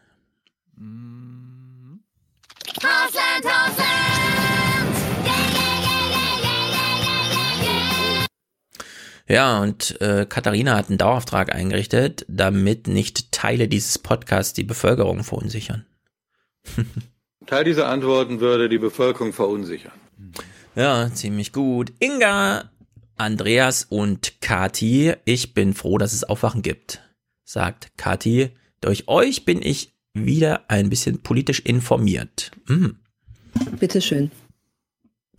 Horseland, 2.82 3.45
Horseland! 3.45 4.57
Ja, 9.28 9.62
und 9.62 9.99
äh, 9.99 10.26
Katharina 10.28 10.76
hat 10.76 10.90
einen 10.90 10.98
Dauerauftrag 10.98 11.54
eingerichtet, 11.54 12.26
damit 12.30 12.88
nicht 12.88 13.32
Teile 13.32 13.68
dieses 13.68 13.99
Podcasts 13.99 14.54
die 14.54 14.64
Bevölkerung 14.64 15.24
verunsichern. 15.24 15.86
Teil 17.45 17.64
dieser 17.64 17.88
Antworten 17.88 18.40
würde 18.40 18.70
die 18.70 18.78
Bevölkerung 18.78 19.34
verunsichern. 19.34 19.94
Ja, 20.76 21.10
ziemlich 21.14 21.52
gut. 21.52 21.94
Inga, 21.99 22.70
Andreas 23.18 23.86
und 23.90 24.41
Kati, 24.41 25.14
ich 25.26 25.54
bin 25.54 25.74
froh, 25.74 25.98
dass 25.98 26.14
es 26.14 26.24
Aufwachen 26.24 26.62
gibt, 26.62 27.02
sagt 27.44 27.91
Kati. 27.98 28.52
Durch 28.82 29.08
euch 29.08 29.44
bin 29.44 29.62
ich 29.62 29.94
wieder 30.14 30.70
ein 30.70 30.90
bisschen 30.90 31.22
politisch 31.22 31.60
informiert. 31.62 32.52
Hm. 32.68 32.98
Bitteschön. 33.80 34.32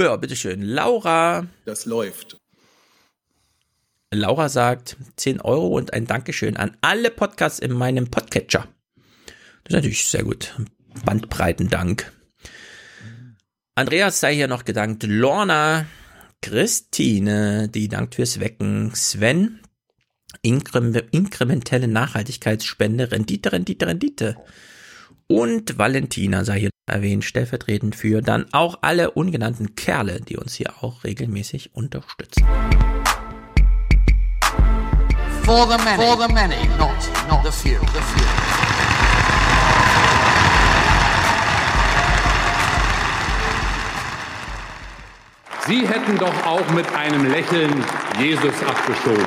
Ja, 0.00 0.16
bitteschön. 0.16 0.62
Laura. 0.62 1.46
Das 1.64 1.86
läuft. 1.86 2.37
Laura 4.12 4.48
sagt 4.48 4.96
10 5.16 5.42
Euro 5.42 5.68
und 5.68 5.92
ein 5.92 6.06
Dankeschön 6.06 6.56
an 6.56 6.76
alle 6.80 7.10
Podcasts 7.10 7.58
in 7.58 7.72
meinem 7.72 8.08
Podcatcher. 8.08 8.66
Das 9.64 9.70
ist 9.70 9.74
natürlich 9.74 10.04
sehr 10.06 10.24
gut. 10.24 10.54
Bandbreitendank. 11.04 12.10
Andreas 13.74 14.20
sei 14.20 14.34
hier 14.34 14.48
noch 14.48 14.64
gedankt. 14.64 15.04
Lorna, 15.06 15.86
Christine, 16.40 17.68
die 17.68 17.88
dankt 17.88 18.14
fürs 18.14 18.40
Wecken. 18.40 18.94
Sven, 18.94 19.60
Inkrem 20.40 20.94
inkrementelle 21.10 21.86
Nachhaltigkeitsspende, 21.86 23.12
Rendite, 23.12 23.52
Rendite, 23.52 23.86
Rendite. 23.86 24.36
Und 25.26 25.76
Valentina 25.76 26.44
sei 26.46 26.60
hier 26.60 26.70
erwähnt, 26.86 27.24
stellvertretend 27.24 27.94
für 27.94 28.22
dann 28.22 28.46
auch 28.52 28.78
alle 28.80 29.10
ungenannten 29.10 29.74
Kerle, 29.74 30.22
die 30.22 30.38
uns 30.38 30.54
hier 30.54 30.82
auch 30.82 31.04
regelmäßig 31.04 31.74
unterstützen. 31.74 32.46
For 35.48 35.66
the 35.66 35.78
many, 35.82 35.96
for 35.96 36.14
the 36.18 36.28
many, 36.34 36.68
not, 36.76 37.08
not 37.26 37.42
the 37.42 37.50
few, 37.50 37.78
the 37.80 38.02
few. 38.02 38.26
Sie 45.66 45.88
hätten 45.88 46.18
doch 46.18 46.44
auch 46.44 46.70
mit 46.72 46.86
einem 46.92 47.30
Lächeln 47.30 47.82
Jesus 48.20 48.62
abgeschoben. 48.62 49.24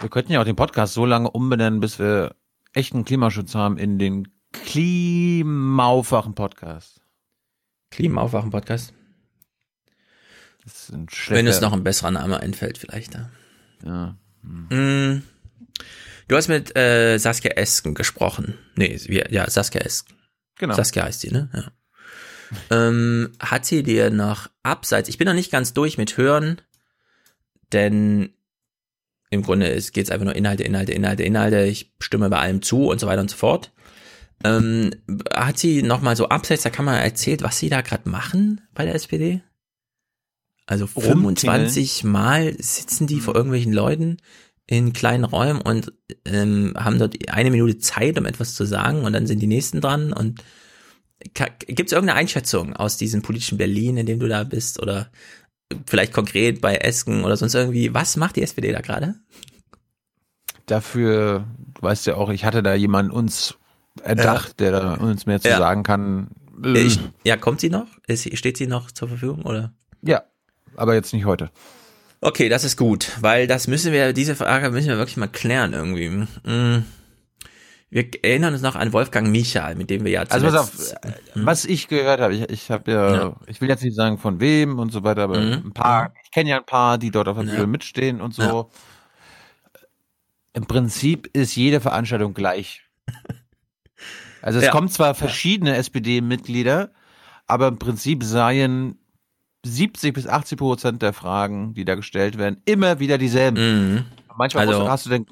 Wir 0.00 0.08
könnten 0.10 0.32
ja 0.32 0.40
auch 0.40 0.44
den 0.44 0.56
Podcast 0.56 0.94
so 0.94 1.06
lange 1.06 1.30
umbenennen, 1.30 1.78
bis 1.78 2.00
wir 2.00 2.34
echten 2.72 3.04
Klimaschutz 3.04 3.54
haben 3.54 3.78
in 3.78 4.00
den 4.00 4.34
Klimaaufwachen 4.50 6.34
Podcast. 6.34 7.02
Klimaaufwachen 7.92 8.50
Podcast. 8.50 8.94
Das 10.64 10.74
ist 10.74 10.92
ein 10.92 11.06
Wenn 11.28 11.46
es 11.46 11.60
noch 11.60 11.72
ein 11.72 11.84
besserer 11.84 12.10
Name 12.10 12.40
einfällt, 12.40 12.78
vielleicht. 12.78 13.14
Ja. 13.14 13.30
Ja. 13.84 14.16
Mm. 14.42 15.22
Du 16.32 16.38
hast 16.38 16.48
mit 16.48 16.74
äh, 16.78 17.18
Saskia 17.18 17.50
Esken 17.50 17.92
gesprochen. 17.92 18.56
Nee, 18.74 18.98
wie- 19.04 19.22
ja, 19.28 19.50
Saskia 19.50 19.82
Esken. 19.82 20.16
Genau. 20.56 20.74
Saskia 20.74 21.04
heißt 21.04 21.20
sie, 21.20 21.30
ne? 21.30 21.50
Ja. 21.52 22.88
ähm, 22.88 23.32
hat 23.38 23.66
sie 23.66 23.82
dir 23.82 24.08
noch 24.08 24.48
abseits, 24.62 25.10
ich 25.10 25.18
bin 25.18 25.26
noch 25.26 25.34
nicht 25.34 25.52
ganz 25.52 25.74
durch 25.74 25.98
mit 25.98 26.16
Hören, 26.16 26.62
denn 27.74 28.30
im 29.28 29.42
Grunde 29.42 29.74
geht 29.74 30.06
es 30.06 30.10
einfach 30.10 30.24
nur 30.24 30.34
Inhalte, 30.34 30.62
Inhalte, 30.62 30.92
Inhalte, 30.92 31.22
Inhalte, 31.22 31.64
ich 31.64 31.92
stimme 32.00 32.30
bei 32.30 32.38
allem 32.38 32.62
zu 32.62 32.86
und 32.86 32.98
so 32.98 33.06
weiter 33.06 33.20
und 33.20 33.30
so 33.30 33.36
fort. 33.36 33.70
Ähm, 34.42 34.90
hat 35.34 35.58
sie 35.58 35.82
noch 35.82 36.00
mal 36.00 36.16
so 36.16 36.30
abseits 36.30 36.62
der 36.62 36.72
Kamera 36.72 36.96
erzählt, 36.96 37.42
was 37.42 37.58
sie 37.58 37.68
da 37.68 37.82
gerade 37.82 38.08
machen 38.08 38.62
bei 38.72 38.86
der 38.86 38.94
SPD? 38.94 39.42
Also 40.64 40.86
Rumtingeln. 40.96 41.68
25 41.68 42.04
Mal 42.04 42.54
sitzen 42.58 43.06
die 43.06 43.20
vor 43.20 43.34
irgendwelchen 43.34 43.74
Leuten 43.74 44.16
in 44.66 44.92
kleinen 44.92 45.24
Räumen 45.24 45.60
und 45.60 45.92
ähm, 46.24 46.74
haben 46.76 46.98
dort 46.98 47.16
eine 47.30 47.50
Minute 47.50 47.78
Zeit, 47.78 48.18
um 48.18 48.26
etwas 48.26 48.54
zu 48.54 48.64
sagen 48.64 49.04
und 49.04 49.12
dann 49.12 49.26
sind 49.26 49.40
die 49.40 49.46
nächsten 49.46 49.80
dran 49.80 50.12
und 50.12 50.42
gibt 51.34 51.86
es 51.88 51.92
irgendeine 51.92 52.18
Einschätzung 52.18 52.74
aus 52.74 52.96
diesem 52.96 53.22
politischen 53.22 53.58
Berlin, 53.58 53.96
in 53.96 54.06
dem 54.06 54.18
du 54.18 54.28
da 54.28 54.44
bist 54.44 54.80
oder 54.80 55.10
vielleicht 55.86 56.12
konkret 56.12 56.60
bei 56.60 56.76
Esken 56.76 57.24
oder 57.24 57.36
sonst 57.36 57.54
irgendwie, 57.54 57.94
was 57.94 58.16
macht 58.16 58.36
die 58.36 58.42
SPD 58.42 58.72
da 58.72 58.80
gerade? 58.80 59.14
Dafür, 60.66 61.46
du 61.74 61.82
weißt 61.82 62.06
ja 62.06 62.16
auch, 62.16 62.30
ich 62.30 62.44
hatte 62.44 62.62
da 62.62 62.74
jemanden 62.74 63.12
uns 63.12 63.56
erdacht, 64.02 64.60
der 64.60 64.72
da 64.72 64.94
uns 64.94 65.26
mehr 65.26 65.40
zu 65.40 65.48
Ja. 65.48 65.58
sagen 65.58 65.82
kann. 65.82 66.28
Ich, 66.74 66.98
ja, 67.24 67.36
kommt 67.36 67.60
sie 67.60 67.70
noch? 67.70 67.86
Ist, 68.06 68.36
steht 68.36 68.56
sie 68.56 68.66
noch 68.66 68.90
zur 68.90 69.08
Verfügung 69.08 69.42
oder? 69.42 69.74
Ja, 70.02 70.22
aber 70.76 70.94
jetzt 70.94 71.12
nicht 71.12 71.24
heute. 71.24 71.50
Okay, 72.24 72.48
das 72.48 72.62
ist 72.62 72.76
gut, 72.76 73.10
weil 73.20 73.48
das 73.48 73.66
müssen 73.66 73.92
wir, 73.92 74.12
diese 74.12 74.36
Frage 74.36 74.70
müssen 74.70 74.88
wir 74.88 74.96
wirklich 74.96 75.16
mal 75.16 75.26
klären 75.26 75.72
irgendwie. 75.72 76.08
Mm. 76.08 76.84
Wir 77.90 78.08
erinnern 78.22 78.54
uns 78.54 78.62
noch 78.62 78.76
an 78.76 78.92
Wolfgang 78.92 79.28
Michael, 79.28 79.74
mit 79.74 79.90
dem 79.90 80.04
wir 80.04 80.12
ja 80.12 80.22
Also 80.22 80.46
pass 80.46 80.54
auf, 80.56 80.92
äh, 81.02 81.12
was 81.34 81.64
ich 81.64 81.88
gehört 81.88 82.20
habe, 82.20 82.32
ich, 82.34 82.48
ich 82.48 82.70
habe 82.70 82.90
ja, 82.92 83.14
Ja. 83.14 83.36
ich 83.48 83.60
will 83.60 83.68
jetzt 83.68 83.82
nicht 83.82 83.96
sagen 83.96 84.18
von 84.18 84.38
wem 84.40 84.78
und 84.78 84.90
so 84.92 85.02
weiter, 85.02 85.22
aber 85.24 85.40
Mhm. 85.40 85.52
ein 85.66 85.72
paar, 85.74 86.14
ich 86.24 86.30
kenne 86.30 86.50
ja 86.50 86.58
ein 86.58 86.64
paar, 86.64 86.96
die 86.96 87.10
dort 87.10 87.26
auf 87.28 87.36
der 87.36 87.46
Ja. 87.46 87.54
Bühne 87.54 87.66
mitstehen 87.66 88.20
und 88.20 88.34
so. 88.34 88.42
Ja. 88.42 88.66
Im 90.54 90.66
Prinzip 90.66 91.28
ist 91.34 91.56
jede 91.56 91.80
Veranstaltung 91.80 92.34
gleich. 92.34 92.82
Also 94.42 94.58
es 94.60 94.66
Ja. 94.66 94.70
kommen 94.70 94.88
zwar 94.88 95.14
verschiedene 95.14 95.76
SPD-Mitglieder, 95.76 96.92
aber 97.46 97.68
im 97.68 97.78
Prinzip 97.78 98.22
seien 98.24 98.96
70 99.64 100.12
bis 100.14 100.26
80 100.26 100.58
Prozent 100.58 101.02
der 101.02 101.12
Fragen, 101.12 101.74
die 101.74 101.84
da 101.84 101.94
gestellt 101.94 102.38
werden, 102.38 102.60
immer 102.64 102.98
wieder 102.98 103.18
dieselben. 103.18 104.04
Manchmal 104.36 104.66
Also- 104.68 104.88
hast 104.88 105.06
du 105.06 105.10
den, 105.10 105.26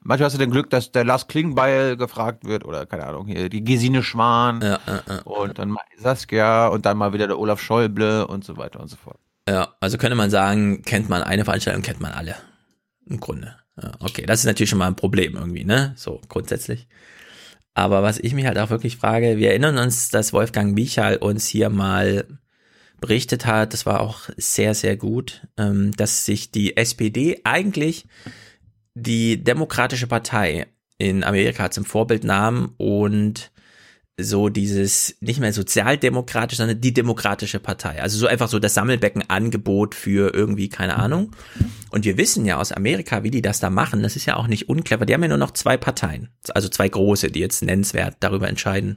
manchmal 0.00 0.26
hast 0.26 0.34
du 0.34 0.38
den 0.38 0.50
Glück, 0.50 0.70
dass 0.70 0.90
der 0.92 1.04
Lars 1.04 1.28
Klingbeil 1.28 1.96
gefragt 1.96 2.44
wird 2.44 2.64
oder 2.64 2.86
keine 2.86 3.06
Ahnung 3.06 3.26
hier 3.26 3.48
die 3.48 3.62
Gesine 3.62 4.02
Schwan 4.02 4.60
Ja, 4.62 4.78
ja, 4.86 5.02
ja. 5.08 5.18
und 5.22 5.58
dann 5.58 5.70
mal 5.70 5.82
Saskia 5.98 6.68
und 6.68 6.84
dann 6.86 6.96
mal 6.96 7.12
wieder 7.12 7.26
der 7.28 7.38
Olaf 7.38 7.60
Schäuble 7.60 8.26
und 8.26 8.44
so 8.44 8.56
weiter 8.56 8.80
und 8.80 8.88
so 8.88 8.96
fort. 8.96 9.18
Ja, 9.48 9.68
also 9.80 9.98
könnte 9.98 10.16
man 10.16 10.30
sagen, 10.30 10.82
kennt 10.82 11.08
man 11.08 11.22
eine 11.22 11.44
Veranstaltung, 11.44 11.82
kennt 11.82 12.00
man 12.00 12.12
alle. 12.12 12.34
Im 13.08 13.20
Grunde. 13.20 13.54
Ja, 13.80 13.92
okay, 14.00 14.24
das 14.26 14.40
ist 14.40 14.46
natürlich 14.46 14.70
schon 14.70 14.80
mal 14.80 14.88
ein 14.88 14.96
Problem 14.96 15.36
irgendwie, 15.36 15.64
ne? 15.64 15.92
So 15.96 16.20
grundsätzlich. 16.28 16.88
Aber 17.74 18.02
was 18.02 18.18
ich 18.18 18.32
mich 18.34 18.46
halt 18.46 18.58
auch 18.58 18.70
wirklich 18.70 18.96
frage, 18.96 19.36
wir 19.36 19.50
erinnern 19.50 19.76
uns, 19.78 20.08
dass 20.08 20.32
Wolfgang 20.32 20.74
Michal 20.74 21.18
uns 21.18 21.46
hier 21.46 21.68
mal 21.68 22.24
berichtet 23.00 23.46
hat, 23.46 23.72
das 23.72 23.86
war 23.86 24.00
auch 24.00 24.28
sehr, 24.36 24.74
sehr 24.74 24.96
gut, 24.96 25.46
ähm, 25.56 25.92
dass 25.96 26.24
sich 26.24 26.50
die 26.50 26.76
SPD 26.76 27.40
eigentlich 27.44 28.06
die 28.94 29.42
Demokratische 29.42 30.06
Partei 30.06 30.66
in 30.98 31.24
Amerika 31.24 31.70
zum 31.70 31.84
Vorbildnamen 31.84 32.70
und 32.78 33.50
so 34.18 34.48
dieses 34.48 35.16
nicht 35.20 35.40
mehr 35.40 35.52
sozialdemokratisch, 35.52 36.56
sondern 36.56 36.80
die 36.80 36.94
demokratische 36.94 37.60
Partei. 37.60 38.00
Also 38.00 38.16
so 38.16 38.26
einfach 38.26 38.48
so 38.48 38.58
das 38.58 38.72
Sammelbecken-Angebot 38.72 39.94
für 39.94 40.32
irgendwie, 40.32 40.70
keine 40.70 40.96
Ahnung. 40.96 41.36
Und 41.90 42.06
wir 42.06 42.16
wissen 42.16 42.46
ja 42.46 42.56
aus 42.56 42.72
Amerika, 42.72 43.24
wie 43.24 43.30
die 43.30 43.42
das 43.42 43.60
da 43.60 43.68
machen. 43.68 44.02
Das 44.02 44.16
ist 44.16 44.24
ja 44.24 44.36
auch 44.36 44.46
nicht 44.46 44.70
unclever. 44.70 45.04
Die 45.04 45.12
haben 45.12 45.22
ja 45.22 45.28
nur 45.28 45.36
noch 45.36 45.50
zwei 45.50 45.76
Parteien, 45.76 46.30
also 46.54 46.70
zwei 46.70 46.88
große, 46.88 47.30
die 47.30 47.40
jetzt 47.40 47.62
nennenswert 47.62 48.16
darüber 48.20 48.48
entscheiden, 48.48 48.96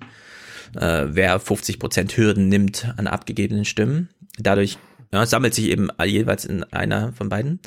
äh, 0.75 1.07
wer 1.09 1.39
50 1.39 1.79
Prozent 1.79 2.15
Hürden 2.17 2.49
nimmt 2.49 2.93
an 2.97 3.07
abgegebenen 3.07 3.65
Stimmen. 3.65 4.09
Dadurch 4.37 4.77
ja, 5.11 5.25
sammelt 5.25 5.53
sich 5.53 5.65
eben 5.65 5.89
jeweils 6.03 6.45
in 6.45 6.63
einer 6.63 7.13
von 7.13 7.29
beiden. 7.29 7.59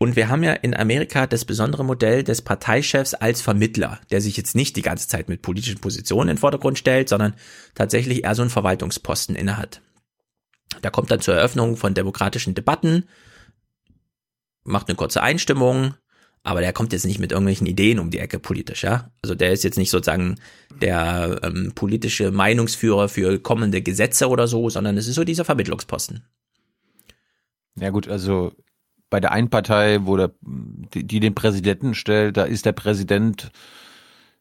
Und 0.00 0.14
wir 0.14 0.28
haben 0.28 0.44
ja 0.44 0.52
in 0.52 0.76
Amerika 0.76 1.26
das 1.26 1.44
besondere 1.44 1.84
Modell 1.84 2.22
des 2.22 2.42
Parteichefs 2.42 3.14
als 3.14 3.42
Vermittler, 3.42 4.00
der 4.12 4.20
sich 4.20 4.36
jetzt 4.36 4.54
nicht 4.54 4.76
die 4.76 4.82
ganze 4.82 5.08
Zeit 5.08 5.28
mit 5.28 5.42
politischen 5.42 5.80
Positionen 5.80 6.30
in 6.30 6.36
den 6.36 6.40
Vordergrund 6.40 6.78
stellt, 6.78 7.08
sondern 7.08 7.34
tatsächlich 7.74 8.22
eher 8.22 8.36
so 8.36 8.42
einen 8.42 8.50
Verwaltungsposten 8.50 9.34
innehat. 9.34 9.80
Da 10.82 10.90
kommt 10.90 11.10
dann 11.10 11.20
zur 11.20 11.34
Eröffnung 11.34 11.76
von 11.76 11.94
demokratischen 11.94 12.54
Debatten, 12.54 13.04
macht 14.62 14.88
eine 14.88 14.96
kurze 14.96 15.20
Einstimmung, 15.20 15.94
aber 16.42 16.60
der 16.60 16.72
kommt 16.72 16.92
jetzt 16.92 17.06
nicht 17.06 17.18
mit 17.18 17.32
irgendwelchen 17.32 17.66
Ideen 17.66 17.98
um 17.98 18.10
die 18.10 18.18
Ecke 18.18 18.38
politisch, 18.38 18.84
ja. 18.84 19.10
Also 19.22 19.34
der 19.34 19.52
ist 19.52 19.64
jetzt 19.64 19.78
nicht 19.78 19.90
sozusagen 19.90 20.36
der 20.80 21.40
ähm, 21.42 21.72
politische 21.74 22.30
Meinungsführer 22.30 23.08
für 23.08 23.38
kommende 23.38 23.82
Gesetze 23.82 24.28
oder 24.28 24.46
so, 24.46 24.70
sondern 24.70 24.96
es 24.96 25.08
ist 25.08 25.16
so 25.16 25.24
dieser 25.24 25.44
Vermittlungsposten. 25.44 26.24
Ja 27.78 27.90
gut, 27.90 28.08
also 28.08 28.52
bei 29.10 29.20
der 29.20 29.32
einen 29.32 29.50
Partei, 29.50 30.00
wo 30.02 30.16
der, 30.16 30.32
die, 30.42 31.06
die 31.06 31.20
den 31.20 31.34
Präsidenten 31.34 31.94
stellt, 31.94 32.36
da 32.36 32.44
ist 32.44 32.66
der 32.66 32.72
Präsident, 32.72 33.50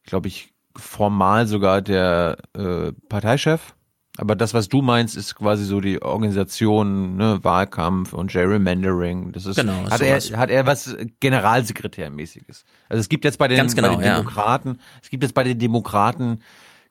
glaube 0.04 0.28
ich, 0.28 0.54
formal 0.76 1.48
sogar 1.48 1.82
der 1.82 2.38
äh, 2.54 2.92
Parteichef. 3.10 3.76
Aber 4.18 4.36
das, 4.36 4.54
was 4.54 4.68
du 4.68 4.82
meinst, 4.82 5.16
ist 5.16 5.36
quasi 5.36 5.64
so 5.64 5.80
die 5.80 6.02
Organisation, 6.02 7.18
ne, 7.18 7.40
Wahlkampf 7.44 8.14
und 8.14 8.32
Gerrymandering. 8.32 9.32
Das 9.32 9.46
ist, 9.46 9.58
Genau, 9.58 9.84
hat 9.90 10.00
sowas. 10.00 10.32
er, 10.32 10.38
hat 10.40 10.50
er 10.50 10.66
was 10.66 10.96
Generalsekretärmäßiges. 11.20 12.66
Also 12.90 13.00
es 13.00 13.10
gibt 13.10 13.26
jetzt 13.26 13.38
bei 13.38 13.48
den, 13.48 13.68
genau, 13.68 13.90
bei 13.90 13.96
den 13.96 14.06
ja. 14.06 14.16
Demokraten, 14.16 14.80
es 15.04 15.10
gibt 15.10 15.24
jetzt 15.24 15.34
bei 15.34 15.44
den 15.44 15.60
Demokraten 15.60 16.40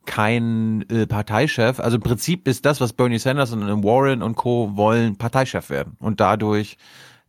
keinen 0.07 0.89
äh, 0.89 1.07
Parteichef. 1.07 1.81
Also 1.81 1.97
im 1.97 2.03
Prinzip 2.03 2.47
ist 2.47 2.65
das, 2.65 2.81
was 2.81 2.93
Bernie 2.93 3.19
Sanders 3.19 3.53
und 3.53 3.85
Warren 3.85 4.23
und 4.23 4.37
Co. 4.37 4.77
wollen, 4.77 5.17
Parteichef 5.17 5.69
werden 5.69 5.97
und 5.99 6.21
dadurch 6.21 6.79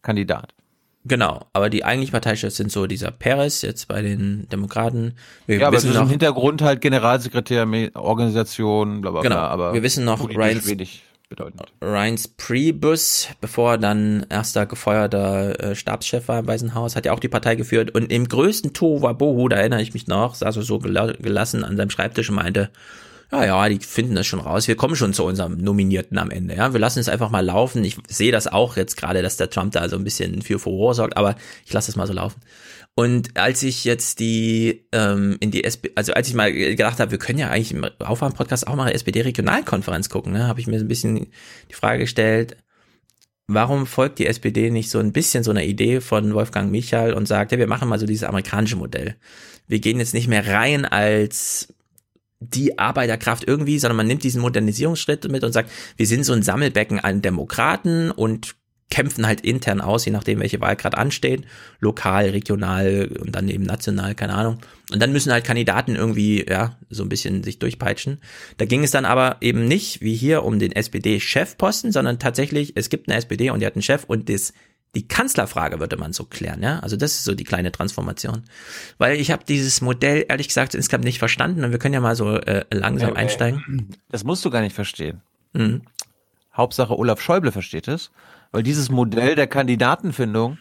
Kandidat. 0.03 0.53
Genau, 1.05 1.45
aber 1.53 1.69
die 1.69 1.85
eigentlichen 1.85 2.11
Parteichefs 2.11 2.57
sind 2.57 2.71
so 2.71 2.85
dieser 2.85 3.11
Perez 3.11 3.61
jetzt 3.61 3.87
bei 3.87 4.01
den 4.01 4.47
Demokraten. 4.49 5.13
Wir 5.45 5.59
ja, 5.59 5.67
aber 5.67 5.77
es 5.77 5.83
wissen 5.83 5.91
ist 5.93 5.97
im 5.97 6.03
noch, 6.03 6.09
Hintergrund 6.09 6.61
halt 6.61 6.81
Generalsekretär, 6.81 7.65
Organisation, 7.95 9.01
bla 9.01 9.11
bla 9.11 9.21
Genau, 9.21 9.35
bla. 9.35 9.47
Aber 9.47 9.73
wir 9.73 9.83
wissen 9.83 10.03
noch, 10.03 10.27
Ryan's- 10.29 10.67
wenig 10.67 11.03
bedeutend. 11.29 11.61
Reince 11.81 12.29
Priebus, 12.37 13.27
bevor 13.41 13.71
er 13.73 13.77
dann 13.77 14.25
erster 14.29 14.65
gefeuerter 14.65 15.59
äh, 15.71 15.75
Stabschef 15.75 16.27
war 16.29 16.39
im 16.39 16.47
Weißen 16.47 16.73
Haus, 16.73 16.95
hat 16.95 17.05
ja 17.05 17.11
auch 17.13 17.19
die 17.19 17.27
Partei 17.27 17.55
geführt 17.55 17.91
und 17.93 18.11
im 18.11 18.27
größten 18.27 18.73
Tohuwabohu, 18.73 19.47
da 19.49 19.57
erinnere 19.57 19.81
ich 19.81 19.93
mich 19.93 20.07
noch, 20.07 20.35
saß 20.35 20.55
er 20.55 20.61
so 20.63 20.79
gela 20.79 21.11
gelassen 21.13 21.63
an 21.65 21.75
seinem 21.77 21.89
Schreibtisch 21.89 22.29
und 22.29 22.35
meinte, 22.35 22.69
ja, 23.31 23.45
ja, 23.45 23.69
die 23.69 23.79
finden 23.79 24.15
das 24.15 24.25
schon 24.25 24.39
raus. 24.39 24.67
Wir 24.67 24.75
kommen 24.75 24.95
schon 24.95 25.13
zu 25.13 25.25
unserem 25.25 25.57
Nominierten 25.57 26.17
am 26.17 26.31
Ende. 26.31 26.55
Ja, 26.55 26.71
wir 26.71 26.79
lassen 26.79 26.99
es 26.99 27.09
einfach 27.09 27.29
mal 27.29 27.45
laufen. 27.45 27.83
Ich 27.83 27.97
sehe 28.07 28.31
das 28.31 28.47
auch 28.47 28.77
jetzt 28.77 28.95
gerade, 28.95 29.21
dass 29.21 29.35
der 29.35 29.49
Trump 29.49 29.73
da 29.73 29.89
so 29.89 29.97
ein 29.97 30.03
bisschen 30.05 30.41
für 30.41 30.59
Furore 30.59 30.93
sorgt, 30.93 31.17
aber 31.17 31.35
ich 31.65 31.73
lasse 31.73 31.91
es 31.91 31.97
mal 31.97 32.07
so 32.07 32.13
laufen. 32.13 32.39
Und 32.95 33.37
als 33.37 33.61
ich 33.63 33.83
jetzt 33.83 34.19
die 34.19 34.87
ähm, 34.91 35.37
in 35.39 35.51
die 35.51 35.65
SP, 35.67 35.91
also 35.95 36.13
als 36.13 36.29
ich 36.29 36.33
mal 36.33 36.51
gedacht 36.51 36.99
habe, 36.99 37.11
wir 37.11 37.19
können 37.19 37.37
ja 37.37 37.49
eigentlich 37.49 37.71
im 37.71 37.83
Aufwärm-Podcast 37.99 38.65
auch 38.65 38.75
mal 38.75 38.85
eine 38.85 38.93
SPD-Regionalkonferenz 38.93 40.09
gucken, 40.09 40.33
ne, 40.33 40.47
habe 40.47 40.61
ich 40.61 40.67
mir 40.67 40.79
so 40.79 40.85
ein 40.85 40.87
bisschen 40.87 41.27
die 41.69 41.75
Frage 41.75 41.99
gestellt, 41.99 42.57
warum 43.47 43.85
folgt 43.87 44.19
die 44.19 44.25
SPD 44.25 44.71
nicht 44.71 44.89
so 44.89 44.99
ein 44.99 45.11
bisschen 45.11 45.43
so 45.43 45.51
einer 45.51 45.63
Idee 45.63 46.01
von 46.01 46.33
Wolfgang 46.33 46.71
Michal 46.71 47.13
und 47.13 47.27
sagt, 47.27 47.51
ja, 47.51 47.57
wir 47.57 47.67
machen 47.67 47.87
mal 47.87 47.99
so 47.99 48.05
dieses 48.05 48.27
amerikanische 48.27 48.77
Modell. 48.77 49.15
Wir 49.67 49.79
gehen 49.79 49.99
jetzt 49.99 50.13
nicht 50.13 50.27
mehr 50.27 50.47
rein 50.47 50.85
als 50.85 51.73
die 52.39 52.77
Arbeiterkraft 52.77 53.47
irgendwie, 53.47 53.79
sondern 53.79 53.97
man 53.97 54.07
nimmt 54.07 54.23
diesen 54.23 54.41
Modernisierungsschritt 54.41 55.29
mit 55.29 55.43
und 55.43 55.53
sagt, 55.53 55.71
wir 55.95 56.07
sind 56.07 56.23
so 56.23 56.33
ein 56.33 56.43
Sammelbecken 56.43 56.99
an 56.99 57.21
Demokraten 57.21 58.11
und 58.11 58.55
kämpfen 58.89 59.27
halt 59.27 59.41
intern 59.41 59.81
aus, 59.81 60.05
je 60.05 60.11
nachdem, 60.11 60.39
welche 60.39 60.61
Wahl 60.61 60.77
gerade 60.77 60.97
ansteht, 60.97 61.43
lokal, 61.79 62.29
regional 62.29 63.09
und 63.19 63.35
dann 63.35 63.49
eben 63.49 63.63
national, 63.63 64.15
keine 64.15 64.33
Ahnung. 64.33 64.59
Und 64.93 65.01
dann 65.01 65.11
müssen 65.11 65.31
halt 65.31 65.43
Kandidaten 65.43 65.95
irgendwie, 65.95 66.45
ja, 66.47 66.77
so 66.89 67.03
ein 67.03 67.09
bisschen 67.09 67.43
sich 67.43 67.59
durchpeitschen. 67.59 68.19
Da 68.57 68.65
ging 68.65 68.83
es 68.83 68.91
dann 68.91 69.03
aber 69.03 69.37
eben 69.41 69.67
nicht, 69.67 70.01
wie 70.01 70.15
hier, 70.15 70.43
um 70.43 70.57
den 70.57 70.71
SPD-Chefposten, 70.71 71.91
sondern 71.91 72.19
tatsächlich, 72.19 72.73
es 72.77 72.89
gibt 72.89 73.09
eine 73.09 73.17
SPD 73.17 73.49
und 73.49 73.59
die 73.59 73.65
hat 73.65 73.75
einen 73.75 73.81
Chef 73.81 74.05
und 74.05 74.29
das, 74.29 74.53
die 74.95 75.07
Kanzlerfrage 75.07 75.79
würde 75.79 75.97
man 75.97 76.13
so 76.13 76.25
klären, 76.25 76.63
ja. 76.63 76.79
Also 76.79 76.95
das 76.97 77.13
ist 77.13 77.23
so 77.23 77.35
die 77.35 77.43
kleine 77.43 77.71
Transformation. 77.71 78.43
Weil 78.97 79.19
ich 79.19 79.31
habe 79.31 79.43
dieses 79.47 79.81
Modell, 79.81 80.25
ehrlich 80.27 80.47
gesagt, 80.47 80.73
insgesamt 80.75 81.03
nicht 81.03 81.19
verstanden 81.19 81.63
und 81.63 81.71
wir 81.71 81.79
können 81.79 81.93
ja 81.93 82.01
mal 82.01 82.15
so 82.15 82.35
äh, 82.37 82.65
langsam 82.71 83.09
Ja, 83.09 83.15
äh, 83.15 83.19
einsteigen. 83.19 83.95
Das 84.09 84.23
musst 84.23 84.43
du 84.43 84.49
gar 84.49 84.61
nicht 84.61 84.75
verstehen. 84.75 85.21
Mhm. 85.53 85.81
Hauptsache 86.55 86.97
Olaf 86.97 87.21
Schäuble 87.21 87.51
versteht 87.51 87.87
es, 87.87 88.11
weil 88.51 88.63
dieses 88.63 88.89
Modell 88.89 89.35
der 89.35 89.47
Kandidatenfindung, 89.47 90.57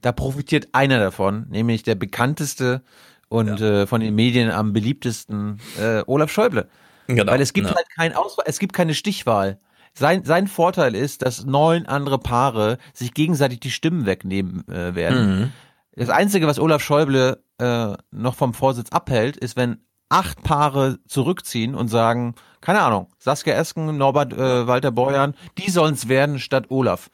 da 0.00 0.12
profitiert 0.12 0.68
einer 0.72 0.98
davon, 0.98 1.46
nämlich 1.48 1.82
der 1.82 1.94
bekannteste 1.94 2.82
und 3.28 3.60
äh, 3.60 3.86
von 3.86 4.00
den 4.02 4.14
Medien 4.14 4.50
am 4.50 4.72
beliebtesten 4.72 5.58
äh, 5.80 6.02
Olaf 6.06 6.30
Schäuble. 6.30 6.68
Genau, 7.06 7.32
weil 7.32 7.40
es 7.40 7.52
gibt 7.52 7.68
ja. 7.68 7.74
halt 7.74 7.86
kein 7.88 8.14
Auswahl, 8.14 8.44
es 8.46 8.58
gibt 8.58 8.74
keine 8.74 8.94
Stichwahl. 8.94 9.58
Sein, 9.94 10.24
sein 10.24 10.46
Vorteil 10.48 10.94
ist, 10.94 11.22
dass 11.22 11.44
neun 11.44 11.86
andere 11.86 12.18
Paare 12.18 12.78
sich 12.94 13.12
gegenseitig 13.14 13.60
die 13.60 13.70
Stimmen 13.70 14.06
wegnehmen 14.06 14.66
äh, 14.68 14.94
werden. 14.94 15.38
Mhm. 15.40 15.52
Das 15.94 16.08
Einzige, 16.08 16.46
was 16.46 16.58
Olaf 16.58 16.82
Schäuble 16.82 17.42
äh, 17.58 17.92
noch 18.10 18.34
vom 18.34 18.54
Vorsitz 18.54 18.88
abhält, 18.90 19.36
ist, 19.36 19.56
wenn 19.56 19.84
acht 20.08 20.42
Paare 20.42 20.98
zurückziehen 21.06 21.74
und 21.74 21.88
sagen, 21.88 22.34
keine 22.60 22.80
Ahnung, 22.80 23.08
Saskia 23.18 23.54
Esken, 23.54 23.96
Norbert 23.96 24.32
äh, 24.32 24.66
Walter 24.66 24.90
Borjan, 24.90 25.34
die 25.58 25.70
sollen 25.70 25.94
es 25.94 26.08
werden 26.08 26.38
statt 26.38 26.66
Olaf. 26.70 27.10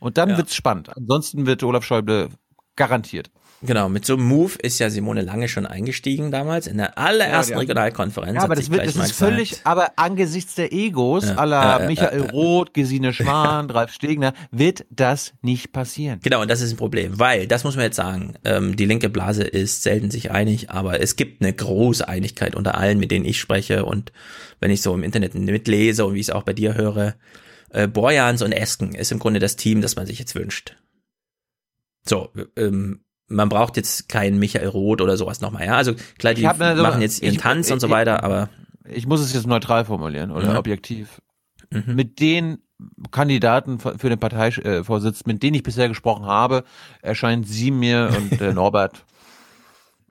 Und 0.00 0.18
dann 0.18 0.30
Ja. 0.30 0.36
wird's 0.36 0.54
spannend. 0.54 0.96
Ansonsten 0.96 1.46
wird 1.46 1.62
Olaf 1.62 1.84
Schäuble 1.84 2.28
garantiert. 2.76 3.30
Genau, 3.60 3.88
mit 3.88 4.04
so 4.04 4.12
einem 4.14 4.22
Move 4.22 4.52
ist 4.62 4.78
ja 4.78 4.88
Simone 4.88 5.22
Lange 5.22 5.48
schon 5.48 5.66
eingestiegen 5.66 6.30
damals 6.30 6.68
in 6.68 6.76
der 6.76 6.96
allerersten 6.96 7.54
Ja, 7.54 7.58
die- 7.58 7.62
Regionalkonferenz. 7.62 8.36
Ja, 8.36 8.42
aber 8.44 8.54
das, 8.54 8.70
wird, 8.70 8.86
das 8.86 8.94
ist 8.94 9.12
völlig, 9.12 9.50
gesagt. 9.50 9.66
aber 9.66 9.92
angesichts 9.96 10.54
der 10.54 10.72
Egos 10.72 11.24
Ja, 11.24 11.34
aller 11.34 11.60
ja, 11.60 11.80
ja, 11.80 11.86
Michael 11.88 12.18
ja, 12.20 12.24
ja. 12.26 12.30
Roth, 12.30 12.72
Gesine 12.74 13.12
Schwan, 13.12 13.68
Ralf 13.68 13.92
Stegner, 13.92 14.32
wird 14.52 14.86
das 14.90 15.32
nicht 15.42 15.72
passieren. 15.72 16.20
Genau, 16.22 16.40
und 16.42 16.48
das 16.48 16.60
ist 16.60 16.70
ein 16.72 16.76
Problem, 16.76 17.18
weil, 17.18 17.48
das 17.48 17.64
muss 17.64 17.74
man 17.74 17.84
jetzt 17.86 17.96
sagen, 17.96 18.34
ähm, 18.44 18.76
die 18.76 18.84
linke 18.86 19.08
Blase 19.08 19.42
ist 19.42 19.82
selten 19.82 20.12
sich 20.12 20.30
einig, 20.30 20.70
aber 20.70 21.00
es 21.00 21.16
gibt 21.16 21.42
eine 21.42 21.52
große 21.52 22.06
Einigkeit 22.06 22.54
unter 22.54 22.76
allen, 22.76 23.00
mit 23.00 23.10
denen 23.10 23.24
ich 23.24 23.40
spreche 23.40 23.84
und 23.84 24.12
wenn 24.60 24.70
ich 24.70 24.82
so 24.82 24.94
im 24.94 25.02
Internet 25.02 25.34
mitlese 25.34 26.06
und 26.06 26.14
wie 26.14 26.20
ich 26.20 26.28
es 26.28 26.34
auch 26.34 26.44
bei 26.44 26.52
dir 26.52 26.74
höre, 26.74 27.16
äh, 27.70 27.88
Borjans 27.88 28.40
und 28.42 28.52
Esken 28.52 28.94
ist 28.94 29.10
im 29.10 29.18
Grunde 29.18 29.40
das 29.40 29.56
Team, 29.56 29.80
das 29.80 29.96
man 29.96 30.06
sich 30.06 30.20
jetzt 30.20 30.36
wünscht. 30.36 30.76
So, 32.06 32.30
ähm, 32.56 33.00
man 33.28 33.48
braucht 33.48 33.76
jetzt 33.76 34.08
keinen 34.08 34.38
Michael 34.38 34.68
Roth 34.68 35.00
oder 35.00 35.16
sowas 35.16 35.40
nochmal, 35.40 35.66
ja, 35.66 35.76
also 35.76 35.94
klar, 36.18 36.34
die 36.34 36.40
Ich 36.42 36.46
hab 36.46 36.58
mir 36.58 36.76
so- 36.76 36.82
machen 36.82 37.00
jetzt 37.02 37.22
ihren 37.22 37.34
ich- 37.34 37.40
Tanz 37.40 37.70
und 37.70 37.80
so 37.80 37.86
ich- 37.88 37.92
weiter, 37.92 38.22
aber 38.24 38.48
Ich 38.90 39.06
muss 39.06 39.20
es 39.20 39.34
jetzt 39.34 39.46
neutral 39.46 39.84
formulieren 39.84 40.30
oder 40.30 40.52
Mhm. 40.52 40.56
objektiv. 40.56 41.20
Mhm. 41.70 41.94
Mit 41.94 42.20
den 42.20 42.58
Kandidaten 43.10 43.78
für 43.80 44.08
den 44.08 44.18
Parteivorsitz, 44.18 45.26
mit 45.26 45.42
denen 45.42 45.56
ich 45.56 45.62
bisher 45.62 45.88
gesprochen 45.88 46.24
habe, 46.24 46.64
erscheint 47.02 47.46
sie 47.46 47.70
mir 47.70 48.08
und 48.16 48.40
der 48.40 48.54
Norbert 48.54 49.04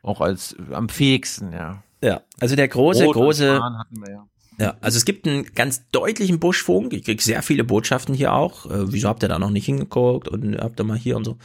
auch 0.04 0.22
als 0.22 0.56
am 0.72 0.90
fähigsten, 0.90 1.54
ja. 1.54 1.82
Ja, 2.04 2.22
also 2.40 2.56
der 2.56 2.68
große, 2.68 3.06
Roth 3.06 3.14
große, 3.16 3.60
hatten 3.64 4.00
wir 4.06 4.12
ja. 4.12 4.28
Ja, 4.60 4.76
also 4.82 4.98
es 4.98 5.06
gibt 5.06 5.28
einen 5.28 5.46
ganz 5.54 5.88
deutlichen 5.92 6.40
Buschfunk. 6.40 6.92
Ich 6.94 7.04
krieg 7.04 7.22
sehr 7.22 7.44
viele 7.44 7.64
Botschaften 7.64 8.16
hier 8.16 8.34
auch. 8.34 8.66
Äh, 8.66 8.92
wieso 8.92 9.08
habt 9.08 9.22
ihr 9.24 9.30
da 9.30 9.38
noch 9.38 9.52
nicht 9.52 9.66
hingeguckt 9.66 10.28
und 10.28 10.58
habt 10.58 10.80
ihr 10.80 10.84
mal 10.84 10.98
hier 10.98 11.16
und 11.16 11.26
so. 11.26 11.38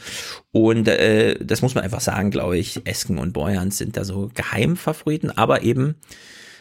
Und 0.51 0.87
äh, 0.87 1.37
das 1.43 1.61
muss 1.61 1.75
man 1.75 1.83
einfach 1.83 2.01
sagen, 2.01 2.31
glaube 2.31 2.57
ich. 2.57 2.87
Esken 2.87 3.19
und 3.19 3.33
Borjans 3.33 3.77
sind 3.77 3.97
da 3.97 4.03
so 4.03 4.31
Geheimfavoriten, 4.33 5.29
aber 5.29 5.61
eben 5.61 5.95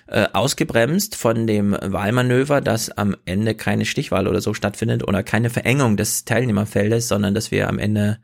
äh, 0.09 0.29
ausgebremst 0.35 1.17
von 1.17 1.47
dem 1.47 1.73
Wahlmanöver, 1.73 2.61
dass 2.61 2.91
am 2.91 3.17
Ende 3.25 3.55
keine 3.55 3.87
Stichwahl 3.87 4.29
oder 4.29 4.43
so 4.43 4.53
stattfindet 4.53 5.09
oder 5.09 5.23
keine 5.23 5.49
Verengung 5.49 5.97
des 5.97 6.27
Teilnehmerfeldes, 6.27 7.09
sondern 7.09 7.35
dass 7.35 7.51
wir 7.51 7.67
am 7.69 7.79
Ende 7.79 8.19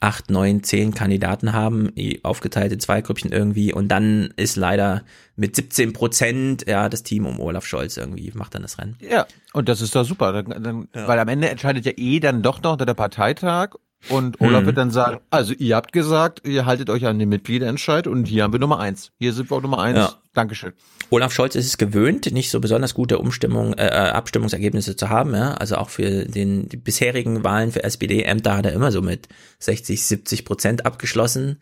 acht, 0.00 0.30
neun, 0.30 0.62
zehn 0.62 0.94
Kandidaten 0.94 1.52
haben, 1.52 1.92
aufgeteilt 2.22 2.72
in 2.72 2.80
zwei 2.80 3.02
Grüppchen 3.02 3.32
irgendwie 3.32 3.72
und 3.72 3.88
dann 3.88 4.32
ist 4.36 4.56
leider 4.56 5.02
mit 5.36 5.54
17 5.56 5.92
Prozent, 5.92 6.66
ja, 6.66 6.88
das 6.88 7.02
Team 7.02 7.26
um 7.26 7.38
Olaf 7.38 7.66
Scholz 7.66 7.96
irgendwie 7.96 8.32
macht 8.34 8.54
dann 8.54 8.62
das 8.62 8.78
Rennen. 8.78 8.96
Ja, 9.00 9.26
und 9.52 9.68
das 9.68 9.80
ist 9.80 9.94
doch 9.94 10.04
super, 10.04 10.32
dann, 10.32 10.62
dann, 10.62 10.88
weil 10.92 11.18
am 11.18 11.28
Ende 11.28 11.50
entscheidet 11.50 11.84
ja 11.84 11.92
eh 11.96 12.18
dann 12.20 12.42
doch 12.42 12.62
noch 12.62 12.76
der 12.76 12.94
Parteitag 12.94 13.74
Und 14.08 14.40
Olaf 14.40 14.60
Hm. 14.60 14.66
wird 14.66 14.78
dann 14.78 14.90
sagen, 14.90 15.20
also 15.30 15.52
ihr 15.52 15.76
habt 15.76 15.92
gesagt, 15.92 16.46
ihr 16.46 16.64
haltet 16.64 16.88
euch 16.88 17.04
an 17.06 17.18
den 17.18 17.28
Mitgliederentscheid 17.28 18.06
und 18.06 18.26
hier 18.26 18.44
haben 18.44 18.52
wir 18.54 18.60
Nummer 18.60 18.80
eins. 18.80 19.12
Hier 19.18 19.34
sind 19.34 19.50
wir 19.50 19.58
auch 19.58 19.62
Nummer 19.62 19.80
eins. 19.80 19.98
Ja. 19.98 20.14
Dankeschön. 20.32 20.72
Olaf 21.10 21.32
Scholz 21.32 21.56
ist 21.56 21.66
es 21.66 21.76
gewöhnt, 21.76 22.30
nicht 22.32 22.50
so 22.50 22.60
besonders 22.60 22.94
gute 22.94 23.18
Umstimmung, 23.18 23.74
äh, 23.74 23.86
äh, 23.86 23.90
Abstimmungsergebnisse 24.10 24.94
zu 24.94 25.08
haben. 25.08 25.34
Ja? 25.34 25.54
Also 25.54 25.76
auch 25.76 25.90
für 25.90 26.24
den 26.26 26.68
die 26.68 26.76
bisherigen 26.76 27.42
Wahlen 27.42 27.72
für 27.72 27.82
SPD-Ämter 27.82 28.56
hat 28.56 28.66
er 28.66 28.72
immer 28.72 28.92
so 28.92 29.02
mit 29.02 29.28
60, 29.58 30.04
70 30.06 30.44
Prozent 30.44 30.86
abgeschlossen. 30.86 31.58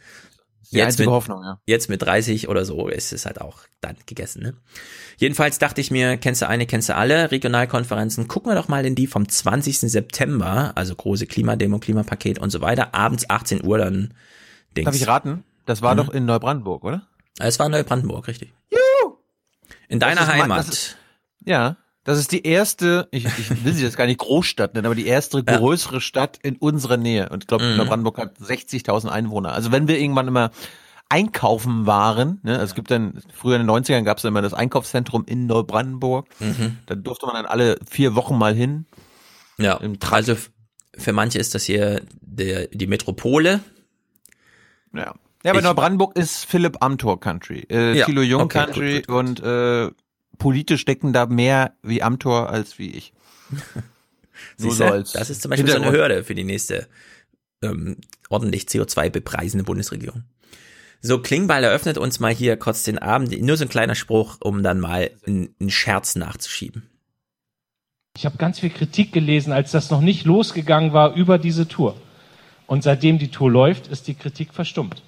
Die 0.71 0.83
einzige 0.83 1.05
mit, 1.05 1.15
Hoffnung, 1.15 1.43
ja. 1.43 1.59
Jetzt 1.65 1.89
mit 1.89 2.03
30 2.03 2.51
oder 2.51 2.67
so 2.67 2.89
ist 2.89 3.15
es 3.15 3.25
halt 3.25 3.41
auch 3.41 3.61
dann 3.81 3.97
gegessen. 4.05 4.43
Ne? 4.43 4.55
Jedenfalls 5.17 5.59
dachte 5.59 5.81
ich 5.81 5.91
mir, 5.91 6.19
kennst 6.19 6.43
du 6.43 6.49
eine, 6.49 6.67
kennst 6.67 6.91
du 6.91 6.95
alle 6.95 7.31
Regionalkonferenzen. 7.31 8.29
Gucken 8.29 8.51
wir 8.51 8.55
doch 8.55 8.69
mal 8.69 8.85
in 8.85 8.95
die 8.95 9.07
vom 9.07 9.27
20. 9.27 9.79
September, 9.79 10.73
also 10.75 10.95
große 10.95 11.27
Klimademo, 11.27 11.79
Klimapaket 11.79 12.39
und 12.39 12.51
so 12.51 12.61
weiter. 12.61 12.95
Abends 12.95 13.31
18 13.31 13.65
Uhr 13.65 13.79
dann. 13.79 14.13
Dings. 14.77 14.85
Darf 14.85 14.95
ich 14.95 15.07
raten? 15.07 15.43
Das 15.65 15.81
war 15.81 15.95
Mhm. 15.95 15.99
doch 15.99 16.09
in 16.11 16.27
Neubrandenburg, 16.27 16.85
oder? 16.85 17.07
Es 17.39 17.59
war 17.59 17.69
Neubrandenburg, 17.69 18.27
richtig. 18.29 18.53
In 19.89 20.01
deiner 20.01 20.23
ist 20.23 20.27
ma- 20.27 20.33
Heimat. 20.35 20.59
das 20.61 20.69
ist- 20.69 20.97
Ja, 21.45 21.77
das 22.05 22.19
ist 22.19 22.33
die 22.33 22.45
erste, 22.47 23.09
ich, 23.11 23.25
ich 23.27 23.65
will 23.65 23.73
sie 23.73 23.85
jetzt 23.85 23.97
gar 23.97 24.07
nicht 24.07 24.19
Großstadt 24.19 24.75
nennen, 24.75 24.87
aber 24.87 24.95
die 24.95 25.07
erste 25.07 25.43
größere 25.45 26.01
Stadt 26.01 26.39
in 26.43 26.57
unserer 26.57 26.97
Nähe. 26.97 27.29
Und 27.31 27.45
ich 27.45 27.47
glaube, 27.47 27.65
Mhm. 27.65 27.77
Neubrandenburg 27.77 28.19
hat 28.19 28.39
60.000 28.39 29.09
Einwohner. 29.09 29.53
Also 29.53 29.73
wenn 29.73 29.89
wir 29.89 29.99
irgendwann 29.99 30.29
immer 30.29 30.51
einkaufen 31.11 31.87
waren, 31.87 32.39
ne, 32.43 32.55
also 32.55 32.65
es 32.67 32.75
gibt 32.75 32.91
dann, 32.91 33.23
früher 33.33 33.57
in 33.57 33.63
den 33.67 33.71
90ern 33.71 34.03
gab 34.03 34.19
es 34.19 34.25
immer 34.25 34.43
das 34.43 34.53
Einkaufszentrum 34.53 35.25
in 35.27 35.47
Neubrandenburg. 35.47 36.27
Mhm. 36.41 36.79
Da 36.87 36.95
durfte 36.97 37.25
man 37.27 37.35
dann 37.35 37.47
alle 37.47 37.79
vier 37.89 38.15
Wochen 38.15 38.37
mal 38.37 38.55
hin. 38.55 38.85
Ja, 39.57 39.81
also 40.11 40.37
für 40.97 41.13
manche 41.15 41.39
ist 41.39 41.55
das 41.55 41.65
hier 41.65 42.03
der, 42.21 42.67
die 42.69 42.87
Metropole. 42.87 43.61
Ja. 44.93 45.15
Ja, 45.45 45.53
aber 45.53 45.61
Ich- 45.61 45.65
Neubrandenburg 45.65 46.17
ist 46.17 46.45
Philipp 46.45 46.79
Amthor 46.81 47.21
Country, 47.21 47.67
äh, 47.71 47.97
Ja, 47.99 48.07
Thilo 48.07 48.23
Jung 48.23 48.43
okay, 48.43 48.59
Country 48.65 49.03
gut, 49.03 49.09
und 49.09 49.41
äh, 49.41 49.91
politisch 50.39 50.81
stecken 50.81 51.13
da 51.13 51.27
mehr 51.27 51.75
wie 51.83 52.03
Amthor 52.03 52.51
als 52.51 52.79
wie 52.79 52.91
ich. 52.91 53.13
So 54.57 54.71
als 54.85 55.13
das 55.13 55.31
ist 55.31 55.43
zum 55.43 55.51
Beispiel 55.51 55.69
so 55.69 55.77
eine. 55.79 55.91
Hürde 55.91 56.23
für 56.23 56.35
die 56.35 56.45
nächste 56.45 56.87
ähm, 57.63 57.97
ordentlich 58.29 58.65
CO2 58.65 59.11
bepreisende 59.11 59.65
Bundesregierung. 59.65 60.23
So, 61.01 61.21
Klingbeil 61.21 61.65
eröffnet 61.65 61.99
uns 61.99 62.21
mal 62.21 62.33
hier 62.33 62.57
kurz 62.57 62.83
den 62.85 62.99
Abend. 62.99 63.41
Nur 63.41 63.57
so 63.57 63.65
ein 63.65 63.69
kleiner 63.69 63.95
Spruch, 63.97 64.37
um 64.41 64.63
dann 64.63 64.81
mal 64.81 65.11
einen, 65.27 65.55
einen 65.61 65.71
Scherz 65.71 66.17
nachzuschieben. 66.17 66.89
Ich 68.17 68.27
habe 68.27 68.37
ganz 68.37 68.59
viel 68.61 68.71
Kritik 68.71 69.13
gelesen, 69.13 69.53
als 69.53 69.71
das 69.71 69.91
noch 69.91 70.01
nicht 70.01 70.25
losgegangen 70.25 70.93
war 70.93 71.15
über 71.15 71.39
diese 71.39 71.69
Tour. 71.69 71.97
Und 72.67 72.83
seitdem 72.83 73.19
die 73.19 73.31
Tour 73.31 73.51
läuft, 73.51 73.87
ist 73.89 74.09
die 74.09 74.15
Kritik 74.15 74.55
verstummt. 74.55 75.03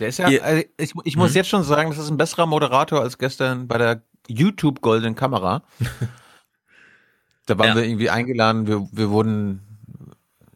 Der 0.00 0.08
ist 0.08 0.18
ja, 0.18 0.26
also 0.26 0.62
ich, 0.78 0.92
ich 1.04 1.16
muss 1.16 1.34
jetzt 1.34 1.48
schon 1.48 1.64
sagen, 1.64 1.90
das 1.90 1.98
ist 1.98 2.10
ein 2.10 2.16
besserer 2.16 2.46
Moderator 2.46 3.00
als 3.00 3.18
gestern 3.18 3.66
bei 3.68 3.78
der 3.78 4.02
YouTube 4.28 4.80
Golden 4.80 5.14
Kamera. 5.14 5.62
da 7.46 7.58
waren 7.58 7.68
Ja. 7.68 7.76
wir 7.76 7.84
irgendwie 7.84 8.10
eingeladen, 8.10 8.66
wir, 8.66 8.86
wir 8.92 9.10
wurden 9.10 9.62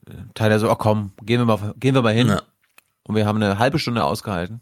äh, 0.08 0.12
Teil 0.34 0.58
so, 0.58 0.70
oh 0.70 0.74
komm, 0.76 1.12
gehen 1.22 1.40
wir 1.40 1.44
mal, 1.46 1.74
gehen 1.78 1.94
wir 1.94 2.02
mal 2.02 2.12
hin. 2.14 2.28
Ja. 2.28 2.42
Und 3.04 3.16
wir 3.16 3.26
haben 3.26 3.42
eine 3.42 3.58
halbe 3.58 3.78
Stunde 3.78 4.04
ausgehalten 4.04 4.60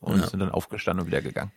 und 0.00 0.20
Ja. 0.20 0.26
sind 0.26 0.40
dann 0.40 0.50
aufgestanden 0.50 1.02
und 1.04 1.06
wieder 1.06 1.22
gegangen. 1.22 1.52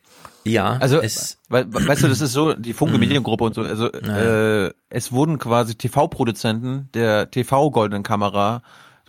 Ja, 0.45 0.77
Also, 0.77 1.01
es, 1.01 1.39
we 1.49 1.65
we- 1.69 1.85
weißt 1.87 2.03
du, 2.03 2.07
das 2.07 2.21
ist 2.21 2.31
so, 2.31 2.53
die 2.53 2.73
Funke 2.73 2.93
Mhm. 2.93 3.01
Mediengruppe 3.01 3.43
und 3.43 3.55
so, 3.55 3.63
also, 3.63 3.91
äh, 3.91 4.71
es 4.89 5.11
wurden 5.11 5.37
quasi 5.39 5.75
TV-Produzenten 5.75 6.89
der 6.93 7.29
TV 7.29 7.71
Golden 7.71 8.03
Kamera 8.03 8.61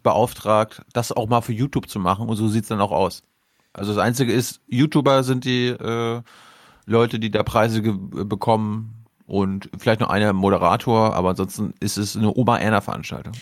beauftragt, 0.03 0.83
das 0.93 1.13
auch 1.13 1.29
mal 1.29 1.41
für 1.43 1.53
YouTube 1.53 1.89
zu 1.89 1.99
machen 2.01 2.29
und 2.29 2.37
so 2.37 2.49
sieht's 2.49 2.69
dann 2.69 2.81
auch 2.81 2.91
aus. 2.93 3.23
Also 3.79 3.95
das 3.95 4.03
Einzige 4.03 4.33
ist, 4.33 4.61
YouTuber 4.69 5.23
sind 5.25 5.45
die 5.45 5.69
äh, 5.69 6.23
Leute, 6.87 7.19
die 7.19 7.31
da 7.31 7.43
Preise 7.43 7.83
ge- 7.83 7.97
bekommen 8.25 9.05
und 9.27 9.71
vielleicht 9.79 10.01
noch 10.01 10.11
einer 10.11 10.33
Moderator, 10.33 11.15
aber 11.15 11.31
ansonsten 11.31 11.75
ist 11.81 11.97
es 11.99 12.17
eine 12.17 12.35
Oma-Erna-Veranstaltung. 12.35 13.35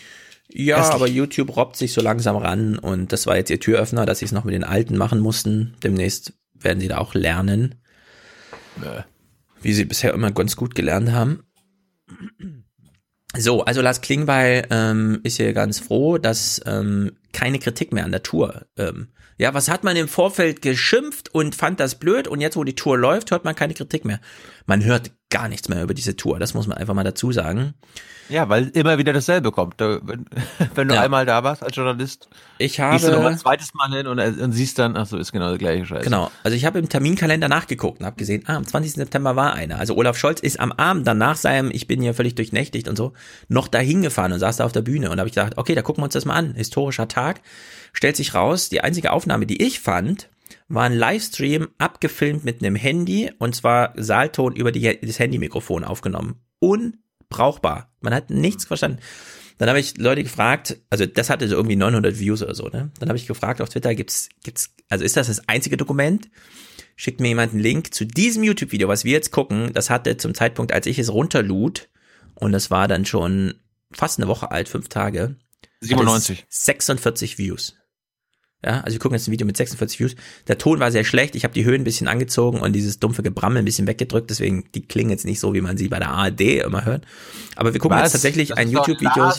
ja, 0.49 0.77
Hässlich. 0.77 0.95
aber 0.95 1.07
YouTube 1.07 1.55
robbt 1.55 1.75
sich 1.77 1.93
so 1.93 2.01
langsam 2.01 2.35
ran 2.35 2.77
und 2.77 3.11
das 3.13 3.25
war 3.25 3.37
jetzt 3.37 3.49
ihr 3.49 3.59
Türöffner, 3.59 4.05
dass 4.05 4.19
sie 4.19 4.25
es 4.25 4.31
noch 4.31 4.43
mit 4.43 4.53
den 4.53 4.63
Alten 4.63 4.97
machen 4.97 5.19
mussten. 5.19 5.75
Demnächst 5.83 6.33
werden 6.53 6.79
sie 6.79 6.87
da 6.87 6.97
auch 6.97 7.13
lernen. 7.13 7.75
Wie 9.61 9.73
sie 9.73 9.85
bisher 9.85 10.13
immer 10.13 10.31
ganz 10.31 10.55
gut 10.55 10.75
gelernt 10.75 11.11
haben. 11.11 11.43
So, 13.35 13.63
also 13.65 13.81
Lars 13.81 14.01
Klingbeil 14.01 14.67
ähm, 14.69 15.19
ist 15.23 15.37
hier 15.37 15.53
ganz 15.53 15.79
froh, 15.79 16.17
dass 16.17 16.61
ähm, 16.65 17.11
keine 17.33 17.59
Kritik 17.59 17.91
mehr 17.93 18.05
an 18.05 18.11
der 18.11 18.23
Tour. 18.23 18.65
Ähm, 18.77 19.07
ja, 19.37 19.53
was 19.53 19.69
hat 19.69 19.83
man 19.83 19.95
im 19.95 20.07
Vorfeld 20.07 20.61
geschimpft 20.61 21.33
und 21.33 21.55
fand 21.55 21.79
das 21.79 21.95
blöd 21.95 22.27
und 22.27 22.41
jetzt, 22.41 22.57
wo 22.57 22.63
die 22.63 22.75
Tour 22.75 22.97
läuft, 22.97 23.31
hört 23.31 23.45
man 23.45 23.55
keine 23.55 23.73
Kritik 23.73 24.03
mehr. 24.05 24.19
Man 24.65 24.83
hört 24.83 25.11
gar 25.29 25.47
nichts 25.49 25.67
mehr 25.69 25.83
über 25.83 25.93
diese 25.93 26.15
Tour, 26.15 26.39
das 26.39 26.53
muss 26.53 26.67
man 26.67 26.77
einfach 26.77 26.93
mal 26.93 27.03
dazu 27.03 27.31
sagen. 27.31 27.73
Ja, 28.29 28.49
weil 28.49 28.67
immer 28.69 28.97
wieder 28.97 29.13
dasselbe 29.13 29.51
kommt. 29.51 29.75
Wenn, 29.79 30.25
wenn 30.75 30.87
du 30.87 30.95
Ja. 30.95 31.01
einmal 31.01 31.25
da 31.25 31.43
warst 31.43 31.63
als 31.63 31.75
Journalist, 31.75 32.27
Ich 32.57 32.77
gehst 32.77 33.05
du 33.05 33.11
noch 33.11 33.19
habe 33.19 33.27
ein 33.29 33.37
zweites 33.37 33.73
Mal 33.73 33.89
hin 33.95 34.07
und, 34.07 34.19
und 34.19 34.51
siehst 34.51 34.79
dann, 34.79 34.97
ach 34.97 35.05
so, 35.05 35.17
ist 35.17 35.31
genau 35.31 35.49
der 35.49 35.57
gleiche 35.57 35.85
Scheiß. 35.85 36.03
Genau. 36.03 36.31
Also 36.43 36.55
ich 36.57 36.65
habe 36.65 36.79
im 36.79 36.89
Terminkalender 36.89 37.47
nachgeguckt 37.47 37.99
und 37.99 38.05
habe 38.05 38.15
gesehen, 38.17 38.43
ah, 38.47 38.55
am 38.55 38.65
20. 38.65 38.93
September 38.93 39.35
war 39.35 39.53
einer. 39.53 39.79
Also 39.79 39.95
Olaf 39.95 40.17
Scholz 40.17 40.39
ist 40.41 40.59
am 40.59 40.71
Abend 40.73 41.07
dann 41.07 41.17
nach 41.17 41.37
seinem, 41.37 41.71
ich 41.71 41.87
bin 41.87 42.01
hier 42.01 42.13
völlig 42.13 42.35
durchnächtigt 42.35 42.87
und 42.89 42.95
so, 42.97 43.13
noch 43.47 43.67
dahin 43.69 44.01
gefahren 44.01 44.33
und 44.33 44.39
saß 44.39 44.57
da 44.57 44.65
auf 44.65 44.71
der 44.73 44.81
Bühne. 44.81 45.09
Und 45.09 45.19
habe 45.19 45.29
ich 45.29 45.35
gedacht, 45.35 45.57
okay, 45.57 45.75
da 45.75 45.81
gucken 45.81 46.01
wir 46.01 46.05
uns 46.05 46.13
das 46.13 46.25
mal 46.25 46.35
an. 46.35 46.53
Historischer 46.55 47.07
Tag. 47.07 47.41
Stellt 47.97 48.15
sich 48.15 48.35
raus, 48.35 48.69
die 48.69 48.81
einzige 48.81 49.11
Aufnahme, 49.11 49.47
die 49.47 49.59
ich 49.59 49.79
fand, 49.79 50.29
war 50.67 50.83
ein 50.83 50.93
Livestream 50.93 51.69
abgefilmt 51.79 52.45
mit 52.45 52.61
einem 52.61 52.75
Handy 52.75 53.31
und 53.39 53.55
zwar 53.55 53.93
Saalton 53.95 54.55
über 54.55 54.71
die, 54.71 54.99
das 55.01 55.17
Handymikrofon 55.17 55.83
aufgenommen. 55.83 56.35
Unbrauchbar. 56.59 57.91
Man 57.99 58.13
hat 58.13 58.29
nichts 58.29 58.65
verstanden. 58.65 58.99
Dann 59.57 59.67
habe 59.67 59.79
ich 59.79 59.97
Leute 59.97 60.21
gefragt, 60.21 60.77
also 60.91 61.07
das 61.07 61.31
hatte 61.31 61.47
so 61.47 61.55
irgendwie 61.55 61.75
900 61.75 62.19
Views 62.19 62.43
oder 62.43 62.53
so, 62.53 62.67
ne? 62.67 62.91
Dann 62.99 63.09
habe 63.09 63.17
ich 63.17 63.25
gefragt 63.25 63.61
auf 63.61 63.69
Twitter, 63.69 63.95
gibt's, 63.95 64.29
gibt's, 64.43 64.75
also 64.89 65.03
ist 65.03 65.17
das 65.17 65.25
das 65.25 65.49
einzige 65.49 65.75
Dokument? 65.75 66.29
Schickt 66.97 67.19
mir 67.19 67.29
jemand 67.29 67.53
einen 67.53 67.63
Link 67.63 67.95
zu 67.95 68.05
diesem 68.05 68.43
YouTube-Video, 68.43 68.87
was 68.87 69.05
wir 69.05 69.13
jetzt 69.13 69.31
gucken. 69.31 69.73
Das 69.73 69.89
hatte 69.89 70.17
zum 70.17 70.35
Zeitpunkt, 70.35 70.71
als 70.71 70.85
ich 70.85 70.99
es 70.99 71.11
runterlud, 71.11 71.89
und 72.35 72.51
das 72.51 72.69
war 72.69 72.87
dann 72.87 73.07
schon 73.07 73.55
fast 73.91 74.19
eine 74.19 74.27
Woche 74.27 74.51
alt, 74.51 74.69
fünf 74.69 74.87
Tage. 74.87 75.35
hatte 75.79 75.87
97. 75.87 76.45
es 76.47 76.65
46 76.65 77.39
Views. 77.39 77.75
Ja, 78.65 78.81
also 78.81 78.95
wir 78.95 78.99
gucken 78.99 79.15
jetzt 79.15 79.27
ein 79.27 79.31
Video 79.31 79.45
mit 79.45 79.55
46 79.55 79.99
Views. 79.99 80.15
Der 80.47 80.57
Ton 80.57 80.79
war 80.79 80.91
sehr 80.91 81.03
schlecht. 81.03 81.35
Ich 81.35 81.43
habe 81.43 81.53
die 81.53 81.63
Höhen 81.63 81.81
ein 81.81 81.83
bisschen 81.83 82.07
angezogen 82.07 82.59
und 82.59 82.73
dieses 82.73 82.99
dumpfe 82.99 83.21
Gebrammel 83.21 83.59
ein 83.59 83.65
bisschen 83.65 83.85
weggedrückt. 83.85 84.29
Deswegen, 84.29 84.65
die 84.73 84.81
klingen 84.81 85.11
jetzt 85.11 85.25
nicht 85.25 85.39
so, 85.39 85.53
wie 85.53 85.61
man 85.61 85.77
sie 85.77 85.89
bei 85.89 85.99
der 85.99 86.09
ARD 86.09 86.41
immer 86.41 86.85
hört. 86.85 87.05
Aber 87.55 87.73
wir 87.73 87.79
gucken 87.79 87.97
Was? 87.97 88.05
jetzt 88.05 88.11
tatsächlich 88.13 88.49
Das 88.49 88.57
ein 88.57 88.69
YouTube-Video. 88.69 89.31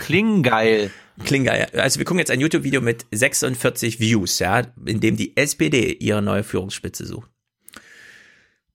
Klinggeil. 0.00 0.90
Klingeil. 1.24 1.66
Also 1.74 1.98
wir 1.98 2.06
gucken 2.06 2.20
jetzt 2.20 2.30
ein 2.30 2.40
YouTube-Video 2.40 2.80
mit 2.80 3.04
46 3.10 4.00
Views, 4.00 4.38
ja, 4.38 4.62
in 4.86 5.00
dem 5.00 5.16
die 5.16 5.36
SPD 5.36 5.92
ihre 5.92 6.22
neue 6.22 6.42
Führungsspitze 6.42 7.04
sucht. 7.04 7.28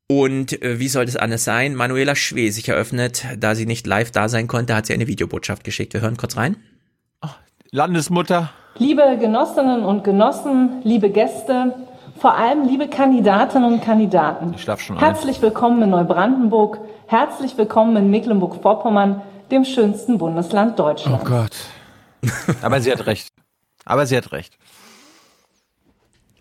Und 0.07 0.61
äh, 0.61 0.79
wie 0.79 0.87
soll 0.87 1.05
das 1.05 1.15
anders 1.15 1.43
sein? 1.43 1.73
Manuela 1.73 2.15
Schwesig 2.15 2.67
eröffnet, 2.67 3.25
da 3.39 3.55
sie 3.55 3.65
nicht 3.65 3.87
live 3.87 4.11
da 4.11 4.29
sein 4.29 4.47
konnte, 4.47 4.75
hat 4.75 4.85
sie 4.85 4.93
eine 4.93 5.07
Videobotschaft 5.07 5.63
geschickt. 5.63 5.93
Wir 5.93 6.01
hören 6.01 6.17
kurz 6.17 6.37
rein. 6.37 6.57
Landesmutter. 7.71 8.53
Liebe 8.77 9.17
Genossinnen 9.17 9.85
und 9.85 10.03
Genossen, 10.03 10.81
liebe 10.83 11.09
Gäste, 11.09 11.73
vor 12.19 12.35
allem 12.35 12.67
liebe 12.67 12.89
Kandidatinnen 12.89 13.71
und 13.71 13.81
Kandidaten. 13.81 14.53
Ich 14.53 14.63
schlaf 14.63 14.81
schon 14.81 14.97
ein. 14.97 14.99
Herzlich 14.99 15.41
willkommen 15.41 15.81
in 15.81 15.91
Neubrandenburg, 15.91 16.79
herzlich 17.07 17.57
willkommen 17.57 17.95
in 17.95 18.09
Mecklenburg-Vorpommern, 18.09 19.21
dem 19.49 19.63
schönsten 19.63 20.17
Bundesland 20.17 20.77
Deutschlands. 20.77 21.23
Oh 21.23 21.25
Gott. 21.25 21.55
Aber 22.61 22.81
sie 22.81 22.91
hat 22.91 23.05
recht. 23.05 23.29
Aber 23.85 24.05
sie 24.07 24.17
hat 24.17 24.33
recht. 24.33 24.57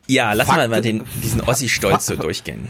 Ja, 0.08 0.32
lass 0.32 0.48
mal 0.48 0.54
Fakt- 0.54 0.70
mal 0.70 0.82
den, 0.82 1.04
diesen 1.22 1.40
Ossi-Stolz 1.40 2.06
so 2.06 2.16
durchgehen. 2.16 2.68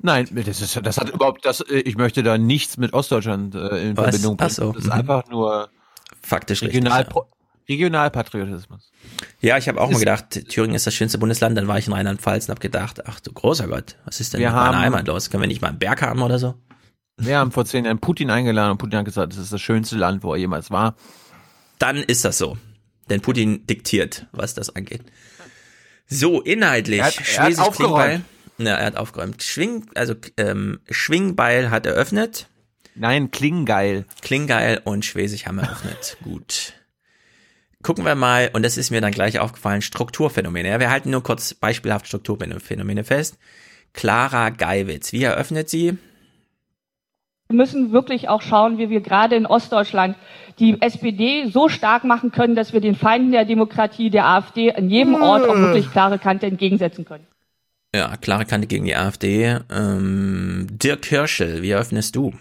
Nein, 0.00 0.28
das 0.30 0.60
ist, 0.60 0.78
das 0.84 0.98
hat 0.98 1.08
überhaupt, 1.08 1.46
das, 1.46 1.64
ich 1.66 1.96
möchte 1.96 2.22
da 2.22 2.36
nichts 2.36 2.76
mit 2.76 2.92
Ostdeutschland 2.92 3.54
äh, 3.54 3.88
in 3.88 3.96
Was? 3.96 4.04
Verbindung 4.04 4.36
bringen. 4.36 4.50
Ach 4.50 4.54
so, 4.54 4.72
Das 4.72 4.82
ist 4.82 4.86
mhm. 4.88 4.92
einfach 4.92 5.28
nur 5.30 5.70
Faktisch 6.20 6.62
Regional, 6.62 7.02
richtig. 7.02 7.37
Regionalpatriotismus. 7.68 8.90
Ja, 9.40 9.58
ich 9.58 9.68
habe 9.68 9.80
auch 9.80 9.88
Ist- 9.90 9.94
mal 9.94 9.98
gedacht, 10.00 10.48
Thüringen 10.48 10.74
ist 10.74 10.86
das 10.86 10.94
schönste 10.94 11.18
Bundesland. 11.18 11.56
Dann 11.56 11.68
war 11.68 11.78
ich 11.78 11.86
in 11.86 11.92
Rheinland-Pfalz 11.92 12.46
und 12.46 12.50
habe 12.50 12.60
gedacht, 12.60 13.06
ach 13.06 13.20
du 13.20 13.32
großer 13.32 13.68
Gott, 13.68 13.96
was 14.04 14.20
ist 14.20 14.32
denn 14.32 14.40
Wir 14.40 14.48
mit 14.48 14.56
meiner 14.56 14.66
haben- 14.76 14.78
Heimat 14.82 15.06
los? 15.06 15.30
Können 15.30 15.42
wir 15.42 15.48
nicht 15.48 15.60
mal 15.62 15.68
einen 15.68 15.78
Berg 15.78 16.02
haben 16.02 16.22
oder 16.22 16.38
so? 16.38 16.54
Wir 17.18 17.38
haben 17.38 17.50
vor 17.52 17.64
zehn 17.64 17.84
Jahren 17.84 17.98
Putin 17.98 18.30
eingeladen 18.30 18.72
und 18.72 18.78
Putin 18.78 18.98
hat 19.00 19.04
gesagt, 19.04 19.32
das 19.32 19.38
ist 19.40 19.52
das 19.52 19.60
schönste 19.60 19.96
Land, 19.96 20.22
wo 20.22 20.32
er 20.32 20.38
jemals 20.38 20.70
war. 20.70 20.94
Dann 21.78 21.96
ist 21.96 22.24
das 22.24 22.38
so. 22.38 22.56
Denn 23.10 23.20
Putin 23.20 23.66
diktiert, 23.66 24.26
was 24.32 24.54
das 24.54 24.74
angeht. 24.74 25.02
So, 26.06 26.40
inhaltlich. 26.40 27.00
Er 27.00 27.06
hat- 27.06 27.28
er 27.36 27.42
hat 27.44 27.58
aufgeräumt. 27.58 28.24
Ja, 28.58 28.74
er 28.74 28.86
hat 28.86 28.96
aufgeräumt. 28.96 29.42
Schwing, 29.42 29.86
also 29.94 30.14
ähm, 30.36 30.80
Schwingbeil 30.90 31.70
hat 31.70 31.86
eröffnet. 31.86 32.48
Nein, 32.94 33.30
Klinggeil. 33.30 34.04
Klinggeil 34.22 34.80
und 34.84 35.04
Schwesig 35.04 35.46
haben 35.46 35.58
eröffnet. 35.58 36.16
Gut. 36.24 36.72
Gucken 37.82 38.04
wir 38.04 38.14
mal, 38.14 38.50
und 38.52 38.64
das 38.64 38.76
ist 38.76 38.90
mir 38.90 39.00
dann 39.00 39.12
gleich 39.12 39.38
aufgefallen, 39.38 39.82
Strukturphänomene. 39.82 40.68
Ja, 40.68 40.80
wir 40.80 40.90
halten 40.90 41.10
nur 41.10 41.22
kurz 41.22 41.54
beispielhaft 41.54 42.06
Strukturphänomene 42.06 43.04
fest. 43.04 43.38
Clara 43.92 44.50
Geiwitz, 44.50 45.12
wie 45.12 45.22
eröffnet 45.22 45.68
sie? 45.68 45.98
Wir 47.48 47.56
müssen 47.56 47.92
wirklich 47.92 48.28
auch 48.28 48.42
schauen, 48.42 48.76
wie 48.76 48.90
wir 48.90 49.00
gerade 49.00 49.34
in 49.34 49.46
Ostdeutschland 49.46 50.16
die 50.58 50.82
SPD 50.82 51.48
so 51.48 51.68
stark 51.68 52.04
machen 52.04 52.30
können, 52.30 52.54
dass 52.54 52.74
wir 52.74 52.80
den 52.80 52.94
Feinden 52.94 53.32
der 53.32 53.46
Demokratie, 53.46 54.10
der 54.10 54.26
AfD, 54.26 54.72
an 54.72 54.90
jedem 54.90 55.14
Ort 55.14 55.48
auch 55.48 55.56
wirklich 55.56 55.90
klare 55.90 56.18
Kante 56.18 56.46
entgegensetzen 56.46 57.06
können. 57.06 57.26
Ja, 57.94 58.16
klare 58.18 58.44
Kante 58.44 58.66
gegen 58.66 58.84
die 58.84 58.94
AfD. 58.94 59.60
Ähm, 59.70 60.66
Dirk 60.70 61.06
Hirschel, 61.06 61.62
wie 61.62 61.70
eröffnest 61.70 62.16
du? 62.16 62.34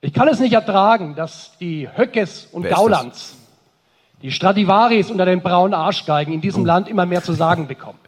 Ich 0.00 0.14
kann 0.14 0.28
es 0.28 0.40
nicht 0.40 0.54
ertragen, 0.54 1.14
dass 1.14 1.58
die 1.58 1.88
Höckes 1.94 2.48
und 2.52 2.62
Wer 2.62 2.70
Gaulands, 2.70 3.36
die 4.22 4.30
Stradivaris 4.30 5.10
unter 5.10 5.24
den 5.24 5.42
braunen 5.42 5.74
Arschgeigen 5.74 6.32
in 6.32 6.40
diesem 6.40 6.64
Land 6.64 6.88
immer 6.88 7.06
mehr 7.06 7.22
zu 7.22 7.32
sagen 7.32 7.68
bekommen. 7.68 7.98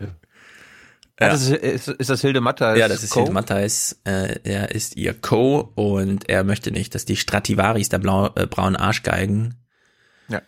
Ja. 1.21 1.29
Das 1.29 1.43
ist, 1.43 1.51
ist, 1.51 1.89
ist 1.89 2.11
das 2.11 2.23
Hilde 2.23 2.41
Mattheis? 2.41 2.79
Ja, 2.79 2.89
das 2.89 3.03
ist 3.03 3.11
Co? 3.11 3.21
Hilde 3.21 3.33
Mattheis. 3.33 4.01
Äh, 4.05 4.41
er 4.43 4.71
ist 4.71 4.97
ihr 4.97 5.13
Co. 5.13 5.71
und 5.75 6.29
er 6.31 6.45
möchte 6.45 6.71
nicht, 6.73 6.95
dass 6.95 7.05
die 7.05 7.17
Strativaris 7.17 7.91
der 7.91 7.99
blau, 7.99 8.31
äh, 8.37 8.47
braunen 8.47 8.77
Arschgeigen. 8.77 9.57
Ja. 10.29 10.41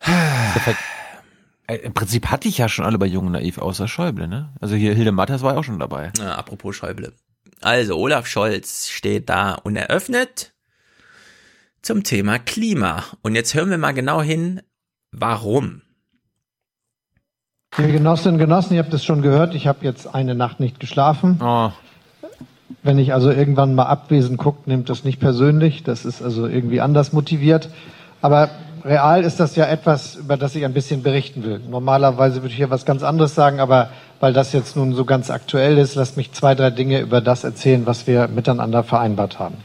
Perfekt. 0.00 0.78
Äh, 1.68 1.76
Im 1.76 1.94
Prinzip 1.94 2.26
hatte 2.26 2.48
ich 2.48 2.58
ja 2.58 2.68
schon 2.68 2.84
alle 2.84 2.98
bei 2.98 3.06
Jung 3.06 3.26
und 3.26 3.32
Naiv, 3.32 3.58
außer 3.58 3.86
Schäuble, 3.86 4.26
ne? 4.26 4.52
Also 4.60 4.74
hier 4.74 4.94
Hilde 4.94 5.12
Mattheis 5.12 5.42
war 5.42 5.56
auch 5.56 5.62
schon 5.62 5.78
dabei. 5.78 6.10
Ja, 6.18 6.34
apropos 6.34 6.74
Schäuble. 6.74 7.12
Also 7.60 7.96
Olaf 7.96 8.26
Scholz 8.26 8.88
steht 8.88 9.28
da 9.28 9.54
und 9.54 9.76
eröffnet 9.76 10.51
zum 11.82 12.04
Thema 12.04 12.38
Klima. 12.38 13.04
Und 13.22 13.34
jetzt 13.34 13.54
hören 13.54 13.70
wir 13.70 13.78
mal 13.78 13.92
genau 13.92 14.22
hin, 14.22 14.62
warum. 15.10 15.82
Liebe 17.76 17.92
Genossinnen 17.92 18.34
und 18.34 18.40
Genossen, 18.40 18.74
ihr 18.74 18.82
habt 18.82 18.92
es 18.92 19.04
schon 19.04 19.22
gehört, 19.22 19.54
ich 19.54 19.66
habe 19.66 19.84
jetzt 19.84 20.14
eine 20.14 20.34
Nacht 20.34 20.60
nicht 20.60 20.78
geschlafen. 20.78 21.38
Wenn 22.82 22.98
ich 22.98 23.12
also 23.14 23.30
irgendwann 23.30 23.74
mal 23.74 23.86
abwesend 23.86 24.38
guckt, 24.38 24.66
nimmt 24.66 24.88
das 24.88 25.04
nicht 25.04 25.20
persönlich. 25.20 25.82
Das 25.82 26.04
ist 26.04 26.22
also 26.22 26.46
irgendwie 26.46 26.80
anders 26.80 27.12
motiviert. 27.12 27.70
Aber 28.20 28.50
real 28.84 29.24
ist 29.24 29.40
das 29.40 29.56
ja 29.56 29.66
etwas, 29.66 30.16
über 30.16 30.36
das 30.36 30.54
ich 30.54 30.64
ein 30.64 30.74
bisschen 30.74 31.02
berichten 31.02 31.44
will. 31.44 31.60
Normalerweise 31.60 32.42
würde 32.42 32.52
ich 32.52 32.58
ja 32.58 32.70
was 32.70 32.84
ganz 32.84 33.02
anderes 33.02 33.34
sagen, 33.34 33.60
aber 33.60 33.90
weil 34.20 34.32
das 34.32 34.52
jetzt 34.52 34.76
nun 34.76 34.94
so 34.94 35.04
ganz 35.04 35.30
aktuell 35.30 35.78
ist, 35.78 35.94
lasst 35.94 36.16
mich 36.16 36.32
zwei, 36.32 36.54
drei 36.54 36.70
Dinge 36.70 37.00
über 37.00 37.20
das 37.20 37.44
erzählen, 37.44 37.86
was 37.86 38.06
wir 38.06 38.28
miteinander 38.28 38.84
vereinbart 38.84 39.38
haben. 39.38 39.56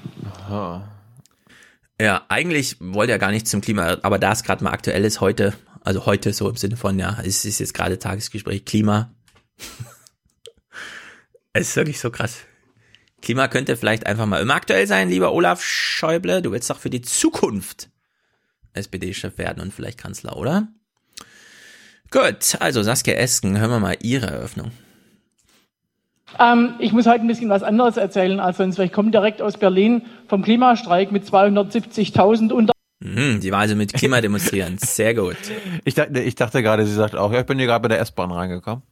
Ja, 1.99 2.25
eigentlich 2.29 2.77
wollte 2.79 3.11
er 3.11 3.19
gar 3.19 3.31
nicht 3.31 3.47
zum 3.47 3.61
Klima, 3.61 3.97
aber 4.03 4.19
da 4.19 4.31
es 4.31 4.43
gerade 4.43 4.63
mal 4.63 4.71
aktuell 4.71 5.03
ist 5.03 5.19
heute, 5.19 5.53
also 5.81 6.05
heute 6.05 6.31
so 6.31 6.47
im 6.49 6.55
Sinne 6.55 6.77
von, 6.77 6.99
ja, 6.99 7.17
es 7.23 7.43
ist 7.43 7.59
jetzt 7.59 7.73
gerade 7.73 7.97
Tagesgespräch 7.97 8.65
Klima. 8.65 9.15
es 11.53 11.69
ist 11.69 11.75
wirklich 11.75 11.99
so 11.99 12.11
krass. 12.11 12.41
Klima 13.21 13.47
könnte 13.47 13.77
vielleicht 13.77 14.05
einfach 14.05 14.27
mal 14.27 14.41
immer 14.41 14.53
aktuell 14.53 14.85
sein, 14.85 15.09
lieber 15.09 15.33
Olaf 15.33 15.63
Schäuble. 15.63 16.43
Du 16.43 16.51
willst 16.51 16.69
doch 16.69 16.79
für 16.79 16.91
die 16.91 17.01
Zukunft 17.01 17.89
SPD-Chef 18.73 19.39
werden 19.39 19.61
und 19.61 19.73
vielleicht 19.73 19.97
Kanzler, 19.97 20.37
oder? 20.37 20.67
Gut, 22.11 22.55
also 22.59 22.83
Saskia 22.83 23.15
Esken, 23.15 23.59
hören 23.59 23.71
wir 23.71 23.79
mal 23.79 23.97
Ihre 24.01 24.27
Eröffnung. 24.27 24.71
Ähm, 26.39 26.73
ich 26.79 26.91
muss 26.91 27.07
heute 27.07 27.21
ein 27.21 27.27
bisschen 27.27 27.49
was 27.49 27.63
anderes 27.63 27.97
erzählen 27.97 28.39
als 28.39 28.57
sonst, 28.57 28.77
weil 28.77 28.87
ich 28.87 28.93
komme 28.93 29.11
direkt 29.11 29.41
aus 29.41 29.57
Berlin 29.57 30.03
vom 30.27 30.43
Klimastreik 30.43 31.11
mit 31.11 31.25
270.000 31.25 32.51
unter. 32.51 32.73
Mhm, 32.99 33.39
die 33.41 33.51
war 33.51 33.59
also 33.59 33.75
mit 33.75 33.93
Klima 33.93 34.21
demonstrieren. 34.21 34.77
Sehr 34.79 35.13
gut. 35.13 35.37
Ich 35.85 35.93
dachte, 35.93 36.19
ich 36.19 36.35
dachte 36.35 36.63
gerade, 36.63 36.85
sie 36.85 36.93
sagt 36.93 37.15
auch, 37.15 37.31
ja, 37.31 37.41
ich 37.41 37.45
bin 37.45 37.57
hier 37.57 37.67
gerade 37.67 37.81
bei 37.83 37.89
der 37.89 37.99
S-Bahn 37.99 38.31
reingekommen. 38.31 38.83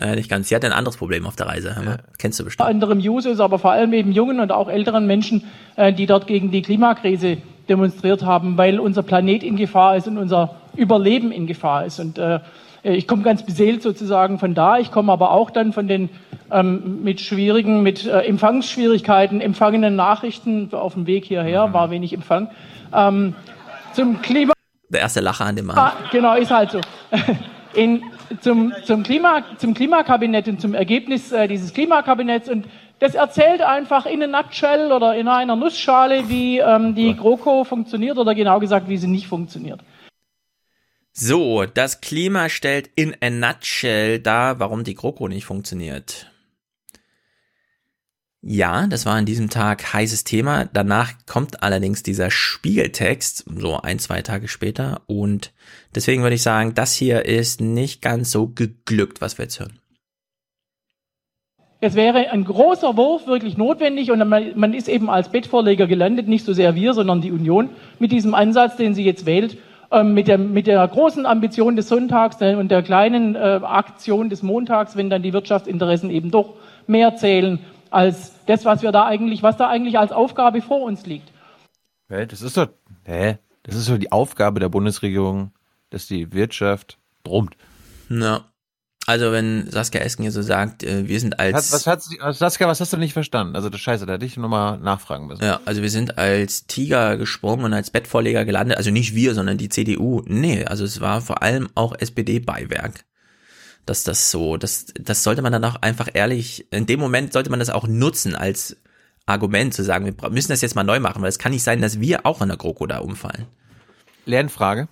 Äh, 0.00 0.14
nicht 0.14 0.28
ganz. 0.28 0.48
Sie 0.48 0.54
hat 0.54 0.64
ein 0.64 0.72
anderes 0.72 0.96
Problem 0.96 1.26
auf 1.26 1.34
der 1.34 1.46
Reise. 1.46 1.74
Mal. 1.84 2.02
Kennst 2.18 2.38
du 2.38 2.44
bestimmt. 2.44 2.68
anderem 2.68 2.98
Users, 2.98 3.40
aber 3.40 3.58
vor 3.58 3.72
allem 3.72 3.92
eben 3.92 4.12
jungen 4.12 4.40
und 4.40 4.52
auch 4.52 4.68
älteren 4.68 5.06
Menschen, 5.06 5.44
äh, 5.76 5.92
die 5.92 6.06
dort 6.06 6.26
gegen 6.26 6.50
die 6.50 6.62
Klimakrise 6.62 7.38
demonstriert 7.68 8.24
haben, 8.24 8.56
weil 8.56 8.78
unser 8.78 9.02
Planet 9.02 9.42
in 9.42 9.56
Gefahr 9.56 9.96
ist 9.96 10.06
und 10.06 10.18
unser 10.18 10.56
Überleben 10.76 11.32
in 11.32 11.46
Gefahr 11.46 11.84
ist. 11.84 11.98
Und 11.98 12.18
äh, 12.18 12.40
ich 12.82 13.08
komme 13.08 13.22
ganz 13.22 13.42
beseelt 13.42 13.82
sozusagen 13.82 14.38
von 14.38 14.54
da. 14.54 14.78
Ich 14.78 14.90
komme 14.90 15.12
aber 15.12 15.32
auch 15.32 15.50
dann 15.50 15.72
von 15.72 15.88
den 15.88 16.10
ähm, 16.50 17.02
mit 17.02 17.20
schwierigen, 17.20 17.82
mit 17.82 18.06
äh, 18.06 18.20
Empfangsschwierigkeiten 18.20 19.40
empfangenen 19.40 19.96
Nachrichten 19.96 20.72
auf 20.72 20.94
dem 20.94 21.06
Weg 21.06 21.24
hierher, 21.24 21.72
war 21.72 21.90
wenig 21.90 22.12
Empfang. 22.12 22.50
Ähm, 22.94 23.34
zum 23.92 24.22
Klima. 24.22 24.52
Der 24.88 25.00
erste 25.00 25.20
Lacher 25.20 25.44
an 25.44 25.56
dem 25.56 25.70
Abend. 25.70 25.82
Ah, 25.82 25.92
genau, 26.10 26.34
ist 26.36 26.50
halt 26.50 26.70
so. 26.70 26.80
In, 27.74 28.02
zum, 28.40 28.72
zum, 28.84 29.02
Klima, 29.02 29.42
zum 29.58 29.74
Klimakabinett 29.74 30.48
und 30.48 30.60
zum 30.60 30.74
Ergebnis 30.74 31.32
äh, 31.32 31.46
dieses 31.48 31.74
Klimakabinetts. 31.74 32.48
Und 32.48 32.66
das 32.98 33.14
erzählt 33.14 33.62
einfach 33.62 34.06
in 34.06 34.22
a 34.22 34.26
nutshell 34.26 34.90
oder 34.90 35.14
in 35.14 35.28
einer 35.28 35.54
Nussschale, 35.54 36.28
wie 36.28 36.58
ähm, 36.58 36.94
die 36.94 37.14
GroKo 37.14 37.64
funktioniert 37.64 38.18
oder 38.18 38.34
genau 38.34 38.58
gesagt, 38.58 38.88
wie 38.88 38.96
sie 38.96 39.06
nicht 39.06 39.28
funktioniert. 39.28 39.80
So, 41.20 41.64
das 41.64 42.00
Klima 42.00 42.48
stellt 42.48 42.90
in 42.94 43.12
a 43.20 43.28
nutshell 43.28 44.20
dar, 44.20 44.60
warum 44.60 44.84
die 44.84 44.94
GroKo 44.94 45.26
nicht 45.26 45.46
funktioniert. 45.46 46.30
Ja, 48.40 48.86
das 48.86 49.04
war 49.04 49.16
an 49.16 49.26
diesem 49.26 49.50
Tag 49.50 49.92
heißes 49.92 50.22
Thema. 50.22 50.66
Danach 50.66 51.14
kommt 51.26 51.60
allerdings 51.64 52.04
dieser 52.04 52.30
Spiegeltext, 52.30 53.46
so 53.52 53.78
ein, 53.78 53.98
zwei 53.98 54.22
Tage 54.22 54.46
später. 54.46 55.00
Und 55.06 55.52
deswegen 55.92 56.22
würde 56.22 56.36
ich 56.36 56.42
sagen, 56.42 56.74
das 56.74 56.94
hier 56.94 57.24
ist 57.24 57.60
nicht 57.60 58.00
ganz 58.00 58.30
so 58.30 58.46
geglückt, 58.46 59.20
was 59.20 59.38
wir 59.38 59.46
jetzt 59.46 59.58
hören. 59.58 59.80
Es 61.80 61.96
wäre 61.96 62.30
ein 62.30 62.44
großer 62.44 62.96
Wurf 62.96 63.26
wirklich 63.26 63.56
notwendig 63.56 64.12
und 64.12 64.20
man, 64.28 64.52
man 64.56 64.72
ist 64.72 64.88
eben 64.88 65.10
als 65.10 65.32
Bettvorleger 65.32 65.88
gelandet, 65.88 66.28
nicht 66.28 66.44
so 66.44 66.52
sehr 66.52 66.76
wir, 66.76 66.94
sondern 66.94 67.20
die 67.20 67.32
Union 67.32 67.70
mit 67.98 68.12
diesem 68.12 68.34
Ansatz, 68.34 68.76
den 68.76 68.94
sie 68.94 69.04
jetzt 69.04 69.26
wählt, 69.26 69.58
mit, 69.90 70.28
der, 70.28 70.38
mit 70.38 70.66
der 70.66 70.86
großen 70.86 71.24
Ambition 71.26 71.76
des 71.76 71.88
Sonntags 71.88 72.40
äh, 72.40 72.54
und 72.54 72.70
der 72.70 72.82
kleinen 72.82 73.34
äh, 73.34 73.60
Aktion 73.62 74.28
des 74.28 74.42
Montags, 74.42 74.96
wenn 74.96 75.10
dann 75.10 75.22
die 75.22 75.32
Wirtschaftsinteressen 75.32 76.10
eben 76.10 76.30
doch 76.30 76.54
mehr 76.86 77.16
zählen 77.16 77.58
als 77.90 78.34
das, 78.46 78.64
was 78.64 78.82
wir 78.82 78.92
da 78.92 79.06
eigentlich, 79.06 79.42
was 79.42 79.56
da 79.56 79.68
eigentlich 79.68 79.98
als 79.98 80.12
Aufgabe 80.12 80.60
vor 80.60 80.82
uns 80.82 81.06
liegt. 81.06 81.32
Hä, 82.08 82.26
das 82.26 82.42
ist 82.42 82.56
doch, 82.56 82.68
hä? 83.04 83.38
Das 83.62 83.76
ist 83.76 83.88
doch 83.88 83.98
die 83.98 84.12
Aufgabe 84.12 84.60
der 84.60 84.68
Bundesregierung, 84.68 85.52
dass 85.90 86.06
die 86.06 86.32
Wirtschaft 86.32 86.98
brummt. 87.22 87.56
Na. 88.08 88.44
Also 89.08 89.32
wenn 89.32 89.70
Saskia 89.70 90.02
Esken 90.02 90.24
hier 90.24 90.32
so 90.32 90.42
sagt, 90.42 90.82
äh, 90.82 91.08
wir 91.08 91.18
sind 91.18 91.40
als 91.40 91.54
Was, 91.54 91.72
was 91.72 91.86
hat 91.86 92.02
Saskia, 92.36 92.68
was 92.68 92.78
hast 92.78 92.92
du 92.92 92.98
nicht 92.98 93.14
verstanden? 93.14 93.56
Also 93.56 93.70
das 93.70 93.80
Scheiße, 93.80 94.04
da 94.04 94.12
hätte 94.12 94.26
ich 94.26 94.36
nochmal 94.36 94.76
nachfragen 94.80 95.28
müssen. 95.28 95.42
Ja, 95.42 95.60
also 95.64 95.80
wir 95.80 95.88
sind 95.88 96.18
als 96.18 96.66
Tiger 96.66 97.16
gesprungen 97.16 97.64
und 97.64 97.72
als 97.72 97.88
Bettvorleger 97.88 98.44
gelandet. 98.44 98.76
Also 98.76 98.90
nicht 98.90 99.14
wir, 99.14 99.32
sondern 99.32 99.56
die 99.56 99.70
CDU. 99.70 100.20
Nee, 100.26 100.66
also 100.66 100.84
es 100.84 101.00
war 101.00 101.22
vor 101.22 101.42
allem 101.42 101.70
auch 101.74 101.94
SPD-Beiwerk. 101.98 103.06
Dass 103.86 104.04
das 104.04 104.30
so, 104.30 104.58
das, 104.58 104.88
das 105.00 105.22
sollte 105.22 105.40
man 105.40 105.52
dann 105.52 105.64
auch 105.64 105.76
einfach 105.80 106.10
ehrlich, 106.12 106.70
in 106.70 106.84
dem 106.84 107.00
Moment 107.00 107.32
sollte 107.32 107.48
man 107.48 107.60
das 107.60 107.70
auch 107.70 107.88
nutzen 107.88 108.36
als 108.36 108.76
Argument 109.24 109.72
zu 109.72 109.84
sagen, 109.84 110.04
wir 110.04 110.30
müssen 110.30 110.52
das 110.52 110.60
jetzt 110.60 110.74
mal 110.74 110.84
neu 110.84 111.00
machen, 111.00 111.22
weil 111.22 111.30
es 111.30 111.38
kann 111.38 111.52
nicht 111.52 111.64
sein, 111.64 111.80
dass 111.80 111.98
wir 111.98 112.26
auch 112.26 112.42
in 112.42 112.48
der 112.48 112.58
GroKo 112.58 112.86
da 112.86 112.98
umfallen. 112.98 113.46
Lernfrage. 114.26 114.86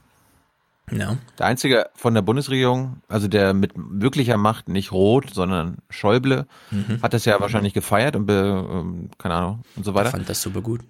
Ja. 0.92 1.16
Der 1.38 1.46
einzige 1.46 1.90
von 1.94 2.14
der 2.14 2.22
Bundesregierung, 2.22 2.98
also 3.08 3.26
der 3.28 3.54
mit 3.54 3.72
wirklicher 3.76 4.36
Macht, 4.36 4.68
nicht 4.68 4.92
Rot, 4.92 5.34
sondern 5.34 5.78
Schäuble, 5.90 6.46
Mhm. 6.70 7.02
hat 7.02 7.12
das 7.12 7.24
ja 7.24 7.40
wahrscheinlich 7.40 7.74
gefeiert 7.74 8.14
und 8.14 8.26
be, 8.26 8.66
ähm, 8.70 9.10
keine 9.18 9.34
Ahnung 9.34 9.62
und 9.74 9.84
so 9.84 9.94
weiter. 9.94 10.06
Ich 10.06 10.12
fand 10.12 10.28
das 10.28 10.40
super 10.42 10.60
gut. 10.60 10.80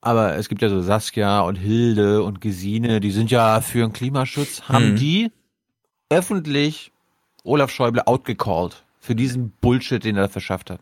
Aber 0.00 0.36
es 0.36 0.48
gibt 0.48 0.62
ja 0.62 0.68
so 0.68 0.80
Saskia 0.80 1.40
und 1.40 1.56
Hilde 1.56 2.22
und 2.22 2.40
Gesine, 2.40 3.00
die 3.00 3.10
sind 3.10 3.30
ja 3.30 3.60
für 3.60 3.80
den 3.80 3.92
Klimaschutz. 3.92 4.62
Haben 4.68 4.92
Mhm. 4.92 4.96
die 4.96 5.32
öffentlich 6.08 6.92
Olaf 7.44 7.70
Schäuble 7.70 8.06
outgecallt 8.06 8.84
für 9.00 9.14
diesen 9.14 9.50
Bullshit, 9.60 10.02
den 10.04 10.16
er 10.16 10.22
da 10.22 10.28
verschafft 10.28 10.70
hat? 10.70 10.80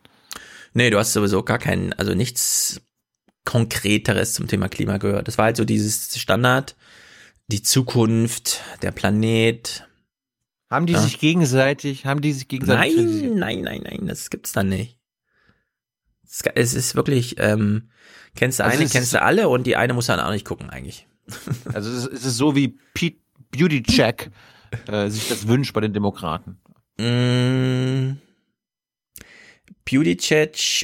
Nee, 0.75 0.91
du 0.91 0.99
hast 0.99 1.13
sowieso 1.13 1.43
gar 1.43 1.59
keinen, 1.59 1.93
also 1.95 2.15
nichts 2.15 2.81
Konkreteres 3.45 4.35
zum 4.35 4.47
Thema 4.49 4.69
Klima 4.69 4.97
gehört. 4.99 5.29
Das 5.29 5.39
war 5.39 5.47
halt 5.47 5.57
so 5.57 5.65
dieses 5.65 6.19
Standard, 6.19 6.77
die 7.49 7.62
Zukunft, 7.62 8.62
der 8.83 8.91
Planet. 8.91 9.87
Haben 10.71 10.87
die 10.87 10.95
Ja. 10.95 11.01
sich 11.01 11.19
gegenseitig, 11.21 12.07
haben 12.07 12.21
die 12.21 12.33
sich 12.33 12.49
gegenseitig 12.49 12.95
kritisiert? 12.97 13.35
Nein, 13.35 13.61
nein, 13.61 13.83
nein, 13.85 13.99
nein, 13.99 14.07
das 14.07 14.31
gibt's 14.31 14.53
dann 14.53 14.69
nicht. 14.69 14.99
Es 16.55 16.75
ist 16.75 16.97
wirklich, 16.97 17.37
ähm, 17.39 17.91
kennst 18.35 18.59
du 18.59 18.65
Also 18.65 18.79
eine, 18.79 18.89
kennst 18.89 19.12
du 19.12 19.23
alle 19.23 19.49
und 19.49 19.66
die 19.66 19.77
eine 19.77 19.95
muss 19.95 20.07
dann 20.07 20.19
auch 20.21 20.33
nicht 20.33 20.45
gucken 20.47 20.71
eigentlich. 20.71 21.07
Also 21.73 21.91
es 21.91 22.07
ist, 22.07 22.12
es 22.12 22.25
ist 22.27 22.37
so 22.37 22.57
wie 22.57 22.77
Pete 22.93 23.19
Beauty-Check 23.51 24.31
äh, 24.89 25.09
sich 25.09 25.29
das 25.29 25.47
wünscht 25.47 25.73
bei 25.75 25.81
den 25.81 25.93
Demokraten. 25.93 26.59
Mm, 26.99 28.19
Beauty 29.85 30.16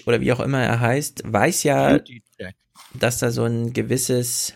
oder 0.06 0.20
wie 0.20 0.32
auch 0.32 0.40
immer 0.40 0.62
er 0.62 0.80
heißt, 0.80 1.22
weiß 1.24 1.62
ja, 1.64 1.98
dass 2.94 3.18
da 3.18 3.30
so 3.30 3.44
ein 3.44 3.72
gewisses 3.72 4.54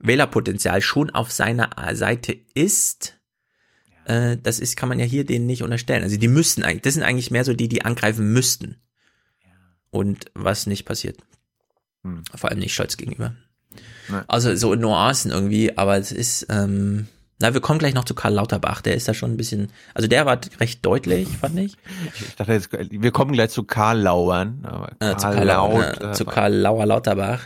Wählerpotenzial 0.00 0.80
schon 0.82 1.10
auf 1.10 1.30
seiner 1.30 1.70
Seite 1.92 2.36
ist, 2.54 3.18
äh, 4.06 4.36
das 4.42 4.58
ist, 4.58 4.76
kann 4.76 4.88
man 4.88 4.98
ja 4.98 5.04
hier 5.04 5.24
denen 5.24 5.46
nicht 5.46 5.62
unterstellen. 5.62 6.02
Also 6.02 6.16
die 6.16 6.28
müssten 6.28 6.64
eigentlich, 6.64 6.82
das 6.82 6.94
sind 6.94 7.02
eigentlich 7.02 7.30
mehr 7.30 7.44
so 7.44 7.52
die, 7.54 7.68
die 7.68 7.84
angreifen 7.84 8.32
müssten. 8.32 8.76
Und 9.90 10.26
was 10.34 10.66
nicht 10.66 10.84
passiert. 10.84 11.18
Hm. 12.04 12.22
Vor 12.34 12.50
allem 12.50 12.60
nicht 12.60 12.74
Scholz 12.74 12.96
gegenüber. 12.96 13.34
Nee. 14.08 14.20
Also 14.26 14.54
so 14.56 14.74
Nuancen 14.74 15.30
irgendwie, 15.30 15.76
aber 15.76 15.96
es 15.96 16.12
ist, 16.12 16.46
ähm, 16.48 17.06
na, 17.40 17.54
wir 17.54 17.60
kommen 17.60 17.78
gleich 17.78 17.94
noch 17.94 18.04
zu 18.04 18.14
Karl 18.14 18.34
Lauterbach, 18.34 18.82
der 18.82 18.94
ist 18.94 19.08
da 19.08 19.14
schon 19.14 19.32
ein 19.32 19.36
bisschen, 19.36 19.72
also 19.94 20.08
der 20.08 20.26
war 20.26 20.40
recht 20.60 20.84
deutlich, 20.84 21.28
fand 21.40 21.58
ich. 21.58 21.76
Ich 22.14 22.36
dachte 22.36 22.52
jetzt, 22.52 22.70
wir 22.72 23.10
kommen 23.12 23.32
gleich 23.32 23.50
zu 23.50 23.64
Karl 23.64 24.00
Lauern. 24.00 24.60
Aber 24.64 24.92
Äh, 25.00 25.16
zu 25.16 25.22
Karl 25.22 25.34
Karl, 25.34 25.46
Lau, 25.46 25.78
Laut, 25.78 26.00
äh, 26.00 26.10
äh, 26.10 26.12
zu 26.12 26.24
Karl 26.24 26.54
Lauer 26.54 26.86
Lauterbach. 26.86 27.40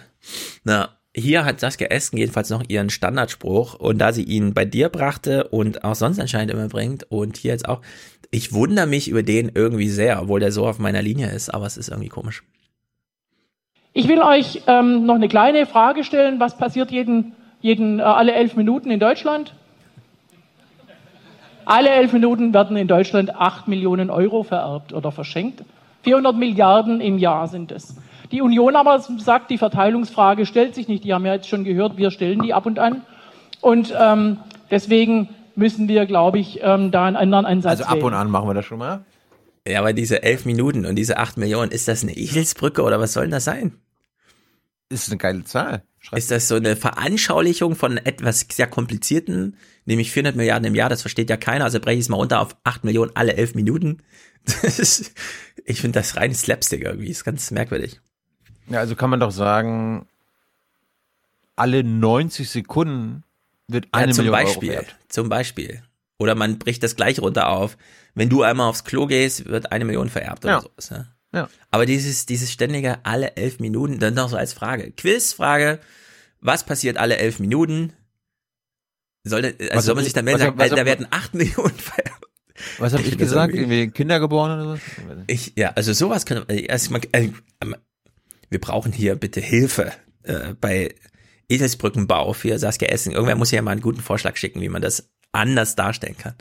Na, 0.65 0.97
hier 1.17 1.45
hat 1.45 1.61
Saskia 1.61 1.89
Esken 1.89 2.19
jedenfalls 2.19 2.51
noch 2.51 2.63
ihren 2.69 2.91
Standardspruch 2.91 3.75
und 3.75 3.99
da 3.99 4.13
sie 4.13 4.25
ihn 4.25 4.53
bei 4.53 4.65
dir 4.65 4.89
brachte 4.89 5.49
und 5.49 5.85
auch 5.85 5.95
sonst 5.95 6.19
anscheinend 6.19 6.53
immer 6.53 6.69
bringt 6.69 7.05
und 7.11 7.37
hier 7.37 7.53
jetzt 7.53 7.69
auch, 7.69 7.81
ich 8.31 8.53
wundere 8.53 8.87
mich 8.87 9.09
über 9.09 9.23
den 9.23 9.53
irgendwie 9.55 9.89
sehr, 9.89 10.21
obwohl 10.23 10.41
der 10.41 10.51
so 10.51 10.67
auf 10.67 10.79
meiner 10.79 11.03
Linie 11.03 11.31
ist, 11.31 11.51
aber 11.51 11.67
es 11.67 11.77
ist 11.77 11.89
irgendwie 11.89 12.09
komisch. 12.09 12.43
Ich 13.93 14.09
will 14.09 14.21
euch 14.21 14.63
ähm, 14.67 15.07
noch 15.07 15.15
eine 15.15 15.29
kleine 15.29 15.67
Frage 15.67 16.03
stellen. 16.03 16.41
Was 16.41 16.59
passiert 16.59 16.91
jeden, 16.91 17.33
jeden, 17.61 18.01
äh, 18.01 18.03
alle 18.03 18.33
elf 18.33 18.57
Minuten 18.57 18.91
in 18.91 18.99
Deutschland? 18.99 19.55
Alle 21.65 21.91
elf 21.91 22.13
Minuten 22.13 22.53
werden 22.53 22.77
in 22.77 22.89
Deutschland 22.89 23.37
8 23.37 23.69
Millionen 23.69 24.11
Euro 24.11 24.43
vererbt 24.43 24.93
oder 24.93 25.13
verschenkt. 25.13 25.63
400 26.03 26.37
Milliarden 26.37 27.01
im 27.01 27.19
Jahr 27.19 27.47
sind 27.47 27.71
es. 27.71 27.95
Die 28.35 28.43
Union 28.43 28.75
aber 28.75 28.99
sagt, 28.99 29.49
die 29.53 29.59
Verteilungsfrage 29.59 30.45
stellt 30.45 30.75
sich 30.75 30.89
nicht. 30.89 31.05
Die 31.05 31.15
haben 31.15 31.25
ja 31.25 31.35
jetzt 31.35 31.49
schon 31.49 31.63
gehört, 31.63 31.97
wir 31.97 32.11
stellen 32.11 32.43
die 32.43 32.53
ab 32.53 32.67
und 32.67 32.81
an. 32.81 33.03
Und 33.61 33.95
ähm, 33.97 34.39
deswegen 34.73 35.29
müssen 35.55 35.87
wir, 35.87 36.05
glaube 36.05 36.41
ich, 36.41 36.59
ähm, 36.61 36.91
da 36.91 37.05
einen 37.05 37.15
anderen 37.15 37.47
Ansatz 37.47 37.81
Also 37.81 37.85
ab 37.85 38.03
und 38.03 38.13
an 38.13 38.29
machen 38.29 38.49
wir 38.49 38.55
das 38.55 38.65
schon 38.65 38.79
mal. 38.79 39.05
Ja, 39.69 39.79
aber 39.79 39.93
diese 39.93 40.25
elf 40.25 40.47
Minuten 40.47 40.85
und 40.85 40.97
diese 40.97 41.19
acht 41.19 41.37
Millionen, 41.37 41.71
ist 41.71 41.87
das 41.87 42.03
eine 42.03 42.17
Eselsbrücke 42.17 42.83
oder 42.83 42.99
was 42.99 43.13
soll 43.13 43.23
denn 43.23 43.31
das 43.31 43.45
sein? 43.45 43.79
Ist 44.89 45.11
eine 45.11 45.19
geile 45.19 45.45
Zahl. 45.45 45.85
Ist 46.11 46.33
das 46.33 46.49
so 46.49 46.57
eine 46.57 46.75
Veranschaulichung 46.75 47.77
von 47.77 47.99
etwas 47.99 48.49
sehr 48.51 48.67
komplizierten, 48.67 49.57
nämlich 49.85 50.11
400 50.11 50.35
Milliarden 50.35 50.67
im 50.67 50.75
Jahr, 50.75 50.89
das 50.89 51.03
versteht 51.03 51.31
ja 51.31 51.37
keiner, 51.37 51.67
also 51.67 51.79
breche 51.79 51.99
ich 51.99 52.07
es 52.07 52.09
mal 52.09 52.17
unter 52.17 52.41
auf 52.41 52.57
8 52.65 52.83
Millionen 52.83 53.13
alle 53.15 53.35
elf 53.35 53.55
Minuten. 53.55 53.99
Das 54.63 54.79
ist, 54.79 55.15
ich 55.65 55.81
finde 55.81 56.01
das 56.01 56.17
rein 56.17 56.35
Slapstick 56.35 56.83
irgendwie, 56.83 57.09
ist 57.09 57.25
ganz 57.25 57.51
merkwürdig. 57.51 58.01
Ja, 58.69 58.79
also 58.81 58.97
kann 58.97 59.11
man 59.11 59.21
doch 59.21 59.31
sagen, 59.31 60.07
alle 61.57 61.85
90 61.85 62.49
Sekunden 62.49 63.23
wird 63.69 63.89
eine 63.93 64.09
ja, 64.09 64.13
zum 64.15 64.25
Million 64.25 64.33
Beispiel, 64.45 64.71
Euro 64.71 64.83
vererbt. 64.83 64.97
zum 65.09 65.29
Beispiel. 65.29 65.83
Oder 66.19 66.35
man 66.35 66.59
bricht 66.59 66.83
das 66.83 66.97
gleich 66.97 67.19
runter 67.21 67.49
auf. 67.49 67.77
Wenn 68.15 68.29
du 68.29 68.43
einmal 68.43 68.69
aufs 68.69 68.85
Klo 68.85 69.07
gehst, 69.07 69.47
wird 69.47 69.73
eine 69.73 69.85
Million 69.85 70.09
vererbt 70.09 70.45
oder 70.45 70.55
Ja. 70.55 70.61
sowas. 70.61 70.89
Ja. 70.91 71.07
Ja. 71.33 71.49
Aber 71.71 71.85
dieses, 71.85 72.27
dieses 72.27 72.53
ständige 72.53 73.05
alle 73.05 73.37
elf 73.37 73.59
Minuten, 73.59 73.99
dann 73.99 74.15
noch 74.15 74.29
so 74.29 74.37
als 74.37 74.53
Frage. 74.53 74.93
Quizfrage, 74.93 75.81
was 76.41 76.65
passiert 76.65 76.97
alle 76.97 77.17
elf 77.17 77.41
Minuten? 77.41 77.93
Soll, 79.25 79.45
also 79.45 79.57
Was 79.75 79.85
soll 79.87 79.95
man 79.97 80.05
sich 80.05 80.11
ich- 80.11 80.15
dann 80.15 80.27
melden, 80.27 80.41
was 80.41 80.47
sagen, 80.47 80.59
was 80.59 80.71
da 80.71 80.77
hab- 80.77 80.85
werden 80.87 81.07
acht 81.11 81.35
Millionen 81.35 81.75
vererbt. 81.75 82.25
Was 82.79 82.93
habe 82.93 83.03
ich, 83.03 83.19
gesagt? 83.19 83.53
irgendwie- 83.55 83.91
Kinder 83.91 84.21
geboren 84.21 84.53
oder 84.61 84.69
was? 84.75 84.81
Ich, 85.27 85.53
ja, 85.57 85.71
also 85.71 85.93
sowas 85.93 86.25
können 86.25 86.45
wir, 86.47 86.69
erstmal, 86.69 87.01
äh, 87.13 87.31
wir 88.55 88.61
brauchen 88.61 88.93
hier 88.93 89.17
bitte 89.17 89.41
Hilfe 89.41 89.93
äh, 90.23 90.55
bei 90.61 90.95
Eselsbrückenbau 91.49 92.33
für 92.35 92.57
Saskia 92.59 92.89
Essen. 92.89 93.11
Irgendwer 93.13 93.35
muss 93.37 93.51
ja 93.51 93.61
mal 93.63 93.73
einen 93.73 93.81
guten 93.83 94.01
Vorschlag 94.01 94.37
schicken, 94.37 94.61
wie 94.61 94.69
man 94.69 94.81
das 94.81 95.11
anders 95.33 95.75
darstellen 95.75 96.17
kann. 96.17 96.35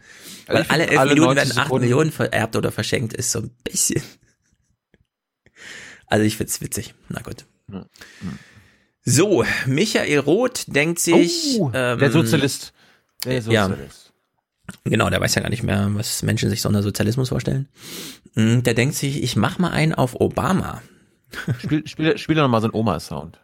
Also 0.46 0.54
Weil 0.60 0.62
ich 0.62 0.70
alle 0.72 0.84
find, 0.84 0.92
elf 0.92 1.00
alle 1.00 1.14
Minuten 1.16 1.26
90 1.36 1.50
werden 1.50 1.58
acht 1.58 1.66
Sekunden- 1.66 1.86
Millionen 1.86 2.12
vererbt 2.12 2.56
oder 2.56 2.72
verschenkt, 2.72 3.14
ist 3.14 3.32
so 3.32 3.40
ein 3.40 3.50
bisschen. 3.64 4.04
Also 6.06 6.24
ich 6.24 6.38
find's 6.38 6.62
witzig. 6.62 6.94
Na 7.10 7.22
gut. 7.22 7.46
So, 9.04 9.44
Michael 9.66 10.20
Roth 10.20 10.66
denkt 10.68 11.00
sich. 11.00 11.58
Oh, 11.60 11.72
ähm, 11.74 11.98
der 12.00 12.12
Sozialist. 12.12 12.74
Der 13.26 13.40
Ja. 13.40 13.68
Sozialist. 13.70 14.14
Genau, 14.86 15.10
der 15.10 15.20
weiß 15.20 15.36
ja 15.36 15.42
gar 15.42 15.50
nicht 15.50 15.64
mehr, 15.64 15.90
was 15.94 16.22
Menschen 16.24 16.50
sich 16.50 16.62
so 16.62 16.70
unter 16.70 16.84
Sozialismus 16.84 17.30
vorstellen. 17.30 17.68
Mm, 18.36 18.62
Der 18.62 18.74
denkt 18.76 18.96
sich, 18.96 19.22
ich 19.24 19.36
mach 19.36 19.58
mal 19.60 19.72
einen 19.72 19.94
auf 19.94 20.22
Obama. 20.22 20.82
Spiel, 21.60 21.88
spiel, 21.88 22.18
spiel 22.18 22.36
doch 22.36 22.44
noch 22.44 22.50
mal 22.50 22.62
so 22.62 22.68
einen 22.68 22.76
Oma-Sound. 22.76 23.40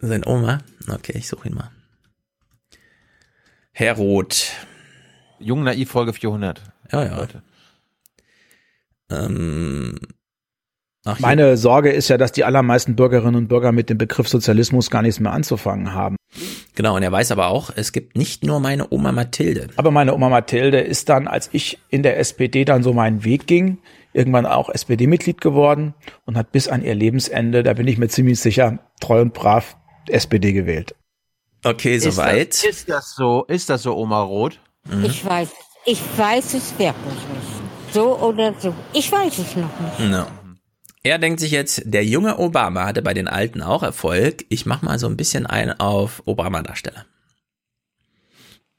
Sein 0.00 0.26
Oma? 0.26 0.58
Okay, 0.88 1.16
ich 1.16 1.28
suche 1.28 1.48
ihn 1.48 1.54
mal. 1.54 1.70
Herr 3.72 3.94
Roth. 3.94 4.50
Jung 5.38 5.62
Naiv 5.64 5.90
Folge 5.90 6.12
400. 6.12 6.62
Ja, 6.92 7.04
ja. 7.04 7.16
Leute. 7.16 7.42
Ähm, 9.10 9.94
ach, 11.04 11.18
hier. 11.18 11.26
Meine 11.26 11.56
Sorge 11.56 11.90
ist 11.90 12.08
ja, 12.08 12.18
dass 12.18 12.32
die 12.32 12.44
allermeisten 12.44 12.96
Bürgerinnen 12.96 13.36
und 13.36 13.48
Bürger 13.48 13.72
mit 13.72 13.90
dem 13.90 13.98
Begriff 13.98 14.28
Sozialismus 14.28 14.90
gar 14.90 15.02
nichts 15.02 15.20
mehr 15.20 15.32
anzufangen 15.32 15.94
haben. 15.94 16.16
Genau, 16.74 16.96
und 16.96 17.02
er 17.02 17.12
weiß 17.12 17.32
aber 17.32 17.48
auch, 17.48 17.70
es 17.74 17.92
gibt 17.92 18.16
nicht 18.16 18.44
nur 18.44 18.58
meine 18.58 18.90
Oma 18.90 19.12
Mathilde. 19.12 19.68
Aber 19.76 19.90
meine 19.90 20.14
Oma 20.14 20.30
Mathilde 20.30 20.80
ist 20.80 21.08
dann, 21.08 21.28
als 21.28 21.50
ich 21.52 21.78
in 21.90 22.02
der 22.02 22.18
SPD 22.18 22.64
dann 22.64 22.82
so 22.82 22.92
meinen 22.94 23.24
Weg 23.24 23.46
ging, 23.46 23.78
irgendwann 24.12 24.46
auch 24.46 24.68
SPD-Mitglied 24.68 25.40
geworden 25.40 25.94
und 26.24 26.36
hat 26.36 26.52
bis 26.52 26.68
an 26.68 26.82
ihr 26.82 26.94
Lebensende, 26.94 27.62
da 27.62 27.72
bin 27.72 27.86
ich 27.86 27.98
mir 27.98 28.08
ziemlich 28.08 28.40
sicher, 28.40 28.78
treu 29.00 29.20
und 29.20 29.32
brav 29.34 29.76
SPD 30.08 30.52
gewählt. 30.52 30.94
Okay, 31.64 31.96
Ist 31.96 32.06
das, 32.18 32.64
ist 32.64 32.88
das 32.88 33.14
so? 33.14 33.44
Ist 33.44 33.70
das 33.70 33.82
so, 33.82 33.96
Oma 33.96 34.20
Roth? 34.22 34.58
Ich 35.04 35.24
weiß, 35.24 35.48
ich 35.86 36.00
weiß 36.16 36.54
es 36.54 36.76
wirklich 36.78 37.04
nicht. 37.04 37.92
So 37.92 38.18
oder 38.18 38.54
so. 38.58 38.74
Ich 38.92 39.12
weiß 39.12 39.38
es 39.38 39.54
noch 39.56 39.98
nicht. 39.98 40.10
No. 40.10 40.26
Er 41.04 41.18
denkt 41.18 41.40
sich 41.40 41.50
jetzt, 41.50 41.82
der 41.84 42.04
junge 42.04 42.38
Obama 42.38 42.84
hatte 42.84 43.02
bei 43.02 43.14
den 43.14 43.28
Alten 43.28 43.62
auch 43.62 43.82
Erfolg. 43.82 44.44
Ich 44.48 44.66
mach 44.66 44.82
mal 44.82 44.98
so 44.98 45.08
ein 45.08 45.16
bisschen 45.16 45.46
ein 45.46 45.78
auf 45.78 46.22
Obama-Darsteller. 46.26 47.06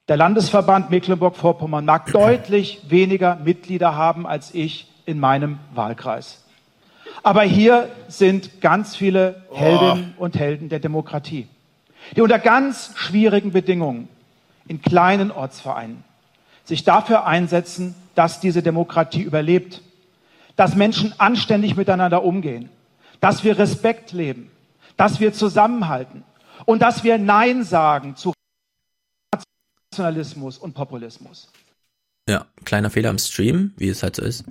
Der 0.08 0.18
Landesverband 0.18 0.90
Mecklenburg-Vorpommern 0.90 1.86
mag 1.86 2.06
deutlich 2.12 2.82
weniger 2.90 3.38
Mitglieder 3.38 3.96
haben 3.96 4.26
als 4.26 4.54
ich 4.54 4.93
in 5.06 5.20
meinem 5.20 5.60
Wahlkreis. 5.74 6.44
Aber 7.22 7.44
hier 7.44 7.90
sind 8.08 8.62
ganz 8.62 8.96
viele 8.96 9.44
Heldinnen 9.54 10.14
und 10.18 10.38
Helden 10.38 10.70
der 10.70 10.80
Demokratie, 10.80 11.48
die 12.16 12.22
unter 12.22 12.40
ganz 12.40 12.92
schwierigen 12.96 13.52
Bedingungen 13.52 14.10
in 14.68 14.82
kleinen 14.82 15.32
Ortsvereinen 15.32 16.04
sich 16.66 16.84
dafür 16.84 17.26
einsetzen, 17.26 17.96
dass 18.16 18.40
diese 18.40 18.64
Demokratie 18.64 19.22
überlebt, 19.22 19.82
dass 20.56 20.76
Menschen 20.76 21.14
anständig 21.20 21.76
miteinander 21.76 22.24
umgehen, 22.24 22.70
dass 23.20 23.44
wir 23.44 23.58
Respekt 23.58 24.12
leben, 24.12 24.52
dass 24.98 25.20
wir 25.20 25.34
zusammenhalten 25.34 26.24
und 26.66 26.82
dass 26.82 27.04
wir 27.04 27.18
Nein 27.18 27.64
sagen 27.64 28.16
zu 28.16 28.34
Nationalismus 29.92 30.58
und 30.58 30.74
Populismus. 30.74 31.50
Ja, 32.28 32.46
kleiner 32.64 32.90
Fehler 32.90 33.10
am 33.10 33.20
Stream, 33.20 33.74
wie 33.78 33.90
es 33.90 34.02
halt 34.02 34.16
so 34.16 34.24
ist. 34.24 34.46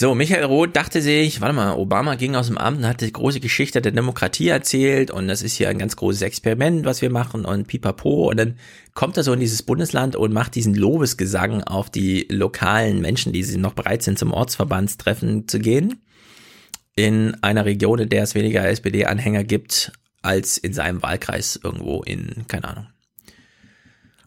So, 0.00 0.14
Michael 0.14 0.44
Roth 0.44 0.76
dachte 0.76 1.02
sich, 1.02 1.40
warte 1.40 1.56
mal, 1.56 1.72
Obama 1.72 2.14
ging 2.14 2.36
aus 2.36 2.46
dem 2.46 2.56
Amt 2.56 2.78
und 2.78 2.86
hat 2.86 3.00
die 3.00 3.12
große 3.12 3.40
Geschichte 3.40 3.82
der 3.82 3.90
Demokratie 3.90 4.46
erzählt 4.46 5.10
und 5.10 5.26
das 5.26 5.42
ist 5.42 5.54
hier 5.54 5.68
ein 5.68 5.78
ganz 5.78 5.96
großes 5.96 6.22
Experiment, 6.22 6.84
was 6.84 7.02
wir 7.02 7.10
machen 7.10 7.44
und 7.44 7.66
pipapo 7.66 8.30
und 8.30 8.36
dann 8.36 8.58
kommt 8.94 9.16
er 9.16 9.24
so 9.24 9.32
in 9.32 9.40
dieses 9.40 9.64
Bundesland 9.64 10.14
und 10.14 10.32
macht 10.32 10.54
diesen 10.54 10.76
Lobesgesang 10.76 11.64
auf 11.64 11.90
die 11.90 12.28
lokalen 12.30 13.00
Menschen, 13.00 13.32
die 13.32 13.42
sie 13.42 13.58
noch 13.58 13.72
bereit 13.72 14.04
sind, 14.04 14.20
zum 14.20 14.32
Ortsverbandstreffen 14.32 15.48
zu 15.48 15.58
gehen. 15.58 16.00
In 16.94 17.34
einer 17.42 17.64
Region, 17.64 17.98
in 17.98 18.08
der 18.08 18.22
es 18.22 18.36
weniger 18.36 18.68
SPD-Anhänger 18.68 19.42
gibt, 19.42 19.90
als 20.22 20.58
in 20.58 20.74
seinem 20.74 21.02
Wahlkreis 21.02 21.58
irgendwo 21.60 22.02
in, 22.04 22.44
keine 22.46 22.68
Ahnung. 22.68 22.86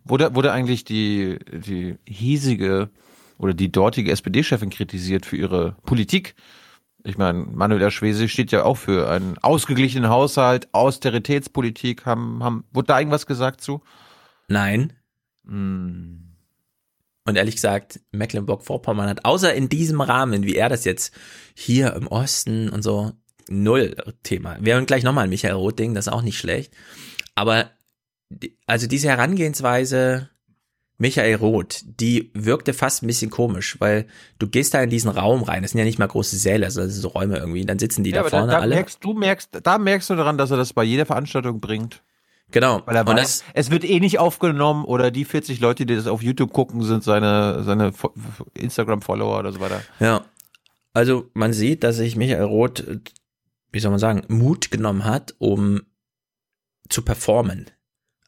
Wurde, 0.03 0.35
wurde 0.35 0.51
eigentlich 0.51 0.83
die, 0.83 1.39
die 1.49 1.95
hiesige 2.05 2.89
oder 3.41 3.53
die 3.53 3.71
dortige 3.71 4.11
SPD-Chefin 4.11 4.69
kritisiert 4.69 5.25
für 5.25 5.35
ihre 5.37 5.75
Politik? 5.85 6.35
Ich 7.03 7.17
meine, 7.17 7.39
Manuela 7.39 7.89
Schwesig 7.89 8.31
steht 8.31 8.51
ja 8.51 8.63
auch 8.63 8.77
für 8.77 9.09
einen 9.09 9.37
ausgeglichenen 9.39 10.09
Haushalt, 10.09 10.71
Austeritätspolitik. 10.73 12.05
Haben, 12.05 12.43
haben, 12.43 12.63
wurde 12.71 12.87
da 12.87 12.99
irgendwas 12.99 13.25
gesagt 13.25 13.61
zu? 13.61 13.81
Nein. 14.47 14.93
Hm. 15.45 16.27
Und 17.25 17.35
ehrlich 17.37 17.55
gesagt, 17.55 17.99
Mecklenburg-Vorpommern 18.11 19.07
hat 19.09 19.25
außer 19.25 19.53
in 19.53 19.69
diesem 19.69 20.01
Rahmen, 20.01 20.43
wie 20.43 20.55
er 20.55 20.69
das 20.69 20.85
jetzt 20.85 21.13
hier 21.55 21.93
im 21.93 22.07
Osten 22.07 22.69
und 22.69 22.81
so, 22.83 23.13
null 23.49 23.95
Thema. 24.23 24.57
Wir 24.59 24.73
hören 24.75 24.85
gleich 24.85 25.03
nochmal 25.03 25.27
Michael 25.27 25.53
Roth-Ding, 25.55 25.93
das 25.93 26.07
ist 26.07 26.13
auch 26.13 26.23
nicht 26.23 26.37
schlecht. 26.39 26.73
Aber, 27.35 27.69
die- 28.29 28.57
also 28.65 28.87
diese 28.87 29.07
Herangehensweise, 29.09 30.29
Michael 31.01 31.35
Roth, 31.35 31.81
die 31.99 32.29
wirkte 32.35 32.73
fast 32.73 33.01
ein 33.01 33.07
bisschen 33.07 33.31
komisch, 33.31 33.75
weil 33.79 34.05
du 34.37 34.47
gehst 34.47 34.75
da 34.75 34.83
in 34.83 34.91
diesen 34.91 35.09
Raum 35.09 35.41
rein, 35.41 35.63
das 35.63 35.71
sind 35.71 35.79
ja 35.79 35.85
nicht 35.85 35.97
mal 35.97 36.05
große 36.07 36.37
Säle, 36.37 36.69
sondern 36.69 36.91
so 36.91 37.07
Räume 37.07 37.37
irgendwie, 37.39 37.65
dann 37.65 37.79
sitzen 37.79 38.03
die 38.03 38.11
Ja, 38.11 38.21
da 38.21 38.29
vorne 38.29 38.45
da, 38.47 38.53
da 38.53 38.59
alle. 38.59 38.75
merkst 38.75 39.03
du 39.03 39.13
merkst, 39.13 39.49
da 39.63 39.77
merkst 39.79 40.09
du 40.11 40.15
daran, 40.15 40.37
dass 40.37 40.51
er 40.51 40.57
das 40.57 40.73
bei 40.73 40.83
jeder 40.83 41.07
Veranstaltung 41.07 41.59
bringt. 41.59 42.03
Genau. 42.51 42.83
Weil 42.85 42.95
er 42.97 43.07
Und 43.07 43.15
weiß, 43.15 43.39
das, 43.39 43.43
es 43.55 43.71
wird 43.71 43.83
eh 43.83 43.99
nicht 43.99 44.19
aufgenommen 44.19 44.85
oder 44.85 45.09
die 45.09 45.25
40 45.25 45.59
Leute, 45.59 45.87
die 45.87 45.95
das 45.95 46.05
auf 46.05 46.21
YouTube 46.21 46.53
gucken, 46.53 46.83
sind 46.83 47.03
seine, 47.03 47.63
seine 47.63 47.93
Fo- 47.93 48.13
Instagram-Follower 48.53 49.39
oder 49.39 49.51
so 49.51 49.59
weiter. 49.59 49.81
ja. 49.99 50.23
Also 50.93 51.29
man 51.33 51.53
sieht, 51.53 51.83
dass 51.85 51.95
sich 51.95 52.15
Michael 52.17 52.43
Roth, 52.43 52.81
äh, 52.85 52.99
wie 53.71 53.79
soll 53.79 53.91
man 53.91 53.99
sagen, 53.99 54.23
Mut 54.27 54.69
genommen 54.69 55.05
hat, 55.05 55.33
um 55.39 55.81
zu 56.89 57.01
performen. 57.01 57.67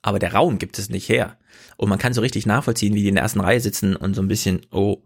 Aber 0.03 0.19
der 0.19 0.33
Raum 0.33 0.59
gibt 0.59 0.77
es 0.77 0.89
nicht 0.89 1.09
her. 1.09 1.37
Und 1.77 1.89
man 1.89 1.97
kann 1.97 2.13
so 2.13 2.21
richtig 2.21 2.45
nachvollziehen, 2.45 2.93
wie 2.93 3.01
die 3.01 3.07
in 3.07 3.15
der 3.15 3.23
ersten 3.23 3.39
Reihe 3.39 3.59
sitzen 3.59 3.95
und 3.95 4.13
so 4.13 4.21
ein 4.21 4.27
bisschen, 4.27 4.61
oh, 4.69 5.01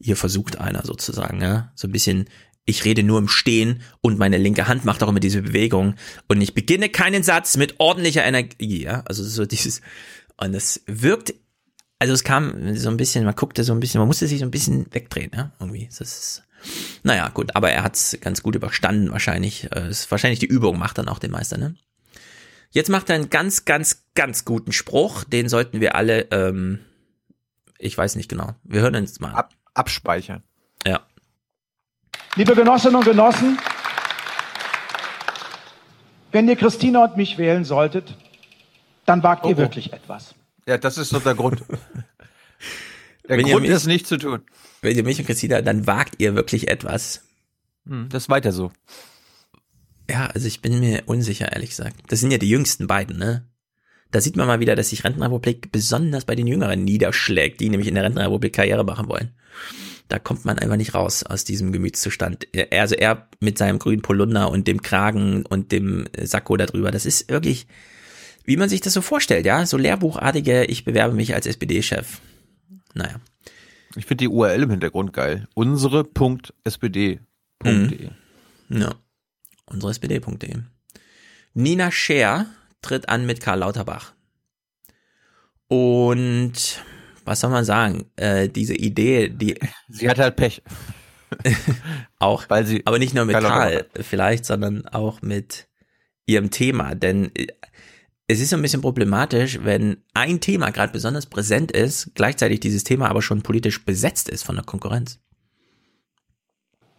hier 0.00 0.16
versucht 0.16 0.58
einer 0.58 0.84
sozusagen, 0.84 1.42
ja. 1.42 1.72
So 1.74 1.88
ein 1.88 1.92
bisschen, 1.92 2.26
ich 2.64 2.84
rede 2.84 3.02
nur 3.02 3.18
im 3.18 3.28
Stehen 3.28 3.82
und 4.00 4.18
meine 4.18 4.38
linke 4.38 4.68
Hand 4.68 4.84
macht 4.84 5.02
auch 5.02 5.08
immer 5.08 5.20
diese 5.20 5.42
Bewegung 5.42 5.94
und 6.28 6.40
ich 6.40 6.54
beginne 6.54 6.88
keinen 6.88 7.22
Satz 7.22 7.56
mit 7.56 7.74
ordentlicher 7.78 8.24
Energie, 8.24 8.84
ja. 8.84 9.02
Also 9.06 9.24
so 9.24 9.46
dieses, 9.46 9.82
und 10.36 10.54
es 10.54 10.82
wirkt, 10.86 11.34
also 11.98 12.14
es 12.14 12.24
kam 12.24 12.76
so 12.76 12.88
ein 12.88 12.96
bisschen, 12.96 13.24
man 13.24 13.34
guckte 13.34 13.64
so 13.64 13.72
ein 13.72 13.80
bisschen, 13.80 13.98
man 13.98 14.08
musste 14.08 14.28
sich 14.28 14.38
so 14.38 14.44
ein 14.44 14.50
bisschen 14.50 14.86
wegdrehen, 14.92 15.32
ja, 15.34 15.52
irgendwie. 15.58 15.86
Das 15.88 16.00
ist, 16.00 16.42
naja, 17.02 17.28
gut, 17.30 17.56
aber 17.56 17.70
er 17.70 17.82
hat 17.82 17.96
es 17.96 18.18
ganz 18.20 18.42
gut 18.42 18.54
überstanden 18.54 19.10
wahrscheinlich. 19.12 19.68
Äh, 19.72 19.88
ist 19.90 20.10
wahrscheinlich 20.10 20.40
die 20.40 20.46
Übung 20.46 20.78
macht 20.78 20.98
dann 20.98 21.08
auch 21.08 21.18
den 21.18 21.30
Meister, 21.30 21.58
ne? 21.58 21.74
Jetzt 22.76 22.90
macht 22.90 23.08
er 23.08 23.14
einen 23.14 23.30
ganz, 23.30 23.64
ganz, 23.64 24.04
ganz 24.14 24.44
guten 24.44 24.70
Spruch, 24.70 25.24
den 25.24 25.48
sollten 25.48 25.80
wir 25.80 25.94
alle, 25.94 26.26
ähm, 26.30 26.80
ich 27.78 27.96
weiß 27.96 28.16
nicht 28.16 28.28
genau, 28.28 28.54
wir 28.64 28.82
hören 28.82 28.96
uns 28.96 29.18
mal. 29.18 29.32
Ab, 29.32 29.54
abspeichern. 29.72 30.42
Ja. 30.86 31.00
Liebe 32.34 32.54
Genossinnen 32.54 32.96
und 32.96 33.04
Genossen, 33.06 33.56
wenn 36.32 36.46
ihr 36.50 36.56
Christina 36.56 37.04
und 37.04 37.16
mich 37.16 37.38
wählen 37.38 37.64
solltet, 37.64 38.14
dann 39.06 39.22
wagt 39.22 39.46
Oh, 39.46 39.48
ihr 39.48 39.54
oh. 39.54 39.60
wirklich 39.60 39.94
etwas. 39.94 40.34
Ja, 40.66 40.76
das 40.76 40.98
ist 40.98 41.08
so 41.08 41.18
der 41.18 41.34
Grund. 41.34 41.64
Der 43.28 43.38
Wenn 43.38 43.46
Grund 43.46 43.62
mich- 43.62 43.70
ist 43.70 43.86
nicht 43.86 44.06
zu 44.06 44.18
tun. 44.18 44.42
Wenn 44.82 44.94
ihr 44.98 45.02
mich 45.02 45.18
und 45.18 45.24
Christina, 45.24 45.62
dann 45.62 45.86
wagt 45.86 46.16
ihr 46.18 46.34
wirklich 46.36 46.68
etwas. 46.68 47.22
Hm, 47.88 48.08
Das 48.10 48.24
ist 48.24 48.28
weiter 48.28 48.52
so. 48.52 48.70
Ja, 50.10 50.26
also 50.26 50.46
ich 50.46 50.60
bin 50.62 50.78
mir 50.80 51.02
unsicher, 51.06 51.52
ehrlich 51.52 51.70
gesagt. 51.70 51.96
Das 52.08 52.20
sind 52.20 52.30
ja 52.30 52.38
die 52.38 52.48
jüngsten 52.48 52.86
beiden, 52.86 53.18
ne? 53.18 53.46
Da 54.12 54.20
sieht 54.20 54.36
man 54.36 54.46
mal 54.46 54.60
wieder, 54.60 54.76
dass 54.76 54.90
sich 54.90 55.02
Rentenrepublik 55.04 55.72
besonders 55.72 56.24
bei 56.24 56.36
den 56.36 56.46
Jüngeren 56.46 56.84
niederschlägt, 56.84 57.60
die 57.60 57.68
nämlich 57.68 57.88
in 57.88 57.96
der 57.96 58.04
Rentenrepublik 58.04 58.52
Karriere 58.52 58.84
machen 58.84 59.08
wollen. 59.08 59.32
Da 60.08 60.20
kommt 60.20 60.44
man 60.44 60.60
einfach 60.60 60.76
nicht 60.76 60.94
raus 60.94 61.24
aus 61.24 61.42
diesem 61.42 61.72
Gemütszustand. 61.72 62.46
Er- 62.52 62.80
Also 62.80 62.94
er 62.94 63.28
mit 63.40 63.58
seinem 63.58 63.80
grünen 63.80 64.02
Polunder 64.02 64.48
und 64.50 64.68
dem 64.68 64.80
Kragen 64.80 65.44
und 65.44 65.72
dem 65.72 66.06
Sakko 66.22 66.56
da 66.56 66.66
drüber, 66.66 66.92
das 66.92 67.04
ist 67.04 67.28
wirklich, 67.28 67.66
wie 68.44 68.56
man 68.56 68.68
sich 68.68 68.80
das 68.80 68.92
so 68.92 69.00
vorstellt, 69.02 69.44
ja? 69.44 69.66
So 69.66 69.76
lehrbuchartige, 69.76 70.64
ich 70.66 70.84
bewerbe 70.84 71.14
mich 71.16 71.34
als 71.34 71.46
SPD-Chef. 71.46 72.20
Naja. 72.94 73.16
Ich 73.96 74.06
finde 74.06 74.22
die 74.22 74.28
URL 74.28 74.62
im 74.62 74.70
Hintergrund 74.70 75.12
geil. 75.12 75.48
Unsere.spd.de. 75.54 77.18
Mhm. 77.64 78.10
Ja. 78.68 78.94
Unsere 79.66 79.90
SPD.de. 79.90 80.56
Nina 81.54 81.90
Scher 81.90 82.46
tritt 82.82 83.08
an 83.08 83.26
mit 83.26 83.40
Karl 83.40 83.60
Lauterbach. 83.60 84.12
Und 85.68 86.52
was 87.24 87.40
soll 87.40 87.50
man 87.50 87.64
sagen? 87.64 88.06
Äh, 88.16 88.48
diese 88.48 88.74
Idee, 88.74 89.28
die. 89.28 89.58
Sie 89.88 90.08
hat 90.08 90.18
halt 90.18 90.36
Pech. 90.36 90.62
auch, 92.20 92.44
Weil 92.48 92.66
sie 92.66 92.82
aber 92.86 92.98
nicht 92.98 93.14
nur 93.14 93.24
mit 93.24 93.34
Karl 93.34 93.46
Karl, 93.46 93.86
vielleicht, 94.00 94.44
sondern 94.44 94.86
auch 94.86 95.22
mit 95.22 95.66
ihrem 96.26 96.50
Thema. 96.50 96.94
Denn 96.94 97.34
äh, 97.34 97.48
es 98.28 98.40
ist 98.40 98.50
so 98.50 98.56
ein 98.56 98.62
bisschen 98.62 98.80
problematisch, 98.80 99.60
wenn 99.62 99.98
ein 100.14 100.40
Thema 100.40 100.70
gerade 100.70 100.92
besonders 100.92 101.26
präsent 101.26 101.72
ist, 101.72 102.12
gleichzeitig 102.14 102.60
dieses 102.60 102.84
Thema 102.84 103.08
aber 103.08 103.22
schon 103.22 103.42
politisch 103.42 103.84
besetzt 103.84 104.28
ist 104.28 104.42
von 104.42 104.56
der 104.56 104.64
Konkurrenz. 104.64 105.20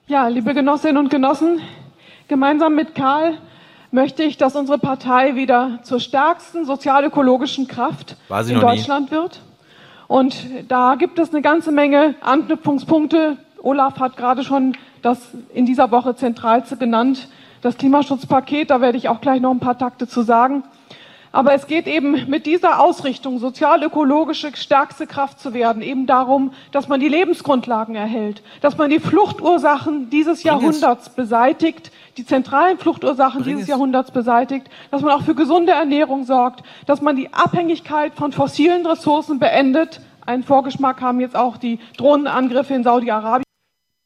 Ja, 0.07 0.29
liebe 0.29 0.53
Genossinnen 0.53 0.97
und 0.97 1.09
Genossen, 1.09 1.59
gemeinsam 2.27 2.75
mit 2.75 2.95
Karl 2.95 3.37
möchte 3.91 4.23
ich, 4.23 4.37
dass 4.37 4.55
unsere 4.55 4.77
Partei 4.77 5.35
wieder 5.35 5.79
zur 5.83 5.99
stärksten 5.99 6.65
sozialökologischen 6.65 7.67
Kraft 7.67 8.15
in 8.29 8.35
noch 8.35 8.45
nie. 8.45 8.59
Deutschland 8.59 9.11
wird. 9.11 9.41
Und 10.07 10.35
da 10.67 10.95
gibt 10.95 11.19
es 11.19 11.31
eine 11.31 11.41
ganze 11.41 11.71
Menge 11.71 12.15
Anknüpfungspunkte. 12.21 13.37
Olaf 13.61 13.99
hat 13.99 14.17
gerade 14.17 14.43
schon 14.43 14.77
das 15.01 15.19
in 15.53 15.65
dieser 15.65 15.91
Woche 15.91 16.15
zentralste 16.15 16.77
genannt, 16.77 17.27
das 17.61 17.77
Klimaschutzpaket. 17.77 18.69
Da 18.69 18.81
werde 18.81 18.97
ich 18.97 19.09
auch 19.09 19.21
gleich 19.21 19.41
noch 19.41 19.51
ein 19.51 19.59
paar 19.59 19.77
Takte 19.77 20.07
zu 20.07 20.21
sagen. 20.21 20.63
Aber 21.33 21.53
es 21.53 21.67
geht 21.67 21.87
eben 21.87 22.29
mit 22.29 22.45
dieser 22.45 22.79
Ausrichtung, 22.79 23.37
sozial-ökologische 23.37 24.55
stärkste 24.55 25.05
Kraft 25.05 25.39
zu 25.39 25.53
werden, 25.53 25.81
eben 25.81 26.07
darum, 26.07 26.51
dass 26.71 26.87
man 26.87 26.99
die 26.99 27.09
Lebensgrundlagen 27.09 27.95
erhält, 27.95 28.41
dass 28.61 28.77
man 28.77 28.89
die 28.89 28.99
Fluchtursachen 28.99 30.09
dieses. 30.09 30.43
Jahrhunderts 30.43 31.09
beseitigt, 31.09 31.91
die 32.17 32.25
zentralen 32.25 32.77
Fluchtursachen 32.77 33.41
Bring 33.43 33.53
dieses 33.55 33.63
es. 33.63 33.69
Jahrhunderts 33.69 34.11
beseitigt, 34.11 34.67
dass 34.91 35.01
man 35.01 35.11
auch 35.11 35.23
für 35.23 35.35
gesunde 35.35 35.71
Ernährung 35.71 36.23
sorgt, 36.23 36.63
dass 36.85 37.01
man 37.01 37.15
die 37.15 37.33
Abhängigkeit 37.33 38.15
von 38.15 38.31
fossilen 38.31 38.85
Ressourcen 38.85 39.39
beendet. 39.39 40.01
Einen 40.25 40.43
Vorgeschmack 40.43 40.99
haben 41.01 41.19
jetzt 41.19 41.35
auch 41.35 41.57
die 41.57 41.79
Drohnenangriffe 41.97 42.73
in 42.73 42.83
Saudi-Arabien. 42.83 43.43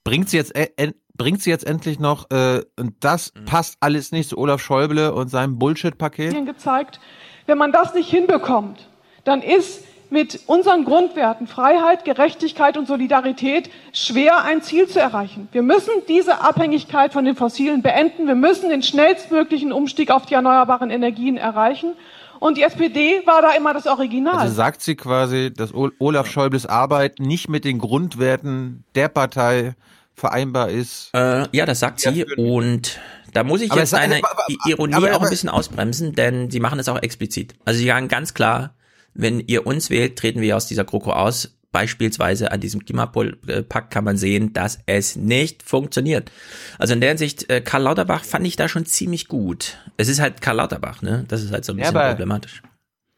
Bringt 0.04 0.30
sie 0.30 0.38
jetzt, 0.38 0.56
äh, 0.56 0.70
en- 0.78 0.94
bringt 1.18 1.42
sie 1.42 1.50
jetzt 1.50 1.66
endlich 1.66 2.00
noch, 2.00 2.30
äh, 2.32 2.62
und 2.80 2.96
das 3.02 3.34
Mhm. 3.36 3.46
passt 3.46 3.78
alles 3.80 4.12
nicht 4.12 4.30
zu 4.30 4.38
Olaf 4.38 4.62
Schäuble 4.62 5.14
und 5.14 5.30
seinem 5.30 5.58
Bullshit-Paket? 5.60 6.46
gezeigt. 6.46 7.00
Wenn 7.46 7.58
man 7.58 7.72
das 7.72 7.94
nicht 7.94 8.10
hinbekommt, 8.10 8.88
dann 9.24 9.42
ist 9.42 9.84
mit 10.12 10.42
unseren 10.46 10.84
Grundwerten 10.86 11.48
Freiheit, 11.48 12.06
Gerechtigkeit 12.06 12.78
und 12.78 12.88
Solidarität 12.88 13.70
schwer 13.94 14.44
ein 14.44 14.62
Ziel 14.62 14.88
zu 14.88 15.00
erreichen. 15.00 15.48
Wir 15.54 15.64
müssen 15.64 15.92
diese 16.08 16.42
Abhängigkeit 16.42 17.14
von 17.14 17.26
den 17.26 17.36
Fossilen 17.36 17.82
beenden. 17.82 18.28
Wir 18.28 18.36
müssen 18.36 18.70
den 18.70 18.84
schnellstmöglichen 18.84 19.72
Umstieg 19.72 20.12
auf 20.12 20.26
die 20.26 20.34
erneuerbaren 20.34 20.90
Energien 20.92 21.38
erreichen. 21.38 21.94
Und 22.40 22.58
die 22.58 22.64
SPD 22.64 23.22
war 23.26 23.42
da 23.42 23.52
immer 23.52 23.74
das 23.74 23.88
Original. 23.88 24.36
Also 24.38 24.54
sagt 24.56 24.82
sie 24.82 24.96
quasi, 24.96 25.54
dass 25.54 25.74
Ol- 25.74 25.94
Olaf 26.00 26.28
Schäubles 26.30 26.66
Arbeit 26.66 27.20
nicht 27.20 27.50
mit 27.50 27.64
den 27.66 27.78
Grundwerten 27.78 28.84
der 28.96 29.08
Partei 29.08 29.76
vereinbar 30.16 30.70
ist. 30.70 31.10
Äh, 31.14 31.46
ja, 31.52 31.66
das 31.66 31.80
sagt 31.80 32.00
sie 32.02 32.26
und 32.36 33.00
da 33.34 33.44
muss 33.46 33.62
ich 33.62 33.72
Aber 33.72 33.80
jetzt 33.80 33.94
eine 33.94 34.18
aber- 34.18 34.32
aber- 34.32 34.46
Ironie 34.68 34.94
aber- 34.94 35.16
auch 35.16 35.22
ein 35.22 35.30
bisschen 35.30 35.50
ausbremsen, 35.50 36.14
denn 36.14 36.52
sie 36.52 36.60
machen 36.60 36.80
es 36.80 36.90
auch 36.90 37.02
explizit. 37.02 37.56
Also 37.64 37.80
sie 37.80 37.86
sagen 37.88 38.08
ganz 38.10 38.34
klar, 38.34 38.72
wenn 39.14 39.40
ihr 39.40 39.66
uns 39.68 39.90
wählt, 39.90 40.18
treten 40.18 40.42
wir 40.42 40.56
aus 40.58 40.68
dieser 40.68 40.84
GroKo 40.86 41.12
aus. 41.14 41.58
Beispielsweise 41.74 42.52
an 42.52 42.60
diesem 42.60 42.84
Klimapakt 42.84 43.92
kann 43.92 44.04
man 44.04 44.18
sehen, 44.18 44.52
dass 44.52 44.80
es 44.88 45.16
nicht 45.16 45.64
funktioniert. 45.64 46.30
Also 46.78 46.94
in 46.94 47.00
der 47.00 47.12
Hinsicht, 47.12 47.50
äh, 47.50 47.62
Karl 47.62 47.84
Lauterbach 47.84 48.26
fand 48.26 48.46
ich 48.46 48.58
da 48.58 48.68
schon 48.68 48.86
ziemlich 48.86 49.30
gut. 49.30 49.78
Es 49.96 50.10
ist 50.10 50.20
halt 50.20 50.42
Karl 50.42 50.58
Lauterbach, 50.58 51.02
ne? 51.02 51.24
Das 51.30 51.42
ist 51.42 51.54
halt 51.54 51.64
so 51.64 51.72
ein 51.72 51.78
Ja, 51.78 51.86
bisschen 51.86 51.98
aber- 51.98 52.10
problematisch. 52.10 52.62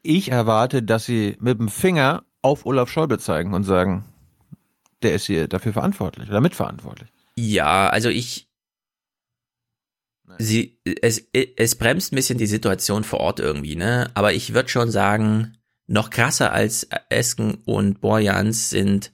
Ich 0.02 0.30
erwarte, 0.30 0.82
dass 0.84 1.04
sie 1.06 1.36
mit 1.40 1.58
dem 1.58 1.68
Finger 1.68 2.24
auf 2.42 2.64
Olaf 2.66 2.90
Schäuble 2.90 3.18
zeigen 3.18 3.54
und 3.54 3.64
sagen, 3.64 4.04
der 5.02 5.14
ist 5.14 5.26
hier 5.26 5.48
dafür 5.48 5.72
verantwortlich 5.72 6.28
oder 6.28 6.40
mitverantwortlich. 6.40 7.08
Ja, 7.36 7.88
also 7.88 8.08
ich. 8.08 8.46
Sie, 10.38 10.78
es, 11.02 11.26
es 11.56 11.74
bremst 11.76 12.12
ein 12.12 12.16
bisschen 12.16 12.38
die 12.38 12.46
Situation 12.46 13.04
vor 13.04 13.20
Ort 13.20 13.40
irgendwie, 13.40 13.76
ne? 13.76 14.10
Aber 14.14 14.32
ich 14.32 14.54
würde 14.54 14.68
schon 14.68 14.90
sagen, 14.90 15.56
noch 15.86 16.08
krasser 16.10 16.52
als 16.52 16.88
Esken 17.10 17.58
und 17.66 18.00
Borjans 18.00 18.70
sind 18.70 19.12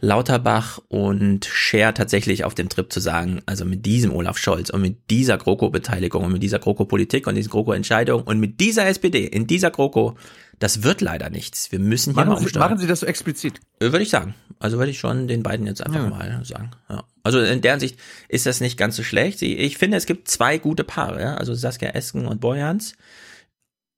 Lauterbach 0.00 0.78
und 0.88 1.44
Scher 1.44 1.94
tatsächlich 1.94 2.44
auf 2.44 2.54
dem 2.54 2.68
Trip 2.68 2.92
zu 2.92 3.00
sagen, 3.00 3.40
also 3.46 3.64
mit 3.64 3.86
diesem 3.86 4.12
Olaf 4.14 4.38
Scholz 4.38 4.70
und 4.70 4.82
mit 4.82 5.10
dieser 5.10 5.36
GroKo-Beteiligung 5.38 6.24
und 6.24 6.32
mit 6.32 6.42
dieser 6.42 6.58
GroKo-Politik 6.58 7.26
und 7.26 7.34
diesen 7.34 7.50
GroKo-Entscheidungen 7.50 8.24
und 8.24 8.38
mit 8.38 8.60
dieser 8.60 8.86
SPD 8.86 9.24
in 9.26 9.46
dieser 9.46 9.70
GroKo, 9.70 10.16
das 10.58 10.82
wird 10.84 11.00
leider 11.00 11.28
nichts. 11.30 11.72
Wir 11.72 11.78
müssen 11.80 12.14
hier 12.14 12.24
mal 12.24 12.26
Machen 12.26 12.38
sie, 12.38 12.44
umsteuern. 12.44 12.70
machen 12.70 12.78
sie 12.78 12.86
das 12.86 13.00
so 13.00 13.06
explizit? 13.06 13.60
Äh, 13.80 13.86
Würde 13.86 14.02
ich 14.02 14.10
sagen. 14.10 14.34
Also 14.60 14.78
würde 14.78 14.90
ich 14.92 14.98
schon 15.00 15.26
den 15.26 15.42
beiden 15.42 15.66
jetzt 15.66 15.84
einfach 15.84 16.02
Ja. 16.04 16.08
mal 16.08 16.40
sagen. 16.44 16.70
Ja. 16.88 17.02
Also 17.24 17.40
in 17.40 17.60
deren 17.62 17.80
Sicht 17.80 17.98
ist 18.28 18.46
das 18.46 18.60
nicht 18.60 18.76
ganz 18.76 18.94
so 18.96 19.02
schlecht. 19.02 19.42
Ich 19.42 19.76
finde, 19.76 19.96
es 19.96 20.06
gibt 20.06 20.28
zwei 20.28 20.58
gute 20.58 20.84
Paare. 20.84 21.38
Also 21.38 21.52
Saskia 21.54 21.90
Esken 21.90 22.26
und 22.26 22.40
Borjans. 22.40 22.94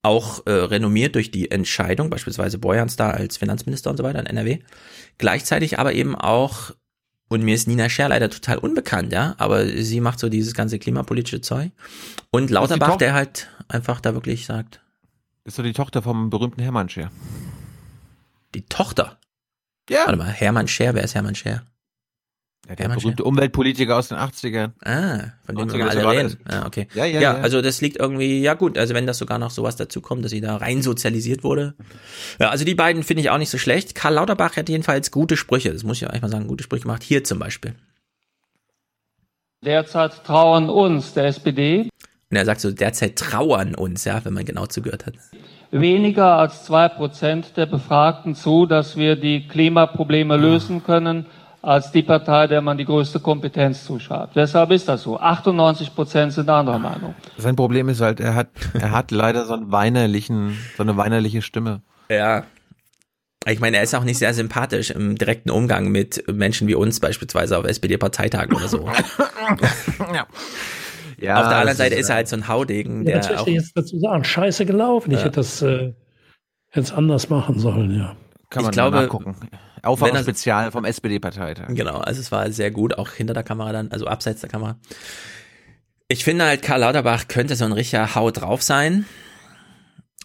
Auch 0.05 0.47
äh, 0.47 0.52
renommiert 0.52 1.14
durch 1.14 1.31
die 1.31 1.51
Entscheidung, 1.51 2.10
beispielsweise 2.10 2.59
Borjans 2.59 2.97
da 2.97 3.10
als 3.10 3.39
Finanzminister 3.39 3.90
und 3.90 3.97
so 3.97 4.05
weiter 4.05 4.20
in 4.20 4.26
NRW. 4.26 4.59
Gleichzeitig 5.18 5.78
aber 5.78 5.94
eben 5.94 6.14
auch, 6.14 6.72
und 7.28 7.43
mir 7.43 7.55
ist 7.55 7.66
Nina 7.66 7.89
Scher 7.89 8.10
leider 8.10 8.28
total 8.28 8.59
unbekannt, 8.59 9.12
ja, 9.12 9.35
aber 9.39 9.66
sie 9.66 10.01
macht 10.01 10.18
so 10.18 10.28
dieses 10.28 10.52
ganze 10.55 10.78
klimapolitische 10.78 11.40
Zeug. 11.40 11.70
Und 12.31 12.51
Lauterbach, 12.51 12.97
der 12.97 13.14
halt 13.14 13.48
einfach 13.68 14.01
da 14.01 14.12
wirklich 14.14 14.44
sagt, 14.47 14.81
Ist 15.44 15.59
doch 15.59 15.62
die 15.64 15.72
Tochter 15.72 16.02
vom 16.02 16.28
berühmten 16.28 16.60
Hermann 16.60 16.89
Scher. 16.90 17.10
die 18.55 18.66
Tochter. 18.66 19.18
Ja. 19.89 20.01
Warte 20.05 20.16
mal, 20.18 20.31
Hermann 20.31 20.68
Scher, 20.68 20.94
wer 20.94 21.05
ist 21.05 21.14
Hermann 21.14 21.35
Scher? 21.35 21.64
Ja, 22.69 22.77
der 22.77 22.89
berühmte 22.89 23.24
Umweltpolitiker 23.24 23.97
aus 23.97 24.09
den 24.09 24.16
80ern. 24.16 24.73
Ah, 24.85 25.32
von 25.45 25.55
dem 25.55 25.69
90er 25.69 25.77
wir 25.77 25.85
alle 25.91 26.01
sogar 26.01 26.12
reden. 26.12 26.36
Ah, 26.49 26.66
okay. 26.66 26.89
Ja, 26.95 27.05
ja, 27.05 27.20
ja. 27.20 27.35
also 27.35 27.61
das 27.61 27.82
liegt 27.82 27.99
irgendwie, 27.99 28.41
ja 28.41 28.55
gut, 28.55 28.78
also 28.78 28.95
wenn 28.95 29.07
das 29.07 29.19
sogar 29.19 29.39
noch 29.39 29.51
sowas 29.51 29.77
dazu 29.77 30.01
kommt, 30.01 30.24
dass 30.24 30.31
sie 30.31 30.41
da 30.41 30.57
rein 30.57 30.81
sozialisiert 30.81 31.45
wurde. 31.45 31.74
Ja, 32.41 32.49
also 32.49 32.65
die 32.65 32.74
beiden 32.74 33.03
finde 33.03 33.20
ich 33.23 33.31
auch 33.31 33.39
nicht 33.39 33.51
so 33.51 33.59
schlecht. 33.59 33.95
Karl 33.95 34.15
Lauterbach 34.15 34.57
hat 34.57 34.70
jedenfalls 34.70 35.11
gute 35.11 35.36
Sprüche, 35.36 35.73
das 35.73 35.85
muss 35.85 35.99
ich 36.01 36.09
eigentlich 36.09 36.23
mal 36.23 36.31
sagen, 36.31 36.47
gute 36.47 36.65
Sprüche 36.65 36.82
gemacht. 36.82 37.03
Hier 37.03 37.23
zum 37.23 37.39
Beispiel. 37.39 37.74
Derzeit 39.62 40.24
trauern 40.24 40.70
uns, 40.70 41.12
der 41.15 41.27
SPD, 41.27 41.89
Und 42.31 42.36
er 42.36 42.45
sagt 42.45 42.61
so, 42.61 42.70
derzeit 42.70 43.16
trauern 43.16 43.74
uns, 43.74 44.05
ja, 44.05 44.24
wenn 44.24 44.32
man 44.35 44.45
genau 44.45 44.66
zugehört 44.66 45.07
hat. 45.07 45.15
weniger 45.70 46.39
als 46.39 46.65
zwei 46.65 46.89
Prozent 46.89 47.57
der 47.57 47.66
Befragten 47.66 48.35
zu, 48.35 48.65
dass 48.66 48.97
wir 48.97 49.16
die 49.16 49.49
Klimaprobleme 49.49 50.36
lösen 50.36 50.82
können, 50.85 51.27
als 51.65 51.91
die 51.93 52.03
Partei, 52.03 52.47
der 52.47 52.61
man 52.61 52.77
die 52.77 52.85
größte 52.85 53.20
Kompetenz 53.20 53.85
zuschreibt. 53.85 54.36
Deshalb 54.36 54.70
ist 54.70 54.86
das 54.89 55.03
so. 55.03 55.19
98 55.19 55.95
Prozent 55.95 56.32
sind 56.32 56.49
anderer 56.51 56.78
Meinung. 56.78 57.15
Sein 57.39 57.57
Problem 57.57 57.89
ist 57.89 58.01
halt, 58.01 58.20
er 58.20 58.35
hat, 58.35 58.49
er 58.74 58.91
hat 58.91 59.11
leider 59.11 59.47
so 59.47 59.55
einen 59.55 59.73
weinerlichen, 59.73 60.57
so 60.77 60.82
eine 60.82 60.97
weinerliche 60.97 61.41
Stimme. 61.43 61.81
Ja. 62.11 62.45
Ich 63.47 63.61
meine, 63.61 63.77
er 63.78 63.82
ist 63.82 63.95
auch 63.95 64.05
nicht 64.05 64.19
sehr 64.19 64.32
sympathisch 64.35 64.91
im 64.91 65.16
direkten 65.16 65.51
Umgang 65.51 65.89
mit 65.89 66.24
Menschen 66.32 66.69
wie 66.69 66.74
uns, 66.74 67.01
beispielsweise 67.01 67.59
auf 67.59 67.65
SPD-Parteitagen 67.66 68.55
oder 68.57 68.69
so. 68.69 68.89
ja. 71.20 71.36
auf 71.41 71.49
der 71.49 71.57
anderen 71.59 71.77
Seite 71.77 71.95
ist, 71.95 72.03
ist 72.03 72.09
er 72.11 72.16
halt 72.16 72.28
so 72.28 72.36
ein 72.36 72.49
Haudegen, 72.49 73.01
Ja, 73.01 73.05
der 73.05 73.16
das 73.19 73.28
möchte 73.28 73.43
auch 73.43 73.47
ich 73.47 73.55
jetzt 73.55 73.73
dazu 73.77 73.99
sagen. 73.99 74.24
Scheiße 74.24 74.66
gelaufen. 74.66 75.11
Ich 75.12 75.19
Ja. 75.19 75.24
hätte 75.24 75.36
das 75.36 75.62
äh, 75.62 75.93
jetzt 76.74 76.93
anders 76.93 77.31
machen 77.31 77.59
sollen, 77.59 77.97
ja. 77.97 78.16
Kann 78.51 78.61
ich 78.61 78.65
man 78.66 78.73
glaube, 78.73 78.97
mal 78.97 79.03
nachgucken. 79.05 79.37
wenn 79.41 79.49
er- 79.53 79.89
Aufwachspezial 79.89 80.73
vom 80.73 80.85
SPD-Parteitag. 80.87 81.66
Genau, 81.69 81.99
also 81.99 82.21
es 82.21 82.33
war 82.33 82.51
sehr 82.51 82.71
gut, 82.71 82.97
auch 82.97 83.11
hinter 83.11 83.35
der 83.35 83.43
Kamera 83.43 83.71
dann, 83.73 83.91
also 83.93 84.07
abseits 84.07 84.41
der 84.41 84.49
Kamera. 84.49 84.79
Ich 86.09 86.25
finde 86.25 86.45
halt, 86.45 86.62
Karl 86.62 86.81
Lauterbach 86.81 87.29
könnte 87.29 87.55
so 87.57 87.65
ein 87.65 87.73
richtiger 87.73 88.15
Hau 88.15 88.31
drauf 88.31 88.62
sein. 88.62 89.05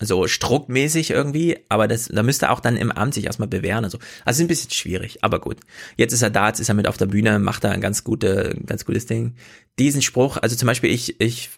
So 0.02 0.28
struckmäßig 0.30 1.10
irgendwie, 1.10 1.58
aber 1.68 1.90
das, 1.90 2.08
da 2.08 2.24
müsste 2.24 2.46
er 2.46 2.52
auch 2.54 2.62
dann 2.62 2.78
im 2.78 2.90
Amt 2.90 3.14
sich 3.16 3.26
erstmal 3.26 3.50
bewähren 3.50 3.84
und 3.84 3.90
so. 3.90 3.98
Also 3.98 4.08
es 4.26 4.38
ist 4.38 4.42
ein 4.46 4.48
bisschen 4.48 4.72
schwierig, 4.72 5.24
aber 5.26 5.40
gut. 5.42 5.58
Jetzt 5.98 6.14
ist 6.14 6.22
er 6.22 6.30
da, 6.30 6.48
jetzt 6.48 6.62
ist 6.62 6.70
er 6.70 6.76
mit 6.76 6.88
auf 6.88 6.96
der 6.96 7.08
Bühne, 7.08 7.38
macht 7.38 7.66
da 7.66 7.72
ein 7.72 7.82
ganz 7.82 8.06
gute, 8.06 8.58
ganz 8.66 8.86
gutes 8.86 9.08
Ding. 9.08 9.36
Diesen 9.78 10.02
Spruch, 10.02 10.38
also 10.38 10.56
zum 10.56 10.68
Beispiel 10.68 10.90
ich, 10.90 11.20
ich, 11.20 11.50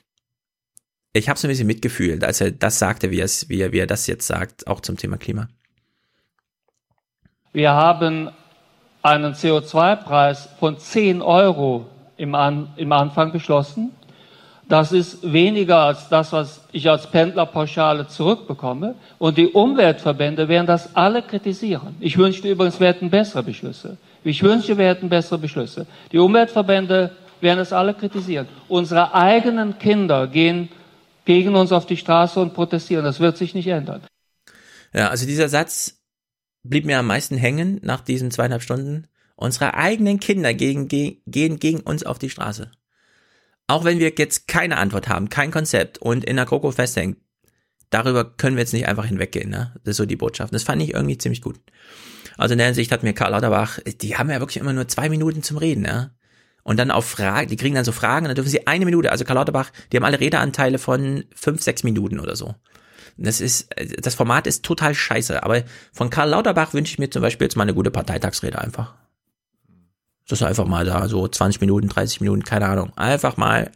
ich 1.14 1.30
habe 1.30 1.38
so 1.40 1.48
ein 1.48 1.50
bisschen 1.50 1.68
mitgefühlt, 1.68 2.24
als 2.24 2.42
er 2.42 2.50
das 2.50 2.80
sagte, 2.80 3.12
wie 3.12 3.20
er, 3.20 3.30
wie 3.72 3.78
er 3.80 3.86
das 3.88 4.08
jetzt 4.08 4.26
sagt, 4.26 4.66
auch 4.66 4.80
zum 4.80 4.98
Thema 4.98 5.18
Klima. 5.18 5.48
Wir 7.54 7.72
haben 7.72 8.30
einen 9.02 9.34
CO2-Preis 9.34 10.50
von 10.60 10.78
10 10.78 11.22
Euro 11.22 11.88
im, 12.18 12.36
An 12.36 12.70
im 12.78 12.92
Anfang 12.92 13.32
beschlossen. 13.32 13.92
Das 14.70 14.94
ist 14.94 15.34
weniger 15.34 15.80
als 15.80 16.08
das, 16.08 16.32
was 16.32 16.62
ich 16.72 16.90
als 16.90 17.08
Pendlerpauschale 17.08 18.08
zurückbekomme. 18.08 18.96
Und 19.20 19.38
die 19.38 19.48
Umweltverbände 19.48 20.48
werden 20.48 20.68
das 20.68 20.96
alle 20.96 21.24
kritisieren. 21.24 21.98
Ich 22.00 22.18
wünschte 22.18 22.48
übrigens, 22.48 22.80
wir 22.80 22.88
hätten 22.88 23.10
bessere 23.10 23.44
Beschlüsse. 23.44 23.98
Ich 24.24 24.42
wünschte, 24.42 24.78
wir 24.78 24.88
hätten 24.88 25.10
bessere 25.10 25.40
Beschlüsse. 25.40 25.88
Die 26.12 26.20
Umweltverbände 26.20 27.12
werden 27.42 27.60
es 27.60 27.74
alle 27.74 27.94
kritisieren. 27.94 28.48
Unsere 28.70 29.14
eigenen 29.14 29.78
Kinder 29.78 30.28
gehen 30.28 30.70
gegen 31.26 31.56
uns 31.56 31.74
auf 31.74 31.86
die 31.86 31.98
Straße 31.98 32.40
und 32.40 32.54
protestieren. 32.54 33.04
Das 33.04 33.20
wird 33.20 33.36
sich 33.36 33.54
nicht 33.54 33.68
ändern. 33.68 34.02
Ja, 34.94 35.10
also 35.10 35.26
dieser 35.26 35.50
Satz 35.50 36.01
blieb 36.64 36.86
mir 36.86 37.00
am 37.00 37.08
meisten 37.08 37.38
hängen 37.38 37.80
nach 37.84 38.02
diesen 38.02 38.32
zweieinhalb 38.32 38.62
Stunden. 38.62 39.08
Unsere 39.36 39.74
eigenen 39.74 40.20
Kinder 40.20 40.54
gegen, 40.54 40.88
ge 40.88 41.18
gehen 41.26 41.60
gegen 41.60 41.80
uns 41.80 42.04
auf 42.04 42.20
die 42.20 42.30
Straße. 42.30 42.72
Auch 43.68 43.86
wenn 43.86 44.00
wir 44.00 44.14
jetzt 44.18 44.48
keine 44.48 44.78
Antwort 44.78 45.08
haben, 45.08 45.30
kein 45.30 45.52
Konzept 45.52 45.98
und 45.98 46.26
in 46.26 46.36
der 46.36 46.46
GroKo 46.46 46.72
festhängen, 46.72 47.18
darüber 47.90 48.26
können 48.26 48.56
wir 48.56 48.62
jetzt 48.62 48.74
nicht 48.74 48.88
einfach 48.88 49.06
hinweggehen, 49.06 49.50
ne? 49.50 49.74
Das 49.84 49.92
ist 49.92 49.98
so 49.98 50.06
die 50.06 50.16
Botschaft. 50.16 50.54
Das 50.54 50.64
fand 50.64 50.82
ich 50.82 50.94
irgendwie 50.94 51.18
ziemlich 51.18 51.42
gut. 51.42 51.60
Also 52.38 52.54
in 52.54 52.58
der 52.58 52.68
Hinsicht 52.68 52.92
hat 52.92 53.04
mir 53.04 53.14
Karl 53.14 53.32
Lauterbach, 53.32 53.80
die 54.02 54.18
haben 54.18 54.30
ja 54.30 54.40
wirklich 54.40 54.58
immer 54.58 54.74
nur 54.74 54.88
zwei 54.88 55.10
Minuten 55.10 55.44
zum 55.44 55.58
Reden, 55.58 55.82
ne? 55.82 56.14
Und 56.64 56.78
dann 56.78 56.92
auf 56.92 57.06
Fragen, 57.06 57.50
die 57.50 57.56
kriegen 57.56 57.74
dann 57.74 57.86
so 57.86 57.92
Fragen, 57.92 58.26
dann 58.26 58.36
dürfen 58.36 58.50
sie 58.50 58.68
eine 58.68 58.86
Minute, 58.86 59.12
also 59.12 59.26
Karl 59.26 59.38
Lauterbach, 59.38 59.72
die 59.92 59.98
haben 59.98 60.04
alle 60.04 60.20
Redeanteile 60.20 60.78
von 60.78 61.26
fünf, 61.34 61.62
sechs 61.64 61.84
Minuten 61.84 62.20
oder 62.20 62.36
so. 62.36 62.56
Das 63.18 63.42
ist, 63.42 63.70
das 64.00 64.16
Format 64.16 64.48
ist 64.48 64.64
total 64.64 64.96
scheiße, 64.96 65.44
aber 65.44 65.64
von 65.92 66.10
Karl 66.10 66.30
Lauterbach 66.30 66.74
wünsche 66.74 66.94
ich 66.94 67.00
mir 67.00 67.10
zum 67.10 67.22
Beispiel 67.22 67.46
jetzt 67.46 67.56
mal 67.56 67.64
eine 67.64 67.74
gute 67.74 67.92
Parteitagsrede 67.92 68.60
einfach. 68.60 68.94
Dass 70.28 70.42
er 70.42 70.48
einfach 70.48 70.68
mal 70.68 70.86
da 70.86 71.08
so 71.08 71.28
20 71.28 71.62
Minuten, 71.62 71.90
30 71.90 72.22
Minuten, 72.22 72.44
keine 72.44 72.68
Ahnung, 72.68 72.96
einfach 72.98 73.38
mal 73.38 73.72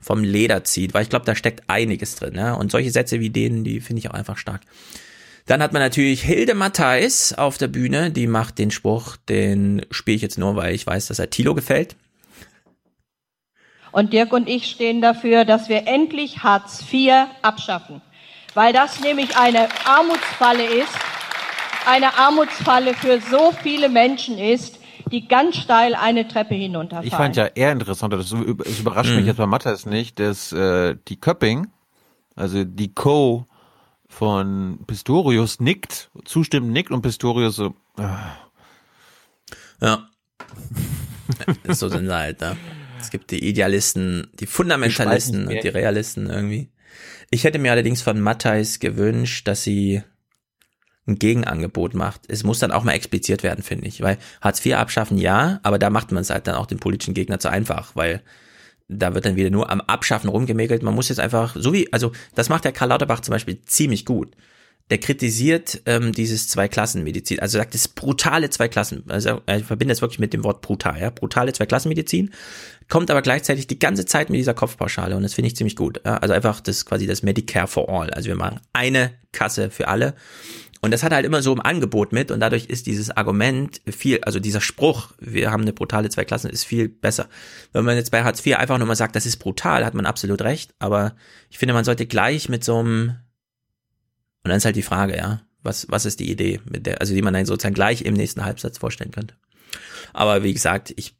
vom 0.00 0.22
Leder 0.22 0.64
zieht, 0.64 0.94
weil 0.94 1.02
ich 1.02 1.08
glaube, 1.08 1.24
da 1.24 1.34
steckt 1.34 1.64
einiges 1.68 2.16
drin. 2.16 2.34
Ja? 2.34 2.54
Und 2.54 2.70
solche 2.70 2.90
Sätze 2.90 3.20
wie 3.20 3.30
denen, 3.30 3.64
die 3.64 3.80
finde 3.80 4.00
ich 4.00 4.10
auch 4.10 4.14
einfach 4.14 4.36
stark. 4.36 4.60
Dann 5.46 5.62
hat 5.62 5.72
man 5.72 5.82
natürlich 5.82 6.22
Hilde 6.22 6.54
Matthijs 6.54 7.34
auf 7.34 7.58
der 7.58 7.68
Bühne, 7.68 8.10
die 8.10 8.26
macht 8.26 8.58
den 8.58 8.70
Spruch, 8.70 9.16
den 9.28 9.84
spiele 9.90 10.16
ich 10.16 10.22
jetzt 10.22 10.38
nur, 10.38 10.56
weil 10.56 10.74
ich 10.74 10.86
weiß, 10.86 11.06
dass 11.06 11.18
er 11.18 11.30
Tilo 11.30 11.54
gefällt. 11.54 11.96
Und 13.92 14.12
Dirk 14.12 14.32
und 14.32 14.48
ich 14.48 14.66
stehen 14.66 15.00
dafür, 15.00 15.44
dass 15.44 15.68
wir 15.68 15.86
endlich 15.86 16.42
Hartz 16.42 16.82
IV 16.90 17.12
abschaffen. 17.42 18.00
Weil 18.54 18.72
das 18.72 19.00
nämlich 19.00 19.36
eine 19.36 19.68
Armutsfalle 19.84 20.64
ist, 20.64 20.92
eine 21.86 22.16
Armutsfalle 22.16 22.94
für 22.94 23.20
so 23.20 23.52
viele 23.62 23.88
Menschen 23.88 24.38
ist, 24.38 24.78
die 25.10 25.28
ganz 25.28 25.56
steil 25.56 25.94
eine 25.94 26.26
Treppe 26.26 26.54
hinunterfallen. 26.54 27.06
Ich 27.06 27.14
fand 27.14 27.36
ja 27.36 27.46
eher 27.46 27.72
interessanter, 27.72 28.16
das, 28.16 28.32
es 28.32 28.78
überrascht 28.78 29.10
mich 29.10 29.20
Mhm. 29.22 29.26
jetzt 29.26 29.36
bei 29.36 29.46
Matthias 29.46 29.86
nicht, 29.86 30.18
dass 30.18 30.52
äh, 30.52 30.96
die 31.08 31.20
Köpping, 31.20 31.68
also 32.36 32.64
die 32.64 32.94
Co. 32.94 33.46
von 34.08 34.78
Pistorius 34.86 35.60
nickt, 35.60 36.10
zustimmend 36.24 36.72
nickt 36.72 36.90
und 36.90 37.02
Pistorius 37.02 37.56
so, 37.56 37.74
ah. 37.98 38.36
Ja. 39.80 40.08
so 41.68 41.88
sind 41.88 42.06
sie 42.06 42.14
halt, 42.14 42.40
ne? 42.40 42.56
Es 43.00 43.10
gibt 43.10 43.30
die 43.30 43.46
Idealisten, 43.46 44.28
die 44.34 44.46
Fundamentalisten 44.46 45.40
Gespalten 45.40 45.56
und 45.56 45.64
die 45.64 45.68
Realisten 45.68 46.30
irgendwie. 46.30 46.68
Ich 47.30 47.44
hätte 47.44 47.58
mir 47.58 47.72
allerdings 47.72 48.02
von 48.02 48.20
Matthijs 48.20 48.80
gewünscht, 48.80 49.48
dass 49.48 49.64
sie 49.64 50.02
ein 51.06 51.18
Gegenangebot 51.18 51.94
macht. 51.94 52.22
Es 52.28 52.44
muss 52.44 52.58
dann 52.58 52.72
auch 52.72 52.84
mal 52.84 52.92
expliziert 52.92 53.42
werden, 53.42 53.62
finde 53.62 53.86
ich, 53.86 54.00
weil 54.00 54.18
Hartz 54.40 54.64
IV 54.64 54.74
abschaffen, 54.74 55.18
ja, 55.18 55.60
aber 55.62 55.78
da 55.78 55.90
macht 55.90 56.12
man 56.12 56.22
es 56.22 56.30
halt 56.30 56.46
dann 56.46 56.54
auch 56.54 56.66
dem 56.66 56.78
politischen 56.78 57.14
Gegner 57.14 57.38
zu 57.38 57.48
einfach, 57.48 57.94
weil 57.94 58.22
da 58.88 59.14
wird 59.14 59.24
dann 59.24 59.36
wieder 59.36 59.50
nur 59.50 59.70
am 59.70 59.80
Abschaffen 59.80 60.28
rumgemäkelt. 60.28 60.82
Man 60.82 60.94
muss 60.94 61.08
jetzt 61.08 61.20
einfach, 61.20 61.56
so 61.58 61.72
wie, 61.72 61.92
also 61.92 62.12
das 62.34 62.48
macht 62.48 62.64
der 62.64 62.72
Karl 62.72 62.90
Lauterbach 62.90 63.20
zum 63.20 63.32
Beispiel 63.32 63.60
ziemlich 63.64 64.04
gut. 64.04 64.34
Der 64.90 64.98
kritisiert 64.98 65.80
ähm, 65.86 66.12
dieses 66.12 66.48
Zweiklassenmedizin, 66.48 67.40
also 67.40 67.56
sagt 67.56 67.74
es 67.74 67.88
brutale 67.88 68.50
Zweiklassen, 68.50 69.04
also 69.08 69.40
er 69.46 69.60
verbindet 69.60 69.96
es 69.96 70.02
wirklich 70.02 70.18
mit 70.18 70.34
dem 70.34 70.44
Wort 70.44 70.60
brutal, 70.60 71.00
ja, 71.00 71.08
brutale 71.08 71.54
Zweiklassenmedizin, 71.54 72.34
kommt 72.88 73.10
aber 73.10 73.22
gleichzeitig 73.22 73.66
die 73.66 73.78
ganze 73.78 74.04
Zeit 74.04 74.30
mit 74.30 74.38
dieser 74.38 74.54
Kopfpauschale 74.54 75.16
und 75.16 75.22
das 75.22 75.34
finde 75.34 75.48
ich 75.48 75.56
ziemlich 75.56 75.76
gut. 75.76 76.00
Ja? 76.04 76.16
Also 76.18 76.34
einfach 76.34 76.60
das 76.60 76.84
quasi 76.84 77.06
das 77.06 77.22
Medicare 77.22 77.66
for 77.66 77.88
all, 77.88 78.10
also 78.10 78.28
wir 78.28 78.36
machen 78.36 78.60
eine 78.72 79.12
Kasse 79.32 79.70
für 79.70 79.88
alle 79.88 80.14
und 80.84 80.90
das 80.90 81.02
hat 81.02 81.12
halt 81.12 81.24
immer 81.24 81.40
so 81.40 81.50
im 81.50 81.62
Angebot 81.62 82.12
mit 82.12 82.30
und 82.30 82.40
dadurch 82.40 82.66
ist 82.66 82.86
dieses 82.86 83.10
Argument 83.10 83.80
viel, 83.86 84.20
also 84.20 84.38
dieser 84.38 84.60
Spruch, 84.60 85.12
wir 85.18 85.50
haben 85.50 85.62
eine 85.62 85.72
brutale 85.72 86.10
Zweiklassen, 86.10 86.50
ist 86.50 86.64
viel 86.64 86.90
besser. 86.90 87.30
Wenn 87.72 87.86
man 87.86 87.96
jetzt 87.96 88.10
bei 88.10 88.22
Hartz 88.22 88.44
IV 88.44 88.58
einfach 88.58 88.76
nur 88.76 88.86
mal 88.86 88.94
sagt, 88.94 89.16
das 89.16 89.24
ist 89.24 89.38
brutal, 89.38 89.86
hat 89.86 89.94
man 89.94 90.04
absolut 90.04 90.42
recht, 90.42 90.74
aber 90.78 91.16
ich 91.48 91.56
finde, 91.56 91.72
man 91.72 91.86
sollte 91.86 92.04
gleich 92.04 92.50
mit 92.50 92.64
so 92.64 92.80
einem, 92.80 93.14
und 94.42 94.50
dann 94.50 94.58
ist 94.58 94.66
halt 94.66 94.76
die 94.76 94.82
Frage, 94.82 95.16
ja, 95.16 95.40
was, 95.62 95.86
was 95.88 96.04
ist 96.04 96.20
die 96.20 96.30
Idee, 96.30 96.60
mit 96.70 96.84
der, 96.84 97.00
also 97.00 97.14
die 97.14 97.22
man 97.22 97.32
dann 97.32 97.46
sozusagen 97.46 97.74
gleich 97.74 98.02
im 98.02 98.12
nächsten 98.12 98.44
Halbsatz 98.44 98.76
vorstellen 98.76 99.10
könnte. 99.10 99.36
Aber 100.12 100.42
wie 100.42 100.52
gesagt, 100.52 100.92
ich 100.96 101.16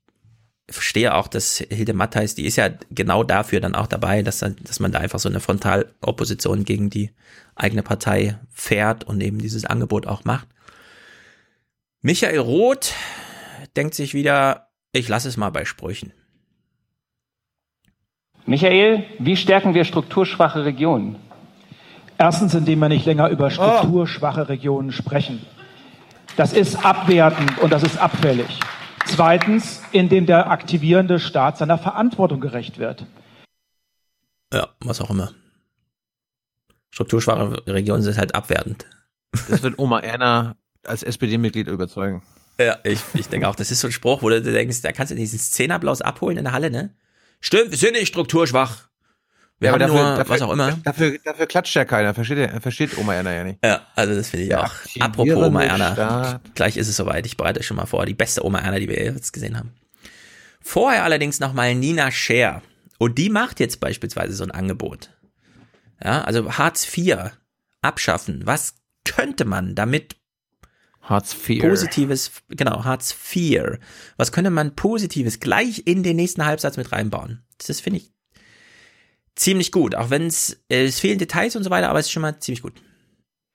verstehe 0.68 1.14
auch, 1.14 1.28
dass 1.28 1.58
Hilde 1.58 1.92
Matthijs, 1.92 2.34
die 2.34 2.46
ist 2.46 2.56
ja 2.56 2.70
genau 2.90 3.22
dafür 3.22 3.60
dann 3.60 3.74
auch 3.74 3.86
dabei, 3.86 4.22
dass, 4.22 4.38
dass 4.38 4.80
man 4.80 4.92
da 4.92 4.98
einfach 4.98 5.18
so 5.18 5.28
eine 5.28 5.40
Frontalopposition 5.40 6.64
gegen 6.64 6.90
die 6.90 7.10
eigene 7.54 7.82
Partei 7.82 8.38
fährt 8.50 9.04
und 9.04 9.20
eben 9.20 9.38
dieses 9.38 9.64
Angebot 9.64 10.06
auch 10.06 10.24
macht. 10.24 10.48
Michael 12.00 12.38
Roth 12.38 12.92
denkt 13.76 13.94
sich 13.94 14.14
wieder, 14.14 14.68
ich 14.92 15.08
lasse 15.08 15.28
es 15.28 15.36
mal 15.36 15.50
bei 15.50 15.64
Sprüchen. 15.64 16.12
Michael, 18.46 19.04
wie 19.18 19.36
stärken 19.36 19.74
wir 19.74 19.84
strukturschwache 19.84 20.64
Regionen? 20.64 21.16
Erstens, 22.18 22.54
indem 22.54 22.78
wir 22.78 22.88
nicht 22.88 23.06
länger 23.06 23.28
über 23.28 23.50
strukturschwache 23.50 24.48
Regionen 24.48 24.92
sprechen. 24.92 25.44
Das 26.36 26.52
ist 26.52 26.84
abwertend 26.84 27.58
und 27.58 27.72
das 27.72 27.82
ist 27.82 27.96
abfällig. 27.96 28.60
Zweitens, 29.06 29.82
indem 29.92 30.26
der 30.26 30.50
aktivierende 30.50 31.20
Staat 31.20 31.58
seiner 31.58 31.78
Verantwortung 31.78 32.40
gerecht 32.40 32.78
wird. 32.78 33.06
Ja, 34.52 34.68
was 34.80 35.00
auch 35.00 35.10
immer. 35.10 35.32
Strukturschwache 36.90 37.66
Regionen 37.66 38.02
sind 38.02 38.16
halt 38.16 38.34
abwertend. 38.34 38.86
das 39.48 39.62
wird 39.62 39.78
Oma 39.78 40.00
Erna 40.00 40.56
als 40.84 41.02
SPD-Mitglied 41.02 41.66
überzeugen. 41.66 42.22
Ja, 42.58 42.78
ich, 42.84 43.00
ich 43.14 43.28
denke 43.28 43.48
auch, 43.48 43.56
das 43.56 43.70
ist 43.70 43.80
so 43.80 43.88
ein 43.88 43.92
Spruch, 43.92 44.22
wo 44.22 44.28
du 44.28 44.40
denkst, 44.40 44.82
da 44.82 44.92
kannst 44.92 45.10
du 45.10 45.16
diesen 45.16 45.38
Szenenapplaus 45.38 46.02
abholen 46.02 46.38
in 46.38 46.44
der 46.44 46.52
Halle, 46.52 46.70
ne? 46.70 46.94
Stimmt, 47.40 47.72
wir 47.72 47.78
sind 47.78 47.94
nicht 47.94 48.08
strukturschwach. 48.08 48.88
Wir 49.64 49.68
Ja, 49.70 49.72
haben 49.72 49.82
aber 49.82 49.92
nur, 49.92 50.02
dafür- 50.02 50.16
dafür- 50.18 50.34
was 50.34 50.42
auch 50.42 50.52
immer. 50.52 50.72
Dafür, 50.84 51.18
dafür 51.24 51.46
klatscht 51.46 51.74
ja 51.74 51.84
keiner, 51.84 52.12
versteht, 52.14 52.38
er- 52.38 52.60
versteht 52.60 52.98
Oma 52.98 53.14
Erna 53.14 53.32
ja 53.32 53.44
nicht. 53.44 53.58
Ja, 53.64 53.80
also 53.96 54.14
das 54.14 54.28
finde 54.28 54.46
ich 54.46 54.54
auch. 54.54 54.70
Apropos 55.00 55.34
Oma 55.36 55.62
Erna. 55.64 55.92
Staat. 55.94 56.54
Gleich 56.54 56.76
ist 56.76 56.88
es 56.88 56.96
soweit. 56.96 57.24
Ich 57.26 57.36
bereite 57.36 57.62
schon 57.62 57.76
mal 57.76 57.86
vor. 57.86 58.04
Die 58.06 58.14
beste 58.14 58.44
Oma 58.44 58.58
Erna, 58.58 58.78
die 58.78 58.88
wir 58.88 59.02
jetzt 59.02 59.32
gesehen 59.32 59.56
haben. 59.58 59.72
Vorher 60.60 61.04
allerdings 61.04 61.40
nochmal 61.40 61.74
Nina 61.74 62.10
Scher. 62.10 62.62
Und 62.98 63.18
die 63.18 63.30
macht 63.30 63.58
jetzt 63.60 63.80
beispielsweise 63.80 64.34
so 64.34 64.44
ein 64.44 64.50
Angebot. 64.50 65.10
Ja, 66.02 66.22
also 66.22 66.56
Hartz 66.58 66.86
IV 66.96 67.16
abschaffen. 67.82 68.42
Was 68.44 68.74
könnte 69.04 69.44
man 69.44 69.74
damit 69.74 70.16
Hartz 71.02 71.34
IV. 71.48 71.60
Positives, 71.60 72.30
genau, 72.48 72.84
Hartz 72.84 73.14
IV. 73.34 73.78
Was 74.16 74.32
könnte 74.32 74.48
man 74.50 74.74
Positives 74.74 75.38
gleich 75.38 75.82
in 75.86 76.02
den 76.02 76.16
nächsten 76.16 76.46
Halbsatz 76.46 76.78
mit 76.78 76.92
reinbauen? 76.92 77.42
Das 77.66 77.80
finde 77.80 77.98
ich 78.00 78.13
ziemlich 79.36 79.72
gut. 79.72 79.94
Auch 79.94 80.10
wenn 80.10 80.26
es, 80.26 80.62
äh, 80.68 80.84
es 80.84 81.00
fehlen 81.00 81.18
Details 81.18 81.56
und 81.56 81.62
so 81.64 81.70
weiter, 81.70 81.90
aber 81.90 81.98
es 81.98 82.06
ist 82.06 82.12
schon 82.12 82.22
mal 82.22 82.38
ziemlich 82.38 82.62
gut. 82.62 82.72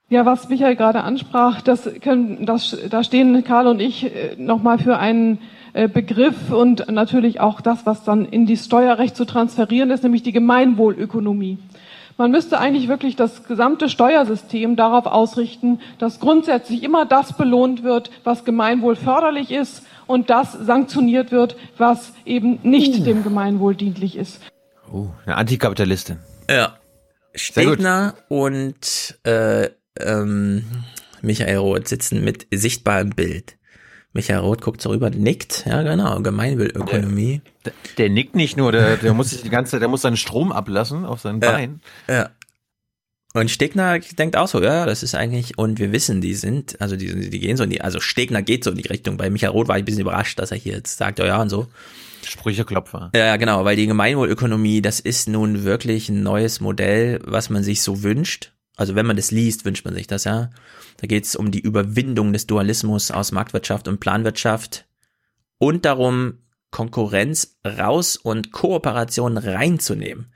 Ja, 0.09 0.25
was 0.25 0.49
Michael 0.49 0.75
gerade 0.75 1.01
ansprach, 1.01 1.61
das 1.61 1.87
können, 2.01 2.45
das, 2.45 2.75
da 2.89 3.03
stehen 3.03 3.43
Karl 3.43 3.67
und 3.67 3.79
ich 3.79 4.05
äh, 4.05 4.35
nochmal 4.37 4.79
für 4.79 4.97
einen 4.97 5.37
äh, 5.73 5.87
Begriff 5.87 6.51
und 6.51 6.89
natürlich 6.89 7.39
auch 7.39 7.61
das, 7.61 7.85
was 7.85 8.03
dann 8.03 8.25
in 8.25 8.47
die 8.47 8.57
Steuerrecht 8.57 9.15
zu 9.15 9.25
transferieren 9.25 9.91
ist, 9.91 10.01
nämlich 10.01 10.23
die 10.23 10.31
Gemeinwohlökonomie. 10.31 11.59
Man 12.17 12.31
müsste 12.31 12.59
eigentlich 12.59 12.87
wirklich 12.87 13.15
das 13.15 13.43
gesamte 13.43 13.87
Steuersystem 13.87 14.75
darauf 14.75 15.05
ausrichten, 15.05 15.79
dass 15.99 16.19
grundsätzlich 16.19 16.83
immer 16.83 17.05
das 17.05 17.37
belohnt 17.37 17.83
wird, 17.83 18.09
was 18.23 18.43
Gemeinwohl 18.43 18.95
förderlich 18.95 19.51
ist 19.51 19.83
und 20.07 20.31
das 20.31 20.51
sanktioniert 20.53 21.31
wird, 21.31 21.55
was 21.77 22.13
eben 22.25 22.59
nicht 22.63 23.05
dem 23.05 23.23
Gemeinwohl 23.23 23.75
dienlich 23.75 24.17
ist. 24.17 24.41
Oh, 24.91 25.09
eine 25.25 25.37
Antikapitalistin. 25.37 26.17
Ja. 26.49 26.77
Stegner 27.35 28.15
und 28.27 29.19
äh, 29.23 29.69
ähm, 29.99 30.63
Michael 31.21 31.57
Roth 31.57 31.87
sitzen 31.87 32.23
mit 32.23 32.47
sichtbarem 32.51 33.11
Bild. 33.11 33.57
Michael 34.13 34.39
Roth 34.39 34.61
guckt 34.61 34.81
so 34.81 34.89
rüber, 34.89 35.11
nickt, 35.11 35.65
ja 35.67 35.83
genau, 35.83 36.19
Gemeinwohlökonomie. 36.21 37.41
Der, 37.65 37.73
der 37.99 38.09
nickt 38.09 38.35
nicht 38.35 38.57
nur, 38.57 38.71
der, 38.71 38.97
der 38.97 39.13
muss 39.13 39.29
sich 39.29 39.43
die 39.43 39.51
ganze, 39.51 39.79
der 39.79 39.87
muss 39.87 40.01
seinen 40.01 40.17
Strom 40.17 40.51
ablassen 40.51 41.05
auf 41.05 41.21
sein 41.21 41.39
Ja. 41.41 41.51
Bein. 41.51 41.81
Ja. 42.07 42.31
Und 43.35 43.51
Stegner 43.51 43.99
denkt 43.99 44.35
auch 44.35 44.47
so, 44.47 44.63
ja, 44.63 44.87
das 44.87 45.03
ist 45.03 45.13
eigentlich, 45.13 45.59
und 45.59 45.77
wir 45.77 45.91
wissen, 45.91 46.19
die 46.19 46.33
sind, 46.33 46.81
also 46.81 46.95
die, 46.95 47.29
die 47.29 47.39
gehen 47.39 47.57
so 47.57 47.63
in 47.63 47.69
die, 47.69 47.81
also 47.81 47.99
Stegner 47.99 48.41
geht 48.41 48.63
so 48.63 48.71
in 48.71 48.77
die 48.77 48.87
Richtung. 48.87 49.17
Bei 49.17 49.29
Michael 49.29 49.51
Roth 49.51 49.67
war 49.67 49.77
ich 49.77 49.83
ein 49.83 49.85
bisschen 49.85 50.01
überrascht, 50.01 50.39
dass 50.39 50.49
er 50.49 50.57
hier 50.57 50.73
jetzt 50.73 50.97
sagt, 50.97 51.19
ja, 51.19 51.27
ja 51.27 51.39
und 51.39 51.49
so. 51.49 51.67
Sprücheklopfer. 52.25 53.11
Ja, 53.15 53.37
genau, 53.37 53.65
weil 53.65 53.75
die 53.75 53.87
Gemeinwohlökonomie, 53.87 54.81
das 54.81 54.99
ist 54.99 55.27
nun 55.27 55.63
wirklich 55.63 56.09
ein 56.09 56.23
neues 56.23 56.59
Modell, 56.59 57.19
was 57.23 57.49
man 57.49 57.63
sich 57.63 57.81
so 57.81 58.03
wünscht. 58.03 58.53
Also 58.75 58.95
wenn 58.95 59.05
man 59.05 59.17
das 59.17 59.31
liest, 59.31 59.65
wünscht 59.65 59.85
man 59.85 59.93
sich 59.93 60.07
das, 60.07 60.23
ja. 60.23 60.49
Da 60.97 61.07
geht 61.07 61.25
es 61.25 61.35
um 61.35 61.51
die 61.51 61.59
Überwindung 61.59 62.33
des 62.33 62.47
Dualismus 62.47 63.11
aus 63.11 63.31
Marktwirtschaft 63.31 63.87
und 63.87 63.99
Planwirtschaft 63.99 64.85
und 65.57 65.85
darum, 65.85 66.39
Konkurrenz 66.71 67.57
raus 67.65 68.15
und 68.15 68.51
Kooperation 68.51 69.37
reinzunehmen. 69.37 70.33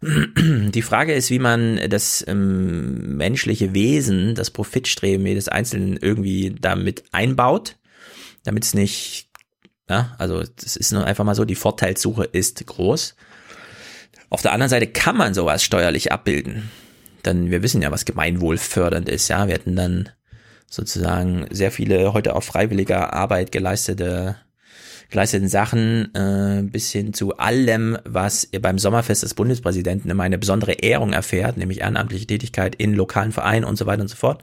Die 0.02 0.82
Frage 0.82 1.12
ist, 1.14 1.30
wie 1.30 1.38
man 1.38 1.80
das 1.88 2.24
ähm, 2.28 3.16
menschliche 3.16 3.74
Wesen, 3.74 4.34
das 4.34 4.50
Profitstreben 4.50 5.26
jedes 5.26 5.48
Einzelnen 5.48 5.96
irgendwie 5.96 6.54
damit 6.60 7.04
einbaut, 7.12 7.76
damit 8.44 8.64
es 8.64 8.74
nicht, 8.74 9.27
ja, 9.88 10.14
also 10.18 10.42
das 10.42 10.76
ist 10.76 10.92
nur 10.92 11.04
einfach 11.04 11.24
mal 11.24 11.34
so, 11.34 11.44
die 11.44 11.54
Vorteilssuche 11.54 12.24
ist 12.24 12.64
groß. 12.66 13.14
Auf 14.30 14.42
der 14.42 14.52
anderen 14.52 14.70
Seite 14.70 14.86
kann 14.86 15.16
man 15.16 15.34
sowas 15.34 15.62
steuerlich 15.62 16.12
abbilden. 16.12 16.70
Denn 17.24 17.50
wir 17.50 17.62
wissen 17.62 17.82
ja, 17.82 17.90
was 17.90 18.04
gemeinwohlfördernd 18.04 19.08
ist, 19.08 19.28
ja. 19.28 19.46
Wir 19.46 19.54
hätten 19.54 19.76
dann 19.76 20.10
sozusagen 20.70 21.46
sehr 21.50 21.72
viele 21.72 22.12
heute 22.12 22.36
auf 22.36 22.44
freiwilliger 22.44 23.12
Arbeit 23.14 23.52
geleistete 23.52 24.36
geleisteten 25.10 25.48
Sachen 25.48 26.14
äh, 26.14 26.62
bis 26.62 26.92
hin 26.92 27.14
zu 27.14 27.38
allem, 27.38 27.96
was 28.04 28.46
beim 28.60 28.78
Sommerfest 28.78 29.22
des 29.22 29.32
Bundespräsidenten 29.32 30.10
immer 30.10 30.24
eine 30.24 30.36
besondere 30.36 30.72
Ehrung 30.72 31.14
erfährt, 31.14 31.56
nämlich 31.56 31.80
ehrenamtliche 31.80 32.26
Tätigkeit 32.26 32.74
in 32.74 32.92
lokalen 32.92 33.32
Vereinen 33.32 33.64
und 33.64 33.76
so 33.76 33.86
weiter 33.86 34.02
und 34.02 34.08
so 34.08 34.16
fort. 34.16 34.42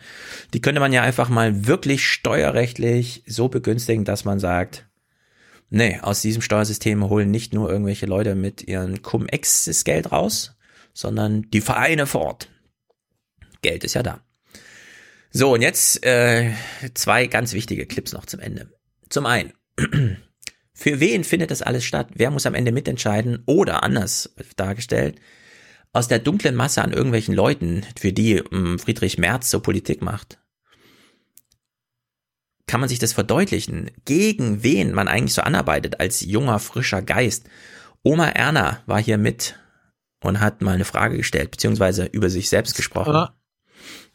Die 0.54 0.62
könnte 0.62 0.82
man 0.82 0.92
ja 0.92 1.04
einfach 1.04 1.30
mal 1.30 1.68
wirklich 1.68 2.08
steuerrechtlich 2.08 3.24
so 3.28 3.48
begünstigen, 3.48 4.06
dass 4.06 4.26
man 4.26 4.40
sagt, 4.40 4.86
nee, 5.70 6.00
aus 6.02 6.22
diesem 6.22 6.42
Steuersystem 6.42 7.10
holen 7.10 7.32
nicht 7.32 7.54
nur 7.54 7.70
irgendwelche 7.70 8.06
Leute 8.06 8.36
mit 8.36 8.64
ihren 8.68 9.02
Cum-Ex 9.02 9.84
Geld 9.84 10.12
raus, 10.12 10.56
sondern 10.94 11.50
die 11.52 11.62
Vereine 11.62 12.08
vor 12.08 12.22
Ort. 12.22 12.50
Geld 13.62 13.84
ist 13.84 13.96
ja 13.96 14.04
da. 14.04 14.22
So, 15.32 15.54
und 15.54 15.62
jetzt 15.62 16.06
äh, 16.06 16.54
zwei 16.94 17.28
ganz 17.28 17.54
wichtige 17.54 17.86
Clips 17.86 18.14
noch 18.14 18.26
zum 18.26 18.40
Ende. 18.40 18.72
Zum 19.10 19.26
einen, 19.26 19.52
für 20.74 21.00
wen 21.00 21.24
findet 21.24 21.52
das 21.52 21.62
alles 21.62 21.84
statt? 21.84 22.08
Wer 22.14 22.32
muss 22.32 22.46
am 22.46 22.56
Ende 22.56 22.72
mitentscheiden? 22.72 23.44
Oder 23.46 23.84
anders 23.84 24.34
dargestellt, 24.56 25.20
aus 25.92 26.08
der 26.08 26.20
dunklen 26.20 26.56
Masse 26.56 26.82
an 26.82 26.94
irgendwelchen 26.94 27.36
Leuten, 27.36 27.86
für 27.98 28.14
die 28.14 28.36
ähm, 28.52 28.80
Friedrich 28.80 29.18
Merz 29.18 29.50
so 29.50 29.60
Politik 29.60 30.02
macht, 30.02 30.40
kann 32.68 32.80
man 32.80 32.90
sich 32.90 33.00
das 33.00 33.14
verdeutlichen, 33.14 33.92
gegen 34.06 34.64
wen 34.64 34.92
man 34.92 35.08
eigentlich 35.08 35.34
so 35.34 35.42
anarbeitet 35.42 36.00
als 36.00 36.22
junger, 36.22 36.60
frischer 36.60 37.02
Geist. 37.02 37.48
Oma 38.04 38.30
Erna 38.30 38.82
war 38.86 39.02
hier 39.02 39.18
mit 39.18 39.56
und 40.22 40.40
hat 40.40 40.62
mal 40.62 40.76
eine 40.76 40.86
Frage 40.86 41.18
gestellt, 41.18 41.52
beziehungsweise 41.52 42.06
über 42.06 42.30
sich 42.30 42.50
selbst 42.50 42.76
gesprochen. 42.76 43.30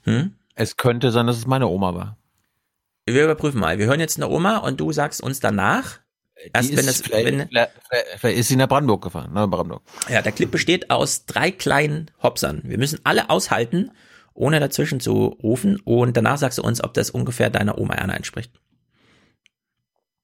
Hm? 0.02 0.34
Es 0.54 0.76
könnte 0.76 1.10
sein, 1.12 1.26
dass 1.26 1.38
es 1.38 1.46
meine 1.46 1.68
Oma 1.68 1.94
war. 1.94 2.18
Wir 3.06 3.24
überprüfen 3.24 3.60
mal. 3.60 3.78
Wir 3.78 3.86
hören 3.86 4.00
jetzt 4.00 4.16
eine 4.16 4.28
Oma 4.28 4.58
und 4.58 4.80
du 4.80 4.92
sagst 4.92 5.22
uns 5.22 5.40
danach, 5.40 6.00
erst 6.52 6.70
wenn 6.70 6.78
ist 6.78 6.88
das, 6.88 7.00
vielleicht, 7.00 7.26
wenn, 7.26 7.48
vielleicht, 7.48 7.72
vielleicht 8.18 8.38
ist 8.38 8.48
sie 8.48 8.56
nach 8.56 8.68
Brandenburg 8.68 9.02
gefahren. 9.02 9.32
Nach 9.32 9.46
Brandenburg. 9.46 9.82
Ja, 10.08 10.22
der 10.22 10.32
Clip 10.32 10.50
besteht 10.50 10.90
aus 10.90 11.26
drei 11.26 11.50
kleinen 11.50 12.10
Hopsern. 12.22 12.62
Wir 12.64 12.78
müssen 12.78 13.00
alle 13.04 13.30
aushalten, 13.30 13.90
ohne 14.40 14.58
dazwischen 14.58 15.00
zu 15.00 15.36
rufen. 15.42 15.78
Und 15.84 16.16
danach 16.16 16.38
sagst 16.38 16.58
du 16.58 16.62
uns, 16.62 16.82
ob 16.82 16.94
das 16.94 17.10
ungefähr 17.10 17.50
deiner 17.50 17.78
Oma 17.78 17.94
Erna 17.94 18.14
entspricht. 18.14 18.50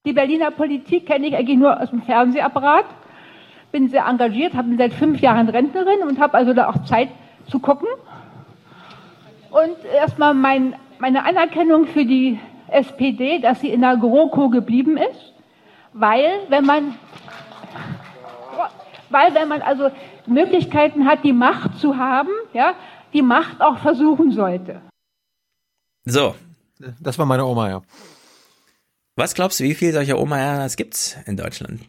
Die 0.06 0.12
Berliner 0.12 0.50
Politik 0.50 1.06
kenne 1.06 1.26
ich 1.26 1.36
eigentlich 1.36 1.58
nur 1.58 1.80
aus 1.80 1.90
dem 1.90 2.02
Fernsehapparat. 2.02 2.86
Bin 3.72 3.88
sehr 3.88 4.06
engagiert, 4.06 4.54
habe 4.54 4.74
seit 4.78 4.94
fünf 4.94 5.20
Jahren 5.20 5.48
Rentnerin 5.48 6.02
und 6.08 6.18
habe 6.18 6.34
also 6.34 6.54
da 6.54 6.68
auch 6.68 6.84
Zeit 6.84 7.08
zu 7.50 7.58
gucken. 7.58 7.88
Und 9.50 9.76
erstmal 9.94 10.34
mein, 10.34 10.74
meine 10.98 11.24
Anerkennung 11.24 11.86
für 11.86 12.04
die 12.04 12.38
SPD, 12.68 13.38
dass 13.38 13.60
sie 13.60 13.68
in 13.68 13.80
der 13.82 13.96
GroKo 13.96 14.48
geblieben 14.48 14.96
ist, 14.96 15.34
weil 15.92 16.40
wenn 16.48 16.64
man, 16.64 16.94
weil 19.10 19.34
wenn 19.34 19.48
man 19.48 19.62
also 19.62 19.90
Möglichkeiten 20.26 21.06
hat, 21.06 21.24
die 21.24 21.32
Macht 21.32 21.78
zu 21.78 21.96
haben, 21.96 22.30
ja, 22.52 22.74
die 23.12 23.22
Macht 23.22 23.60
auch 23.60 23.78
versuchen 23.78 24.32
sollte. 24.32 24.80
So. 26.04 26.34
Das 27.00 27.18
war 27.18 27.26
meine 27.26 27.44
Oma, 27.44 27.68
ja. 27.70 27.82
Was 29.16 29.34
glaubst 29.34 29.60
du, 29.60 29.64
wie 29.64 29.74
viel 29.74 29.92
solcher 29.92 30.18
Oma 30.18 30.38
Ernas 30.38 30.76
gibt's 30.76 31.16
in 31.24 31.36
Deutschland? 31.36 31.80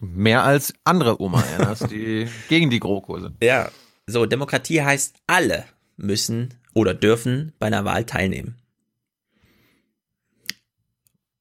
Mehr 0.00 0.44
als 0.44 0.74
andere 0.84 1.20
Oma 1.20 1.42
Ernas, 1.42 1.78
die 1.80 2.28
gegen 2.48 2.68
die 2.68 2.78
GroKo 2.78 3.18
sind. 3.18 3.42
Ja. 3.42 3.70
So, 4.06 4.26
Demokratie 4.26 4.82
heißt, 4.82 5.16
alle 5.26 5.64
müssen 5.96 6.52
oder 6.74 6.92
dürfen 6.92 7.54
bei 7.58 7.68
einer 7.68 7.86
Wahl 7.86 8.04
teilnehmen. 8.04 8.56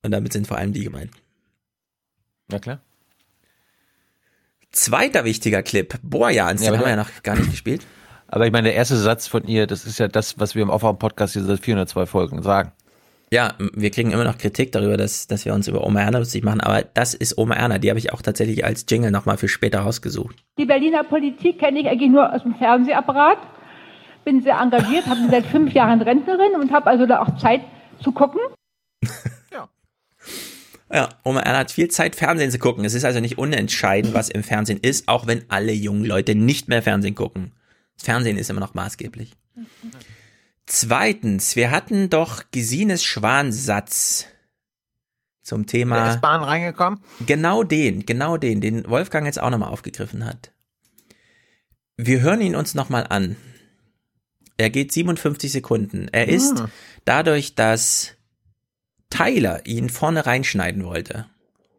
Und 0.01 0.11
damit 0.11 0.31
sind 0.31 0.47
vor 0.47 0.57
allem 0.57 0.71
die 0.71 0.83
gemeint. 0.83 1.11
Na 2.47 2.59
klar. 2.59 2.79
Zweiter 4.71 5.25
wichtiger 5.25 5.61
Clip, 5.63 5.99
Borjans, 6.03 6.61
Ja, 6.61 6.71
den 6.71 6.79
haben 6.79 6.85
wir 6.85 6.91
ja 6.91 6.95
noch 6.95 7.23
gar 7.23 7.35
nicht 7.35 7.51
gespielt. 7.51 7.85
Aber 8.27 8.45
ich 8.45 8.51
meine, 8.51 8.69
der 8.69 8.75
erste 8.75 8.97
Satz 8.97 9.27
von 9.27 9.45
ihr, 9.45 9.67
das 9.67 9.85
ist 9.85 9.99
ja 9.99 10.07
das, 10.07 10.39
was 10.39 10.55
wir 10.55 10.63
im 10.63 10.71
Aufwärm-Podcast 10.71 11.33
hier 11.33 11.43
seit 11.43 11.59
402 11.59 12.05
Folgen 12.05 12.41
sagen. 12.41 12.71
Ja, 13.31 13.53
wir 13.73 13.89
kriegen 13.91 14.11
immer 14.11 14.23
noch 14.23 14.37
Kritik 14.37 14.71
darüber, 14.71 14.97
dass, 14.97 15.27
dass 15.27 15.45
wir 15.45 15.53
uns 15.53 15.67
über 15.67 15.83
Oma 15.83 16.01
Erna 16.01 16.19
lustig 16.19 16.43
machen, 16.43 16.61
aber 16.61 16.83
das 16.93 17.13
ist 17.13 17.37
Oma 17.37 17.55
Erna, 17.55 17.79
die 17.79 17.89
habe 17.89 17.99
ich 17.99 18.13
auch 18.13 18.21
tatsächlich 18.21 18.63
als 18.63 18.85
Jingle 18.87 19.11
nochmal 19.11 19.37
für 19.37 19.47
später 19.47 19.79
rausgesucht. 19.79 20.35
Die 20.57 20.65
Berliner 20.65 21.03
Politik 21.03 21.59
kenne 21.59 21.79
ich 21.79 21.87
eigentlich 21.87 22.11
nur 22.11 22.31
aus 22.31 22.43
dem 22.43 22.55
Fernsehapparat. 22.55 23.39
Bin 24.23 24.41
sehr 24.41 24.59
engagiert, 24.59 25.07
habe 25.07 25.19
seit 25.29 25.45
fünf 25.47 25.73
Jahren 25.73 26.01
Rentnerin 26.01 26.53
und 26.59 26.71
habe 26.71 26.87
also 26.87 27.05
da 27.05 27.21
auch 27.21 27.37
Zeit 27.37 27.61
zu 28.01 28.11
gucken. 28.11 28.41
Ja, 30.93 31.09
Oma 31.23 31.39
Erna 31.39 31.59
hat 31.59 31.71
viel 31.71 31.89
Zeit, 31.89 32.15
Fernsehen 32.15 32.51
zu 32.51 32.59
gucken. 32.59 32.85
Es 32.85 32.93
ist 32.93 33.05
also 33.05 33.19
nicht 33.19 33.37
unentscheidend, 33.39 34.13
was 34.13 34.29
im 34.29 34.43
Fernsehen 34.43 34.79
ist, 34.81 35.07
auch 35.07 35.25
wenn 35.25 35.43
alle 35.49 35.71
jungen 35.71 36.05
Leute 36.05 36.35
nicht 36.35 36.69
mehr 36.69 36.83
Fernsehen 36.83 37.15
gucken. 37.15 37.51
Das 37.95 38.05
Fernsehen 38.05 38.37
ist 38.37 38.49
immer 38.49 38.59
noch 38.59 38.73
maßgeblich. 38.73 39.33
Zweitens, 40.65 41.55
wir 41.55 41.71
hatten 41.71 42.09
doch 42.09 42.43
Gesines 42.51 43.03
Schwansatz 43.03 44.25
zum 45.43 45.65
Der 45.65 45.71
Thema. 45.71 46.13
S-Bahn 46.13 46.43
reingekommen? 46.43 46.99
Genau 47.25 47.63
den, 47.63 48.05
genau 48.05 48.37
den, 48.37 48.61
den 48.61 48.87
Wolfgang 48.89 49.25
jetzt 49.27 49.39
auch 49.39 49.51
nochmal 49.51 49.69
aufgegriffen 49.69 50.25
hat. 50.25 50.51
Wir 51.97 52.21
hören 52.21 52.41
ihn 52.41 52.55
uns 52.55 52.73
nochmal 52.73 53.05
an. 53.07 53.35
Er 54.57 54.69
geht 54.69 54.91
57 54.91 55.51
Sekunden. 55.51 56.07
Er 56.11 56.27
ist 56.29 56.59
Ah. 56.61 56.69
dadurch, 57.05 57.55
dass 57.55 58.13
Tyler 59.09 59.65
ihn 59.65 59.89
vorne 59.89 60.25
reinschneiden 60.25 60.83
wollte, 60.83 61.27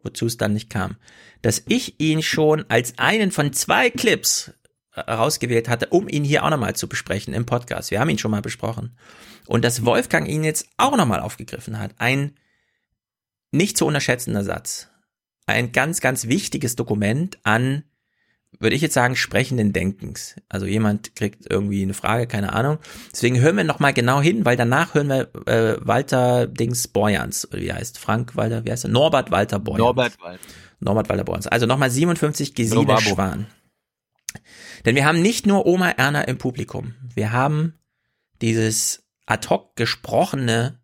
wozu 0.03 0.25
es 0.27 0.37
dann 0.37 0.53
nicht 0.53 0.69
kam, 0.69 0.95
dass 1.41 1.61
ich 1.67 1.99
ihn 1.99 2.23
schon 2.23 2.65
als 2.69 2.97
einen 2.97 3.31
von 3.31 3.51
zwei 3.51 3.89
Clips 3.89 4.53
rausgewählt 4.97 5.69
hatte, 5.69 5.87
um 5.87 6.07
ihn 6.07 6.23
hier 6.23 6.43
auch 6.43 6.49
nochmal 6.49 6.75
zu 6.75 6.87
besprechen 6.87 7.33
im 7.33 7.45
Podcast. 7.45 7.91
Wir 7.91 7.99
haben 7.99 8.09
ihn 8.09 8.17
schon 8.17 8.31
mal 8.31 8.41
besprochen. 8.41 8.97
Und 9.45 9.63
dass 9.63 9.85
Wolfgang 9.85 10.27
ihn 10.27 10.43
jetzt 10.43 10.67
auch 10.77 10.97
nochmal 10.97 11.19
aufgegriffen 11.19 11.79
hat. 11.79 11.91
Ein 11.97 12.33
nicht 13.51 13.77
zu 13.77 13.85
unterschätzender 13.85 14.43
Satz. 14.43 14.89
Ein 15.45 15.71
ganz, 15.71 16.01
ganz 16.01 16.27
wichtiges 16.27 16.75
Dokument 16.75 17.37
an, 17.43 17.83
würde 18.59 18.75
ich 18.75 18.81
jetzt 18.81 18.93
sagen, 18.93 19.15
sprechenden 19.15 19.71
Denkens. 19.71 20.35
Also 20.49 20.65
jemand 20.65 21.15
kriegt 21.15 21.49
irgendwie 21.49 21.81
eine 21.83 21.93
Frage, 21.93 22.27
keine 22.27 22.53
Ahnung. 22.53 22.79
Deswegen 23.13 23.39
hören 23.39 23.57
wir 23.57 23.63
nochmal 23.63 23.93
genau 23.93 24.21
hin, 24.21 24.45
weil 24.45 24.57
danach 24.57 24.93
hören 24.93 25.07
wir 25.07 25.29
äh, 25.47 25.77
Walter 25.79 26.47
Dings 26.47 26.87
Borjans, 26.87 27.47
oder 27.51 27.61
wie 27.61 27.67
er 27.67 27.75
heißt 27.75 27.99
Frank 27.99 28.35
Walter, 28.35 28.65
wie 28.65 28.71
heißt 28.71 28.85
er? 28.85 28.89
Norbert 28.89 29.31
Walter 29.31 29.59
Borjans. 29.59 29.85
Norbert 29.85 30.19
Walter. 30.21 30.39
Norbert 30.79 31.09
Walter 31.09 31.23
Borjans. 31.23 31.47
Also 31.47 31.65
nochmal 31.65 31.91
57 31.91 32.55
Gesine. 32.55 32.99
Schwan. 32.99 33.47
Denn 34.85 34.95
wir 34.95 35.05
haben 35.05 35.21
nicht 35.21 35.45
nur 35.45 35.65
Oma 35.65 35.91
Erna 35.91 36.21
im 36.21 36.37
Publikum. 36.37 36.95
Wir 37.13 37.31
haben 37.31 37.79
dieses 38.41 39.03
ad 39.25 39.47
hoc 39.49 39.75
gesprochene, 39.75 40.79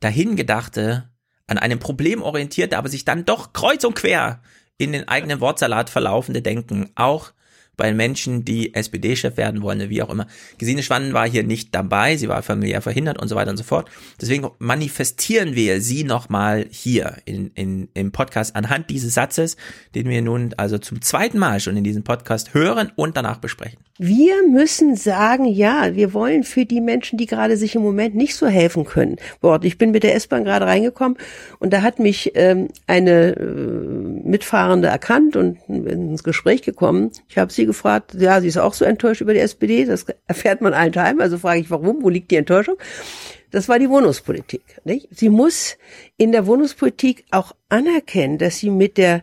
dahingedachte, 0.00 1.10
an 1.46 1.58
einem 1.58 1.78
Problem 1.78 2.22
orientierte, 2.22 2.76
aber 2.76 2.88
sich 2.88 3.04
dann 3.04 3.24
doch 3.24 3.52
kreuz 3.52 3.84
und 3.84 3.94
quer 3.94 4.42
in 4.78 4.92
den 4.92 5.08
eigenen 5.08 5.40
Wortsalat 5.40 5.90
verlaufende 5.90 6.42
Denken. 6.42 6.90
Auch 6.96 7.32
bei 7.76 7.92
Menschen, 7.92 8.44
die 8.44 8.74
SPD-Chef 8.74 9.36
werden 9.36 9.62
wollen, 9.62 9.90
wie 9.90 10.02
auch 10.02 10.10
immer. 10.10 10.26
Gesine 10.58 10.82
Schwannen 10.82 11.12
war 11.12 11.28
hier 11.28 11.44
nicht 11.44 11.74
dabei, 11.74 12.16
sie 12.16 12.28
war 12.28 12.42
familiär 12.42 12.80
verhindert 12.80 13.20
und 13.20 13.28
so 13.28 13.36
weiter 13.36 13.50
und 13.50 13.56
so 13.56 13.64
fort. 13.64 13.88
Deswegen 14.20 14.48
manifestieren 14.58 15.54
wir 15.54 15.80
sie 15.80 16.04
nochmal 16.04 16.66
hier 16.70 17.18
in, 17.24 17.50
in, 17.54 17.88
im 17.94 18.12
Podcast 18.12 18.56
anhand 18.56 18.90
dieses 18.90 19.14
Satzes, 19.14 19.56
den 19.94 20.08
wir 20.08 20.22
nun 20.22 20.54
also 20.56 20.78
zum 20.78 21.02
zweiten 21.02 21.38
Mal 21.38 21.60
schon 21.60 21.76
in 21.76 21.84
diesem 21.84 22.02
Podcast 22.02 22.54
hören 22.54 22.90
und 22.96 23.16
danach 23.16 23.38
besprechen. 23.38 23.78
Wir 23.98 24.46
müssen 24.46 24.94
sagen, 24.94 25.46
ja, 25.46 25.94
wir 25.94 26.12
wollen 26.12 26.44
für 26.44 26.66
die 26.66 26.82
Menschen, 26.82 27.16
die 27.16 27.24
gerade 27.24 27.56
sich 27.56 27.74
im 27.74 27.82
Moment 27.82 28.14
nicht 28.14 28.34
so 28.34 28.46
helfen 28.46 28.84
können. 28.84 29.16
Wort, 29.40 29.64
ich 29.64 29.78
bin 29.78 29.90
mit 29.90 30.02
der 30.02 30.14
S-Bahn 30.14 30.44
gerade 30.44 30.66
reingekommen 30.66 31.16
und 31.60 31.72
da 31.72 31.80
hat 31.80 31.98
mich 31.98 32.32
ähm, 32.34 32.68
eine 32.86 33.36
äh, 33.36 33.42
Mitfahrende 33.42 34.88
erkannt 34.88 35.36
und 35.36 35.58
ins 35.68 36.22
Gespräch 36.22 36.60
gekommen. 36.60 37.10
Ich 37.28 37.38
habe 37.38 37.50
sie 37.50 37.64
gefragt, 37.64 38.12
ja, 38.18 38.40
sie 38.42 38.48
ist 38.48 38.58
auch 38.58 38.74
so 38.74 38.84
enttäuscht 38.84 39.22
über 39.22 39.32
die 39.32 39.40
SPD, 39.40 39.86
das 39.86 40.04
erfährt 40.26 40.60
man 40.60 40.74
allen 40.74 40.92
Tag. 40.92 41.18
Also 41.18 41.38
frage 41.38 41.60
ich, 41.60 41.70
warum, 41.70 42.02
wo 42.02 42.10
liegt 42.10 42.30
die 42.30 42.36
Enttäuschung? 42.36 42.76
Das 43.50 43.68
war 43.68 43.78
die 43.78 43.88
Wohnungspolitik. 43.88 44.62
Nicht? 44.84 45.08
Sie 45.10 45.30
muss 45.30 45.78
in 46.18 46.32
der 46.32 46.46
Wohnungspolitik 46.46 47.24
auch 47.30 47.52
anerkennen, 47.70 48.36
dass 48.36 48.58
sie 48.58 48.70
mit 48.70 48.98
der 48.98 49.22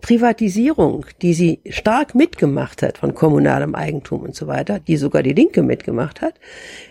Privatisierung, 0.00 1.06
die 1.22 1.34
sie 1.34 1.60
stark 1.68 2.14
mitgemacht 2.14 2.82
hat 2.82 2.98
von 2.98 3.14
kommunalem 3.14 3.74
Eigentum 3.74 4.22
und 4.22 4.34
so 4.34 4.46
weiter, 4.46 4.78
die 4.78 4.96
sogar 4.96 5.22
die 5.22 5.32
Linke 5.32 5.62
mitgemacht 5.62 6.20
hat, 6.20 6.34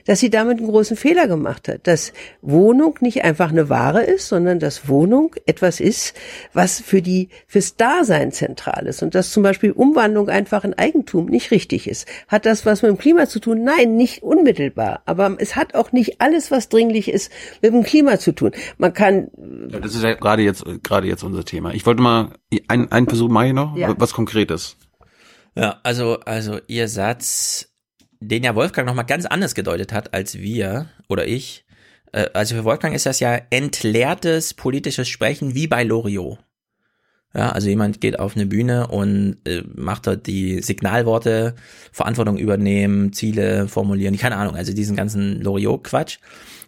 dass 0.06 0.20
sie 0.20 0.30
damit 0.30 0.58
einen 0.58 0.68
großen 0.68 0.98
Fehler 0.98 1.28
gemacht 1.28 1.68
hat, 1.68 1.88
dass 1.88 2.14
Wohnung 2.42 2.96
nicht 3.02 3.24
einfach 3.24 3.50
eine 3.50 3.70
Ware 3.70 4.04
ist, 4.04 4.28
sondern 4.28 4.60
dass 4.60 4.88
Wohnung 4.88 5.36
etwas 5.46 5.80
ist, 5.80 6.16
was 6.54 6.80
für 6.80 7.02
die 7.02 7.30
fürs 7.48 7.76
Dasein 7.76 8.32
zentral 8.32 8.88
ist 8.88 9.04
und 9.04 9.16
dass 9.16 9.32
zum 9.32 9.44
Beispiel 9.44 9.72
Umwandlung 9.72 10.30
einfach 10.30 10.64
in 10.64 10.74
Eigentum 10.74 11.26
nicht 11.26 11.52
richtig 11.52 11.88
ist. 11.88 12.08
Hat 12.28 12.46
das 12.46 12.66
was 12.66 12.82
mit 12.82 12.90
dem 12.90 12.98
Klima 12.98 13.28
zu 13.28 13.40
tun? 13.40 13.64
Nein, 13.64 13.96
nicht 13.96 14.24
unmittelbar. 14.24 15.02
Aber 15.06 15.36
es 15.40 15.56
hat 15.56 15.76
auch 15.76 15.92
nicht 15.92 16.22
alles, 16.22 16.52
was 16.52 16.70
dringlich 16.70 17.10
ist, 17.10 17.32
mit 17.62 17.74
dem 17.74 17.84
Klima 17.84 18.20
zu 18.20 18.34
tun. 18.34 18.52
Man 18.78 18.94
kann 18.94 19.30
Ja, 19.70 19.80
das 19.80 19.96
ist 19.96 20.04
ja 20.04 20.14
gerade 20.14 20.44
jetzt, 20.44 20.64
gerade 20.84 21.08
jetzt 21.08 21.24
unser 21.24 21.46
Thema. 21.46 21.74
Ich 21.74 21.86
wollte 21.86 22.02
mal, 22.02 22.34
ein, 22.68 22.92
einen 23.00 23.08
Versuch 23.10 23.30
mache 23.30 23.48
ich 23.48 23.54
noch, 23.54 23.76
Ja. 23.76 23.94
was 23.98 24.14
Konkretes. 24.14 24.76
Ja, 25.56 25.80
also, 25.84 26.20
also 26.22 26.60
ihr 26.68 26.88
Satz, 26.88 27.70
den 28.20 28.44
ja 28.44 28.56
Wolfgang 28.56 28.88
nochmal 28.88 29.06
ganz 29.06 29.26
anders 29.26 29.56
gedeutet 29.56 29.92
hat 29.92 30.14
als 30.14 30.38
wir 30.38 30.88
oder 31.08 31.28
ich. 31.28 31.66
Äh, 32.12 32.28
Also 32.34 32.56
für 32.56 32.64
Wolfgang 32.66 32.96
ist 32.96 33.06
das 33.06 33.20
ja 33.20 33.40
entleertes 33.50 34.54
politisches 34.54 35.08
Sprechen 35.08 35.56
wie 35.56 35.68
bei 35.68 35.84
Loriot. 35.84 36.38
Ja, 37.36 37.52
also 37.52 37.70
jemand 37.70 38.02
geht 38.02 38.18
auf 38.18 38.36
eine 38.36 38.48
Bühne 38.48 38.88
und 38.88 39.38
äh, 39.46 39.62
macht 39.76 40.08
dort 40.08 40.26
die 40.26 40.64
Signalworte, 40.64 41.54
Verantwortung 41.92 42.38
übernehmen, 42.40 43.14
Ziele 43.14 43.68
formulieren, 43.68 44.18
keine 44.18 44.38
Ahnung, 44.38 44.56
also 44.56 44.74
diesen 44.74 44.96
ganzen 44.96 45.40
Loriot-Quatsch. 45.42 46.18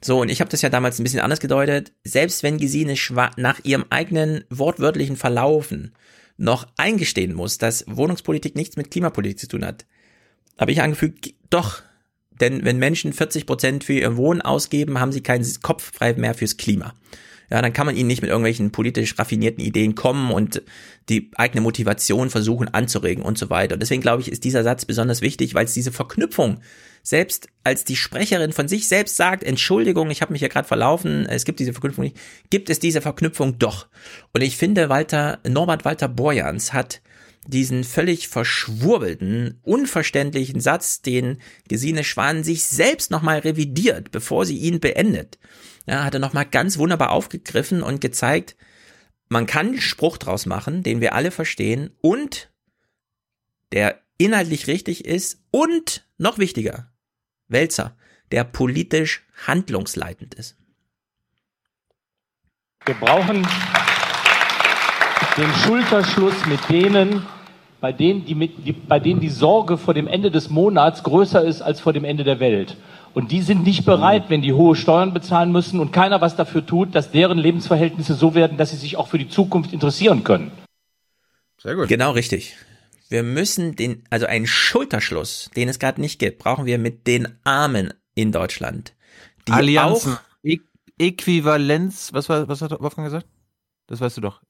So, 0.03 0.21
und 0.21 0.29
ich 0.29 0.39
habe 0.39 0.51
das 0.51 0.61
ja 0.61 0.69
damals 0.69 0.99
ein 0.99 1.03
bisschen 1.03 1.19
anders 1.19 1.39
gedeutet. 1.39 1.93
Selbst 2.03 2.43
wenn 2.43 2.59
Gesine 2.59 2.95
Schwa 2.95 3.31
nach 3.37 3.59
ihrem 3.63 3.85
eigenen 3.89 4.43
wortwörtlichen 4.51 5.15
Verlaufen 5.15 5.93
noch 6.41 6.67
eingestehen 6.77 7.33
muss, 7.33 7.57
dass 7.57 7.85
Wohnungspolitik 7.87 8.55
nichts 8.55 8.75
mit 8.75 8.91
Klimapolitik 8.91 9.39
zu 9.39 9.47
tun 9.47 9.65
hat, 9.65 9.85
habe 10.59 10.71
ich 10.71 10.81
angefügt, 10.81 11.33
doch. 11.49 11.83
Denn 12.39 12.65
wenn 12.65 12.79
Menschen 12.79 13.13
40 13.13 13.45
Prozent 13.45 13.83
für 13.83 13.93
ihr 13.93 14.17
Wohnen 14.17 14.41
ausgeben, 14.41 14.99
haben 14.99 15.11
sie 15.11 15.21
keinen 15.21 15.45
Kopf 15.61 15.91
frei 15.93 16.13
mehr 16.13 16.33
fürs 16.33 16.57
Klima. 16.57 16.93
Ja, 17.51 17.61
dann 17.61 17.73
kann 17.73 17.85
man 17.85 17.97
ihnen 17.97 18.07
nicht 18.07 18.21
mit 18.21 18.29
irgendwelchen 18.29 18.71
politisch 18.71 19.19
raffinierten 19.19 19.63
Ideen 19.63 19.93
kommen 19.93 20.31
und 20.31 20.63
die 21.09 21.31
eigene 21.35 21.61
Motivation 21.61 22.29
versuchen 22.29 22.69
anzuregen 22.69 23.23
und 23.23 23.37
so 23.37 23.49
weiter. 23.49 23.73
Und 23.73 23.81
deswegen 23.81 24.01
glaube 24.01 24.21
ich, 24.21 24.31
ist 24.31 24.45
dieser 24.45 24.63
Satz 24.63 24.85
besonders 24.85 25.21
wichtig, 25.21 25.53
weil 25.53 25.65
es 25.65 25.73
diese 25.73 25.91
Verknüpfung, 25.91 26.61
selbst 27.03 27.47
als 27.63 27.83
die 27.83 27.95
Sprecherin 27.95 28.53
von 28.53 28.67
sich 28.67 28.87
selbst 28.87 29.17
sagt, 29.17 29.43
Entschuldigung, 29.43 30.09
ich 30.09 30.21
habe 30.21 30.31
mich 30.31 30.39
hier 30.39 30.49
gerade 30.49 30.67
verlaufen, 30.67 31.25
es 31.25 31.45
gibt 31.45 31.59
diese 31.59 31.73
Verknüpfung 31.73 32.05
nicht, 32.05 32.17
gibt 32.49 32.69
es 32.69 32.79
diese 32.79 33.01
Verknüpfung 33.01 33.59
doch. 33.59 33.87
Und 34.33 34.41
ich 34.41 34.57
finde, 34.57 34.89
Walter, 34.89 35.39
Norbert 35.47 35.85
Walter 35.85 36.07
Borjans 36.07 36.73
hat 36.73 37.01
diesen 37.47 37.83
völlig 37.83 38.27
verschwurbelten, 38.27 39.59
unverständlichen 39.63 40.59
Satz, 40.59 41.01
den 41.01 41.39
Gesine 41.67 42.03
Schwan 42.03 42.43
sich 42.43 42.63
selbst 42.63 43.09
nochmal 43.09 43.39
revidiert, 43.39 44.11
bevor 44.11 44.45
sie 44.45 44.57
ihn 44.57 44.79
beendet. 44.79 45.39
Ja, 45.87 46.03
hat 46.03 46.13
er 46.13 46.19
nochmal 46.19 46.45
ganz 46.45 46.77
wunderbar 46.77 47.11
aufgegriffen 47.11 47.81
und 47.81 48.01
gezeigt, 48.01 48.55
man 49.29 49.45
kann 49.45 49.67
einen 49.67 49.81
Spruch 49.81 50.17
draus 50.17 50.45
machen, 50.45 50.83
den 50.83 51.01
wir 51.01 51.15
alle 51.15 51.31
verstehen 51.31 51.91
und 52.01 52.51
der 53.71 54.01
inhaltlich 54.17 54.67
richtig 54.67 55.05
ist 55.05 55.41
und 55.51 56.07
noch 56.17 56.37
wichtiger, 56.37 56.90
Wälzer, 57.51 57.95
der 58.31 58.43
politisch 58.43 59.23
handlungsleitend 59.45 60.33
ist. 60.35 60.57
Wir 62.85 62.95
brauchen 62.95 63.47
den 65.37 65.53
Schulterschluss 65.63 66.45
mit 66.45 66.59
denen, 66.69 67.25
bei 67.79 67.91
denen 67.91 68.25
die, 68.25 68.35
mit, 68.35 68.65
die, 68.65 68.73
bei 68.73 68.99
denen 68.99 69.19
die 69.19 69.29
Sorge 69.29 69.77
vor 69.77 69.93
dem 69.93 70.07
Ende 70.07 70.31
des 70.31 70.49
Monats 70.49 71.03
größer 71.03 71.43
ist 71.43 71.61
als 71.61 71.79
vor 71.79 71.93
dem 71.93 72.05
Ende 72.05 72.23
der 72.23 72.39
Welt. 72.39 72.77
Und 73.13 73.31
die 73.31 73.41
sind 73.41 73.63
nicht 73.63 73.85
bereit, 73.85 74.25
wenn 74.29 74.41
die 74.41 74.53
hohe 74.53 74.75
Steuern 74.75 75.13
bezahlen 75.13 75.51
müssen 75.51 75.79
und 75.79 75.91
keiner 75.91 76.21
was 76.21 76.35
dafür 76.35 76.65
tut, 76.65 76.95
dass 76.95 77.11
deren 77.11 77.37
Lebensverhältnisse 77.37 78.13
so 78.13 78.35
werden, 78.35 78.57
dass 78.57 78.71
sie 78.71 78.77
sich 78.77 78.97
auch 78.97 79.07
für 79.07 79.17
die 79.17 79.27
Zukunft 79.27 79.73
interessieren 79.73 80.23
können. 80.23 80.51
Sehr 81.57 81.75
gut. 81.75 81.87
Genau 81.87 82.11
richtig. 82.11 82.55
Wir 83.11 83.23
müssen 83.23 83.75
den, 83.75 84.03
also 84.09 84.25
einen 84.25 84.47
Schulterschluss, 84.47 85.51
den 85.55 85.67
es 85.67 85.79
gerade 85.79 85.99
nicht 85.99 86.17
gibt, 86.17 86.39
brauchen 86.39 86.65
wir 86.65 86.77
mit 86.77 87.07
den 87.07 87.27
Armen 87.43 87.93
in 88.15 88.31
Deutschland. 88.31 88.93
Die 89.49 89.51
Allianzen. 89.51 90.13
auch 90.13 90.19
Ä 90.45 90.59
Äquivalenz, 90.97 92.13
was 92.13 92.29
war, 92.29 92.47
was 92.47 92.61
hat 92.61 92.71
Wolfgang 92.79 93.05
gesagt? 93.07 93.27
Das 93.87 93.99
weißt 93.99 94.15
du 94.17 94.21
doch. 94.21 94.41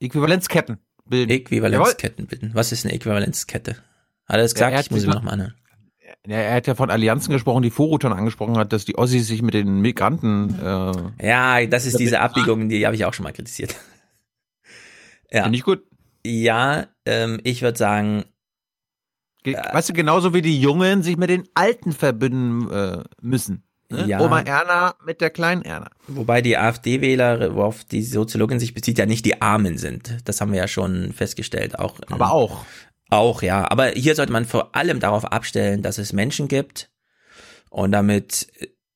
Äquivalenzketten 0.00 0.78
bilden. 1.06 1.30
Äquivalenzketten 1.30 2.26
bilden. 2.26 2.50
Was 2.52 2.72
ist 2.72 2.84
eine 2.84 2.94
Äquivalenzkette? 2.94 3.76
Hat 4.26 4.36
er 4.36 4.38
das 4.38 4.52
Ja, 4.52 4.54
gesagt? 4.54 4.72
er 4.72 4.78
hat 4.78 4.84
ich 4.86 4.90
muss 4.90 5.00
ihn 5.00 5.06
sich 5.06 5.14
noch 5.14 5.22
mal 5.22 5.30
anhören. 5.32 5.54
Ja, 6.26 6.36
er 6.36 6.54
hat 6.56 6.66
ja 6.66 6.74
von 6.74 6.90
Allianzen 6.90 7.32
gesprochen, 7.32 7.62
die 7.62 7.70
Vorrutan 7.70 8.12
angesprochen 8.12 8.58
hat, 8.58 8.74
dass 8.74 8.84
die 8.84 8.98
Ossis 8.98 9.28
sich 9.28 9.40
mit 9.40 9.54
den 9.54 9.80
Migranten. 9.80 10.58
Äh, 10.60 11.26
Ja, 11.26 11.64
das 11.66 11.86
ist 11.86 11.98
diese 11.98 12.20
Abbiegung, 12.20 12.68
die 12.68 12.84
habe 12.84 12.94
ich 12.96 13.06
auch 13.06 13.14
schon 13.14 13.24
mal 13.24 13.32
kritisiert. 13.32 13.76
Ja. 15.32 15.44
Finde 15.44 15.56
ich 15.58 15.62
gut. 15.64 15.84
Ja, 16.24 16.86
ähm, 17.06 17.40
ich 17.44 17.62
würde 17.62 17.78
sagen, 17.78 18.24
Ge- 19.42 19.56
Weißt 19.56 19.88
du, 19.88 19.92
genauso 19.94 20.34
wie 20.34 20.42
die 20.42 20.60
Jungen 20.60 21.02
sich 21.02 21.16
mit 21.16 21.30
den 21.30 21.48
Alten 21.54 21.92
verbünden 21.92 22.70
äh, 22.70 23.04
müssen. 23.22 23.62
Ne? 23.88 24.04
Ja. 24.06 24.20
Oma 24.20 24.40
Erna 24.42 24.94
mit 25.04 25.22
der 25.22 25.30
kleinen 25.30 25.62
Erna. 25.62 25.90
wobei 26.08 26.42
die 26.42 26.58
AfD-Wähler, 26.58 27.54
worauf 27.54 27.84
die 27.84 28.02
Soziologin 28.02 28.60
sich 28.60 28.74
bezieht, 28.74 28.98
ja 28.98 29.06
nicht 29.06 29.24
die 29.24 29.40
Armen 29.40 29.78
sind. 29.78 30.18
Das 30.26 30.40
haben 30.42 30.52
wir 30.52 30.58
ja 30.58 30.68
schon 30.68 31.12
festgestellt. 31.14 31.78
Auch, 31.78 31.98
Aber 32.10 32.32
auch. 32.32 32.66
Auch, 33.08 33.40
ja. 33.42 33.68
Aber 33.70 33.86
hier 33.88 34.14
sollte 34.14 34.30
man 34.32 34.44
vor 34.44 34.76
allem 34.76 35.00
darauf 35.00 35.24
abstellen, 35.24 35.82
dass 35.82 35.96
es 35.98 36.12
Menschen 36.12 36.46
gibt. 36.46 36.90
Und 37.70 37.92
damit 37.92 38.46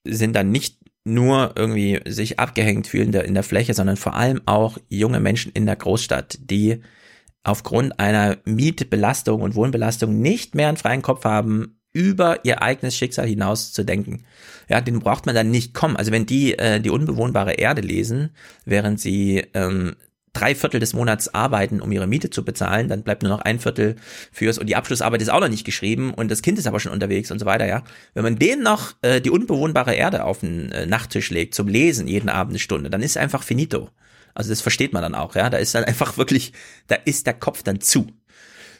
sind 0.04 0.34
dann 0.36 0.50
nicht 0.50 0.78
nur 1.04 1.54
irgendwie 1.56 2.00
sich 2.06 2.38
abgehängt 2.38 2.86
fühlen 2.86 3.06
in 3.06 3.12
der, 3.12 3.24
in 3.24 3.34
der 3.34 3.42
Fläche, 3.42 3.72
sondern 3.74 3.96
vor 3.96 4.14
allem 4.14 4.42
auch 4.46 4.76
junge 4.90 5.20
Menschen 5.20 5.52
in 5.52 5.64
der 5.66 5.76
Großstadt, 5.76 6.38
die 6.40 6.82
aufgrund 7.44 8.00
einer 8.00 8.38
Mietbelastung 8.44 9.42
und 9.42 9.54
Wohnbelastung 9.54 10.20
nicht 10.20 10.54
mehr 10.54 10.68
einen 10.68 10.76
freien 10.76 11.02
Kopf 11.02 11.24
haben, 11.24 11.78
über 11.92 12.44
ihr 12.44 12.60
eigenes 12.60 12.96
Schicksal 12.96 13.28
hinaus 13.28 13.72
zu 13.72 13.84
denken. 13.84 14.24
Ja, 14.68 14.80
den 14.80 14.98
braucht 14.98 15.26
man 15.26 15.34
dann 15.34 15.50
nicht 15.50 15.74
kommen. 15.74 15.96
Also 15.96 16.10
wenn 16.10 16.26
die 16.26 16.58
äh, 16.58 16.80
die 16.80 16.90
unbewohnbare 16.90 17.52
Erde 17.52 17.82
lesen, 17.82 18.30
während 18.64 18.98
sie 18.98 19.44
ähm, 19.54 19.94
drei 20.32 20.56
Viertel 20.56 20.80
des 20.80 20.92
Monats 20.92 21.32
arbeiten, 21.32 21.80
um 21.80 21.92
ihre 21.92 22.08
Miete 22.08 22.30
zu 22.30 22.44
bezahlen, 22.44 22.88
dann 22.88 23.04
bleibt 23.04 23.22
nur 23.22 23.30
noch 23.30 23.42
ein 23.42 23.60
Viertel 23.60 23.94
fürs 24.32 24.58
und 24.58 24.66
die 24.66 24.74
Abschlussarbeit 24.74 25.22
ist 25.22 25.30
auch 25.30 25.40
noch 25.40 25.48
nicht 25.48 25.64
geschrieben 25.64 26.12
und 26.12 26.30
das 26.30 26.42
Kind 26.42 26.58
ist 26.58 26.66
aber 26.66 26.80
schon 26.80 26.92
unterwegs 26.92 27.30
und 27.30 27.38
so 27.38 27.46
weiter, 27.46 27.66
ja. 27.66 27.84
Wenn 28.14 28.24
man 28.24 28.36
denen 28.36 28.64
noch 28.64 28.94
äh, 29.02 29.20
die 29.20 29.30
unbewohnbare 29.30 29.94
Erde 29.94 30.24
auf 30.24 30.40
den 30.40 30.72
äh, 30.72 30.86
Nachttisch 30.86 31.30
legt 31.30 31.54
zum 31.54 31.68
Lesen 31.68 32.08
jeden 32.08 32.28
Abend 32.28 32.52
eine 32.52 32.58
Stunde, 32.58 32.90
dann 32.90 33.02
ist 33.02 33.16
einfach 33.16 33.44
finito. 33.44 33.90
Also 34.34 34.50
das 34.50 34.60
versteht 34.60 34.92
man 34.92 35.02
dann 35.02 35.14
auch, 35.14 35.34
ja. 35.34 35.48
Da 35.50 35.58
ist 35.58 35.74
dann 35.74 35.84
einfach 35.84 36.18
wirklich, 36.18 36.52
da 36.86 36.96
ist 36.96 37.26
der 37.26 37.34
Kopf 37.34 37.62
dann 37.62 37.80
zu. 37.80 38.06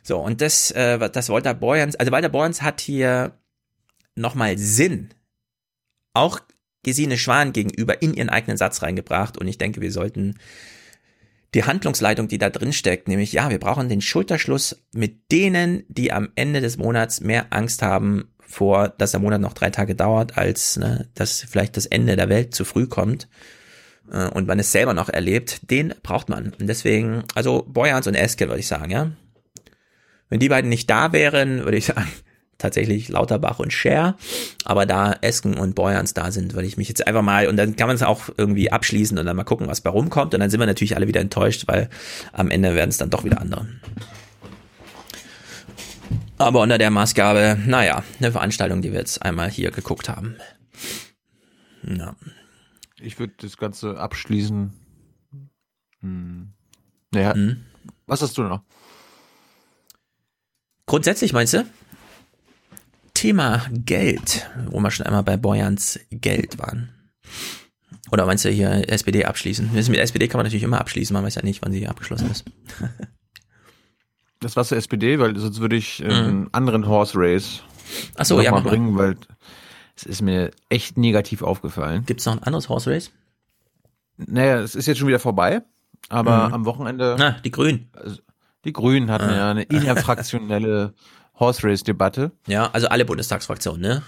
So, 0.02 0.18
und 0.18 0.40
das, 0.40 0.70
äh, 0.72 1.10
das 1.10 1.30
Walter 1.30 1.54
Borjans, 1.54 1.96
also 1.96 2.12
Walter 2.12 2.28
Borjans 2.28 2.60
hat 2.60 2.80
hier 2.80 3.38
nochmal 4.14 4.58
Sinn, 4.58 5.10
auch 6.12 6.40
Gesine 6.82 7.16
Schwan 7.16 7.52
gegenüber 7.54 8.02
in 8.02 8.12
ihren 8.12 8.28
eigenen 8.28 8.58
Satz 8.58 8.82
reingebracht 8.82 9.38
und 9.38 9.48
ich 9.48 9.56
denke, 9.56 9.80
wir 9.80 9.90
sollten 9.90 10.38
die 11.54 11.64
Handlungsleitung, 11.64 12.28
die 12.28 12.36
da 12.36 12.50
drin 12.50 12.72
steckt, 12.72 13.08
nämlich 13.08 13.32
ja, 13.32 13.48
wir 13.48 13.58
brauchen 13.58 13.88
den 13.88 14.02
Schulterschluss 14.02 14.84
mit 14.92 15.32
denen, 15.32 15.84
die 15.88 16.12
am 16.12 16.28
Ende 16.34 16.60
des 16.60 16.76
Monats 16.76 17.20
mehr 17.20 17.46
Angst 17.50 17.80
haben 17.80 18.28
vor, 18.38 18.88
dass 18.88 19.12
der 19.12 19.20
Monat 19.20 19.40
noch 19.40 19.54
drei 19.54 19.70
Tage 19.70 19.94
dauert, 19.94 20.36
als 20.36 20.76
ne, 20.76 21.08
dass 21.14 21.40
vielleicht 21.40 21.76
das 21.76 21.86
Ende 21.86 22.16
der 22.16 22.28
Welt 22.28 22.54
zu 22.54 22.64
früh 22.64 22.86
kommt 22.86 23.28
äh, 24.10 24.28
und 24.28 24.46
man 24.46 24.58
es 24.58 24.72
selber 24.72 24.94
noch 24.94 25.08
erlebt, 25.08 25.70
den 25.70 25.94
braucht 26.02 26.28
man. 26.28 26.52
Und 26.58 26.66
deswegen, 26.66 27.24
also 27.34 27.64
Boyans 27.68 28.06
und 28.06 28.14
Eske 28.14 28.48
würde 28.48 28.60
ich 28.60 28.68
sagen, 28.68 28.90
ja. 28.90 29.10
Wenn 30.28 30.40
die 30.40 30.48
beiden 30.48 30.70
nicht 30.70 30.88
da 30.90 31.12
wären, 31.12 31.64
würde 31.64 31.76
ich 31.76 31.84
sagen, 31.86 32.08
tatsächlich 32.58 33.08
Lauterbach 33.08 33.58
und 33.58 33.72
Scher. 33.72 34.16
Aber 34.64 34.86
da 34.86 35.14
Esken 35.20 35.54
und 35.54 35.74
Boyans 35.74 36.14
da 36.14 36.30
sind, 36.30 36.54
würde 36.54 36.66
ich 36.66 36.76
mich 36.76 36.88
jetzt 36.88 37.06
einfach 37.06 37.22
mal, 37.22 37.48
und 37.48 37.56
dann 37.56 37.76
kann 37.76 37.88
man 37.88 37.96
es 37.96 38.02
auch 38.02 38.30
irgendwie 38.36 38.72
abschließen 38.72 39.18
und 39.18 39.26
dann 39.26 39.36
mal 39.36 39.44
gucken, 39.44 39.68
was 39.68 39.80
bei 39.80 39.90
rumkommt. 39.90 40.34
Und 40.34 40.40
dann 40.40 40.50
sind 40.50 40.60
wir 40.60 40.66
natürlich 40.66 40.96
alle 40.96 41.08
wieder 41.08 41.20
enttäuscht, 41.20 41.64
weil 41.66 41.88
am 42.32 42.50
Ende 42.50 42.74
werden 42.74 42.90
es 42.90 42.96
dann 42.96 43.10
doch 43.10 43.24
wieder 43.24 43.40
andere. 43.40 43.66
Aber 46.38 46.60
unter 46.62 46.78
der 46.78 46.90
Maßgabe, 46.90 47.58
naja, 47.66 48.02
eine 48.18 48.32
Veranstaltung, 48.32 48.82
die 48.82 48.92
wir 48.92 48.98
jetzt 48.98 49.22
einmal 49.22 49.50
hier 49.50 49.70
geguckt 49.70 50.08
haben. 50.08 50.36
Ja. 51.82 52.16
Ich 53.04 53.18
würde 53.18 53.34
das 53.38 53.56
Ganze 53.56 53.98
abschließen. 53.98 54.72
Hm. 56.00 56.52
Naja, 57.12 57.34
hm. 57.34 57.64
was 58.06 58.22
hast 58.22 58.36
du 58.38 58.42
noch? 58.42 58.62
Grundsätzlich 60.86 61.32
meinst 61.32 61.54
du? 61.54 61.64
Thema 63.14 63.66
Geld, 63.70 64.50
wo 64.66 64.80
wir 64.80 64.90
schon 64.90 65.06
einmal 65.06 65.22
bei 65.22 65.36
Boyans 65.36 66.00
Geld 66.10 66.58
waren. 66.58 66.90
Oder 68.10 68.26
meinst 68.26 68.44
du 68.44 68.50
hier 68.50 68.88
SPD 68.88 69.24
abschließen? 69.24 69.72
Mit 69.72 69.96
SPD 69.96 70.28
kann 70.28 70.38
man 70.38 70.46
natürlich 70.46 70.62
immer 70.62 70.80
abschließen, 70.80 71.14
man 71.14 71.24
weiß 71.24 71.36
ja 71.36 71.42
nicht, 71.42 71.62
wann 71.62 71.72
sie 71.72 71.86
abgeschlossen 71.86 72.30
ist. 72.30 72.44
Das 74.40 74.56
war 74.56 74.64
zur 74.64 74.76
SPD, 74.76 75.18
weil 75.18 75.34
sonst 75.38 75.60
würde 75.60 75.76
ich 75.76 76.02
äh, 76.02 76.06
einen 76.06 76.40
mhm. 76.40 76.48
anderen 76.52 76.86
Horse 76.86 77.14
Race 77.16 77.62
Ach 78.16 78.26
so, 78.26 78.42
ja, 78.42 78.50
mal 78.50 78.60
bringen, 78.60 78.94
weil 78.94 79.16
es 79.96 80.04
ist 80.04 80.22
mir 80.22 80.50
echt 80.68 80.98
negativ 80.98 81.42
aufgefallen. 81.42 82.04
Gibt 82.06 82.20
es 82.20 82.26
noch 82.26 82.34
ein 82.34 82.42
anderes 82.42 82.68
Horse 82.68 82.90
Race? 82.90 83.12
Naja, 84.16 84.60
es 84.60 84.74
ist 84.74 84.86
jetzt 84.86 84.98
schon 84.98 85.08
wieder 85.08 85.18
vorbei, 85.18 85.62
aber 86.08 86.48
mhm. 86.48 86.54
am 86.54 86.64
Wochenende. 86.64 87.16
Na, 87.18 87.32
die 87.44 87.50
Grünen. 87.50 87.90
Also, 87.92 88.20
die 88.64 88.72
Grünen 88.72 89.10
hatten 89.10 89.30
ah. 89.30 89.36
ja 89.36 89.50
eine 89.50 89.62
interfraktionelle 89.62 90.94
Horse 91.38 91.66
Race 91.66 91.82
Debatte. 91.82 92.32
Ja, 92.46 92.70
also 92.72 92.88
alle 92.88 93.04
Bundestagsfraktionen, 93.04 93.80
ne? 93.80 94.02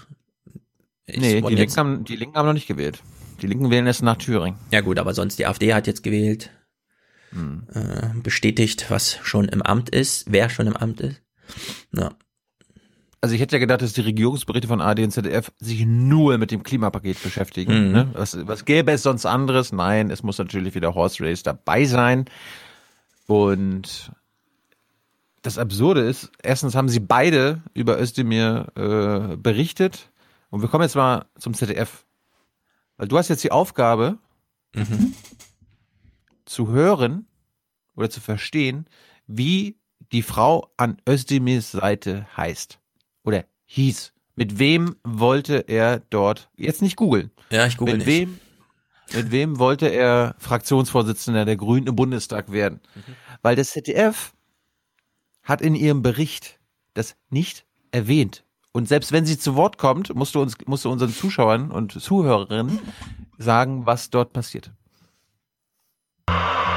Ich 1.05 1.19
nee, 1.19 1.41
die 1.41 1.55
Linken, 1.55 1.77
haben, 1.77 2.03
die 2.03 2.15
Linken 2.15 2.35
haben 2.35 2.47
noch 2.47 2.53
nicht 2.53 2.67
gewählt. 2.67 3.01
Die 3.41 3.47
Linken 3.47 3.69
wählen 3.69 3.87
erst 3.87 4.03
nach 4.03 4.17
Thüringen. 4.17 4.59
Ja 4.71 4.81
gut, 4.81 4.99
aber 4.99 5.13
sonst 5.13 5.39
die 5.39 5.45
AfD 5.45 5.73
hat 5.73 5.87
jetzt 5.87 6.03
gewählt. 6.03 6.51
Hm. 7.31 7.67
Äh, 7.73 8.19
bestätigt, 8.21 8.89
was 8.89 9.19
schon 9.23 9.47
im 9.47 9.61
Amt 9.61 9.89
ist, 9.89 10.25
wer 10.29 10.49
schon 10.49 10.67
im 10.67 10.75
Amt 10.75 11.01
ist. 11.01 11.21
Ja. 11.93 12.11
Also 13.19 13.33
ich 13.33 13.41
hätte 13.41 13.55
ja 13.55 13.59
gedacht, 13.59 13.81
dass 13.81 13.93
die 13.93 14.01
Regierungsberichte 14.01 14.67
von 14.67 14.79
AD 14.79 15.03
und 15.03 15.11
ZDF 15.11 15.51
sich 15.59 15.85
nur 15.85 16.37
mit 16.37 16.51
dem 16.51 16.61
Klimapaket 16.61 17.21
beschäftigen. 17.23 17.87
Mhm. 17.87 17.91
Ne? 17.91 18.09
Was, 18.13 18.37
was 18.47 18.65
gäbe 18.65 18.91
es 18.91 19.03
sonst 19.03 19.25
anderes? 19.25 19.71
Nein, 19.71 20.11
es 20.11 20.21
muss 20.21 20.37
natürlich 20.37 20.75
wieder 20.75 20.93
Horse 20.93 21.23
Race 21.23 21.41
dabei 21.41 21.85
sein. 21.85 22.25
Und 23.25 24.11
das 25.41 25.57
Absurde 25.57 26.01
ist, 26.01 26.31
erstens 26.43 26.75
haben 26.75 26.89
sie 26.89 26.99
beide 26.99 27.63
über 27.73 27.99
Özdemir 27.99 28.67
äh, 28.75 29.35
berichtet. 29.35 30.11
Und 30.49 30.61
wir 30.61 30.69
kommen 30.69 30.83
jetzt 30.83 30.95
mal 30.95 31.25
zum 31.39 31.53
ZDF. 31.53 32.05
Weil 32.97 33.07
du 33.07 33.17
hast 33.17 33.29
jetzt 33.29 33.43
die 33.43 33.51
Aufgabe, 33.51 34.17
mhm. 34.75 35.13
zu 36.45 36.69
hören 36.69 37.27
oder 37.95 38.09
zu 38.09 38.21
verstehen, 38.21 38.85
wie 39.25 39.77
die 40.11 40.21
Frau 40.21 40.71
an 40.77 40.97
Özdemirs 41.07 41.71
Seite 41.71 42.27
heißt. 42.35 42.79
Oder 43.27 43.43
hieß. 43.65 44.13
Mit 44.35 44.57
wem 44.57 44.95
wollte 45.03 45.67
er 45.67 45.99
dort, 46.09 46.49
jetzt 46.55 46.81
nicht 46.81 46.95
googeln. 46.95 47.29
Ja, 47.51 47.67
ich 47.67 47.75
google 47.75 47.97
mit 47.97 48.07
nicht. 48.07 48.19
Wem, 48.21 48.39
mit 49.13 49.31
wem 49.31 49.59
wollte 49.59 49.87
er 49.87 50.35
Fraktionsvorsitzender 50.39 51.43
der 51.43 51.57
Grünen 51.57 51.87
im 51.87 51.95
Bundestag 51.97 52.53
werden? 52.53 52.79
Mhm. 52.95 53.15
Weil 53.41 53.57
das 53.57 53.71
ZDF 53.71 54.33
hat 55.43 55.61
in 55.61 55.75
ihrem 55.75 56.01
Bericht 56.01 56.57
das 56.93 57.17
nicht 57.29 57.65
erwähnt. 57.91 58.45
Und 58.71 58.87
selbst 58.87 59.11
wenn 59.11 59.25
sie 59.25 59.37
zu 59.37 59.55
Wort 59.55 59.77
kommt, 59.77 60.15
musst 60.15 60.33
du 60.35 60.41
uns, 60.41 60.55
musst 60.65 60.85
du 60.85 60.89
unseren 60.89 61.11
Zuschauern 61.11 61.69
und 61.69 61.99
Zuhörerinnen 61.99 62.79
sagen, 63.37 63.85
was 63.85 64.09
dort 64.09 64.31
passiert. 64.31 64.71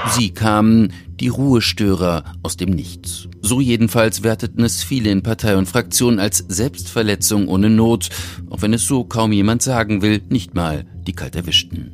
Sie 0.09 0.31
kamen, 0.31 0.93
die 1.20 1.28
Ruhestörer 1.28 2.24
aus 2.43 2.56
dem 2.56 2.70
Nichts. 2.70 3.28
So 3.43 3.60
jedenfalls 3.60 4.22
werteten 4.22 4.64
es 4.64 4.82
viele 4.82 5.10
in 5.10 5.22
Partei 5.22 5.56
und 5.56 5.66
Fraktion 5.66 6.18
als 6.18 6.39
Selbstverletzung 6.48 7.48
ohne 7.48 7.70
Not, 7.70 8.09
auch 8.48 8.62
wenn 8.62 8.72
es 8.72 8.86
so 8.86 9.05
kaum 9.05 9.32
jemand 9.32 9.62
sagen 9.62 10.02
will, 10.02 10.22
nicht 10.28 10.55
mal 10.55 10.85
die 11.06 11.12
kalt 11.12 11.36
erwischten. 11.36 11.93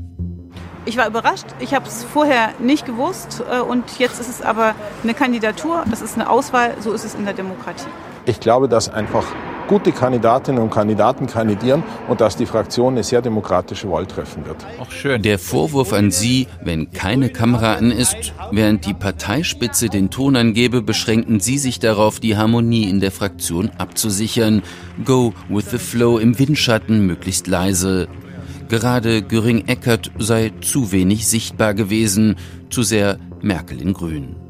Ich 0.85 0.97
war 0.97 1.09
überrascht. 1.09 1.47
Ich 1.59 1.75
habe 1.75 1.87
es 1.89 2.05
vorher 2.05 2.51
nicht 2.61 2.87
gewusst. 2.87 3.43
Äh, 3.51 3.61
und 3.61 3.99
jetzt 3.99 4.21
ist 4.21 4.29
es 4.29 4.41
aber 4.41 4.75
eine 5.03 5.15
Kandidatur, 5.15 5.85
das 5.91 6.01
ist 6.01 6.15
eine 6.15 6.31
Auswahl. 6.31 6.77
So 6.81 6.93
ist 6.93 7.05
es 7.05 7.15
in 7.15 7.25
der 7.25 7.35
Demokratie. 7.35 7.89
Ich 8.25 8.39
glaube, 8.39 8.69
dass 8.69 8.89
einfach 8.89 9.25
gute 9.69 9.93
Kandidatinnen 9.93 10.63
und 10.63 10.71
Kandidaten 10.71 11.27
kandidieren 11.27 11.83
und 12.09 12.21
dass 12.21 12.37
die 12.37 12.47
Fraktion 12.47 12.95
eine 12.95 13.03
sehr 13.03 13.23
demokratische 13.23 13.91
Wahl 13.91 14.07
treffen 14.07 14.47
wird. 14.47 14.57
Auch 14.81 14.91
schön. 14.91 15.23
Der 15.23 15.39
Vorwurf 15.39 15.93
an 15.93 16.11
Sie, 16.11 16.47
wenn 16.63 16.93
keine 16.93 17.29
Kamera 17.29 17.75
an 17.75 17.91
ist, 17.91 18.33
während 18.51 18.87
die 18.87 18.95
Parteispitze 18.95 19.89
den 19.89 20.11
Ton 20.11 20.37
angebe, 20.37 20.83
beschränken 20.83 21.41
Sie 21.41 21.59
sich 21.59 21.79
darauf, 21.79 22.21
die 22.21 22.37
Harmonie 22.37 22.89
in 22.89 23.01
der 23.01 23.13
Fraktion 23.13 23.71
abzusichern. 23.79 24.63
Go 25.05 25.33
with 25.49 25.71
the 25.71 25.79
flow 25.79 26.19
im 26.19 26.39
Windschatten, 26.39 27.07
möglichst 27.07 27.47
leise. 27.47 28.09
Gerade 28.69 29.23
Göring-Eckert 29.23 30.11
sei 30.19 30.53
zu 30.61 30.91
wenig 30.91 31.29
sichtbar 31.29 31.75
gewesen, 31.75 32.37
zu 32.69 32.83
sehr 32.83 33.19
Merkel 33.41 33.81
in 33.81 33.93
Grün. 33.93 34.46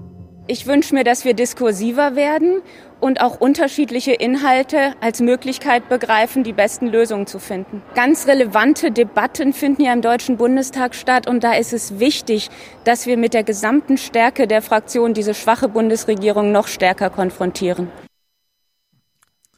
Ich 0.49 0.67
wünsche 0.67 0.95
mir, 0.95 1.03
dass 1.03 1.25
wir 1.25 1.35
diskursiver 1.35 2.15
werden 2.15 2.63
und 3.01 3.21
auch 3.21 3.41
unterschiedliche 3.41 4.13
Inhalte 4.13 4.95
als 5.01 5.21
Möglichkeit 5.21 5.89
begreifen, 5.89 6.45
die 6.45 6.53
besten 6.53 6.87
Lösungen 6.87 7.27
zu 7.27 7.41
finden. 7.41 7.83
Ganz 7.97 8.29
relevante 8.29 8.93
Debatten 8.93 9.53
finden 9.53 9.83
ja 9.83 9.93
im 9.93 10.03
Deutschen 10.03 10.37
Bundestag 10.37 10.95
statt 10.95 11.29
und 11.29 11.43
da 11.43 11.55
ist 11.55 11.73
es 11.73 11.99
wichtig, 11.99 12.49
dass 12.85 13.07
wir 13.07 13.17
mit 13.17 13.35
der 13.35 13.43
gesamten 13.43 13.99
Stärke 13.99 14.47
der 14.47 14.63
Fraktion 14.63 15.15
diese 15.15 15.35
schwache 15.35 15.69
Bundesregierung 15.69 16.53
noch 16.53 16.69
stärker 16.69 17.11
konfrontieren. 17.11 17.89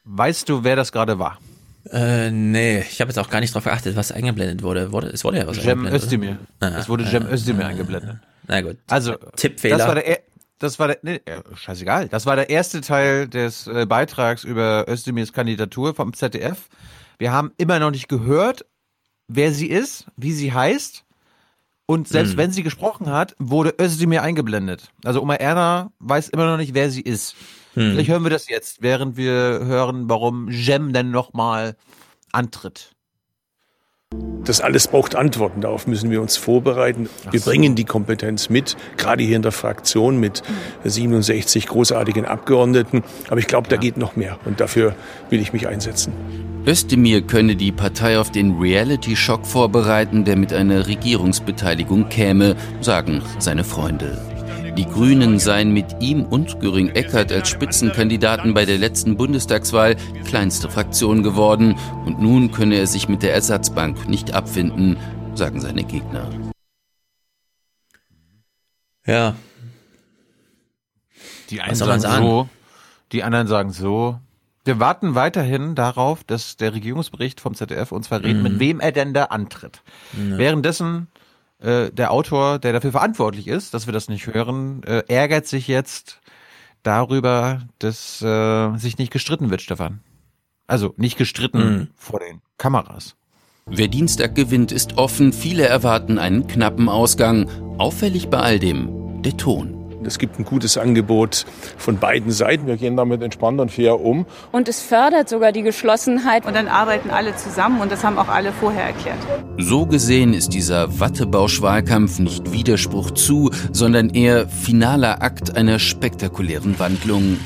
Weißt 0.05 0.48
du, 0.48 0.65
wer 0.65 0.74
das 0.74 0.90
gerade 0.90 1.19
war? 1.19 1.39
Äh, 1.93 2.31
nee, 2.31 2.81
ich 2.81 3.02
habe 3.02 3.10
jetzt 3.10 3.19
auch 3.19 3.28
gar 3.28 3.40
nicht 3.40 3.55
darauf 3.55 3.65
geachtet, 3.65 3.94
was 3.94 4.10
eingeblendet 4.10 4.62
wurde. 4.62 4.90
wurde 4.90 5.09
es 5.09 5.23
wurde 5.23 5.39
ja 5.39 5.47
was 5.47 5.59
Cem 5.59 5.86
Özdemir. 5.86 6.39
Ah, 6.60 6.70
es 6.78 6.89
wurde 6.89 7.05
Cem 7.05 7.27
Özdemir 7.27 7.66
ah, 7.66 7.69
eingeblendet. 7.69 8.16
Na 8.47 8.62
gut. 8.62 8.78
Also, 8.89 9.15
Tippfehler. 9.36 9.77
Das 9.77 9.86
war 9.86 9.94
der, 9.94 10.20
das 10.59 10.79
war 10.79 10.89
der, 10.89 10.99
nee, 11.03 11.21
scheißegal. 11.55 12.09
Das 12.09 12.27
war 12.27 12.37
der 12.37 12.51
erste 12.51 12.81
Teil 12.81 13.29
des 13.29 13.67
äh, 13.67 13.87
Beitrags 13.87 14.45
über 14.45 14.87
Özdemirs 14.89 15.33
Kandidatur 15.33 15.95
vom 15.95 16.13
ZDF. 16.13 16.69
Wir 17.19 17.33
haben 17.33 17.53
immer 17.57 17.79
noch 17.79 17.91
nicht 17.91 18.09
gehört, 18.09 18.65
wer 19.29 19.53
sie 19.53 19.69
ist, 19.69 20.07
wie 20.17 20.33
sie 20.33 20.53
heißt. 20.53 21.05
Und 21.87 22.07
selbst 22.07 22.33
hm. 22.33 22.37
wenn 22.39 22.53
sie 22.53 22.63
gesprochen 22.63 23.11
hat, 23.11 23.35
wurde 23.39 23.75
Özdemir 23.81 24.23
eingeblendet. 24.23 24.91
Also 25.05 25.23
Oma 25.23 25.35
Erna 25.35 25.91
weiß 26.01 26.29
immer 26.29 26.45
noch 26.45 26.59
nicht, 26.59 26.75
wer 26.75 26.91
sie 26.91 27.01
ist. 27.01 27.35
Hm. 27.75 27.93
Vielleicht 27.93 28.11
hören 28.11 28.25
wir 28.25 28.31
das 28.31 28.49
jetzt, 28.49 28.83
während 28.83 29.17
wir 29.17 29.33
hören, 29.33 30.09
warum 30.09 30.51
Jem 30.51 30.93
denn 30.93 31.11
nochmal 31.11 31.77
antritt. 32.31 32.93
Das 34.49 34.63
alles 34.63 34.89
braucht 34.89 35.15
Antworten. 35.15 35.61
Darauf 35.61 35.87
müssen 35.87 36.11
wir 36.11 36.23
uns 36.23 36.39
vorbereiten. 36.39 37.11
Wir 37.31 37.41
bringen 37.41 37.75
die 37.75 37.85
Kompetenz 37.85 38.49
mit, 38.49 38.79
gerade 38.97 39.23
hier 39.23 39.37
in 39.37 39.43
der 39.43 39.53
Fraktion 39.53 40.19
mit 40.19 40.43
67 40.85 41.67
großartigen 41.67 42.25
Abgeordneten. 42.25 43.05
Aber 43.29 43.41
ich 43.41 43.47
glaube, 43.47 43.69
da 43.69 43.77
geht 43.77 43.99
noch 43.99 44.17
mehr. 44.17 44.39
Und 44.47 44.61
dafür 44.61 44.95
will 45.29 45.39
ich 45.41 45.53
mich 45.53 45.69
einsetzen. 45.69 46.15
Özdemir 46.67 47.21
könne 47.21 47.57
die 47.57 47.73
Partei 47.73 48.19
auf 48.19 48.31
den 48.31 48.59
Reality-Schock 48.59 49.45
vorbereiten, 49.45 50.25
der 50.25 50.37
mit 50.37 50.55
einer 50.55 50.87
Regierungsbeteiligung 50.87 52.09
käme, 52.09 52.57
sagen 52.81 53.21
seine 53.39 53.65
Freunde. 53.65 54.17
Die 54.77 54.85
Grünen 54.86 55.39
seien 55.39 55.73
mit 55.73 55.86
ihm 56.01 56.24
und 56.24 56.61
Göring 56.61 56.90
Eckert 56.90 57.32
als 57.32 57.49
Spitzenkandidaten 57.49 58.55
bei 58.55 58.65
der 58.65 58.78
letzten 58.78 59.16
Bundestagswahl 59.16 59.97
kleinste 60.24 60.70
Fraktion 60.70 61.23
geworden 61.23 61.77
und 62.05 62.20
nun 62.20 62.53
könne 62.53 62.77
er 62.77 62.86
sich 62.86 63.09
mit 63.09 63.23
der 63.23 63.35
Ersatzbank 63.35 64.09
nicht 64.09 64.32
abfinden, 64.35 64.97
sagen 65.35 65.61
seine 65.61 65.85
Gegner. 65.85 66.31
Ja. 69.07 69.35
Die 71.51 71.61
einen 71.61 71.74
sagen? 71.74 72.03
so, 72.03 72.49
die 73.12 73.23
anderen 73.23 73.47
sagen 73.47 73.73
so. 73.73 74.19
Wir 74.65 74.78
warten 74.78 75.15
weiterhin 75.15 75.74
darauf, 75.74 76.24
dass 76.24 76.57
der 76.59 76.74
Regierungsbericht 76.74 77.40
vom 77.40 77.55
ZDF 77.55 77.90
uns 77.90 78.09
verrät, 78.09 78.36
Mhm. 78.36 78.43
mit 78.43 78.59
wem 78.59 78.81
er 78.81 78.93
denn 78.93 79.15
da 79.15 79.24
antritt. 79.24 79.82
Ja. 80.12 80.36
Währenddessen 80.36 81.09
äh, 81.61 81.91
der 81.91 82.11
Autor, 82.13 82.59
der 82.59 82.73
dafür 82.73 82.93
verantwortlich 82.93 83.49
ist, 83.49 83.75
dass 83.75 83.87
wir 83.87 83.93
das 83.93 84.09
nicht 84.09 84.27
hören, 84.27 84.83
äh, 84.85 85.03
ärgert 85.09 85.47
sich 85.47 85.69
jetzt 85.69 86.21
darüber, 86.83 87.63
dass 87.79 88.23
äh, 88.23 88.77
sich 88.77 88.99
nicht 88.99 89.13
gestritten 89.13 89.51
wird, 89.51 89.63
Stefan. 89.63 90.01
Also 90.67 90.95
nicht 90.97 91.17
gestritten 91.19 91.59
Mhm. 91.79 91.89
vor 91.97 92.21
den 92.21 92.41
Kameras. 92.59 93.15
Wer 93.67 93.89
Dienstag 93.89 94.35
gewinnt, 94.35 94.73
ist 94.73 94.97
offen. 94.97 95.33
Viele 95.33 95.67
erwarten 95.67 96.19
einen 96.19 96.47
knappen 96.47 96.89
Ausgang. 96.89 97.49
Auffällig 97.79 98.29
bei 98.29 98.39
all 98.39 98.59
dem 98.59 99.23
der 99.23 99.37
Ton. 99.37 99.78
Es 100.05 100.19
gibt 100.19 100.39
ein 100.39 100.45
gutes 100.45 100.79
Angebot 100.79 101.45
von 101.77 101.99
beiden 101.99 102.31
Seiten. 102.31 102.66
Wir 102.66 102.77
gehen 102.77 102.97
damit 102.97 103.23
entspannt 103.23 103.61
und 103.61 103.70
fair 103.70 104.01
um. 104.01 104.27
Und 104.53 104.69
es 104.69 104.81
fördert 104.81 105.29
sogar 105.29 105.53
die 105.53 105.62
Geschlossenheit. 105.62 106.47
Und 106.47 106.55
dann 106.55 106.69
arbeiten 106.69 107.11
alle 107.11 107.35
zusammen 107.37 107.81
und 107.81 107.91
das 107.91 108.05
haben 108.05 108.19
auch 108.19 108.29
alle 108.29 108.53
vorher 108.53 108.85
erklärt. 108.85 109.19
So 109.59 109.87
gesehen 109.87 110.35
ist 110.35 110.51
dieser 110.51 111.01
Wattebausch-Wahlkampf 111.01 112.20
nicht 112.20 112.53
Widerspruch 112.53 113.11
zu, 113.11 113.51
sondern 113.73 114.11
eher 114.11 114.49
finaler 114.49 115.23
Akt 115.23 115.57
einer 115.57 115.79
spektakulären 115.79 116.79
Wandlung. 116.79 117.39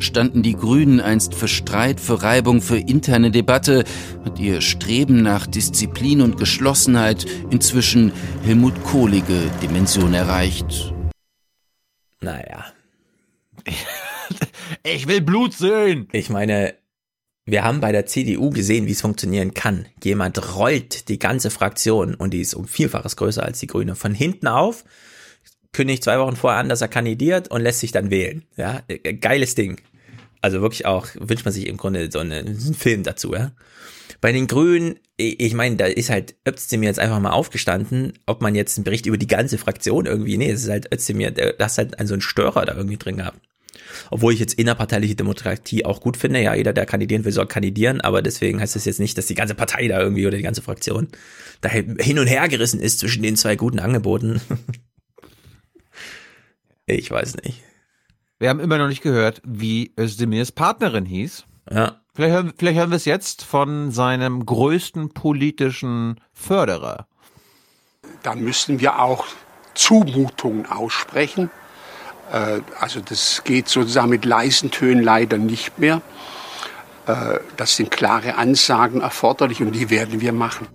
Standen 0.00 0.42
die 0.42 0.56
Grünen 0.56 1.00
einst 1.00 1.34
für 1.34 1.48
Streit, 1.48 2.00
für 2.00 2.22
Reibung, 2.22 2.60
für 2.60 2.76
interne 2.76 3.30
Debatte, 3.30 3.84
hat 4.24 4.40
ihr 4.40 4.60
Streben 4.60 5.22
nach 5.22 5.46
Disziplin 5.46 6.20
und 6.20 6.36
Geschlossenheit 6.36 7.24
inzwischen 7.50 8.12
Helmut 8.44 8.82
Kohlige 8.84 9.38
Dimension 9.62 10.12
erreicht. 10.12 10.92
Naja. 12.24 12.64
Ich 14.82 15.06
will 15.06 15.20
Blut 15.20 15.52
sehen. 15.52 16.08
Ich 16.12 16.30
meine, 16.30 16.74
wir 17.44 17.64
haben 17.64 17.80
bei 17.80 17.92
der 17.92 18.06
CDU 18.06 18.48
gesehen, 18.50 18.86
wie 18.86 18.92
es 18.92 19.02
funktionieren 19.02 19.52
kann. 19.52 19.86
Jemand 20.02 20.56
rollt 20.56 21.08
die 21.08 21.18
ganze 21.18 21.50
Fraktion 21.50 22.14
und 22.14 22.32
die 22.32 22.40
ist 22.40 22.54
um 22.54 22.66
Vielfaches 22.66 23.16
größer 23.16 23.42
als 23.42 23.60
die 23.60 23.66
Grüne 23.66 23.94
von 23.94 24.14
hinten 24.14 24.46
auf, 24.46 24.84
kündigt 25.72 26.02
zwei 26.02 26.18
Wochen 26.18 26.36
vorher 26.36 26.60
an, 26.60 26.70
dass 26.70 26.80
er 26.80 26.88
kandidiert 26.88 27.48
und 27.48 27.60
lässt 27.60 27.80
sich 27.80 27.92
dann 27.92 28.10
wählen. 28.10 28.44
Ja, 28.56 28.82
äh, 28.88 29.12
geiles 29.14 29.54
Ding. 29.54 29.80
Also 30.40 30.62
wirklich 30.62 30.86
auch, 30.86 31.08
wünscht 31.18 31.44
man 31.44 31.52
sich 31.52 31.66
im 31.66 31.76
Grunde 31.76 32.10
so 32.10 32.20
eine, 32.20 32.36
einen 32.36 32.74
Film 32.74 33.02
dazu, 33.02 33.34
ja. 33.34 33.52
Bei 34.22 34.32
den 34.32 34.46
Grünen, 34.46 34.98
ich 35.16 35.54
meine, 35.54 35.76
da 35.76 35.86
ist 35.86 36.10
halt 36.10 36.34
Özdemir 36.46 36.88
jetzt 36.88 36.98
einfach 36.98 37.20
mal 37.20 37.30
aufgestanden, 37.30 38.14
ob 38.26 38.42
man 38.42 38.54
jetzt 38.54 38.76
einen 38.76 38.84
Bericht 38.84 39.06
über 39.06 39.16
die 39.16 39.28
ganze 39.28 39.58
Fraktion 39.58 40.06
irgendwie, 40.06 40.36
nee, 40.36 40.50
es 40.50 40.64
ist 40.64 40.70
halt 40.70 40.92
Özdemir, 40.92 41.30
das 41.30 41.72
ist 41.72 41.78
halt 41.78 42.08
so 42.08 42.14
ein 42.14 42.20
Störer 42.20 42.64
da 42.64 42.74
irgendwie 42.74 42.96
drin 42.96 43.18
gehabt. 43.18 43.38
Obwohl 44.10 44.32
ich 44.32 44.40
jetzt 44.40 44.54
innerparteiliche 44.54 45.14
Demokratie 45.14 45.84
auch 45.84 46.00
gut 46.00 46.16
finde, 46.16 46.40
ja, 46.40 46.54
jeder, 46.54 46.72
der 46.72 46.86
kandidieren 46.86 47.24
will, 47.24 47.32
soll 47.32 47.46
kandidieren, 47.46 48.00
aber 48.00 48.22
deswegen 48.22 48.60
heißt 48.60 48.74
das 48.74 48.84
jetzt 48.86 48.98
nicht, 48.98 49.16
dass 49.16 49.26
die 49.26 49.36
ganze 49.36 49.54
Partei 49.54 49.86
da 49.86 50.00
irgendwie 50.00 50.26
oder 50.26 50.36
die 50.36 50.42
ganze 50.42 50.62
Fraktion 50.62 51.08
da 51.60 51.68
hin 51.68 52.18
und 52.18 52.26
her 52.26 52.48
gerissen 52.48 52.80
ist 52.80 52.98
zwischen 52.98 53.22
den 53.22 53.36
zwei 53.36 53.54
guten 53.56 53.78
Angeboten. 53.78 54.40
ich 56.86 57.10
weiß 57.10 57.36
nicht. 57.44 57.62
Wir 58.38 58.48
haben 58.48 58.60
immer 58.60 58.78
noch 58.78 58.88
nicht 58.88 59.02
gehört, 59.02 59.40
wie 59.46 59.94
Özdemirs 59.98 60.50
Partnerin 60.50 61.06
hieß. 61.06 61.44
Ja. 61.70 62.03
Vielleicht 62.14 62.34
hören, 62.34 62.52
vielleicht 62.56 62.78
hören 62.78 62.90
wir 62.90 62.96
es 62.96 63.06
jetzt 63.06 63.42
von 63.42 63.90
seinem 63.90 64.46
größten 64.46 65.12
politischen 65.12 66.20
Förderer. 66.32 67.06
Da 68.22 68.36
müssen 68.36 68.78
wir 68.78 69.00
auch 69.00 69.24
Zumutungen 69.74 70.66
aussprechen. 70.66 71.50
Äh, 72.32 72.60
Also 72.78 73.00
das 73.00 73.42
geht 73.44 73.68
sozusagen 73.68 74.10
mit 74.10 74.24
leisen 74.24 74.70
Tönen 74.70 75.02
leider 75.02 75.38
nicht 75.38 75.78
mehr. 75.80 76.02
Äh, 77.06 77.40
Das 77.56 77.74
sind 77.76 77.90
klare 77.90 78.36
Ansagen 78.36 79.00
erforderlich 79.00 79.60
und 79.60 79.72
die 79.72 79.90
werden 79.90 80.20
wir 80.20 80.32
machen. 80.32 80.68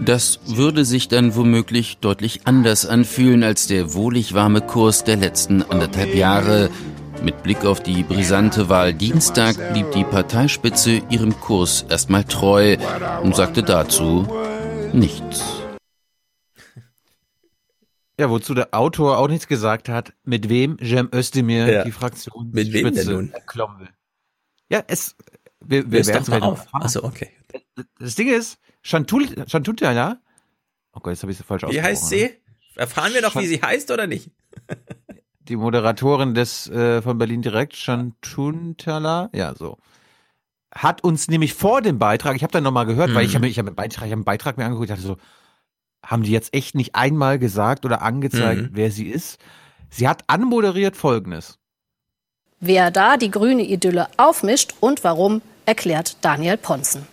Das 0.00 0.40
würde 0.46 0.86
sich 0.86 1.08
dann 1.08 1.36
womöglich 1.36 1.98
deutlich 1.98 2.46
anders 2.46 2.86
anfühlen 2.86 3.44
als 3.44 3.66
der 3.66 3.92
wohlig 3.92 4.32
warme 4.32 4.62
Kurs 4.62 5.04
der 5.04 5.16
letzten 5.16 5.62
anderthalb 5.62 6.14
Jahre. 6.14 6.70
Mit 7.22 7.42
Blick 7.42 7.64
auf 7.64 7.82
die 7.82 8.02
brisante 8.02 8.68
Wahl 8.68 8.94
Dienstag 8.94 9.56
blieb 9.72 9.90
die 9.92 10.04
Parteispitze 10.04 11.02
ihrem 11.10 11.38
Kurs 11.40 11.84
erstmal 11.88 12.24
treu 12.24 12.76
und 13.22 13.34
sagte 13.34 13.62
dazu 13.62 14.28
nichts. 14.92 15.42
Ja, 18.18 18.30
wozu 18.30 18.54
der 18.54 18.68
Autor 18.72 19.18
auch 19.18 19.28
nichts 19.28 19.46
gesagt 19.46 19.88
hat, 19.88 20.14
mit 20.24 20.48
wem 20.48 20.78
Cem 20.78 21.08
Özdemir 21.12 21.70
Ja. 21.70 21.84
die 21.84 21.92
Fraktion 21.92 22.50
Mit 22.52 22.72
wem 22.72 22.94
denn 22.94 23.06
nun? 23.06 23.32
erklommen 23.32 23.80
will. 23.80 23.88
Ja, 24.70 24.82
es, 24.86 25.16
wir, 25.60 25.90
wir 25.90 26.06
werden 26.06 26.24
mal 26.30 26.42
auf. 26.42 26.66
Achso, 26.72 27.04
okay. 27.04 27.30
Das 27.98 28.14
Ding 28.14 28.28
ist, 28.28 28.58
Chantul, 28.82 29.26
Chantutala, 29.48 30.18
oh 30.94 31.00
Gott, 31.00 31.12
jetzt 31.12 31.22
habe 31.22 31.32
ich 31.32 31.38
sie 31.38 31.44
falsch 31.44 31.62
Wie 31.62 31.66
ausgesprochen. 31.66 31.90
heißt 31.90 32.08
sie? 32.08 32.30
Erfahren 32.76 33.12
wir 33.14 33.22
doch, 33.22 33.34
wie 33.36 33.46
sie 33.46 33.60
heißt 33.60 33.90
oder 33.90 34.06
nicht? 34.06 34.30
Die 35.48 35.56
Moderatorin 35.56 36.34
des 36.34 36.68
äh, 36.68 37.02
von 37.02 37.18
Berlin 37.18 37.42
Direkt, 37.42 37.76
Chantuntala, 37.76 39.30
ja, 39.32 39.54
so. 39.54 39.78
Hat 40.74 41.04
uns 41.04 41.28
nämlich 41.28 41.54
vor 41.54 41.80
dem 41.82 41.98
Beitrag, 41.98 42.34
ich 42.36 42.42
habe 42.42 42.52
dann 42.52 42.64
nochmal 42.64 42.86
gehört, 42.86 43.14
weil 43.14 43.24
ich 43.24 43.32
Mhm. 43.32 43.36
habe 43.36 43.48
ich 43.48 43.58
hab 43.58 43.66
einen 43.66 43.76
Beitrag, 43.76 44.06
ich 44.06 44.10
habe 44.12 44.18
einen 44.18 44.24
Beitrag 44.24 44.56
mir 44.58 44.64
angeguckt, 44.64 44.90
ich 44.90 44.94
dachte 44.96 45.06
so, 45.06 45.16
haben 46.04 46.22
die 46.22 46.32
jetzt 46.32 46.52
echt 46.52 46.74
nicht 46.74 46.94
einmal 46.94 47.38
gesagt 47.38 47.84
oder 47.84 48.02
angezeigt, 48.02 48.62
Mhm. 48.62 48.68
wer 48.72 48.90
sie 48.90 49.06
ist? 49.06 49.38
Sie 49.88 50.08
hat 50.08 50.24
anmoderiert 50.26 50.96
folgendes. 50.96 51.58
Wer 52.58 52.90
da 52.90 53.16
die 53.16 53.30
grüne 53.30 53.62
Idylle 53.62 54.08
aufmischt 54.16 54.74
und 54.80 55.04
warum, 55.04 55.42
erklärt 55.64 56.16
Daniel 56.24 56.56
Ponzen. 56.56 57.06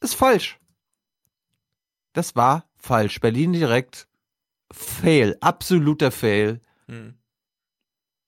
ist 0.00 0.14
falsch. 0.14 0.58
Das 2.12 2.34
war 2.34 2.64
falsch. 2.76 3.20
Berlin 3.20 3.52
direkt 3.52 4.08
Fail, 4.72 5.36
absoluter 5.40 6.10
Fail, 6.10 6.60
Hm. 6.92 7.14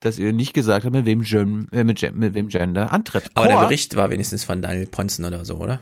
dass 0.00 0.18
ihr 0.18 0.32
nicht 0.32 0.52
gesagt 0.54 0.84
habt, 0.84 0.94
mit 0.94 1.06
wem, 1.06 1.22
Gen, 1.22 1.68
äh, 1.72 1.84
mit, 1.84 1.98
Gen, 1.98 2.18
mit 2.18 2.34
wem 2.34 2.48
Gender 2.48 2.92
antritt. 2.92 3.30
Aber 3.34 3.46
der 3.46 3.56
Chor- 3.56 3.64
Bericht 3.66 3.96
war 3.96 4.10
wenigstens 4.10 4.44
von 4.44 4.60
Daniel 4.62 4.86
Ponzen 4.86 5.24
oder 5.24 5.44
so, 5.44 5.56
oder? 5.56 5.80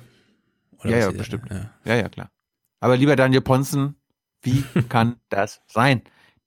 oder 0.79 0.91
ja, 0.91 0.99
ja, 0.99 1.11
bestimmt. 1.11 1.51
Ja. 1.51 1.71
Ja, 1.85 1.95
ja, 1.97 2.09
klar. 2.09 2.31
Aber 2.81 2.97
lieber 2.97 3.17
Daniel 3.17 3.41
Ponzen, 3.41 3.97
wie 4.43 4.63
kann 4.89 5.17
das 5.29 5.61
sein? 5.67 6.03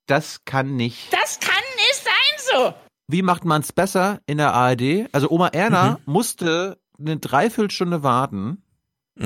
Das 0.06 0.44
kann 0.46 0.76
nicht. 0.76 1.12
Das 1.14 1.40
kann 1.40 1.64
nicht 1.78 2.04
sein 2.04 2.52
so. 2.54 2.74
Wie 3.08 3.22
macht 3.22 3.46
man 3.46 3.62
es 3.62 3.72
besser 3.74 4.20
in 4.26 4.38
der 4.38 4.54
ARD? 4.54 5.08
Also 5.12 5.30
Oma 5.30 5.48
Erna 5.50 5.92
Mhm. 6.06 6.12
musste 6.14 6.80
eine 7.00 7.18
Dreiviertelstunde 7.18 8.04
warten. 8.04 8.62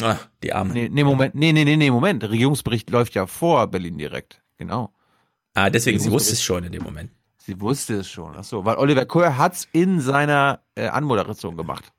Ah, 0.02 0.18
die 0.44 0.54
Arme. 0.54 0.74
Nee, 0.74 0.90
nee, 0.90 1.04
Moment. 1.04 1.34
Nee, 1.36 1.52
nee, 1.54 1.64
nee, 1.66 1.76
nee, 1.78 1.90
Moment. 1.92 2.22
Der 2.24 2.30
Regierungsbericht 2.32 2.90
läuft 2.90 3.16
ja 3.16 3.26
vor 3.28 3.68
Berlin 3.68 3.98
direkt. 3.98 4.42
Genau. 4.58 4.94
Ah, 5.54 5.70
deswegen, 5.70 6.00
sie 6.00 6.06
Sie 6.06 6.12
wusste 6.12 6.34
es 6.34 6.44
schon 6.44 6.64
in 6.64 6.72
dem 6.72 6.84
Moment. 6.84 7.12
Sie 7.38 7.60
wusste 7.60 7.96
es 7.96 8.10
schon. 8.10 8.36
Ach 8.38 8.44
so, 8.44 8.66
weil 8.66 8.78
Oliver 8.78 9.06
Kohr 9.06 9.38
hat's 9.38 9.68
in 9.72 10.00
seiner 10.02 10.62
äh, 10.76 10.88
Anmoderation 10.88 11.58
gemacht. 11.58 11.92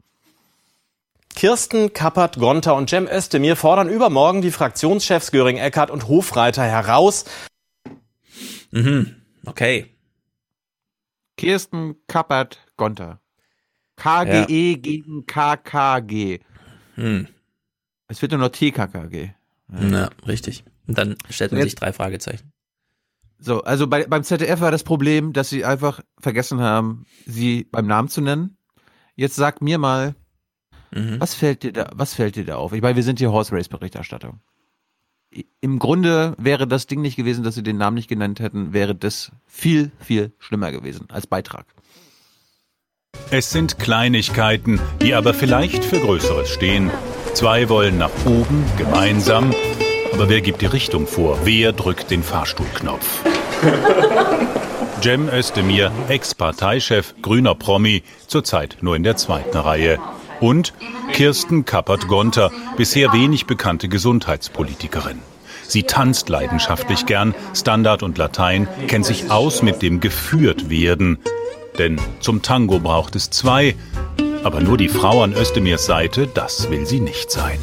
Kirsten 1.34 1.92
Kappert, 1.92 2.38
Gonter 2.38 2.74
und 2.74 2.90
Cem 2.90 3.06
Özdemir 3.06 3.56
fordern 3.56 3.88
übermorgen 3.88 4.42
die 4.42 4.50
Fraktionschefs 4.50 5.30
Göring 5.30 5.56
Eckert 5.58 5.90
und 5.90 6.08
Hofreiter 6.08 6.64
heraus. 6.64 7.24
Mhm. 8.70 9.16
Okay. 9.46 9.96
Kirsten 11.36 11.96
Kappert 12.06 12.58
Gonter. 12.76 13.20
KGE 13.96 14.76
gegen 14.78 15.26
KKG. 15.26 16.40
Hm. 16.94 17.28
Es 18.08 18.20
wird 18.22 18.32
nur 18.32 18.40
noch 18.40 18.48
TKKG. 18.50 19.30
Na, 19.68 20.10
richtig. 20.26 20.64
Und 20.86 20.98
dann 20.98 21.16
stellt 21.28 21.52
man 21.52 21.60
Jetzt- 21.60 21.70
sich 21.70 21.74
drei 21.76 21.92
Fragezeichen. 21.92 22.52
So, 23.40 23.62
also 23.62 23.86
bei, 23.86 24.06
beim 24.06 24.22
ZDF 24.22 24.60
war 24.60 24.70
das 24.70 24.84
Problem, 24.84 25.32
dass 25.32 25.48
sie 25.48 25.64
einfach 25.64 26.00
vergessen 26.18 26.60
haben, 26.60 27.06
sie 27.26 27.64
beim 27.64 27.86
Namen 27.86 28.08
zu 28.08 28.20
nennen. 28.20 28.56
Jetzt 29.16 29.36
sag 29.36 29.62
mir 29.62 29.78
mal, 29.78 30.14
Was 31.20 31.34
fällt 31.34 31.62
dir 31.62 31.72
da, 31.72 31.90
was 31.94 32.14
fällt 32.14 32.36
dir 32.36 32.44
da 32.44 32.56
auf? 32.56 32.72
Ich 32.72 32.82
meine, 32.82 32.96
wir 32.96 33.02
sind 33.02 33.18
hier 33.18 33.30
Horse 33.30 33.52
Race 33.52 33.68
Berichterstattung. 33.68 34.40
Im 35.60 35.78
Grunde 35.78 36.34
wäre 36.38 36.66
das 36.66 36.86
Ding 36.88 37.00
nicht 37.02 37.14
gewesen, 37.16 37.44
dass 37.44 37.54
sie 37.54 37.62
den 37.62 37.76
Namen 37.76 37.94
nicht 37.94 38.08
genannt 38.08 38.40
hätten, 38.40 38.72
wäre 38.72 38.96
das 38.96 39.30
viel, 39.46 39.92
viel 40.00 40.32
schlimmer 40.38 40.72
gewesen 40.72 41.06
als 41.10 41.28
Beitrag. 41.28 41.66
Es 43.30 43.50
sind 43.50 43.78
Kleinigkeiten, 43.78 44.80
die 45.00 45.14
aber 45.14 45.32
vielleicht 45.34 45.84
für 45.84 46.00
Größeres 46.00 46.50
stehen. 46.50 46.90
Zwei 47.34 47.68
wollen 47.68 47.98
nach 47.98 48.10
oben, 48.26 48.64
gemeinsam. 48.76 49.54
Aber 50.12 50.28
wer 50.28 50.40
gibt 50.40 50.60
die 50.60 50.66
Richtung 50.66 51.06
vor? 51.06 51.38
Wer 51.44 51.72
drückt 51.72 52.10
den 52.10 52.22
Fahrstuhlknopf? 52.22 53.22
Cem 55.02 55.28
Özdemir, 55.28 55.90
Ex-Parteichef, 56.08 57.14
grüner 57.22 57.54
Promi, 57.54 58.02
zurzeit 58.26 58.76
nur 58.82 58.96
in 58.96 59.02
der 59.02 59.16
zweiten 59.16 59.56
Reihe. 59.56 59.98
Und 60.40 60.74
Kirsten 61.12 61.64
Kappert-Gonter, 61.64 62.50
bisher 62.76 63.12
wenig 63.12 63.46
bekannte 63.46 63.88
Gesundheitspolitikerin. 63.88 65.20
Sie 65.66 65.84
tanzt 65.84 66.28
leidenschaftlich 66.28 67.06
gern, 67.06 67.34
Standard 67.54 68.02
und 68.02 68.18
Latein, 68.18 68.68
kennt 68.88 69.06
sich 69.06 69.30
aus 69.30 69.62
mit 69.62 69.82
dem 69.82 70.00
geführt 70.00 70.68
werden. 70.68 71.18
Denn 71.78 72.00
zum 72.20 72.42
Tango 72.42 72.78
braucht 72.78 73.16
es 73.16 73.30
zwei, 73.30 73.76
aber 74.42 74.60
nur 74.60 74.76
die 74.76 74.88
Frau 74.88 75.22
an 75.22 75.32
Özdemirs 75.32 75.86
Seite, 75.86 76.26
das 76.26 76.70
will 76.70 76.86
sie 76.86 77.00
nicht 77.00 77.30
sein. 77.30 77.58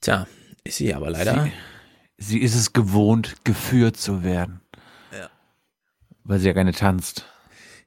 Tja, 0.00 0.26
ist 0.64 0.76
sie 0.76 0.94
aber 0.94 1.10
leider. 1.10 1.44
Sie, 1.44 1.52
sie 2.18 2.38
ist 2.38 2.54
es 2.54 2.72
gewohnt, 2.72 3.36
geführt 3.44 3.96
zu 3.96 4.22
werden. 4.22 4.60
Ja. 5.12 5.30
Weil 6.24 6.38
sie 6.38 6.46
ja 6.46 6.52
gerne 6.52 6.72
tanzt. 6.72 7.26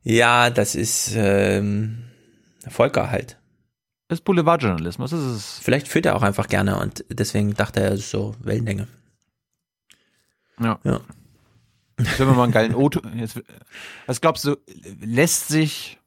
Ja, 0.04 0.50
das 0.50 0.76
ist 0.76 1.14
ähm, 1.16 2.04
Volker 2.68 3.12
halt. 3.12 3.38
Das 4.08 4.20
ist 4.20 4.26
Boulevardjournalismus. 4.26 5.12
Das 5.12 5.24
ist 5.24 5.60
Vielleicht 5.64 5.88
führt 5.88 6.06
er 6.06 6.16
auch 6.16 6.24
einfach 6.24 6.48
gerne 6.48 6.80
und 6.80 7.06
deswegen 7.10 7.54
dachte 7.54 7.82
er, 7.82 7.98
so 7.98 8.36
Wellenlänge. 8.40 8.88
Ja. 10.60 10.80
Ja. 10.84 11.02
Jetzt 12.00 12.20
wir 12.20 12.26
mal 12.26 12.44
einen 12.44 12.52
geilen 12.52 12.76
o 12.76 12.90
Jetzt, 13.16 13.40
Was 14.08 14.22
glaubst 14.22 14.44
du, 14.46 14.58
lässt 15.00 15.48
sich. 15.48 16.00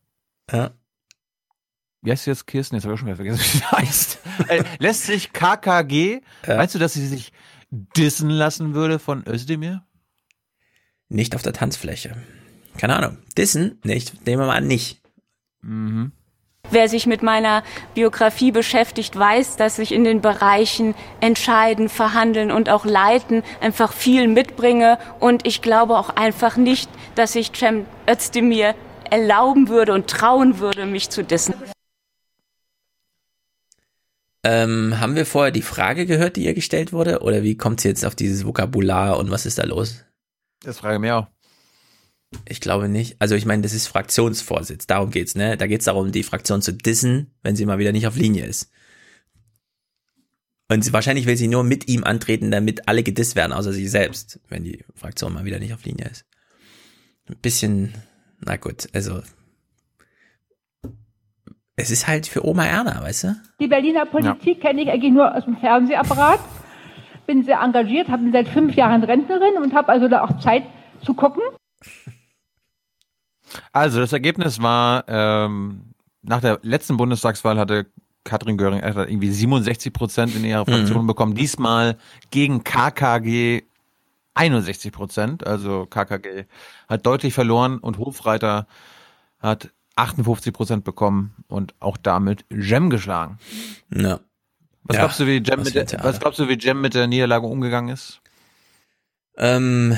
Ja. 0.51 0.72
Wie 2.05 2.10
heißt 2.12 2.24
sie 2.24 2.31
jetzt 2.31 2.47
Kirsten? 2.47 2.76
Jetzt 2.76 2.85
habe 2.85 2.93
ich 2.94 2.98
auch 2.98 3.01
schon 3.01 3.09
wieder 3.09 3.16
vergessen, 3.16 3.40
wie 3.40 3.59
sie 3.59 3.64
heißt. 3.72 4.18
äh, 4.48 4.62
lässt 4.78 5.05
sich 5.06 5.32
KKG, 5.32 6.20
Ja. 6.47 6.56
meinst 6.56 6.74
du, 6.74 6.78
dass 6.78 6.93
sie 6.93 7.06
sich 7.06 7.32
dissen 7.70 8.28
lassen 8.31 8.74
würde 8.74 8.98
von 8.98 9.24
Özdemir? 9.26 9.82
Nicht 11.09 11.35
auf 11.35 11.43
der 11.43 11.52
Tanzfläche. 11.55 12.16
Keine 12.76 12.97
Ahnung. 12.97 13.18
Dissen? 13.39 13.81
Nicht. 13.85 14.26
Nehmen 14.26 14.43
wir 14.43 14.47
mal 14.47 14.56
an, 14.56 14.66
nicht. 14.66 15.01
Mhm. 15.62 16.12
Wer 16.70 16.89
sich 16.89 17.06
mit 17.06 17.22
meiner 17.22 17.62
Biografie 17.94 18.51
beschäftigt, 18.51 19.16
weiß, 19.18 19.56
dass 19.56 19.78
ich 19.78 19.93
in 19.93 20.02
den 20.05 20.20
Bereichen 20.22 20.94
entscheiden, 21.20 21.89
verhandeln 21.89 22.51
und 22.51 22.68
auch 22.70 22.85
leiten 22.85 23.43
einfach 23.60 23.93
viel 23.93 24.28
mitbringe. 24.28 24.98
Und 25.20 25.47
ich 25.47 25.62
glaube 25.62 25.97
auch 25.98 26.10
einfach 26.10 26.56
nicht, 26.56 26.89
dass 27.14 27.35
ich 27.35 27.52
Cem 27.55 27.85
Özdemir 28.09 28.74
erlauben 29.10 29.68
würde 29.68 29.93
und 29.93 30.09
trauen 30.09 30.59
würde, 30.59 30.86
mich 30.86 31.10
zu 31.10 31.22
dissen. 31.22 31.55
Ähm, 34.45 35.01
haben 35.01 35.16
wir 35.16 35.25
vorher 35.25 35.51
die 35.51 35.62
Frage 35.62 36.05
gehört, 36.05 36.37
die 36.37 36.45
ihr 36.45 36.55
gestellt 36.55 36.93
wurde? 36.93 37.23
Oder 37.23 37.43
wie 37.43 37.57
kommt 37.57 37.81
sie 37.81 37.89
jetzt 37.89 38.05
auf 38.05 38.15
dieses 38.15 38.45
Vokabular 38.45 39.19
und 39.19 39.31
was 39.31 39.47
ist 39.47 39.59
da 39.59 39.65
los? 39.65 40.05
Das 40.61 40.79
frage 40.79 40.97
ich 40.97 41.01
mir 41.01 41.16
auch. 41.16 41.27
Ich 42.47 42.61
glaube 42.61 42.89
nicht. 42.89 43.16
Also 43.21 43.37
ich 43.37 43.47
meine, 43.47 43.62
das 43.62 43.73
ist 43.73 43.87
Fraktionsvorsitz, 43.87 44.87
darum 44.87 45.11
geht's, 45.11 45.35
ne? 45.35 45.57
Da 45.57 45.66
geht's 45.66 45.87
darum, 45.87 46.12
die 46.12 46.23
Fraktion 46.23 46.61
zu 46.61 46.73
dissen, 46.73 47.31
wenn 47.43 47.57
sie 47.57 47.65
mal 47.65 47.79
wieder 47.79 47.93
nicht 47.93 48.07
auf 48.07 48.16
Linie 48.16 48.45
ist. 48.45 48.71
Und 50.69 50.85
sie, 50.85 50.93
wahrscheinlich 50.93 51.27
will 51.27 51.37
sie 51.37 51.49
nur 51.49 51.65
mit 51.65 51.89
ihm 51.89 52.05
antreten, 52.05 52.51
damit 52.51 52.89
alle 52.89 53.03
gedisst 53.03 53.37
werden, 53.37 53.53
außer 53.53 53.73
sie 53.73 53.89
selbst, 53.89 54.41
wenn 54.49 54.65
die 54.65 54.85
Fraktion 54.95 55.33
mal 55.33 55.45
wieder 55.45 55.59
nicht 55.59 55.75
auf 55.75 55.85
Linie 55.85 56.09
ist. 56.11 56.25
Ein 57.29 57.37
bisschen, 57.37 57.95
na 58.41 58.57
gut, 58.57 58.89
also 58.93 59.23
es 61.76 61.90
ist 61.90 62.06
halt 62.06 62.26
für 62.26 62.46
Oma 62.46 62.64
Erna, 62.64 63.02
weißt 63.02 63.24
du? 63.24 63.36
Die 63.60 63.66
Berliner 63.66 64.06
Politik 64.06 64.60
kenne 64.60 64.82
ich 64.82 64.90
eigentlich 64.90 65.12
nur 65.12 65.34
aus 65.34 65.44
dem 65.44 65.56
Fernsehapparat. 65.56 66.40
Bin 67.26 67.42
sehr 67.42 67.60
engagiert, 67.60 68.09
habe 68.09 68.30
seit 68.32 68.48
fünf 68.48 68.74
Jahren 68.74 69.02
Rentnerin 69.02 69.56
und 69.62 69.74
habe 69.74 69.88
also 69.88 70.09
da 70.09 70.22
auch 70.22 70.38
Zeit 70.38 70.64
zu 71.02 71.14
gucken. 71.14 71.42
Also 73.72 74.01
das 74.01 74.12
Ergebnis 74.12 74.60
war, 74.60 75.05
ähm, 75.09 75.94
nach 76.22 76.40
der 76.40 76.60
letzten 76.62 76.96
Bundestagswahl 76.96 77.59
hatte 77.59 77.86
Katrin 78.24 78.56
Göring 78.56 78.80
etwa 78.80 79.05
irgendwie 79.05 79.30
67 79.30 79.92
Prozent 79.92 80.34
in 80.34 80.44
ihrer 80.44 80.64
Fraktion 80.64 81.06
bekommen. 81.06 81.34
Diesmal 81.34 81.98
gegen 82.30 82.64
KKG 82.64 83.62
61 84.34 84.92
Prozent. 84.92 85.46
Also 85.46 85.86
KKG 85.86 86.44
hat 86.88 87.06
deutlich 87.06 87.34
verloren 87.34 87.78
und 87.78 87.98
Hofreiter 87.98 88.66
hat 89.40 89.70
58 89.97 90.53
Prozent 90.53 90.85
bekommen 90.85 91.35
und 91.49 91.75
auch 91.81 91.97
damit 91.97 92.45
Jem 92.51 92.91
geschlagen. 92.91 93.39
Ja. 93.95 94.21
Was 94.85 94.97
Ja, 94.97 95.03
glaubst 95.03 95.21
du, 95.21 95.27
wie 95.27 95.37
Jem 95.43 95.61
was 95.61 95.73
mit 95.73 95.93
der, 95.93 96.05
was 96.05 96.21
glaubst 96.21 96.39
du, 96.39 96.49
wie 96.49 96.59
Jem 96.59 96.81
mit 96.81 96.95
der 96.95 97.07
Niederlage 97.07 97.47
umgegangen 97.47 97.93
ist? 97.93 98.21
Ähm, 99.37 99.97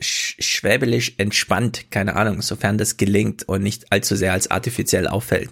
sch 0.00 0.36
schwäbelisch 0.40 1.14
entspannt, 1.18 1.90
keine 1.90 2.16
Ahnung, 2.16 2.42
sofern 2.42 2.78
das 2.78 2.96
gelingt 2.96 3.48
und 3.48 3.62
nicht 3.62 3.92
allzu 3.92 4.16
sehr 4.16 4.32
als 4.32 4.50
artifiziell 4.50 5.06
auffällt. 5.06 5.50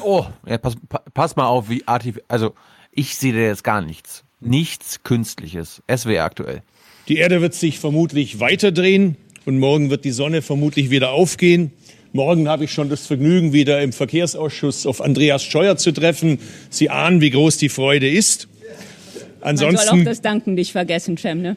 Oh, 0.00 0.26
ja, 0.46 0.58
pass, 0.58 0.74
pa- 0.88 1.04
pass 1.14 1.36
mal 1.36 1.46
auf, 1.46 1.68
wie 1.68 1.86
artif 1.86 2.18
also 2.28 2.54
ich 2.90 3.16
sehe 3.16 3.32
da 3.32 3.38
jetzt 3.38 3.64
gar 3.64 3.80
nichts. 3.80 4.24
Nichts 4.40 5.02
Künstliches. 5.02 5.82
SWR 5.94 6.24
aktuell. 6.24 6.62
Die 7.08 7.16
Erde 7.16 7.40
wird 7.40 7.54
sich 7.54 7.78
vermutlich 7.78 8.40
weiterdrehen 8.40 9.16
und 9.46 9.58
morgen 9.58 9.90
wird 9.90 10.04
die 10.04 10.10
Sonne 10.10 10.42
vermutlich 10.42 10.90
wieder 10.90 11.10
aufgehen. 11.10 11.72
Morgen 12.18 12.48
habe 12.48 12.64
ich 12.64 12.72
schon 12.72 12.88
das 12.88 13.06
Vergnügen, 13.06 13.52
wieder 13.52 13.80
im 13.80 13.92
Verkehrsausschuss 13.92 14.86
auf 14.86 15.00
Andreas 15.00 15.44
Scheuer 15.44 15.76
zu 15.76 15.92
treffen. 15.92 16.40
Sie 16.68 16.90
ahnen, 16.90 17.20
wie 17.20 17.30
groß 17.30 17.58
die 17.58 17.68
Freude 17.68 18.10
ist. 18.10 18.48
Man 19.40 19.56
soll 19.56 19.68
auch 19.68 19.80
Ansonsten 19.80 20.04
das 20.04 20.20
Danken 20.20 20.54
nicht 20.54 20.72
vergessen, 20.72 21.16
Cem, 21.16 21.42
ne? 21.42 21.56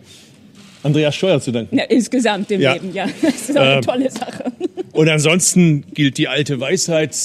Andreas 0.84 1.16
Scheuer 1.16 1.42
zu 1.42 1.52
danken. 1.52 1.76
Ja, 1.76 1.86
insgesamt 1.86 2.52
im 2.52 2.62
Ja. 2.62 2.74
Leben, 2.74 2.94
ja. 2.94 3.08
Das 3.24 3.50
ist 3.50 3.58
auch 3.58 3.62
eine 3.64 3.74
Ähm, 3.78 3.82
tolle 3.82 4.12
Sache. 4.12 4.52
Und 4.92 5.10
ansonsten 5.10 5.84
gilt 5.96 6.20
die 6.20 6.28
alte 6.28 6.60
Weisheit, 6.60 7.18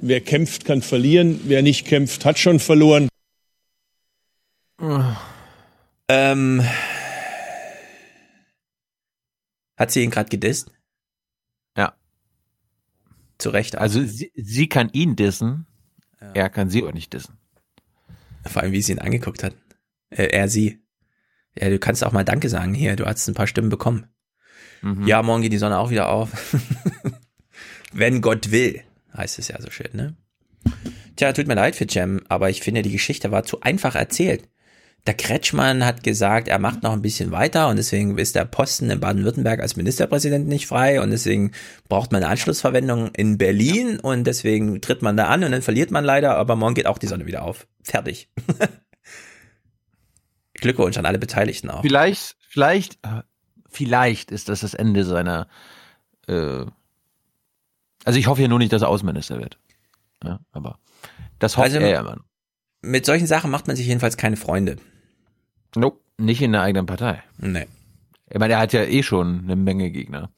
wer 0.00 0.22
kämpft, 0.22 0.64
kann 0.64 0.80
verlieren, 0.80 1.40
wer 1.44 1.60
nicht 1.60 1.86
kämpft, 1.86 2.24
hat 2.24 2.38
schon 2.38 2.58
verloren. 2.58 3.08
Ähm, 6.08 6.64
hat 9.76 9.90
sie 9.90 10.02
ihn 10.04 10.10
gerade 10.10 10.30
gedisst? 10.30 10.70
Ja. 13.42 13.50
Zu 13.50 13.50
Recht. 13.50 13.76
auch. 13.76 13.82
Also 13.82 14.02
sie, 14.04 14.32
sie 14.36 14.68
kann 14.68 14.90
ihn 14.92 15.16
dissen, 15.16 15.66
er 16.34 16.50
kann 16.50 16.70
sie 16.70 16.82
aber 16.82 16.92
nicht 16.92 17.12
dissen. 17.12 17.38
Vor 18.46 18.62
allem, 18.62 18.72
wie 18.72 18.82
sie 18.82 18.92
ihn 18.92 18.98
angeguckt 18.98 19.42
hat. 19.42 19.54
Äh, 20.10 20.26
er, 20.26 20.48
sie. 20.48 20.80
Ja, 21.58 21.68
du 21.68 21.78
kannst 21.78 22.04
auch 22.04 22.12
mal 22.12 22.24
Danke 22.24 22.48
sagen 22.48 22.74
hier, 22.74 22.96
du 22.96 23.06
hast 23.06 23.28
ein 23.28 23.34
paar 23.34 23.46
Stimmen 23.46 23.68
bekommen. 23.68 24.06
Mhm. 24.80 25.06
Ja, 25.06 25.22
morgen 25.22 25.42
geht 25.42 25.52
die 25.52 25.58
Sonne 25.58 25.78
auch 25.78 25.90
wieder 25.90 26.08
auf. 26.08 26.30
Wenn 27.92 28.20
Gott 28.20 28.50
will, 28.50 28.82
heißt 29.16 29.38
es 29.38 29.48
ja 29.48 29.60
so 29.60 29.70
schön, 29.70 29.90
ne? 29.92 30.16
Tja, 31.16 31.32
tut 31.32 31.46
mir 31.46 31.54
leid 31.54 31.76
für 31.76 31.86
Cem, 31.86 32.22
aber 32.28 32.48
ich 32.50 32.62
finde, 32.62 32.82
die 32.82 32.92
Geschichte 32.92 33.30
war 33.30 33.44
zu 33.44 33.60
einfach 33.60 33.94
erzählt. 33.94 34.48
Der 35.06 35.14
Kretschmann 35.14 35.84
hat 35.84 36.04
gesagt, 36.04 36.46
er 36.46 36.60
macht 36.60 36.84
noch 36.84 36.92
ein 36.92 37.02
bisschen 37.02 37.32
weiter 37.32 37.68
und 37.68 37.76
deswegen 37.76 38.16
ist 38.18 38.36
der 38.36 38.44
Posten 38.44 38.88
in 38.88 39.00
Baden-Württemberg 39.00 39.58
als 39.60 39.74
Ministerpräsident 39.74 40.46
nicht 40.46 40.68
frei 40.68 41.00
und 41.00 41.10
deswegen 41.10 41.50
braucht 41.88 42.12
man 42.12 42.22
eine 42.22 42.30
Anschlussverwendung 42.30 43.08
in 43.14 43.36
Berlin 43.36 43.98
und 43.98 44.24
deswegen 44.24 44.80
tritt 44.80 45.02
man 45.02 45.16
da 45.16 45.26
an 45.26 45.42
und 45.42 45.50
dann 45.50 45.62
verliert 45.62 45.90
man 45.90 46.04
leider, 46.04 46.36
aber 46.36 46.54
morgen 46.54 46.74
geht 46.74 46.86
auch 46.86 46.98
die 46.98 47.08
Sonne 47.08 47.26
wieder 47.26 47.42
auf. 47.42 47.66
Fertig. 47.82 48.28
Glückwunsch 50.54 50.96
an 50.96 51.06
alle 51.06 51.18
Beteiligten 51.18 51.68
auch. 51.68 51.82
Vielleicht, 51.82 52.36
vielleicht, 52.48 53.04
äh, 53.04 53.22
vielleicht 53.68 54.30
ist 54.30 54.48
das 54.48 54.60
das 54.60 54.74
Ende 54.74 55.04
seiner. 55.04 55.48
Äh, 56.28 56.64
also 58.04 58.18
ich 58.18 58.28
hoffe 58.28 58.42
ja 58.42 58.48
nur 58.48 58.60
nicht, 58.60 58.72
dass 58.72 58.82
er 58.82 58.88
Außenminister 58.88 59.40
wird. 59.40 59.58
Ja, 60.22 60.38
aber 60.52 60.78
das 61.40 61.56
hofft 61.56 61.64
Also, 61.64 61.78
er 61.78 61.88
ja 61.88 62.00
immer. 62.00 62.18
Mit 62.82 63.04
solchen 63.04 63.26
Sachen 63.26 63.50
macht 63.50 63.66
man 63.66 63.74
sich 63.74 63.86
jedenfalls 63.86 64.16
keine 64.16 64.36
Freunde. 64.36 64.76
Nope, 65.76 66.00
nicht 66.18 66.42
in 66.42 66.52
der 66.52 66.62
eigenen 66.62 66.86
Partei. 66.86 67.22
Nee. 67.38 67.66
Ich 68.30 68.38
meine, 68.38 68.54
er 68.54 68.60
hat 68.60 68.72
ja 68.72 68.82
eh 68.82 69.02
schon 69.02 69.40
eine 69.44 69.56
Menge 69.56 69.90
Gegner. 69.90 70.30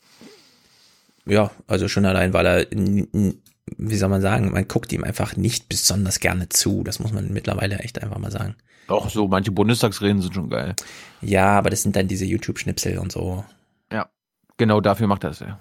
Ja, 1.26 1.50
also 1.66 1.88
schon 1.88 2.04
allein, 2.04 2.32
weil 2.32 2.46
er, 2.46 2.66
wie 2.70 3.96
soll 3.96 4.08
man 4.08 4.20
sagen, 4.20 4.52
man 4.52 4.68
guckt 4.68 4.92
ihm 4.92 5.04
einfach 5.04 5.36
nicht 5.36 5.68
besonders 5.68 6.20
gerne 6.20 6.48
zu. 6.48 6.84
Das 6.84 6.98
muss 6.98 7.12
man 7.12 7.32
mittlerweile 7.32 7.78
echt 7.78 8.02
einfach 8.02 8.18
mal 8.18 8.30
sagen. 8.30 8.56
Doch, 8.88 9.08
so 9.08 9.28
manche 9.28 9.50
Bundestagsreden 9.50 10.20
sind 10.20 10.34
schon 10.34 10.50
geil. 10.50 10.74
Ja, 11.22 11.56
aber 11.58 11.70
das 11.70 11.82
sind 11.82 11.96
dann 11.96 12.08
diese 12.08 12.26
YouTube-Schnipsel 12.26 12.98
und 12.98 13.10
so. 13.12 13.44
Ja, 13.90 14.10
genau 14.58 14.80
dafür 14.80 15.06
macht 15.06 15.24
er 15.24 15.30
es 15.30 15.38
ja. 15.40 15.58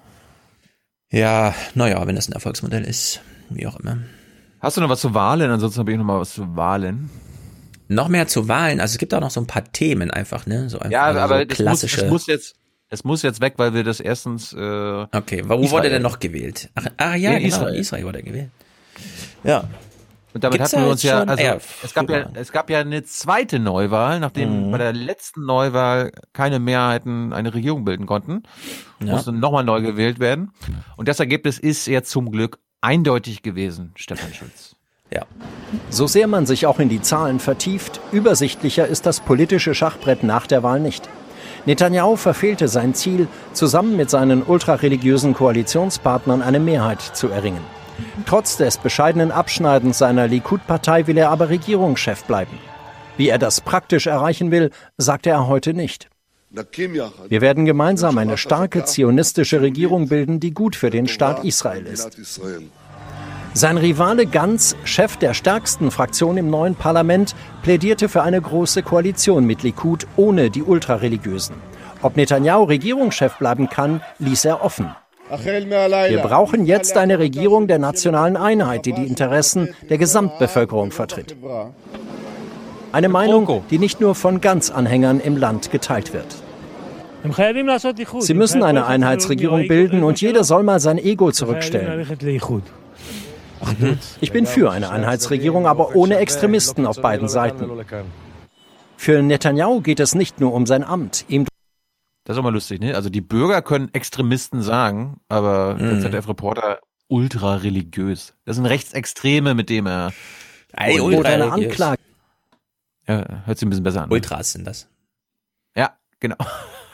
Ja, 1.09 1.53
naja, 1.75 2.05
wenn 2.07 2.15
das 2.15 2.27
ein 2.27 2.33
Erfolgsmodell 2.33 2.83
ist. 2.83 3.21
wie 3.49 3.67
auch 3.67 3.79
immer. 3.79 3.99
Hast 4.59 4.77
du 4.77 4.81
noch 4.81 4.89
was 4.89 5.01
zu 5.01 5.13
Wahlen? 5.13 5.51
Ansonsten 5.51 5.79
habe 5.79 5.91
ich 5.91 5.97
noch 5.97 6.05
mal 6.05 6.19
was 6.19 6.33
zu 6.33 6.55
Wahlen. 6.55 7.09
Noch 7.87 8.07
mehr 8.07 8.27
zu 8.27 8.47
Wahlen. 8.47 8.79
Also 8.79 8.93
es 8.93 8.97
gibt 8.97 9.13
auch 9.13 9.19
noch 9.21 9.31
so 9.31 9.41
ein 9.41 9.47
paar 9.47 9.63
Themen 9.71 10.09
einfach, 10.11 10.45
ne? 10.45 10.69
So 10.69 10.77
einfach 10.79 10.91
Ja, 10.91 11.13
so 11.13 11.19
aber 11.19 11.45
das 11.45 11.57
muss, 11.59 11.65
klassische. 11.65 12.01
das 12.01 12.09
muss 12.09 12.27
jetzt, 12.27 12.55
es 12.89 13.03
muss 13.03 13.21
jetzt 13.23 13.41
weg, 13.41 13.53
weil 13.57 13.73
wir 13.73 13.83
das 13.83 13.99
erstens. 13.99 14.53
Äh, 14.53 14.57
okay, 15.11 15.43
wo 15.45 15.69
wurde 15.71 15.89
der 15.89 15.99
noch 15.99 16.19
gewählt? 16.19 16.69
Ach, 16.75 16.85
ah 16.97 17.15
ja, 17.15 17.31
In 17.31 17.37
genau, 17.43 17.47
Israel. 17.47 17.75
Israel. 17.75 18.03
wurde 18.05 18.23
gewählt. 18.23 18.49
Ja. 19.43 19.65
Und 20.33 20.43
damit 20.43 20.57
Gibt's 20.57 20.73
hatten 20.73 20.83
wir 20.85 20.91
uns 20.91 21.03
ja, 21.03 21.23
also 21.23 21.43
ja, 21.43 21.57
es 21.83 21.93
gab 21.93 22.09
ja, 22.09 22.27
es 22.33 22.51
gab 22.51 22.67
ja 22.71 22.79
eine 22.79 23.03
zweite 23.03 23.59
Neuwahl, 23.59 24.19
nachdem 24.19 24.67
Mhm. 24.67 24.71
bei 24.71 24.79
der 24.79 24.91
letzten 24.91 25.45
Neuwahl 25.45 26.11
keine 26.33 26.57
Mehrheiten 26.59 27.33
eine 27.33 27.53
Regierung 27.53 27.85
bilden 27.85 28.07
konnten, 28.07 28.41
Ja. 28.99 29.13
musste 29.13 29.31
nochmal 29.31 29.63
neu 29.63 29.81
gewählt 29.81 30.19
werden. 30.19 30.51
Und 30.97 31.07
das 31.07 31.19
Ergebnis 31.19 31.59
ist 31.59 31.85
ja 31.85 32.01
zum 32.01 32.31
Glück 32.31 32.57
eindeutig 32.81 33.43
gewesen, 33.43 33.91
Stefan 33.95 34.33
Schulz. 34.33 34.75
Ja. 35.13 35.25
So 35.89 36.07
sehr 36.07 36.27
man 36.27 36.45
sich 36.45 36.65
auch 36.65 36.79
in 36.79 36.89
die 36.89 37.01
Zahlen 37.01 37.39
vertieft, 37.39 38.01
übersichtlicher 38.11 38.87
ist 38.87 39.05
das 39.05 39.19
politische 39.19 39.75
Schachbrett 39.75 40.23
nach 40.23 40.47
der 40.47 40.63
Wahl 40.63 40.79
nicht. 40.79 41.07
Netanyahu 41.65 42.15
verfehlte 42.15 42.67
sein 42.67 42.93
Ziel, 42.93 43.27
zusammen 43.53 43.95
mit 43.95 44.09
seinen 44.09 44.43
ultrareligiösen 44.43 45.33
Koalitionspartnern 45.33 46.41
eine 46.41 46.59
Mehrheit 46.59 47.01
zu 47.01 47.29
erringen. 47.29 47.61
Trotz 48.25 48.57
des 48.57 48.77
bescheidenen 48.77 49.31
Abschneidens 49.31 49.97
seiner 49.97 50.27
Likud-Partei 50.27 51.07
will 51.07 51.17
er 51.17 51.29
aber 51.29 51.49
Regierungschef 51.49 52.23
bleiben. 52.23 52.57
Wie 53.15 53.29
er 53.29 53.37
das 53.37 53.61
praktisch 53.61 54.07
erreichen 54.07 54.51
will, 54.51 54.71
sagte 54.97 55.29
er 55.29 55.47
heute 55.47 55.73
nicht. 55.73 56.09
Wir 56.49 57.41
werden 57.41 57.65
gemeinsam 57.65 58.17
eine 58.17 58.37
starke 58.37 58.83
zionistische 58.83 59.61
Regierung 59.61 60.09
bilden, 60.09 60.39
die 60.39 60.51
gut 60.51 60.75
für 60.75 60.89
den 60.89 61.07
Staat 61.07 61.43
Israel 61.43 61.85
ist. 61.85 62.17
Sein 63.55 63.77
Rivale 63.77 64.25
Ganz, 64.25 64.75
Chef 64.83 65.17
der 65.17 65.35
stärksten 65.35 65.91
Fraktion 65.91 66.37
im 66.37 66.49
neuen 66.49 66.73
Parlament, 66.73 67.35
plädierte 67.61 68.09
für 68.09 68.23
eine 68.23 68.41
große 68.41 68.81
Koalition 68.81 69.45
mit 69.45 69.61
Likud 69.61 70.07
ohne 70.17 70.49
die 70.49 70.63
Ultrareligiösen. 70.63 71.55
Ob 72.01 72.17
Netanyahu 72.17 72.63
Regierungschef 72.63 73.37
bleiben 73.37 73.69
kann, 73.69 74.01
ließ 74.17 74.45
er 74.45 74.65
offen. 74.65 74.95
Wir 75.29 76.19
brauchen 76.23 76.65
jetzt 76.65 76.97
eine 76.97 77.19
Regierung 77.19 77.67
der 77.67 77.77
nationalen 77.77 78.37
Einheit, 78.37 78.87
die 78.87 78.93
die 78.93 79.05
Interessen 79.05 79.69
der 79.87 79.99
Gesamtbevölkerung 79.99 80.91
vertritt. 80.91 81.35
Eine 82.91 83.09
Meinung, 83.09 83.63
die 83.69 83.77
nicht 83.77 84.01
nur 84.01 84.15
von 84.15 84.41
Ganz-Anhängern 84.41 85.19
im 85.19 85.37
Land 85.37 85.69
geteilt 85.69 86.11
wird. 86.11 86.25
Sie 88.19 88.33
müssen 88.33 88.63
eine 88.63 88.87
Einheitsregierung 88.87 89.67
bilden 89.67 90.03
und 90.03 90.19
jeder 90.19 90.43
soll 90.43 90.63
mal 90.63 90.79
sein 90.79 90.97
Ego 90.97 91.31
zurückstellen. 91.31 92.05
Ich 94.21 94.31
bin 94.31 94.45
für 94.45 94.71
eine 94.71 94.89
Einheitsregierung, 94.89 95.67
aber 95.67 95.95
ohne 95.95 96.17
Extremisten 96.17 96.85
auf 96.85 97.01
beiden 97.01 97.27
Seiten. 97.29 97.69
Für 98.97 99.21
Netanyahu 99.21 99.81
geht 99.81 99.99
es 99.99 100.15
nicht 100.15 100.39
nur 100.39 100.53
um 100.53 100.65
sein 100.65 100.83
Amt. 100.83 101.25
Ihm 101.27 101.45
Das 102.25 102.35
ist 102.35 102.39
auch 102.39 102.43
mal 102.43 102.53
lustig, 102.53 102.79
ne? 102.79 102.95
Also 102.95 103.09
die 103.09 103.21
Bürger 103.21 103.61
können 103.61 103.93
Extremisten 103.93 104.61
sagen, 104.61 105.17
aber 105.27 105.75
der 105.75 105.93
Mhm. 105.93 106.01
ZDF-Reporter 106.01 106.79
ultra 107.09 107.55
religiös. 107.57 108.33
Das 108.45 108.55
sind 108.55 108.65
Rechtsextreme, 108.65 109.53
mit 109.55 109.69
dem 109.69 109.87
er 109.87 110.13
Ey, 110.73 110.99
ultra 110.99 111.29
eine. 111.29 111.51
Anklage 111.51 112.01
Ja, 113.07 113.25
hört 113.45 113.57
sich 113.59 113.65
ein 113.67 113.69
bisschen 113.69 113.83
besser 113.83 114.03
an. 114.03 114.09
ne? 114.09 114.15
Ultras 114.15 114.53
sind 114.53 114.65
das. 114.65 114.87
Ja, 115.75 115.91
genau. 116.19 116.37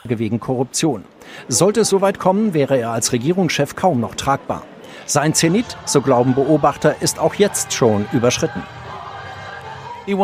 wegen 0.04 0.40
Korruption. 0.40 1.04
Sollte 1.48 1.82
es 1.82 1.90
soweit 1.90 2.18
kommen, 2.20 2.54
wäre 2.56 2.78
er 2.80 2.92
als 2.92 3.12
Regierungschef 3.14 3.76
kaum 3.76 4.00
noch 4.00 4.16
tragbar. 4.16 4.64
Sein 5.10 5.34
Zenit, 5.34 5.76
so 5.86 6.02
glauben 6.02 6.36
Beobachter, 6.36 7.02
ist 7.02 7.18
auch 7.18 7.34
jetzt 7.34 7.74
schon 7.74 8.06
überschritten. 8.14 8.62
Er 10.06 10.18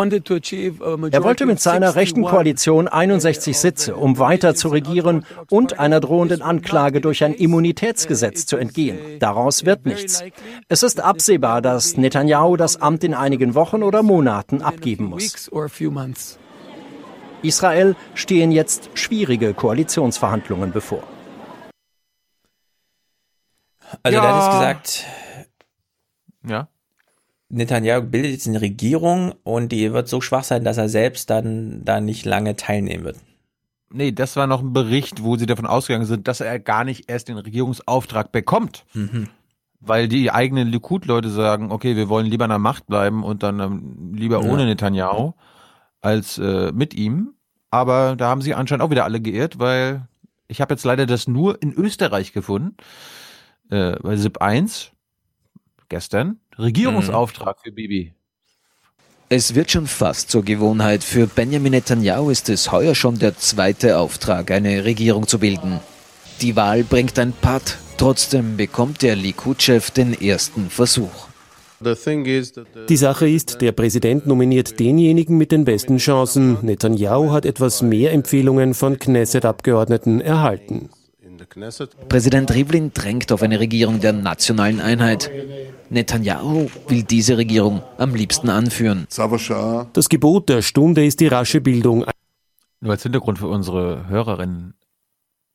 wollte 1.23 1.47
mit 1.47 1.59
seiner 1.59 1.95
rechten 1.95 2.23
Koalition 2.23 2.87
61 2.87 3.57
Sitze, 3.57 3.95
um 3.95 4.19
weiter 4.19 4.53
zu 4.53 4.67
regieren 4.67 5.25
und 5.49 5.79
einer 5.79 5.99
drohenden 5.99 6.43
Anklage 6.43 7.01
durch 7.01 7.23
ein 7.23 7.33
Immunitätsgesetz 7.33 8.45
zu 8.45 8.57
entgehen. 8.57 8.99
Daraus 9.17 9.65
wird 9.65 9.87
nichts. 9.87 10.23
Es 10.69 10.83
ist 10.83 10.99
absehbar, 10.99 11.63
dass 11.63 11.97
Netanyahu 11.97 12.55
das 12.55 12.79
Amt 12.79 13.03
in 13.03 13.15
einigen 13.15 13.55
Wochen 13.55 13.81
oder 13.81 14.03
Monaten 14.03 14.61
abgeben 14.61 15.05
muss. 15.05 15.49
Israel 17.41 17.95
stehen 18.13 18.51
jetzt 18.51 18.91
schwierige 18.93 19.55
Koalitionsverhandlungen 19.55 20.71
bevor. 20.71 21.01
Also 24.03 24.17
Ja. 24.17 24.21
da 24.23 24.39
ist 24.39 24.51
gesagt, 24.51 25.05
Ja. 26.47 26.67
Netanyahu 27.49 28.01
bildet 28.01 28.31
jetzt 28.31 28.47
eine 28.47 28.61
Regierung 28.61 29.33
und 29.43 29.71
die 29.71 29.93
wird 29.93 30.07
so 30.07 30.19
schwach 30.19 30.43
sein, 30.43 30.63
dass 30.63 30.77
er 30.77 30.89
selbst 30.89 31.29
dann 31.29 31.83
da 31.85 32.01
nicht 32.01 32.25
lange 32.25 32.55
teilnehmen 32.55 33.03
wird. 33.03 33.17
Nee, 33.91 34.11
das 34.11 34.35
war 34.35 34.47
noch 34.47 34.61
ein 34.61 34.73
Bericht, 34.73 35.23
wo 35.23 35.37
sie 35.37 35.45
davon 35.45 35.65
ausgegangen 35.67 36.05
sind, 36.05 36.27
dass 36.27 36.41
er 36.41 36.59
gar 36.59 36.83
nicht 36.83 37.09
erst 37.09 37.27
den 37.29 37.37
Regierungsauftrag 37.37 38.31
bekommt. 38.31 38.83
Mhm. 38.93 39.29
Weil 39.79 40.07
die 40.07 40.31
eigenen 40.31 40.67
Likud-Leute 40.69 41.29
sagen, 41.29 41.71
okay, 41.71 41.95
wir 41.95 42.09
wollen 42.09 42.25
lieber 42.25 42.45
an 42.45 42.49
der 42.49 42.59
Macht 42.59 42.87
bleiben 42.87 43.23
und 43.23 43.43
dann 43.43 43.59
ähm, 43.59 44.13
lieber 44.15 44.43
Ja. 44.43 44.51
ohne 44.51 44.65
Netanyahu 44.65 45.33
als 46.01 46.39
äh, 46.39 46.71
mit 46.73 46.93
ihm. 46.95 47.33
Aber 47.69 48.15
da 48.15 48.27
haben 48.29 48.41
sie 48.41 48.55
anscheinend 48.55 48.83
auch 48.83 48.89
wieder 48.89 49.03
alle 49.05 49.21
geirrt, 49.21 49.59
weil 49.59 50.07
ich 50.47 50.61
habe 50.61 50.73
jetzt 50.73 50.83
leider 50.83 51.05
das 51.05 51.27
nur 51.27 51.61
in 51.61 51.71
Österreich 51.73 52.33
gefunden. 52.33 52.75
Äh, 53.69 53.95
bei 54.01 54.15
SIP 54.15 54.41
1 54.41 54.91
gestern 55.89 56.39
Regierungsauftrag 56.57 57.57
für 57.63 57.71
Bibi. 57.71 58.13
Es 59.27 59.55
wird 59.55 59.71
schon 59.71 59.87
fast 59.87 60.29
zur 60.29 60.43
Gewohnheit. 60.43 61.03
Für 61.03 61.25
Benjamin 61.25 61.71
Netanyahu 61.71 62.29
ist 62.29 62.47
es 62.49 62.71
heuer 62.71 62.93
schon 62.93 63.17
der 63.17 63.37
zweite 63.37 63.97
Auftrag, 63.97 64.51
eine 64.51 64.85
Regierung 64.85 65.27
zu 65.27 65.39
bilden. 65.39 65.79
Die 66.41 66.55
Wahl 66.55 66.83
bringt 66.83 67.17
ein 67.17 67.33
Patt. 67.33 67.77
Trotzdem 67.97 68.57
bekommt 68.57 69.01
der 69.01 69.15
Likud-Chef 69.15 69.89
den 69.89 70.13
ersten 70.19 70.69
Versuch. 70.69 71.27
Die 71.81 72.97
Sache 72.97 73.29
ist, 73.29 73.61
der 73.61 73.71
Präsident 73.71 74.27
nominiert 74.27 74.79
denjenigen 74.79 75.37
mit 75.37 75.51
den 75.51 75.65
besten 75.65 75.97
Chancen. 75.97 76.57
Netanyahu 76.61 77.31
hat 77.31 77.45
etwas 77.45 77.81
mehr 77.81 78.13
Empfehlungen 78.13 78.73
von 78.73 78.99
Knesset-Abgeordneten 78.99 80.21
erhalten. 80.21 80.89
Präsident 82.09 82.51
Rivlin 82.53 82.91
drängt 82.93 83.31
auf 83.31 83.41
eine 83.41 83.59
Regierung 83.59 84.01
der 84.01 84.11
nationalen 84.11 84.81
Einheit. 84.81 85.31
Netanyahu 85.89 86.67
will 86.87 87.03
diese 87.03 87.37
Regierung 87.37 87.81
am 87.97 88.13
liebsten 88.13 88.49
anführen. 88.49 89.07
Das 89.93 90.09
Gebot 90.09 90.49
der 90.49 90.61
Stunde 90.61 91.05
ist 91.05 91.19
die 91.21 91.27
rasche 91.27 91.61
Bildung 91.61 92.05
Nur 92.81 92.91
als 92.91 93.03
Hintergrund 93.03 93.39
für 93.39 93.47
unsere 93.47 94.09
Hörerinnen. 94.09 94.73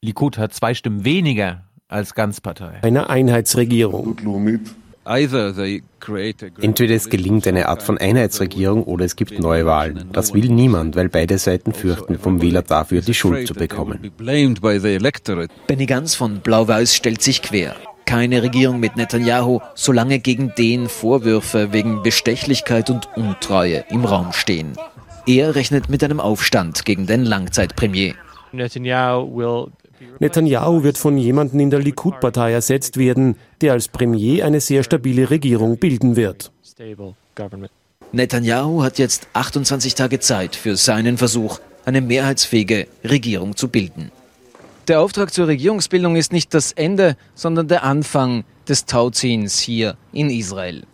Likud 0.03 0.39
hat 0.39 0.55
zwei 0.55 0.73
Stimmen 0.73 1.05
weniger 1.05 1.65
als 1.89 2.15
Ganzpartei. 2.15 2.83
einer 2.83 3.11
Einheitsregierung. 3.11 4.17
Entweder 6.61 6.95
es 6.95 7.09
gelingt 7.09 7.47
eine 7.49 7.69
Art 7.69 7.83
von 7.83 7.99
Einheitsregierung 7.99 8.85
oder 8.85 9.05
es 9.05 9.17
gibt 9.17 9.39
Neuwahlen. 9.41 10.09
Das 10.13 10.33
will 10.33 10.49
niemand, 10.49 10.95
weil 10.95 11.09
beide 11.09 11.37
Seiten 11.39 11.73
fürchten, 11.73 12.17
vom 12.19 12.41
Wähler 12.41 12.63
dafür 12.63 13.01
die 13.01 13.15
Schuld 13.15 13.49
zu 13.49 13.55
bekommen. 13.55 14.13
Benny 15.67 15.87
Gantz 15.87 16.15
von 16.15 16.41
Blau-Weiß 16.41 16.95
stellt 16.95 17.23
sich 17.23 17.43
quer. 17.43 17.75
Keine 18.05 18.43
Regierung 18.43 18.79
mit 18.79 18.97
Netanyahu, 18.97 19.61
solange 19.75 20.21
gegen 20.21 20.53
den 20.57 20.89
Vorwürfe 20.89 21.73
wegen 21.73 22.03
Bestechlichkeit 22.03 22.89
und 22.91 23.09
Untreue 23.17 23.85
im 23.91 24.05
Raum 24.05 24.33
stehen. 24.33 24.73
Er 25.27 25.55
rechnet 25.55 25.89
mit 25.89 26.05
einem 26.05 26.21
Aufstand 26.21 26.85
gegen 26.85 27.07
den 27.07 27.25
Langzeitpremier. 27.25 28.15
Netanyahu 28.53 29.71
wird 30.83 30.99
von 30.99 31.17
jemandem 31.19 31.61
in 31.61 31.71
der 31.71 31.81
Likud-Partei 31.81 32.53
ersetzt 32.53 32.97
werden, 32.97 33.37
der 33.61 33.73
als 33.73 33.89
Premier 33.89 34.45
eine 34.45 34.61
sehr 34.61 34.83
stabile 34.83 35.31
Regierung 35.31 35.79
bilden 35.79 36.17
wird. 36.17 36.53
Netanyahu 38.13 38.83
hat 38.83 38.99
jetzt 38.99 39.29
28 39.35 39.95
Tage 39.95 40.21
Zeit 40.21 40.57
für 40.57 40.77
seinen 40.77 41.17
Versuch, 41.17 41.61
eine 41.85 42.01
mehrheitsfähige 42.01 42.89
Regierung 43.05 43.57
zu 43.57 43.69
bilden. 43.69 44.11
Der 44.89 45.01
Auftrag 45.01 45.33
zur 45.33 45.47
Regierungsbildung 45.47 46.17
ist 46.17 46.33
nicht 46.33 46.53
das 46.53 46.73
Ende, 46.73 47.17
sondern 47.35 47.69
der 47.69 47.85
Anfang 47.85 48.45
des 48.69 48.87
Tauziehens 48.87 49.61
hier 49.61 49.97
in 50.13 50.31
Israel. 50.31 50.85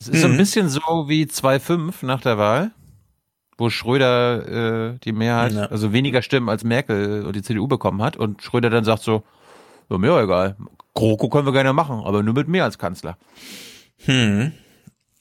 Es 0.00 0.08
ist 0.08 0.20
so 0.20 0.28
ein 0.28 0.36
bisschen 0.36 0.68
so 0.68 0.80
wie 1.08 1.24
2-5 1.24 2.04
nach 2.04 2.20
der 2.20 2.38
Wahl, 2.38 2.70
wo 3.56 3.70
Schröder 3.70 4.92
äh, 4.94 4.98
die 5.04 5.12
Mehrheit, 5.12 5.52
Ja. 5.52 5.66
also 5.66 5.92
weniger 5.92 6.22
Stimmen 6.22 6.48
als 6.48 6.64
Merkel 6.64 7.24
und 7.24 7.36
die 7.36 7.42
CDU 7.42 7.66
bekommen 7.68 8.02
hat 8.02 8.16
und 8.16 8.42
Schröder 8.42 8.70
dann 8.70 8.84
sagt 8.84 9.02
so, 9.02 9.22
ja, 9.90 9.98
mir 9.98 10.18
egal, 10.20 10.56
GroKo 10.94 11.28
können 11.28 11.46
wir 11.46 11.52
gerne 11.52 11.72
machen, 11.72 12.00
aber 12.04 12.22
nur 12.22 12.34
mit 12.34 12.48
mir 12.48 12.64
als 12.64 12.78
Kanzler. 12.78 13.16
Hm. 14.04 14.52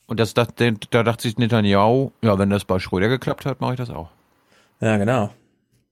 Und 0.05 0.19
das, 0.19 0.33
das, 0.33 0.49
da 0.89 1.03
dachte 1.03 1.23
sich 1.23 1.37
Netanyahu, 1.37 2.11
ja, 2.21 2.37
wenn 2.37 2.49
das 2.49 2.65
bei 2.65 2.79
Schröder 2.79 3.07
geklappt 3.07 3.45
hat, 3.45 3.61
mache 3.61 3.73
ich 3.73 3.77
das 3.77 3.89
auch. 3.89 4.09
Ja, 4.81 4.97
genau. 4.97 5.29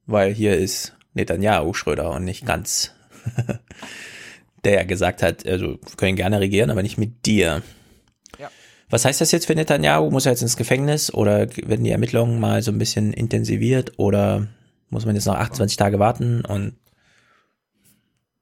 Weil 0.06 0.34
hier 0.34 0.58
ist 0.58 0.96
Netanyahu 1.14 1.74
Schröder 1.74 2.12
und 2.12 2.24
nicht 2.26 2.46
ganz 2.46 2.94
der 4.64 4.74
ja 4.74 4.84
gesagt 4.84 5.24
hat, 5.24 5.46
also 5.48 5.68
wir 5.68 5.96
können 5.98 6.16
gerne 6.16 6.40
regieren, 6.40 6.70
aber 6.70 6.84
nicht 6.84 6.98
mit 6.98 7.26
dir. 7.26 7.62
Was 8.92 9.06
heißt 9.06 9.22
das 9.22 9.32
jetzt 9.32 9.48
für 9.48 9.56
Netanyahu? 9.56 10.12
Muss 10.12 10.26
er 10.26 10.34
jetzt 10.34 10.42
ins 10.42 10.58
Gefängnis 10.58 11.14
oder 11.14 11.48
werden 11.56 11.84
die 11.84 11.92
Ermittlungen 11.92 12.40
mal 12.40 12.62
so 12.62 12.72
ein 12.72 12.78
bisschen 12.78 13.14
intensiviert 13.14 13.94
oder 13.98 14.48
muss 14.90 15.06
man 15.06 15.16
jetzt 15.16 15.26
noch 15.26 15.36
28 15.36 15.78
Tage 15.78 15.98
warten 15.98 16.44
und 16.46 16.76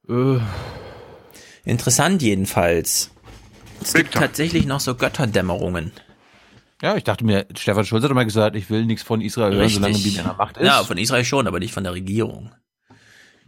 Äh, 0.09 0.39
interessant 1.63 2.21
jedenfalls. 2.23 3.11
Es 3.81 3.93
gibt 3.93 4.15
tatsächlich 4.15 4.65
noch 4.65 4.79
so 4.79 4.95
Götterdämmerungen. 4.95 5.91
ja, 6.81 6.95
ich 6.97 7.03
dachte 7.03 7.23
mir, 7.23 7.45
Stefan 7.55 7.85
Schulz 7.85 8.03
hat 8.03 8.11
immer 8.11 8.25
gesagt, 8.25 8.55
ich 8.55 8.69
will 8.71 8.85
nichts 8.85 9.03
von 9.03 9.21
Israel 9.21 9.55
hören, 9.55 9.69
solange 9.69 9.93
Bibi 9.97 10.17
an 10.19 10.25
der 10.25 10.33
Macht 10.33 10.57
ist. 10.57 10.65
Ja, 10.65 10.83
von 10.83 10.97
Israel 10.97 11.23
schon, 11.23 11.47
aber 11.47 11.59
nicht 11.59 11.73
von 11.73 11.83
der 11.83 11.93
Regierung. 11.93 12.51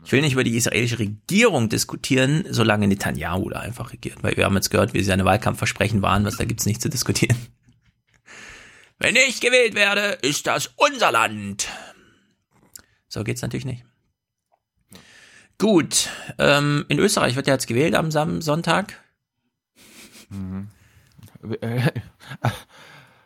Ich 0.04 0.12
will 0.12 0.22
nicht 0.22 0.34
über 0.34 0.44
die 0.44 0.56
israelische 0.56 1.00
Regierung 1.00 1.70
diskutieren, 1.70 2.46
solange 2.50 2.88
Netanyahu 2.88 3.50
da 3.50 3.60
einfach 3.60 3.94
regiert. 3.94 4.24
Weil 4.24 4.36
wir 4.36 4.46
haben 4.46 4.56
jetzt 4.56 4.72
gehört, 4.72 4.94
wie 4.94 5.04
seine 5.04 5.26
Wahlkampfversprechen 5.26 6.02
waren, 6.02 6.26
was 6.26 6.38
da 6.38 6.46
gibt's 6.46 6.66
nichts 6.66 6.82
zu 6.82 6.90
diskutieren. 6.90 7.38
Wenn 8.98 9.16
ich 9.16 9.42
gewählt 9.42 9.76
werde, 9.76 10.18
ist 10.22 10.48
das 10.48 10.72
unser 10.76 11.12
Land. 11.12 11.68
So 13.08 13.24
geht's 13.24 13.42
natürlich 13.42 13.66
nicht. 13.66 13.84
Gut, 15.58 16.10
ähm, 16.40 16.86
in 16.88 16.98
Österreich 16.98 17.36
wird 17.36 17.46
ja 17.48 17.54
jetzt 17.54 17.68
gewählt 17.68 17.94
am 17.94 18.10
Sonntag. 18.12 19.00
Mhm. 20.30 20.70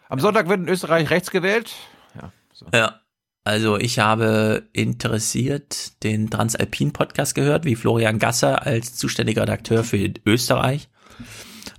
Am 0.07 0.19
Sonntag 0.19 0.47
wird 0.47 0.59
in 0.59 0.67
Österreich 0.69 1.09
rechts 1.09 1.31
gewählt. 1.31 1.73
Ja, 2.15 2.31
so. 2.53 2.67
Ja. 2.73 3.01
Also 3.45 3.77
ich 3.77 3.99
habe 3.99 4.63
interessiert 4.73 6.03
den 6.03 6.29
Transalpin-Podcast 6.29 7.35
gehört, 7.35 7.63
wie 7.63 7.75
Florian 7.75 8.19
Gasser 8.19 8.65
als 8.65 8.95
zuständiger 8.95 9.43
Redakteur 9.43 9.83
für 9.83 10.13
Österreich 10.25 10.89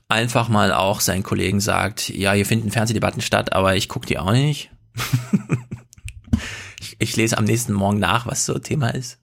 einfach 0.09 0.49
mal 0.49 0.73
auch 0.73 1.01
seinen 1.01 1.23
Kollegen 1.23 1.61
sagt, 1.61 2.09
ja, 2.09 2.33
hier 2.33 2.47
finden 2.47 2.71
Fernsehdebatten 2.71 3.23
statt, 3.23 3.53
aber 3.53 3.77
ich 3.77 3.89
gucke 3.89 4.07
die 4.07 4.19
auch 4.19 4.33
nicht. 4.33 4.71
ich, 6.81 6.97
ich 6.99 7.17
lese 7.17 7.39
am 7.39 7.45
nächsten 7.45 7.73
Morgen 7.73 7.99
nach, 7.99 8.27
was 8.27 8.47
so 8.47 8.59
Thema 8.59 8.91
ist. 8.91 9.19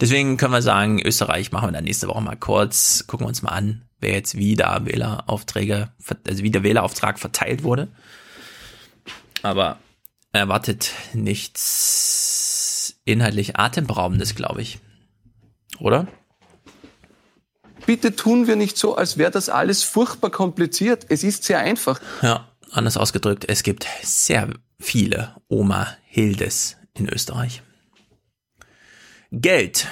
Deswegen 0.00 0.36
können 0.36 0.52
wir 0.52 0.62
sagen, 0.62 1.00
Österreich 1.02 1.52
machen 1.52 1.68
wir 1.68 1.72
dann 1.72 1.84
nächste 1.84 2.08
Woche 2.08 2.20
mal 2.20 2.36
kurz, 2.36 3.04
gucken 3.06 3.24
wir 3.24 3.28
uns 3.28 3.42
mal 3.42 3.50
an, 3.50 3.82
wer 3.98 4.12
jetzt 4.12 4.36
wieder 4.36 4.84
Wähleraufträge, 4.84 5.90
also 6.28 6.42
wie 6.42 6.50
der 6.50 6.62
Wählerauftrag 6.62 7.18
verteilt 7.18 7.62
wurde. 7.62 7.88
Aber 9.42 9.78
erwartet 10.38 10.92
nichts 11.12 12.96
inhaltlich 13.04 13.56
atemberaubendes, 13.56 14.34
glaube 14.34 14.62
ich. 14.62 14.78
Oder? 15.78 16.06
Bitte 17.86 18.16
tun 18.16 18.46
wir 18.46 18.56
nicht 18.56 18.76
so, 18.76 18.96
als 18.96 19.16
wäre 19.16 19.30
das 19.30 19.48
alles 19.48 19.84
furchtbar 19.84 20.30
kompliziert. 20.30 21.06
Es 21.08 21.22
ist 21.22 21.44
sehr 21.44 21.60
einfach. 21.60 22.00
Ja, 22.22 22.48
anders 22.72 22.96
ausgedrückt, 22.96 23.44
es 23.48 23.62
gibt 23.62 23.86
sehr 24.02 24.50
viele 24.80 25.36
Oma 25.48 25.88
Hildes 26.04 26.76
in 26.94 27.08
Österreich. 27.08 27.62
Geld. 29.30 29.88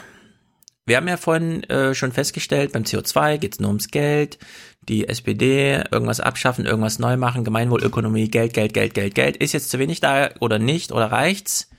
Wir 0.87 0.99
haben 0.99 1.09
ja 1.09 1.17
vorhin 1.17 1.63
äh, 1.65 1.95
schon 1.95 2.13
festgestellt, 2.13 2.73
beim 2.73 2.83
CO2 2.83 3.39
geht 3.39 3.55
es 3.55 3.61
nur 3.61 3.69
ums 3.69 3.89
Geld. 3.89 4.39
Die 4.83 5.09
SPD, 5.09 5.83
irgendwas 5.91 6.21
abschaffen, 6.21 6.67
irgendwas 6.67 6.99
neu 6.99 7.17
machen, 7.17 7.43
Gemeinwohlökonomie, 7.43 8.29
Geld, 8.29 8.53
Geld, 8.53 8.75
Geld, 8.75 8.93
Geld, 8.93 9.15
Geld. 9.15 9.37
Ist 9.39 9.53
jetzt 9.53 9.71
zu 9.71 9.79
wenig 9.79 10.01
da 10.01 10.29
oder 10.41 10.59
nicht 10.59 10.93
oder 10.93 11.11
reicht's? 11.11 11.71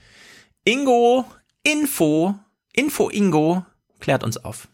Ingo, 0.64 1.24
Info, 1.62 2.34
Info 2.72 3.08
Ingo 3.08 3.64
klärt 4.00 4.24
uns 4.24 4.38
auf. 4.38 4.66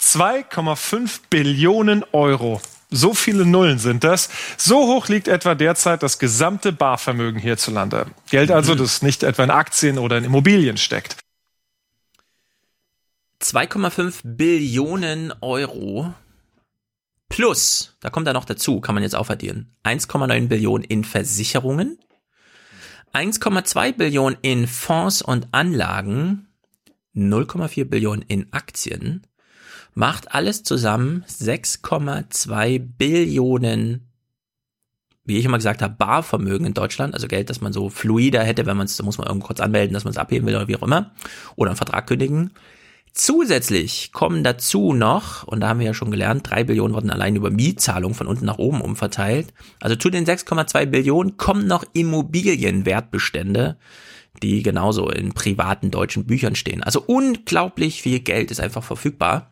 2,5 0.00 1.20
Billionen 1.28 2.02
Euro. 2.12 2.62
So 2.90 3.12
viele 3.12 3.44
Nullen 3.44 3.78
sind 3.78 4.04
das. 4.04 4.30
So 4.56 4.86
hoch 4.86 5.08
liegt 5.08 5.28
etwa 5.28 5.54
derzeit 5.54 6.02
das 6.02 6.18
gesamte 6.18 6.72
Barvermögen 6.72 7.40
hierzulande. 7.40 8.06
Geld 8.30 8.50
also, 8.50 8.74
das 8.74 9.02
nicht 9.02 9.22
etwa 9.22 9.44
in 9.44 9.50
Aktien 9.50 9.98
oder 9.98 10.16
in 10.16 10.24
Immobilien 10.24 10.78
steckt. 10.78 11.16
2,5 13.42 14.20
Billionen 14.22 15.32
Euro 15.40 16.14
plus, 17.28 17.96
da 18.00 18.08
kommt 18.08 18.26
da 18.26 18.32
noch 18.32 18.44
dazu, 18.44 18.80
kann 18.80 18.94
man 18.94 19.02
jetzt 19.02 19.16
auch 19.16 19.26
verdienen, 19.26 19.74
1,9 19.84 20.48
Billionen 20.48 20.84
in 20.84 21.02
Versicherungen, 21.02 21.98
1,2 23.12 23.94
Billionen 23.94 24.38
in 24.42 24.66
Fonds 24.68 25.22
und 25.22 25.48
Anlagen, 25.50 26.46
0,4 27.16 27.86
Billionen 27.86 28.22
in 28.28 28.52
Aktien, 28.52 29.26
macht 29.94 30.34
alles 30.34 30.62
zusammen 30.62 31.24
6,2 31.26 32.78
Billionen, 32.78 34.08
wie 35.24 35.38
ich 35.38 35.44
immer 35.44 35.58
gesagt 35.58 35.82
habe, 35.82 35.96
Barvermögen 35.96 36.66
in 36.66 36.74
Deutschland, 36.74 37.14
also 37.14 37.26
Geld, 37.26 37.50
das 37.50 37.60
man 37.60 37.72
so 37.72 37.88
fluider 37.88 38.44
hätte, 38.44 38.66
wenn 38.66 38.76
man 38.76 38.86
es, 38.86 38.96
da 38.96 39.02
muss 39.02 39.18
man 39.18 39.26
irgendwo 39.26 39.48
kurz 39.48 39.60
anmelden, 39.60 39.94
dass 39.94 40.04
man 40.04 40.12
es 40.12 40.18
abheben 40.18 40.46
will 40.46 40.54
oder 40.54 40.68
wie 40.68 40.76
auch 40.76 40.82
immer, 40.82 41.12
oder 41.56 41.70
einen 41.70 41.76
Vertrag 41.76 42.06
kündigen. 42.06 42.52
Zusätzlich 43.14 44.10
kommen 44.12 44.42
dazu 44.42 44.94
noch, 44.94 45.46
und 45.46 45.60
da 45.60 45.68
haben 45.68 45.80
wir 45.80 45.86
ja 45.86 45.94
schon 45.94 46.10
gelernt, 46.10 46.48
drei 46.48 46.64
Billionen 46.64 46.94
wurden 46.94 47.10
allein 47.10 47.36
über 47.36 47.50
Mietzahlungen 47.50 48.14
von 48.14 48.26
unten 48.26 48.46
nach 48.46 48.56
oben 48.56 48.80
umverteilt. 48.80 49.52
Also 49.80 49.96
zu 49.96 50.08
den 50.08 50.24
6,2 50.24 50.86
Billionen 50.86 51.36
kommen 51.36 51.66
noch 51.66 51.84
Immobilienwertbestände, 51.92 53.76
die 54.42 54.62
genauso 54.62 55.10
in 55.10 55.34
privaten 55.34 55.90
deutschen 55.90 56.24
Büchern 56.24 56.54
stehen. 56.54 56.82
Also 56.82 57.02
unglaublich 57.06 58.00
viel 58.00 58.20
Geld 58.20 58.50
ist 58.50 58.60
einfach 58.60 58.82
verfügbar. 58.82 59.50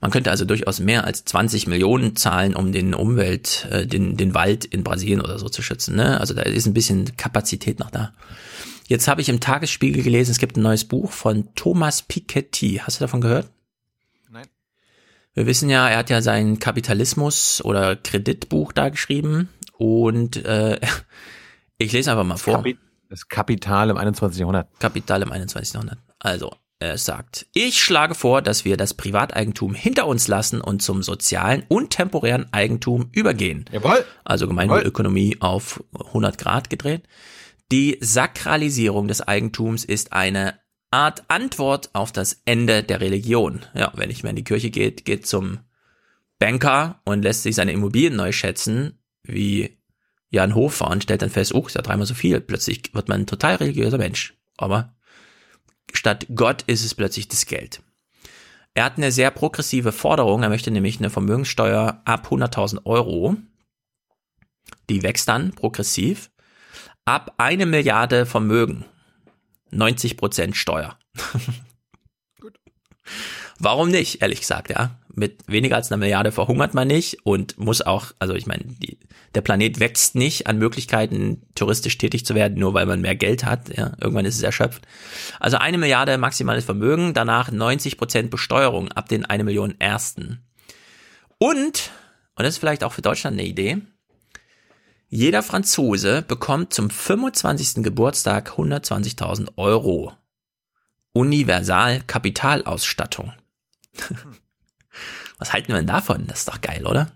Man 0.00 0.12
könnte 0.12 0.30
also 0.30 0.44
durchaus 0.44 0.78
mehr 0.78 1.04
als 1.04 1.24
20 1.24 1.66
Millionen 1.66 2.14
zahlen, 2.14 2.54
um 2.54 2.70
den 2.70 2.94
Umwelt, 2.94 3.66
äh, 3.72 3.84
den, 3.84 4.16
den 4.16 4.34
Wald 4.34 4.64
in 4.64 4.84
Brasilien 4.84 5.20
oder 5.20 5.40
so 5.40 5.48
zu 5.48 5.62
schützen. 5.62 5.96
Ne? 5.96 6.20
Also 6.20 6.34
da 6.34 6.42
ist 6.42 6.66
ein 6.66 6.74
bisschen 6.74 7.16
Kapazität 7.16 7.80
noch 7.80 7.90
da. 7.90 8.12
Jetzt 8.88 9.08
habe 9.08 9.20
ich 9.20 9.28
im 9.28 9.40
Tagesspiegel 9.40 10.02
gelesen, 10.02 10.30
es 10.30 10.38
gibt 10.38 10.56
ein 10.56 10.62
neues 10.62 10.84
Buch 10.84 11.10
von 11.10 11.54
Thomas 11.54 12.02
Piketty. 12.02 12.80
Hast 12.82 13.00
du 13.00 13.04
davon 13.04 13.20
gehört? 13.20 13.50
Nein. 14.30 14.46
Wir 15.34 15.46
wissen 15.46 15.68
ja, 15.68 15.88
er 15.88 15.98
hat 15.98 16.10
ja 16.10 16.22
sein 16.22 16.60
Kapitalismus 16.60 17.60
oder 17.64 17.96
Kreditbuch 17.96 18.72
da 18.72 18.88
geschrieben 18.88 19.48
und 19.76 20.36
äh, 20.44 20.78
ich 21.78 21.92
lese 21.92 22.12
einfach 22.12 22.24
mal 22.24 22.36
vor. 22.36 22.64
Das 23.08 23.28
Kapital 23.28 23.90
im 23.90 23.96
21. 23.96 24.40
Jahrhundert. 24.40 24.68
Kapital 24.78 25.22
im 25.22 25.32
21. 25.32 25.74
Jahrhundert. 25.74 25.98
Also, 26.18 26.56
er 26.78 26.98
sagt, 26.98 27.46
ich 27.54 27.82
schlage 27.82 28.14
vor, 28.14 28.42
dass 28.42 28.64
wir 28.64 28.76
das 28.76 28.94
Privateigentum 28.94 29.74
hinter 29.74 30.06
uns 30.06 30.28
lassen 30.28 30.60
und 30.60 30.82
zum 30.82 31.02
sozialen 31.02 31.64
und 31.68 31.90
temporären 31.90 32.52
Eigentum 32.52 33.08
übergehen. 33.12 33.64
Jawohl. 33.72 34.04
Also 34.24 34.46
Gemeinwohlökonomie 34.46 35.38
auf 35.40 35.82
100 35.94 36.36
Grad 36.36 36.68
gedreht. 36.68 37.04
Die 37.72 37.98
Sakralisierung 38.00 39.08
des 39.08 39.22
Eigentums 39.22 39.84
ist 39.84 40.12
eine 40.12 40.60
Art 40.92 41.24
Antwort 41.28 41.90
auf 41.94 42.12
das 42.12 42.40
Ende 42.44 42.84
der 42.84 43.00
Religion. 43.00 43.66
Ja, 43.74 43.92
wenn 43.96 44.10
ich 44.10 44.22
mehr 44.22 44.30
in 44.30 44.36
die 44.36 44.44
Kirche 44.44 44.70
geht, 44.70 45.04
geht 45.04 45.26
zum 45.26 45.58
Banker 46.38 47.00
und 47.04 47.22
lässt 47.22 47.42
sich 47.42 47.56
seine 47.56 47.72
Immobilien 47.72 48.14
neu 48.14 48.30
schätzen, 48.30 48.98
wie 49.24 49.78
Jan 50.30 50.54
Hofer 50.54 50.88
und 50.88 51.02
stellt 51.02 51.22
dann 51.22 51.30
fest, 51.30 51.54
oh, 51.54 51.66
ist 51.66 51.74
ja 51.74 51.82
dreimal 51.82 52.06
so 52.06 52.14
viel. 52.14 52.40
Plötzlich 52.40 52.94
wird 52.94 53.08
man 53.08 53.22
ein 53.22 53.26
total 53.26 53.56
religiöser 53.56 53.98
Mensch. 53.98 54.34
Aber 54.56 54.94
statt 55.92 56.26
Gott 56.34 56.62
ist 56.62 56.84
es 56.84 56.94
plötzlich 56.94 57.26
das 57.26 57.46
Geld. 57.46 57.82
Er 58.74 58.84
hat 58.84 58.96
eine 58.96 59.10
sehr 59.10 59.30
progressive 59.30 59.90
Forderung. 59.90 60.42
Er 60.42 60.50
möchte 60.50 60.70
nämlich 60.70 60.98
eine 60.98 61.10
Vermögenssteuer 61.10 62.02
ab 62.04 62.28
100.000 62.30 62.84
Euro. 62.84 63.36
Die 64.88 65.02
wächst 65.02 65.26
dann 65.28 65.52
progressiv 65.52 66.30
ab 67.06 67.34
eine 67.38 67.64
Milliarde 67.64 68.26
Vermögen 68.26 68.84
90 69.70 70.18
Prozent 70.18 70.56
Steuer. 70.56 70.98
Warum 73.58 73.88
nicht, 73.88 74.20
ehrlich 74.20 74.40
gesagt, 74.40 74.68
ja? 74.68 74.98
Mit 75.14 75.44
weniger 75.46 75.76
als 75.76 75.90
einer 75.90 75.98
Milliarde 75.98 76.30
verhungert 76.30 76.74
man 76.74 76.88
nicht 76.88 77.24
und 77.24 77.56
muss 77.56 77.80
auch, 77.80 78.12
also 78.18 78.34
ich 78.34 78.46
meine, 78.46 78.64
die, 78.64 78.98
der 79.34 79.40
Planet 79.40 79.80
wächst 79.80 80.14
nicht 80.14 80.46
an 80.46 80.58
Möglichkeiten, 80.58 81.40
touristisch 81.54 81.96
tätig 81.96 82.26
zu 82.26 82.34
werden, 82.34 82.58
nur 82.58 82.74
weil 82.74 82.84
man 82.84 83.00
mehr 83.00 83.16
Geld 83.16 83.46
hat. 83.46 83.74
Ja? 83.74 83.92
Irgendwann 83.98 84.26
ist 84.26 84.36
es 84.36 84.42
erschöpft. 84.42 84.86
Also 85.40 85.56
eine 85.56 85.78
Milliarde 85.78 86.18
maximales 86.18 86.66
Vermögen, 86.66 87.14
danach 87.14 87.50
90 87.50 87.96
Prozent 87.96 88.30
Besteuerung 88.30 88.92
ab 88.92 89.08
den 89.08 89.24
eine 89.24 89.44
Million 89.44 89.80
ersten. 89.80 90.44
Und, 91.38 91.92
und 92.34 92.44
das 92.44 92.48
ist 92.48 92.58
vielleicht 92.58 92.84
auch 92.84 92.92
für 92.92 93.02
Deutschland 93.02 93.38
eine 93.38 93.48
Idee, 93.48 93.78
jeder 95.08 95.42
Franzose 95.42 96.22
bekommt 96.22 96.74
zum 96.74 96.90
25. 96.90 97.84
Geburtstag 97.84 98.50
120.000 98.58 99.56
Euro. 99.56 100.12
Universal 101.12 102.02
Kapitalausstattung. 102.06 103.32
Was 105.38 105.52
halten 105.52 105.68
wir 105.68 105.76
denn 105.76 105.86
davon? 105.86 106.26
Das 106.26 106.40
ist 106.40 106.48
doch 106.48 106.60
geil, 106.60 106.86
oder? 106.86 107.12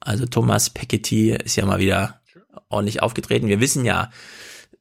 Also 0.00 0.26
Thomas 0.26 0.70
Piketty 0.70 1.32
ist 1.32 1.56
ja 1.56 1.66
mal 1.66 1.78
wieder 1.78 2.20
ordentlich 2.68 3.02
aufgetreten. 3.02 3.48
Wir 3.48 3.60
wissen 3.60 3.84
ja, 3.84 4.10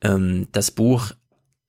ähm, 0.02 0.48
das 0.52 0.72
Buch 0.72 1.12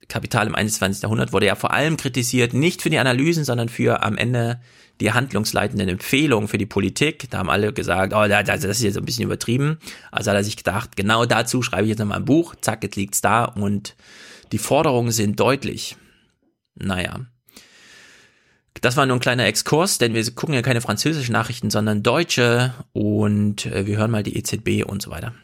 Kapital 0.09 0.47
im 0.47 0.55
21. 0.55 1.03
Jahrhundert 1.03 1.33
wurde 1.33 1.47
ja 1.47 1.55
vor 1.55 1.73
allem 1.73 1.97
kritisiert, 1.97 2.55
nicht 2.55 2.83
für 2.83 2.91
die 2.91 2.99
Analysen, 2.99 3.45
sondern 3.45 3.69
für 3.69 4.03
am 4.03 4.17
Ende 4.17 4.61
die 5.01 5.13
handlungsleitenden 5.13 5.89
Empfehlungen 5.89 6.49
für 6.49 6.59
die 6.59 6.67
Politik. 6.67 7.29
Da 7.31 7.39
haben 7.39 7.51
alle 7.51 7.73
gesagt, 7.73 8.15
oh, 8.15 8.27
das 8.29 8.65
ist 8.65 8.83
jetzt 8.83 8.97
ein 8.97 9.05
bisschen 9.05 9.25
übertrieben. 9.25 9.79
Also 10.11 10.31
hat 10.31 10.37
er 10.37 10.45
sich 10.45 10.57
gedacht, 10.57 10.97
genau 10.97 11.27
dazu 11.27 11.63
schreibe 11.63 11.85
ich 11.85 11.91
jetzt 11.91 11.99
nochmal 11.99 12.19
ein 12.19 12.25
Buch, 12.25 12.55
zack, 12.61 12.83
jetzt 12.83 12.97
liegt's 12.97 13.21
da 13.21 13.45
und 13.45 13.97
die 14.53 14.59
Forderungen 14.59 15.11
sind 15.11 15.39
deutlich. 15.39 15.97
Naja. 16.77 17.21
Das 18.81 18.97
war 18.97 19.07
nur 19.07 19.17
ein 19.17 19.21
kleiner 19.21 19.47
Exkurs, 19.47 19.99
denn 19.99 20.15
wir 20.15 20.25
gucken 20.35 20.55
ja 20.55 20.63
keine 20.63 20.81
französischen 20.81 21.33
Nachrichten, 21.33 21.71
sondern 21.71 22.03
deutsche 22.03 22.75
und 22.93 23.67
äh, 23.67 23.87
wir 23.87 23.97
hören 23.97 24.11
mal 24.11 24.23
die 24.23 24.37
EZB 24.37 24.85
und 24.85 25.03
so 25.03 25.11
weiter. 25.11 25.35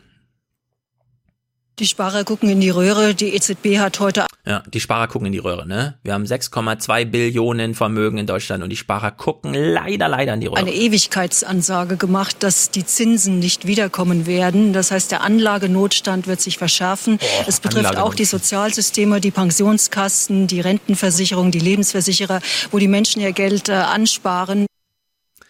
Die 1.79 1.87
Sparer 1.87 2.25
gucken 2.25 2.51
in 2.51 2.61
die 2.61 2.69
Röhre. 2.69 3.15
Die 3.15 3.35
EZB 3.35 3.79
hat 3.79 3.99
heute. 3.99 4.27
Ja, 4.45 4.63
die 4.73 4.81
Sparer 4.81 5.09
gucken 5.09 5.27
in 5.27 5.33
die 5.33 5.39
Röhre, 5.39 5.67
ne? 5.67 5.95
Wir 6.03 6.13
haben 6.13 6.25
6,2 6.25 7.07
Billionen 7.07 7.75
Vermögen 7.75 8.19
in 8.19 8.27
Deutschland 8.27 8.63
und 8.63 8.69
die 8.69 8.77
Sparer 8.77 9.11
gucken 9.11 9.55
leider, 9.55 10.09
leider 10.09 10.35
in 10.35 10.41
die 10.41 10.49
Röhre. 10.49 10.59
Eine 10.59 10.75
Ewigkeitsansage 10.75 11.97
gemacht, 11.97 12.37
dass 12.43 12.71
die 12.71 12.85
Zinsen 12.85 13.39
nicht 13.39 13.67
wiederkommen 13.67 14.27
werden. 14.27 14.75
Das 14.75 14.91
heißt, 14.91 15.11
der 15.13 15.23
Anlagenotstand 15.23 16.27
wird 16.27 16.43
sich 16.43 16.59
verschärfen. 16.59 17.17
Boah, 17.17 17.45
es 17.47 17.61
betrifft 17.61 17.97
auch 17.97 18.15
die 18.15 18.27
Sozialsysteme, 18.27 19.21
die 19.21 19.31
Pensionskassen, 19.31 20.49
die 20.49 20.61
Rentenversicherung, 20.61 21.53
die 21.53 21.61
Lebensversicherer, 21.61 22.41
wo 22.71 22.79
die 22.79 22.89
Menschen 22.89 23.23
ihr 23.23 23.33
Geld 23.33 23.71
äh, 23.71 23.73
ansparen. 23.73 24.67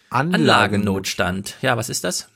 Anlagennotstand. 0.09 1.55
Ja, 1.61 1.75
was 1.75 1.89
ist 1.89 2.03
das? 2.03 2.29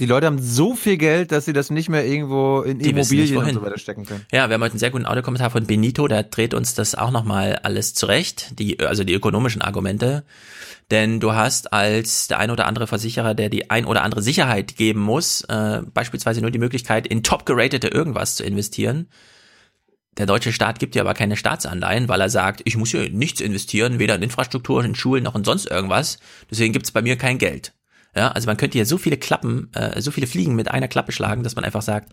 Die 0.00 0.06
Leute 0.06 0.26
haben 0.26 0.40
so 0.40 0.74
viel 0.74 0.96
Geld, 0.96 1.30
dass 1.30 1.44
sie 1.44 1.52
das 1.52 1.70
nicht 1.70 1.88
mehr 1.88 2.04
irgendwo 2.04 2.62
in 2.62 2.78
die 2.78 2.90
Immobilien 2.90 3.36
und 3.36 3.54
so 3.54 3.62
weiter 3.62 3.78
stecken 3.78 4.04
können. 4.04 4.26
Ja, 4.32 4.48
wir 4.48 4.54
haben 4.54 4.62
heute 4.62 4.72
einen 4.72 4.78
sehr 4.78 4.90
guten 4.90 5.06
Audiokommentar 5.06 5.50
von 5.50 5.66
Benito, 5.66 6.08
der 6.08 6.24
dreht 6.24 6.54
uns 6.54 6.74
das 6.74 6.94
auch 6.94 7.10
nochmal 7.10 7.56
alles 7.62 7.94
zurecht, 7.94 8.58
die, 8.58 8.80
also 8.80 9.04
die 9.04 9.14
ökonomischen 9.14 9.62
Argumente. 9.62 10.24
Denn 10.90 11.20
du 11.20 11.32
hast 11.32 11.72
als 11.72 12.28
der 12.28 12.38
ein 12.38 12.50
oder 12.50 12.66
andere 12.66 12.86
Versicherer, 12.86 13.34
der 13.34 13.48
die 13.48 13.70
ein 13.70 13.84
oder 13.84 14.02
andere 14.02 14.22
Sicherheit 14.22 14.76
geben 14.76 15.00
muss, 15.00 15.42
äh, 15.42 15.82
beispielsweise 15.94 16.40
nur 16.40 16.50
die 16.50 16.58
Möglichkeit, 16.58 17.06
in 17.06 17.22
top 17.22 17.46
geratete 17.46 17.88
irgendwas 17.88 18.36
zu 18.36 18.44
investieren. 18.44 19.08
Der 20.18 20.26
deutsche 20.26 20.52
Staat 20.52 20.78
gibt 20.78 20.94
dir 20.94 21.00
aber 21.00 21.14
keine 21.14 21.36
Staatsanleihen, 21.36 22.08
weil 22.08 22.20
er 22.20 22.30
sagt, 22.30 22.62
ich 22.64 22.76
muss 22.76 22.90
hier 22.90 23.10
nichts 23.10 23.40
investieren, 23.40 23.98
weder 23.98 24.14
in 24.14 24.22
Infrastruktur, 24.22 24.84
in 24.84 24.94
Schulen 24.94 25.24
noch 25.24 25.34
in 25.34 25.44
sonst 25.44 25.70
irgendwas. 25.70 26.18
Deswegen 26.50 26.72
gibt's 26.72 26.92
bei 26.92 27.02
mir 27.02 27.16
kein 27.16 27.38
Geld. 27.38 27.72
Ja, 28.16 28.30
also 28.30 28.46
man 28.46 28.56
könnte 28.56 28.78
hier 28.78 28.86
so 28.86 28.98
viele 28.98 29.16
Klappen, 29.16 29.70
äh, 29.74 30.00
so 30.00 30.10
viele 30.10 30.26
Fliegen 30.26 30.54
mit 30.54 30.70
einer 30.70 30.88
Klappe 30.88 31.12
schlagen, 31.12 31.42
dass 31.42 31.56
man 31.56 31.64
einfach 31.64 31.82
sagt, 31.82 32.12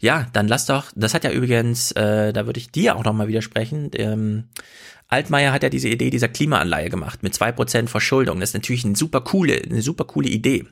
ja, 0.00 0.26
dann 0.32 0.48
lass 0.48 0.66
doch, 0.66 0.86
das 0.94 1.14
hat 1.14 1.24
ja 1.24 1.30
übrigens, 1.30 1.92
äh, 1.92 2.32
da 2.32 2.46
würde 2.46 2.58
ich 2.58 2.70
dir 2.70 2.96
auch 2.96 3.04
nochmal 3.04 3.28
widersprechen, 3.28 3.90
ähm, 3.94 4.44
Altmaier 5.08 5.52
hat 5.52 5.62
ja 5.62 5.70
diese 5.70 5.88
Idee 5.88 6.10
dieser 6.10 6.28
Klimaanleihe 6.28 6.90
gemacht 6.90 7.22
mit 7.22 7.34
zwei 7.34 7.50
Prozent 7.50 7.88
Verschuldung. 7.88 8.40
Das 8.40 8.50
ist 8.50 8.54
natürlich 8.54 8.84
eine 8.84 8.94
super 8.94 9.22
coole, 9.22 9.54
eine 9.54 9.80
super 9.80 10.04
coole 10.04 10.28
Idee. 10.28 10.66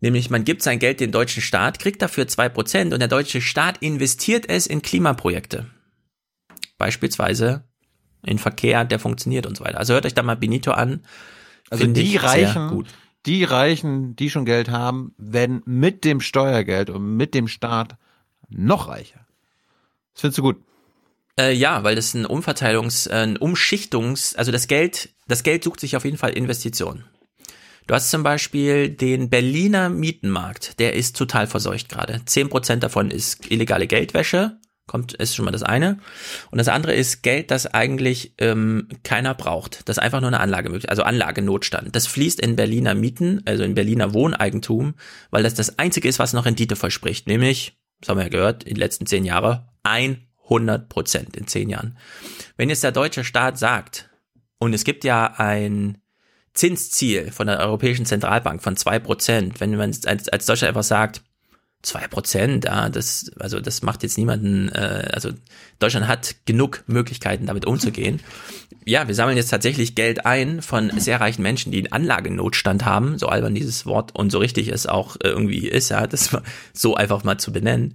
Nämlich 0.00 0.28
man 0.28 0.44
gibt 0.44 0.62
sein 0.62 0.80
Geld 0.80 0.98
dem 0.98 1.12
deutschen 1.12 1.40
Staat, 1.40 1.78
kriegt 1.78 2.02
dafür 2.02 2.26
zwei 2.26 2.48
Prozent 2.48 2.92
und 2.92 2.98
der 2.98 3.08
deutsche 3.08 3.40
Staat 3.40 3.78
investiert 3.78 4.48
es 4.48 4.66
in 4.66 4.82
Klimaprojekte. 4.82 5.66
Beispielsweise 6.78 7.64
in 8.24 8.38
Verkehr, 8.38 8.84
der 8.84 8.98
funktioniert 8.98 9.46
und 9.46 9.56
so 9.56 9.64
weiter. 9.64 9.78
Also 9.78 9.94
hört 9.94 10.06
euch 10.06 10.14
da 10.14 10.24
mal 10.24 10.36
Benito 10.36 10.72
an. 10.72 11.04
Also 11.70 11.86
die 11.86 12.16
Reichen, 12.16 12.70
gut 12.70 12.88
die 13.26 13.44
Reichen, 13.44 14.16
die 14.16 14.30
schon 14.30 14.44
Geld 14.44 14.70
haben, 14.70 15.14
werden 15.18 15.62
mit 15.64 16.04
dem 16.04 16.20
Steuergeld 16.20 16.90
und 16.90 17.16
mit 17.16 17.34
dem 17.34 17.48
Staat 17.48 17.96
noch 18.48 18.88
reicher. 18.88 19.26
Das 20.14 20.22
findest 20.22 20.38
du 20.38 20.42
gut? 20.42 20.56
Äh, 21.38 21.52
ja, 21.52 21.84
weil 21.84 21.94
das 21.94 22.14
ein 22.14 22.26
Umverteilungs-, 22.26 23.08
ein 23.08 23.36
Umschichtungs-, 23.36 24.36
also 24.36 24.50
das 24.50 24.66
Geld, 24.66 25.10
das 25.28 25.42
Geld 25.42 25.64
sucht 25.64 25.80
sich 25.80 25.96
auf 25.96 26.04
jeden 26.04 26.18
Fall 26.18 26.30
Investitionen. 26.30 27.04
Du 27.86 27.94
hast 27.94 28.10
zum 28.10 28.22
Beispiel 28.22 28.90
den 28.90 29.30
Berliner 29.30 29.88
Mietenmarkt, 29.88 30.78
der 30.78 30.94
ist 30.94 31.16
total 31.16 31.46
verseucht 31.46 31.88
gerade. 31.88 32.20
Zehn 32.26 32.50
Prozent 32.50 32.82
davon 32.82 33.10
ist 33.10 33.50
illegale 33.50 33.86
Geldwäsche 33.86 34.58
kommt, 34.88 35.12
ist 35.14 35.36
schon 35.36 35.44
mal 35.44 35.52
das 35.52 35.62
eine. 35.62 35.98
Und 36.50 36.58
das 36.58 36.66
andere 36.66 36.94
ist 36.94 37.22
Geld, 37.22 37.52
das 37.52 37.66
eigentlich 37.66 38.34
ähm, 38.38 38.88
keiner 39.04 39.34
braucht. 39.34 39.88
Das 39.88 39.98
einfach 39.98 40.20
nur 40.20 40.28
eine 40.28 40.40
Anlage 40.40 40.70
möglich, 40.70 40.90
also 40.90 41.04
Anlagenotstand. 41.04 41.94
Das 41.94 42.08
fließt 42.08 42.40
in 42.40 42.56
Berliner 42.56 42.96
Mieten, 42.96 43.42
also 43.44 43.62
in 43.62 43.74
Berliner 43.74 44.12
Wohneigentum, 44.12 44.94
weil 45.30 45.44
das 45.44 45.54
das 45.54 45.78
einzige 45.78 46.08
ist, 46.08 46.18
was 46.18 46.32
noch 46.32 46.46
Rendite 46.46 46.74
verspricht. 46.74 47.28
Nämlich, 47.28 47.78
das 48.00 48.08
haben 48.08 48.18
wir 48.18 48.24
ja 48.24 48.30
gehört, 48.30 48.64
in 48.64 48.74
den 48.74 48.80
letzten 48.80 49.06
zehn 49.06 49.24
Jahren 49.24 49.60
100 49.84 50.88
Prozent 50.88 51.36
in 51.36 51.46
zehn 51.46 51.70
Jahren. 51.70 51.96
Wenn 52.56 52.68
jetzt 52.68 52.82
der 52.82 52.92
deutsche 52.92 53.22
Staat 53.22 53.58
sagt, 53.58 54.10
und 54.58 54.74
es 54.74 54.84
gibt 54.84 55.04
ja 55.04 55.34
ein 55.36 55.98
Zinsziel 56.52 57.30
von 57.30 57.46
der 57.46 57.60
Europäischen 57.60 58.04
Zentralbank 58.04 58.62
von 58.62 58.76
zwei 58.76 58.98
Prozent, 58.98 59.60
wenn 59.60 59.76
man 59.76 59.94
als, 60.06 60.28
als 60.28 60.46
Deutschland 60.46 60.70
einfach 60.70 60.82
sagt, 60.82 61.22
Zwei 61.80 62.08
Prozent, 62.08 62.64
ja, 62.64 62.88
das, 62.88 63.30
also 63.38 63.60
das 63.60 63.82
macht 63.82 64.02
jetzt 64.02 64.18
niemanden, 64.18 64.68
äh, 64.70 65.10
also 65.12 65.30
Deutschland 65.78 66.08
hat 66.08 66.34
genug 66.44 66.82
Möglichkeiten, 66.88 67.46
damit 67.46 67.66
umzugehen. 67.66 68.20
Ja, 68.84 69.06
wir 69.06 69.14
sammeln 69.14 69.36
jetzt 69.36 69.50
tatsächlich 69.50 69.94
Geld 69.94 70.26
ein 70.26 70.60
von 70.60 70.90
sehr 70.98 71.20
reichen 71.20 71.42
Menschen, 71.42 71.70
die 71.70 71.78
einen 71.78 71.92
Anlagenotstand 71.92 72.84
haben, 72.84 73.16
so 73.16 73.28
albern 73.28 73.54
dieses 73.54 73.86
Wort 73.86 74.12
und 74.12 74.30
so 74.30 74.38
richtig 74.38 74.68
es 74.68 74.88
auch 74.88 75.16
irgendwie 75.22 75.68
ist, 75.68 75.90
ja, 75.90 76.06
das 76.08 76.36
so 76.72 76.96
einfach 76.96 77.22
mal 77.22 77.38
zu 77.38 77.52
benennen. 77.52 77.94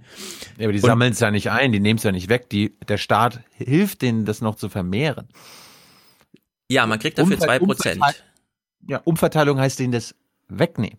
Ja, 0.56 0.64
aber 0.64 0.72
die 0.72 0.78
sammeln 0.78 1.12
es 1.12 1.20
ja 1.20 1.30
nicht 1.30 1.50
ein, 1.50 1.72
die 1.72 1.80
nehmen 1.80 1.98
es 1.98 2.04
ja 2.04 2.12
nicht 2.12 2.30
weg, 2.30 2.48
die, 2.48 2.74
der 2.88 2.96
Staat 2.96 3.40
hilft 3.52 4.00
denen, 4.00 4.24
das 4.24 4.40
noch 4.40 4.54
zu 4.54 4.70
vermehren. 4.70 5.28
Ja, 6.70 6.86
man 6.86 6.98
kriegt 6.98 7.18
dafür 7.18 7.38
zwei 7.38 7.58
Prozent. 7.58 8.00
Ja, 8.86 9.02
Umverteilung 9.04 9.58
heißt 9.58 9.78
denen 9.78 9.92
das 9.92 10.14
wegnehmen. 10.48 10.98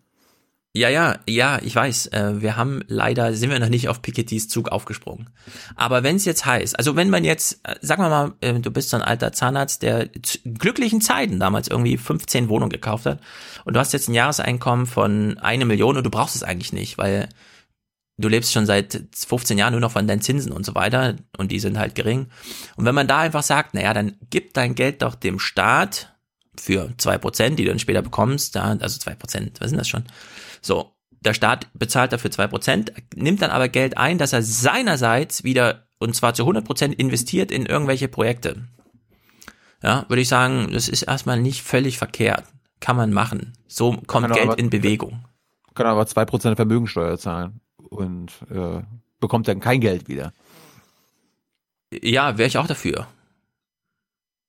Ja, 0.76 0.90
ja, 0.90 1.18
ja, 1.26 1.58
ich 1.62 1.74
weiß. 1.74 2.08
Äh, 2.08 2.42
wir 2.42 2.58
haben 2.58 2.84
leider, 2.86 3.32
sind 3.32 3.48
wir 3.48 3.58
noch 3.58 3.70
nicht 3.70 3.88
auf 3.88 4.02
Pikettys 4.02 4.46
Zug 4.46 4.68
aufgesprungen. 4.68 5.30
Aber 5.74 6.02
wenn 6.02 6.16
es 6.16 6.26
jetzt 6.26 6.44
heißt, 6.44 6.78
also 6.78 6.96
wenn 6.96 7.08
man 7.08 7.24
jetzt, 7.24 7.60
äh, 7.66 7.76
sagen 7.80 8.02
wir 8.02 8.10
mal, 8.10 8.34
äh, 8.42 8.52
du 8.60 8.70
bist 8.70 8.90
so 8.90 8.98
ein 8.98 9.02
alter 9.02 9.32
Zahnarzt, 9.32 9.80
der 9.80 10.10
glücklichen 10.44 11.00
Zeiten 11.00 11.40
damals 11.40 11.68
irgendwie 11.68 11.96
15 11.96 12.50
Wohnungen 12.50 12.70
gekauft 12.70 13.06
hat 13.06 13.20
und 13.64 13.72
du 13.72 13.80
hast 13.80 13.94
jetzt 13.94 14.10
ein 14.10 14.14
Jahreseinkommen 14.14 14.84
von 14.84 15.38
eine 15.38 15.64
Million 15.64 15.96
und 15.96 16.04
du 16.04 16.10
brauchst 16.10 16.36
es 16.36 16.42
eigentlich 16.42 16.74
nicht, 16.74 16.98
weil 16.98 17.30
du 18.18 18.28
lebst 18.28 18.52
schon 18.52 18.66
seit 18.66 19.02
15 19.14 19.56
Jahren 19.56 19.72
nur 19.72 19.80
noch 19.80 19.92
von 19.92 20.06
deinen 20.06 20.20
Zinsen 20.20 20.52
und 20.52 20.66
so 20.66 20.74
weiter 20.74 21.16
und 21.38 21.52
die 21.52 21.60
sind 21.60 21.78
halt 21.78 21.94
gering. 21.94 22.26
Und 22.76 22.84
wenn 22.84 22.94
man 22.94 23.08
da 23.08 23.20
einfach 23.20 23.42
sagt, 23.42 23.72
naja, 23.72 23.94
dann 23.94 24.16
gib 24.28 24.52
dein 24.52 24.74
Geld 24.74 25.00
doch 25.00 25.14
dem 25.14 25.38
Staat 25.38 26.12
für 26.60 26.92
zwei 26.98 27.16
Prozent, 27.16 27.58
die 27.58 27.64
du 27.64 27.70
dann 27.70 27.78
später 27.78 28.02
bekommst, 28.02 28.56
da, 28.56 28.76
also 28.78 28.98
zwei 28.98 29.14
Prozent, 29.14 29.58
was 29.60 29.70
sind 29.70 29.78
das 29.78 29.88
schon? 29.88 30.04
So, 30.60 30.92
der 31.20 31.34
Staat 31.34 31.68
bezahlt 31.74 32.12
dafür 32.12 32.30
zwei 32.30 32.46
Prozent, 32.46 32.92
nimmt 33.14 33.42
dann 33.42 33.50
aber 33.50 33.68
Geld 33.68 33.96
ein, 33.96 34.18
dass 34.18 34.32
er 34.32 34.42
seinerseits 34.42 35.44
wieder, 35.44 35.86
und 35.98 36.14
zwar 36.14 36.34
zu 36.34 36.42
100 36.42 36.64
Prozent 36.64 36.94
investiert 36.94 37.50
in 37.50 37.66
irgendwelche 37.66 38.08
Projekte. 38.08 38.68
Ja, 39.82 40.04
würde 40.08 40.22
ich 40.22 40.28
sagen, 40.28 40.70
das 40.72 40.88
ist 40.88 41.02
erstmal 41.02 41.40
nicht 41.40 41.62
völlig 41.62 41.98
verkehrt. 41.98 42.44
Kann 42.80 42.96
man 42.96 43.12
machen. 43.12 43.54
So 43.66 43.96
kommt 44.06 44.32
Geld 44.32 44.48
aber, 44.48 44.58
in 44.58 44.70
Bewegung. 44.70 45.24
Kann 45.74 45.86
aber 45.86 46.06
zwei 46.06 46.24
Prozent 46.24 46.56
Vermögensteuer 46.56 47.18
zahlen 47.18 47.60
und 47.88 48.32
äh, 48.50 48.82
bekommt 49.20 49.48
dann 49.48 49.60
kein 49.60 49.80
Geld 49.80 50.08
wieder. 50.08 50.32
Ja, 51.92 52.36
wäre 52.38 52.48
ich 52.48 52.58
auch 52.58 52.66
dafür. 52.66 53.06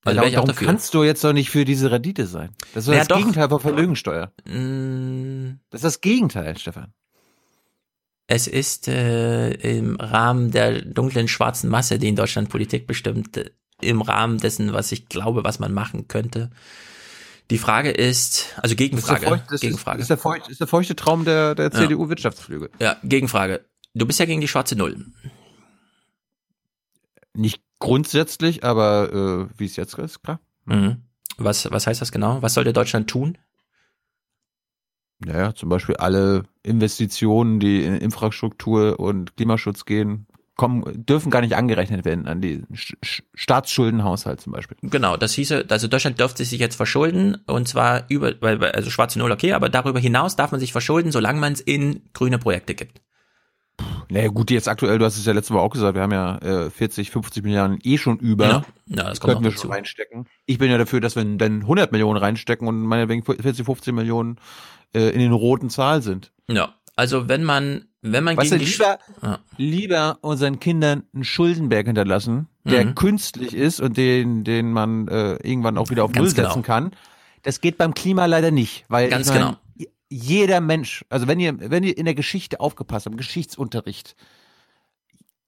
Also 0.07 0.23
ja, 0.23 0.29
darum 0.29 0.55
kannst 0.55 0.93
du 0.93 1.03
jetzt 1.03 1.23
doch 1.23 1.33
nicht 1.33 1.49
für 1.49 1.65
diese 1.65 1.91
Rendite 1.91 2.27
sein. 2.27 2.55
Das 2.73 2.87
ist 2.87 2.93
ja, 2.93 2.99
das 2.99 3.07
doch. 3.07 3.17
Gegenteil 3.17 3.49
von 3.49 3.59
Vermögensteuer. 3.59 4.31
Mm. 4.45 5.59
Das 5.69 5.79
ist 5.79 5.85
das 5.85 6.01
Gegenteil, 6.01 6.57
Stefan. 6.57 6.93
Es 8.27 8.47
ist 8.47 8.87
äh, 8.87 9.51
im 9.51 9.95
Rahmen 9.97 10.51
der 10.51 10.81
dunklen 10.81 11.27
schwarzen 11.27 11.69
Masse, 11.69 11.97
die 11.97 12.07
in 12.07 12.15
Deutschland 12.15 12.49
Politik 12.49 12.87
bestimmt, 12.87 13.37
äh, 13.37 13.51
im 13.81 14.01
Rahmen 14.01 14.37
dessen, 14.37 14.73
was 14.73 14.91
ich 14.91 15.07
glaube, 15.07 15.43
was 15.43 15.59
man 15.59 15.73
machen 15.73 16.07
könnte. 16.07 16.49
Die 17.49 17.57
Frage 17.57 17.91
ist, 17.91 18.55
also 18.57 18.75
Gegenfrage. 18.75 19.21
Das 19.21 19.23
ist 19.23 19.29
der, 19.29 19.37
feuchte, 19.37 19.57
Gegenfrage. 19.59 20.01
Ist, 20.01 20.09
der 20.09 20.17
feuchte, 20.17 20.51
ist 20.51 20.59
der 20.59 20.67
feuchte 20.67 20.95
Traum 20.95 21.25
der, 21.25 21.55
der 21.55 21.71
CDU-Wirtschaftsflügel. 21.71 22.69
Ja, 22.79 22.97
Gegenfrage. 23.03 23.65
Du 23.93 24.05
bist 24.05 24.19
ja 24.19 24.25
gegen 24.25 24.41
die 24.41 24.47
schwarze 24.47 24.75
Null. 24.75 25.05
Nicht 27.33 27.61
Grundsätzlich, 27.79 28.63
aber 28.63 29.49
äh, 29.49 29.59
wie 29.59 29.65
es 29.65 29.75
jetzt 29.75 29.97
ist, 29.97 30.23
klar. 30.23 30.39
Mhm. 30.65 31.03
Was, 31.37 31.69
was 31.71 31.87
heißt 31.87 32.01
das 32.01 32.11
genau? 32.11 32.41
Was 32.41 32.55
sollte 32.55 32.73
Deutschland 32.73 33.09
tun? 33.09 33.37
Naja, 35.19 35.53
zum 35.53 35.69
Beispiel 35.69 35.95
alle 35.95 36.43
Investitionen, 36.63 37.59
die 37.59 37.83
in 37.83 37.95
Infrastruktur 37.95 38.99
und 38.99 39.35
Klimaschutz 39.35 39.85
gehen, 39.85 40.27
kommen, 40.57 41.05
dürfen 41.05 41.31
gar 41.31 41.41
nicht 41.41 41.55
angerechnet 41.55 42.03
werden 42.03 42.27
an 42.27 42.41
den 42.41 42.67
Staatsschuldenhaushalt 43.33 44.41
zum 44.41 44.53
Beispiel. 44.53 44.77
Genau, 44.81 45.15
das 45.15 45.33
hieße, 45.33 45.65
also 45.69 45.87
Deutschland 45.87 46.19
dürfte 46.19 46.43
sich 46.43 46.59
jetzt 46.59 46.75
verschulden 46.75 47.37
und 47.45 47.67
zwar 47.67 48.05
über, 48.09 48.33
also 48.73 48.89
schwarze 48.89 49.19
Null 49.19 49.31
okay, 49.31 49.53
aber 49.53 49.69
darüber 49.69 49.99
hinaus 49.99 50.35
darf 50.35 50.51
man 50.51 50.59
sich 50.59 50.71
verschulden, 50.71 51.11
solange 51.11 51.39
man 51.39 51.53
es 51.53 51.61
in 51.61 52.01
grüne 52.13 52.39
Projekte 52.39 52.75
gibt. 52.75 53.01
Naja 54.09 54.29
gut, 54.29 54.51
jetzt 54.51 54.67
aktuell, 54.69 54.99
du 54.99 55.05
hast 55.05 55.17
es 55.17 55.25
ja 55.25 55.33
letztes 55.33 55.53
Mal 55.53 55.59
auch 55.59 55.69
gesagt, 55.69 55.95
wir 55.95 56.01
haben 56.01 56.11
ja 56.11 56.37
äh, 56.37 56.69
40, 56.69 57.11
50 57.11 57.43
Milliarden 57.43 57.79
eh 57.83 57.97
schon 57.97 58.17
über. 58.19 58.45
Ja, 58.47 58.65
ja 58.87 59.03
das 59.09 59.19
kommt 59.19 59.33
Könnten 59.33 59.43
wir 59.45 59.51
schon 59.57 59.71
reinstecken. 59.71 60.27
Ich 60.45 60.57
bin 60.57 60.71
ja 60.71 60.77
dafür, 60.77 61.01
dass 61.01 61.15
wir 61.15 61.25
dann 61.25 61.61
100 61.61 61.91
Millionen 61.91 62.17
reinstecken 62.17 62.67
und 62.67 62.81
meinetwegen 62.83 63.23
40, 63.23 63.65
50 63.65 63.93
Millionen 63.93 64.37
äh, 64.93 65.09
in 65.09 65.19
den 65.19 65.33
roten 65.33 65.69
Zahl 65.69 66.01
sind. 66.01 66.31
Ja, 66.47 66.73
also 66.95 67.27
wenn 67.27 67.43
man, 67.43 67.85
wenn 68.01 68.23
man 68.23 68.37
weißt 68.37 68.51
gegen 68.51 68.63
du, 68.63 68.69
lieber, 68.69 68.99
Ja. 69.21 69.39
lieber 69.57 70.17
unseren 70.21 70.59
Kindern 70.59 71.03
einen 71.13 71.23
Schuldenberg 71.25 71.85
hinterlassen, 71.87 72.47
der 72.63 72.85
Mhm. 72.85 72.95
künstlich 72.95 73.53
ist 73.53 73.81
und 73.81 73.97
den, 73.97 74.43
den 74.45 74.71
man 74.71 75.07
äh, 75.09 75.33
irgendwann 75.47 75.77
auch 75.77 75.89
wieder 75.89 76.03
auf 76.05 76.11
Ganz 76.11 76.35
Null 76.35 76.45
setzen 76.45 76.61
genau. 76.63 76.65
kann. 76.65 76.91
Das 77.43 77.61
geht 77.61 77.77
beim 77.77 77.93
Klima 77.93 78.25
leider 78.25 78.51
nicht, 78.51 78.85
weil 78.89 79.09
Ganz 79.09 79.27
ich 79.27 79.33
mein, 79.33 79.41
genau. 79.43 79.57
Jeder 80.09 80.61
Mensch, 80.61 81.03
also 81.09 81.27
wenn 81.27 81.39
ihr, 81.39 81.57
wenn 81.71 81.83
ihr 81.83 81.97
in 81.97 82.05
der 82.05 82.15
Geschichte 82.15 82.59
aufgepasst 82.59 83.05
habt, 83.05 83.13
im 83.13 83.17
Geschichtsunterricht, 83.17 84.15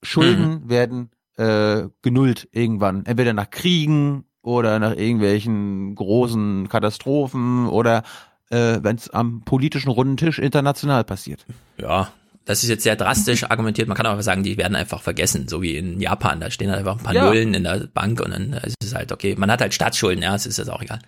Schulden 0.02 0.64
Mhm. 0.64 0.70
werden 0.70 1.10
äh, 1.38 1.88
genullt 2.02 2.48
irgendwann, 2.52 3.06
entweder 3.06 3.34
nach 3.34 3.50
Kriegen 3.50 4.26
oder 4.42 4.80
nach 4.80 4.96
irgendwelchen 4.96 5.96
großen 5.96 6.68
Katastrophen 6.70 7.68
oder 7.68 8.04
äh, 8.50 8.80
wenn 8.82 8.96
es 8.98 9.10
am 9.10 9.42
politischen 9.46 9.90
runden 9.90 10.18
Tisch 10.18 10.40
international 10.40 11.04
passiert. 11.04 11.46
Ja, 11.78 12.12
das 12.46 12.64
ist 12.64 12.70
jetzt 12.70 12.84
sehr 12.84 12.96
drastisch 12.96 13.44
argumentiert. 13.44 13.88
Man 13.88 13.96
kann 13.96 14.06
aber 14.06 14.24
sagen, 14.24 14.44
die 14.44 14.58
werden 14.58 14.76
einfach 14.76 15.02
vergessen, 15.02 15.48
so 15.48 15.62
wie 15.62 15.78
in 15.78 16.00
Japan. 16.02 16.40
Da 16.40 16.50
stehen 16.50 16.70
halt 16.70 16.80
einfach 16.80 16.98
ein 16.98 17.04
paar 17.04 17.14
Ja. 17.14 17.26
Nullen 17.26 17.54
in 17.54 17.64
der 17.64 17.88
Bank 17.94 18.20
und 18.22 18.32
dann 18.32 18.54
ist 18.54 18.76
es 18.84 18.96
halt 18.96 19.12
okay. 19.12 19.36
Man 19.38 19.52
hat 19.52 19.62
halt 19.62 19.74
Staatsschulden, 19.74 20.24
ja, 20.24 20.34
es 20.36 20.46
ist 20.46 20.58
jetzt 20.58 20.70
auch 20.70 20.82
egal. 20.82 21.00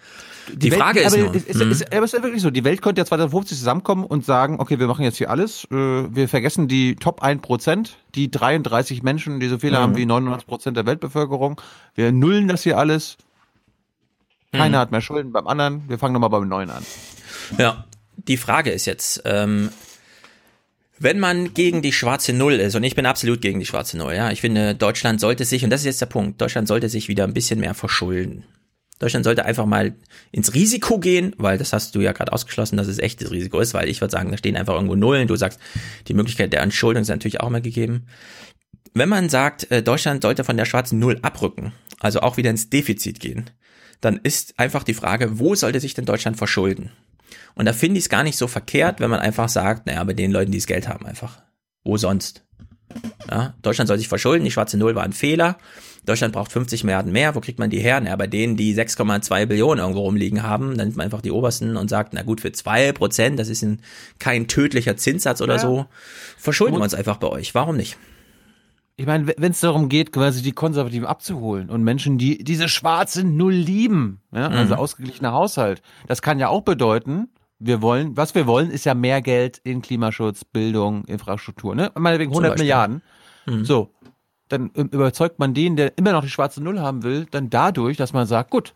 Die, 0.54 0.72
Welt- 0.72 0.82
Frage 0.82 1.00
ist 1.02 1.14
aber 1.14 1.24
nur, 1.24 1.36
ist, 1.36 1.60
hm, 1.60 1.72
ist, 1.72 1.94
aber 1.94 2.04
es 2.06 2.14
ist 2.14 2.18
ja 2.18 2.24
wirklich 2.24 2.42
so, 2.42 2.50
die 2.50 2.64
Welt 2.64 2.82
könnte 2.82 3.02
ja 3.02 3.06
2050 3.06 3.58
zusammenkommen 3.58 4.04
und 4.06 4.26
sagen, 4.26 4.60
okay, 4.60 4.80
wir 4.80 4.88
machen 4.88 5.04
jetzt 5.04 5.18
hier 5.18 5.30
alles, 5.30 5.66
äh, 5.66 5.76
wir 5.76 6.28
vergessen 6.30 6.68
die 6.68 6.96
Top 6.96 7.24
1%, 7.24 7.90
die 8.16 8.30
33 8.32 9.04
Menschen, 9.04 9.40
die 9.40 9.48
so 9.48 9.60
viel 9.60 9.72
Mhm. 9.72 9.76
haben 9.76 9.96
wie 9.98 10.06
99% 10.06 10.72
der 10.76 10.86
Weltbevölkerung, 10.86 11.60
wir 11.96 12.12
nullen 12.12 12.48
das 12.48 12.64
hier 12.64 12.78
alles, 12.78 13.18
keiner 14.52 14.78
Mhm. 14.78 14.82
hat 14.82 14.92
mehr 14.92 15.02
Schulden 15.02 15.32
beim 15.32 15.48
anderen, 15.48 15.84
wir 15.88 15.98
fangen 15.98 16.14
nochmal 16.14 16.30
beim 16.30 16.48
Neuen 16.48 16.70
an. 16.70 16.86
ja, 17.58 17.86
die 18.18 18.38
Frage 18.38 18.72
ist 18.72 18.86
jetzt, 18.86 19.22
ähm, 19.26 19.70
wenn 21.00 21.20
man 21.20 21.54
gegen 21.56 21.82
die 21.82 21.94
schwarze 21.94 22.32
Null 22.34 22.54
ist, 22.54 22.76
und 22.76 22.84
ich 22.84 22.94
bin 22.96 23.06
absolut 23.08 23.42
gegen 23.42 23.60
die 23.60 23.66
schwarze 23.66 23.98
Null, 23.98 24.14
ja, 24.14 24.30
ich 24.32 24.42
finde, 24.42 24.76
Deutschland 24.76 25.20
sollte 25.20 25.46
sich, 25.46 25.64
und 25.64 25.70
das 25.72 25.82
ist 25.82 25.86
jetzt 25.86 26.02
der 26.02 26.06
Punkt, 26.08 26.40
Deutschland 26.42 26.68
sollte 26.68 26.90
sich 26.90 27.08
wieder 27.08 27.24
ein 27.24 27.34
bisschen 27.34 27.60
mehr 27.60 27.74
verschulden. 27.74 28.44
Deutschland 29.02 29.26
sollte 29.26 29.46
einfach 29.46 29.66
mal 29.66 29.96
ins 30.32 30.54
Risiko 30.54 31.00
gehen, 31.00 31.34
weil 31.38 31.58
das 31.58 31.74
hast 31.74 31.96
du 31.96 32.02
ja 32.02 32.12
gerade 32.12 32.32
ausgeschlossen, 32.32 32.78
dass 32.78 32.88
es 32.88 33.00
echtes 33.00 33.32
Risiko 33.32 33.60
ist, 33.60 33.74
weil 33.74 33.90
ich 33.90 34.00
würde 34.00 34.12
sagen, 34.12 34.30
da 34.30 34.38
stehen 34.38 34.56
einfach 34.56 34.76
irgendwo 34.76 34.96
Nullen. 34.96 35.28
Du 35.28 35.36
sagst, 35.36 35.60
die 36.08 36.14
Möglichkeit 36.14 36.54
der 36.54 36.62
Entschuldung 36.62 37.02
ist 37.02 37.08
natürlich 37.08 37.42
auch 37.42 37.50
mal 37.50 37.62
gegeben. 37.62 38.06
Wenn 38.94 39.10
man 39.10 39.30
sagt, 39.30 39.72
äh, 39.72 39.82
Deutschland 39.82 40.22
sollte 40.22 40.44
von 40.44 40.56
der 40.56 40.66
schwarzen 40.66 41.00
Null 41.00 41.18
abrücken, 41.24 41.74
also 42.00 42.20
auch 42.20 42.38
wieder 42.38 42.52
ins 42.52 42.70
Defizit 42.70 43.20
gehen, 43.20 43.50
dann 44.02 44.20
ist 44.22 44.60
einfach 44.60 44.84
die 44.84 44.94
Frage, 44.94 45.40
wo 45.40 45.56
sollte 45.56 45.80
sich 45.80 45.96
denn 45.96 46.06
Deutschland 46.06 46.38
verschulden? 46.38 46.92
Und 47.56 47.66
da 47.66 47.74
finde 47.74 47.98
ich 47.98 48.06
es 48.06 48.10
gar 48.10 48.24
nicht 48.24 48.38
so 48.38 48.48
verkehrt, 48.48 49.00
wenn 49.00 49.10
man 49.10 49.20
einfach 49.20 49.50
sagt, 49.50 49.88
naja, 49.88 50.04
bei 50.04 50.14
den 50.14 50.32
Leuten, 50.32 50.52
die 50.52 50.60
das 50.60 50.68
Geld 50.68 50.88
haben, 50.88 51.06
einfach. 51.08 51.42
Wo 51.84 51.98
sonst? 51.98 52.44
Ja, 53.30 53.56
Deutschland 53.62 53.88
soll 53.88 53.98
sich 53.98 54.10
verschulden, 54.10 54.44
die 54.44 54.52
schwarze 54.52 54.78
Null 54.78 54.96
war 54.96 55.04
ein 55.04 55.14
Fehler. 55.14 55.58
Deutschland 56.06 56.34
braucht 56.34 56.52
50 56.52 56.84
Milliarden 56.84 57.12
mehr. 57.12 57.36
Wo 57.36 57.42
kriegt 57.42 57.60
man 57.60 57.70
die 57.70 57.80
her? 57.80 58.02
Na, 58.02 58.16
bei 58.16 58.28
denen, 58.28 58.58
die 58.58 58.74
6,2 58.76 59.46
Billionen 59.46 59.80
irgendwo 59.80 60.02
rumliegen 60.02 60.42
haben, 60.44 60.78
dann 60.78 60.88
nimmt 60.88 60.98
man 60.98 61.06
einfach 61.06 61.22
die 61.22 61.32
obersten 61.32 61.78
und 61.78 61.90
sagt, 61.90 62.14
na 62.14 62.24
gut, 62.24 62.42
für 62.42 62.52
zwei 62.52 62.92
Prozent, 62.92 63.38
das 63.40 63.50
ist 63.50 63.62
ein, 63.62 63.82
kein 64.20 64.48
tödlicher 64.48 64.98
Zinssatz 64.98 65.42
oder 65.42 65.54
Ja. 65.56 65.60
so, 65.60 65.86
verschulden 66.38 66.74
wir 66.74 66.78
Und- 66.78 66.84
uns 66.84 66.94
einfach 66.96 67.18
bei 67.18 67.28
euch. 67.28 67.54
Warum 67.54 67.78
nicht? 67.78 67.98
Ich 68.98 69.06
meine, 69.08 69.34
wenn 69.38 69.52
es 69.52 69.60
darum 69.62 69.90
geht, 69.90 70.12
quasi 70.12 70.42
die 70.42 70.52
Konservativen 70.52 71.08
abzuholen 71.08 71.70
und 71.70 71.84
Menschen, 71.84 72.18
die 72.18 72.44
diese 72.44 72.68
schwarze 72.70 73.24
Null 73.24 73.54
lieben, 73.54 74.22
ja, 74.34 74.48
also 74.50 74.74
Mhm. 74.76 74.80
ausgeglichener 74.80 75.32
Haushalt, 75.32 75.82
das 76.08 76.22
kann 76.22 76.40
ja 76.40 76.50
auch 76.50 76.62
bedeuten, 76.62 77.30
wir 77.58 77.82
wollen, 77.82 78.18
was 78.18 78.36
wir 78.36 78.48
wollen, 78.48 78.70
ist 78.70 78.86
ja 78.86 78.94
mehr 78.94 79.22
Geld 79.22 79.60
in 79.64 79.82
Klimaschutz, 79.82 80.44
Bildung, 80.46 81.06
Infrastruktur, 81.06 81.74
ne? 81.76 81.92
Meinetwegen 81.96 82.32
Zum 82.32 82.44
100 82.44 82.52
Beispiel. 82.54 82.64
Milliarden. 82.66 83.02
Mhm. 83.48 83.66
So, 83.66 83.92
dann 84.52 84.70
überzeugt 84.72 85.40
man 85.40 85.54
den, 85.54 85.76
der 85.76 85.98
immer 85.98 86.12
noch 86.12 86.24
die 86.24 86.30
schwarze 86.30 86.62
Null 86.62 86.80
haben 86.80 87.04
will, 87.04 87.28
dann 87.32 87.50
dadurch, 87.50 87.98
dass 87.98 88.14
man 88.14 88.28
sagt, 88.28 88.52
gut, 88.52 88.74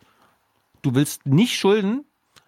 du 0.82 0.95
willst 0.95 1.26
nicht 1.26 1.56
schulden, 1.58 2.06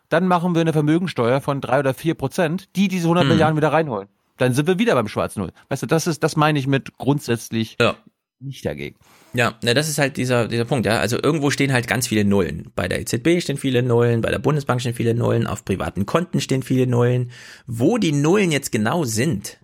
dann 0.10 0.28
machen 0.28 0.54
wir 0.56 0.62
eine 0.62 0.74
Vermögensteuer 0.74 1.42
von 1.42 1.60
drei 1.60 1.80
oder 1.80 1.94
vier 1.94 2.14
Prozent, 2.14 2.70
die 2.76 2.88
diese 2.88 3.06
100 3.06 3.26
Mhm. 3.26 3.30
Milliarden 3.32 3.58
wieder 3.58 3.74
reinholen. 3.74 4.08
Dann 4.38 4.54
sind 4.54 4.68
wir 4.68 4.80
wieder 4.80 4.94
beim 4.96 5.08
schwarzen 5.08 5.42
Null. 5.42 5.52
Weißt 5.70 5.84
du, 5.84 5.88
das 5.88 6.08
ist, 6.08 6.24
das 6.24 6.36
meine 6.36 6.60
ich 6.60 6.68
mit 6.68 6.98
grundsätzlich 6.98 7.76
Ja. 7.82 7.96
nicht 8.40 8.66
dagegen. 8.66 8.96
Ja, 9.34 9.56
ne, 9.64 9.74
das 9.74 9.90
ist 9.90 9.98
halt 9.98 10.16
dieser, 10.16 10.48
dieser 10.48 10.64
Punkt, 10.66 10.86
ja. 10.86 11.00
Also 11.00 11.18
irgendwo 11.22 11.50
stehen 11.50 11.74
halt 11.74 11.88
ganz 11.88 12.08
viele 12.08 12.24
Nullen. 12.24 12.72
Bei 12.76 12.88
der 12.88 13.02
EZB 13.02 13.42
stehen 13.42 13.58
viele 13.58 13.84
Nullen, 13.84 14.22
bei 14.22 14.30
der 14.32 14.40
Bundesbank 14.40 14.80
stehen 14.80 14.94
viele 14.94 15.14
Nullen, 15.14 15.48
auf 15.48 15.66
privaten 15.66 16.06
Konten 16.06 16.40
stehen 16.40 16.64
viele 16.64 16.88
Nullen. 16.88 17.32
Wo 17.66 17.98
die 17.98 18.14
Nullen 18.14 18.52
jetzt 18.52 18.72
genau 18.72 19.04
sind, 19.04 19.58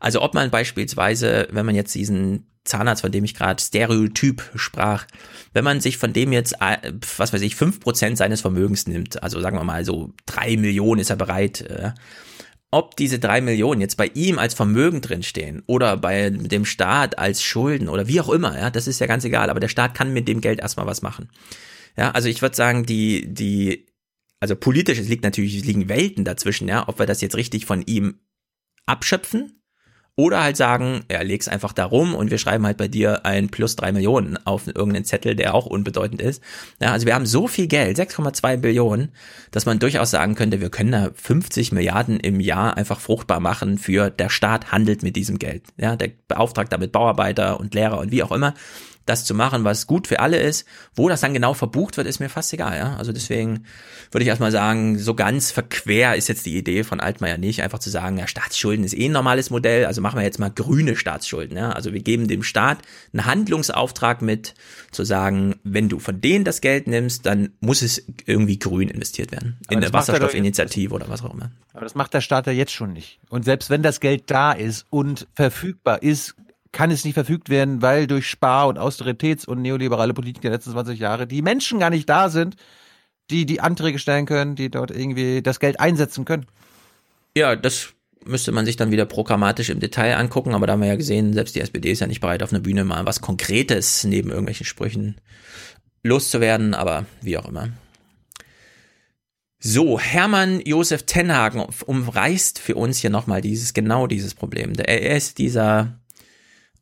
also 0.00 0.22
ob 0.22 0.34
man 0.34 0.50
beispielsweise, 0.50 1.46
wenn 1.52 1.64
man 1.66 1.74
jetzt 1.74 1.94
diesen 1.94 2.46
Zahnarzt, 2.66 3.02
von 3.02 3.12
dem 3.12 3.24
ich 3.24 3.34
gerade 3.34 3.62
Stereotyp 3.62 4.42
sprach, 4.54 5.06
wenn 5.52 5.64
man 5.64 5.80
sich 5.80 5.98
von 5.98 6.12
dem 6.12 6.32
jetzt, 6.32 6.54
äh, 6.60 6.92
was 7.16 7.32
weiß 7.32 7.42
ich, 7.42 7.56
fünf 7.56 7.80
Prozent 7.80 8.18
seines 8.18 8.40
Vermögens 8.40 8.86
nimmt, 8.86 9.22
also 9.22 9.40
sagen 9.40 9.56
wir 9.56 9.64
mal 9.64 9.84
so 9.84 10.12
drei 10.26 10.56
Millionen 10.56 11.00
ist 11.00 11.10
er 11.10 11.16
bereit, 11.16 11.62
äh, 11.62 11.92
ob 12.70 12.96
diese 12.96 13.18
drei 13.18 13.40
Millionen 13.40 13.80
jetzt 13.80 13.96
bei 13.96 14.10
ihm 14.14 14.38
als 14.38 14.54
Vermögen 14.54 15.00
drinstehen 15.00 15.62
oder 15.66 15.96
bei 15.96 16.30
dem 16.30 16.64
Staat 16.64 17.18
als 17.18 17.42
Schulden 17.42 17.88
oder 17.88 18.08
wie 18.08 18.20
auch 18.20 18.28
immer, 18.28 18.58
ja, 18.58 18.70
das 18.70 18.86
ist 18.86 19.00
ja 19.00 19.06
ganz 19.06 19.24
egal, 19.24 19.50
aber 19.50 19.60
der 19.60 19.68
Staat 19.68 19.94
kann 19.94 20.12
mit 20.12 20.28
dem 20.28 20.40
Geld 20.40 20.60
erstmal 20.60 20.86
was 20.86 21.02
machen. 21.02 21.30
Ja, 21.96 22.10
also 22.10 22.28
ich 22.28 22.42
würde 22.42 22.56
sagen, 22.56 22.84
die, 22.84 23.32
die, 23.32 23.86
also 24.40 24.56
politisch, 24.56 24.98
es 24.98 25.08
liegt 25.08 25.24
natürlich, 25.24 25.56
es 25.56 25.64
liegen 25.64 25.88
Welten 25.88 26.24
dazwischen, 26.24 26.68
ja, 26.68 26.86
ob 26.88 26.98
wir 26.98 27.06
das 27.06 27.20
jetzt 27.20 27.36
richtig 27.36 27.64
von 27.64 27.82
ihm 27.82 28.20
abschöpfen 28.84 29.62
oder 30.16 30.42
halt 30.42 30.56
sagen, 30.56 31.04
ja, 31.10 31.20
leg's 31.20 31.46
einfach 31.46 31.74
da 31.74 31.84
rum 31.84 32.14
und 32.14 32.30
wir 32.30 32.38
schreiben 32.38 32.64
halt 32.64 32.78
bei 32.78 32.88
dir 32.88 33.26
ein 33.26 33.50
plus 33.50 33.76
drei 33.76 33.92
Millionen 33.92 34.38
auf 34.46 34.66
irgendeinen 34.66 35.04
Zettel, 35.04 35.36
der 35.36 35.54
auch 35.54 35.66
unbedeutend 35.66 36.22
ist. 36.22 36.42
Ja, 36.80 36.92
also 36.92 37.06
wir 37.06 37.14
haben 37.14 37.26
so 37.26 37.46
viel 37.46 37.66
Geld, 37.66 37.98
6,2 37.98 38.56
Billionen, 38.56 39.12
dass 39.50 39.66
man 39.66 39.78
durchaus 39.78 40.10
sagen 40.10 40.34
könnte, 40.34 40.62
wir 40.62 40.70
können 40.70 40.92
da 40.92 41.10
50 41.14 41.72
Milliarden 41.72 42.18
im 42.18 42.40
Jahr 42.40 42.78
einfach 42.78 42.98
fruchtbar 42.98 43.40
machen 43.40 43.76
für 43.76 44.08
der 44.08 44.30
Staat 44.30 44.72
handelt 44.72 45.02
mit 45.02 45.16
diesem 45.16 45.38
Geld. 45.38 45.64
Ja, 45.76 45.96
der 45.96 46.10
beauftragt 46.28 46.72
damit 46.72 46.92
Bauarbeiter 46.92 47.60
und 47.60 47.74
Lehrer 47.74 47.98
und 47.98 48.10
wie 48.10 48.22
auch 48.22 48.32
immer 48.32 48.54
das 49.06 49.24
zu 49.24 49.34
machen, 49.34 49.64
was 49.64 49.86
gut 49.86 50.06
für 50.06 50.20
alle 50.20 50.38
ist. 50.38 50.66
Wo 50.94 51.08
das 51.08 51.20
dann 51.20 51.32
genau 51.32 51.54
verbucht 51.54 51.96
wird, 51.96 52.06
ist 52.06 52.20
mir 52.20 52.28
fast 52.28 52.52
egal. 52.52 52.76
Ja? 52.76 52.96
Also 52.96 53.12
deswegen 53.12 53.64
würde 54.10 54.22
ich 54.24 54.28
erstmal 54.28 54.52
sagen, 54.52 54.98
so 54.98 55.14
ganz 55.14 55.52
verquer 55.52 56.16
ist 56.16 56.28
jetzt 56.28 56.44
die 56.44 56.56
Idee 56.56 56.84
von 56.84 57.00
Altmaier 57.00 57.38
nicht, 57.38 57.62
einfach 57.62 57.78
zu 57.78 57.88
sagen, 57.88 58.18
ja, 58.18 58.26
Staatsschulden 58.26 58.84
ist 58.84 58.94
eh 58.94 59.06
ein 59.06 59.12
normales 59.12 59.50
Modell, 59.50 59.86
also 59.86 60.00
machen 60.00 60.18
wir 60.18 60.24
jetzt 60.24 60.38
mal 60.38 60.50
grüne 60.50 60.96
Staatsschulden. 60.96 61.56
Ja? 61.56 61.70
Also 61.70 61.92
wir 61.92 62.00
geben 62.00 62.28
dem 62.28 62.42
Staat 62.42 62.78
einen 63.12 63.24
Handlungsauftrag 63.24 64.22
mit, 64.22 64.54
zu 64.90 65.04
sagen, 65.04 65.56
wenn 65.62 65.88
du 65.88 65.98
von 65.98 66.20
denen 66.20 66.44
das 66.44 66.60
Geld 66.60 66.86
nimmst, 66.86 67.26
dann 67.26 67.50
muss 67.60 67.82
es 67.82 68.04
irgendwie 68.24 68.58
grün 68.58 68.88
investiert 68.88 69.32
werden. 69.32 69.58
Aber 69.66 69.72
In 69.72 69.78
eine 69.78 69.86
er 69.86 69.92
Wasserstoffinitiative 69.92 70.92
oder 70.92 71.08
was 71.08 71.22
auch 71.22 71.32
immer. 71.32 71.50
Aber 71.72 71.84
das 71.84 71.94
macht 71.94 72.14
der 72.14 72.20
Staat 72.20 72.46
ja 72.46 72.52
jetzt 72.52 72.72
schon 72.72 72.92
nicht. 72.92 73.20
Und 73.28 73.44
selbst 73.44 73.70
wenn 73.70 73.82
das 73.82 74.00
Geld 74.00 74.24
da 74.30 74.52
ist 74.52 74.86
und 74.90 75.28
verfügbar 75.34 76.02
ist, 76.02 76.34
kann 76.76 76.90
es 76.90 77.06
nicht 77.06 77.14
verfügt 77.14 77.48
werden, 77.48 77.80
weil 77.80 78.06
durch 78.06 78.28
Spar- 78.28 78.68
und 78.68 78.78
Austeritäts- 78.78 79.46
und 79.46 79.62
neoliberale 79.62 80.12
Politik 80.12 80.42
der 80.42 80.50
letzten 80.50 80.72
20 80.72 80.98
Jahre 80.98 81.26
die 81.26 81.40
Menschen 81.40 81.78
gar 81.78 81.88
nicht 81.88 82.06
da 82.06 82.28
sind, 82.28 82.54
die 83.30 83.46
die 83.46 83.62
Anträge 83.62 83.98
stellen 83.98 84.26
können, 84.26 84.56
die 84.56 84.70
dort 84.70 84.90
irgendwie 84.90 85.40
das 85.40 85.58
Geld 85.58 85.80
einsetzen 85.80 86.26
können. 86.26 86.44
Ja, 87.34 87.56
das 87.56 87.94
müsste 88.26 88.52
man 88.52 88.66
sich 88.66 88.76
dann 88.76 88.90
wieder 88.90 89.06
programmatisch 89.06 89.70
im 89.70 89.80
Detail 89.80 90.18
angucken, 90.18 90.52
aber 90.52 90.66
da 90.66 90.74
haben 90.74 90.82
wir 90.82 90.88
ja 90.88 90.96
gesehen, 90.96 91.32
selbst 91.32 91.54
die 91.54 91.62
SPD 91.62 91.92
ist 91.92 92.00
ja 92.00 92.08
nicht 92.08 92.20
bereit, 92.20 92.42
auf 92.42 92.52
einer 92.52 92.60
Bühne 92.60 92.84
mal 92.84 93.06
was 93.06 93.22
Konkretes 93.22 94.04
neben 94.04 94.28
irgendwelchen 94.28 94.66
Sprüchen 94.66 95.18
loszuwerden, 96.02 96.74
aber 96.74 97.06
wie 97.22 97.38
auch 97.38 97.48
immer. 97.48 97.70
So, 99.60 99.98
Hermann 99.98 100.60
Josef 100.60 101.04
Tenhagen 101.04 101.64
umreißt 101.86 102.58
für 102.58 102.74
uns 102.74 102.98
hier 102.98 103.08
nochmal 103.08 103.40
dieses, 103.40 103.72
genau 103.72 104.06
dieses 104.06 104.34
Problem. 104.34 104.74
Er 104.74 105.16
ist 105.16 105.38
dieser 105.38 105.98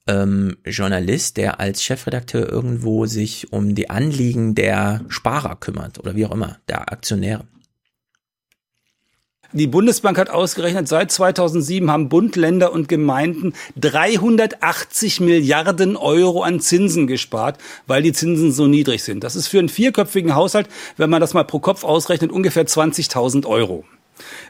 ähm, 0.07 0.57
Journalist, 0.65 1.36
der 1.36 1.60
als 1.60 1.83
Chefredakteur 1.83 2.49
irgendwo 2.50 3.07
sich 3.07 3.52
um 3.52 3.74
die 3.74 3.91
Anliegen 3.91 4.55
der 4.55 5.05
Sparer 5.08 5.57
kümmert 5.57 5.99
oder 5.99 6.15
wie 6.15 6.26
auch 6.26 6.33
immer, 6.33 6.58
der 6.68 6.92
Aktionäre. 6.92 7.44
Die 9.57 9.68
Bundesbank 9.68 10.18
hat 10.18 10.31
ausgerechnet, 10.31 10.89
seit 10.89 11.12
2007 11.12 11.89
haben 11.89 12.08
Bund, 12.08 12.34
Länder 12.34 12.73
und 12.73 12.89
Gemeinden 12.89 13.52
380 13.76 15.20
Milliarden 15.20 15.97
Euro 15.97 16.42
an 16.42 16.58
Zinsen 16.58 17.07
gespart, 17.07 17.58
weil 17.86 18.02
die 18.02 18.12
Zinsen 18.12 18.50
so 18.50 18.66
niedrig 18.66 19.05
sind. 19.05 19.23
Das 19.23 19.36
ist 19.36 19.47
für 19.47 19.60
einen 19.60 19.68
vierköpfigen 19.68 20.34
Haushalt, 20.34 20.68
wenn 20.97 21.08
man 21.08 21.20
das 21.20 21.34
mal 21.34 21.44
pro 21.44 21.60
Kopf 21.60 21.84
ausrechnet, 21.84 22.33
ungefähr 22.33 22.66
20.000 22.66 23.47
Euro. 23.47 23.84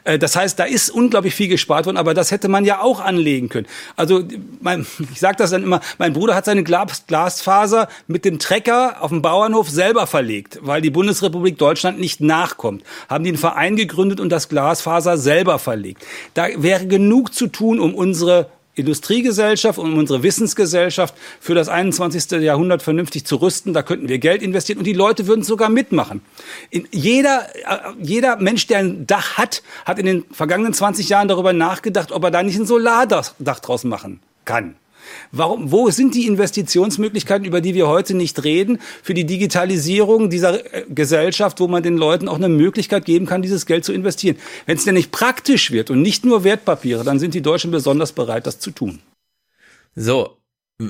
Äh, 0.03 0.19
das 0.19 0.35
heißt, 0.35 0.57
da 0.59 0.63
ist 0.63 0.89
unglaublich 0.89 1.35
viel 1.35 1.47
gespart 1.47 1.85
worden, 1.85 1.97
aber 1.97 2.13
das 2.13 2.31
hätte 2.31 2.47
man 2.47 2.65
ja 2.65 2.81
auch 2.81 2.99
anlegen 2.99 3.49
können. 3.49 3.67
Also 3.95 4.23
mein, 4.61 4.85
ich 5.11 5.19
sage 5.19 5.37
das 5.37 5.51
dann 5.51 5.63
immer, 5.63 5.81
mein 5.97 6.13
Bruder 6.13 6.35
hat 6.35 6.45
seine 6.45 6.63
Glasfaser 6.63 7.87
mit 8.07 8.25
dem 8.25 8.39
Trecker 8.39 8.97
auf 9.01 9.09
dem 9.09 9.21
Bauernhof 9.21 9.69
selber 9.69 10.07
verlegt, 10.07 10.59
weil 10.61 10.81
die 10.81 10.89
Bundesrepublik 10.89 11.57
Deutschland 11.57 11.99
nicht 11.99 12.21
nachkommt. 12.21 12.83
Haben 13.09 13.23
die 13.23 13.31
einen 13.31 13.37
Verein 13.37 13.75
gegründet 13.75 14.19
und 14.19 14.29
das 14.29 14.49
Glasfaser 14.49 15.17
selber 15.17 15.59
verlegt. 15.59 16.05
Da 16.33 16.47
wäre 16.57 16.87
genug 16.87 17.33
zu 17.33 17.47
tun, 17.47 17.79
um 17.79 17.95
unsere 17.95 18.49
Industriegesellschaft 18.75 19.79
und 19.79 19.97
unsere 19.97 20.23
Wissensgesellschaft 20.23 21.15
für 21.39 21.55
das 21.55 21.69
21. 21.69 22.31
Jahrhundert 22.41 22.81
vernünftig 22.81 23.25
zu 23.25 23.37
rüsten. 23.37 23.73
Da 23.73 23.83
könnten 23.83 24.09
wir 24.09 24.19
Geld 24.19 24.41
investieren 24.41 24.77
und 24.79 24.85
die 24.85 24.93
Leute 24.93 25.27
würden 25.27 25.43
sogar 25.43 25.69
mitmachen. 25.69 26.21
In 26.69 26.87
jeder, 26.91 27.47
äh, 27.55 27.93
jeder 28.01 28.37
Mensch, 28.37 28.67
der 28.67 28.79
ein 28.79 29.07
Dach 29.07 29.37
hat, 29.37 29.63
hat 29.85 29.99
in 29.99 30.05
den 30.05 30.25
vergangenen 30.31 30.73
20 30.73 31.09
Jahren 31.09 31.27
darüber 31.27 31.53
nachgedacht, 31.53 32.11
ob 32.11 32.23
er 32.23 32.31
da 32.31 32.43
nicht 32.43 32.59
ein 32.59 32.65
Solardach 32.65 33.33
draus 33.39 33.83
machen 33.83 34.19
kann. 34.43 34.75
Warum, 35.31 35.71
wo 35.71 35.89
sind 35.89 36.15
die 36.15 36.27
Investitionsmöglichkeiten, 36.27 37.45
über 37.45 37.61
die 37.61 37.73
wir 37.73 37.87
heute 37.87 38.13
nicht 38.13 38.43
reden, 38.43 38.79
für 39.03 39.13
die 39.13 39.25
Digitalisierung 39.25 40.29
dieser 40.29 40.73
äh, 40.73 40.85
Gesellschaft, 40.89 41.59
wo 41.59 41.67
man 41.67 41.83
den 41.83 41.97
Leuten 41.97 42.27
auch 42.27 42.35
eine 42.35 42.49
Möglichkeit 42.49 43.05
geben 43.05 43.25
kann, 43.25 43.41
dieses 43.41 43.65
Geld 43.65 43.85
zu 43.85 43.93
investieren? 43.93 44.37
Wenn 44.65 44.77
es 44.77 44.85
denn 44.85 44.95
nicht 44.95 45.11
praktisch 45.11 45.71
wird 45.71 45.89
und 45.89 46.01
nicht 46.01 46.25
nur 46.25 46.43
Wertpapiere, 46.43 47.03
dann 47.03 47.19
sind 47.19 47.33
die 47.33 47.41
Deutschen 47.41 47.71
besonders 47.71 48.11
bereit, 48.11 48.47
das 48.47 48.59
zu 48.59 48.71
tun. 48.71 48.99
So, 49.95 50.37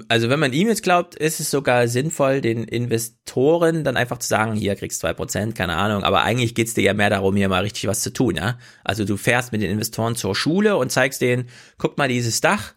also 0.08 0.30
wenn 0.30 0.40
man 0.40 0.52
ihm 0.52 0.68
jetzt 0.68 0.82
glaubt, 0.82 1.14
ist 1.14 1.40
es 1.40 1.52
sogar 1.52 1.88
sinnvoll, 1.88 2.42
den 2.42 2.64
Investoren 2.64 3.84
dann 3.84 3.98
einfach 3.98 4.18
zu 4.18 4.27
sagen, 4.27 4.53
hier 4.53 4.76
kriegst 4.76 5.00
zwei 5.00 5.14
Prozent, 5.14 5.53
keine 5.53 5.76
Ahnung, 5.76 6.03
aber 6.03 6.24
eigentlich 6.24 6.56
geht's 6.56 6.74
dir 6.74 6.84
ja 6.84 6.95
mehr 6.95 7.11
darum, 7.11 7.35
hier 7.35 7.50
mal 7.50 7.61
richtig 7.61 7.88
was 7.88 8.02
zu 8.02 8.11
tun, 8.11 8.35
ja. 8.35 8.58
Also 8.84 9.06
du 9.06 9.16
fährst 9.16 9.52
mit 9.52 9.61
den 9.61 9.69
Investoren 9.69 10.16
zur 10.16 10.35
Schule 10.35 10.77
und 10.77 10.92
zeigst 10.92 11.22
denen, 11.22 11.50
guck 11.77 12.00
mal 12.00 12.08
dieses 12.08 12.42
Dach, 12.42 12.74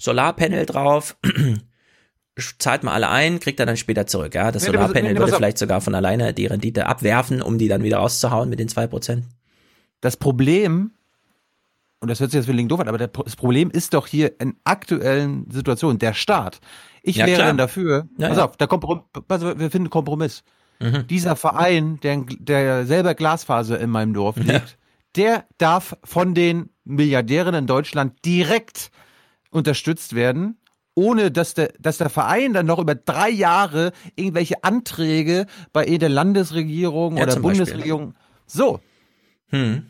Solarpanel 0.00 0.64
drauf, 0.64 1.16
zahlt 2.58 2.82
mal 2.82 2.94
alle 2.94 3.10
ein, 3.10 3.38
kriegt 3.38 3.60
er 3.60 3.66
dann 3.66 3.76
später 3.76 4.06
zurück. 4.06 4.34
Ja, 4.34 4.50
das 4.50 4.64
Solarpanel 4.64 5.16
würde 5.16 5.34
vielleicht 5.34 5.58
sogar 5.58 5.82
von 5.82 5.94
alleine 5.94 6.32
die 6.32 6.46
Rendite 6.46 6.86
abwerfen, 6.86 7.42
um 7.42 7.58
die 7.58 7.68
dann 7.68 7.82
wieder 7.82 8.00
auszuhauen 8.00 8.48
mit 8.48 8.58
den 8.58 8.68
zwei 8.68 8.86
Prozent. 8.86 9.26
Das 10.00 10.16
Problem, 10.16 10.92
und 12.00 12.08
das 12.08 12.18
hört 12.18 12.30
sich 12.30 12.38
jetzt 12.38 12.46
für 12.46 12.64
doof 12.64 12.80
an, 12.80 12.88
aber 12.88 12.96
das 12.96 13.36
Problem 13.36 13.70
ist 13.70 13.92
doch 13.92 14.06
hier 14.06 14.40
in 14.40 14.56
aktuellen 14.64 15.50
Situationen 15.50 15.98
der 15.98 16.14
Staat. 16.14 16.60
Ich 17.02 17.16
ja, 17.16 17.26
wäre 17.26 17.36
klar. 17.36 17.48
dann 17.48 17.58
dafür, 17.58 18.08
ja, 18.16 18.28
pass 18.28 18.38
ja. 18.38 18.44
auf, 18.46 18.56
der 18.56 18.68
Komprom 18.68 19.04
also 19.28 19.58
wir 19.58 19.70
finden 19.70 19.90
Kompromiss. 19.90 20.42
Mhm. 20.80 21.06
Dieser 21.08 21.36
Verein, 21.36 22.00
der, 22.00 22.24
der 22.38 22.86
selber 22.86 23.14
Glasfaser 23.14 23.78
in 23.78 23.90
meinem 23.90 24.14
Dorf 24.14 24.36
legt, 24.36 24.78
der 25.16 25.44
darf 25.58 25.98
von 26.04 26.34
den 26.34 26.70
Milliardären 26.84 27.54
in 27.54 27.66
Deutschland 27.66 28.24
direkt 28.24 28.90
unterstützt 29.50 30.14
werden, 30.14 30.58
ohne 30.94 31.30
dass 31.30 31.54
der, 31.54 31.72
dass 31.78 31.98
der 31.98 32.10
Verein 32.10 32.52
dann 32.52 32.66
noch 32.66 32.78
über 32.78 32.94
drei 32.94 33.30
Jahre 33.30 33.92
irgendwelche 34.16 34.64
Anträge 34.64 35.46
bei 35.72 35.84
der 35.84 36.08
Landesregierung 36.08 37.16
ja, 37.16 37.24
oder 37.24 37.36
Bundesregierung. 37.36 38.12
Beispiel. 38.12 38.24
So. 38.46 38.80
Hm. 39.48 39.86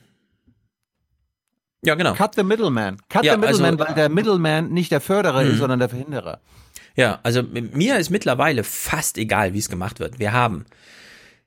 Ja, 1.82 1.94
genau. 1.94 2.14
Cut 2.14 2.34
the 2.34 2.42
middleman. 2.42 2.98
Cut 3.08 3.24
ja, 3.24 3.34
the 3.34 3.38
middleman, 3.38 3.74
also, 3.74 3.86
weil 3.86 3.94
der 3.94 4.08
Middleman 4.08 4.70
nicht 4.70 4.92
der 4.92 5.00
Förderer 5.00 5.42
hm. 5.42 5.52
ist, 5.52 5.58
sondern 5.58 5.78
der 5.78 5.88
Verhinderer. 5.88 6.40
Ja, 6.96 7.20
also 7.22 7.42
mir 7.42 7.98
ist 7.98 8.10
mittlerweile 8.10 8.64
fast 8.64 9.16
egal, 9.16 9.54
wie 9.54 9.58
es 9.58 9.68
gemacht 9.68 10.00
wird. 10.00 10.18
Wir 10.18 10.32
haben 10.32 10.66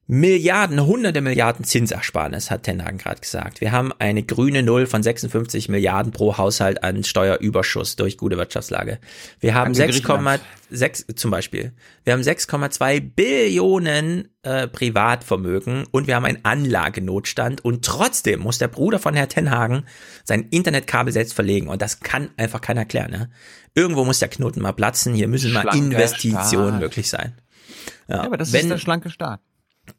Milliarden, 0.05 0.85
hunderte 0.85 1.21
Milliarden 1.21 1.63
Zinsersparnis, 1.63 2.51
hat 2.51 2.63
Tenhagen 2.63 2.97
gerade 2.97 3.21
gesagt. 3.21 3.61
Wir 3.61 3.71
haben 3.71 3.93
eine 3.99 4.23
grüne 4.23 4.61
Null 4.61 4.85
von 4.85 5.01
56 5.01 5.69
Milliarden 5.69 6.11
pro 6.11 6.37
Haushalt 6.37 6.83
an 6.83 7.05
Steuerüberschuss 7.05 7.95
durch 7.95 8.17
gute 8.17 8.35
Wirtschaftslage. 8.35 8.99
Wir 9.39 9.53
haben 9.53 9.71
6,6 9.71 11.15
zum 11.15 11.31
Beispiel. 11.31 11.71
Wir 12.03 12.11
haben 12.11 12.21
6,2 12.21 12.99
Billionen 13.15 14.27
äh, 14.41 14.67
Privatvermögen 14.67 15.85
und 15.91 16.07
wir 16.07 16.17
haben 16.17 16.25
einen 16.25 16.43
Anlagenotstand 16.43 17.63
und 17.63 17.85
trotzdem 17.85 18.41
muss 18.41 18.57
der 18.57 18.67
Bruder 18.67 18.99
von 18.99 19.13
Herr 19.13 19.29
Tenhagen 19.29 19.85
sein 20.25 20.49
Internetkabel 20.49 21.13
selbst 21.13 21.33
verlegen 21.33 21.69
und 21.69 21.81
das 21.81 22.01
kann 22.01 22.29
einfach 22.35 22.59
keiner 22.59 22.81
erklären. 22.81 23.11
Ne? 23.11 23.29
Irgendwo 23.73 24.03
muss 24.03 24.19
der 24.19 24.27
Knoten 24.27 24.61
mal 24.61 24.73
platzen. 24.73 25.13
Hier 25.13 25.29
müssen 25.29 25.53
mal 25.53 25.73
Investitionen 25.73 26.79
möglich 26.79 27.09
sein. 27.09 27.39
Ja, 28.09 28.17
ja 28.17 28.23
aber 28.23 28.35
das 28.35 28.51
Wenn, 28.51 28.63
ist 28.63 28.69
der 28.69 28.77
schlanke 28.79 29.09
Staat. 29.09 29.39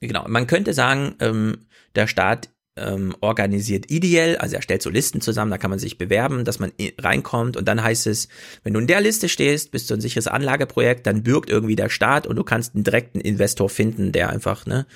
Genau, 0.00 0.24
man 0.28 0.46
könnte 0.46 0.72
sagen, 0.72 1.14
ähm, 1.20 1.66
der 1.94 2.06
Staat 2.06 2.48
ähm, 2.76 3.14
organisiert 3.20 3.90
ideell, 3.90 4.36
also 4.38 4.56
er 4.56 4.62
stellt 4.62 4.82
so 4.82 4.90
Listen 4.90 5.20
zusammen, 5.20 5.50
da 5.50 5.58
kann 5.58 5.70
man 5.70 5.78
sich 5.78 5.96
bewerben, 5.96 6.44
dass 6.44 6.58
man 6.58 6.72
reinkommt 6.98 7.56
und 7.56 7.68
dann 7.68 7.82
heißt 7.82 8.08
es, 8.08 8.28
wenn 8.64 8.72
du 8.72 8.80
in 8.80 8.88
der 8.88 9.00
Liste 9.00 9.28
stehst, 9.28 9.70
bist 9.70 9.90
du 9.90 9.94
ein 9.94 10.00
sicheres 10.00 10.26
Anlageprojekt, 10.26 11.06
dann 11.06 11.22
bürgt 11.22 11.50
irgendwie 11.50 11.76
der 11.76 11.88
Staat 11.88 12.26
und 12.26 12.36
du 12.36 12.42
kannst 12.42 12.74
einen 12.74 12.82
direkten 12.82 13.20
Investor 13.20 13.68
finden, 13.68 14.10
der 14.10 14.30
einfach, 14.30 14.66
ne, 14.66 14.86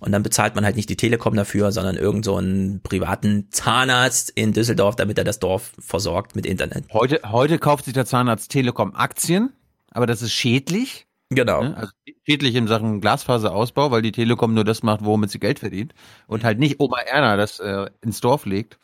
und 0.00 0.12
dann 0.12 0.22
bezahlt 0.22 0.54
man 0.54 0.64
halt 0.64 0.76
nicht 0.76 0.88
die 0.88 0.96
Telekom 0.96 1.34
dafür, 1.34 1.72
sondern 1.72 1.96
irgend 1.96 2.24
so 2.24 2.36
einen 2.36 2.80
privaten 2.80 3.48
Zahnarzt 3.50 4.30
in 4.30 4.52
Düsseldorf, 4.52 4.96
damit 4.96 5.18
er 5.18 5.24
das 5.24 5.38
Dorf 5.38 5.72
versorgt 5.78 6.36
mit 6.36 6.46
Internet. 6.46 6.86
Heute, 6.92 7.20
heute 7.24 7.58
kauft 7.58 7.84
sich 7.84 7.94
der 7.94 8.06
Zahnarzt 8.06 8.50
Telekom 8.50 8.94
Aktien, 8.94 9.52
aber 9.90 10.06
das 10.06 10.22
ist 10.22 10.32
schädlich 10.32 11.05
Genau. 11.30 11.62
Ne? 11.62 11.76
Also 11.76 11.92
schädlich 12.24 12.54
in 12.54 12.68
Sachen 12.68 13.00
Glasfaserausbau, 13.00 13.90
weil 13.90 14.02
die 14.02 14.12
Telekom 14.12 14.54
nur 14.54 14.64
das 14.64 14.82
macht, 14.82 15.04
womit 15.04 15.30
sie 15.30 15.40
Geld 15.40 15.58
verdient 15.58 15.94
und 16.26 16.44
halt 16.44 16.58
nicht 16.58 16.80
Oma 16.80 17.00
Erna 17.00 17.36
das 17.36 17.58
äh, 17.60 17.86
ins 18.00 18.20
Dorf 18.20 18.46
legt. 18.46 18.78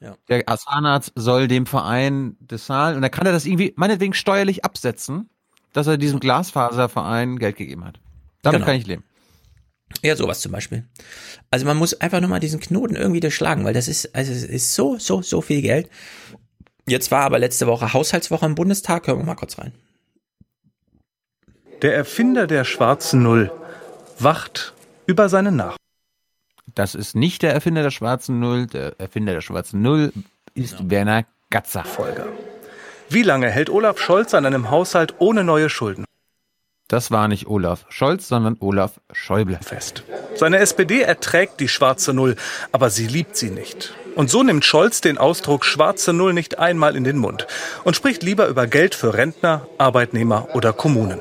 Ja. 0.00 0.16
Der 0.28 0.46
Zahnarzt 0.46 1.12
soll 1.16 1.48
dem 1.48 1.66
Verein 1.66 2.36
das 2.40 2.66
zahlen 2.66 2.96
und 2.96 3.02
dann 3.02 3.10
kann 3.10 3.26
er 3.26 3.32
das 3.32 3.46
irgendwie 3.46 3.74
meinetwegen 3.76 4.14
steuerlich 4.14 4.64
absetzen, 4.64 5.28
dass 5.72 5.86
er 5.86 5.98
diesem 5.98 6.20
Glasfaserverein 6.20 7.38
Geld 7.38 7.56
gegeben 7.56 7.84
hat. 7.84 8.00
Damit 8.42 8.60
genau. 8.60 8.66
kann 8.66 8.76
ich 8.76 8.86
leben. 8.86 9.04
Ja, 10.02 10.14
sowas 10.14 10.40
zum 10.40 10.52
Beispiel. 10.52 10.84
Also 11.50 11.66
man 11.66 11.76
muss 11.76 11.94
einfach 11.94 12.20
nur 12.20 12.28
mal 12.28 12.40
diesen 12.40 12.60
Knoten 12.60 12.94
irgendwie 12.94 13.20
durchschlagen, 13.20 13.64
weil 13.64 13.74
das 13.74 13.88
ist, 13.88 14.14
also 14.14 14.32
es 14.32 14.44
ist 14.44 14.74
so, 14.74 14.98
so, 14.98 15.22
so 15.22 15.40
viel 15.40 15.62
Geld. 15.62 15.88
Jetzt 16.86 17.10
war 17.10 17.22
aber 17.22 17.38
letzte 17.38 17.66
Woche 17.66 17.92
Haushaltswoche 17.92 18.46
im 18.46 18.54
Bundestag. 18.54 19.06
Hören 19.06 19.18
wir 19.18 19.24
mal 19.24 19.34
kurz 19.34 19.58
rein. 19.58 19.72
Der 21.82 21.94
Erfinder 21.94 22.48
der 22.48 22.64
schwarzen 22.64 23.22
Null 23.22 23.52
wacht 24.18 24.74
über 25.06 25.28
seine 25.28 25.52
Nach. 25.52 25.76
Das 26.74 26.96
ist 26.96 27.14
nicht 27.14 27.42
der 27.42 27.52
Erfinder 27.52 27.82
der 27.82 27.92
schwarzen 27.92 28.40
Null. 28.40 28.66
Der 28.66 28.98
Erfinder 28.98 29.32
der 29.32 29.42
schwarzen 29.42 29.80
Null 29.80 30.12
ist 30.54 30.80
ja. 30.80 30.90
Werner 30.90 31.24
Gatzer. 31.50 31.84
Folger. 31.84 32.26
Wie 33.10 33.22
lange 33.22 33.48
hält 33.48 33.70
Olaf 33.70 34.00
Scholz 34.00 34.34
an 34.34 34.44
einem 34.44 34.70
Haushalt 34.72 35.14
ohne 35.18 35.44
neue 35.44 35.70
Schulden? 35.70 36.04
Das 36.88 37.12
war 37.12 37.28
nicht 37.28 37.46
Olaf 37.46 37.84
Scholz, 37.90 38.26
sondern 38.26 38.56
Olaf 38.58 39.00
Schäuble. 39.12 39.60
Fest. 39.62 40.02
Seine 40.34 40.58
SPD 40.58 41.02
erträgt 41.02 41.60
die 41.60 41.68
schwarze 41.68 42.12
Null, 42.12 42.34
aber 42.72 42.90
sie 42.90 43.06
liebt 43.06 43.36
sie 43.36 43.50
nicht. 43.50 43.94
Und 44.16 44.30
so 44.30 44.42
nimmt 44.42 44.64
Scholz 44.64 45.00
den 45.00 45.16
Ausdruck 45.16 45.64
schwarze 45.64 46.12
Null 46.12 46.32
nicht 46.32 46.58
einmal 46.58 46.96
in 46.96 47.04
den 47.04 47.18
Mund 47.18 47.46
und 47.84 47.94
spricht 47.94 48.24
lieber 48.24 48.48
über 48.48 48.66
Geld 48.66 48.96
für 48.96 49.14
Rentner, 49.14 49.68
Arbeitnehmer 49.78 50.48
oder 50.54 50.72
Kommunen. 50.72 51.20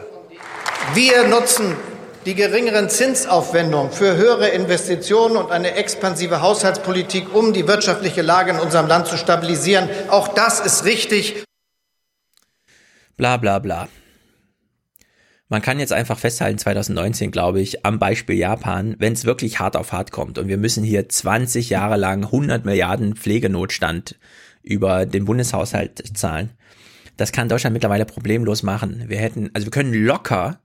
Wir 0.94 1.28
nutzen 1.28 1.76
die 2.26 2.34
geringeren 2.36 2.90
Zinsaufwendungen 2.90 3.92
für 3.92 4.16
höhere 4.16 4.50
Investitionen 4.50 5.38
und 5.38 5.52
eine 5.52 5.76
expansive 5.76 6.42
Haushaltspolitik, 6.42 7.34
um 7.34 7.54
die 7.54 7.68
wirtschaftliche 7.68 8.22
Lage 8.22 8.52
in 8.52 8.60
unserem 8.60 8.88
Land 8.88 9.08
zu 9.08 9.18
stabilisieren. 9.18 9.90
Auch 10.10 10.30
das 10.30 10.60
ist 10.60 10.86
richtig. 10.86 11.44
Bla 13.16 13.38
bla 13.38 13.60
bla. 13.60 13.88
Man 15.50 15.62
kann 15.62 15.80
jetzt 15.80 15.94
einfach 15.94 16.20
festhalten, 16.20 16.58
2019, 16.58 17.32
glaube 17.32 17.62
ich, 17.62 17.86
am 17.86 18.00
Beispiel 18.00 18.36
Japan, 18.36 18.96
wenn 19.00 19.14
es 19.14 19.24
wirklich 19.24 19.60
hart 19.60 19.78
auf 19.78 19.94
hart 19.94 20.12
kommt 20.12 20.38
und 20.38 20.50
wir 20.50 20.58
müssen 20.58 20.84
hier 20.84 21.08
20 21.08 21.70
Jahre 21.70 21.96
lang 21.96 22.26
100 22.26 22.66
Milliarden 22.66 23.16
Pflegenotstand 23.16 24.18
über 24.62 25.06
den 25.06 25.24
Bundeshaushalt 25.24 26.18
zahlen. 26.18 26.52
Das 27.16 27.32
kann 27.32 27.50
Deutschland 27.50 27.74
mittlerweile 27.74 28.06
problemlos 28.06 28.62
machen. 28.64 29.06
Wir 29.08 29.20
hätten, 29.20 29.50
also 29.54 29.66
wir 29.66 29.72
können 29.72 29.94
locker 29.94 30.60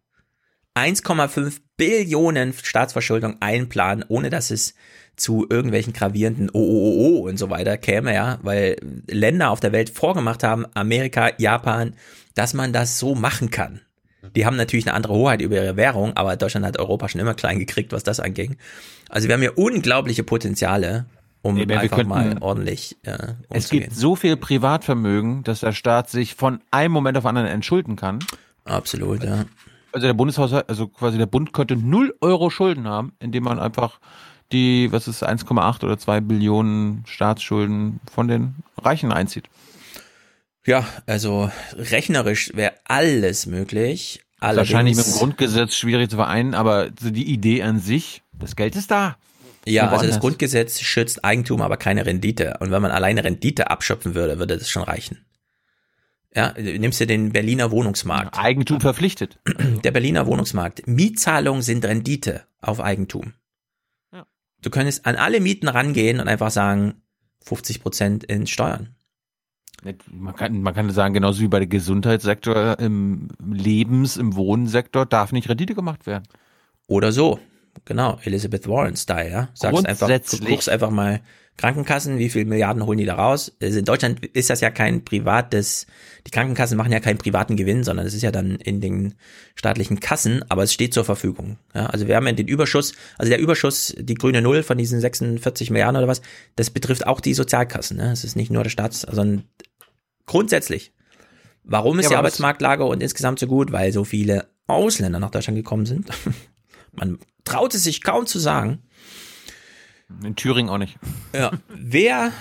1,5 0.74 1.60
Billionen 1.76 2.52
Staatsverschuldung 2.52 3.36
einplanen, 3.40 4.04
ohne 4.08 4.30
dass 4.30 4.50
es 4.50 4.74
zu 5.16 5.46
irgendwelchen 5.48 5.92
gravierenden 5.92 6.50
OOO 6.52 7.28
und 7.28 7.38
so 7.38 7.50
weiter 7.50 7.76
käme, 7.76 8.14
ja, 8.14 8.38
weil 8.42 8.76
Länder 9.06 9.50
auf 9.50 9.60
der 9.60 9.72
Welt 9.72 9.90
vorgemacht 9.90 10.42
haben, 10.42 10.64
Amerika, 10.74 11.30
Japan, 11.38 11.94
dass 12.34 12.54
man 12.54 12.72
das 12.72 12.98
so 12.98 13.14
machen 13.14 13.50
kann. 13.50 13.82
Die 14.36 14.46
haben 14.46 14.56
natürlich 14.56 14.86
eine 14.86 14.94
andere 14.94 15.14
Hoheit 15.14 15.42
über 15.42 15.56
ihre 15.56 15.76
Währung, 15.76 16.16
aber 16.16 16.36
Deutschland 16.36 16.64
hat 16.64 16.78
Europa 16.78 17.08
schon 17.08 17.20
immer 17.20 17.34
klein 17.34 17.58
gekriegt, 17.58 17.92
was 17.92 18.04
das 18.04 18.20
anging. 18.20 18.56
Also 19.08 19.28
wir 19.28 19.34
haben 19.34 19.40
hier 19.42 19.58
unglaubliche 19.58 20.22
Potenziale, 20.22 21.06
um 21.42 21.56
nee, 21.56 21.62
einfach 21.62 21.96
könnten, 21.96 22.08
mal 22.08 22.36
ordentlich 22.40 22.96
äh, 23.02 23.10
umzugehen. 23.10 23.36
Es 23.50 23.68
gibt 23.68 23.94
so 23.94 24.14
viel 24.14 24.36
Privatvermögen, 24.36 25.42
dass 25.42 25.60
der 25.60 25.72
Staat 25.72 26.08
sich 26.08 26.36
von 26.36 26.60
einem 26.70 26.92
Moment 26.92 27.18
auf 27.18 27.26
anderen 27.26 27.48
entschulden 27.48 27.96
kann. 27.96 28.20
Absolut, 28.64 29.24
ja. 29.24 29.44
Also 29.92 30.06
der 30.06 30.14
Bundeshaushalt, 30.14 30.68
also 30.68 30.88
quasi 30.88 31.18
der 31.18 31.26
Bund 31.26 31.52
könnte 31.52 31.76
null 31.76 32.14
Euro 32.20 32.50
Schulden 32.50 32.88
haben, 32.88 33.12
indem 33.20 33.44
man 33.44 33.58
einfach 33.58 34.00
die, 34.52 34.90
was 34.92 35.08
ist 35.08 35.26
1,8 35.26 35.84
oder 35.84 35.98
2 35.98 36.20
Billionen 36.20 37.04
Staatsschulden 37.06 38.00
von 38.12 38.28
den 38.28 38.56
Reichen 38.78 39.12
einzieht. 39.12 39.48
Ja, 40.64 40.86
also 41.06 41.50
rechnerisch 41.74 42.52
wäre 42.54 42.74
alles 42.84 43.46
möglich. 43.46 44.22
Allerdings, 44.38 44.58
Wahrscheinlich 44.58 44.96
mit 44.96 45.06
dem 45.06 45.12
Grundgesetz 45.14 45.74
schwierig 45.74 46.10
zu 46.10 46.16
vereinen, 46.16 46.54
aber 46.54 46.90
die 46.90 47.32
Idee 47.32 47.62
an 47.62 47.80
sich, 47.80 48.22
das 48.32 48.56
Geld 48.56 48.76
ist 48.76 48.90
da. 48.90 49.16
Ja, 49.64 49.88
also 49.88 50.06
das 50.06 50.18
Grundgesetz 50.18 50.80
schützt 50.80 51.24
Eigentum, 51.24 51.62
aber 51.62 51.76
keine 51.76 52.04
Rendite. 52.04 52.56
Und 52.58 52.72
wenn 52.72 52.82
man 52.82 52.90
alleine 52.90 53.22
Rendite 53.22 53.70
abschöpfen 53.70 54.14
würde, 54.14 54.38
würde 54.38 54.58
das 54.58 54.68
schon 54.68 54.82
reichen. 54.82 55.24
Ja, 56.34 56.54
nimmst 56.58 57.00
du 57.00 57.06
den 57.06 57.32
Berliner 57.32 57.70
Wohnungsmarkt. 57.70 58.38
Eigentum 58.38 58.80
verpflichtet. 58.80 59.38
Der 59.84 59.90
Berliner 59.90 60.26
Wohnungsmarkt. 60.26 60.86
Mietzahlungen 60.86 61.62
sind 61.62 61.84
Rendite 61.84 62.44
auf 62.60 62.80
Eigentum. 62.80 63.34
Ja. 64.12 64.26
Du 64.62 64.70
könntest 64.70 65.04
an 65.04 65.16
alle 65.16 65.40
Mieten 65.40 65.68
rangehen 65.68 66.20
und 66.20 66.28
einfach 66.28 66.50
sagen, 66.50 67.02
50 67.44 67.82
Prozent 67.82 68.24
in 68.24 68.46
Steuern. 68.46 68.94
Man 70.10 70.36
kann, 70.36 70.62
man 70.62 70.74
kann 70.74 70.88
sagen, 70.90 71.12
genauso 71.12 71.40
wie 71.40 71.48
bei 71.48 71.58
dem 71.58 71.68
Gesundheitssektor, 71.68 72.78
im 72.78 73.28
Lebens-, 73.44 74.16
im 74.16 74.36
Wohnsektor 74.36 75.06
darf 75.06 75.32
nicht 75.32 75.48
Rendite 75.48 75.74
gemacht 75.74 76.06
werden. 76.06 76.24
Oder 76.86 77.12
so. 77.12 77.40
Genau, 77.84 78.18
Elizabeth 78.22 78.68
Warren-Style, 78.68 79.30
ja. 79.30 79.48
Sagst 79.54 79.86
einfach, 79.86 80.08
du 80.08 80.38
guckst 80.46 80.68
einfach 80.68 80.90
mal 80.90 81.20
Krankenkassen, 81.58 82.18
wie 82.18 82.30
viel 82.30 82.44
Milliarden 82.44 82.86
holen 82.86 82.98
die 82.98 83.04
da 83.04 83.14
raus? 83.14 83.52
Also 83.62 83.78
in 83.78 83.84
Deutschland 83.84 84.24
ist 84.26 84.50
das 84.50 84.60
ja 84.60 84.70
kein 84.70 85.04
privates, 85.04 85.86
die 86.26 86.30
Krankenkassen 86.30 86.76
machen 86.76 86.92
ja 86.92 87.00
keinen 87.00 87.18
privaten 87.18 87.56
Gewinn, 87.56 87.84
sondern 87.84 88.06
es 88.06 88.14
ist 88.14 88.22
ja 88.22 88.32
dann 88.32 88.56
in 88.56 88.80
den 88.80 89.14
staatlichen 89.54 90.00
Kassen, 90.00 90.44
aber 90.48 90.62
es 90.62 90.72
steht 90.72 90.94
zur 90.94 91.04
Verfügung. 91.04 91.58
Ja, 91.74 91.86
also 91.86 92.08
wir 92.08 92.16
haben 92.16 92.26
ja 92.26 92.32
den 92.32 92.48
Überschuss, 92.48 92.94
also 93.18 93.30
der 93.30 93.38
Überschuss, 93.38 93.94
die 93.98 94.14
grüne 94.14 94.40
Null 94.40 94.62
von 94.62 94.78
diesen 94.78 94.98
46 94.98 95.70
Milliarden 95.70 95.98
oder 95.98 96.08
was, 96.08 96.22
das 96.56 96.70
betrifft 96.70 97.06
auch 97.06 97.20
die 97.20 97.34
Sozialkassen. 97.34 97.98
Ne? 97.98 98.12
Es 98.12 98.24
ist 98.24 98.34
nicht 98.34 98.50
nur 98.50 98.62
der 98.62 98.70
Staats, 98.70 99.02
sondern 99.02 99.44
grundsätzlich. 100.26 100.92
Warum 101.64 101.98
ist 101.98 102.04
ja, 102.04 102.10
die 102.10 102.16
Arbeitsmarktlage 102.16 102.84
und 102.84 103.02
insgesamt 103.02 103.38
so 103.38 103.46
gut? 103.46 103.72
Weil 103.72 103.92
so 103.92 104.04
viele 104.04 104.48
Ausländer 104.66 105.20
nach 105.20 105.30
Deutschland 105.30 105.56
gekommen 105.56 105.86
sind. 105.86 106.08
Man 106.92 107.18
traut 107.44 107.74
es 107.74 107.84
sich 107.84 108.02
kaum 108.02 108.26
zu 108.26 108.38
sagen. 108.38 108.82
In 110.24 110.36
Thüringen 110.36 110.70
auch 110.70 110.78
nicht. 110.78 110.98
Ja. 111.32 111.52
Wer, 111.68 112.32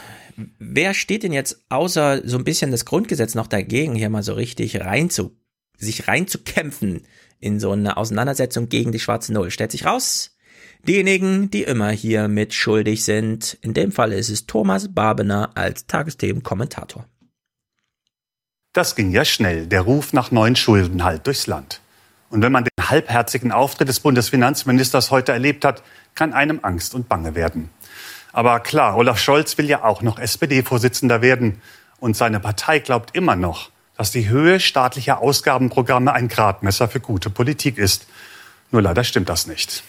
wer 0.59 0.93
steht 0.93 1.23
denn 1.23 1.33
jetzt 1.33 1.63
außer 1.69 2.27
so 2.27 2.37
ein 2.37 2.43
bisschen 2.43 2.71
das 2.71 2.85
Grundgesetz 2.85 3.35
noch 3.35 3.47
dagegen, 3.47 3.95
hier 3.95 4.09
mal 4.09 4.23
so 4.23 4.33
richtig 4.33 4.81
rein 4.81 5.09
zu, 5.09 5.35
sich 5.77 6.07
reinzukämpfen 6.07 7.05
in 7.39 7.59
so 7.59 7.71
eine 7.71 7.97
Auseinandersetzung 7.97 8.69
gegen 8.69 8.91
die 8.91 8.99
schwarze 8.99 9.33
Null? 9.33 9.51
Stellt 9.51 9.71
sich 9.71 9.85
raus, 9.85 10.35
diejenigen, 10.87 11.49
die 11.49 11.63
immer 11.63 11.89
hier 11.89 12.27
mitschuldig 12.27 13.03
sind. 13.03 13.57
In 13.61 13.73
dem 13.73 13.91
Fall 13.91 14.13
ist 14.13 14.29
es 14.29 14.45
Thomas 14.45 14.93
Barbener 14.93 15.51
als 15.55 15.87
Tagesthemen-Kommentator. 15.87 17.05
Das 18.73 18.95
ging 18.95 19.11
ja 19.11 19.25
schnell, 19.25 19.67
der 19.67 19.81
Ruf 19.81 20.13
nach 20.13 20.31
neuen 20.31 20.55
Schulden 20.55 21.03
halt 21.03 21.27
durchs 21.27 21.47
Land. 21.47 21.81
Und 22.29 22.41
wenn 22.41 22.53
man 22.53 22.63
den 22.63 22.89
halbherzigen 22.89 23.51
Auftritt 23.51 23.89
des 23.89 23.99
Bundesfinanzministers 23.99 25.11
heute 25.11 25.33
erlebt 25.33 25.65
hat, 25.65 25.83
kann 26.15 26.33
einem 26.33 26.59
Angst 26.63 26.95
und 26.95 27.09
Bange 27.09 27.35
werden. 27.35 27.69
Aber 28.33 28.59
klar, 28.59 28.97
Olaf 28.97 29.19
Scholz 29.19 29.57
will 29.57 29.65
ja 29.65 29.83
auch 29.83 30.01
noch 30.01 30.17
SPD-Vorsitzender 30.17 31.21
werden. 31.21 31.61
Und 31.99 32.15
seine 32.15 32.39
Partei 32.39 32.79
glaubt 32.79 33.15
immer 33.15 33.35
noch, 33.35 33.69
dass 33.97 34.11
die 34.11 34.29
Höhe 34.29 34.59
staatlicher 34.59 35.19
Ausgabenprogramme 35.19 36.13
ein 36.13 36.27
Gradmesser 36.27 36.87
für 36.87 36.99
gute 36.99 37.29
Politik 37.29 37.77
ist. 37.77 38.07
Nur 38.71 38.81
leider 38.81 39.03
stimmt 39.03 39.29
das 39.29 39.47
nicht. 39.47 39.83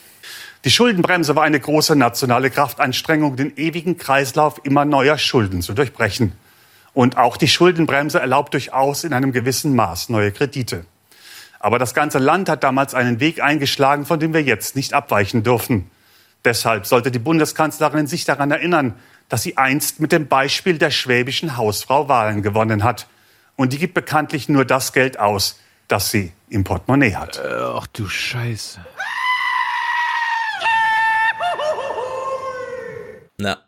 Die 0.65 0.71
Schuldenbremse 0.71 1.35
war 1.35 1.43
eine 1.43 1.59
große 1.59 1.97
nationale 1.97 2.51
Kraftanstrengung, 2.51 3.37
den 3.37 3.57
ewigen 3.57 3.97
Kreislauf 3.97 4.61
immer 4.65 4.85
neuer 4.85 5.19
Schulden 5.19 5.63
zu 5.63 5.73
durchbrechen. 5.73 6.33
Und 6.95 7.17
auch 7.17 7.37
die 7.37 7.49
Schuldenbremse 7.49 8.21
erlaubt 8.21 8.55
durchaus 8.55 9.05
in 9.05 9.13
einem 9.13 9.33
gewissen 9.33 9.75
Maß 9.75 10.09
neue 10.09 10.31
Kredite. 10.31 10.85
Aber 11.59 11.79
das 11.79 11.95
ganze 11.95 12.19
Land 12.19 12.49
hat 12.49 12.65
damals 12.65 12.95
einen 12.95 13.19
Weg 13.19 13.43
eingeschlagen, 13.43 14.05
von 14.05 14.21
dem 14.21 14.35
wir 14.35 14.43
jetzt 14.43 14.77
nicht 14.77 14.95
abweichen 14.95 15.43
dürfen. 15.43 15.91
Deshalb 16.45 16.87
sollte 16.87 17.11
die 17.11 17.19
Bundeskanzlerin 17.19 18.07
sich 18.07 18.25
daran 18.25 18.51
erinnern, 18.51 18.95
dass 19.29 19.43
sie 19.43 19.57
einst 19.57 20.01
mit 20.01 20.13
dem 20.13 20.29
Beispiel 20.29 20.79
der 20.79 20.91
schwäbischen 20.91 21.57
Hausfrau 21.57 22.09
Wahlen 22.09 22.43
gewonnen 22.43 22.85
hat. 22.85 23.07
Und 23.57 23.73
die 23.73 23.79
gibt 23.79 23.95
bekanntlich 23.95 24.49
nur 24.49 24.65
das 24.65 24.93
Geld 24.93 25.19
aus, 25.19 25.59
das 25.89 26.11
sie 26.11 26.33
im 26.49 26.65
Portemonnaie 26.65 27.15
hat. 27.15 27.41
Ach 27.41 27.87
du 27.89 28.09
Scheiße. 28.09 28.81
Na, 33.39 33.59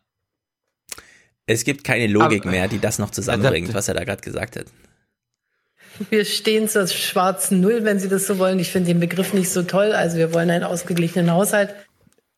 es 1.47 1.65
gibt 1.65 1.85
keine 1.85 2.07
Logik 2.07 2.43
Aber, 2.43 2.51
mehr, 2.51 2.69
die 2.69 2.79
das 2.79 2.99
noch 2.99 3.11
zusammenbringt, 3.11 3.75
was 3.75 3.89
er 3.89 3.95
da 3.95 4.05
gerade 4.05 4.23
gesagt 4.23 4.57
hat. 4.57 4.67
Wir 6.11 6.25
stehen 6.25 6.69
zur 6.69 6.89
schwarzen 6.89 7.61
Null, 7.61 7.85
wenn 7.85 8.01
Sie 8.01 8.09
das 8.09 8.27
so 8.27 8.39
wollen. 8.39 8.59
Ich 8.59 8.73
finde 8.73 8.89
den 8.89 9.01
Begriff 9.01 9.33
nicht 9.33 9.51
so 9.51 9.63
toll. 9.63 9.93
Also 9.93 10.17
wir 10.17 10.33
wollen 10.35 10.51
einen 10.51 10.65
ausgeglichenen 10.65 11.31
Haushalt. 11.31 11.75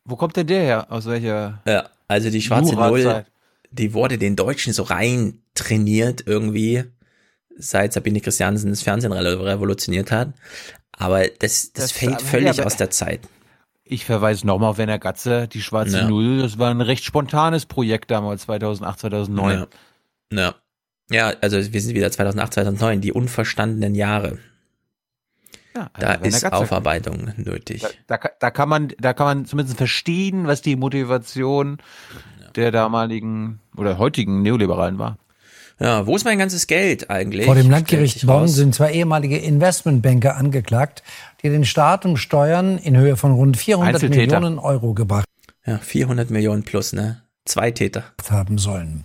Wo 0.07 0.17
kommt 0.17 0.37
denn 0.37 0.47
der 0.47 0.63
her? 0.63 0.87
Aus 0.91 1.07
welcher? 1.07 1.61
Ja, 1.67 1.89
also 2.09 2.31
die 2.31 2.41
schwarze 2.41 2.75
Null, 2.75 3.25
die 3.71 3.93
wurde 3.93 4.19
den 4.19 4.37
Deutschen 4.37 4.73
so 4.73 4.85
rein 4.85 5.41
trainiert 5.55 6.23
irgendwie, 6.27 6.85
seit 7.57 7.93
Sabine 7.93 8.21
Christiansen 8.21 8.71
das 8.71 8.83
Fernsehen 8.83 9.13
revolutioniert 9.13 10.11
hat. 10.13 10.33
Aber 10.93 11.27
das, 11.27 11.73
das, 11.73 11.73
das 11.73 11.93
fällt 11.93 12.23
völlig 12.23 12.63
aus 12.63 12.77
der 12.77 12.91
Zeit. 12.91 13.21
Ich 13.85 14.05
verweise 14.05 14.47
nochmal 14.47 14.71
auf 14.71 14.79
Werner 14.79 14.99
Gatze, 14.99 15.47
die 15.49 15.63
schwarze 15.63 15.99
ja. 15.99 16.09
Null, 16.09 16.39
das 16.39 16.59
war 16.59 16.71
ein 16.71 16.81
recht 16.81 17.05
spontanes 17.05 17.67
Projekt 17.67 18.11
damals, 18.11 18.43
2008, 18.43 19.01
2009. 19.01 19.67
Ja. 20.33 20.39
ja. 20.39 20.55
Ja, 21.09 21.33
also 21.41 21.57
wir 21.73 21.81
sind 21.81 21.95
wieder 21.95 22.11
2008, 22.11 22.55
2009, 22.55 23.01
die 23.01 23.13
unverstandenen 23.13 23.95
Jahre. 23.95 24.39
Ja, 25.77 25.91
also 25.95 26.07
da 26.07 26.15
ist. 26.15 26.53
Aufarbeitung 26.53 27.33
nötig. 27.37 27.83
Da, 28.07 28.17
da, 28.17 28.31
da, 28.39 28.51
kann 28.51 28.69
man, 28.69 28.89
da 28.99 29.13
kann 29.13 29.27
man 29.27 29.47
zumindest 29.47 29.77
verstehen, 29.77 30.47
was 30.47 30.63
die 30.63 30.77
Motivation 30.77 31.79
ja. 32.41 32.51
der 32.53 32.73
damaligen 32.73 33.61
oder 33.77 33.99
heutigen 33.99 34.43
Neoliberalen 34.43 34.99
war. 34.99 35.19
Ja, 35.79 36.07
wo 36.07 36.17
ist 36.17 36.25
mein 36.25 36.39
ganzes 36.39 36.67
Geld 36.67 37.11
eigentlich? 37.11 37.45
Vor 37.45 37.55
dem 37.55 37.71
Landgericht 37.71 38.27
Bonn 38.27 38.49
sind 38.49 38.75
zwei 38.75 38.93
ehemalige 38.93 39.37
Investmentbanker 39.37 40.37
angeklagt, 40.37 41.03
die 41.43 41.51
den 41.51 41.67
Staat 41.67 42.07
um 42.07 42.17
Steuern 42.17 42.79
in 42.79 42.97
Höhe 42.97 43.17
von 43.17 43.33
rund 43.33 43.59
400 43.59 44.03
Millionen 44.09 44.59
Euro 44.59 44.95
gebracht. 44.95 45.27
Ja, 45.67 45.79
400 45.79 46.31
Millionen 46.31 46.63
plus, 46.63 46.95
ne? 46.95 47.23
Zwei 47.45 47.71
Täter. 47.71 48.05
Haben 48.31 48.57
sollen. 48.57 49.05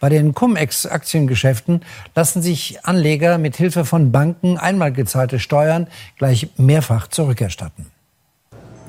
Bei 0.00 0.08
den 0.08 0.32
Cum-Ex-Aktiengeschäften 0.34 1.82
lassen 2.14 2.40
sich 2.40 2.84
Anleger 2.84 3.36
mit 3.36 3.56
Hilfe 3.56 3.84
von 3.84 4.10
Banken 4.10 4.56
einmal 4.56 4.92
gezahlte 4.92 5.38
Steuern 5.38 5.88
gleich 6.16 6.48
mehrfach 6.56 7.06
zurückerstatten. 7.06 7.86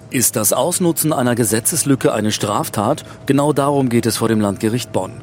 Ist 0.09 0.37
das 0.37 0.53
Ausnutzen 0.53 1.11
einer 1.11 1.35
Gesetzeslücke 1.35 2.13
eine 2.13 2.31
Straftat? 2.31 3.05
Genau 3.25 3.51
darum 3.51 3.89
geht 3.89 4.05
es 4.05 4.17
vor 4.17 4.29
dem 4.29 4.39
Landgericht 4.39 4.93
Bonn. 4.93 5.21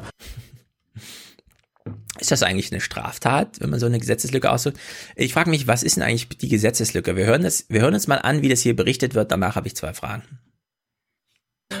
Ist 2.19 2.31
das 2.31 2.43
eigentlich 2.43 2.71
eine 2.71 2.81
Straftat, 2.81 3.59
wenn 3.59 3.71
man 3.71 3.79
so 3.79 3.87
eine 3.87 3.97
Gesetzeslücke 3.97 4.51
ausdrückt? 4.51 4.77
Ich 5.15 5.33
frage 5.33 5.49
mich, 5.49 5.67
was 5.67 5.81
ist 5.81 5.95
denn 5.95 6.03
eigentlich 6.03 6.29
die 6.29 6.49
Gesetzeslücke? 6.49 7.15
Wir 7.15 7.25
hören, 7.25 7.41
das, 7.41 7.65
wir 7.69 7.81
hören 7.81 7.95
uns 7.95 8.07
mal 8.07 8.17
an, 8.17 8.43
wie 8.43 8.49
das 8.49 8.61
hier 8.61 8.75
berichtet 8.75 9.15
wird. 9.15 9.31
Danach 9.31 9.55
habe 9.55 9.67
ich 9.67 9.75
zwei 9.75 9.93
Fragen. 9.93 10.23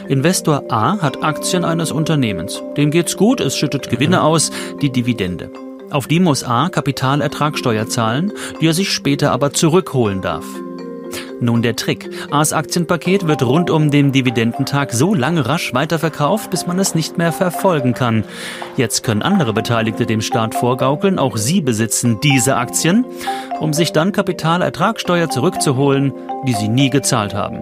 Investor 0.09 0.63
A 0.69 0.99
hat 0.99 1.23
Aktien 1.23 1.63
eines 1.63 1.91
Unternehmens. 1.91 2.63
Dem 2.75 2.89
geht's 2.89 3.15
gut, 3.15 3.39
es 3.39 3.55
schüttet 3.55 3.91
Gewinne 3.91 4.23
aus, 4.23 4.49
die 4.81 4.91
Dividende. 4.91 5.51
Auf 5.91 6.07
die 6.07 6.19
muss 6.19 6.43
A 6.43 6.69
Kapitalertragssteuer 6.69 7.87
zahlen, 7.87 8.33
die 8.59 8.67
er 8.67 8.73
sich 8.73 8.91
später 8.91 9.31
aber 9.31 9.53
zurückholen 9.53 10.21
darf. 10.21 10.45
Nun 11.41 11.61
der 11.61 11.75
Trick. 11.75 12.09
A's 12.31 12.53
Aktienpaket 12.53 13.27
wird 13.27 13.43
rund 13.43 13.69
um 13.69 13.91
den 13.91 14.11
Dividendentag 14.11 14.93
so 14.93 15.13
lange 15.13 15.45
rasch 15.45 15.75
weiterverkauft, 15.75 16.49
bis 16.49 16.65
man 16.65 16.79
es 16.79 16.95
nicht 16.95 17.19
mehr 17.19 17.31
verfolgen 17.31 17.93
kann. 17.93 18.23
Jetzt 18.77 19.03
können 19.03 19.21
andere 19.21 19.53
Beteiligte 19.53 20.07
dem 20.07 20.21
Staat 20.21 20.55
vorgaukeln, 20.55 21.19
auch 21.19 21.37
sie 21.37 21.61
besitzen 21.61 22.19
diese 22.21 22.55
Aktien, 22.57 23.05
um 23.59 23.73
sich 23.73 23.93
dann 23.93 24.11
Kapitalertragssteuer 24.11 25.29
zurückzuholen, 25.29 26.13
die 26.47 26.53
sie 26.53 26.67
nie 26.67 26.89
gezahlt 26.89 27.35
haben. 27.35 27.59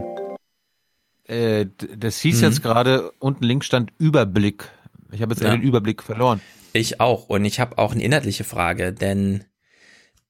Äh, 1.27 1.67
das 1.97 2.19
hieß 2.19 2.37
mhm. 2.37 2.43
jetzt 2.43 2.63
gerade, 2.63 3.11
unten 3.19 3.43
links 3.43 3.65
stand 3.65 3.91
Überblick. 3.97 4.69
Ich 5.11 5.21
habe 5.21 5.33
jetzt 5.33 5.43
ja. 5.43 5.51
den 5.51 5.61
Überblick 5.61 6.03
verloren. 6.03 6.41
Ich 6.73 6.99
auch. 6.99 7.29
Und 7.29 7.45
ich 7.45 7.59
habe 7.59 7.77
auch 7.77 7.93
eine 7.93 8.03
inhaltliche 8.03 8.43
Frage, 8.43 8.93
denn 8.93 9.43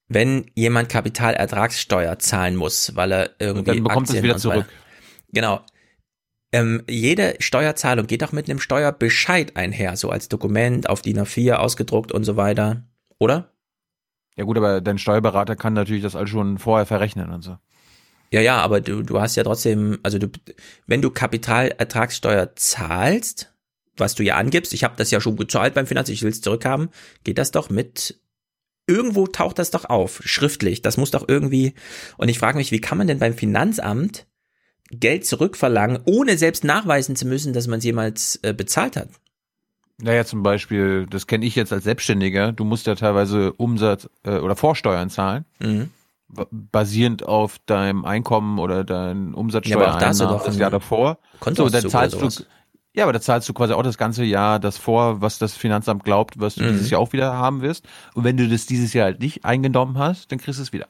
wenn 0.08 0.50
jemand 0.56 0.90
Kapitalertragssteuer 0.90 2.17
zahlen 2.19 2.56
muss, 2.56 2.95
weil 2.95 3.11
er 3.11 3.32
irgendwie. 3.40 3.59
Und 3.59 3.67
dann 3.67 3.84
bekommt 3.84 4.08
Aktien 4.08 4.17
es 4.17 4.24
wieder 4.24 4.38
zurück. 4.38 4.66
genau. 5.32 5.61
Ähm, 6.53 6.84
jede 6.90 7.35
Steuerzahlung 7.40 8.08
geht 8.08 8.24
auch 8.24 8.32
mit 8.32 8.50
einem 8.50 8.59
Steuerbescheid 8.59 9.58
einher, 9.58 9.98
so 9.98 10.09
als 10.09 10.30
Dokument 10.30 10.90
auf 10.90 11.01
DIN 11.01 11.19
A4 11.19 11.56
ausgedruckt 11.56 12.14
und 12.14 12.24
so 12.24 12.38
weiter. 12.38 12.84
Oder? 13.19 13.51
Ja 14.38 14.45
gut, 14.45 14.56
aber 14.56 14.80
dein 14.80 14.98
Steuerberater 14.98 15.56
kann 15.58 15.74
natürlich 15.74 16.03
das 16.03 16.16
alles 16.16 16.30
schon 16.30 16.58
vorher 16.58 16.85
verrechnen 16.85 17.32
und 17.32 17.42
so. 17.42 17.58
Ja, 18.32 18.42
ja, 18.42 18.58
aber 18.58 18.82
du, 18.82 19.04
du 19.04 19.20
hast 19.22 19.36
ja 19.36 19.44
trotzdem, 19.44 20.00
also 20.04 20.20
du, 20.20 20.28
wenn 20.86 21.02
du 21.02 21.10
Kapitalertragssteuer 21.10 22.56
zahlst, 22.56 23.54
was 23.96 24.16
du 24.16 24.24
ja 24.24 24.36
angibst, 24.36 24.74
ich 24.74 24.84
habe 24.84 24.96
das 24.98 25.12
ja 25.12 25.22
schon 25.22 25.38
gezahlt 25.38 25.74
beim 25.74 25.88
Finanzamt, 25.88 26.16
ich 26.16 26.24
will 26.24 26.32
es 26.32 26.42
zurückhaben, 26.42 26.90
geht 27.24 27.38
das 27.38 27.52
doch 27.52 27.70
mit 27.70 28.20
irgendwo 28.88 29.28
taucht 29.28 29.60
das 29.60 29.72
doch 29.72 29.86
auf, 29.86 30.22
schriftlich. 30.24 30.82
Das 30.82 30.98
muss 30.98 31.12
doch 31.12 31.28
irgendwie. 31.28 31.74
Und 32.18 32.30
ich 32.30 32.40
frage 32.40 32.58
mich, 32.58 32.72
wie 32.72 32.82
kann 32.82 32.98
man 32.98 33.08
denn 33.08 33.20
beim 33.20 33.34
Finanzamt 33.34 34.26
Geld 34.90 35.26
zurückverlangen, 35.26 36.00
ohne 36.06 36.38
selbst 36.38 36.64
nachweisen 36.64 37.18
zu 37.18 37.28
müssen, 37.28 37.52
dass 37.52 37.68
man 37.68 37.80
es 37.80 37.86
jemals 37.86 38.40
äh, 38.44 38.54
bezahlt 38.54 38.96
hat? 38.96 39.10
Naja, 40.00 40.26
zum 40.26 40.44
Beispiel, 40.44 41.06
das 41.10 41.28
kenne 41.28 41.46
ich 41.46 41.56
jetzt 41.56 41.74
als 41.74 41.84
Selbstständiger, 41.84 42.52
du 42.54 42.64
musst 42.64 42.88
ja 42.88 42.96
teilweise 42.96 43.52
Umsatz 43.54 44.08
äh, 44.24 44.38
oder 44.38 44.56
Vorsteuern 44.56 45.10
zahlen. 45.10 45.44
Mhm. 45.60 45.90
Basierend 46.30 47.24
auf 47.24 47.58
deinem 47.66 48.04
Einkommen 48.04 48.60
oder 48.60 48.84
deinem 48.84 49.34
Umsatzsteuereinnahmen 49.34 50.20
ja, 50.20 50.34
das, 50.34 50.44
das 50.44 50.58
Jahr 50.58 50.72
davor. 50.72 51.20
So, 51.56 51.70
dann 51.70 51.90
zahlst 51.90 52.22
du, 52.22 52.30
ja, 52.94 53.04
aber 53.04 53.14
da 53.14 53.22
zahlst 53.22 53.48
du 53.48 53.54
quasi 53.54 53.74
auch 53.74 53.84
das 53.84 53.98
ganze 53.98 54.24
Jahr 54.24 54.60
das 54.60 54.78
vor, 54.78 55.22
was 55.22 55.38
das 55.38 55.56
Finanzamt 55.56 56.04
glaubt, 56.04 56.40
was 56.40 56.56
du 56.56 56.64
mhm. 56.64 56.74
dieses 56.74 56.90
Jahr 56.90 57.00
auch 57.00 57.14
wieder 57.14 57.32
haben 57.32 57.62
wirst. 57.62 57.86
Und 58.16 58.24
wenn 58.24 58.38
du 58.38 58.50
das 58.50 58.66
dieses 58.66 58.92
Jahr 58.94 59.06
halt 59.06 59.20
nicht 59.20 59.46
eingenommen 59.46 59.98
hast, 60.00 60.32
dann 60.32 60.40
kriegst 60.40 60.60
du 60.60 60.64
es 60.64 60.74
wieder. 60.74 60.88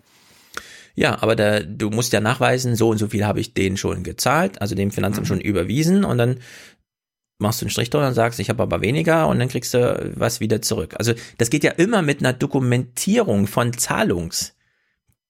Ja, 0.96 1.22
aber 1.22 1.36
da, 1.36 1.60
du 1.60 1.90
musst 1.90 2.14
ja 2.14 2.22
nachweisen, 2.22 2.76
so 2.76 2.90
und 2.90 2.98
so 2.98 3.10
viel 3.10 3.26
habe 3.26 3.40
ich 3.40 3.54
denen 3.54 3.78
schon 3.78 4.04
gezahlt, 4.04 4.62
also 4.62 4.74
dem 4.74 4.90
Finanzamt 4.90 5.26
mhm. 5.26 5.28
schon 5.28 5.42
überwiesen 5.42 6.04
und 6.06 6.18
dann 6.18 6.40
machst 7.40 7.62
du 7.62 7.66
einen 7.66 7.72
Strich 7.72 7.90
drunter 7.90 8.08
und 8.08 8.14
sagst, 8.14 8.40
ich 8.40 8.50
habe 8.50 8.64
aber 8.64 8.82
weniger 8.82 9.28
und 9.28 9.38
dann 9.38 9.50
kriegst 9.50 9.74
du 9.74 10.14
was 10.16 10.40
wieder 10.40 10.62
zurück. 10.62 10.96
Also 10.98 11.14
das 11.38 11.50
geht 11.50 11.64
ja 11.64 11.72
immer 11.72 12.02
mit 12.02 12.22
einer 12.22 12.34
Dokumentierung 12.34 13.48
von 13.48 13.74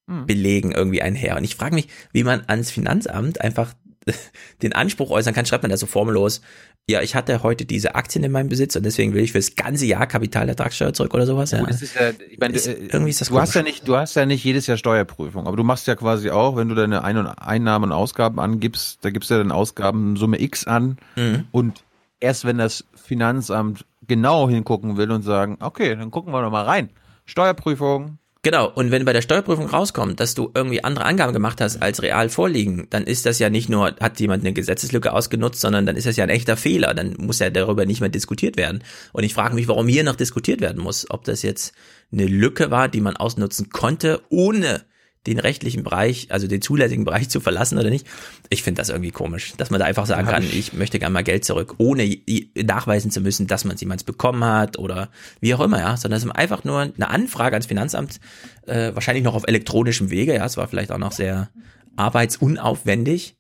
Zahlungsbelegen 0.08 0.72
irgendwie 0.72 1.02
einher. 1.02 1.38
Und 1.38 1.44
ich 1.44 1.56
frage 1.56 1.76
mich, 1.76 1.88
wie 2.12 2.24
man 2.24 2.44
ans 2.48 2.72
Finanzamt 2.72 3.42
einfach 3.42 3.74
den 4.62 4.74
Anspruch 4.74 5.12
äußern 5.12 5.34
kann, 5.34 5.46
schreibt 5.46 5.64
man 5.64 5.70
da 5.70 5.78
so 5.78 5.86
formellos, 5.86 6.42
ja, 6.90 7.02
ich 7.02 7.16
hatte 7.16 7.44
heute 7.44 7.66
diese 7.66 7.96
Aktien 7.96 8.24
in 8.24 8.32
meinem 8.32 8.48
Besitz 8.48 8.78
und 8.78 8.84
deswegen 8.84 9.14
will 9.14 9.22
ich 9.22 9.34
fürs 9.34 9.56
ganze 9.58 9.86
Jahr 9.86 10.08
Kapitalertragssteuer 10.08 10.94
zurück 10.94 11.14
oder 11.14 11.26
sowas. 11.26 11.52
Ja. 11.52 11.68
Ist 11.68 11.96
ja, 11.96 12.12
ich 12.30 12.40
meine, 12.40 12.56
ist, 12.56 12.68
äh, 12.68 12.78
irgendwie 12.90 13.10
ist 13.10 13.20
das 13.20 13.28
du 13.28 13.34
komisch. 13.34 13.50
hast 13.50 13.56
ja 13.56 13.64
nicht, 13.64 13.86
du 13.86 13.98
hast 13.98 14.16
ja 14.16 14.26
nicht 14.26 14.42
jedes 14.46 14.68
Jahr 14.68 14.78
Steuerprüfung, 14.78 15.48
aber 15.48 15.58
du 15.58 15.66
machst 15.66 15.86
ja 15.88 15.96
quasi 15.96 16.30
auch, 16.30 16.56
wenn 16.56 16.70
du 16.70 16.76
deine 16.76 17.04
Ein- 17.04 17.18
und 17.18 17.28
Einnahmen 17.28 17.92
und 17.92 17.92
Ausgaben 17.92 18.40
angibst, 18.40 19.00
da 19.02 19.10
gibst 19.10 19.30
du 19.30 19.34
ja 19.34 19.40
dann 19.40 19.52
Ausgaben 19.52 20.16
Summe 20.16 20.40
X 20.40 20.66
an 20.66 20.98
mhm. 21.18 21.48
und 21.52 21.84
erst 22.22 22.46
wenn 22.46 22.58
das 22.58 22.86
Finanzamt 22.96 23.86
genau 24.08 24.48
hingucken 24.48 24.96
will 24.96 25.12
und 25.12 25.24
sagen, 25.24 25.58
okay, 25.60 25.94
dann 25.94 26.10
gucken 26.10 26.32
wir 26.32 26.42
noch 26.42 26.52
mal 26.52 26.64
rein. 26.64 26.90
Steuerprüfung, 27.26 28.18
Genau, 28.48 28.72
und 28.74 28.92
wenn 28.92 29.04
bei 29.04 29.12
der 29.12 29.22
Steuerprüfung 29.22 29.66
rauskommt, 29.66 30.22
dass 30.22 30.34
du 30.34 30.50
irgendwie 30.56 30.82
andere 30.82 31.04
Angaben 31.04 31.34
gemacht 31.34 31.60
hast, 31.60 31.82
als 31.82 32.02
real 32.02 32.30
vorliegen, 32.30 32.88
dann 32.90 33.04
ist 33.04 33.26
das 33.26 33.40
ja 33.40 33.50
nicht 33.50 33.68
nur, 33.68 33.98
hat 34.00 34.22
jemand 34.22 34.46
eine 34.46 34.54
Gesetzeslücke 34.54 35.12
ausgenutzt, 35.12 35.60
sondern 35.60 35.86
dann 35.86 35.98
ist 35.98 36.08
das 36.08 36.16
ja 36.16 36.24
ein 36.24 36.30
echter 36.30 36.56
Fehler. 36.56 36.94
Dann 36.94 37.16
muss 37.18 37.40
ja 37.40 37.50
darüber 37.50 37.86
nicht 37.86 38.00
mehr 38.00 38.10
diskutiert 38.10 38.56
werden. 38.56 38.86
Und 39.12 39.26
ich 39.26 39.34
frage 39.34 39.54
mich, 39.54 39.68
warum 39.68 39.90
hier 39.90 40.06
noch 40.06 40.16
diskutiert 40.16 40.62
werden 40.62 40.82
muss. 40.82 41.08
Ob 41.10 41.26
das 41.26 41.42
jetzt 41.42 41.74
eine 42.14 42.26
Lücke 42.26 42.72
war, 42.72 42.88
die 42.88 43.02
man 43.02 43.18
ausnutzen 43.18 43.70
konnte, 43.70 44.22
ohne 44.30 44.86
den 45.28 45.40
rechtlichen 45.40 45.84
Bereich, 45.84 46.28
also 46.30 46.48
den 46.48 46.62
zulässigen 46.62 47.06
Bereich 47.06 47.30
zu 47.30 47.40
verlassen 47.40 47.78
oder 47.78 47.90
nicht. 47.90 48.08
Ich 48.50 48.64
finde 48.64 48.80
das 48.80 48.90
irgendwie 48.90 49.12
komisch, 49.12 49.54
dass 49.58 49.70
man 49.70 49.80
da 49.80 49.86
einfach 49.86 50.06
sagen 50.06 50.28
kann, 50.28 50.44
ich, 50.44 50.58
ich 50.58 50.74
möchte 50.74 51.00
gerne 51.00 51.14
mal 51.14 51.24
Geld 51.24 51.46
zurück, 51.46 51.76
ohne 51.78 52.18
nachweisen 52.56 53.12
zu 53.12 53.22
müssen, 53.22 53.48
dass 53.48 53.64
man 53.66 53.76
es 53.76 53.82
jemals 53.82 54.04
bekommen 54.04 54.44
hat 54.44 54.80
oder 54.80 55.10
wie 55.42 55.54
auch 55.54 55.60
immer, 55.60 55.80
ja, 55.80 55.98
sondern 55.98 56.18
es 56.18 56.24
ist 56.24 56.32
einfach 56.32 56.64
nur 56.64 56.82
eine 56.82 57.10
Anfrage 57.10 57.56
ans 57.56 57.68
Finanzamt, 57.68 58.20
äh, 58.66 58.94
wahrscheinlich 58.94 59.24
noch 59.24 59.36
auf 59.36 59.48
elektronischem 59.48 60.10
Wege, 60.10 60.36
ja, 60.36 60.46
es 60.46 60.58
war 60.58 60.68
vielleicht 60.68 60.92
auch 60.92 60.98
noch 60.98 61.12
sehr 61.12 61.50
arbeitsunaufwendig. 61.96 63.36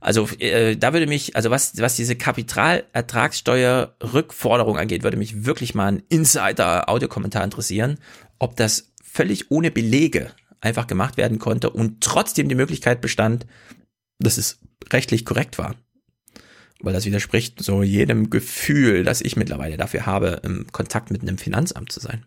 Also 0.00 0.28
äh, 0.38 0.76
da 0.76 0.92
würde 0.92 1.06
mich, 1.06 1.34
also 1.36 1.50
was, 1.50 1.80
was 1.80 1.96
diese 1.96 2.16
Kapitalertragssteuer-Rückforderung 2.16 4.76
angeht, 4.78 5.04
würde 5.04 5.16
mich 5.16 5.44
wirklich 5.44 5.74
mal 5.74 5.92
ein 5.92 6.02
Insider-Audiokommentar 6.08 7.44
interessieren, 7.44 7.98
ob 8.38 8.56
das 8.56 8.92
völlig 9.02 9.50
ohne 9.50 9.70
Belege 9.70 10.30
einfach 10.62 10.86
gemacht 10.86 11.18
werden 11.18 11.38
konnte 11.38 11.68
und 11.68 12.02
trotzdem 12.02 12.48
die 12.48 12.54
Möglichkeit 12.54 13.02
bestand, 13.02 13.46
dass 14.18 14.38
es 14.38 14.60
rechtlich 14.90 15.26
korrekt 15.26 15.58
war. 15.58 15.74
Weil 16.80 16.94
das 16.94 17.04
widerspricht 17.04 17.62
so 17.62 17.82
jedem 17.82 18.30
Gefühl, 18.30 19.04
das 19.04 19.20
ich 19.20 19.36
mittlerweile 19.36 19.76
dafür 19.76 20.06
habe, 20.06 20.40
im 20.42 20.66
Kontakt 20.72 21.10
mit 21.10 21.22
einem 21.22 21.38
Finanzamt 21.38 21.92
zu 21.92 22.00
sein. 22.00 22.24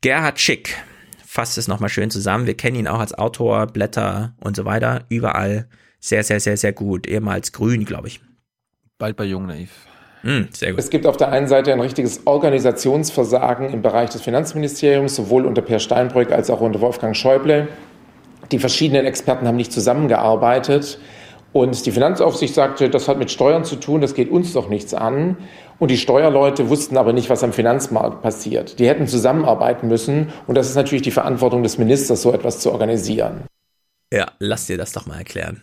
Gerhard 0.00 0.40
Schick 0.40 0.76
fasst 1.24 1.58
es 1.58 1.68
nochmal 1.68 1.88
schön 1.88 2.10
zusammen. 2.10 2.46
Wir 2.46 2.56
kennen 2.56 2.76
ihn 2.76 2.88
auch 2.88 3.00
als 3.00 3.14
Autor, 3.14 3.66
Blätter 3.66 4.34
und 4.38 4.56
so 4.56 4.64
weiter. 4.64 5.06
Überall 5.08 5.68
sehr, 6.00 6.24
sehr, 6.24 6.40
sehr, 6.40 6.56
sehr 6.56 6.72
gut. 6.72 7.06
Ehemals 7.06 7.52
grün, 7.52 7.84
glaube 7.84 8.08
ich. 8.08 8.20
Bald 8.98 9.16
bei 9.16 9.24
Jung 9.24 9.46
Naiv. 9.46 9.70
Mm, 10.22 10.42
es 10.76 10.90
gibt 10.90 11.06
auf 11.06 11.16
der 11.16 11.30
einen 11.30 11.48
Seite 11.48 11.72
ein 11.72 11.80
richtiges 11.80 12.26
Organisationsversagen 12.26 13.70
im 13.70 13.82
Bereich 13.82 14.10
des 14.10 14.22
Finanzministeriums, 14.22 15.16
sowohl 15.16 15.46
unter 15.46 15.62
Per 15.62 15.78
Steinbrück 15.78 16.30
als 16.30 16.50
auch 16.50 16.60
unter 16.60 16.80
Wolfgang 16.80 17.16
Schäuble. 17.16 17.68
Die 18.52 18.58
verschiedenen 18.58 19.04
Experten 19.06 19.46
haben 19.46 19.56
nicht 19.56 19.72
zusammengearbeitet. 19.72 20.98
Und 21.52 21.84
die 21.84 21.90
Finanzaufsicht 21.90 22.54
sagte, 22.54 22.88
das 22.88 23.08
hat 23.08 23.18
mit 23.18 23.30
Steuern 23.30 23.64
zu 23.64 23.76
tun, 23.76 24.00
das 24.00 24.14
geht 24.14 24.30
uns 24.30 24.52
doch 24.54 24.68
nichts 24.68 24.94
an. 24.94 25.36
Und 25.78 25.90
die 25.90 25.98
Steuerleute 25.98 26.70
wussten 26.70 26.96
aber 26.96 27.12
nicht, 27.12 27.28
was 27.28 27.42
am 27.42 27.52
Finanzmarkt 27.52 28.22
passiert. 28.22 28.78
Die 28.78 28.88
hätten 28.88 29.06
zusammenarbeiten 29.06 29.88
müssen. 29.88 30.32
Und 30.46 30.54
das 30.54 30.68
ist 30.68 30.76
natürlich 30.76 31.02
die 31.02 31.10
Verantwortung 31.10 31.62
des 31.62 31.76
Ministers, 31.76 32.22
so 32.22 32.32
etwas 32.32 32.60
zu 32.60 32.72
organisieren. 32.72 33.42
Ja, 34.12 34.30
lass 34.38 34.66
dir 34.66 34.78
das 34.78 34.92
doch 34.92 35.06
mal 35.06 35.18
erklären. 35.18 35.60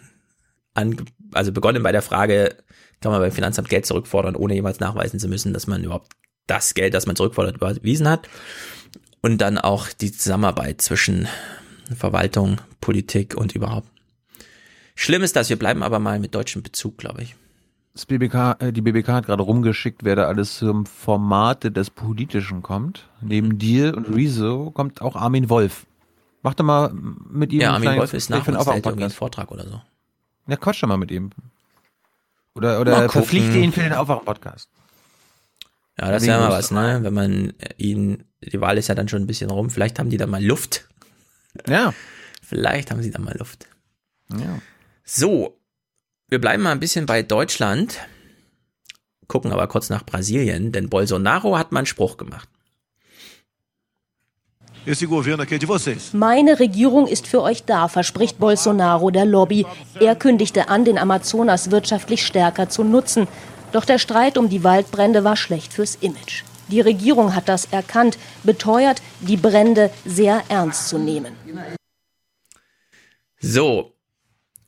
An, 0.73 0.97
also 1.33 1.51
begonnen 1.51 1.81
bei 1.81 1.91
der 1.91 2.01
Frage, 2.01 2.55
kann 3.01 3.11
man 3.11 3.21
beim 3.21 3.31
Finanzamt 3.31 3.69
Geld 3.69 3.85
zurückfordern, 3.85 4.35
ohne 4.35 4.55
jemals 4.55 4.79
nachweisen 4.79 5.19
zu 5.19 5.27
müssen, 5.27 5.53
dass 5.53 5.67
man 5.67 5.83
überhaupt 5.83 6.11
das 6.47 6.73
Geld, 6.73 6.93
das 6.93 7.05
man 7.05 7.15
zurückfordert, 7.15 7.57
überwiesen 7.57 8.07
hat. 8.07 8.27
Und 9.21 9.39
dann 9.39 9.57
auch 9.57 9.87
die 9.89 10.11
Zusammenarbeit 10.11 10.81
zwischen 10.81 11.27
Verwaltung, 11.95 12.61
Politik 12.81 13.35
und 13.35 13.53
überhaupt. 13.53 13.87
Schlimm 14.95 15.23
ist 15.23 15.35
das, 15.35 15.49
wir 15.49 15.59
bleiben 15.59 15.83
aber 15.83 15.99
mal 15.99 16.19
mit 16.19 16.35
deutschem 16.35 16.61
Bezug, 16.61 16.97
glaube 16.97 17.21
ich. 17.23 17.35
Das 17.93 18.05
BBK, 18.05 18.57
äh, 18.59 18.71
die 18.71 18.81
BBK 18.81 19.07
hat 19.09 19.25
gerade 19.25 19.43
rumgeschickt, 19.43 20.03
wer 20.03 20.15
da 20.15 20.25
alles 20.25 20.57
zum 20.57 20.85
Formate 20.85 21.71
des 21.71 21.89
Politischen 21.89 22.61
kommt. 22.61 23.09
Neben 23.21 23.57
dir 23.57 23.95
und 23.95 24.13
Rezo 24.13 24.71
kommt 24.71 25.01
auch 25.01 25.15
Armin 25.15 25.49
Wolf. 25.49 25.85
Mach 26.41 26.53
doch 26.53 26.63
mal 26.63 26.93
mit 26.93 27.51
ihm 27.51 27.61
Ja, 27.61 27.73
Armin 27.73 27.97
Wolf 27.97 28.13
ist 28.13 28.29
nach 28.29 28.47
uns, 28.47 28.67
einen 28.67 29.09
Vortrag 29.09 29.51
oder 29.51 29.67
so. 29.67 29.81
Ja, 30.47 30.55
quatsch 30.55 30.81
doch 30.81 30.87
mal 30.87 30.97
mit 30.97 31.11
ihm. 31.11 31.31
Oder, 32.59 32.81
oder 32.81 33.09
verpflichte 33.09 33.57
ihn 33.57 33.71
für 33.71 33.79
den 33.79 33.93
Aufwachen-Podcast. 33.93 34.69
Ja, 35.97 36.11
das 36.11 36.25
wäre 36.25 36.41
mal 36.41 36.49
was, 36.49 36.71
ne? 36.71 36.99
Wenn 37.03 37.13
man 37.13 37.53
ihn, 37.77 38.25
die 38.41 38.59
Wahl 38.59 38.77
ist 38.77 38.89
ja 38.89 38.95
dann 38.95 39.07
schon 39.07 39.21
ein 39.21 39.27
bisschen 39.27 39.49
rum, 39.49 39.69
vielleicht 39.69 39.97
haben 39.97 40.09
die 40.09 40.17
da 40.17 40.27
mal 40.27 40.43
Luft. 40.43 40.89
Ja. 41.69 41.93
Vielleicht 42.41 42.91
haben 42.91 43.01
sie 43.01 43.11
da 43.11 43.19
mal 43.19 43.37
Luft. 43.37 43.67
Ja. 44.29 44.59
So, 45.05 45.57
wir 46.27 46.41
bleiben 46.41 46.63
mal 46.63 46.73
ein 46.73 46.81
bisschen 46.81 47.05
bei 47.05 47.23
Deutschland, 47.23 47.97
gucken 49.27 49.53
aber 49.53 49.67
kurz 49.67 49.89
nach 49.89 50.05
Brasilien, 50.05 50.73
denn 50.73 50.89
Bolsonaro 50.89 51.57
hat 51.57 51.71
mal 51.71 51.79
einen 51.79 51.85
Spruch 51.85 52.17
gemacht. 52.17 52.49
Meine 56.13 56.59
Regierung 56.59 57.07
ist 57.07 57.27
für 57.27 57.41
euch 57.41 57.63
da, 57.63 57.87
verspricht 57.87 58.39
Bolsonaro 58.39 59.11
der 59.11 59.25
Lobby. 59.25 59.65
Er 59.99 60.15
kündigte 60.15 60.69
an, 60.69 60.85
den 60.85 60.97
Amazonas 60.97 61.71
wirtschaftlich 61.71 62.25
stärker 62.25 62.69
zu 62.69 62.83
nutzen. 62.83 63.27
Doch 63.71 63.85
der 63.85 63.99
Streit 63.99 64.37
um 64.37 64.49
die 64.49 64.63
Waldbrände 64.63 65.23
war 65.23 65.35
schlecht 65.35 65.73
fürs 65.73 65.95
Image. 65.95 66.43
Die 66.69 66.81
Regierung 66.81 67.35
hat 67.35 67.49
das 67.49 67.65
erkannt, 67.65 68.17
beteuert, 68.43 69.01
die 69.21 69.37
Brände 69.37 69.91
sehr 70.05 70.43
ernst 70.49 70.87
zu 70.89 70.97
nehmen. 70.97 71.33
So, 73.39 73.93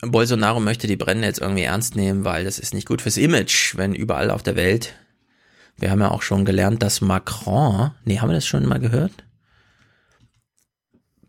Bolsonaro 0.02 0.60
möchte 0.60 0.88
die 0.88 0.98
Brände 0.98 1.28
jetzt 1.28 1.42
irgendwie 1.42 1.64
ernst 1.64 1.96
nehmen, 1.96 2.24
weil 2.26 2.44
das 2.44 2.58
ist 2.58 2.74
nicht 2.74 2.88
gut 2.88 3.02
fürs 3.02 3.18
Image, 3.18 3.78
wenn 3.78 3.94
überall 3.94 4.32
auf 4.32 4.44
der 4.44 4.56
Welt. 4.56 4.94
Wir 5.78 5.92
haben 5.92 6.02
ja 6.02 6.12
auch 6.12 6.22
schon 6.22 6.46
gelernt, 6.46 6.82
dass 6.82 7.02
Macron, 7.02 7.92
nee, 8.04 8.20
haben 8.20 8.30
wir 8.30 8.36
das 8.36 8.48
schon 8.48 8.66
mal 8.66 8.80
gehört? 8.80 9.12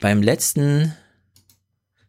Beim 0.02 0.22
letzten 0.22 0.92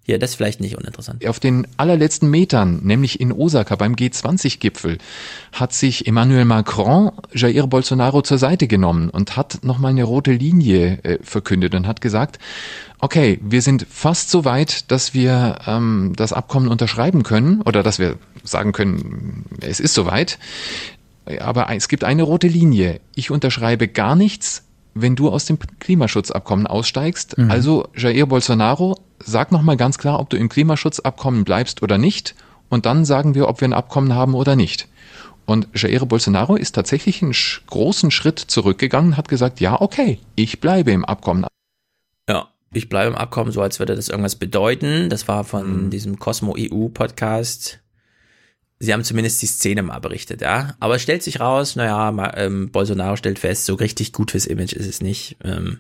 ja, 0.06 0.18
das 0.18 0.32
ist 0.32 0.36
vielleicht 0.36 0.60
nicht 0.60 0.78
uninteressant. 0.78 1.26
Auf 1.26 1.40
den 1.40 1.66
allerletzten 1.78 2.30
Metern, 2.30 2.82
nämlich 2.84 3.22
in 3.22 3.32
Osaka 3.32 3.78
beim 3.78 3.96
G20-Gipfel, 3.96 4.98
hat 5.54 5.72
sich 5.72 6.06
Emmanuel 6.08 6.44
Macron 6.44 7.14
Jair 7.34 7.68
Bolsonaro 7.68 8.22
zur 8.22 8.38
Seite 8.38 8.68
genommen 8.68 9.10
und 9.10 9.38
hat 9.38 9.64
nochmal 9.64 9.92
eine 9.92 10.04
rote 10.04 10.34
Linie 10.34 11.00
äh, 11.04 11.20
verkündet 11.24 11.74
und 11.74 11.88
hat 11.88 12.02
gesagt, 12.02 12.38
okay, 13.00 13.40
wir 13.42 13.62
sind 13.62 13.88
fast 13.90 14.30
so 14.30 14.44
weit, 14.44 14.92
dass 14.92 15.14
wir 15.14 15.60
ähm, 15.68 16.12
das 16.18 16.34
Abkommen 16.34 16.68
unterschreiben 16.68 17.24
können 17.24 17.62
oder 17.62 17.82
dass 17.82 17.98
wir 17.98 18.18
sagen 18.44 18.74
können, 18.74 19.46
es 19.62 19.80
ist 19.80 19.94
soweit. 19.94 20.38
Aber 21.40 21.70
es 21.74 21.88
gibt 21.88 22.04
eine 22.04 22.24
rote 22.24 22.50
Linie. 22.50 23.00
Ich 23.16 23.32
unterschreibe 23.32 23.88
gar 23.88 24.18
nichts, 24.18 24.64
wenn 24.94 25.16
du 25.16 25.30
aus 25.30 25.46
dem 25.46 25.60
Klimaschutzabkommen 25.80 26.68
aussteigst. 26.68 27.38
Mhm. 27.38 27.52
Also 27.52 27.88
Jair 27.96 28.26
Bolsonaro, 28.26 29.00
sag 29.20 29.52
noch 29.52 29.62
mal 29.62 29.78
ganz 29.78 29.98
klar, 29.98 30.20
ob 30.20 30.30
du 30.30 30.38
im 30.38 30.50
Klimaschutzabkommen 30.50 31.44
bleibst 31.44 31.82
oder 31.82 31.98
nicht. 31.98 32.36
Und 32.70 32.86
dann 32.86 33.06
sagen 33.06 33.36
wir, 33.36 33.48
ob 33.48 33.62
wir 33.62 33.68
ein 33.68 33.74
Abkommen 33.74 34.14
haben 34.14 34.34
oder 34.34 34.56
nicht. 34.56 34.88
Und 35.46 35.68
Jair 35.76 36.06
Bolsonaro 36.06 36.56
ist 36.56 36.74
tatsächlich 36.74 37.22
einen 37.22 37.36
großen 37.68 38.12
Schritt 38.12 38.40
zurückgegangen, 38.40 39.18
hat 39.18 39.28
gesagt, 39.28 39.60
ja, 39.60 39.80
okay, 39.82 40.20
ich 40.36 40.62
bleibe 40.62 40.92
im 40.92 41.04
Abkommen. 41.04 41.46
Ja, 42.30 42.48
ich 42.72 42.88
bleibe 42.88 43.12
im 43.12 43.18
Abkommen, 43.18 43.52
so 43.52 43.62
als 43.62 43.80
würde 43.80 43.96
das 43.96 44.08
irgendwas 44.08 44.36
bedeuten. 44.36 45.10
Das 45.10 45.28
war 45.28 45.44
von 45.44 45.86
mhm. 45.86 45.90
diesem 45.90 46.18
Cosmo 46.18 46.56
EU 46.58 46.88
Podcast. 46.88 47.83
Sie 48.84 48.92
haben 48.92 49.06
zumindest 49.06 49.42
die 49.42 49.46
Szene 49.46 49.82
mal 49.82 50.00
berichtet, 50.00 50.42
ja. 50.42 50.76
Aber 50.82 50.96
es 50.96 51.02
stellt 51.02 51.24
sich 51.24 51.40
raus, 51.40 51.78
naja, 51.78 52.34
ähm, 52.36 52.70
Bolsonaro 52.70 53.16
stellt 53.16 53.40
fest, 53.40 53.66
so 53.66 53.76
richtig 53.76 54.12
gut 54.12 54.32
fürs 54.32 54.46
Image 54.46 54.74
ist 54.74 54.88
es 54.88 55.00
nicht, 55.00 55.38
ähm, 55.42 55.80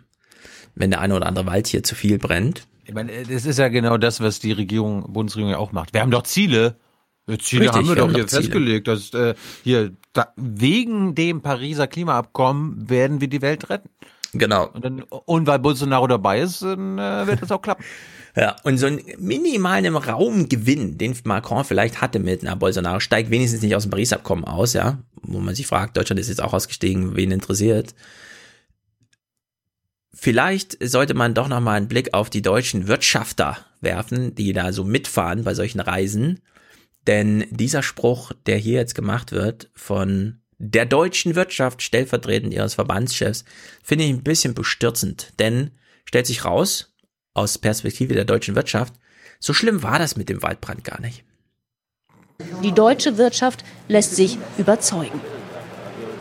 wenn 0.74 0.90
der 0.90 1.02
eine 1.02 1.14
oder 1.14 1.26
andere 1.26 1.46
Wald 1.46 1.68
hier 1.68 1.84
zu 1.84 1.96
viel 1.96 2.18
brennt. 2.18 2.66
Ich 2.86 2.94
meine, 2.94 3.12
das 3.24 3.46
ist 3.46 3.60
ja 3.60 3.68
genau 3.68 3.98
das, 3.98 4.22
was 4.22 4.40
die 4.40 4.54
Regierung, 4.54 5.12
Bundesregierung 5.12 5.52
ja 5.52 5.58
auch 5.58 5.74
macht. 5.74 5.94
Wir 5.94 6.00
haben 6.00 6.12
doch 6.12 6.24
Ziele. 6.24 6.78
Ziele 7.40 7.64
Richtig, 7.64 7.76
haben 7.76 7.88
wir, 7.90 7.96
wir 7.96 8.08
doch 8.08 8.14
hier 8.14 8.28
festgelegt. 8.30 8.88
Dass, 8.88 9.14
äh, 9.14 9.36
hier, 9.66 9.92
da, 10.14 10.32
wegen 10.38 11.14
dem 11.14 11.42
Pariser 11.42 11.88
Klimaabkommen 11.88 12.90
werden 12.90 13.20
wir 13.20 13.28
die 13.28 13.42
Welt 13.42 13.70
retten. 13.70 13.90
Genau. 14.32 14.70
Und, 14.70 14.86
dann, 14.86 15.02
und 15.02 15.46
weil 15.46 15.60
Bolsonaro 15.60 16.08
dabei 16.08 16.40
ist, 16.40 16.62
dann 16.62 16.98
äh, 16.98 17.28
wird 17.28 17.42
das 17.42 17.52
auch 17.52 17.62
klappen. 17.62 17.84
Ja, 18.36 18.56
und 18.64 18.78
so 18.78 18.88
einen 18.88 19.02
minimalen 19.20 19.96
Raumgewinn, 19.96 20.98
den 20.98 21.16
Macron 21.24 21.66
vielleicht 21.66 22.02
hatte 22.02 22.20
mit 22.20 22.42
na, 22.42 22.56
Bolsonaro, 22.56 23.00
steigt 23.00 23.30
wenigstens 23.30 23.62
nicht 23.62 23.76
aus 23.76 23.84
dem 23.84 23.92
Paris-Abkommen 23.92 24.44
aus, 24.44 24.74
ja, 24.74 24.98
wo 25.22 25.40
man 25.40 25.54
sich 25.54 25.68
fragt, 25.68 25.98
Deutschland 25.98 26.20
ist 26.20 26.30
jetzt 26.30 26.42
auch 26.42 26.54
ausgestiegen, 26.54 27.16
wen 27.16 27.32
interessiert. 27.32 27.94
Vielleicht 30.12 30.78
sollte 30.82 31.14
man 31.14 31.34
doch 31.34 31.48
nochmal 31.48 31.78
einen 31.78 31.88
Blick 31.88 32.14
auf 32.14 32.30
die 32.30 32.42
deutschen 32.42 32.88
Wirtschafter 32.88 33.58
werfen, 33.82 34.34
die 34.34 34.54
da 34.54 34.74
so 34.74 34.84
mitfahren 34.84 35.44
bei 35.44 35.54
solchen 35.54 35.80
Reisen 35.80 36.40
denn 37.08 37.46
dieser 37.50 37.84
Spruch, 37.84 38.32
der 38.46 38.58
hier 38.58 38.80
jetzt 38.80 38.96
gemacht 38.96 39.32
wird 39.32 39.70
von 39.74 40.40
der 40.58 40.86
deutschen 40.86 41.36
Wirtschaft, 41.36 41.82
stellvertretend 41.82 42.54
ihres 42.54 42.76
Verbandschefs, 42.76 43.44
finde 43.84 44.06
ich 44.06 44.12
ein 44.12 44.24
bisschen 44.24 44.54
bestürzend. 44.54 45.34
Denn 45.40 45.72
stellt 46.06 46.28
sich 46.28 46.46
raus, 46.46 46.93
aus 47.34 47.58
Perspektive 47.58 48.14
der 48.14 48.26
deutschen 48.26 48.56
Wirtschaft, 48.56 48.94
so 49.40 49.54
schlimm 49.54 49.84
war 49.84 50.00
das 50.00 50.16
mit 50.16 50.30
dem 50.30 50.42
Waldbrand 50.42 50.84
gar 50.84 51.02
nicht. 51.02 51.24
Die 52.64 52.72
deutsche 52.72 53.18
Wirtschaft 53.18 53.64
lässt 53.88 54.16
sich 54.16 54.38
überzeugen. 54.58 55.20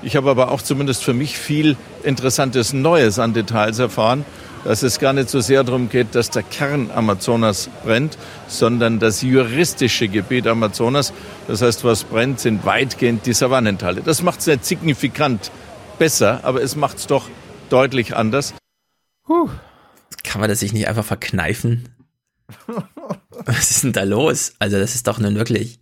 Ich 0.02 0.16
habe 0.16 0.31
aber 0.31 0.50
auch 0.50 0.62
zumindest 0.62 1.05
für 1.05 1.15
mich 1.15 1.39
viel 1.39 1.76
Interessantes 2.02 2.73
Neues 2.73 3.18
an 3.18 3.34
Details 3.34 3.78
erfahren 3.78 4.24
dass 4.65 4.82
es 4.82 4.99
gar 4.99 5.12
nicht 5.12 5.28
so 5.28 5.41
sehr 5.41 5.65
darum 5.65 5.89
geht, 5.89 6.15
dass 6.15 6.31
der 6.31 6.42
Kern 6.42 6.91
Amazonas 6.94 7.68
brennt, 7.84 8.16
sondern 8.47 8.99
das 8.99 9.23
juristische 9.23 10.08
Gebiet 10.08 10.47
Amazonas. 10.47 11.12
Das 11.49 11.62
heißt, 11.62 11.84
was 11.84 12.05
brennt, 12.05 12.41
sind 12.41 12.65
weitgehend 12.65 13.26
die 13.26 13.32
Savannenteile. 13.32 14.02
Das 14.02 14.23
macht 14.23 14.41
es 14.41 14.47
nicht 14.47 14.65
signifikant 14.65 15.50
besser, 15.99 16.41
aber 16.42 16.62
es 16.62 16.76
macht 16.76 16.99
es 16.99 17.07
doch 17.07 17.28
deutlich 17.70 18.16
anders. 18.16 18.55
Puh. 19.24 19.49
Kann 20.24 20.41
man 20.41 20.50
das 20.50 20.60
sich 20.60 20.73
nicht 20.73 20.89
einfach 20.89 21.05
verkneifen? 21.05 21.89
Was 23.31 23.70
ist 23.70 23.84
denn 23.84 23.92
da 23.92 24.05
los? 24.05 24.55
Also 24.58 24.78
das 24.78 24.94
ist 24.94 25.07
doch 25.07 25.18
nun 25.18 25.34
wirklich. 25.34 25.78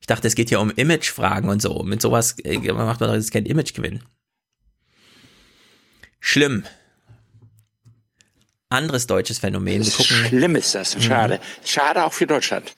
Ich 0.00 0.06
dachte, 0.06 0.28
es 0.28 0.34
geht 0.34 0.48
hier 0.48 0.60
um 0.60 0.70
Imagefragen 0.70 1.50
und 1.50 1.60
so. 1.60 1.82
Mit 1.82 2.00
sowas 2.00 2.38
äh, 2.40 2.58
macht 2.72 3.00
man 3.00 3.08
doch 3.10 3.16
jetzt 3.16 3.32
keinen 3.32 3.46
Imagegewinn. 3.46 4.02
Schlimm 6.20 6.64
anderes 8.70 9.06
deutsches 9.06 9.38
Phänomen. 9.38 9.84
Wir 9.84 9.92
gucken, 9.92 10.16
schlimm 10.28 10.56
ist 10.56 10.74
das, 10.74 11.02
schade. 11.02 11.34
Mhm. 11.34 11.66
Schade 11.66 12.04
auch 12.04 12.12
für 12.12 12.26
Deutschland. 12.26 12.74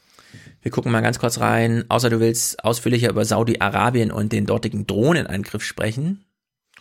Wir 0.62 0.70
gucken 0.70 0.90
mal 0.90 1.00
ganz 1.00 1.18
kurz 1.18 1.38
rein, 1.38 1.84
außer 1.88 2.08
du 2.08 2.20
willst 2.20 2.64
ausführlicher 2.64 3.10
über 3.10 3.24
Saudi-Arabien 3.24 4.10
und 4.10 4.32
den 4.32 4.46
dortigen 4.46 4.86
Drohnenangriff 4.86 5.62
sprechen. 5.62 6.24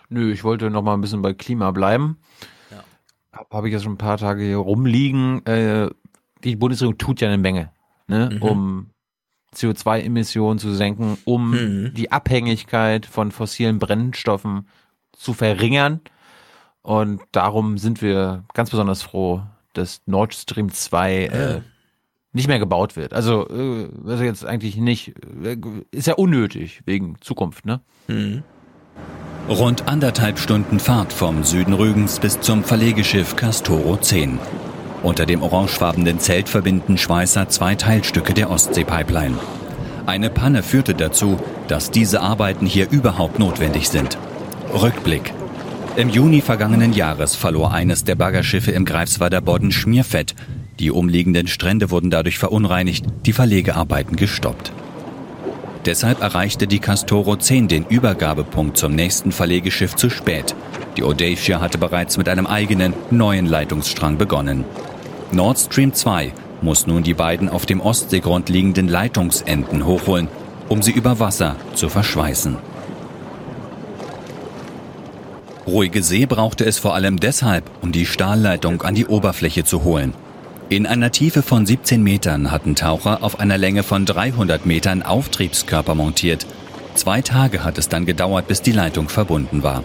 Nö, 0.09 0.31
ich 0.31 0.43
wollte 0.43 0.69
noch 0.69 0.81
mal 0.81 0.93
ein 0.93 1.01
bisschen 1.01 1.21
bei 1.21 1.33
Klima 1.33 1.71
bleiben. 1.71 2.17
Habe 3.41 3.57
hab 3.57 3.65
ich 3.65 3.73
jetzt 3.73 3.83
schon 3.83 3.93
ein 3.93 3.97
paar 3.97 4.17
Tage 4.17 4.43
hier 4.43 4.57
rumliegen. 4.57 5.45
Äh, 5.45 5.89
die 6.43 6.55
Bundesregierung 6.55 6.97
tut 6.97 7.21
ja 7.21 7.27
eine 7.27 7.37
Menge, 7.37 7.71
ne, 8.07 8.29
mhm. 8.33 8.41
um 8.41 8.89
CO2-Emissionen 9.55 10.59
zu 10.59 10.73
senken, 10.73 11.17
um 11.25 11.51
mhm. 11.51 11.93
die 11.93 12.11
Abhängigkeit 12.11 13.05
von 13.05 13.31
fossilen 13.31 13.79
Brennstoffen 13.79 14.67
zu 15.11 15.33
verringern. 15.33 16.01
Und 16.81 17.21
darum 17.31 17.77
sind 17.77 18.01
wir 18.01 18.45
ganz 18.53 18.69
besonders 18.69 19.01
froh, 19.01 19.43
dass 19.73 20.01
Nord 20.05 20.33
Stream 20.33 20.69
2 20.69 21.25
äh, 21.25 21.61
nicht 22.33 22.47
mehr 22.47 22.59
gebaut 22.59 22.95
wird. 22.95 23.13
Also, 23.13 23.47
äh, 23.49 23.89
also 24.05 24.23
jetzt 24.23 24.45
eigentlich 24.45 24.77
nicht, 24.77 25.13
äh, 25.43 25.57
ist 25.91 26.07
ja 26.07 26.15
unnötig 26.15 26.81
wegen 26.85 27.15
Zukunft, 27.21 27.65
ne? 27.65 27.81
Mhm. 28.07 28.43
Rund 29.49 29.87
anderthalb 29.87 30.37
Stunden 30.37 30.79
Fahrt 30.79 31.11
vom 31.11 31.43
Süden 31.43 31.73
Rügens 31.73 32.19
bis 32.19 32.39
zum 32.39 32.63
Verlegeschiff 32.63 33.35
Castoro 33.35 33.97
10. 33.97 34.37
Unter 35.01 35.25
dem 35.25 35.41
orangefarbenen 35.41 36.19
Zelt 36.19 36.47
verbinden 36.47 36.97
Schweißer 36.97 37.49
zwei 37.49 37.73
Teilstücke 37.73 38.33
der 38.33 38.51
Ostsee-Pipeline. 38.51 39.37
Eine 40.05 40.29
Panne 40.29 40.61
führte 40.61 40.93
dazu, 40.93 41.39
dass 41.67 41.89
diese 41.89 42.21
Arbeiten 42.21 42.67
hier 42.67 42.89
überhaupt 42.91 43.39
notwendig 43.39 43.89
sind. 43.89 44.17
Rückblick. 44.73 45.33
Im 45.95 46.09
Juni 46.09 46.41
vergangenen 46.41 46.93
Jahres 46.93 47.35
verlor 47.35 47.73
eines 47.73 48.03
der 48.03 48.15
Baggerschiffe 48.15 48.71
im 48.71 48.85
Greifswalder 48.85 49.41
Bodden 49.41 49.71
Schmierfett. 49.71 50.35
Die 50.79 50.91
umliegenden 50.91 51.47
Strände 51.47 51.89
wurden 51.89 52.11
dadurch 52.11 52.37
verunreinigt, 52.37 53.05
die 53.25 53.33
Verlegearbeiten 53.33 54.15
gestoppt. 54.15 54.71
Deshalb 55.85 56.21
erreichte 56.21 56.67
die 56.67 56.79
Castoro 56.79 57.35
10 57.35 57.67
den 57.67 57.85
Übergabepunkt 57.87 58.77
zum 58.77 58.93
nächsten 58.93 59.31
Verlegeschiff 59.31 59.95
zu 59.95 60.11
spät. 60.11 60.55
Die 60.95 61.03
Odacia 61.03 61.59
hatte 61.59 61.79
bereits 61.79 62.17
mit 62.17 62.29
einem 62.29 62.45
eigenen, 62.45 62.93
neuen 63.09 63.47
Leitungsstrang 63.47 64.17
begonnen. 64.17 64.63
Nord 65.31 65.57
Stream 65.57 65.93
2 65.93 66.33
muss 66.61 66.85
nun 66.85 67.01
die 67.01 67.15
beiden 67.15 67.49
auf 67.49 67.65
dem 67.65 67.81
Ostseegrund 67.81 68.49
liegenden 68.49 68.87
Leitungsenden 68.87 69.85
hochholen, 69.85 70.27
um 70.69 70.83
sie 70.83 70.91
über 70.91 71.19
Wasser 71.19 71.55
zu 71.73 71.89
verschweißen. 71.89 72.57
Ruhige 75.65 76.03
See 76.03 76.25
brauchte 76.27 76.65
es 76.65 76.77
vor 76.77 76.93
allem 76.93 77.19
deshalb, 77.19 77.69
um 77.81 77.91
die 77.91 78.05
Stahlleitung 78.05 78.83
an 78.83 78.93
die 78.93 79.07
Oberfläche 79.07 79.63
zu 79.63 79.83
holen. 79.83 80.13
In 80.71 80.85
einer 80.85 81.11
Tiefe 81.11 81.41
von 81.41 81.65
17 81.65 82.01
Metern 82.01 82.49
hatten 82.49 82.75
Taucher 82.75 83.23
auf 83.23 83.41
einer 83.41 83.57
Länge 83.57 83.83
von 83.83 84.05
300 84.05 84.65
Metern 84.65 85.03
Auftriebskörper 85.03 85.95
montiert. 85.95 86.47
Zwei 86.95 87.21
Tage 87.21 87.65
hat 87.65 87.77
es 87.77 87.89
dann 87.89 88.05
gedauert, 88.05 88.47
bis 88.47 88.61
die 88.61 88.71
Leitung 88.71 89.09
verbunden 89.09 89.63
war. 89.63 89.83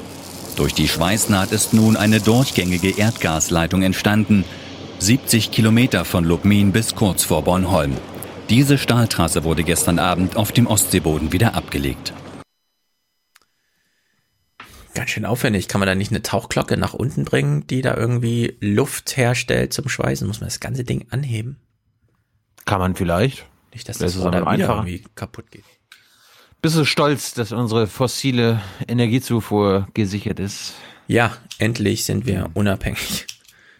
Durch 0.54 0.74
die 0.74 0.86
Schweißnaht 0.86 1.50
ist 1.50 1.74
nun 1.74 1.96
eine 1.96 2.20
durchgängige 2.20 2.90
Erdgasleitung 2.90 3.82
entstanden. 3.82 4.44
70 5.00 5.50
Kilometer 5.50 6.04
von 6.04 6.24
Lubmin 6.24 6.70
bis 6.70 6.94
kurz 6.94 7.24
vor 7.24 7.42
Bornholm. 7.42 7.94
Diese 8.48 8.78
Stahltrasse 8.78 9.42
wurde 9.42 9.64
gestern 9.64 9.98
Abend 9.98 10.36
auf 10.36 10.52
dem 10.52 10.68
Ostseeboden 10.68 11.32
wieder 11.32 11.56
abgelegt. 11.56 12.12
Ganz 14.96 15.10
schön 15.10 15.26
aufwendig. 15.26 15.68
Kann 15.68 15.78
man 15.78 15.86
da 15.86 15.94
nicht 15.94 16.10
eine 16.10 16.22
Tauchglocke 16.22 16.78
nach 16.78 16.94
unten 16.94 17.24
bringen, 17.24 17.66
die 17.66 17.82
da 17.82 17.94
irgendwie 17.96 18.56
Luft 18.60 19.16
herstellt 19.16 19.74
zum 19.74 19.88
Schweißen? 19.90 20.26
Muss 20.26 20.40
man 20.40 20.48
das 20.48 20.58
ganze 20.58 20.84
Ding 20.84 21.06
anheben? 21.10 21.58
Kann 22.64 22.80
man 22.80 22.96
vielleicht. 22.96 23.46
Nicht, 23.74 23.88
dass 23.88 23.98
das, 23.98 24.14
das 24.14 24.22
dann 24.22 24.46
irgendwie 24.46 25.04
kaputt 25.14 25.50
geht. 25.50 25.64
Bist 26.62 26.76
du 26.76 26.86
stolz, 26.86 27.34
dass 27.34 27.52
unsere 27.52 27.86
fossile 27.86 28.62
Energiezufuhr 28.88 29.86
gesichert 29.92 30.40
ist? 30.40 30.72
Ja, 31.06 31.36
endlich 31.58 32.04
sind 32.04 32.24
wir 32.24 32.50
unabhängig. 32.54 33.26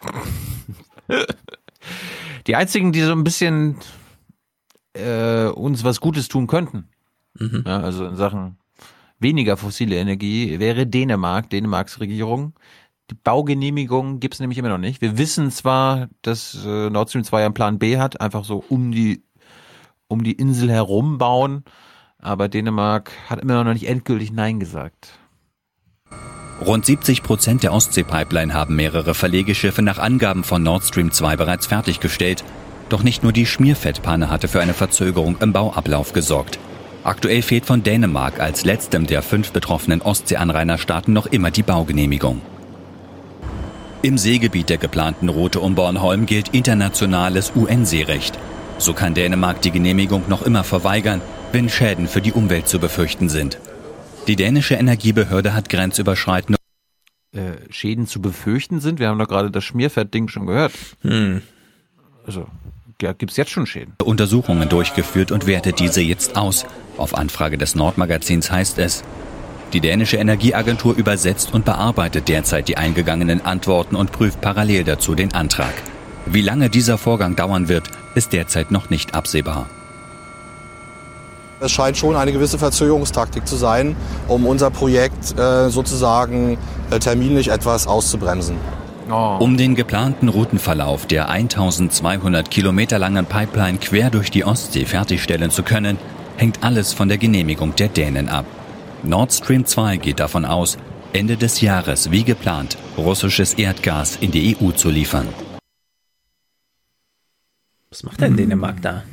Die 2.45 2.55
einzigen, 2.55 2.93
die 2.93 3.01
so 3.01 3.11
ein 3.11 3.23
bisschen 3.23 3.77
äh, 4.93 5.47
uns 5.47 5.83
was 5.83 5.99
Gutes 5.99 6.27
tun 6.27 6.45
könnten. 6.45 6.87
Mhm. 7.33 7.63
Ja, 7.65 7.79
also 7.79 8.05
in 8.05 8.15
Sachen 8.15 8.57
weniger 9.19 9.57
fossile 9.57 9.97
Energie 9.97 10.59
wäre 10.59 10.87
Dänemark, 10.87 11.49
Dänemarks 11.49 11.99
Regierung. 11.99 12.53
Die 13.09 13.15
Baugenehmigung 13.15 14.19
gibt's 14.19 14.39
nämlich 14.39 14.57
immer 14.57 14.69
noch 14.69 14.77
nicht. 14.77 15.01
Wir 15.01 15.17
wissen 15.17 15.49
zwar, 15.51 16.09
dass 16.21 16.57
äh, 16.65 16.89
Nord 16.89 17.09
Stream 17.09 17.23
2 17.23 17.45
einen 17.45 17.53
Plan 17.53 17.79
B 17.79 17.97
hat, 17.97 18.19
einfach 18.19 18.43
so 18.43 18.63
um 18.67 18.91
die, 18.91 19.23
um 20.07 20.23
die 20.23 20.33
Insel 20.33 20.69
herum 20.69 21.17
bauen, 21.17 21.63
aber 22.19 22.49
Dänemark 22.49 23.11
hat 23.29 23.39
immer 23.39 23.63
noch 23.63 23.73
nicht 23.73 23.87
endgültig 23.87 24.31
Nein 24.31 24.59
gesagt. 24.59 25.19
Rund 26.65 26.85
70 26.85 27.21
Prozent 27.23 27.63
der 27.63 27.71
Ostsee-Pipeline 27.71 28.53
haben 28.53 28.75
mehrere 28.75 29.13
Verlegeschiffe 29.13 29.83
nach 29.83 29.99
Angaben 29.99 30.43
von 30.43 30.63
Nord 30.63 30.83
Stream 30.83 31.11
2 31.11 31.37
bereits 31.37 31.67
fertiggestellt. 31.67 32.43
Doch 32.89 33.03
nicht 33.03 33.21
nur 33.21 33.31
die 33.31 33.45
Schmierfettpanne 33.45 34.29
hatte 34.29 34.47
für 34.47 34.59
eine 34.59 34.73
Verzögerung 34.73 35.37
im 35.39 35.53
Bauablauf 35.53 36.13
gesorgt. 36.13 36.57
Aktuell 37.07 37.41
fehlt 37.41 37.65
von 37.65 37.83
Dänemark 37.83 38.41
als 38.41 38.65
letztem 38.65 39.07
der 39.07 39.21
fünf 39.21 39.53
betroffenen 39.53 40.01
Ostseeanrainerstaaten 40.01 41.13
noch 41.13 41.25
immer 41.25 41.51
die 41.51 41.63
Baugenehmigung. 41.63 42.41
Im 44.01 44.17
Seegebiet 44.17 44.67
der 44.67 44.77
geplanten 44.77 45.29
Route 45.29 45.61
um 45.61 45.73
Bornholm 45.73 46.25
gilt 46.25 46.49
internationales 46.49 47.53
UN-Seerecht. 47.55 48.37
So 48.77 48.93
kann 48.93 49.13
Dänemark 49.13 49.61
die 49.61 49.71
Genehmigung 49.71 50.23
noch 50.27 50.41
immer 50.41 50.65
verweigern, 50.65 51.21
wenn 51.53 51.69
Schäden 51.69 52.09
für 52.09 52.19
die 52.19 52.33
Umwelt 52.33 52.67
zu 52.67 52.77
befürchten 52.77 53.29
sind. 53.29 53.57
Die 54.27 54.35
dänische 54.35 54.75
Energiebehörde 54.75 55.53
hat 55.53 55.69
grenzüberschreitende 55.69 56.59
äh, 57.31 57.53
Schäden 57.69 58.05
zu 58.07 58.21
befürchten 58.21 58.81
sind. 58.81 58.99
Wir 58.99 59.07
haben 59.07 59.17
doch 59.17 59.29
gerade 59.29 59.49
das 59.49 59.63
Schmierfett-Ding 59.63 60.27
schon 60.27 60.45
gehört. 60.45 60.73
Hm. 61.03 61.41
Also, 62.25 62.47
ja, 63.01 63.13
gibt's 63.13 63.37
jetzt 63.37 63.51
schon 63.51 63.65
Schäden? 63.65 63.93
Untersuchungen 64.03 64.69
durchgeführt 64.69 65.31
und 65.31 65.45
wertet 65.45 65.79
diese 65.79 66.01
jetzt 66.01 66.35
aus. 66.35 66.65
Auf 66.97 67.15
Anfrage 67.15 67.57
des 67.57 67.75
Nordmagazins 67.75 68.51
heißt 68.51 68.79
es, 68.79 69.03
die 69.73 69.81
dänische 69.81 70.17
Energieagentur 70.17 70.95
übersetzt 70.95 71.53
und 71.53 71.65
bearbeitet 71.65 72.27
derzeit 72.27 72.67
die 72.67 72.77
eingegangenen 72.77 73.45
Antworten 73.45 73.95
und 73.95 74.11
prüft 74.11 74.41
parallel 74.41 74.83
dazu 74.83 75.13
den 75.13 75.33
Antrag. 75.33 75.73
Wie 76.25 76.41
lange 76.41 76.69
dieser 76.69 76.97
Vorgang 76.97 77.35
dauern 77.35 77.67
wird, 77.67 77.89
ist 78.15 78.33
derzeit 78.33 78.71
noch 78.71 78.89
nicht 78.89 79.13
absehbar. 79.13 79.69
Es 81.59 81.71
scheint 81.71 81.97
schon 81.97 82.15
eine 82.15 82.31
gewisse 82.31 82.57
Verzögerungstaktik 82.57 83.47
zu 83.47 83.55
sein, 83.55 83.95
um 84.27 84.45
unser 84.45 84.69
Projekt 84.69 85.37
äh, 85.37 85.69
sozusagen 85.69 86.57
äh, 86.91 86.99
terminlich 86.99 87.49
etwas 87.49 87.87
auszubremsen. 87.87 88.57
Oh. 89.09 89.37
Um 89.39 89.55
den 89.55 89.75
geplanten 89.75 90.27
Routenverlauf 90.27 91.05
der 91.05 91.29
1200 91.29 92.51
Kilometer 92.51 92.99
langen 92.99 93.25
Pipeline 93.25 93.77
quer 93.77 94.09
durch 94.09 94.31
die 94.31 94.43
Ostsee 94.43 94.85
fertigstellen 94.85 95.49
zu 95.49 95.63
können, 95.63 95.97
hängt 96.35 96.63
alles 96.63 96.93
von 96.93 97.07
der 97.07 97.17
Genehmigung 97.17 97.73
der 97.75 97.87
Dänen 97.87 98.27
ab. 98.27 98.45
Nord 99.03 99.31
Stream 99.31 99.65
2 99.65 99.97
geht 99.97 100.19
davon 100.19 100.43
aus, 100.43 100.77
Ende 101.13 101.37
des 101.37 101.61
Jahres 101.61 102.11
wie 102.11 102.23
geplant 102.23 102.77
russisches 102.97 103.53
Erdgas 103.53 104.17
in 104.17 104.31
die 104.31 104.57
EU 104.57 104.71
zu 104.71 104.89
liefern. 104.89 105.27
Was 107.89 108.03
macht 108.03 108.19
denn 108.19 108.35
Dänemark 108.35 108.81
da? 108.81 109.03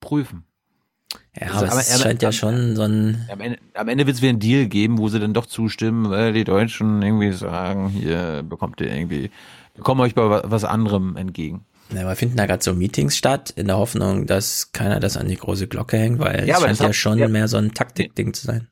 Prüfen. 0.00 0.44
Ja, 1.40 1.50
aber, 1.52 1.72
aber 1.72 1.80
es 1.80 2.00
scheint 2.00 2.22
ja 2.22 2.32
schon 2.32 2.76
so 2.76 2.82
ein. 2.82 3.26
Am 3.30 3.40
Ende, 3.40 3.58
am 3.74 3.88
Ende 3.88 4.06
wird 4.06 4.16
es 4.16 4.22
wieder 4.22 4.30
einen 4.30 4.40
Deal 4.40 4.66
geben, 4.66 4.98
wo 4.98 5.08
sie 5.08 5.18
dann 5.18 5.34
doch 5.34 5.46
zustimmen, 5.46 6.10
weil 6.10 6.32
die 6.32 6.44
Deutschen 6.44 7.02
irgendwie 7.02 7.32
sagen, 7.32 7.88
hier 7.88 8.44
bekommt 8.48 8.80
ihr 8.80 8.92
irgendwie, 8.92 9.30
wir 9.74 9.84
kommen 9.84 10.00
euch 10.00 10.14
bei 10.14 10.42
was 10.44 10.64
anderem 10.64 11.16
entgegen. 11.16 11.64
Ja, 11.92 12.02
aber 12.02 12.16
finden 12.16 12.36
da 12.36 12.46
gerade 12.46 12.62
so 12.62 12.72
Meetings 12.72 13.16
statt, 13.16 13.50
in 13.50 13.66
der 13.66 13.76
Hoffnung, 13.76 14.26
dass 14.26 14.72
keiner 14.72 15.00
das 15.00 15.16
an 15.16 15.28
die 15.28 15.36
große 15.36 15.68
Glocke 15.68 15.98
hängt, 15.98 16.18
weil 16.18 16.46
ja, 16.46 16.56
es 16.56 16.62
scheint 16.62 16.80
ja 16.80 16.92
schon 16.92 17.18
ja. 17.18 17.28
mehr 17.28 17.48
so 17.48 17.56
ein 17.56 17.74
Taktikding 17.74 18.32
zu 18.32 18.46
sein. 18.46 18.68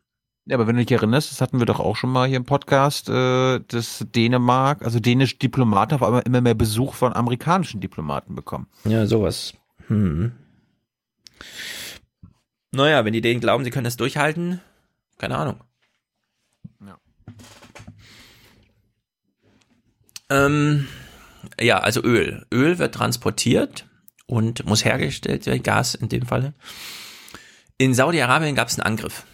Ja, 0.47 0.57
aber 0.57 0.67
wenn 0.67 0.77
du 0.77 0.85
dich 0.85 0.91
erinnerst, 0.91 1.31
das 1.31 1.41
hatten 1.41 1.61
wir 1.61 1.67
doch 1.67 1.79
auch 1.79 1.95
schon 1.95 2.11
mal 2.11 2.27
hier 2.27 2.37
im 2.37 2.45
Podcast, 2.45 3.09
äh, 3.09 3.61
dass 3.61 4.05
Dänemark, 4.15 4.83
also 4.83 4.99
dänische 4.99 5.37
Diplomaten 5.37 5.95
auf 5.95 6.03
einmal 6.03 6.23
immer 6.23 6.41
mehr 6.41 6.55
Besuch 6.55 6.95
von 6.95 7.13
amerikanischen 7.13 7.81
Diplomaten 7.81 8.35
bekommen. 8.35 8.67
Ja, 8.85 9.07
sowas. 9.07 9.55
Hm. 9.87 10.33
Naja, 12.73 13.05
wenn 13.05 13.13
die 13.13 13.21
denen 13.21 13.41
glauben, 13.41 13.65
sie 13.65 13.71
können 13.71 13.85
das 13.85 13.97
durchhalten, 13.97 14.61
keine 15.19 15.37
Ahnung. 15.37 15.63
Ja. 16.81 16.99
Ähm, 20.31 20.89
ja, 21.61 21.79
also 21.79 22.03
Öl. 22.03 22.47
Öl 22.53 22.79
wird 22.79 22.95
transportiert 22.95 23.87
und 24.27 24.65
muss 24.65 24.85
hergestellt 24.85 25.45
werden, 25.47 25.63
Gas 25.63 25.95
in 25.95 26.09
dem 26.09 26.25
Falle. 26.25 26.55
In 27.77 27.95
Saudi-Arabien 27.95 28.55
gab 28.55 28.69
es 28.69 28.79
einen 28.79 28.87
Angriff 28.87 29.27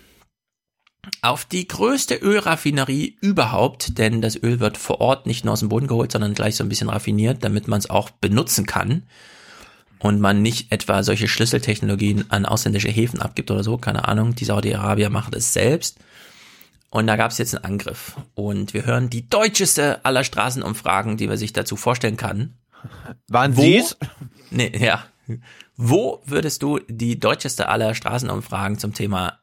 auf 1.23 1.44
die 1.44 1.67
größte 1.67 2.17
Ölraffinerie 2.17 3.17
überhaupt, 3.20 3.99
denn 3.99 4.20
das 4.20 4.36
Öl 4.36 4.60
wird 4.60 4.76
vor 4.76 5.00
Ort 5.00 5.26
nicht 5.26 5.44
nur 5.44 5.52
aus 5.52 5.60
dem 5.60 5.68
Boden 5.68 5.86
geholt, 5.86 6.12
sondern 6.12 6.34
gleich 6.34 6.57
so 6.57 6.65
ein 6.65 6.68
bisschen 6.68 6.89
raffiniert, 6.89 7.44
damit 7.44 7.68
man 7.68 7.78
es 7.78 7.89
auch 7.89 8.10
benutzen 8.10 8.67
kann 8.67 9.05
und 9.99 10.20
man 10.20 10.43
nicht 10.43 10.73
etwa 10.73 11.02
solche 11.02 11.28
Schlüsseltechnologien 11.28 12.31
an 12.31 12.47
ausländische 12.47 12.89
Häfen 12.89 13.20
abgibt 13.20 13.51
oder 13.51 13.65
so, 13.65 13.78
keine 13.78 14.07
Ahnung. 14.09 14.35
Die 14.35 14.44
Saudi-Arabier 14.44 15.10
machen 15.10 15.33
das 15.33 15.52
selbst. 15.52 15.99
Und 16.91 17.07
da 17.07 17.17
gab 17.17 17.31
es 17.31 17.39
jetzt 17.39 17.55
einen 17.55 17.65
Angriff. 17.65 18.17
Und 18.35 18.75
wir 18.75 18.86
hören 18.86 19.10
die 19.10 19.28
deutscheste 19.28 20.05
aller 20.05 20.25
Straßenumfragen, 20.25 21.17
die 21.17 21.27
man 21.27 21.36
sich 21.36 21.52
dazu 21.52 21.77
vorstellen 21.77 22.17
kann. 22.17 22.55
Waren 23.27 23.55
Sie's? 23.55 23.97
Nee, 24.51 24.73
ja. 24.78 25.05
Wo 25.77 26.23
würdest 26.25 26.62
du 26.62 26.78
die 26.89 27.18
deutscheste 27.18 27.68
aller 27.68 27.94
Straßenumfragen 27.94 28.78
zum 28.78 28.94
Thema 28.94 29.41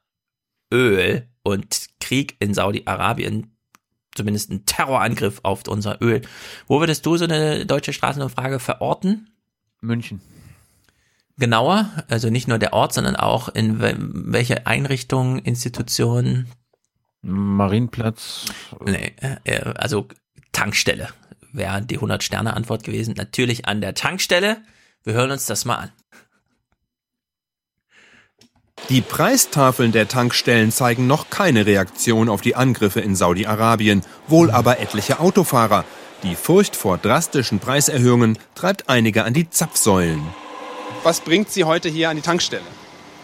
Öl 0.73 1.27
und 1.43 1.89
Krieg 1.99 2.35
in 2.39 2.53
Saudi-Arabien, 2.53 3.55
zumindest 4.15 4.49
ein 4.49 4.65
Terrorangriff 4.65 5.39
auf 5.43 5.67
unser 5.67 6.01
Öl. 6.01 6.21
Wo 6.67 6.79
würdest 6.79 7.05
du 7.05 7.17
so 7.17 7.25
eine 7.25 7.65
deutsche 7.65 7.93
Straßenumfrage 7.93 8.59
verorten? 8.59 9.29
München. 9.81 10.21
Genauer, 11.37 11.89
also 12.07 12.29
nicht 12.29 12.47
nur 12.47 12.59
der 12.59 12.73
Ort, 12.73 12.93
sondern 12.93 13.15
auch 13.17 13.49
in 13.49 13.79
welche 13.79 14.67
Einrichtung, 14.67 15.39
Institution? 15.39 16.47
Marienplatz. 17.21 18.45
Nee, 18.85 19.13
äh, 19.43 19.73
also 19.75 20.07
Tankstelle 20.53 21.09
wäre 21.51 21.81
die 21.81 21.99
100-Sterne-Antwort 21.99 22.83
gewesen. 22.83 23.15
Natürlich 23.17 23.67
an 23.67 23.81
der 23.81 23.95
Tankstelle. 23.95 24.57
Wir 25.03 25.13
hören 25.13 25.31
uns 25.31 25.45
das 25.45 25.65
mal 25.65 25.75
an. 25.75 25.91
Die 28.89 29.01
Preistafeln 29.01 29.91
der 29.91 30.07
Tankstellen 30.07 30.71
zeigen 30.71 31.07
noch 31.07 31.29
keine 31.29 31.65
Reaktion 31.65 32.29
auf 32.29 32.41
die 32.41 32.55
Angriffe 32.55 33.01
in 33.01 33.15
Saudi-Arabien, 33.15 34.03
wohl 34.27 34.51
aber 34.51 34.79
etliche 34.79 35.19
Autofahrer. 35.19 35.85
Die 36.23 36.35
Furcht 36.35 36.75
vor 36.75 36.97
drastischen 36.97 37.59
Preiserhöhungen 37.59 38.37
treibt 38.53 38.89
einige 38.89 39.23
an 39.23 39.33
die 39.33 39.49
Zapfsäulen. 39.49 40.21
Was 41.05 41.19
bringt 41.19 41.51
Sie 41.51 41.65
heute 41.65 41.87
hier 41.87 42.09
an 42.09 42.15
die 42.15 42.23
Tankstelle? 42.23 42.63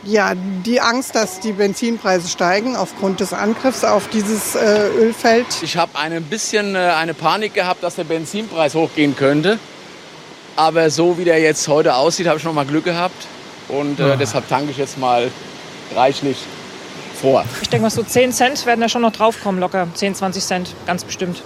Ja, 0.03 0.34
die 0.35 0.80
Angst, 0.80 1.16
dass 1.16 1.40
die 1.40 1.51
Benzinpreise 1.51 2.27
steigen 2.27 2.76
aufgrund 2.76 3.19
des 3.19 3.34
Angriffs 3.34 3.84
auf 3.84 4.08
dieses 4.10 4.53
äh, 4.53 4.88
Ölfeld. 5.00 5.48
Ich 5.64 5.77
habe 5.77 5.98
ein 5.98 6.22
bisschen 6.22 6.76
äh, 6.76 6.77
eine 6.77 7.16
Panik 7.16 7.56
gehabt, 7.56 7.82
dass 7.82 7.95
der 7.95 8.03
Benzinpreis 8.03 8.76
hochgehen 8.76 9.16
könnte. 9.16 9.58
Aber 10.56 10.92
so 10.92 11.18
wie 11.18 11.24
der 11.24 11.40
jetzt 11.40 11.68
heute 11.68 11.95
aussieht, 11.95 12.27
habe 12.27 12.38
ich 12.38 12.43
noch 12.43 12.53
mal 12.53 12.68
Glück 12.68 12.84
gehabt. 12.84 13.26
Und 13.68 14.00
äh, 14.00 14.16
deshalb 14.16 14.48
tanke 14.48 14.69
ich 14.69 14.77
jetzt 14.77 15.00
mal 15.00 15.32
reichlich 15.95 16.38
vor. 17.19 17.43
Ich 17.64 17.69
denke 17.69 17.82
mal, 17.82 17.90
so 17.90 18.03
10 18.03 18.32
Cent 18.32 18.64
werden 18.68 18.82
da 18.82 18.90
schon 18.90 19.01
noch 19.01 19.11
draufkommen, 19.11 19.60
locker. 19.60 19.88
10, 19.92 20.14
20 20.14 20.43
Cent, 20.43 20.76
ganz 20.85 21.03
bestimmt. 21.03 21.42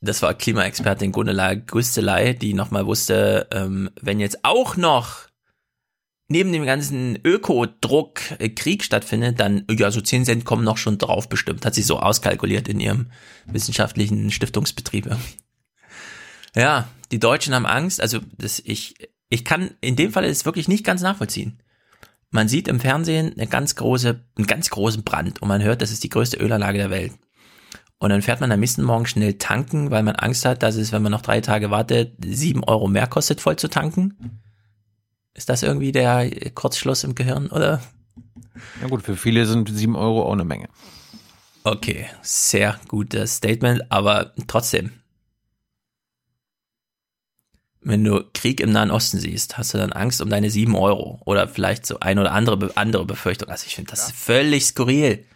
Das 0.00 0.22
war 0.22 0.34
Klimaexpertin 0.34 1.12
Gundela 1.12 1.54
Güstelei, 1.54 2.32
die 2.32 2.54
nochmal 2.54 2.86
wusste, 2.86 3.48
ähm, 3.52 3.90
wenn 4.00 4.18
jetzt 4.18 4.44
auch 4.44 4.76
noch 4.76 5.28
neben 6.30 6.52
dem 6.52 6.64
ganzen 6.64 7.18
Ökodruck 7.24 8.20
äh, 8.38 8.48
Krieg 8.48 8.84
stattfindet, 8.84 9.40
dann, 9.40 9.66
ja, 9.68 9.90
so 9.90 10.00
10 10.00 10.24
Cent 10.24 10.44
kommen 10.44 10.64
noch 10.64 10.78
schon 10.78 10.96
drauf 10.96 11.28
bestimmt. 11.28 11.66
Hat 11.66 11.74
sie 11.74 11.82
so 11.82 11.98
auskalkuliert 11.98 12.68
in 12.68 12.80
ihrem 12.80 13.10
wissenschaftlichen 13.46 14.30
Stiftungsbetrieb. 14.30 15.10
Ja, 16.54 16.88
die 17.10 17.18
Deutschen 17.18 17.54
haben 17.54 17.66
Angst. 17.66 18.00
Also, 18.00 18.20
das, 18.38 18.62
ich, 18.64 18.94
ich 19.28 19.44
kann 19.44 19.72
in 19.80 19.96
dem 19.96 20.12
Fall 20.12 20.24
es 20.24 20.44
wirklich 20.44 20.68
nicht 20.68 20.84
ganz 20.84 21.02
nachvollziehen. 21.02 21.60
Man 22.30 22.48
sieht 22.48 22.68
im 22.68 22.78
Fernsehen 22.78 23.32
eine 23.36 23.48
ganz 23.48 23.74
große, 23.74 24.24
einen 24.36 24.46
ganz 24.46 24.70
großen 24.70 25.02
Brand 25.02 25.42
und 25.42 25.48
man 25.48 25.62
hört, 25.62 25.82
das 25.82 25.90
ist 25.90 26.04
die 26.04 26.08
größte 26.08 26.36
Ölanlage 26.36 26.78
der 26.78 26.90
Welt. 26.90 27.12
Und 28.00 28.08
dann 28.08 28.22
fährt 28.22 28.40
man 28.40 28.50
am 28.50 28.60
nächsten 28.60 28.82
Morgen 28.82 29.04
schnell 29.04 29.34
tanken, 29.34 29.90
weil 29.90 30.02
man 30.02 30.16
Angst 30.16 30.46
hat, 30.46 30.62
dass 30.62 30.76
es, 30.76 30.90
wenn 30.90 31.02
man 31.02 31.12
noch 31.12 31.20
drei 31.20 31.42
Tage 31.42 31.70
wartet, 31.70 32.14
sieben 32.24 32.64
Euro 32.64 32.88
mehr 32.88 33.06
kostet, 33.06 33.42
voll 33.42 33.56
zu 33.56 33.68
tanken. 33.68 34.40
Ist 35.34 35.50
das 35.50 35.62
irgendwie 35.62 35.92
der 35.92 36.30
Kurzschluss 36.54 37.04
im 37.04 37.14
Gehirn, 37.14 37.48
oder? 37.48 37.82
Ja 38.80 38.88
gut, 38.88 39.02
für 39.02 39.16
viele 39.16 39.44
sind 39.44 39.68
sieben 39.68 39.96
Euro 39.96 40.24
auch 40.24 40.32
eine 40.32 40.46
Menge. 40.46 40.70
Okay, 41.62 42.06
sehr 42.22 42.80
gutes 42.88 43.36
Statement, 43.36 43.92
aber 43.92 44.32
trotzdem. 44.46 44.92
Wenn 47.82 48.02
du 48.02 48.24
Krieg 48.32 48.60
im 48.60 48.72
Nahen 48.72 48.90
Osten 48.90 49.18
siehst, 49.18 49.58
hast 49.58 49.74
du 49.74 49.78
dann 49.78 49.92
Angst 49.92 50.22
um 50.22 50.30
deine 50.30 50.50
sieben 50.50 50.74
Euro 50.74 51.20
oder 51.26 51.48
vielleicht 51.48 51.84
so 51.84 52.00
ein 52.00 52.18
oder 52.18 52.32
andere 52.32 52.74
andere 52.76 53.04
Befürchtung. 53.04 53.50
Also 53.50 53.66
ich 53.66 53.74
finde 53.74 53.90
das 53.90 54.08
ja. 54.08 54.14
völlig 54.14 54.64
skurril. 54.64 55.26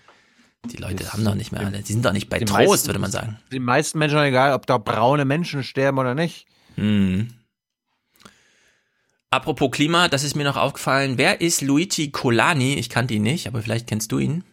Die 0.70 0.76
Leute 0.76 1.04
das 1.04 1.12
haben 1.12 1.24
doch 1.24 1.34
nicht 1.34 1.52
mehr 1.52 1.60
alle, 1.60 1.82
die 1.82 1.92
sind 1.92 2.04
doch 2.04 2.12
nicht 2.12 2.28
bei 2.28 2.38
Trost, 2.38 2.52
meisten, 2.52 2.86
würde 2.86 2.98
man 2.98 3.10
sagen. 3.10 3.38
Den 3.52 3.62
meisten 3.62 3.98
Menschen 3.98 4.18
egal, 4.18 4.54
ob 4.54 4.66
da 4.66 4.78
braune 4.78 5.24
Menschen 5.24 5.62
sterben 5.62 5.98
oder 5.98 6.14
nicht. 6.14 6.46
Hm. 6.76 7.28
Apropos 9.30 9.70
Klima, 9.72 10.08
das 10.08 10.22
ist 10.22 10.36
mir 10.36 10.44
noch 10.44 10.56
aufgefallen. 10.56 11.18
Wer 11.18 11.40
ist 11.40 11.60
Luigi 11.60 12.10
Colani? 12.10 12.74
Ich 12.74 12.88
kannte 12.88 13.14
ihn 13.14 13.22
nicht, 13.22 13.46
aber 13.48 13.62
vielleicht 13.62 13.88
kennst 13.88 14.12
du 14.12 14.18
ihn. 14.18 14.44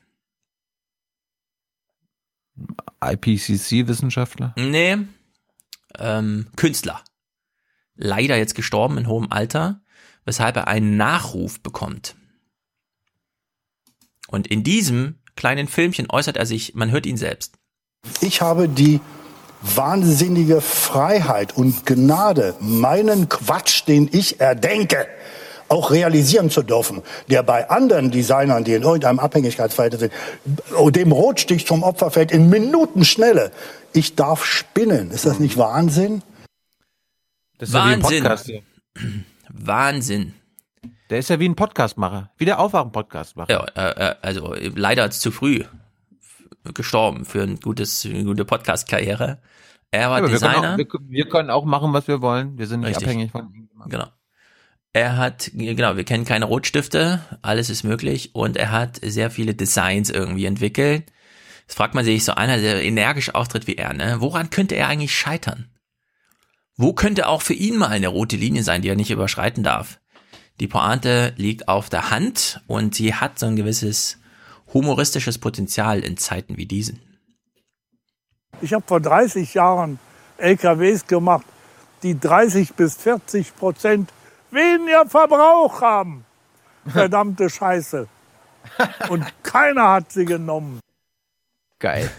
IPCC-Wissenschaftler? 3.00 4.54
Nee. 4.58 4.98
Ähm, 5.98 6.48
Künstler. 6.56 7.04
Leider 7.96 8.38
jetzt 8.38 8.56
gestorben 8.56 8.98
in 8.98 9.08
hohem 9.08 9.32
Alter, 9.32 9.82
weshalb 10.26 10.56
er 10.56 10.68
einen 10.68 10.98
Nachruf 10.98 11.62
bekommt. 11.62 12.16
Und 14.28 14.48
in 14.48 14.64
diesem 14.64 15.21
kleinen 15.36 15.68
Filmchen 15.68 16.08
äußert 16.10 16.38
er 16.38 16.46
sich, 16.46 16.76
man 16.76 16.92
hört 16.92 17.06
ihn 17.06 17.18
selbst. 17.18 17.56
Ich 18.22 18.42
habe 18.42 18.68
die 18.68 19.00
wahnsinnige 19.62 20.62
Freiheit 20.62 21.56
und 21.56 21.86
Gnade, 21.86 22.56
meinen 22.60 23.30
Quatsch, 23.30 23.88
den 23.88 24.10
ich 24.12 24.40
erdenke, 24.40 25.08
auch 25.68 25.92
realisieren 25.92 26.50
zu 26.50 26.64
dürfen, 26.64 27.02
der 27.30 27.44
bei 27.44 27.70
anderen 27.70 28.12
Designern, 28.12 28.66
die 28.66 28.74
in 28.74 28.84
irgendeinem 28.84 29.20
Abhängigkeitsverhältnis 29.20 30.02
sind, 30.02 30.14
oh, 30.78 30.90
dem 30.90 31.14
Rotstich 31.14 31.66
zum 31.66 31.84
Opfer 31.84 32.12
fällt 32.12 32.32
in 32.32 32.50
Minutenschnelle. 32.50 33.52
Ich 33.94 34.16
darf 34.16 34.44
spinnen. 34.44 35.12
Ist 35.12 35.26
das 35.26 35.40
nicht 35.40 35.58
Wahnsinn? 35.58 36.24
Das 37.58 37.70
ist 37.70 37.76
ja 37.76 37.86
wie 37.86 37.94
ein 37.94 38.04
Wahnsinn. 38.04 38.64
Wahnsinn. 39.50 40.34
Der 41.12 41.20
ist 41.20 41.30
ja 41.30 41.42
wie 41.42 41.50
ein 41.50 41.56
Podcastmacher. 41.56 42.32
Wie 42.38 42.46
der 42.46 42.58
Aufwachen-Podcastmacher. 42.60 43.52
Ja, 43.52 43.66
äh, 43.76 44.12
äh, 44.12 44.16
also 44.22 44.56
leider 44.58 45.12
zu 45.12 45.32
früh 45.32 45.66
gestorben 46.74 47.26
für 47.26 47.44
ein 47.44 47.60
gutes, 47.60 48.06
eine 48.06 48.24
gute 48.24 48.46
Podcast-Karriere. 48.46 49.42
Er 49.92 50.10
war 50.10 50.20
Aber 50.20 50.32
wir 50.32 50.40
können, 50.40 50.54
Designer. 50.54 50.74
auch, 50.74 50.78
wir, 50.78 50.88
wir 51.10 51.28
können 51.28 51.50
auch 51.50 51.66
machen, 51.66 51.92
was 51.92 52.08
wir 52.08 52.22
wollen. 52.22 52.58
Wir 52.58 52.66
sind 52.66 52.80
nicht 52.80 52.92
Richtig. 52.92 53.08
abhängig 53.08 53.32
von 53.32 53.54
ihm. 53.54 53.70
Genau. 53.90 54.08
Er 54.94 55.18
hat, 55.18 55.52
genau, 55.54 55.98
wir 55.98 56.06
kennen 56.06 56.24
keine 56.24 56.46
Rotstifte, 56.46 57.20
alles 57.42 57.70
ist 57.70 57.84
möglich 57.84 58.34
und 58.34 58.56
er 58.56 58.72
hat 58.72 58.98
sehr 59.04 59.32
viele 59.32 59.54
Designs 59.54 60.10
irgendwie 60.10 60.46
entwickelt. 60.46 61.12
Jetzt 61.64 61.76
fragt 61.76 61.94
man 61.94 62.06
sich, 62.06 62.24
so 62.24 62.36
einer, 62.36 62.58
der 62.58 62.84
energisch 62.84 63.36
auftritt 63.36 63.68
wie 63.68 63.76
er, 63.76 63.92
ne, 63.92 64.18
woran 64.20 64.50
könnte 64.50 64.76
er 64.76 64.88
eigentlich 64.88 65.14
scheitern? 65.14 65.70
Wo 66.78 66.94
könnte 66.94 67.28
auch 67.28 67.42
für 67.42 67.54
ihn 67.54 67.76
mal 67.76 67.90
eine 67.90 68.08
rote 68.08 68.38
Linie 68.38 68.64
sein, 68.64 68.82
die 68.82 68.88
er 68.88 68.96
nicht 68.96 69.12
überschreiten 69.12 69.64
darf? 69.64 70.00
Die 70.60 70.68
Pointe 70.68 71.34
liegt 71.38 71.68
auf 71.68 71.90
der 71.90 72.12
Hand 72.12 72.62
und 72.68 72.96
sie 72.96 73.16
hat 73.16 73.40
so 73.40 73.48
ein 73.48 73.56
gewisses 73.56 74.18
humoristisches 74.74 75.38
Potenzial 75.38 76.00
in 76.00 76.18
Zeiten 76.18 76.58
wie 76.58 76.66
diesen. 76.66 77.00
Ich 78.62 78.74
habe 78.74 78.84
vor 78.86 79.00
30 79.00 79.54
Jahren 79.54 80.00
LKWs 80.38 81.08
gemacht, 81.08 81.46
die 82.04 82.20
30 82.20 82.74
bis 82.74 82.96
40 82.98 83.56
Prozent 83.56 84.12
weniger 84.52 85.06
Verbrauch 85.08 85.82
haben. 85.82 86.26
Verdammte 86.88 87.50
Scheiße. 87.50 88.08
Und 89.10 89.26
keiner 89.44 89.90
hat 89.90 90.12
sie 90.12 90.26
genommen. 90.26 90.80
Geil. 91.80 92.10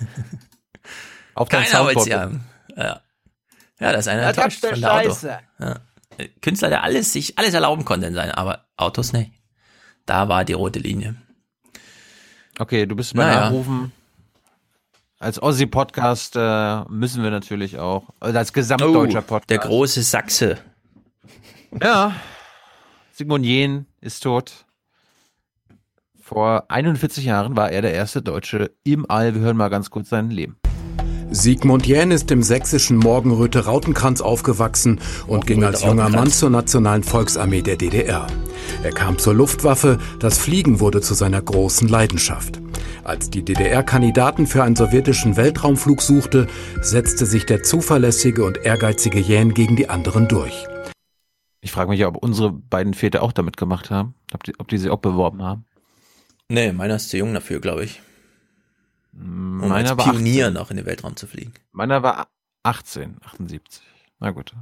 Auf 1.34 1.48
Keiner 1.48 1.84
wollte 1.84 2.02
sie 2.02 2.14
haben. 2.14 2.44
Ja. 2.76 3.00
ja, 3.78 3.92
das 3.92 4.00
ist 4.00 4.08
einer 4.08 4.22
Ja, 4.22 4.28
enttäuscht 4.30 4.66
von 4.66 4.80
der 4.80 4.92
Auto. 4.92 5.08
Scheiße. 5.08 5.38
Ja. 5.60 5.80
Künstler, 6.40 6.68
der 6.68 6.82
alles, 6.82 7.12
sich 7.12 7.38
alles 7.38 7.54
erlauben 7.54 7.84
konnte 7.84 8.06
in 8.06 8.14
seinen, 8.14 8.32
aber 8.32 8.66
Autos 8.76 9.12
nicht. 9.12 9.32
Da 10.06 10.28
war 10.28 10.44
die 10.44 10.52
rote 10.54 10.78
Linie. 10.78 11.16
Okay, 12.58 12.86
du 12.86 12.96
bist 12.96 13.14
bei 13.14 13.24
Naja. 13.24 13.52
Als 15.18 15.40
Ossi-Podcast 15.40 16.34
äh, 16.36 16.82
müssen 16.88 17.22
wir 17.22 17.30
natürlich 17.30 17.78
auch, 17.78 18.10
also 18.18 18.36
als 18.36 18.52
gesamtdeutscher 18.52 19.20
Oh, 19.20 19.22
Podcast. 19.22 19.50
der 19.50 19.58
große 19.58 20.02
Sachse. 20.02 20.58
Ja. 21.80 22.14
Sigmund 23.12 23.44
Jähn 23.46 23.86
ist 24.00 24.22
tot. 24.22 24.66
Vor 26.20 26.64
41 26.70 27.24
Jahren 27.24 27.56
war 27.56 27.70
er 27.70 27.82
der 27.82 27.94
erste 27.94 28.20
Deutsche 28.22 28.72
im 28.84 29.08
All. 29.08 29.34
Wir 29.34 29.42
hören 29.42 29.56
mal 29.56 29.68
ganz 29.68 29.90
kurz 29.90 30.08
sein 30.08 30.30
Leben. 30.30 30.56
Sigmund 31.34 31.86
Jähn 31.86 32.10
ist 32.10 32.30
im 32.30 32.42
sächsischen 32.42 32.98
Morgenröte 32.98 33.64
Rautenkranz 33.64 34.20
aufgewachsen 34.20 35.00
und 35.26 35.46
ging 35.46 35.64
als 35.64 35.82
junger 35.82 36.10
Mann 36.10 36.30
zur 36.30 36.50
Nationalen 36.50 37.02
Volksarmee 37.02 37.62
der 37.62 37.76
DDR. 37.76 38.26
Er 38.82 38.92
kam 38.92 39.18
zur 39.18 39.34
Luftwaffe, 39.34 39.98
das 40.20 40.38
Fliegen 40.38 40.78
wurde 40.78 41.00
zu 41.00 41.14
seiner 41.14 41.40
großen 41.40 41.88
Leidenschaft. 41.88 42.60
Als 43.02 43.30
die 43.30 43.42
DDR 43.42 43.82
Kandidaten 43.82 44.46
für 44.46 44.62
einen 44.62 44.76
sowjetischen 44.76 45.36
Weltraumflug 45.38 46.02
suchte, 46.02 46.48
setzte 46.82 47.24
sich 47.24 47.46
der 47.46 47.62
zuverlässige 47.62 48.44
und 48.44 48.58
ehrgeizige 48.58 49.18
Jähn 49.18 49.54
gegen 49.54 49.74
die 49.74 49.88
anderen 49.88 50.28
durch. 50.28 50.66
Ich 51.62 51.72
frage 51.72 51.90
mich 51.90 52.00
ja, 52.00 52.08
ob 52.08 52.18
unsere 52.18 52.52
beiden 52.52 52.92
Väter 52.92 53.22
auch 53.22 53.32
damit 53.32 53.56
gemacht 53.56 53.90
haben. 53.90 54.14
Ob 54.34 54.44
die, 54.44 54.52
ob 54.58 54.68
die 54.68 54.78
sich 54.78 54.90
auch 54.90 54.98
beworben 54.98 55.42
haben. 55.42 55.64
Nee, 56.48 56.72
meiner 56.72 56.96
ist 56.96 57.08
zu 57.08 57.16
jung 57.16 57.32
dafür, 57.32 57.60
glaube 57.60 57.84
ich. 57.84 58.02
Um 59.14 59.58
Meiner 59.58 59.90
als 59.90 59.98
war 59.98 60.12
Pionier 60.12 60.46
18. 60.46 60.54
noch 60.54 60.70
in 60.70 60.76
den 60.76 60.86
Weltraum 60.86 61.16
zu 61.16 61.26
fliegen. 61.26 61.52
Meiner 61.72 62.02
war 62.02 62.28
18, 62.62 63.16
78. 63.24 63.82
Na 64.20 64.30
gut. 64.30 64.52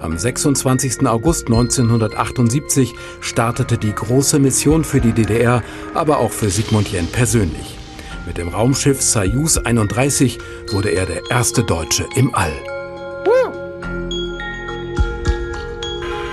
Am 0.00 0.16
26. 0.16 1.06
August 1.06 1.46
1978 1.46 2.94
startete 3.20 3.76
die 3.76 3.92
große 3.92 4.38
Mission 4.38 4.84
für 4.84 5.00
die 5.00 5.12
DDR, 5.12 5.62
aber 5.94 6.18
auch 6.18 6.32
für 6.32 6.48
Sigmund 6.48 6.88
Jähn 6.88 7.06
persönlich. 7.06 7.78
Mit 8.26 8.38
dem 8.38 8.48
Raumschiff 8.48 9.02
Soyuz 9.02 9.58
31 9.58 10.38
wurde 10.72 10.90
er 10.90 11.06
der 11.06 11.30
erste 11.30 11.64
Deutsche 11.64 12.06
im 12.14 12.34
All. 12.34 12.52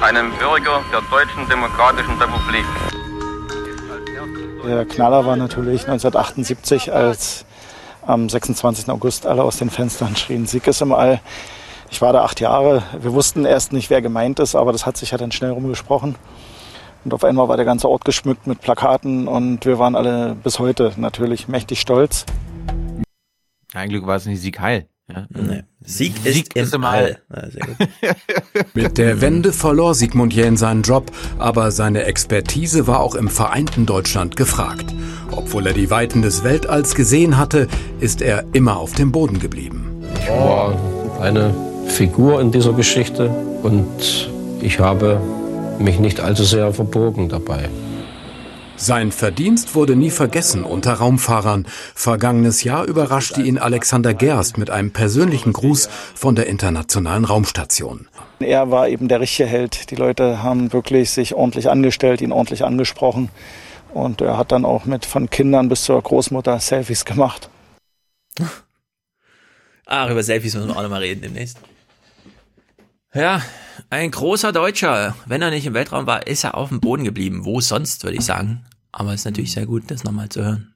einem 0.06 0.32
Bürger 0.38 0.84
der 0.92 1.02
Deutschen 1.10 1.50
Demokratischen 1.50 2.22
Republik. 2.22 2.66
Der 4.66 4.84
Knaller 4.84 5.28
war 5.28 5.36
natürlich 5.36 5.82
1978, 5.82 6.92
als 6.92 7.46
am 8.02 8.28
26. 8.28 8.90
August 8.90 9.28
alle 9.28 9.44
aus 9.44 9.58
den 9.58 9.70
Fenstern 9.70 10.16
schrien, 10.16 10.48
Sieg 10.48 10.66
ist 10.66 10.82
im 10.82 10.92
All. 10.92 11.22
Ich 11.92 12.02
war 12.02 12.14
da 12.14 12.24
acht 12.24 12.40
Jahre. 12.40 12.82
Wir 13.00 13.14
wussten 13.14 13.46
erst 13.46 13.74
nicht, 13.74 13.92
wer 13.92 14.02
gemeint 14.02 14.40
ist, 14.40 14.56
aber 14.56 14.72
das 14.72 14.88
hat 14.88 14.98
sich 14.98 15.12
ja 15.12 15.20
dann 15.20 15.32
schnell 15.32 15.52
rumgesprochen. 15.52 16.16
Und 17.04 17.14
auf 17.14 17.24
einmal 17.24 17.48
war 17.48 17.58
der 17.58 17.66
ganze 17.66 17.88
Ort 17.88 18.06
geschmückt 18.06 18.48
mit 18.48 18.60
Plakaten 18.60 19.28
und 19.28 19.68
wir 19.68 19.78
waren 19.78 19.96
alle 19.96 20.34
bis 20.34 20.58
heute 20.58 20.94
natürlich 20.98 21.48
mächtig 21.48 21.80
stolz. 21.80 22.26
Ein 23.76 23.90
Glück 23.90 24.08
war 24.08 24.16
es 24.16 24.26
nicht 24.26 24.42
Sieg 24.42 24.60
Heil. 24.60 24.88
Ja? 25.08 25.28
Nee. 25.30 25.64
Sieg 25.84 26.14
ist 26.56 26.74
im 26.74 26.84
All. 26.84 27.20
Ja, 27.34 27.50
sehr 27.50 27.62
gut. 27.62 27.78
Mit 28.74 28.98
der 28.98 29.22
Wende 29.22 29.54
verlor 29.54 29.94
Sigmund 29.94 30.34
Jähn 30.34 30.58
seinen 30.58 30.82
Job, 30.82 31.12
aber 31.38 31.70
seine 31.72 32.06
Expertise 32.06 32.88
war 32.88 33.02
auch 33.02 33.14
im 33.14 33.30
vereinten 33.30 33.86
Deutschland 33.86 34.36
gefragt. 34.36 34.86
Obwohl 35.32 35.68
er 35.68 35.74
die 35.74 35.92
Weiten 35.92 36.24
des 36.24 36.44
Weltalls 36.44 36.96
gesehen 36.96 37.38
hatte, 37.38 37.68
ist 38.00 38.22
er 38.22 38.46
immer 38.54 38.78
auf 38.78 38.94
dem 38.94 39.12
Boden 39.12 39.40
geblieben. 39.40 40.04
Ich 40.20 40.30
war 40.30 40.76
eine 41.22 41.54
Figur 41.88 42.42
in 42.42 42.52
dieser 42.52 42.74
Geschichte 42.74 43.30
und 43.62 44.32
ich 44.62 44.80
habe 44.80 45.22
mich 45.78 46.00
nicht 46.00 46.20
allzu 46.20 46.44
sehr 46.44 46.74
verbogen 46.74 47.30
dabei. 47.30 47.70
Sein 48.78 49.14
Verdienst 49.14 49.74
wurde 49.74 49.96
nie 49.96 50.12
vergessen 50.12 50.66
unter 50.66 50.94
Raumfahrern. 50.94 51.66
Vergangenes 51.96 52.64
Jahr 52.64 52.86
überraschte 52.86 53.42
ihn 53.42 53.58
Alexander 53.58 54.14
Gerst 54.14 54.58
mit 54.58 54.70
einem 54.70 54.92
persönlichen 54.92 55.54
Gruß 55.54 55.88
von 56.14 56.36
der 56.36 56.48
Internationalen 56.48 57.24
Raumstation. 57.24 58.08
Er 58.40 58.72
war 58.72 58.90
eben 58.90 59.08
der 59.08 59.22
richtige 59.22 59.48
Held. 59.48 59.92
Die 59.92 59.96
Leute 59.96 60.44
haben 60.44 60.74
wirklich 60.74 61.12
sich 61.12 61.34
ordentlich 61.34 61.70
angestellt, 61.70 62.22
ihn 62.22 62.34
ordentlich 62.34 62.66
angesprochen. 62.66 63.30
Und 63.94 64.20
er 64.20 64.38
hat 64.38 64.52
dann 64.52 64.66
auch 64.66 64.84
mit 64.84 65.06
von 65.06 65.30
Kindern 65.30 65.70
bis 65.70 65.84
zur 65.84 66.02
Großmutter 66.02 66.60
Selfies 66.60 67.06
gemacht. 67.06 67.50
Ach, 69.86 70.10
über 70.10 70.22
Selfies 70.22 70.54
müssen 70.54 70.68
wir 70.68 70.76
auch 70.76 70.84
nochmal 70.84 71.02
reden 71.02 71.22
demnächst. 71.22 71.60
Ja, 73.16 73.42
ein 73.90 74.12
großer 74.12 74.52
Deutscher. 74.52 75.16
Wenn 75.26 75.42
er 75.42 75.50
nicht 75.50 75.66
im 75.66 75.74
Weltraum 75.74 76.06
war, 76.06 76.28
ist 76.28 76.44
er 76.44 76.56
auf 76.56 76.68
dem 76.68 76.82
Boden 76.82 77.06
geblieben. 77.06 77.46
Wo 77.46 77.62
sonst, 77.62 78.04
würde 78.04 78.18
ich 78.18 78.26
sagen. 78.26 78.66
Aber 78.92 79.14
es 79.14 79.22
ist 79.22 79.26
natürlich 79.26 79.54
sehr 79.54 79.66
gut, 79.66 79.84
das 79.88 80.04
nochmal 80.04 80.28
zu 80.28 80.44
hören. 80.44 80.74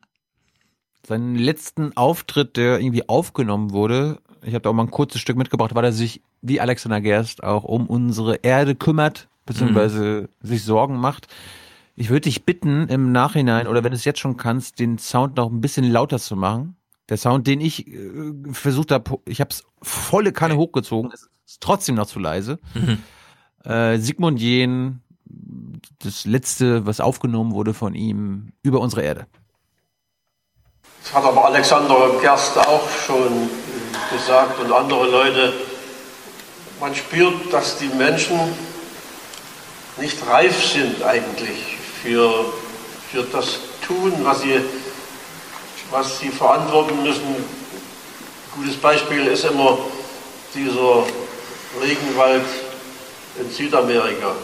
Seinen 1.05 1.35
letzten 1.35 1.97
Auftritt, 1.97 2.55
der 2.55 2.79
irgendwie 2.79 3.09
aufgenommen 3.09 3.71
wurde, 3.71 4.21
ich 4.41 4.53
habe 4.53 4.61
da 4.61 4.69
auch 4.69 4.73
mal 4.73 4.83
ein 4.83 4.91
kurzes 4.91 5.19
Stück 5.19 5.35
mitgebracht, 5.35 5.75
weil 5.75 5.83
er 5.83 5.91
sich, 5.91 6.21
wie 6.41 6.61
Alexander 6.61 7.01
Gerst, 7.01 7.43
auch 7.43 7.65
um 7.65 7.87
unsere 7.87 8.35
Erde 8.35 8.73
kümmert, 8.73 9.27
beziehungsweise 9.45 10.29
sich 10.41 10.63
Sorgen 10.63 10.95
macht. 10.95 11.27
Ich 11.97 12.09
würde 12.09 12.21
dich 12.21 12.45
bitten, 12.45 12.87
im 12.87 13.11
Nachhinein, 13.11 13.67
oder 13.67 13.83
wenn 13.83 13.91
du 13.91 13.97
es 13.97 14.05
jetzt 14.05 14.19
schon 14.19 14.37
kannst, 14.37 14.79
den 14.79 14.97
Sound 14.97 15.35
noch 15.35 15.51
ein 15.51 15.59
bisschen 15.59 15.91
lauter 15.91 16.19
zu 16.19 16.37
machen. 16.37 16.77
Der 17.09 17.17
Sound, 17.17 17.47
den 17.47 17.59
ich 17.59 17.87
äh, 17.87 18.31
versucht 18.53 18.91
habe, 18.91 19.19
ich 19.25 19.41
habe 19.41 19.49
es 19.49 19.65
volle 19.81 20.31
Kanne 20.31 20.55
hochgezogen, 20.55 21.11
es 21.11 21.29
ist 21.49 21.61
trotzdem 21.61 21.95
noch 21.95 22.05
zu 22.05 22.19
leise. 22.19 22.59
Mhm. 22.75 23.03
Äh, 23.65 23.97
Sigmund 23.97 24.39
Jähn, 24.39 25.01
das 26.03 26.25
letzte, 26.25 26.85
was 26.85 26.99
aufgenommen 26.99 27.53
wurde 27.53 27.73
von 27.73 27.95
ihm, 27.95 28.53
über 28.61 28.79
unsere 28.79 29.01
Erde. 29.01 29.25
Das 31.03 31.13
hat 31.13 31.23
aber 31.23 31.45
Alexander 31.45 32.19
Gerst 32.21 32.57
auch 32.57 32.87
schon 32.89 33.49
gesagt 34.11 34.59
und 34.59 34.71
andere 34.71 35.09
Leute. 35.09 35.53
Man 36.79 36.93
spürt, 36.93 37.51
dass 37.51 37.77
die 37.79 37.89
Menschen 37.89 38.39
nicht 39.99 40.25
reif 40.27 40.63
sind 40.63 41.01
eigentlich 41.03 41.77
für, 42.01 42.45
für 43.11 43.23
das 43.23 43.59
Tun, 43.85 44.13
was 44.21 44.41
sie, 44.41 44.61
was 45.89 46.19
sie 46.19 46.29
verantworten 46.29 47.01
müssen. 47.03 47.25
Ein 47.25 47.43
gutes 48.55 48.77
Beispiel 48.77 49.25
ist 49.27 49.45
immer 49.45 49.79
dieser 50.53 51.05
Regenwald 51.81 52.45
in 53.39 53.51
Südamerika, 53.51 54.35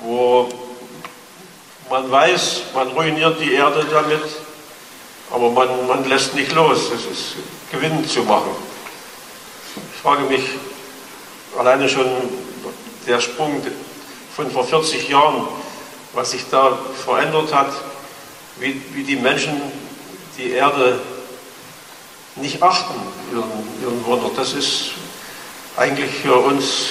wo 0.00 0.48
man 1.88 2.10
weiß, 2.10 2.62
man 2.74 2.88
ruiniert 2.88 3.40
die 3.40 3.54
Erde 3.54 3.86
damit 3.90 4.22
Aber 5.30 5.50
man, 5.50 5.86
man 5.86 6.08
lässt 6.08 6.34
nicht 6.34 6.52
los. 6.52 6.90
Es 6.94 7.04
ist 7.04 7.36
Gewinn 7.70 8.06
zu 8.08 8.22
machen. 8.22 8.50
Ich 9.94 10.00
frage 10.00 10.22
mich 10.22 10.44
alleine 11.58 11.88
schon 11.88 12.06
der 13.06 13.20
Sprung 13.20 13.60
von 14.34 14.50
vor 14.50 14.64
40 14.64 15.08
Jahren, 15.08 15.48
was 16.12 16.30
sich 16.30 16.42
da 16.50 16.78
verändert 17.04 17.52
hat, 17.52 17.72
wie, 18.60 18.80
wie 18.92 19.02
die 19.02 19.16
Menschen 19.16 19.60
die 20.38 20.50
Erde 20.50 21.00
nicht 22.36 22.62
achten, 22.62 22.94
ihren, 23.32 23.50
ihren 23.82 24.04
Wunder. 24.06 24.30
Das 24.36 24.52
ist 24.52 24.90
eigentlich 25.76 26.10
für 26.10 26.34
uns 26.36 26.90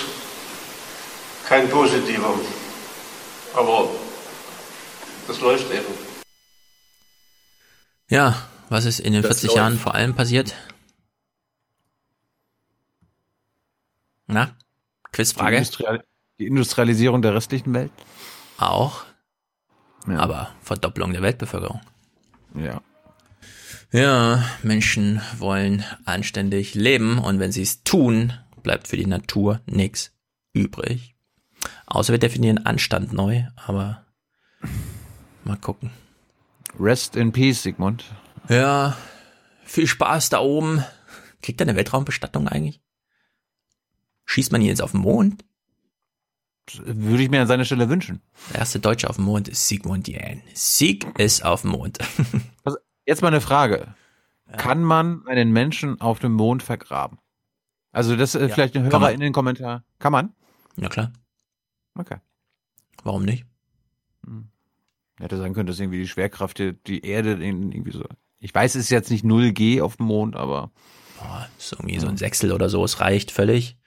kein 1.47 1.69
positiver. 1.69 2.33
Aber 3.55 3.89
das 5.27 5.39
läuft 5.41 5.71
eben. 5.71 5.85
Ja, 8.09 8.47
was 8.69 8.85
ist 8.85 8.99
in 8.99 9.13
den 9.13 9.21
Das 9.21 9.39
40 9.39 9.47
läuft. 9.49 9.57
Jahren 9.57 9.79
vor 9.79 9.95
allem 9.95 10.15
passiert? 10.15 10.55
Na? 14.27 14.45
Die, 14.45 15.11
Quizfrage? 15.11 15.57
Industrial 15.57 16.03
die 16.37 16.47
Industrialisierung 16.47 17.21
der 17.21 17.33
restlichen 17.33 17.73
Welt? 17.73 17.91
Auch. 18.57 19.03
Ja. 20.07 20.19
Aber 20.19 20.51
Verdopplung 20.61 21.13
der 21.13 21.21
Weltbevölkerung. 21.21 21.81
Ja. 22.53 22.81
Ja, 23.91 24.43
Menschen 24.61 25.21
wollen 25.37 25.85
anständig 26.03 26.75
leben 26.75 27.19
und 27.19 27.39
wenn 27.39 27.53
sie 27.53 27.61
es 27.61 27.83
tun, 27.83 28.33
bleibt 28.65 28.87
für 28.87 28.97
die 28.97 29.05
Natur 29.05 29.61
nichts 29.67 30.11
übrig. 30.51 31.15
Außer 31.85 32.11
wir 32.11 32.19
definieren 32.19 32.65
Anstand 32.65 33.13
neu, 33.13 33.43
aber 33.55 34.05
mal 35.43 35.55
gucken. 35.55 35.91
Rest 36.79 37.15
in 37.15 37.31
peace, 37.31 37.61
Sigmund. 37.61 38.03
Ja, 38.49 38.97
viel 39.63 39.85
Spaß 39.85 40.29
da 40.29 40.39
oben. 40.39 40.83
Kriegt 41.43 41.61
er 41.61 41.67
eine 41.67 41.77
Weltraumbestattung 41.77 42.47
eigentlich? 42.47 42.81
Schießt 44.25 44.51
man 44.51 44.61
ihn 44.61 44.67
jetzt 44.67 44.81
auf 44.81 44.91
den 44.91 45.01
Mond? 45.01 45.45
Würde 46.83 47.21
ich 47.21 47.29
mir 47.29 47.41
an 47.41 47.47
seiner 47.47 47.65
Stelle 47.65 47.87
wünschen. 47.87 48.23
Der 48.51 48.61
erste 48.61 48.79
Deutsche 48.79 49.07
auf 49.07 49.17
dem 49.17 49.25
Mond 49.25 49.47
ist 49.47 49.67
Sigmund 49.67 50.07
Jähn. 50.07 50.41
Sieg 50.55 51.05
ist 51.19 51.45
auf 51.45 51.61
dem 51.61 51.71
Mond. 51.71 51.99
Also, 52.63 52.79
jetzt 53.05 53.21
mal 53.21 53.27
eine 53.27 53.41
Frage. 53.41 53.93
Kann 54.57 54.83
man 54.83 55.27
einen 55.27 55.51
Menschen 55.51 56.01
auf 56.01 56.17
dem 56.17 56.33
Mond 56.33 56.63
vergraben? 56.63 57.19
Also 57.95 58.17
das 58.17 58.35
ist 58.35 58.49
Ja, 58.49 58.53
vielleicht 58.53 58.75
ein 58.75 58.83
Hörer 58.83 59.13
in 59.13 59.21
den 59.21 59.31
Kommentar. 59.31 59.83
Kann 59.99 60.11
man? 60.11 60.33
Ja 60.75 60.89
klar. 60.89 61.13
Okay. 61.97 62.17
Warum 63.03 63.23
nicht? 63.23 63.45
Hätte 65.17 65.37
sein 65.37 65.53
können, 65.53 65.67
dass 65.67 65.79
irgendwie 65.79 65.99
die 65.99 66.07
Schwerkraft 66.07 66.59
die, 66.59 66.73
die 66.73 67.05
Erde 67.05 67.31
irgendwie 67.41 67.91
so. 67.91 68.03
Ich 68.39 68.53
weiß, 68.53 68.75
es 68.75 68.83
ist 68.85 68.89
jetzt 68.89 69.11
nicht 69.11 69.23
0G 69.23 69.81
auf 69.81 69.95
dem 69.95 70.07
Mond, 70.07 70.35
aber 70.35 70.71
Boah, 71.17 71.47
ist 71.57 71.71
irgendwie 71.71 71.97
so 71.99 72.07
ein 72.07 72.17
Sechstel 72.17 72.51
oder 72.51 72.67
so, 72.67 72.83
es 72.83 72.99
reicht 72.99 73.31
völlig. 73.31 73.77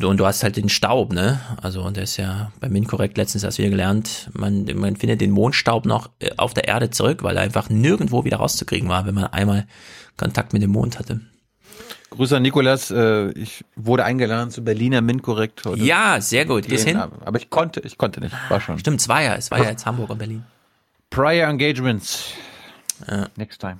Und 0.00 0.18
du 0.18 0.24
hast 0.24 0.42
halt 0.42 0.56
den 0.56 0.70
Staub, 0.70 1.12
ne? 1.12 1.40
Also, 1.60 1.82
und 1.82 1.96
der 1.96 2.04
ist 2.04 2.16
ja 2.16 2.52
beim 2.60 2.72
Minkorrekt 2.72 3.18
letztens 3.18 3.44
erst 3.44 3.58
wieder 3.58 3.68
gelernt, 3.68 4.30
man, 4.32 4.64
man 4.76 4.96
findet 4.96 5.20
den 5.20 5.32
Mondstaub 5.32 5.84
noch 5.84 6.08
äh, 6.20 6.30
auf 6.38 6.54
der 6.54 6.68
Erde 6.68 6.88
zurück, 6.88 7.22
weil 7.22 7.36
er 7.36 7.42
einfach 7.42 7.68
nirgendwo 7.68 8.24
wieder 8.24 8.38
rauszukriegen 8.38 8.88
war, 8.88 9.04
wenn 9.04 9.14
man 9.14 9.24
einmal 9.24 9.66
Kontakt 10.16 10.54
mit 10.54 10.62
dem 10.62 10.70
Mond 10.70 10.98
hatte. 10.98 11.20
Grüße 12.10 12.36
an 12.36 12.42
Nikolas. 12.42 12.90
Äh, 12.90 13.30
ich 13.32 13.64
wurde 13.76 14.04
eingeladen 14.04 14.50
zu 14.50 14.64
Berliner 14.64 15.00
Minkorrekt 15.00 15.64
heute. 15.66 15.82
Ja, 15.82 16.20
sehr 16.20 16.46
gut. 16.46 16.66
Gehst 16.66 16.86
hin? 16.86 16.96
Aber 16.96 17.38
ich 17.38 17.50
konnte, 17.50 17.80
ich 17.80 17.98
konnte 17.98 18.20
nicht. 18.20 18.34
War 18.48 18.60
schon. 18.60 18.78
Stimmt, 18.78 19.00
es 19.00 19.08
war 19.08 19.22
ja, 19.22 19.34
es 19.34 19.50
war 19.50 19.58
ja 19.58 19.64
jetzt 19.70 19.86
Hamburg 19.86 20.10
und 20.10 20.18
Berlin. 20.18 20.44
Prior 21.10 21.48
Engagements. 21.48 22.32
Ja. 23.06 23.28
Next 23.36 23.60
time. 23.60 23.78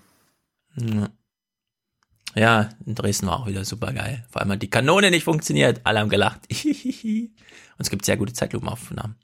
Ja. 2.34 2.68
In 2.86 2.94
Dresden 2.94 3.26
war 3.26 3.40
auch 3.40 3.46
wieder 3.46 3.64
super 3.64 3.92
geil. 3.92 4.24
Vor 4.30 4.42
allem 4.42 4.52
hat 4.52 4.62
die 4.62 4.70
Kanone 4.70 5.10
nicht 5.10 5.24
funktioniert. 5.24 5.80
Alle 5.84 6.00
haben 6.00 6.10
gelacht. 6.10 6.40
Und 6.62 7.32
es 7.78 7.90
gibt 7.90 8.04
sehr 8.04 8.16
gute 8.16 8.32
Zeitlupenaufnahmen. 8.32 9.16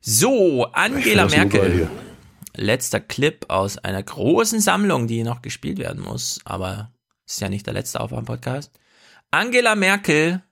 So, 0.00 0.66
Angela 0.72 1.26
Merkel. 1.26 1.88
Letzter 2.54 3.00
Clip 3.00 3.44
aus 3.48 3.78
einer 3.78 4.02
großen 4.02 4.60
Sammlung, 4.60 5.08
die 5.08 5.24
noch 5.24 5.42
gespielt 5.42 5.78
werden 5.78 6.02
muss. 6.02 6.40
Aber 6.44 6.90
ist 7.26 7.40
ja 7.40 7.48
nicht 7.48 7.66
der 7.66 7.74
letzte 7.74 8.00
Aufwärm-Podcast. 8.00 8.72
Angela 9.30 9.74
Merkel, 9.74 10.42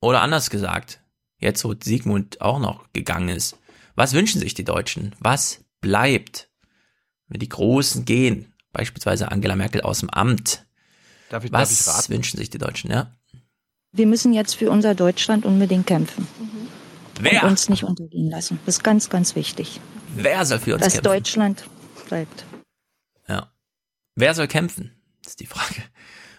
oder 0.00 0.22
anders 0.22 0.50
gesagt, 0.50 1.00
jetzt 1.38 1.64
wo 1.64 1.74
Sigmund 1.78 2.40
auch 2.40 2.58
noch 2.58 2.92
gegangen 2.92 3.28
ist. 3.28 3.58
Was 3.94 4.12
wünschen 4.12 4.40
sich 4.40 4.54
die 4.54 4.64
Deutschen? 4.64 5.14
Was 5.18 5.64
bleibt, 5.80 6.50
wenn 7.28 7.40
die 7.40 7.48
Großen 7.48 8.04
gehen? 8.04 8.52
Beispielsweise 8.72 9.30
Angela 9.32 9.56
Merkel 9.56 9.80
aus 9.80 10.00
dem 10.00 10.10
Amt. 10.10 10.66
Darf 11.30 11.44
ich, 11.44 11.50
darf 11.50 11.70
ich 11.70 11.86
Was 11.86 11.88
raten? 11.88 12.12
wünschen 12.12 12.36
sich 12.36 12.50
die 12.50 12.58
Deutschen, 12.58 12.90
ja? 12.90 13.10
Wir 13.92 14.06
müssen 14.06 14.34
jetzt 14.34 14.54
für 14.54 14.70
unser 14.70 14.94
Deutschland 14.94 15.44
unbedingt 15.46 15.86
kämpfen. 15.86 16.28
Wer? 17.18 17.42
Und 17.42 17.50
uns 17.50 17.68
nicht 17.70 17.84
untergehen 17.84 18.30
lassen. 18.30 18.60
Das 18.66 18.76
ist 18.76 18.84
ganz, 18.84 19.08
ganz 19.08 19.34
wichtig. 19.34 19.80
Wer 20.14 20.44
soll 20.44 20.58
für 20.58 20.74
uns 20.74 20.84
dass 20.84 20.92
kämpfen? 20.92 21.08
Deutschland 21.08 21.64
bleibt. 22.08 22.44
Ja. 23.26 23.50
Wer 24.14 24.34
soll 24.34 24.48
kämpfen? 24.48 24.92
Das 25.22 25.32
ist 25.32 25.40
die 25.40 25.46
Frage. 25.46 25.82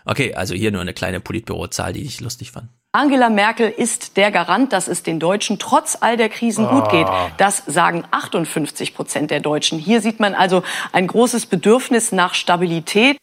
Okay, 0.10 0.34
also 0.34 0.56
hier 0.56 0.72
nur 0.72 0.80
eine 0.80 0.94
kleine 0.94 1.20
Politbürozahl, 1.20 1.92
die 1.92 2.02
ich 2.02 2.22
lustig 2.22 2.52
fand. 2.52 2.70
Angela 2.94 3.30
Merkel 3.30 3.70
ist 3.70 4.16
der 4.16 4.32
Garant, 4.32 4.72
dass 4.72 4.88
es 4.88 5.04
den 5.04 5.20
Deutschen 5.20 5.60
trotz 5.60 5.98
all 6.00 6.16
der 6.16 6.30
Krisen 6.30 6.66
gut 6.66 6.90
geht. 6.90 7.06
Das 7.38 7.62
sagen 7.68 8.06
58 8.10 8.96
Prozent 8.96 9.32
der 9.32 9.42
Deutschen. 9.42 9.78
Hier 9.78 10.00
sieht 10.02 10.22
man 10.22 10.34
also 10.34 10.64
ein 10.94 11.08
großes 11.08 11.48
Bedürfnis 11.48 12.14
nach 12.14 12.36
Stabilität. 12.36 13.18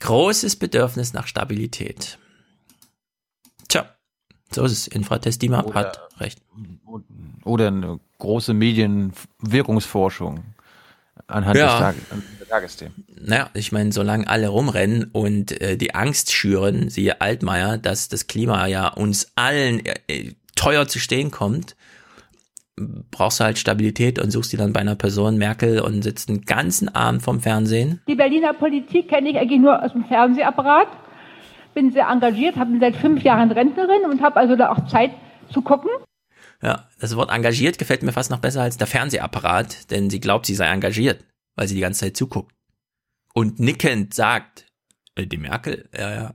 Großes 0.00 0.56
Bedürfnis 0.56 1.14
nach 1.14 1.26
Stabilität. 1.26 2.18
Tja, 3.68 3.86
so 4.50 4.64
ist 4.64 4.72
es. 4.72 4.86
Infratestima 4.86 5.62
Oder- 5.62 5.74
hat 5.74 6.08
recht. 6.18 6.40
Oder 7.44 7.68
eine 7.68 8.00
große 8.18 8.52
Medienwirkungsforschung 8.52 10.44
anhand 11.32 11.56
Ja. 11.56 11.66
des 11.66 11.78
Tag 11.78 11.94
der 12.40 12.48
Tagesthemen. 12.48 13.04
Naja, 13.20 13.50
ich 13.54 13.72
meine, 13.72 13.92
solange 13.92 14.28
alle 14.28 14.48
rumrennen 14.48 15.04
und 15.12 15.60
äh, 15.60 15.76
die 15.76 15.94
Angst 15.94 16.32
schüren, 16.32 16.88
siehe 16.90 17.20
Altmaier, 17.20 17.78
dass 17.78 18.08
das 18.08 18.26
Klima 18.26 18.66
ja 18.66 18.88
uns 18.88 19.32
allen 19.36 19.84
äh, 19.84 19.94
äh, 20.08 20.32
teuer 20.56 20.86
zu 20.88 20.98
stehen 20.98 21.30
kommt, 21.30 21.76
brauchst 23.10 23.40
du 23.40 23.44
halt 23.44 23.58
Stabilität 23.58 24.18
und 24.18 24.30
suchst 24.30 24.52
die 24.52 24.56
dann 24.56 24.72
bei 24.72 24.80
einer 24.80 24.94
Person 24.96 25.36
Merkel 25.36 25.80
und 25.80 26.02
sitzt 26.02 26.28
den 26.28 26.42
ganzen 26.42 26.94
Abend 26.94 27.22
vom 27.22 27.40
Fernsehen. 27.40 28.00
Die 28.08 28.14
Berliner 28.14 28.54
Politik 28.54 29.08
kenne 29.08 29.28
ich 29.30 29.36
eigentlich 29.38 29.60
nur 29.60 29.82
aus 29.82 29.92
dem 29.92 30.04
Fernsehapparat. 30.04 30.88
Bin 31.74 31.90
sehr 31.92 32.08
engagiert, 32.08 32.56
habe 32.56 32.70
seit 32.80 32.96
fünf 32.96 33.22
Jahren 33.22 33.50
Rentnerin 33.50 34.10
und 34.10 34.22
habe 34.22 34.36
also 34.36 34.56
da 34.56 34.72
auch 34.72 34.86
Zeit 34.86 35.10
zu 35.52 35.62
gucken. 35.62 35.90
Ja, 36.62 36.88
das 37.00 37.16
Wort 37.16 37.30
engagiert 37.30 37.78
gefällt 37.78 38.04
mir 38.04 38.12
fast 38.12 38.30
noch 38.30 38.38
besser 38.38 38.62
als 38.62 38.76
der 38.76 38.86
Fernsehapparat, 38.86 39.90
denn 39.90 40.10
sie 40.10 40.20
glaubt, 40.20 40.46
sie 40.46 40.54
sei 40.54 40.66
engagiert, 40.66 41.24
weil 41.56 41.66
sie 41.66 41.74
die 41.74 41.80
ganze 41.80 42.00
Zeit 42.00 42.16
zuguckt. 42.16 42.54
Und 43.34 43.58
nickend 43.58 44.14
sagt, 44.14 44.66
äh, 45.16 45.26
die 45.26 45.38
Merkel, 45.38 45.88
ja, 45.96 46.14
ja. 46.14 46.34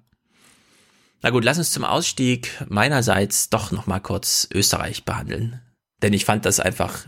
Na 1.22 1.30
gut, 1.30 1.44
lass 1.44 1.58
uns 1.58 1.72
zum 1.72 1.84
Ausstieg 1.84 2.52
meinerseits 2.68 3.50
doch 3.50 3.72
noch 3.72 3.88
mal 3.88 4.00
kurz 4.00 4.48
Österreich 4.54 5.06
behandeln. 5.06 5.62
Denn 6.02 6.14
ich 6.14 6.26
fand 6.26 6.46
das 6.46 6.60
einfach, 6.60 7.06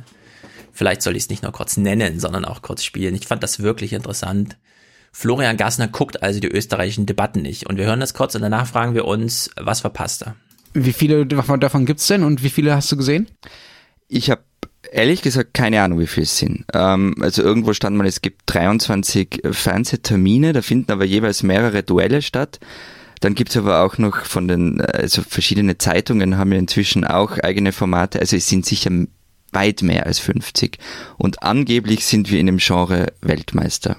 vielleicht 0.71 1.01
soll 1.01 1.15
ich 1.15 1.23
es 1.23 1.29
nicht 1.29 1.43
nur 1.43 1.51
kurz 1.51 1.77
nennen, 1.77 2.19
sondern 2.19 2.45
auch 2.45 2.61
kurz 2.61 2.83
spielen. 2.83 3.15
Ich 3.15 3.27
fand 3.27 3.43
das 3.43 3.59
wirklich 3.59 3.93
interessant. 3.93 4.57
Florian 5.11 5.57
Gassner 5.57 5.87
guckt 5.87 6.23
also 6.23 6.39
die 6.39 6.47
österreichischen 6.47 7.05
Debatten 7.05 7.41
nicht. 7.41 7.67
Und 7.67 7.77
wir 7.77 7.85
hören 7.85 7.99
das 7.99 8.13
kurz 8.13 8.33
und 8.35 8.41
danach 8.41 8.67
fragen 8.67 8.95
wir 8.95 9.05
uns, 9.05 9.51
was 9.57 9.81
verpasst 9.81 10.23
er? 10.23 10.35
Wie 10.73 10.93
viele 10.93 11.25
davon, 11.25 11.59
davon 11.59 11.85
gibt's 11.85 12.07
denn 12.07 12.23
und 12.23 12.43
wie 12.43 12.49
viele 12.49 12.75
hast 12.75 12.91
du 12.91 12.97
gesehen? 12.97 13.27
Ich 14.07 14.29
habe 14.29 14.41
ehrlich 14.91 15.21
gesagt 15.21 15.53
keine 15.53 15.81
Ahnung, 15.81 15.99
wie 15.99 16.07
viel 16.07 16.23
es 16.23 16.37
sind. 16.37 16.65
Ähm, 16.73 17.15
also 17.21 17.41
irgendwo 17.41 17.73
stand 17.73 17.97
mal, 17.97 18.07
es 18.07 18.21
gibt 18.21 18.41
23 18.47 19.41
Fernsehtermine, 19.51 20.53
da 20.53 20.61
finden 20.61 20.91
aber 20.91 21.05
jeweils 21.05 21.43
mehrere 21.43 21.83
Duelle 21.83 22.21
statt. 22.21 22.59
Dann 23.19 23.35
gibt's 23.35 23.57
aber 23.57 23.83
auch 23.83 23.97
noch 23.97 24.23
von 24.25 24.47
den, 24.47 24.79
also 24.81 25.21
verschiedene 25.21 25.77
Zeitungen 25.77 26.37
haben 26.37 26.53
ja 26.53 26.59
inzwischen 26.59 27.05
auch 27.05 27.37
eigene 27.39 27.73
Formate, 27.73 28.19
also 28.19 28.37
es 28.37 28.47
sind 28.47 28.65
sicher 28.65 28.91
weit 29.51 29.81
mehr 29.81 30.05
als 30.05 30.19
50. 30.19 30.77
Und 31.17 31.43
angeblich 31.43 32.05
sind 32.05 32.31
wir 32.31 32.39
in 32.39 32.45
dem 32.45 32.57
Genre 32.57 33.07
Weltmeister. 33.21 33.97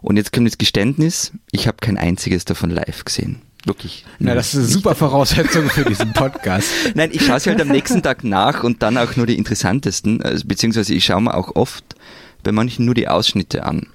Und 0.00 0.16
jetzt 0.16 0.32
kommt 0.32 0.46
das 0.46 0.58
Geständnis, 0.58 1.32
ich 1.50 1.66
habe 1.66 1.78
kein 1.80 1.96
einziges 1.96 2.44
davon 2.44 2.70
live 2.70 3.04
gesehen. 3.04 3.42
Wirklich. 3.66 4.04
Na, 4.20 4.36
das 4.36 4.54
ist 4.54 4.60
eine 4.60 4.68
super 4.68 4.94
Voraussetzung 4.94 5.68
für 5.68 5.84
diesen 5.84 6.12
Podcast. 6.14 6.70
Nein, 6.94 7.10
ich 7.12 7.26
schaue 7.26 7.40
sie 7.40 7.50
halt 7.50 7.60
am 7.60 7.66
nächsten 7.66 8.00
Tag 8.00 8.22
nach 8.22 8.62
und 8.62 8.80
dann 8.80 8.96
auch 8.96 9.16
nur 9.16 9.26
die 9.26 9.36
interessantesten, 9.36 10.22
also, 10.22 10.46
beziehungsweise 10.46 10.94
ich 10.94 11.04
schaue 11.04 11.20
mir 11.20 11.34
auch 11.34 11.56
oft 11.56 11.96
bei 12.44 12.52
manchen 12.52 12.84
nur 12.84 12.94
die 12.94 13.08
Ausschnitte 13.08 13.64
an. 13.64 13.88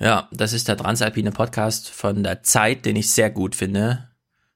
Ja, 0.00 0.28
das 0.32 0.52
ist 0.52 0.66
der 0.66 0.76
Transalpine 0.76 1.30
Podcast 1.30 1.88
von 1.90 2.24
der 2.24 2.42
Zeit, 2.42 2.86
den 2.86 2.96
ich 2.96 3.08
sehr 3.08 3.30
gut 3.30 3.54
finde. 3.54 4.08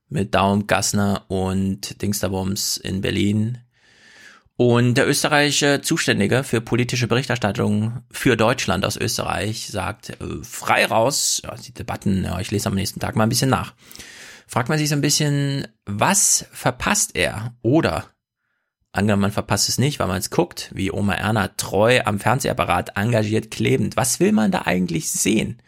Mit 0.08 0.34
Daum, 0.34 0.66
Gassner 0.66 1.24
und 1.28 2.02
Dingsterbums 2.02 2.78
in 2.78 3.00
Berlin. 3.00 3.58
Und 4.56 4.94
der 4.94 5.08
österreichische 5.08 5.82
Zuständige 5.82 6.42
für 6.42 6.60
politische 6.60 7.06
Berichterstattung 7.06 8.02
für 8.10 8.36
Deutschland 8.36 8.84
aus 8.84 8.96
Österreich 8.96 9.68
sagt 9.68 10.10
äh, 10.10 10.14
frei 10.42 10.84
raus, 10.84 11.40
ja, 11.44 11.54
die 11.54 11.72
Debatten, 11.72 12.24
ja, 12.24 12.40
ich 12.40 12.50
lese 12.50 12.68
am 12.68 12.74
nächsten 12.74 12.98
Tag 12.98 13.14
mal 13.14 13.22
ein 13.22 13.28
bisschen 13.28 13.50
nach. 13.50 13.72
Fragt 14.46 14.68
man 14.68 14.78
sich 14.78 14.88
so 14.88 14.94
ein 14.94 15.00
bisschen, 15.00 15.66
was 15.86 16.46
verpasst 16.52 17.12
er? 17.14 17.54
Oder 17.62 18.06
angenommen, 18.92 19.22
man 19.22 19.32
verpasst 19.32 19.68
es 19.68 19.78
nicht, 19.78 19.98
weil 19.98 20.06
man 20.06 20.18
es 20.18 20.30
guckt, 20.30 20.70
wie 20.74 20.92
Oma 20.92 21.14
Erna 21.14 21.48
treu 21.48 22.00
am 22.04 22.18
Fernsehapparat 22.18 22.96
engagiert 22.96 23.50
klebend. 23.50 23.96
Was 23.96 24.20
will 24.20 24.32
man 24.32 24.50
da 24.50 24.62
eigentlich 24.62 25.10
sehen? 25.10 25.58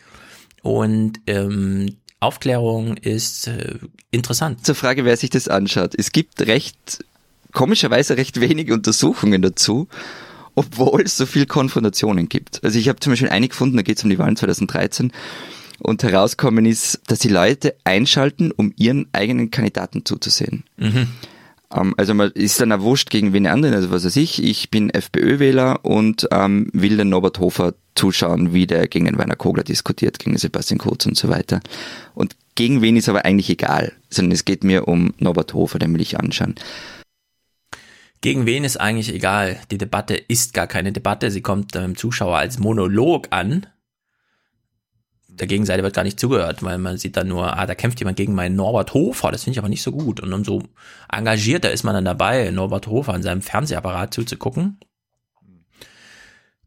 Und 0.63 1.21
ähm, 1.27 1.97
Aufklärung 2.21 2.97
ist 2.97 3.49
äh, 3.49 3.79
interessant. 4.11 4.65
Zur 4.65 4.75
Frage, 4.75 5.05
wer 5.05 5.17
sich 5.17 5.31
das 5.31 5.49
anschaut. 5.49 5.95
Es 5.97 6.13
gibt 6.13 6.43
recht, 6.43 7.05
komischerweise 7.53 8.17
recht 8.17 8.41
wenige 8.41 8.75
Untersuchungen 8.75 9.43
dazu, 9.43 9.89
obwohl 10.55 11.03
es 11.03 11.17
so 11.17 11.27
viel 11.27 11.47
Konfrontationen 11.47 12.29
gibt. 12.29 12.63
Also 12.65 12.79
ich 12.79 12.89
habe 12.89 13.01
zum 13.01 13.13
Beispiel 13.13 13.29
eine 13.29 13.49
gefunden, 13.49 13.77
da 13.77 13.83
geht 13.83 13.99
es 13.99 14.05
um 14.05 14.11
die 14.11 14.19
Wahlen 14.19 14.37
2013 14.37 15.13
und 15.85 16.03
herauskommen 16.03 16.67
ist, 16.67 17.01
dass 17.07 17.19
die 17.19 17.29
Leute 17.29 17.77
einschalten, 17.85 18.51
um 18.51 18.73
ihren 18.77 19.07
eigenen 19.13 19.51
Kandidaten 19.51 20.05
zuzusehen. 20.05 20.65
Mhm. 20.77 21.09
Ähm, 21.73 21.95
also 21.97 22.15
man 22.15 22.31
ist 22.33 22.61
dann 22.61 22.73
auch 22.73 22.81
wurscht 22.81 23.11
gegen 23.11 23.33
wen 23.33 23.47
anderen, 23.47 23.75
also 23.75 23.91
was 23.91 24.05
weiß 24.05 24.17
ich, 24.17 24.43
ich 24.43 24.71
bin 24.71 24.91
FPÖ-Wähler 24.91 25.85
und 25.85 26.29
ähm, 26.31 26.71
will 26.73 26.97
den 26.97 27.11
Norbert 27.11 27.39
Hofer 27.39 27.75
zuschauen, 27.95 28.53
wie 28.53 28.67
der 28.67 28.89
gegen 28.89 29.05
den 29.05 29.19
Werner 29.19 29.37
Kogler 29.37 29.65
diskutiert, 29.65 30.19
gegen 30.19 30.37
Sebastian 30.37 30.79
Kurz 30.79 31.07
und 31.07 31.17
so 31.17 31.29
weiter. 31.29 31.61
Und 32.15 32.37
gegen 32.55 32.83
wen 32.83 32.97
ist 32.97 33.09
aber 33.09 33.25
eigentlich 33.25 33.51
egal, 33.51 33.93
sondern 34.11 34.33
es 34.33 34.45
geht 34.45 34.65
mir 34.65 34.89
um 34.89 35.15
Norbert 35.19 35.55
Hofer, 35.55 35.79
den 35.79 35.93
will 35.93 36.01
ich 36.01 36.19
anschauen. 36.19 36.55
Gegen 38.21 38.47
wen 38.47 38.65
ist 38.65 38.79
eigentlich 38.79 39.13
egal. 39.13 39.59
Die 39.71 39.77
Debatte 39.77 40.15
ist 40.15 40.55
gar 40.55 40.67
keine 40.67 40.93
Debatte. 40.93 41.31
Sie 41.31 41.43
kommt 41.43 41.75
dem 41.75 41.95
Zuschauer 41.95 42.39
als 42.39 42.59
Monolog 42.59 43.27
an. 43.31 43.67
Der 45.39 45.47
Gegenseite 45.47 45.83
wird 45.83 45.95
gar 45.95 46.05
nicht 46.05 46.21
zugehört, 46.21 46.63
weil 46.63 46.79
man 46.79 46.97
sieht 46.97 47.17
dann 47.17 47.29
nur, 47.29 47.57
ah, 47.57 47.67
da 47.67 47.75
kämpft 47.75 47.99
jemand 47.99 48.17
gegen 48.17 48.35
meinen 48.35 48.55
Norbert 48.55 48.95
Hofer. 48.95 49.33
Das 49.33 49.45
finde 49.45 49.55
ich 49.55 49.59
aber 49.59 49.69
nicht 49.69 49.83
so 49.83 49.91
gut. 49.91 50.21
Und 50.21 50.33
umso 50.33 50.63
engagierter 51.11 51.73
ist 51.73 51.83
man 51.83 51.95
dann 51.95 52.05
dabei, 52.05 52.51
Norbert 52.51 52.87
Hofer 52.87 53.15
an 53.15 53.23
seinem 53.23 53.43
Fernsehapparat 53.43 54.15
zuzugucken. 54.15 54.79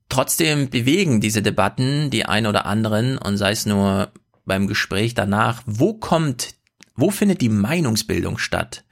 Trotzdem 0.09 0.69
bewegen 0.69 1.21
diese 1.21 1.41
Debatten 1.41 2.09
die 2.09 2.25
ein 2.25 2.45
oder 2.45 2.65
anderen 2.65 3.17
und 3.17 3.37
sei 3.37 3.51
es 3.51 3.65
nur 3.65 4.11
beim 4.45 4.67
Gespräch 4.67 5.13
danach, 5.13 5.61
wo 5.65 5.93
kommt, 5.93 6.55
wo 6.95 7.09
findet 7.09 7.41
die 7.41 7.49
Meinungsbildung 7.49 8.37
statt, 8.37 8.83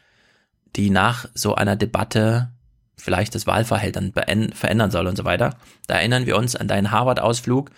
die 0.76 0.90
nach 0.90 1.28
so 1.34 1.56
einer 1.56 1.76
Debatte 1.76 2.52
vielleicht 2.98 3.36
das 3.36 3.48
Wahlverhalten 3.48 4.14
verändern 4.54 4.92
soll 4.92 5.08
und 5.08 5.16
so 5.16 5.26
weiter. 5.26 5.58
Da 5.88 5.96
erinnern 5.96 6.26
wir 6.26 6.38
uns 6.38 6.56
an 6.56 6.68
deinen 6.68 6.92
Harvard-Ausflug. 6.92 7.72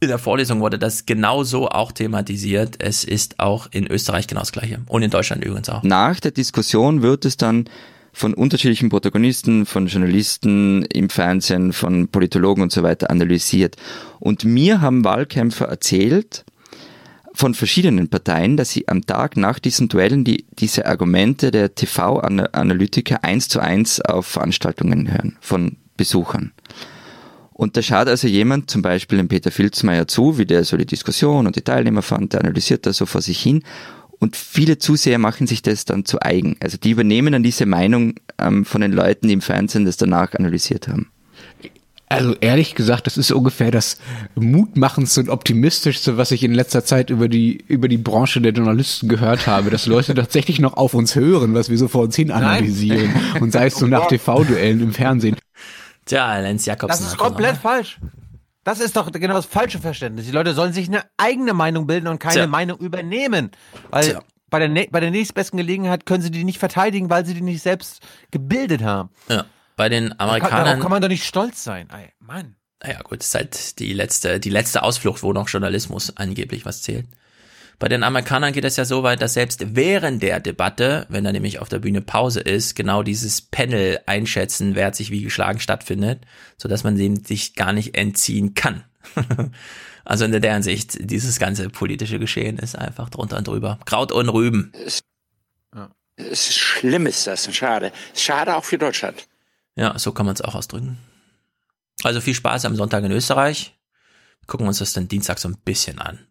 In 0.00 0.08
der 0.08 0.18
Vorlesung 0.18 0.60
wurde 0.60 0.78
das 0.78 1.06
genauso 1.06 1.68
auch 1.68 1.90
thematisiert. 1.90 2.76
Es 2.78 3.02
ist 3.02 3.40
auch 3.40 3.66
in 3.72 3.86
Österreich 3.86 4.28
genau 4.28 4.40
das 4.40 4.52
Gleiche. 4.52 4.80
Und 4.86 5.02
in 5.02 5.10
Deutschland 5.10 5.44
übrigens 5.44 5.68
auch. 5.68 5.82
Nach 5.82 6.20
der 6.20 6.30
Diskussion 6.30 7.02
wird 7.02 7.24
es 7.24 7.36
dann 7.36 7.68
von 8.12 8.34
unterschiedlichen 8.34 8.90
Protagonisten, 8.90 9.66
von 9.66 9.86
Journalisten 9.86 10.82
im 10.84 11.08
Fernsehen, 11.08 11.72
von 11.72 12.08
Politologen 12.08 12.62
und 12.62 12.72
so 12.72 12.82
weiter 12.82 13.10
analysiert. 13.10 13.76
Und 14.20 14.44
mir 14.44 14.80
haben 14.80 15.04
Wahlkämpfer 15.04 15.66
erzählt, 15.66 16.44
von 17.34 17.54
verschiedenen 17.54 18.08
Parteien, 18.08 18.56
dass 18.56 18.70
sie 18.70 18.88
am 18.88 19.06
Tag 19.06 19.36
nach 19.36 19.60
diesen 19.60 19.88
Duellen 19.88 20.24
die, 20.24 20.46
diese 20.58 20.86
Argumente 20.86 21.52
der 21.52 21.74
TV-Analytiker 21.74 23.22
eins 23.22 23.48
zu 23.48 23.60
eins 23.60 24.00
auf 24.00 24.26
Veranstaltungen 24.26 25.12
hören 25.12 25.36
von 25.40 25.76
Besuchern. 25.96 26.52
Und 27.58 27.76
da 27.76 27.82
schaut 27.82 28.06
also 28.06 28.28
jemand, 28.28 28.70
zum 28.70 28.82
Beispiel 28.82 29.18
dem 29.18 29.26
Peter 29.26 29.50
Filzmeier 29.50 30.06
zu, 30.06 30.38
wie 30.38 30.46
der 30.46 30.62
so 30.62 30.76
die 30.76 30.86
Diskussion 30.86 31.44
und 31.44 31.56
die 31.56 31.62
Teilnehmer 31.62 32.02
fand, 32.02 32.32
der 32.32 32.40
analysiert 32.42 32.86
das 32.86 32.98
so 32.98 33.04
vor 33.04 33.20
sich 33.20 33.42
hin. 33.42 33.64
Und 34.20 34.36
viele 34.36 34.78
Zuseher 34.78 35.18
machen 35.18 35.48
sich 35.48 35.60
das 35.60 35.84
dann 35.84 36.04
zu 36.04 36.22
eigen. 36.22 36.56
Also 36.60 36.78
die 36.78 36.90
übernehmen 36.90 37.32
dann 37.32 37.42
diese 37.42 37.66
Meinung 37.66 38.14
ähm, 38.38 38.64
von 38.64 38.80
den 38.80 38.92
Leuten, 38.92 39.26
die 39.26 39.34
im 39.34 39.40
Fernsehen 39.40 39.86
das 39.86 39.96
danach 39.96 40.34
analysiert 40.34 40.86
haben. 40.86 41.10
Also 42.08 42.36
ehrlich 42.40 42.76
gesagt, 42.76 43.08
das 43.08 43.18
ist 43.18 43.32
ungefähr 43.32 43.72
das 43.72 43.98
mutmachendste 44.36 45.22
und 45.22 45.28
optimistischste, 45.28 46.16
was 46.16 46.30
ich 46.30 46.44
in 46.44 46.54
letzter 46.54 46.84
Zeit 46.84 47.10
über 47.10 47.28
die 47.28 47.64
über 47.66 47.88
die 47.88 47.98
Branche 47.98 48.40
der 48.40 48.52
Journalisten 48.52 49.08
gehört 49.08 49.48
habe, 49.48 49.70
dass 49.70 49.86
Leute 49.86 50.14
tatsächlich 50.14 50.60
noch 50.60 50.74
auf 50.74 50.94
uns 50.94 51.16
hören, 51.16 51.54
was 51.54 51.70
wir 51.70 51.76
so 51.76 51.88
vor 51.88 52.02
uns 52.02 52.14
hin 52.14 52.30
analysieren 52.30 53.10
Nein. 53.12 53.42
und 53.42 53.52
sei 53.52 53.66
es 53.66 53.74
so 53.74 53.88
nach 53.88 54.06
TV-Duellen 54.06 54.80
im 54.80 54.92
Fernsehen. 54.92 55.36
Tja, 56.08 56.38
Lenz 56.38 56.66
Jakobsen. 56.66 56.88
Das 56.88 57.12
ist 57.12 57.16
komplett 57.16 57.56
falsch. 57.56 58.00
Das 58.64 58.80
ist 58.80 58.96
doch 58.96 59.10
genau 59.12 59.34
das 59.34 59.46
falsche 59.46 59.78
Verständnis. 59.78 60.26
Die 60.26 60.32
Leute 60.32 60.52
sollen 60.52 60.72
sich 60.72 60.88
eine 60.88 61.04
eigene 61.16 61.54
Meinung 61.54 61.86
bilden 61.86 62.08
und 62.08 62.18
keine 62.18 62.34
Tja. 62.34 62.46
Meinung 62.46 62.78
übernehmen, 62.78 63.50
weil 63.90 64.10
Tja. 64.10 64.22
bei 64.50 64.66
der 64.66 64.86
bei 64.90 65.00
der 65.00 65.10
nächstbesten 65.10 65.56
Gelegenheit 65.56 66.04
können 66.04 66.22
sie 66.22 66.30
die 66.30 66.44
nicht 66.44 66.58
verteidigen, 66.58 67.08
weil 67.08 67.24
sie 67.24 67.34
die 67.34 67.40
nicht 67.40 67.62
selbst 67.62 68.02
gebildet 68.30 68.82
haben. 68.82 69.10
Ja 69.28 69.44
bei 69.78 69.88
den 69.88 70.20
Amerikanern. 70.20 70.64
Darauf 70.66 70.82
kann 70.82 70.90
man 70.90 71.00
doch 71.00 71.08
nicht 71.08 71.24
stolz 71.24 71.64
sein. 71.64 71.88
Ey, 71.90 72.12
Mann. 72.18 72.56
Naja, 72.82 73.00
gut, 73.02 73.20
ist 73.20 73.34
halt 73.34 73.78
die 73.78 73.94
letzte, 73.94 74.38
die 74.38 74.50
letzte 74.50 74.82
Ausflucht, 74.82 75.22
wo 75.22 75.32
noch 75.32 75.48
Journalismus 75.48 76.14
angeblich 76.16 76.66
was 76.66 76.82
zählt. 76.82 77.06
Bei 77.78 77.88
den 77.88 78.02
Amerikanern 78.02 78.52
geht 78.52 78.64
es 78.64 78.76
ja 78.76 78.84
so 78.84 79.04
weit, 79.04 79.22
dass 79.22 79.34
selbst 79.34 79.76
während 79.76 80.22
der 80.22 80.40
Debatte, 80.40 81.06
wenn 81.08 81.22
da 81.22 81.30
nämlich 81.30 81.60
auf 81.60 81.68
der 81.68 81.78
Bühne 81.78 82.00
Pause 82.00 82.40
ist, 82.40 82.74
genau 82.74 83.04
dieses 83.04 83.40
Panel 83.40 84.00
einschätzen, 84.06 84.74
wer 84.74 84.86
hat 84.86 84.96
sich 84.96 85.10
wie 85.10 85.22
geschlagen 85.22 85.60
stattfindet, 85.60 86.26
so 86.56 86.68
dass 86.68 86.82
man 86.82 86.96
dem 86.96 87.24
sich 87.24 87.54
gar 87.54 87.72
nicht 87.72 87.96
entziehen 87.96 88.54
kann. 88.54 88.82
also 90.04 90.24
in 90.24 90.32
der 90.32 90.52
Hinsicht, 90.52 90.98
dieses 91.00 91.38
ganze 91.38 91.68
politische 91.68 92.18
Geschehen 92.18 92.58
ist 92.58 92.76
einfach 92.76 93.10
drunter 93.10 93.38
und 93.38 93.46
drüber. 93.46 93.78
Kraut 93.84 94.10
und 94.10 94.28
Rüben. 94.28 94.72
Es 94.74 95.00
ist 96.16 96.58
schlimm 96.58 97.06
ist 97.06 97.28
das, 97.28 97.54
schade. 97.54 97.92
Schade 98.12 98.56
auch 98.56 98.64
für 98.64 98.78
Deutschland. 98.78 99.28
Ja, 99.76 99.96
so 99.98 100.10
kann 100.10 100.26
man 100.26 100.34
es 100.34 100.42
auch 100.42 100.56
ausdrücken. 100.56 100.98
Also 102.02 102.20
viel 102.20 102.34
Spaß 102.34 102.64
am 102.64 102.74
Sonntag 102.74 103.04
in 103.04 103.12
Österreich. 103.12 103.78
Gucken 104.48 104.66
wir 104.66 104.68
uns 104.68 104.78
das 104.78 104.92
dann 104.92 105.06
Dienstag 105.06 105.38
so 105.38 105.48
ein 105.48 105.58
bisschen 105.64 106.00
an. 106.00 106.27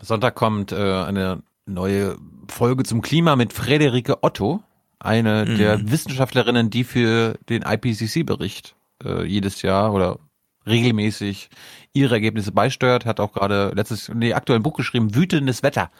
Sonntag 0.00 0.34
kommt 0.34 0.72
äh, 0.72 0.76
eine 0.76 1.42
neue 1.66 2.16
Folge 2.48 2.84
zum 2.84 3.02
Klima 3.02 3.36
mit 3.36 3.52
Frederike 3.52 4.22
Otto, 4.22 4.62
eine 4.98 5.44
mhm. 5.46 5.58
der 5.58 5.90
Wissenschaftlerinnen, 5.90 6.70
die 6.70 6.84
für 6.84 7.38
den 7.48 7.62
IPCC-Bericht 7.62 8.76
äh, 9.04 9.24
jedes 9.24 9.62
Jahr 9.62 9.92
oder 9.92 10.18
regelmäßig 10.66 11.48
ihre 11.92 12.14
Ergebnisse 12.14 12.52
beisteuert, 12.52 13.06
hat 13.06 13.20
auch 13.20 13.32
gerade 13.32 13.72
letztes, 13.74 14.08
nee, 14.08 14.32
aktuell 14.32 14.58
ein 14.58 14.62
Buch 14.62 14.76
geschrieben, 14.76 15.14
Wütendes 15.14 15.62
Wetter. 15.62 15.90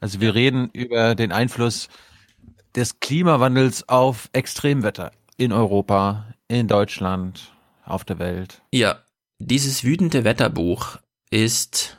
Also 0.00 0.20
wir 0.20 0.34
reden 0.34 0.70
über 0.72 1.14
den 1.14 1.32
Einfluss 1.32 1.88
des 2.74 3.00
Klimawandels 3.00 3.88
auf 3.88 4.28
Extremwetter 4.32 5.12
in 5.36 5.52
Europa, 5.52 6.26
in 6.48 6.68
Deutschland, 6.68 7.52
auf 7.84 8.04
der 8.04 8.18
Welt. 8.18 8.62
Ja, 8.72 8.98
dieses 9.38 9.84
wütende 9.84 10.24
Wetterbuch 10.24 10.98
ist 11.30 11.95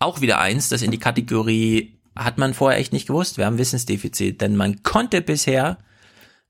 auch 0.00 0.20
wieder 0.20 0.40
eins, 0.40 0.68
das 0.68 0.82
in 0.82 0.90
die 0.90 0.98
Kategorie 0.98 2.00
hat 2.16 2.38
man 2.38 2.54
vorher 2.54 2.78
echt 2.78 2.92
nicht 2.92 3.06
gewusst. 3.06 3.38
Wir 3.38 3.46
haben 3.46 3.58
Wissensdefizit, 3.58 4.40
denn 4.40 4.56
man 4.56 4.82
konnte 4.82 5.20
bisher 5.20 5.78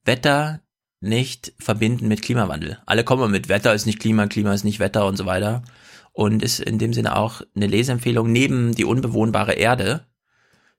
Wetter 0.05 0.61
nicht 1.01 1.53
verbinden 1.59 2.09
mit 2.09 2.23
Klimawandel. 2.23 2.79
Alle 2.87 3.05
kommen 3.05 3.31
mit 3.31 3.49
Wetter 3.49 3.75
ist 3.75 3.87
nicht 3.87 4.01
Klima, 4.01 4.27
Klima 4.27 4.53
ist 4.55 4.65
nicht 4.65 4.81
Wetter 4.81 5.07
und 5.07 5.17
so 5.17 5.27
weiter. 5.27 5.63
Und 6.13 6.43
ist 6.43 6.61
in 6.61 6.79
dem 6.79 6.93
Sinne 6.93 7.17
auch 7.17 7.43
eine 7.55 7.67
Leseempfehlung 7.67 8.31
neben 8.31 8.75
die 8.75 8.85
unbewohnbare 8.85 9.53
Erde, 9.55 10.07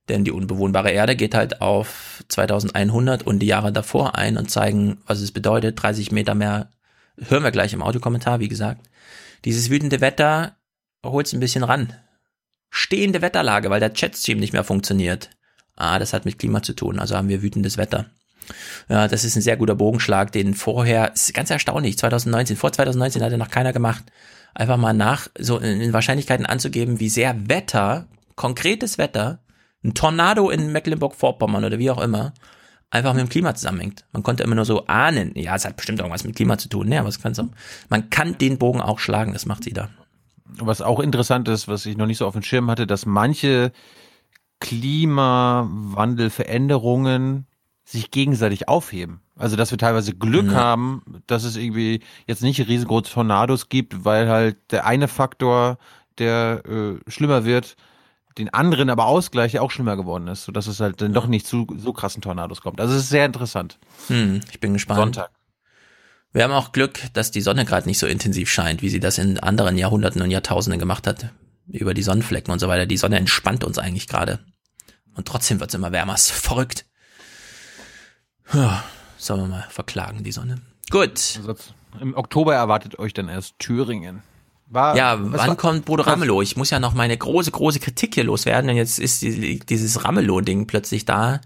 denn 0.10 0.24
die 0.24 0.32
unbewohnbare 0.32 0.92
Erde 0.92 1.16
geht 1.16 1.36
halt 1.36 1.62
auf 1.62 2.24
2100 2.28 3.24
und 3.26 3.40
die 3.40 3.48
Jahre 3.48 3.72
davor 3.72 4.16
ein 4.16 4.38
und 4.38 4.52
zeigen, 4.52 5.00
was 5.06 5.22
es 5.22 5.32
bedeutet. 5.32 5.82
30 5.82 6.12
Meter 6.12 6.36
mehr 6.36 6.70
hören 7.18 7.44
wir 7.44 7.52
gleich 7.52 7.74
im 7.74 7.82
Audiokommentar, 7.82 8.40
wie 8.40 8.50
gesagt. 8.50 8.90
Dieses 9.46 9.70
wütende 9.70 10.02
Wetter 10.02 10.58
holt 11.06 11.28
es 11.28 11.34
ein 11.34 11.40
bisschen 11.40 11.64
ran. 11.64 11.94
Stehende 12.72 13.22
Wetterlage, 13.22 13.70
weil 13.70 13.80
der 13.80 13.94
Chatstream 13.94 14.40
nicht 14.40 14.54
mehr 14.54 14.64
funktioniert. 14.64 15.30
Ah, 15.76 16.00
das 16.00 16.14
hat 16.14 16.26
mit 16.26 16.40
Klima 16.40 16.64
zu 16.64 16.74
tun, 16.74 17.00
also 17.00 17.16
haben 17.16 17.30
wir 17.30 17.44
wütendes 17.44 17.78
Wetter. 17.78 18.08
Ja, 18.90 19.08
das 19.08 19.24
ist 19.24 19.36
ein 19.36 19.44
sehr 19.44 19.58
guter 19.58 19.76
Bogenschlag, 19.76 20.32
den 20.32 20.56
vorher, 20.56 21.14
ist 21.14 21.34
ganz 21.34 21.50
erstaunlich, 21.50 21.98
2019, 21.98 22.58
vor 22.58 22.72
2019 22.72 23.22
hat 23.22 23.32
er 23.32 23.38
noch 23.38 23.52
keiner 23.52 23.74
gemacht. 23.74 24.04
Einfach 24.56 24.78
mal 24.78 24.94
nach, 24.94 25.28
so 25.38 25.60
in 25.60 25.94
Wahrscheinlichkeiten 25.94 26.46
anzugeben, 26.46 27.00
wie 27.00 27.10
sehr 27.10 27.48
Wetter, 27.48 28.08
konkretes 28.36 28.98
Wetter, 28.98 29.40
ein 29.84 29.94
Tornado 29.94 30.50
in 30.50 30.72
Mecklenburg-Vorpommern 30.72 31.64
oder 31.64 31.78
wie 31.78 31.92
auch 31.92 32.02
immer 32.02 32.34
einfach 32.92 33.14
mit 33.14 33.22
dem 33.22 33.30
Klima 33.30 33.56
zusammenhängt. 33.56 34.06
Man 34.12 34.22
konnte 34.22 34.44
immer 34.44 34.56
nur 34.56 34.66
so 34.66 34.86
ahnen, 34.86 35.32
ja, 35.36 35.56
es 35.56 35.66
hat 35.66 35.78
bestimmt 35.78 36.00
irgendwas 36.00 36.24
mit 36.24 36.36
Klima 36.36 36.58
zu 36.58 36.70
tun. 36.70 36.90
Ne, 36.90 37.00
aber 37.00 37.10
es 37.10 37.22
kann 37.22 37.34
so, 37.34 37.50
man 37.90 38.10
kann 38.10 38.38
den 38.38 38.58
Bogen 38.58 38.82
auch 38.82 39.00
schlagen, 39.00 39.34
das 39.34 39.46
macht 39.46 39.64
sie 39.64 39.74
da. 39.74 39.90
Was 40.60 40.82
auch 40.82 41.00
interessant 41.00 41.48
ist, 41.48 41.68
was 41.68 41.86
ich 41.86 41.98
noch 41.98 42.08
nicht 42.08 42.18
so 42.18 42.26
auf 42.28 42.34
dem 42.34 42.44
Schirm 42.44 42.70
hatte, 42.70 42.86
dass 42.88 43.06
manche 43.06 43.72
Klimawandelveränderungen 44.60 47.46
sich 47.84 48.12
gegenseitig 48.12 48.68
aufheben. 48.70 49.22
Also 49.38 49.56
dass 49.56 49.72
wir 49.72 49.78
teilweise 49.78 50.14
Glück 50.14 50.48
Ja. 50.52 50.54
haben, 50.54 51.02
dass 51.28 51.44
es 51.44 51.56
irgendwie 51.58 52.02
jetzt 52.28 52.44
nicht 52.44 52.60
riesengroße 52.68 53.12
Tornados 53.12 53.70
gibt, 53.70 54.06
weil 54.06 54.30
halt 54.30 54.58
der 54.72 54.86
eine 54.86 55.08
Faktor, 55.08 55.78
der 56.18 56.62
äh, 56.66 57.00
schlimmer 57.10 57.44
wird, 57.44 57.76
den 58.38 58.54
anderen 58.54 58.90
aber 58.90 59.08
ausgleicht, 59.08 59.56
der 59.56 59.64
auch 59.64 59.72
schlimmer 59.72 59.98
geworden 59.98 60.28
ist, 60.28 60.46
sodass 60.46 60.68
es 60.68 60.80
halt 60.80 61.02
dann 61.02 61.14
doch 61.14 61.28
nicht 61.28 61.46
zu 61.48 61.68
so 61.78 61.92
krassen 61.92 62.22
Tornados 62.22 62.62
kommt. 62.62 62.80
Also 62.80 62.94
es 62.94 63.02
ist 63.04 63.10
sehr 63.10 63.26
interessant. 63.26 63.78
Hm, 64.08 64.42
ich 64.52 64.60
bin 64.60 64.74
gespannt. 64.74 65.16
Sonntag. 65.16 65.32
Wir 66.34 66.44
haben 66.44 66.54
auch 66.54 66.72
Glück, 66.72 67.00
dass 67.14 67.32
die 67.32 67.42
Sonne 67.42 67.66
gerade 67.66 67.88
nicht 67.88 68.00
so 68.00 68.08
intensiv 68.08 68.50
scheint, 68.50 68.82
wie 68.82 68.90
sie 68.90 69.00
das 69.02 69.18
in 69.18 69.38
anderen 69.40 69.78
Jahrhunderten 69.78 70.22
und 70.22 70.32
Jahrtausenden 70.32 70.80
gemacht 70.80 71.08
hat. 71.08 71.30
Über 71.68 71.94
die 71.94 72.04
Sonnenflecken 72.04 72.52
und 72.52 72.60
so 72.60 72.68
weiter. 72.68 72.86
Die 72.86 72.98
Sonne 72.98 73.18
entspannt 73.18 73.64
uns 73.64 73.78
eigentlich 73.78 74.08
gerade. 74.08 74.40
Und 75.16 75.28
trotzdem 75.28 75.60
wird's 75.60 75.74
immer 75.74 75.92
wärmer. 75.92 76.16
Ist 76.16 76.32
verrückt. 76.32 76.86
Ja, 78.54 78.84
sollen 79.18 79.42
wir 79.42 79.48
mal 79.48 79.68
verklagen, 79.70 80.24
die 80.24 80.32
Sonne. 80.32 80.62
Gut. 80.90 81.12
Also 81.38 81.56
Im 82.00 82.16
Oktober 82.16 82.56
erwartet 82.56 82.98
euch 83.00 83.14
dann 83.14 83.30
erst 83.30 83.60
Thüringen. 83.60 84.24
War, 84.68 84.96
Ja, 84.96 85.18
wann 85.20 85.34
war- 85.34 85.56
kommt 85.58 85.84
Bodo 85.86 86.06
was- 86.06 86.14
Ramelow? 86.14 86.42
Ich 86.42 86.56
muss 86.56 86.70
ja 86.70 86.80
noch 86.80 86.94
meine 86.94 87.18
große, 87.18 87.52
große 87.52 87.80
Kritik 87.82 88.16
hier 88.16 88.24
loswerden, 88.24 88.68
denn 88.68 88.78
jetzt 88.78 89.00
ist 89.00 89.22
die, 89.22 89.60
dieses 89.60 90.06
Ramelow-Ding 90.06 90.66
plötzlich 90.66 91.04
da. 91.04 91.42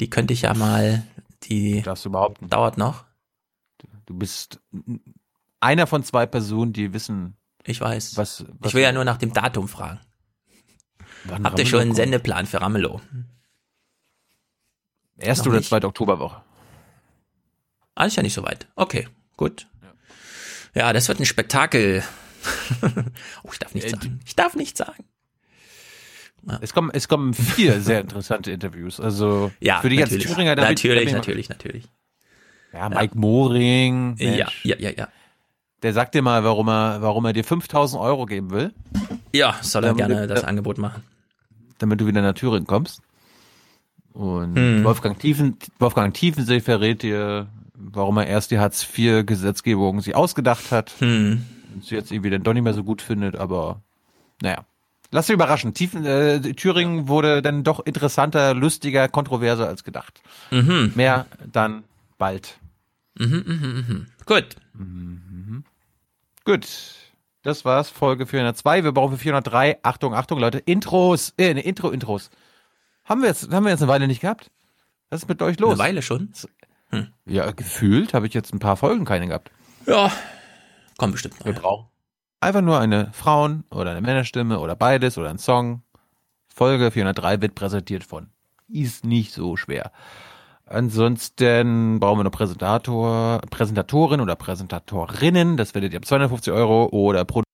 Die 0.00 0.10
könnte 0.10 0.34
ich 0.34 0.42
ja 0.42 0.54
mal, 0.54 1.04
die 1.44 1.82
dauert 2.40 2.78
noch. 2.78 3.04
Du 4.06 4.14
bist 4.14 4.60
einer 5.60 5.86
von 5.86 6.02
zwei 6.04 6.26
Personen, 6.26 6.72
die 6.72 6.92
wissen, 6.92 7.36
Ich 7.64 7.80
weiß. 7.80 8.16
was, 8.16 8.44
was 8.58 8.70
Ich 8.70 8.74
will 8.74 8.82
ja 8.82 8.92
nur 8.92 9.04
nach 9.04 9.16
dem 9.18 9.32
Datum 9.32 9.68
fragen. 9.68 10.00
wann 11.24 11.44
Habt 11.44 11.58
ihr 11.58 11.66
schon 11.66 11.80
einen 11.80 11.90
kommt. 11.90 11.96
Sendeplan 11.96 12.46
für 12.46 12.60
Ramelow? 12.60 13.00
Erste 15.16 15.48
oder 15.48 15.62
zweite 15.62 15.86
Oktoberwoche. 15.86 16.42
Ah, 17.94 18.06
ist 18.06 18.16
ja 18.16 18.22
nicht 18.22 18.34
so 18.34 18.42
weit. 18.42 18.66
Okay, 18.74 19.08
gut. 19.36 19.68
Ja, 20.74 20.92
das 20.92 21.06
wird 21.08 21.20
ein 21.20 21.26
Spektakel. 21.26 22.02
oh, 23.44 23.50
ich 23.52 23.58
darf 23.60 23.72
nichts 23.74 23.92
Äh, 23.92 23.96
sagen. 23.96 24.20
Ich 24.26 24.34
darf 24.34 24.54
nichts 24.56 24.78
sagen. 24.78 25.04
Es 26.60 26.74
kommen, 26.74 26.90
es 26.92 27.08
kommen 27.08 27.32
vier 27.32 27.80
sehr 27.80 28.00
interessante 28.00 28.50
Interviews. 28.50 29.00
Also 29.00 29.50
Ja, 29.60 29.80
für 29.80 29.88
dich 29.88 30.00
als 30.02 30.10
natürlich. 30.10 30.26
Thüringer, 30.30 30.56
da 30.56 30.62
bin- 30.62 30.66
da 30.66 30.70
natürlich, 30.72 31.12
natürlich, 31.12 31.48
natürlich. 31.48 31.84
Ja, 32.74 32.88
Mike 32.88 33.16
Moring. 33.16 34.16
Ja, 34.18 34.30
Mensch, 34.30 34.64
ja, 34.64 34.76
ja, 34.78 34.90
ja. 34.90 35.08
Der 35.82 35.92
sagt 35.92 36.14
dir 36.14 36.22
mal, 36.22 36.42
warum 36.44 36.68
er, 36.68 37.02
warum 37.02 37.24
er 37.26 37.32
dir 37.32 37.44
5000 37.44 38.00
Euro 38.02 38.26
geben 38.26 38.50
will, 38.50 38.72
Ja, 39.32 39.54
soll 39.60 39.84
er 39.84 39.94
gerne 39.94 40.26
das 40.26 40.42
äh, 40.42 40.46
Angebot 40.46 40.78
machen. 40.78 41.02
damit 41.78 42.00
du 42.00 42.06
wieder 42.06 42.22
nach 42.22 42.34
Thüringen 42.34 42.66
kommst. 42.66 43.00
Und 44.12 44.56
Hm. 44.56 44.84
Wolfgang, 44.84 45.18
Tiefen, 45.18 45.56
Wolfgang 45.78 46.14
Tiefensee 46.14 46.60
verrät 46.60 47.02
dir, 47.02 47.48
warum 47.74 48.16
er 48.18 48.26
erst 48.26 48.50
die 48.50 48.58
Hartz-IV-Gesetzgebung 48.58 50.00
sich 50.00 50.14
ausgedacht 50.14 50.70
hat. 50.72 50.92
Hm. 51.00 51.44
Und 51.74 51.84
sie 51.84 51.96
jetzt 51.96 52.12
irgendwie 52.12 52.30
dann 52.30 52.42
doch 52.44 52.54
nicht 52.54 52.62
mehr 52.62 52.74
so 52.74 52.84
gut 52.84 53.02
findet, 53.02 53.36
aber 53.36 53.80
naja. 54.42 54.64
Lass 55.10 55.26
dich 55.26 55.34
überraschen. 55.34 55.74
Tiefen, 55.74 56.04
äh, 56.06 56.40
Thüringen 56.40 57.06
wurde 57.08 57.40
dann 57.42 57.62
doch 57.62 57.84
interessanter, 57.84 58.52
lustiger, 58.54 59.08
kontroverser 59.08 59.68
als 59.68 59.84
gedacht. 59.84 60.20
Mhm. 60.50 60.92
Mehr 60.96 61.26
dann 61.52 61.84
bald. 62.18 62.56
Mhm, 63.16 63.44
mhm, 63.46 63.84
mhm. 63.88 64.06
Gut. 64.26 64.56
Gut. 66.44 66.66
Das 67.42 67.64
war's, 67.64 67.90
Folge 67.90 68.26
402. 68.26 68.84
Wir 68.84 68.92
brauchen 68.92 69.12
für 69.12 69.22
403. 69.22 69.78
Achtung, 69.82 70.14
Achtung, 70.14 70.38
Leute. 70.38 70.58
Intros. 70.58 71.34
Äh, 71.36 71.54
ne, 71.54 71.60
Intro, 71.60 71.90
Intros. 71.90 72.30
Haben 73.04 73.20
wir 73.20 73.28
jetzt, 73.28 73.52
haben 73.52 73.64
wir 73.64 73.70
jetzt 73.70 73.82
eine 73.82 73.90
Weile 73.90 74.06
nicht 74.06 74.20
gehabt? 74.20 74.50
Was 75.10 75.22
ist 75.22 75.28
mit 75.28 75.42
euch 75.42 75.58
los? 75.60 75.72
Eine 75.72 75.78
Weile 75.78 76.02
schon. 76.02 76.32
Ja, 77.26 77.50
gefühlt 77.50 78.14
habe 78.14 78.26
ich 78.26 78.34
jetzt 78.34 78.54
ein 78.54 78.60
paar 78.60 78.76
Folgen 78.76 79.04
keine 79.04 79.26
gehabt. 79.26 79.50
Ja. 79.86 80.12
Kommt 80.96 81.12
bestimmt 81.12 81.38
noch. 81.40 81.46
Wir 81.46 81.52
brauchen 81.54 81.88
einfach 82.44 82.60
nur 82.60 82.78
eine 82.78 83.10
Frauen- 83.12 83.64
oder 83.70 83.90
eine 83.90 84.00
Männerstimme 84.02 84.60
oder 84.60 84.76
beides 84.76 85.18
oder 85.18 85.30
ein 85.30 85.38
Song. 85.38 85.82
Folge 86.46 86.90
403 86.90 87.40
wird 87.40 87.54
präsentiert 87.54 88.04
von. 88.04 88.28
Ist 88.68 89.04
nicht 89.04 89.32
so 89.32 89.56
schwer. 89.56 89.90
Ansonsten 90.66 92.00
brauchen 92.00 92.20
wir 92.20 92.24
noch 92.24 92.30
Präsentator, 92.30 93.40
Präsentatorin 93.50 94.20
oder 94.20 94.34
Präsentatorinnen. 94.34 95.56
Das 95.56 95.74
werdet 95.74 95.92
ihr 95.92 95.98
ab 95.98 96.06
250 96.06 96.52
Euro 96.52 96.86
oder 96.86 97.24
Produ 97.24 97.44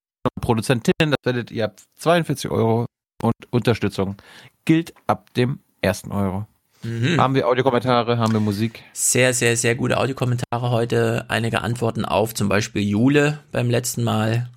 Produzentinnen. 0.40 1.10
Das 1.10 1.24
werdet 1.24 1.50
ihr 1.50 1.64
ab 1.66 1.76
42 1.96 2.50
Euro. 2.50 2.86
Und 3.22 3.34
Unterstützung 3.50 4.16
gilt 4.64 4.94
ab 5.06 5.34
dem 5.34 5.60
ersten 5.82 6.10
Euro. 6.10 6.46
Mhm. 6.82 7.20
Haben 7.20 7.34
wir 7.34 7.46
Audiokommentare, 7.46 8.16
haben 8.16 8.32
wir 8.32 8.40
Musik? 8.40 8.82
Sehr, 8.94 9.34
sehr, 9.34 9.56
sehr 9.56 9.74
gute 9.74 9.98
Audiokommentare 9.98 10.70
heute. 10.70 11.26
Einige 11.28 11.60
Antworten 11.60 12.06
auf 12.06 12.32
zum 12.32 12.48
Beispiel 12.48 12.82
Jule 12.82 13.40
beim 13.52 13.68
letzten 13.68 14.02
Mal. 14.02 14.48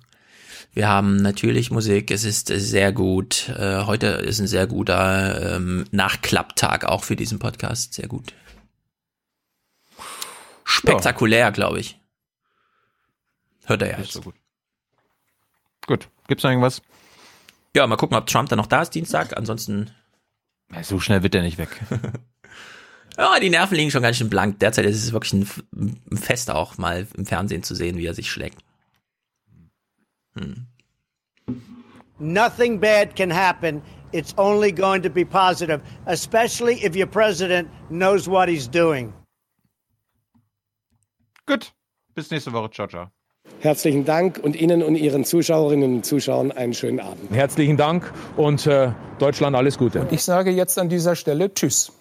Wir 0.72 0.88
haben 0.88 1.16
natürlich 1.16 1.70
Musik. 1.70 2.10
Es 2.10 2.24
ist 2.24 2.48
sehr 2.48 2.92
gut. 2.92 3.50
Äh, 3.50 3.84
heute 3.84 4.06
ist 4.06 4.40
ein 4.40 4.46
sehr 4.46 4.66
guter 4.66 5.56
ähm, 5.56 5.84
Nachklapptag 5.90 6.84
auch 6.84 7.04
für 7.04 7.16
diesen 7.16 7.38
Podcast. 7.38 7.94
Sehr 7.94 8.08
gut. 8.08 8.32
Spektakulär, 10.64 11.52
glaube 11.52 11.80
ich. 11.80 12.00
Hört 13.66 13.82
er 13.82 13.90
ja 13.92 13.98
jetzt. 13.98 14.12
so 14.12 14.22
gut. 14.22 14.34
Gut. 15.86 16.08
Gibt's 16.28 16.42
noch 16.44 16.50
irgendwas? 16.50 16.82
Ja, 17.76 17.86
mal 17.86 17.96
gucken, 17.96 18.16
ob 18.16 18.26
Trump 18.26 18.48
dann 18.48 18.58
noch 18.58 18.66
da 18.66 18.82
ist 18.82 18.90
Dienstag. 18.94 19.36
Ansonsten, 19.36 19.90
Ja, 20.72 20.82
So 20.82 21.00
schnell 21.00 21.22
wird 21.22 21.34
der 21.34 21.42
nicht 21.42 21.58
weg. 21.58 21.80
ja, 23.18 23.38
die 23.40 23.50
Nerven 23.50 23.76
liegen 23.76 23.90
schon 23.90 24.02
ganz 24.02 24.16
schön 24.16 24.30
blank. 24.30 24.58
Derzeit 24.60 24.86
ist 24.86 25.02
es 25.02 25.12
wirklich 25.12 25.32
ein, 25.32 25.48
ein 26.10 26.16
Fest 26.16 26.50
auch 26.50 26.78
mal 26.78 27.06
im 27.16 27.26
Fernsehen 27.26 27.62
zu 27.62 27.74
sehen, 27.74 27.96
wie 27.98 28.06
er 28.06 28.14
sich 28.14 28.30
schlägt. 28.30 28.62
Hm. 30.34 30.66
Nothing 32.18 32.80
bad 32.80 33.16
can 33.16 33.30
happen. 33.30 33.82
It's 34.12 34.32
only 34.38 34.72
going 34.72 35.02
to 35.02 35.10
be 35.10 35.24
positive, 35.24 35.80
especially 36.06 36.84
if 36.84 36.94
your 36.94 37.06
president 37.08 37.68
knows 37.90 38.28
what 38.28 38.48
he's 38.48 38.68
doing. 38.68 39.12
Gut. 41.46 41.72
Bis 42.14 42.30
nächste 42.30 42.52
Woche. 42.52 42.70
Ciao, 42.70 42.88
ciao. 42.88 43.10
Herzlichen 43.60 44.04
Dank 44.04 44.38
und 44.42 44.56
Ihnen 44.56 44.82
und 44.82 44.96
Ihren 44.96 45.24
Zuschauerinnen 45.24 45.96
und 45.96 46.06
Zuschauern 46.06 46.52
einen 46.52 46.74
schönen 46.74 47.00
Abend. 47.00 47.30
Herzlichen 47.30 47.76
Dank 47.76 48.12
und 48.36 48.66
äh, 48.66 48.92
Deutschland 49.18 49.54
alles 49.54 49.76
Gute. 49.76 50.06
Ich 50.10 50.22
sage 50.22 50.50
jetzt 50.50 50.78
an 50.78 50.88
dieser 50.88 51.14
Stelle 51.16 51.52
Tschüss. 51.52 51.92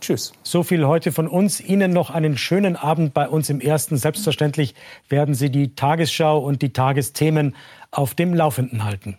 Tschüss. 0.00 0.32
So 0.42 0.62
viel 0.62 0.86
heute 0.86 1.12
von 1.12 1.26
uns. 1.26 1.60
Ihnen 1.60 1.92
noch 1.92 2.10
einen 2.10 2.36
schönen 2.36 2.76
Abend 2.76 3.14
bei 3.14 3.28
uns 3.28 3.48
im 3.50 3.60
Ersten. 3.60 3.96
Selbstverständlich 3.96 4.74
werden 5.08 5.34
Sie 5.34 5.50
die 5.50 5.74
Tagesschau 5.74 6.38
und 6.38 6.62
die 6.62 6.72
Tagesthemen 6.72 7.56
auf 7.90 8.14
dem 8.14 8.34
Laufenden 8.34 8.84
halten. 8.84 9.18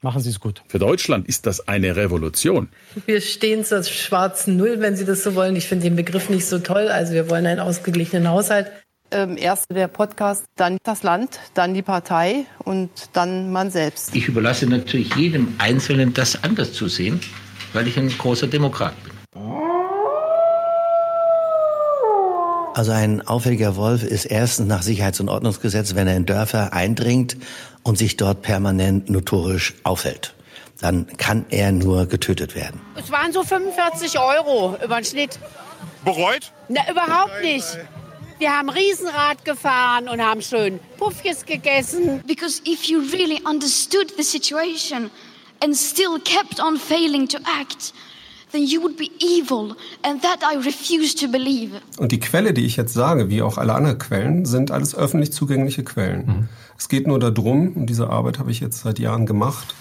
Machen 0.00 0.20
Sie 0.20 0.30
es 0.30 0.40
gut. 0.40 0.62
Für 0.66 0.80
Deutschland 0.80 1.28
ist 1.28 1.46
das 1.46 1.68
eine 1.68 1.94
Revolution. 1.94 2.68
Wir 3.06 3.20
stehen 3.20 3.64
zur 3.64 3.84
schwarzen 3.84 4.56
Null, 4.56 4.80
wenn 4.80 4.96
Sie 4.96 5.04
das 5.04 5.22
so 5.22 5.36
wollen. 5.36 5.54
Ich 5.54 5.68
finde 5.68 5.84
den 5.84 5.94
Begriff 5.94 6.28
nicht 6.28 6.46
so 6.46 6.58
toll. 6.58 6.88
Also 6.88 7.14
wir 7.14 7.30
wollen 7.30 7.46
einen 7.46 7.60
ausgeglichenen 7.60 8.28
Haushalt. 8.28 8.70
Ähm, 9.12 9.36
erst 9.36 9.70
der 9.70 9.88
Podcast, 9.88 10.44
dann 10.56 10.78
das 10.84 11.02
Land, 11.02 11.38
dann 11.52 11.74
die 11.74 11.82
Partei 11.82 12.46
und 12.64 12.90
dann 13.12 13.52
man 13.52 13.70
selbst. 13.70 14.16
Ich 14.16 14.26
überlasse 14.26 14.66
natürlich 14.66 15.14
jedem 15.14 15.54
Einzelnen, 15.58 16.14
das 16.14 16.42
anders 16.42 16.72
zu 16.72 16.88
sehen, 16.88 17.20
weil 17.74 17.86
ich 17.86 17.98
ein 17.98 18.08
großer 18.08 18.46
Demokrat 18.46 18.94
bin. 19.04 19.12
Also 22.74 22.92
ein 22.92 23.20
auffälliger 23.26 23.76
Wolf 23.76 24.02
ist 24.02 24.24
erstens 24.24 24.66
nach 24.66 24.80
Sicherheits- 24.80 25.20
und 25.20 25.28
Ordnungsgesetz, 25.28 25.94
wenn 25.94 26.08
er 26.08 26.16
in 26.16 26.24
Dörfer 26.24 26.72
eindringt 26.72 27.36
und 27.82 27.98
sich 27.98 28.16
dort 28.16 28.40
permanent 28.40 29.10
notorisch 29.10 29.74
aufhält. 29.84 30.34
Dann 30.80 31.06
kann 31.18 31.44
er 31.50 31.70
nur 31.70 32.06
getötet 32.06 32.54
werden. 32.54 32.80
Es 32.96 33.10
waren 33.10 33.30
so 33.30 33.42
45 33.42 34.18
Euro 34.18 34.76
über 34.82 34.96
den 34.96 35.04
Schnitt. 35.04 35.38
Bereut? 36.02 36.50
Na, 36.68 36.80
überhaupt 36.90 37.42
nicht. 37.42 37.78
Wir 38.42 38.58
haben 38.58 38.70
Riesenrad 38.70 39.44
gefahren 39.44 40.08
und 40.08 40.20
haben 40.20 40.42
schön 40.42 40.80
Puffjes 40.98 41.46
gegessen. 41.46 42.24
Because 42.26 42.60
if 42.66 42.86
you 42.86 42.98
really 43.12 43.40
understood 43.48 44.12
the 44.16 44.24
situation 44.24 45.12
and 45.62 45.76
still 45.76 46.18
kept 46.18 46.60
on 46.60 46.76
failing 46.76 47.28
to 47.28 47.38
act, 47.60 47.94
then 48.50 48.64
you 48.64 48.82
would 48.82 48.96
be 48.96 49.12
evil, 49.20 49.76
and 50.02 50.20
that 50.22 50.40
I 50.42 50.56
refuse 50.56 51.14
to 51.24 51.28
believe. 51.28 51.70
Und 51.98 52.10
die 52.10 52.18
Quelle, 52.18 52.52
die 52.52 52.66
ich 52.66 52.74
jetzt 52.74 52.94
sage, 52.94 53.30
wie 53.30 53.42
auch 53.42 53.58
alle 53.58 53.74
anderen 53.74 53.98
Quellen, 53.98 54.44
sind 54.44 54.72
alles 54.72 54.96
öffentlich 54.96 55.32
zugängliche 55.32 55.84
Quellen. 55.84 56.48
Es 56.76 56.88
geht 56.88 57.06
nur 57.06 57.20
darum, 57.20 57.76
und 57.76 57.86
diese 57.86 58.10
Arbeit 58.10 58.40
habe 58.40 58.50
ich 58.50 58.58
jetzt 58.58 58.80
seit 58.80 58.98
Jahren 58.98 59.24
gemacht, 59.24 59.72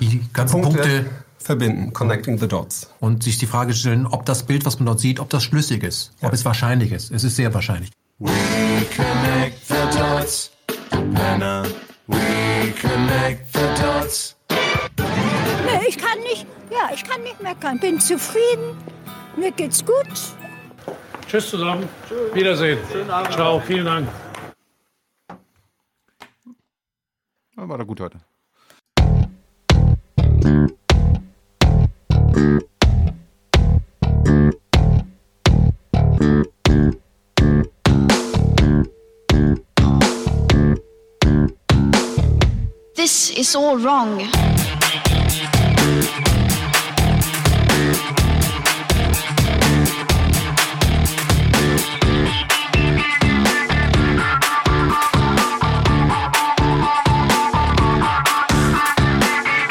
Die 0.00 0.20
ganzen 0.34 0.60
Punkte 0.60 1.06
verbinden, 1.44 1.92
connecting 1.92 2.38
the 2.38 2.48
dots. 2.48 2.90
und 3.00 3.22
sich 3.22 3.38
die 3.38 3.46
Frage 3.46 3.74
stellen, 3.74 4.06
ob 4.06 4.24
das 4.24 4.44
Bild, 4.44 4.64
was 4.64 4.78
man 4.78 4.86
dort 4.86 5.00
sieht, 5.00 5.20
ob 5.20 5.28
das 5.30 5.44
schlüssig 5.44 5.82
ist, 5.82 6.12
ob 6.22 6.32
es 6.32 6.44
wahrscheinlich 6.44 6.90
ist. 6.92 7.10
Es 7.10 7.22
ist 7.22 7.36
sehr 7.36 7.52
wahrscheinlich. 7.52 7.90
We 8.18 8.30
connect 8.96 9.66
the 9.68 9.98
dots, 9.98 10.50
Penner. 10.90 11.64
We 12.06 12.72
connect 12.80 13.52
the 13.52 13.82
dots. 13.82 14.36
Nee, 14.98 15.88
ich 15.88 15.98
kann 15.98 16.18
nicht, 16.20 16.46
ja, 16.70 16.90
ich 16.94 17.04
kann 17.04 17.22
nicht 17.22 17.42
meckern. 17.42 17.78
Bin 17.78 18.00
zufrieden. 18.00 18.76
Mir 19.36 19.50
geht's 19.52 19.84
gut. 19.84 20.06
Tschüss 21.28 21.50
zusammen. 21.50 21.88
Wiedersehen. 22.32 22.78
Ciao, 23.30 23.60
vielen 23.60 23.84
Dank. 23.84 24.08
Ja, 27.56 27.68
war 27.68 27.78
doch 27.78 27.86
gut 27.86 28.00
heute. 28.00 28.18
This 42.96 43.30
is 43.30 43.54
all 43.54 43.76
wrong. 43.76 44.20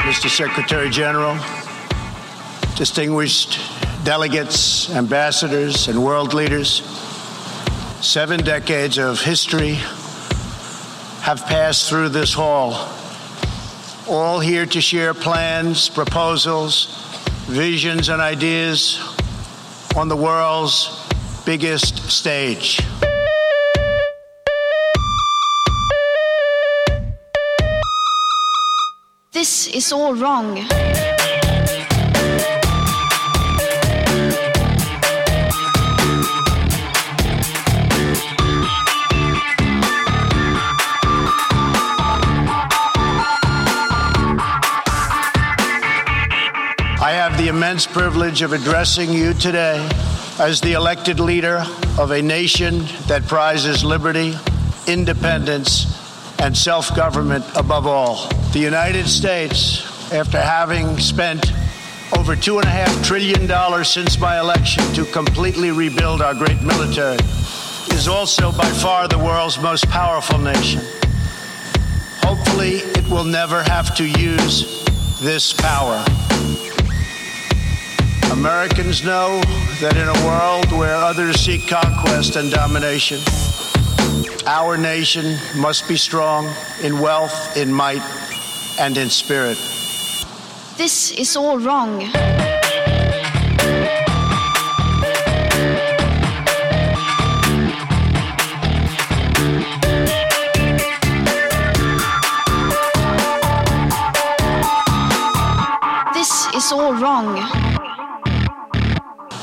Mr. 0.06 0.30
Secretary 0.30 0.90
General, 0.90 1.35
distinguished 2.75 3.59
delegates, 4.03 4.89
ambassadors, 4.89 5.87
and 5.87 6.03
world 6.03 6.33
leaders, 6.33 6.81
seven 8.01 8.43
decades 8.43 8.97
of 8.97 9.21
history 9.21 9.73
have 11.21 11.45
passed 11.45 11.87
through 11.87 12.09
this 12.09 12.33
hall, 12.33 12.89
all 14.09 14.39
here 14.39 14.65
to 14.65 14.81
share 14.81 15.13
plans, 15.13 15.87
proposals, 15.87 16.87
visions, 17.47 18.09
and 18.09 18.21
ideas 18.21 18.99
on 19.95 20.09
the 20.09 20.15
world's 20.15 20.89
biggest 21.45 22.09
stage. 22.09 22.79
This 29.31 29.67
is 29.67 29.91
all 29.91 30.15
wrong. 30.15 31.12
Immense 47.73 47.87
privilege 47.87 48.43
of 48.43 48.53
addressing 48.53 49.11
you 49.11 49.33
today 49.33 49.79
as 50.37 50.61
the 50.61 50.73
elected 50.73 51.19
leader 51.19 51.65
of 51.97 52.11
a 52.11 52.21
nation 52.21 52.85
that 53.07 53.23
prizes 53.25 53.83
liberty, 53.83 54.35
independence, 54.85 55.87
and 56.39 56.55
self 56.55 56.95
government 56.95 57.43
above 57.55 57.87
all. 57.87 58.27
The 58.51 58.59
United 58.59 59.07
States, 59.07 60.13
after 60.13 60.39
having 60.39 60.99
spent 60.99 61.51
over 62.15 62.35
$2.5 62.35 63.03
trillion 63.03 63.83
since 63.83 64.19
my 64.19 64.39
election 64.39 64.83
to 64.93 65.03
completely 65.05 65.71
rebuild 65.71 66.21
our 66.21 66.35
great 66.35 66.61
military, 66.61 67.17
is 67.91 68.07
also 68.07 68.51
by 68.51 68.69
far 68.69 69.07
the 69.07 69.17
world's 69.17 69.59
most 69.59 69.89
powerful 69.89 70.37
nation. 70.37 70.83
Hopefully, 72.21 72.83
it 72.99 73.09
will 73.09 73.25
never 73.25 73.63
have 73.63 73.95
to 73.95 74.05
use 74.05 74.85
this 75.21 75.53
power. 75.53 76.05
Americans 78.33 79.03
know 79.03 79.39
that 79.79 79.95
in 79.95 80.09
a 80.09 80.25
world 80.25 80.71
where 80.71 80.95
others 80.95 81.39
seek 81.39 81.67
conquest 81.67 82.35
and 82.35 82.49
domination, 82.49 83.19
our 84.47 84.75
nation 84.75 85.37
must 85.55 85.87
be 85.87 85.95
strong 85.95 86.51
in 86.81 86.99
wealth, 86.99 87.55
in 87.55 87.71
might, 87.71 88.01
and 88.79 88.97
in 88.97 89.09
spirit. 89.11 89.57
This 90.77 91.11
is 91.11 91.37
all 91.37 91.59
wrong. 91.59 91.99
This 106.15 106.47
is 106.55 106.71
all 106.71 106.95
wrong. 106.95 107.72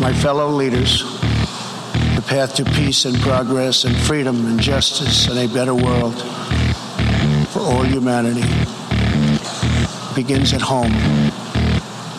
My 0.01 0.15
fellow 0.15 0.49
leaders, 0.49 1.03
the 2.17 2.25
path 2.27 2.55
to 2.55 2.65
peace 2.65 3.05
and 3.05 3.15
progress 3.21 3.85
and 3.85 3.95
freedom 3.95 4.47
and 4.47 4.59
justice 4.59 5.29
and 5.29 5.39
a 5.39 5.47
better 5.53 5.75
world 5.75 6.19
for 7.51 7.61
all 7.61 7.83
humanity 7.85 8.49
begins 10.15 10.55
at 10.55 10.63
home. 10.63 10.93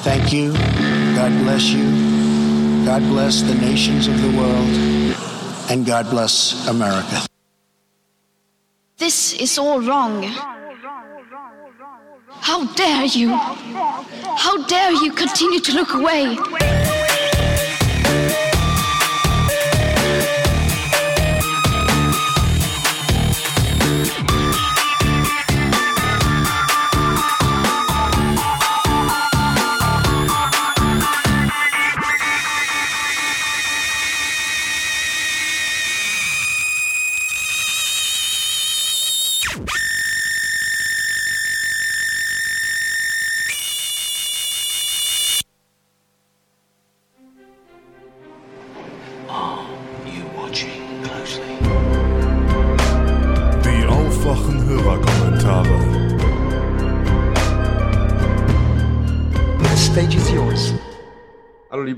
Thank 0.03 0.31
you. 0.31 0.53
God 1.15 1.31
bless 1.41 1.71
you. 1.71 2.85
God 2.85 3.01
bless 3.09 3.41
the 3.41 3.55
nations 3.55 4.07
of 4.07 4.21
the 4.21 4.37
world. 4.37 4.69
And 5.71 5.83
God 5.83 6.07
bless 6.11 6.67
America. 6.67 7.25
This 8.97 9.33
is 9.33 9.57
all 9.57 9.81
wrong. 9.81 10.21
How 12.29 12.65
dare 12.75 13.05
you? 13.05 13.29
How 13.29 14.67
dare 14.67 14.91
you 14.91 15.11
continue 15.11 15.59
to 15.61 15.73
look 15.73 15.95
away? 15.95 16.90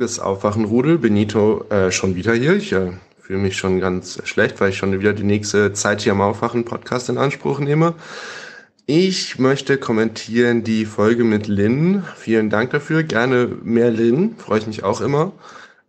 Liebes 0.03 0.19
Aufwachenrudel, 0.19 0.97
Benito 0.97 1.63
äh, 1.69 1.89
schon 1.89 2.17
wieder 2.17 2.33
hier. 2.33 2.57
Ich 2.57 2.73
äh, 2.73 2.91
fühle 3.21 3.39
mich 3.39 3.55
schon 3.55 3.79
ganz 3.79 4.19
schlecht, 4.25 4.59
weil 4.59 4.71
ich 4.71 4.77
schon 4.77 4.99
wieder 4.99 5.13
die 5.13 5.23
nächste 5.23 5.71
Zeit 5.71 6.01
hier 6.01 6.11
am 6.11 6.19
Aufwachen-Podcast 6.19 7.07
in 7.07 7.17
Anspruch 7.17 7.59
nehme. 7.61 7.93
Ich 8.85 9.39
möchte 9.39 9.77
kommentieren 9.77 10.65
die 10.65 10.85
Folge 10.85 11.23
mit 11.23 11.47
Lynn. 11.47 12.03
Vielen 12.17 12.49
Dank 12.49 12.71
dafür. 12.71 13.03
Gerne 13.03 13.47
mehr 13.63 13.91
Lynn, 13.91 14.35
freue 14.37 14.59
ich 14.59 14.67
mich 14.67 14.83
auch 14.83 14.99
immer. 14.99 15.31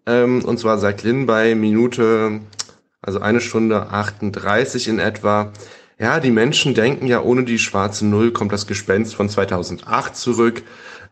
Ähm, 0.06 0.44
und 0.44 0.60
zwar 0.60 0.78
sagt 0.78 1.02
Lynn 1.02 1.26
bei 1.26 1.56
Minute, 1.56 2.38
also 3.02 3.18
eine 3.18 3.40
Stunde 3.40 3.88
38 3.90 4.86
in 4.86 5.00
etwa, 5.00 5.52
ja, 5.98 6.20
die 6.20 6.30
Menschen 6.30 6.72
denken 6.72 7.08
ja, 7.08 7.20
ohne 7.20 7.42
die 7.42 7.58
schwarze 7.58 8.06
Null 8.06 8.30
kommt 8.30 8.52
das 8.52 8.68
Gespenst 8.68 9.16
von 9.16 9.28
2008 9.28 10.14
zurück. 10.14 10.62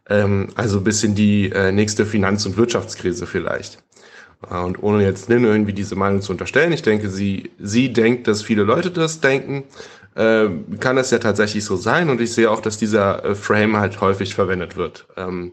Ähm, 0.08 0.48
also 0.54 0.80
bis 0.80 1.04
in 1.04 1.14
die 1.14 1.50
äh, 1.50 1.72
nächste 1.72 2.06
Finanz- 2.06 2.46
und 2.46 2.56
Wirtschaftskrise 2.56 3.26
vielleicht. 3.26 3.82
Äh, 4.50 4.56
Und 4.58 4.82
ohne 4.82 5.04
jetzt 5.04 5.28
Lynn 5.28 5.44
irgendwie 5.44 5.72
diese 5.72 5.94
Meinung 5.94 6.20
zu 6.20 6.32
unterstellen, 6.32 6.72
ich 6.72 6.82
denke, 6.82 7.08
sie, 7.08 7.50
sie 7.58 7.92
denkt, 7.92 8.26
dass 8.26 8.42
viele 8.42 8.64
Leute 8.64 8.90
das 8.90 9.20
denken, 9.20 9.64
äh, 10.14 10.48
kann 10.80 10.96
das 10.96 11.10
ja 11.10 11.18
tatsächlich 11.18 11.64
so 11.64 11.76
sein. 11.76 12.10
Und 12.10 12.20
ich 12.20 12.32
sehe 12.32 12.50
auch, 12.50 12.60
dass 12.60 12.78
dieser 12.78 13.24
äh, 13.24 13.34
Frame 13.34 13.76
halt 13.76 14.00
häufig 14.00 14.34
verwendet 14.34 14.76
wird. 14.76 15.06
Ähm, 15.16 15.52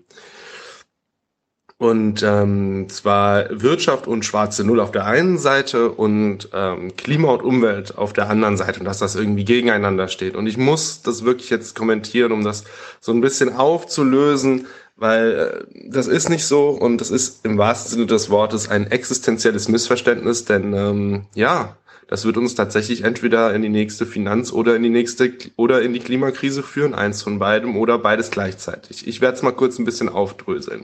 und 1.79 2.23
ähm, 2.23 2.87
zwar 2.89 3.45
Wirtschaft 3.49 4.05
und 4.05 4.25
schwarze 4.25 4.65
Null 4.65 4.81
auf 4.81 4.91
der 4.91 5.05
einen 5.05 5.37
Seite 5.37 5.91
und 5.91 6.49
ähm, 6.53 6.95
Klima 6.97 7.31
und 7.31 7.41
Umwelt 7.41 7.97
auf 7.97 8.11
der 8.11 8.29
anderen 8.29 8.57
Seite 8.57 8.81
und 8.81 8.85
dass 8.85 8.99
das 8.99 9.15
irgendwie 9.15 9.45
gegeneinander 9.45 10.09
steht. 10.09 10.35
Und 10.35 10.45
ich 10.45 10.57
muss 10.57 11.01
das 11.03 11.23
wirklich 11.23 11.49
jetzt 11.49 11.75
kommentieren, 11.75 12.33
um 12.33 12.43
das 12.43 12.65
so 12.99 13.13
ein 13.13 13.21
bisschen 13.21 13.55
aufzulösen, 13.55 14.67
weil 14.97 15.31
äh, 15.31 15.89
das 15.89 16.07
ist 16.07 16.27
nicht 16.27 16.45
so 16.45 16.67
und 16.67 16.99
das 16.99 17.11
ist 17.11 17.45
im 17.45 17.57
wahrsten 17.57 17.91
Sinne 17.91 18.07
des 18.07 18.29
Wortes 18.29 18.69
ein 18.69 18.91
existenzielles 18.91 19.69
Missverständnis, 19.69 20.43
denn 20.43 20.73
ähm, 20.73 21.25
ja, 21.33 21.77
das 22.07 22.25
wird 22.25 22.35
uns 22.35 22.55
tatsächlich 22.55 23.05
entweder 23.05 23.53
in 23.53 23.61
die 23.61 23.69
nächste 23.69 24.05
Finanz- 24.05 24.51
oder 24.51 24.75
in 24.75 24.83
die 24.83 24.89
nächste 24.89 25.31
oder 25.55 25.81
in 25.81 25.93
die 25.93 25.99
Klimakrise 25.99 26.61
führen, 26.61 26.93
eins 26.93 27.23
von 27.23 27.39
beidem 27.39 27.77
oder 27.77 27.97
beides 27.99 28.31
gleichzeitig. 28.31 29.07
Ich 29.07 29.21
werde 29.21 29.37
es 29.37 29.43
mal 29.43 29.51
kurz 29.53 29.79
ein 29.79 29.85
bisschen 29.85 30.09
aufdröseln. 30.09 30.83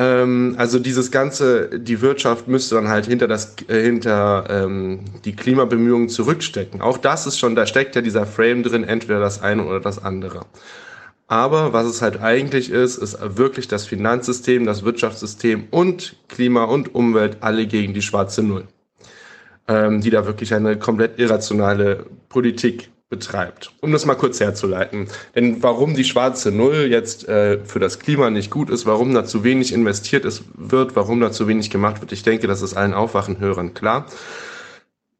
Ähm, 0.00 0.54
also 0.56 0.78
dieses 0.78 1.10
ganze, 1.10 1.78
die 1.78 2.00
Wirtschaft 2.00 2.48
müsste 2.48 2.76
dann 2.76 2.88
halt 2.88 3.04
hinter 3.04 3.28
das, 3.28 3.56
äh, 3.68 3.82
hinter 3.82 4.46
ähm, 4.48 5.00
die 5.26 5.36
Klimabemühungen 5.36 6.08
zurückstecken. 6.08 6.80
Auch 6.80 6.96
das 6.96 7.26
ist 7.26 7.38
schon, 7.38 7.54
da 7.54 7.66
steckt 7.66 7.94
ja 7.96 8.00
dieser 8.00 8.24
Frame 8.24 8.62
drin, 8.62 8.82
entweder 8.82 9.20
das 9.20 9.42
eine 9.42 9.62
oder 9.66 9.78
das 9.78 10.02
andere. 10.02 10.46
Aber 11.26 11.74
was 11.74 11.84
es 11.86 12.00
halt 12.00 12.22
eigentlich 12.22 12.70
ist, 12.70 12.96
ist 12.96 13.18
wirklich 13.36 13.68
das 13.68 13.84
Finanzsystem, 13.84 14.64
das 14.64 14.84
Wirtschaftssystem 14.84 15.64
und 15.70 16.16
Klima 16.28 16.64
und 16.64 16.94
Umwelt 16.94 17.36
alle 17.42 17.66
gegen 17.66 17.92
die 17.92 18.02
schwarze 18.02 18.42
Null, 18.42 18.68
ähm, 19.68 20.00
die 20.00 20.08
da 20.08 20.24
wirklich 20.24 20.54
eine 20.54 20.78
komplett 20.78 21.18
irrationale 21.18 22.06
Politik 22.30 22.88
betreibt. 23.10 23.72
Um 23.80 23.92
das 23.92 24.06
mal 24.06 24.14
kurz 24.14 24.40
herzuleiten. 24.40 25.08
Denn 25.34 25.62
warum 25.62 25.94
die 25.94 26.04
schwarze 26.04 26.52
Null 26.52 26.86
jetzt 26.88 27.28
äh, 27.28 27.58
für 27.64 27.80
das 27.80 27.98
Klima 27.98 28.30
nicht 28.30 28.50
gut 28.50 28.70
ist, 28.70 28.86
warum 28.86 29.12
da 29.12 29.24
zu 29.24 29.42
wenig 29.42 29.72
investiert 29.74 30.24
ist, 30.24 30.44
wird, 30.54 30.94
warum 30.94 31.20
da 31.20 31.32
zu 31.32 31.48
wenig 31.48 31.70
gemacht 31.70 32.00
wird, 32.00 32.12
ich 32.12 32.22
denke, 32.22 32.46
das 32.46 32.62
ist 32.62 32.74
allen 32.74 32.94
Aufwachenhörern 32.94 33.74
klar. 33.74 34.06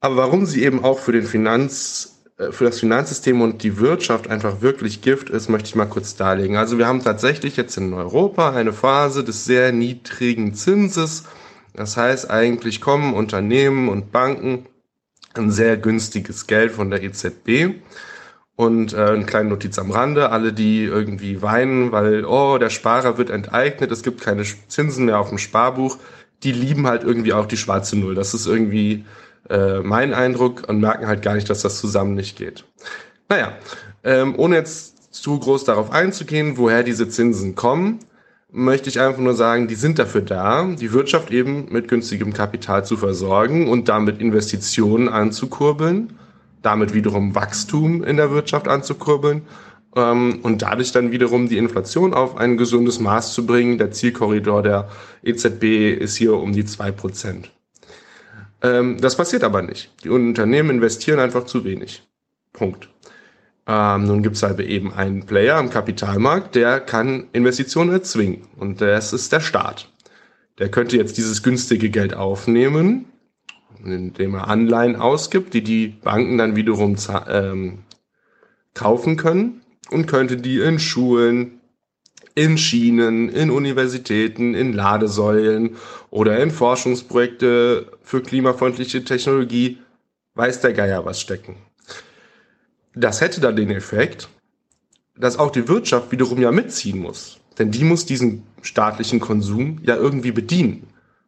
Aber 0.01 0.17
warum 0.17 0.47
sie 0.47 0.63
eben 0.63 0.85
auch 0.85 1.01
für 1.01 1.11
den 1.11 1.25
Finanz, 1.25 2.23
äh, 2.39 2.53
für 2.53 2.65
das 2.65 2.79
Finanzsystem 2.79 3.43
und 3.43 3.65
die 3.65 3.79
Wirtschaft 3.79 4.31
einfach 4.31 4.63
wirklich 4.63 5.03
Gift 5.03 5.29
ist, 5.29 5.49
möchte 5.49 5.69
ich 5.69 5.75
mal 5.75 5.87
kurz 5.87 6.15
darlegen. 6.15 6.57
Also 6.57 6.79
wir 6.79 6.87
haben 6.87 7.03
tatsächlich 7.03 7.57
jetzt 7.57 7.77
in 7.77 7.93
Europa 7.93 8.53
eine 8.53 8.73
Phase 8.73 9.25
des 9.25 9.45
sehr 9.45 9.73
niedrigen 9.73 10.55
Zinses. 10.55 11.25
Das 11.75 11.97
heißt, 11.97 12.31
eigentlich 12.31 12.81
kommen 12.81 13.15
Unternehmen 13.15 13.89
und 13.89 14.13
Banken 14.13 14.67
ein 15.35 15.51
sehr 15.51 15.77
günstiges 15.77 16.47
Geld 16.47 16.73
von 16.73 16.91
der 16.91 17.03
EZB. 17.03 17.75
Und 18.57 18.93
äh, 18.93 18.97
eine 18.97 19.25
kleine 19.25 19.49
Notiz 19.49 19.79
am 19.79 19.91
Rande, 19.91 20.31
alle, 20.31 20.53
die 20.53 20.85
irgendwie 20.85 21.41
weinen, 21.41 21.93
weil, 21.93 22.27
oh, 22.27 22.59
der 22.59 22.69
Sparer 22.69 23.17
wird 23.17 23.31
enteignet, 23.31 23.91
es 23.91 24.03
gibt 24.03 24.21
keine 24.21 24.45
Zinsen 24.69 25.07
mehr 25.07 25.19
auf 25.19 25.31
dem 25.31 25.39
Sparbuch, 25.39 25.97
die 26.43 26.53
lieben 26.53 26.87
halt 26.87 27.03
irgendwie 27.03 27.33
auch 27.33 27.47
die 27.47 27.57
schwarze 27.57 27.99
Null. 27.99 28.15
Das 28.15 28.35
ist 28.35 28.47
irgendwie 28.47 29.07
äh, 29.49 29.81
mein 29.81 30.13
Eindruck 30.13 30.69
und 30.69 30.79
merken 30.79 31.07
halt 31.07 31.23
gar 31.23 31.35
nicht, 31.35 31.49
dass 31.49 31.63
das 31.63 31.81
zusammen 31.81 32.15
nicht 32.15 32.37
geht. 32.37 32.65
Naja, 33.31 33.57
ähm, 34.05 34.35
ohne 34.37 34.57
jetzt 34.57 35.15
zu 35.15 35.39
groß 35.39 35.65
darauf 35.65 35.91
einzugehen, 35.91 36.59
woher 36.59 36.83
diese 36.83 37.09
Zinsen 37.09 37.55
kommen, 37.55 38.01
möchte 38.53 38.89
ich 38.89 39.01
einfach 39.01 39.21
nur 39.21 39.35
sagen, 39.35 39.69
die 39.69 39.75
sind 39.75 39.99
dafür 39.99 40.23
da, 40.23 40.65
die 40.65 40.93
Wirtschaft 40.93 41.31
eben 41.31 41.67
mit 41.71 41.89
günstigem 41.89 42.33
Kapital 42.33 42.85
zu 42.85 42.97
versorgen 42.97 43.69
und 43.69 43.89
damit 43.89 44.21
Investitionen 44.21 45.09
anzukurbeln, 45.09 46.19
damit 46.63 46.93
wiederum 46.95 47.35
Wachstum 47.35 48.03
in 48.03 48.17
der 48.17 48.31
Wirtschaft 48.31 48.69
anzukurbeln 48.69 49.43
ähm, 49.97 50.41
und 50.43 50.63
dadurch 50.63 50.93
dann 50.93 51.13
wiederum 51.13 51.49
die 51.49 51.59
Inflation 51.59 52.15
auf 52.15 52.37
ein 52.37 52.57
gesundes 52.57 53.01
Maß 53.01 53.33
zu 53.33 53.47
bringen. 53.47 53.79
Der 53.79 53.93
Zielkorridor 53.93 54.63
der 54.63 54.89
EZB 55.23 55.93
ist 55.93 56.17
hier 56.17 56.35
um 56.35 56.53
die 56.53 56.65
zwei 56.65 56.91
Prozent. 56.91 57.51
Ähm, 58.63 58.99
das 59.01 59.17
passiert 59.17 59.45
aber 59.45 59.63
nicht. 59.63 59.91
Die 60.05 60.11
Unternehmen 60.11 60.71
investieren 60.71 61.19
einfach 61.19 61.45
zu 61.45 61.65
wenig. 61.65 62.03
Punkt. 62.53 62.89
Ähm, 63.67 64.05
nun 64.05 64.23
gibt 64.23 64.37
es 64.37 64.43
halt 64.43 64.61
eben 64.61 64.93
einen 64.93 65.27
Player 65.27 65.57
am 65.57 65.71
Kapitalmarkt, 65.71 66.55
der 66.55 66.81
kann 66.81 67.29
Investitionen 67.33 67.93
erzwingen. 67.93 68.43
Und 68.57 68.81
das 68.81 69.13
ist 69.13 69.33
der 69.33 69.41
Staat. 69.41 69.89
Der 70.59 70.71
könnte 70.71 70.97
jetzt 70.97 71.17
dieses 71.17 71.43
günstige 71.43 71.91
Geld 71.91 72.15
aufnehmen, 72.15 73.07
indem 73.85 74.35
er 74.35 74.49
Anleihen 74.49 74.97
ausgibt, 74.97 75.55
die 75.55 75.63
die 75.63 75.89
Banken 75.89 76.39
dann 76.39 76.57
wiederum 76.57 76.97
ähm, 77.29 77.79
kaufen 78.75 79.17
können 79.17 79.63
und 79.91 80.07
könnte 80.07 80.37
die 80.37 80.59
in 80.59 80.79
Schulen, 80.79 81.61
in 82.35 82.59
Schienen, 82.59 83.29
in 83.29 83.51
Universitäten, 83.51 84.55
in 84.55 84.73
Ladesäulen 84.73 85.77
oder 86.11 86.39
in 86.43 86.51
Forschungsprojekte 86.51 87.91
für 88.03 88.23
klimafreundliche 88.23 89.05
Technologie, 89.05 89.79
weiß 90.35 90.61
der 90.61 90.73
Geier 90.73 91.05
was 91.05 91.21
stecken. 91.21 91.57
Das 92.95 93.21
hätte 93.21 93.41
dann 93.41 93.57
den 93.57 93.71
Effekt, 93.71 94.29
dass 95.17 95.39
auch 95.39 95.51
die 95.51 95.69
Wirtschaft 95.69 96.11
wiederum 96.13 96.41
ja 96.41 96.51
mitziehen 96.51 96.99
muss. 96.99 97.39
Denn 97.59 97.71
die 97.71 97.85
muss 97.85 98.07
diesen 98.07 98.43
staatlichen 98.63 99.21
Konsum 99.21 99.79
ja 99.83 99.97
irgendwie 99.97 100.33
bedienen. 100.33 100.87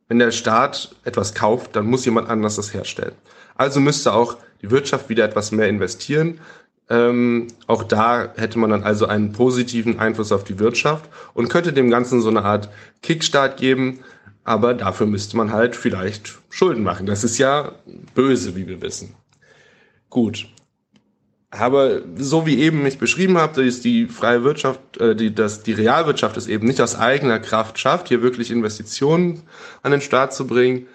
Wenn 0.09 0.19
der 0.19 0.31
Staat 0.31 0.95
etwas 1.05 1.35
kauft, 1.35 1.77
dann 1.77 1.87
muss 1.87 2.05
jemand 2.05 2.29
anders 2.29 2.57
das 2.57 2.75
herstellen. 2.75 3.15
Also 3.55 3.81
müsste 3.81 4.13
auch 4.13 4.37
die 4.63 4.71
Wirtschaft 4.71 5.09
wieder 5.09 5.25
etwas 5.25 5.53
mehr 5.53 5.69
investieren. 5.69 6.41
Ähm, 6.89 7.49
auch 7.67 7.85
da 7.85 8.33
hätte 8.37 8.59
man 8.59 8.71
dann 8.71 8.83
also 8.83 9.07
einen 9.07 9.33
positiven 9.33 9.99
Einfluss 9.99 10.33
auf 10.33 10.45
die 10.45 10.59
Wirtschaft 10.59 11.09
und 11.35 11.49
könnte 11.49 11.73
dem 11.73 11.91
Ganzen 11.91 12.21
so 12.21 12.29
eine 12.29 12.45
Art 12.45 12.69
Kickstart 13.03 13.57
geben. 13.57 14.01
Aber 14.45 14.75
dafür 14.75 15.07
müsste 15.07 15.37
man 15.37 15.53
halt 15.53 15.77
vielleicht 15.77 16.39
Schulden 16.51 16.83
machen. 16.83 17.07
Das 17.07 17.25
ist 17.25 17.39
ja 17.39 17.73
böse, 18.15 18.57
wie 18.57 18.67
wir 18.67 18.83
wissen. 18.83 19.15
Gut. 20.11 20.49
Aber 21.55 22.01
so 22.17 22.47
wie 22.47 22.59
eben 22.59 22.85
ich 22.87 22.99
beschrieben 22.99 23.37
habe, 23.37 23.63
dass 23.63 23.81
die 23.81 24.07
freie 24.07 24.43
Wirtschaft, 24.43 24.81
äh, 24.99 25.15
die, 25.15 25.35
dass 25.35 25.63
die 25.63 25.75
Realwirtschaft 25.75 26.39
es 26.39 26.47
eben 26.47 26.67
nicht 26.67 26.81
aus 26.81 26.97
eigener 26.97 27.39
Kraft 27.41 27.79
schafft, 27.79 28.09
hier 28.09 28.23
wirklich 28.23 28.51
Investitionen 28.51 29.43
an 29.83 29.93
den 29.93 30.01
Start 30.01 30.33
zu 30.33 30.47
bringen, 30.47 30.87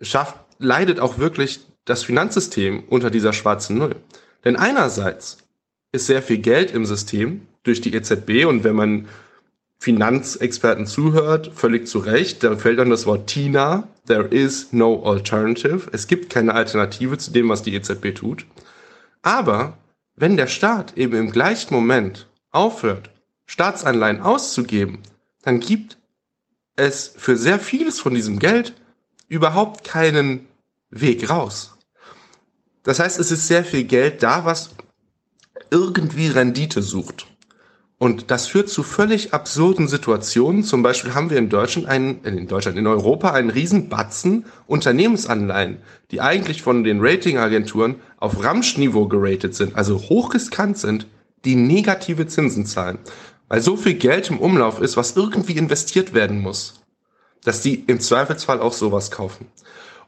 schafft, 0.00 0.36
leidet 0.58 1.00
auch 1.00 1.18
wirklich 1.18 1.60
das 1.84 2.02
Finanzsystem 2.02 2.84
unter 2.88 3.10
dieser 3.10 3.34
schwarzen 3.34 3.76
Null. 3.76 3.94
Denn 4.42 4.56
einerseits 4.56 5.36
ist 5.92 6.06
sehr 6.06 6.22
viel 6.22 6.38
Geld 6.38 6.72
im 6.72 6.86
System 6.86 7.42
durch 7.62 7.82
die 7.82 7.92
EZB 7.92 8.46
und 8.46 8.64
wenn 8.64 8.74
man 8.74 9.08
Finanzexperten 9.80 10.86
zuhört, 10.86 11.50
völlig 11.54 11.86
zu 11.88 11.98
Recht, 11.98 12.42
da 12.42 12.56
fällt 12.56 12.78
dann 12.78 12.88
das 12.88 13.04
Wort 13.04 13.26
TINA, 13.26 13.86
there 14.06 14.24
is 14.24 14.72
no 14.72 15.02
alternative. 15.04 15.90
Es 15.92 16.06
gibt 16.06 16.30
keine 16.30 16.54
Alternative 16.54 17.18
zu 17.18 17.32
dem, 17.32 17.50
was 17.50 17.62
die 17.62 17.74
EZB 17.74 18.14
tut. 18.14 18.46
Aber 19.20 19.76
wenn 20.16 20.36
der 20.36 20.46
Staat 20.46 20.96
eben 20.96 21.14
im 21.14 21.30
gleichen 21.30 21.74
Moment 21.74 22.26
aufhört, 22.50 23.10
Staatsanleihen 23.46 24.20
auszugeben, 24.20 25.02
dann 25.42 25.60
gibt 25.60 25.98
es 26.74 27.14
für 27.16 27.36
sehr 27.36 27.60
vieles 27.60 28.00
von 28.00 28.14
diesem 28.14 28.38
Geld 28.38 28.74
überhaupt 29.28 29.84
keinen 29.84 30.48
Weg 30.90 31.30
raus. 31.30 31.76
Das 32.82 32.98
heißt, 32.98 33.18
es 33.18 33.30
ist 33.30 33.46
sehr 33.46 33.64
viel 33.64 33.84
Geld 33.84 34.22
da, 34.22 34.44
was 34.44 34.70
irgendwie 35.70 36.28
Rendite 36.28 36.82
sucht. 36.82 37.26
Und 37.98 38.30
das 38.30 38.46
führt 38.46 38.68
zu 38.68 38.82
völlig 38.82 39.32
absurden 39.32 39.88
Situationen. 39.88 40.64
Zum 40.64 40.82
Beispiel 40.82 41.14
haben 41.14 41.30
wir 41.30 41.38
in 41.38 41.48
Deutschland 41.48 41.88
einen, 41.88 42.22
äh, 42.24 42.28
in 42.28 42.46
Deutschland, 42.46 42.76
in 42.76 42.86
Europa 42.86 43.30
einen 43.30 43.48
riesen 43.48 43.88
Batzen 43.88 44.44
Unternehmensanleihen, 44.66 45.78
die 46.10 46.20
eigentlich 46.20 46.60
von 46.62 46.84
den 46.84 47.00
Ratingagenturen 47.00 47.96
auf 48.18 48.42
Ramschniveau 48.44 49.08
geratet 49.08 49.54
sind, 49.54 49.76
also 49.76 49.98
hochriskant 49.98 50.76
sind, 50.76 51.06
die 51.46 51.56
negative 51.56 52.26
Zinsen 52.26 52.66
zahlen. 52.66 52.98
Weil 53.48 53.62
so 53.62 53.76
viel 53.76 53.94
Geld 53.94 54.28
im 54.28 54.40
Umlauf 54.40 54.80
ist, 54.80 54.96
was 54.96 55.16
irgendwie 55.16 55.56
investiert 55.56 56.12
werden 56.12 56.40
muss, 56.40 56.82
dass 57.44 57.62
die 57.62 57.76
im 57.86 58.00
Zweifelsfall 58.00 58.60
auch 58.60 58.72
sowas 58.72 59.10
kaufen. 59.10 59.46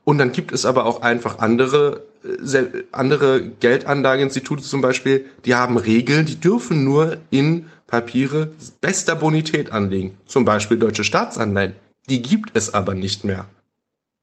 Und 0.05 0.18
dann 0.18 0.33
gibt 0.33 0.52
es 0.52 0.67
aber 0.67 0.84
auch 0.86 1.02
einfach 1.02 1.39
andere, 1.39 2.02
äh, 2.25 2.84
andere 2.92 3.42
Geldanlageinstitute 3.60 4.62
zum 4.62 4.81
Beispiel, 4.81 5.26
die 5.44 5.55
haben 5.55 5.76
Regeln, 5.76 6.26
die 6.26 6.41
dürfen 6.41 6.84
nur 6.84 7.18
in 7.31 7.67
Papiere 7.89 8.52
bester 8.83 9.17
Bonität 9.17 9.73
anlegen, 9.73 10.18
zum 10.26 10.44
Beispiel 10.44 10.78
deutsche 10.78 11.05
Staatsanleihen. 11.05 11.75
Die 12.08 12.20
gibt 12.20 12.50
es 12.52 12.75
aber 12.75 12.94
nicht 12.94 13.25
mehr. 13.25 13.47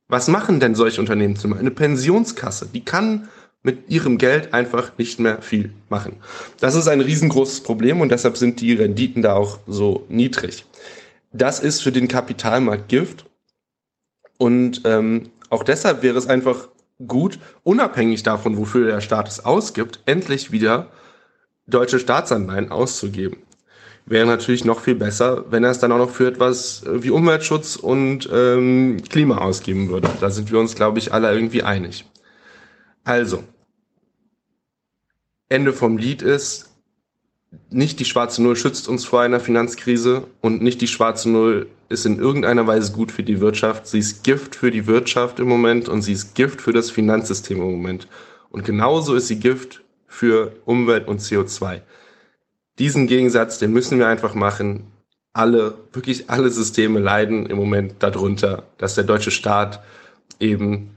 Was 0.08 0.28
machen 0.28 0.60
denn 0.60 0.76
solche 0.76 1.02
Unternehmen 1.02 1.36
zum? 1.36 1.54
Eine 1.54 1.72
Pensionskasse, 1.72 2.68
die 2.72 2.86
kann 2.86 3.28
mit 3.64 3.90
ihrem 3.90 4.20
Geld 4.20 4.54
einfach 4.54 4.96
nicht 5.00 5.20
mehr 5.20 5.42
viel 5.42 5.74
machen. 5.90 6.18
Das 6.60 6.76
ist 6.76 6.88
ein 6.88 7.02
riesengroßes 7.02 7.64
Problem 7.64 8.02
und 8.02 8.10
deshalb 8.10 8.38
sind 8.38 8.62
die 8.62 8.74
Renditen 8.74 9.24
da 9.24 9.34
auch 9.34 9.58
so 9.66 10.06
niedrig. 10.10 10.66
Das 11.34 11.60
ist 11.60 11.82
für 11.82 11.92
den 11.92 12.08
Kapitalmarkt 12.08 12.88
Gift 12.88 13.26
und 14.38 14.84
ähm, 14.86 15.32
auch 15.50 15.64
deshalb 15.64 16.04
wäre 16.04 16.20
es 16.20 16.28
einfach 16.28 16.68
gut, 17.08 17.40
unabhängig 17.64 18.22
davon, 18.22 18.58
wofür 18.58 18.86
der 18.86 19.02
Staat 19.02 19.28
es 19.28 19.44
ausgibt, 19.44 20.02
endlich 20.06 20.52
wieder 20.52 20.92
deutsche 21.66 21.98
Staatsanleihen 21.98 22.70
auszugeben 22.70 23.38
wäre 24.06 24.26
natürlich 24.26 24.66
noch 24.66 24.82
viel 24.82 24.96
besser, 24.96 25.46
wenn 25.50 25.64
er 25.64 25.72
es 25.72 25.80
dann 25.80 25.92
auch 25.92 25.98
noch 25.98 26.12
für 26.12 26.28
etwas 26.28 26.84
äh, 26.84 27.04
wie 27.04 27.10
Umweltschutz 27.10 27.76
und 27.76 28.30
ähm, 28.32 29.02
Klima 29.10 29.40
ausgeben 29.40 29.90
würde. 29.90 30.10
Da 30.20 30.30
sind 30.30 30.52
wir 30.52 30.60
uns, 30.60 30.76
glaube 30.76 31.00
ich, 31.00 31.14
alle 31.14 31.34
irgendwie 31.34 31.64
einig. 31.64 32.06
Also, 33.04 33.44
Ende 35.50 35.74
vom 35.74 35.98
Lied 35.98 36.22
ist, 36.22 36.72
nicht 37.70 38.00
die 38.00 38.06
schwarze 38.06 38.44
Null 38.44 38.56
schützt 38.56 38.88
uns 38.88 39.06
vor 39.06 39.22
einer 39.22 39.40
Finanzkrise 39.40 40.28
und 40.42 40.62
nicht 40.62 40.82
die 40.82 40.88
schwarze 40.88 41.30
Null 41.30 41.68
ist 41.88 42.06
in 42.06 42.20
irgendeiner 42.20 42.68
Weise 42.68 42.92
gut 42.92 43.12
für 43.12 43.24
die 43.24 43.40
Wirtschaft. 43.40 43.88
Sie 43.88 44.00
ist 44.00 44.24
Gift 44.24 44.56
für 44.56 44.72
die 44.72 44.88
Wirtschaft 44.88 45.40
im 45.40 45.48
Moment 45.48 45.88
und 45.88 46.02
sie 46.02 46.14
ist 46.14 46.36
Gift 46.36 46.62
für 46.62 46.74
das 46.74 46.90
Finanzsystem 46.90 47.58
im 47.58 47.72
Moment. 47.72 48.08
Und 48.50 48.66
genauso 48.66 49.16
ist 49.16 49.28
sie 49.28 49.40
Gift 49.40 49.84
für 50.08 50.54
Umwelt 50.66 51.08
und 51.08 51.22
CO2. 51.22 51.82
Diesen 52.80 53.08
Gegensatz, 53.08 53.60
den 53.60 53.72
müssen 53.72 54.00
wir 54.00 54.08
einfach 54.08 54.34
machen. 54.34 54.92
alle, 55.34 55.78
wirklich 55.92 56.30
alle 56.30 56.50
Systeme 56.50 57.00
leiden 57.00 57.46
im 57.48 57.58
Moment 57.58 57.96
darunter, 58.00 58.64
dass 58.78 58.96
der 58.96 59.04
deutsche 59.04 59.32
Staat 59.32 59.84
eben 60.40 60.92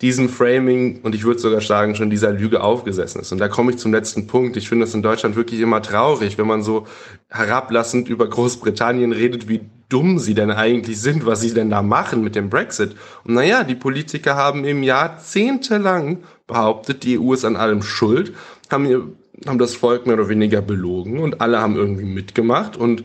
diesem 0.00 0.28
Framing 0.28 1.00
und 1.02 1.14
ich 1.14 1.24
würde 1.24 1.38
sogar 1.38 1.60
sagen, 1.60 1.94
schon 1.94 2.10
dieser 2.10 2.32
Lüge 2.32 2.62
aufgesessen 2.62 3.20
ist. 3.20 3.30
Und 3.30 3.38
da 3.38 3.48
komme 3.48 3.70
ich 3.70 3.78
zum 3.78 3.92
letzten 3.92 4.26
Punkt. 4.26 4.56
Ich 4.56 4.68
finde 4.68 4.84
es 4.84 4.94
in 4.94 5.02
Deutschland 5.02 5.36
wirklich 5.36 5.60
immer 5.60 5.80
traurig, 5.80 6.38
wenn 6.38 6.46
man 6.46 6.62
so 6.62 6.86
herablassend 7.28 8.08
über 8.08 8.28
Großbritannien 8.28 9.12
redet, 9.12 9.48
wie 9.48 9.60
dumm 9.88 10.18
sie 10.18 10.34
denn 10.34 10.50
eigentlich 10.50 11.00
sind, 11.00 11.24
was 11.24 11.42
sie 11.42 11.54
denn 11.54 11.70
da 11.70 11.82
machen 11.82 12.24
mit 12.24 12.34
dem 12.34 12.50
Brexit. 12.50 12.96
Und 13.24 13.34
naja, 13.34 13.62
die 13.62 13.76
Politiker 13.76 14.34
haben 14.34 14.64
eben 14.64 14.82
jahrzehntelang 14.82 16.24
behauptet, 16.46 17.04
die 17.04 17.18
EU 17.18 17.34
ist 17.34 17.44
an 17.44 17.56
allem 17.56 17.82
schuld, 17.82 18.34
haben, 18.70 19.16
haben 19.46 19.58
das 19.58 19.74
Volk 19.74 20.06
mehr 20.06 20.14
oder 20.14 20.28
weniger 20.28 20.62
belogen 20.62 21.18
und 21.18 21.40
alle 21.40 21.60
haben 21.60 21.76
irgendwie 21.76 22.04
mitgemacht 22.04 22.76
und 22.76 23.04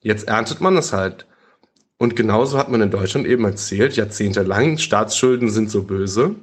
jetzt 0.00 0.28
erntet 0.28 0.60
man 0.60 0.76
es 0.76 0.92
halt. 0.92 1.26
Und 1.98 2.16
genauso 2.16 2.58
hat 2.58 2.70
man 2.70 2.82
in 2.82 2.90
Deutschland 2.90 3.26
eben 3.26 3.44
erzählt, 3.44 3.96
jahrzehntelang, 3.96 4.78
Staatsschulden 4.78 5.48
sind 5.48 5.70
so 5.70 5.82
böse. 5.82 6.34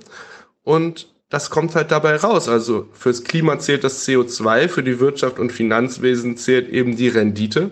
Und 0.64 1.14
das 1.30 1.50
kommt 1.50 1.76
halt 1.76 1.92
dabei 1.92 2.16
raus. 2.16 2.50
Also 2.50 2.88
fürs 2.94 3.24
Klima 3.24 3.60
zählt 3.60 3.84
das 3.84 4.08
CO2, 4.08 4.68
für 4.68 4.84
die 4.84 5.00
Wirtschaft 5.00 5.40
und 5.40 5.52
Finanzwesen 5.52 6.38
zählt 6.38 6.70
eben 6.70 6.96
die 6.96 7.08
Rendite. 7.08 7.70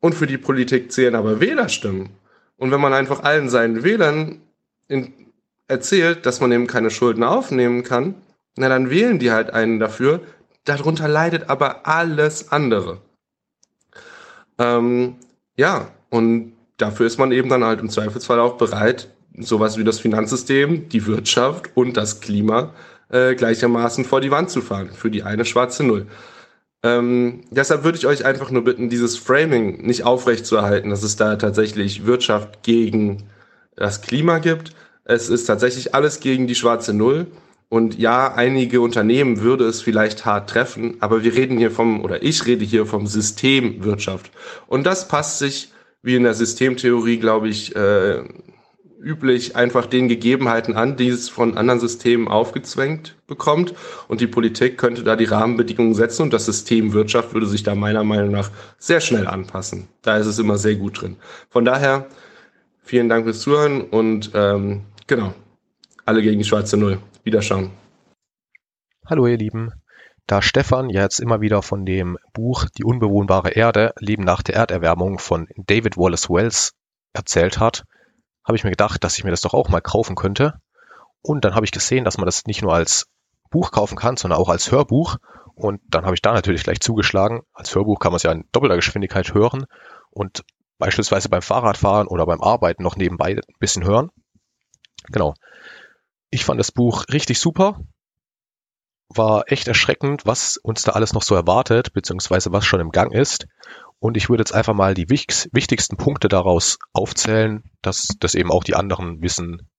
Und 0.00 0.14
für 0.14 0.26
die 0.26 0.38
Politik 0.38 0.92
zählen 0.92 1.14
aber 1.14 1.40
Wählerstimmen. 1.40 2.10
Und 2.56 2.70
wenn 2.70 2.80
man 2.80 2.92
einfach 2.92 3.24
allen 3.24 3.48
seinen 3.48 3.82
Wählern 3.82 4.40
in, 4.86 5.12
erzählt, 5.66 6.26
dass 6.26 6.40
man 6.40 6.52
eben 6.52 6.66
keine 6.66 6.90
Schulden 6.90 7.24
aufnehmen 7.24 7.82
kann, 7.82 8.14
na 8.56 8.68
dann 8.68 8.90
wählen 8.90 9.18
die 9.18 9.32
halt 9.32 9.52
einen 9.52 9.80
dafür. 9.80 10.20
Darunter 10.64 11.08
leidet 11.08 11.50
aber 11.50 11.86
alles 11.86 12.50
andere. 12.50 13.00
Ähm, 14.58 15.16
ja, 15.56 15.90
und 16.10 16.52
dafür 16.76 17.06
ist 17.06 17.18
man 17.18 17.32
eben 17.32 17.48
dann 17.48 17.64
halt 17.64 17.80
im 17.80 17.90
Zweifelsfall 17.90 18.40
auch 18.40 18.56
bereit, 18.56 19.08
sowas 19.38 19.76
wie 19.76 19.84
das 19.84 20.00
Finanzsystem, 20.00 20.88
die 20.88 21.06
Wirtschaft 21.06 21.70
und 21.74 21.96
das 21.96 22.20
Klima 22.20 22.72
äh, 23.10 23.34
gleichermaßen 23.34 24.04
vor 24.04 24.20
die 24.20 24.30
Wand 24.30 24.50
zu 24.50 24.60
fahren, 24.60 24.90
für 24.92 25.10
die 25.10 25.22
eine 25.22 25.44
schwarze 25.44 25.84
Null. 25.84 26.06
Ähm, 26.82 27.42
deshalb 27.50 27.82
würde 27.82 27.98
ich 27.98 28.06
euch 28.06 28.24
einfach 28.24 28.50
nur 28.50 28.62
bitten, 28.62 28.90
dieses 28.90 29.16
Framing 29.16 29.84
nicht 29.86 30.04
aufrechtzuerhalten, 30.04 30.90
dass 30.90 31.02
es 31.02 31.16
da 31.16 31.36
tatsächlich 31.36 32.04
Wirtschaft 32.06 32.62
gegen 32.62 33.24
das 33.74 34.02
Klima 34.02 34.38
gibt. 34.38 34.72
Es 35.04 35.28
ist 35.28 35.46
tatsächlich 35.46 35.94
alles 35.94 36.20
gegen 36.20 36.46
die 36.46 36.54
schwarze 36.54 36.92
Null. 36.92 37.26
Und 37.68 37.98
ja, 37.98 38.32
einige 38.32 38.80
Unternehmen 38.80 39.40
würde 39.40 39.64
es 39.64 39.82
vielleicht 39.82 40.24
hart 40.24 40.50
treffen, 40.50 40.96
aber 41.00 41.24
wir 41.24 41.34
reden 41.34 41.58
hier 41.58 41.70
vom, 41.70 42.04
oder 42.04 42.22
ich 42.22 42.46
rede 42.46 42.64
hier 42.64 42.86
vom 42.86 43.06
System 43.06 43.82
Wirtschaft. 43.84 44.30
Und 44.66 44.86
das 44.86 45.08
passt 45.08 45.38
sich 45.38 45.72
wie 46.02 46.16
in 46.16 46.22
der 46.22 46.34
Systemtheorie, 46.34 47.16
glaube 47.18 47.48
ich, 47.48 47.74
äh, 47.74 48.22
üblich 49.04 49.54
einfach 49.54 49.86
den 49.86 50.08
Gegebenheiten 50.08 50.74
an, 50.74 50.96
die 50.96 51.08
es 51.08 51.28
von 51.28 51.56
anderen 51.56 51.78
Systemen 51.78 52.26
aufgezwängt 52.26 53.16
bekommt. 53.26 53.74
Und 54.08 54.20
die 54.20 54.26
Politik 54.26 54.78
könnte 54.78 55.04
da 55.04 55.14
die 55.14 55.24
Rahmenbedingungen 55.24 55.94
setzen 55.94 56.22
und 56.22 56.32
das 56.32 56.46
System 56.46 56.92
Wirtschaft 56.92 57.34
würde 57.34 57.46
sich 57.46 57.62
da 57.62 57.74
meiner 57.74 58.04
Meinung 58.04 58.30
nach 58.30 58.50
sehr 58.78 59.00
schnell 59.00 59.26
anpassen. 59.26 59.88
Da 60.02 60.16
ist 60.16 60.26
es 60.26 60.38
immer 60.38 60.58
sehr 60.58 60.76
gut 60.76 61.02
drin. 61.02 61.16
Von 61.50 61.64
daher, 61.64 62.06
vielen 62.82 63.08
Dank 63.08 63.24
fürs 63.24 63.40
Zuhören 63.40 63.82
und 63.82 64.30
ähm, 64.34 64.82
genau, 65.06 65.34
alle 66.06 66.22
gegen 66.22 66.38
die 66.38 66.44
schwarze 66.44 66.76
Null. 66.76 66.98
Wiederschauen. 67.24 67.72
Hallo 69.06 69.26
ihr 69.26 69.38
Lieben. 69.38 69.72
Da 70.26 70.42
Stefan 70.42 70.90
jetzt 70.90 71.20
immer 71.20 71.40
wieder 71.40 71.62
von 71.62 71.86
dem 71.86 72.18
Buch 72.34 72.66
Die 72.76 72.84
unbewohnbare 72.84 73.50
Erde, 73.50 73.94
Leben 73.98 74.24
nach 74.24 74.42
der 74.42 74.56
Erderwärmung 74.56 75.18
von 75.18 75.48
David 75.56 75.96
Wallace 75.96 76.28
Wells 76.28 76.74
erzählt 77.14 77.58
hat, 77.58 77.84
habe 78.46 78.56
ich 78.56 78.64
mir 78.64 78.70
gedacht, 78.70 79.02
dass 79.04 79.16
ich 79.16 79.24
mir 79.24 79.30
das 79.30 79.40
doch 79.40 79.54
auch 79.54 79.70
mal 79.70 79.80
kaufen 79.80 80.16
könnte. 80.16 80.60
Und 81.22 81.46
dann 81.46 81.54
habe 81.54 81.64
ich 81.64 81.72
gesehen, 81.72 82.04
dass 82.04 82.18
man 82.18 82.26
das 82.26 82.44
nicht 82.44 82.60
nur 82.60 82.74
als 82.74 83.06
Buch 83.50 83.70
kaufen 83.70 83.96
kann, 83.96 84.18
sondern 84.18 84.38
auch 84.38 84.50
als 84.50 84.70
Hörbuch. 84.70 85.16
Und 85.54 85.80
dann 85.88 86.04
habe 86.04 86.14
ich 86.14 86.20
da 86.20 86.34
natürlich 86.34 86.64
gleich 86.64 86.80
zugeschlagen. 86.80 87.40
Als 87.54 87.74
Hörbuch 87.74 88.00
kann 88.00 88.12
man 88.12 88.16
es 88.16 88.22
ja 88.24 88.32
in 88.32 88.44
doppelter 88.52 88.76
Geschwindigkeit 88.76 89.32
hören 89.32 89.64
und 90.10 90.44
beispielsweise 90.76 91.30
beim 91.30 91.40
Fahrradfahren 91.42 92.06
oder 92.06 92.26
beim 92.26 92.42
Arbeiten 92.42 92.82
noch 92.82 92.96
nebenbei 92.96 93.30
ein 93.30 93.40
bisschen 93.60 93.84
hören. 93.84 94.10
Genau. 95.10 95.34
Ich 96.34 96.44
fand 96.44 96.58
das 96.58 96.72
Buch 96.72 97.04
richtig 97.12 97.38
super 97.38 97.80
war 99.08 99.44
echt 99.52 99.68
erschreckend, 99.68 100.26
was 100.26 100.56
uns 100.56 100.82
da 100.82 100.92
alles 100.92 101.12
noch 101.12 101.22
so 101.22 101.36
erwartet, 101.36 101.92
beziehungsweise 101.92 102.50
was 102.50 102.66
schon 102.66 102.80
im 102.80 102.90
Gang 102.90 103.12
ist. 103.12 103.46
Und 104.00 104.16
ich 104.16 104.28
würde 104.28 104.40
jetzt 104.40 104.52
einfach 104.52 104.74
mal 104.74 104.94
die 104.94 105.08
wichtigsten 105.08 105.96
Punkte 105.96 106.28
daraus 106.28 106.78
aufzählen, 106.92 107.62
dass 107.82 108.08
das 108.18 108.34
eben 108.34 108.50
auch 108.50 108.64
die 108.64 108.74
anderen 108.74 109.22
wissen, 109.22 109.70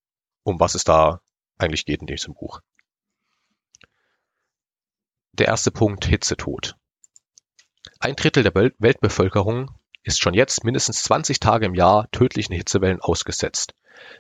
um 0.44 0.58
was 0.62 0.76
es 0.76 0.86
da 0.86 1.20
eigentlich 1.58 1.86
geht 1.86 2.00
in 2.00 2.08
diesem 2.08 2.34
Buch. 2.36 2.62
Der 5.34 5.48
erste 5.48 5.72
Punkt 5.72 6.06
Hitzetod. 6.06 6.78
Ein 8.00 8.16
Drittel 8.16 8.44
der 8.44 8.56
Weltbevölkerung 8.56 9.72
ist 10.04 10.22
schon 10.22 10.34
jetzt 10.34 10.64
mindestens 10.64 11.04
20 11.04 11.42
Tage 11.42 11.66
im 11.66 11.76
Jahr 11.76 12.10
tödlichen 12.12 12.54
Hitzewellen 12.56 13.02
ausgesetzt. 13.02 13.76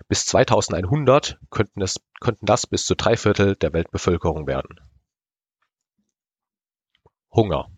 Bis 0.07 0.25
2100 0.25 1.39
könnten, 1.49 1.81
es, 1.81 1.95
könnten 2.19 2.45
das 2.45 2.67
bis 2.67 2.85
zu 2.85 2.95
drei 2.95 3.17
Viertel 3.17 3.55
der 3.55 3.73
Weltbevölkerung 3.73 4.47
werden. 4.47 4.79
Hunger. 7.31 7.69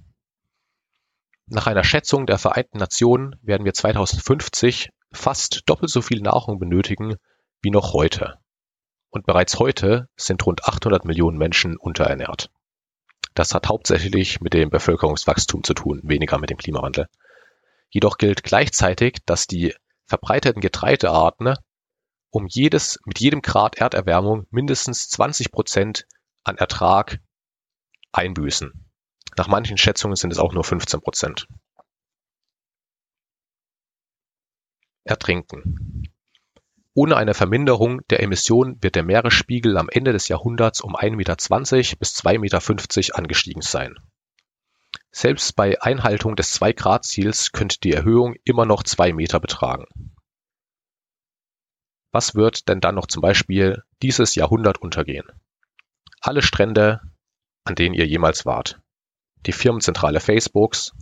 Nach 1.47 1.67
einer 1.67 1.83
Schätzung 1.83 2.25
der 2.25 2.37
Vereinten 2.37 2.77
Nationen 2.77 3.35
werden 3.41 3.65
wir 3.65 3.73
2050 3.73 4.89
fast 5.11 5.61
doppelt 5.65 5.89
so 5.89 6.01
viel 6.01 6.21
Nahrung 6.21 6.59
benötigen 6.59 7.15
wie 7.61 7.71
noch 7.71 7.93
heute. 7.93 8.37
Und 9.09 9.25
bereits 9.25 9.57
heute 9.57 10.09
sind 10.17 10.45
rund 10.45 10.65
800 10.65 11.05
Millionen 11.05 11.37
Menschen 11.37 11.77
unterernährt. 11.77 12.51
Das 13.33 13.53
hat 13.53 13.67
hauptsächlich 13.67 14.41
mit 14.41 14.53
dem 14.53 14.69
Bevölkerungswachstum 14.69 15.63
zu 15.63 15.73
tun, 15.73 16.01
weniger 16.03 16.37
mit 16.37 16.49
dem 16.49 16.57
Klimawandel. 16.57 17.07
Jedoch 17.89 18.17
gilt 18.17 18.43
gleichzeitig, 18.43 19.19
dass 19.25 19.47
die 19.47 19.73
verbreiteten 20.05 20.61
Getreidearten 20.61 21.55
um 22.37 22.45
jedes, 22.45 22.99
mit 23.03 23.19
jedem 23.19 23.41
Grad 23.41 23.79
Erderwärmung 23.79 24.45
mindestens 24.51 25.09
20 25.09 25.51
Prozent 25.51 26.07
an 26.43 26.55
Ertrag 26.55 27.19
einbüßen. 28.11 28.85
Nach 29.37 29.47
manchen 29.47 29.77
Schätzungen 29.77 30.15
sind 30.15 30.31
es 30.31 30.37
auch 30.37 30.53
nur 30.53 30.63
15 30.63 31.01
Prozent. 31.01 31.47
Ertrinken. 35.03 36.03
Ohne 36.93 37.17
eine 37.17 37.33
Verminderung 37.33 38.05
der 38.09 38.21
Emissionen 38.21 38.81
wird 38.83 38.93
der 38.93 39.03
Meeresspiegel 39.03 39.75
am 39.75 39.89
Ende 39.89 40.13
des 40.13 40.27
Jahrhunderts 40.27 40.81
um 40.81 40.95
1,20 40.95 41.15
Meter 41.15 41.35
bis 41.97 42.15
2,50 42.17 42.37
Meter 42.39 43.17
angestiegen 43.17 43.61
sein. 43.63 43.95
Selbst 45.11 45.55
bei 45.55 45.81
Einhaltung 45.81 46.35
des 46.35 46.53
2-Grad-Ziels 46.59 47.51
könnte 47.51 47.79
die 47.79 47.93
Erhöhung 47.93 48.35
immer 48.43 48.65
noch 48.65 48.83
2 48.83 49.13
Meter 49.13 49.39
betragen. 49.39 49.85
Was 52.11 52.35
wird 52.35 52.67
denn 52.69 52.79
dann 52.79 52.95
noch 52.95 53.07
zum 53.07 53.21
Beispiel 53.21 53.83
dieses 54.01 54.35
Jahrhundert 54.35 54.79
untergehen? 54.79 55.27
Alle 56.21 56.41
Strände, 56.41 57.01
an 57.63 57.75
denen 57.75 57.95
ihr 57.95 58.07
jemals 58.07 58.45
wart 58.45 58.81
die 59.45 59.53
Firmenzentrale 59.53 60.19
Facebooks, 60.19 60.93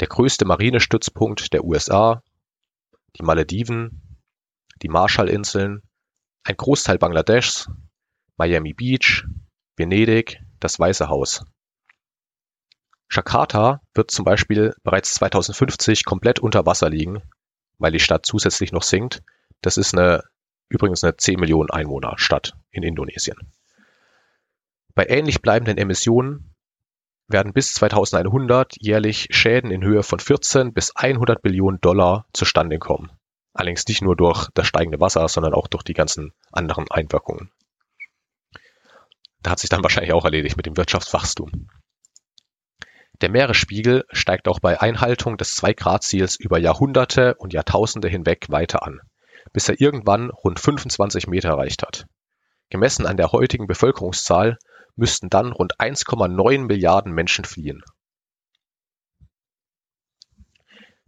der 0.00 0.08
größte 0.08 0.44
Marinestützpunkt 0.44 1.52
der 1.52 1.64
USA, 1.64 2.22
die 3.16 3.22
Malediven, 3.22 4.20
die 4.82 4.88
Marshallinseln, 4.88 5.82
ein 6.44 6.56
Großteil 6.56 6.98
Bangladeschs, 6.98 7.70
Miami 8.36 8.72
Beach, 8.72 9.24
Venedig, 9.76 10.40
das 10.58 10.78
Weiße 10.78 11.08
Haus. 11.08 11.44
Jakarta 13.10 13.82
wird 13.94 14.10
zum 14.10 14.24
Beispiel 14.24 14.74
bereits 14.82 15.14
2050 15.14 16.04
komplett 16.04 16.38
unter 16.38 16.64
Wasser 16.64 16.88
liegen, 16.88 17.22
weil 17.78 17.92
die 17.92 18.00
Stadt 18.00 18.24
zusätzlich 18.24 18.72
noch 18.72 18.82
sinkt. 18.82 19.22
Das 19.62 19.76
ist 19.76 19.94
eine, 19.94 20.24
übrigens 20.68 21.04
eine 21.04 21.16
10 21.16 21.38
Millionen 21.38 21.70
Einwohner 21.70 22.14
Stadt 22.16 22.54
in 22.70 22.82
Indonesien. 22.82 23.36
Bei 24.94 25.06
ähnlich 25.06 25.42
bleibenden 25.42 25.78
Emissionen 25.78 26.54
werden 27.28 27.52
bis 27.52 27.74
2100 27.74 28.74
jährlich 28.80 29.28
Schäden 29.30 29.70
in 29.70 29.84
Höhe 29.84 30.02
von 30.02 30.18
14 30.18 30.72
bis 30.72 30.94
100 30.96 31.42
Billionen 31.42 31.80
Dollar 31.80 32.26
zustande 32.32 32.78
kommen. 32.78 33.10
Allerdings 33.52 33.86
nicht 33.86 34.02
nur 34.02 34.16
durch 34.16 34.48
das 34.54 34.66
steigende 34.66 35.00
Wasser, 35.00 35.26
sondern 35.28 35.54
auch 35.54 35.68
durch 35.68 35.82
die 35.82 35.92
ganzen 35.94 36.32
anderen 36.52 36.90
Einwirkungen. 36.90 37.50
Da 39.42 39.52
hat 39.52 39.58
sich 39.58 39.70
dann 39.70 39.82
wahrscheinlich 39.82 40.12
auch 40.12 40.24
erledigt 40.24 40.56
mit 40.56 40.66
dem 40.66 40.76
Wirtschaftswachstum. 40.76 41.68
Der 43.20 43.30
Meeresspiegel 43.30 44.04
steigt 44.12 44.48
auch 44.48 44.60
bei 44.60 44.80
Einhaltung 44.80 45.36
des 45.36 45.60
2-Grad-Ziels 45.62 46.36
über 46.36 46.58
Jahrhunderte 46.58 47.34
und 47.34 47.52
Jahrtausende 47.52 48.08
hinweg 48.08 48.46
weiter 48.48 48.82
an, 48.82 49.00
bis 49.52 49.68
er 49.68 49.80
irgendwann 49.80 50.30
rund 50.30 50.60
25 50.60 51.26
Meter 51.26 51.50
erreicht 51.50 51.82
hat. 51.82 52.06
Gemessen 52.70 53.06
an 53.06 53.16
der 53.16 53.32
heutigen 53.32 53.66
Bevölkerungszahl 53.66 54.58
müssten 54.96 55.28
dann 55.28 55.52
rund 55.52 55.80
1,9 55.80 56.66
Milliarden 56.66 57.12
Menschen 57.12 57.44
fliehen. 57.44 57.82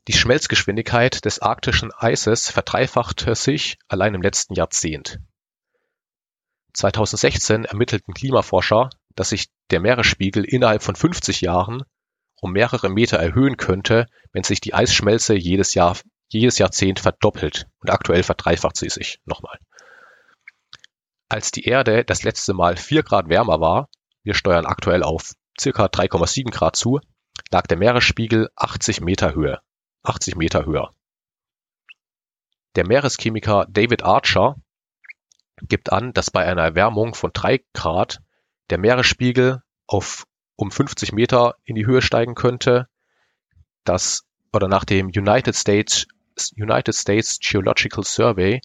Die 0.08 0.12
Schmelzgeschwindigkeit 0.12 1.24
des 1.24 1.40
arktischen 1.40 1.92
Eises 1.92 2.50
verdreifachte 2.50 3.36
sich 3.36 3.78
allein 3.86 4.14
im 4.14 4.22
letzten 4.22 4.54
Jahrzehnt. 4.54 5.20
2016 6.72 7.66
ermittelten 7.66 8.12
Klimaforscher, 8.12 8.90
dass 9.14 9.28
sich 9.28 9.46
der 9.70 9.78
Meeresspiegel 9.78 10.44
innerhalb 10.44 10.82
von 10.82 10.96
50 10.96 11.42
Jahren 11.42 11.84
um 12.40 12.52
mehrere 12.52 12.90
Meter 12.90 13.18
erhöhen 13.18 13.56
könnte, 13.56 14.06
wenn 14.32 14.42
sich 14.42 14.60
die 14.60 14.74
Eisschmelze 14.74 15.34
jedes 15.34 15.74
Jahr 15.74 15.96
jedes 16.38 16.58
Jahrzehnt 16.58 17.00
verdoppelt 17.00 17.68
und 17.80 17.90
aktuell 17.90 18.22
verdreifacht 18.22 18.76
sie 18.76 18.88
sich 18.88 19.20
nochmal. 19.24 19.58
Als 21.28 21.50
die 21.50 21.64
Erde 21.64 22.04
das 22.04 22.22
letzte 22.22 22.54
Mal 22.54 22.76
4 22.76 23.02
Grad 23.02 23.28
wärmer 23.28 23.60
war, 23.60 23.88
wir 24.22 24.34
steuern 24.34 24.66
aktuell 24.66 25.02
auf 25.02 25.32
circa 25.58 25.86
3,7 25.86 26.50
Grad 26.50 26.76
zu, 26.76 27.00
lag 27.50 27.66
der 27.66 27.78
Meeresspiegel 27.78 28.50
80 28.56 29.00
Meter 29.00 29.34
Höhe. 29.34 29.60
80 30.02 30.36
Meter 30.36 30.66
höher. 30.66 30.92
Der 32.74 32.86
Meereschemiker 32.86 33.66
David 33.68 34.02
Archer 34.02 34.56
gibt 35.60 35.92
an, 35.92 36.12
dass 36.12 36.30
bei 36.30 36.44
einer 36.44 36.62
Erwärmung 36.62 37.14
von 37.14 37.30
3 37.32 37.62
Grad 37.72 38.20
der 38.70 38.78
Meeresspiegel 38.78 39.62
auf 39.86 40.26
um 40.56 40.70
50 40.70 41.12
Meter 41.12 41.56
in 41.64 41.76
die 41.76 41.86
Höhe 41.86 42.02
steigen 42.02 42.34
könnte, 42.34 42.88
dass 43.84 44.24
oder 44.52 44.68
nach 44.68 44.84
dem 44.84 45.06
United 45.06 45.54
States 45.54 46.06
United 46.56 46.94
States 46.94 47.38
Geological 47.40 48.04
Survey 48.04 48.60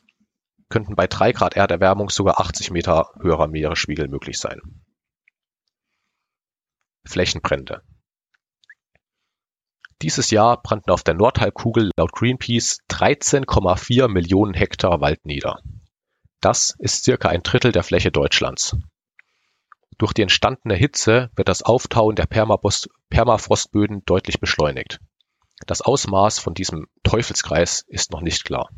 könnten 0.69 0.95
bei 0.95 1.07
3 1.07 1.31
Grad 1.31 1.55
Erderwärmung 1.55 2.09
sogar 2.09 2.39
80 2.39 2.71
Meter 2.71 3.11
höherer 3.21 3.47
Meeresspiegel 3.47 4.07
möglich 4.07 4.37
sein. 4.37 4.61
Flächenbrände. 7.05 7.83
Dieses 10.01 10.29
Jahr 10.29 10.61
brannten 10.61 10.91
auf 10.91 11.03
der 11.03 11.15
Nordhalbkugel 11.15 11.91
laut 11.97 12.11
Greenpeace 12.11 12.79
13,4 12.89 14.07
Millionen 14.07 14.53
Hektar 14.53 15.01
Wald 15.01 15.25
nieder. 15.25 15.59
Das 16.39 16.75
ist 16.77 17.03
circa 17.03 17.29
ein 17.29 17.41
Drittel 17.41 17.71
der 17.71 17.83
Fläche 17.83 18.11
Deutschlands. 18.11 18.75
Durch 19.97 20.13
die 20.13 20.21
entstandene 20.21 20.75
Hitze 20.75 21.31
wird 21.35 21.47
das 21.47 21.63
Auftauen 21.63 22.15
der 22.15 22.27
Permafrostböden 22.27 24.03
deutlich 24.05 24.39
beschleunigt. 24.39 24.99
Das 25.67 25.81
Ausmaß 25.81 26.39
von 26.39 26.53
diesem 26.53 26.87
Teufelskreis 27.03 27.83
ist 27.87 28.11
noch 28.11 28.21
nicht 28.21 28.45
klar. 28.45 28.69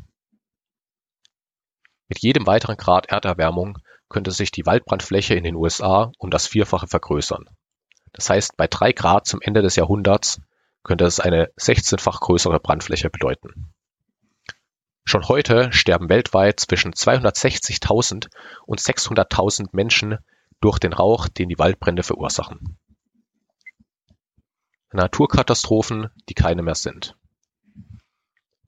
Mit 2.08 2.18
jedem 2.18 2.48
weiteren 2.48 2.76
Grad 2.76 3.06
Erderwärmung 3.06 3.78
könnte 4.08 4.32
sich 4.32 4.50
die 4.50 4.66
Waldbrandfläche 4.66 5.34
in 5.34 5.44
den 5.44 5.54
USA 5.54 6.10
um 6.18 6.30
das 6.30 6.48
Vierfache 6.48 6.88
vergrößern. 6.88 7.48
Das 8.12 8.28
heißt, 8.28 8.56
bei 8.56 8.66
drei 8.66 8.92
Grad 8.92 9.28
zum 9.28 9.40
Ende 9.40 9.62
des 9.62 9.76
Jahrhunderts 9.76 10.40
könnte 10.82 11.04
es 11.04 11.20
eine 11.20 11.52
16-fach 11.60 12.18
größere 12.18 12.58
Brandfläche 12.58 13.08
bedeuten. 13.08 13.72
Schon 15.04 15.28
heute 15.28 15.72
sterben 15.72 16.08
weltweit 16.08 16.58
zwischen 16.58 16.92
260.000 16.92 18.30
und 18.66 18.80
600.000 18.80 19.68
Menschen 19.70 20.18
durch 20.60 20.80
den 20.80 20.92
Rauch, 20.92 21.28
den 21.28 21.48
die 21.48 21.58
Waldbrände 21.58 22.02
verursachen. 22.02 22.78
Naturkatastrophen, 24.92 26.08
die 26.28 26.34
keine 26.34 26.62
mehr 26.62 26.74
sind. 26.74 27.16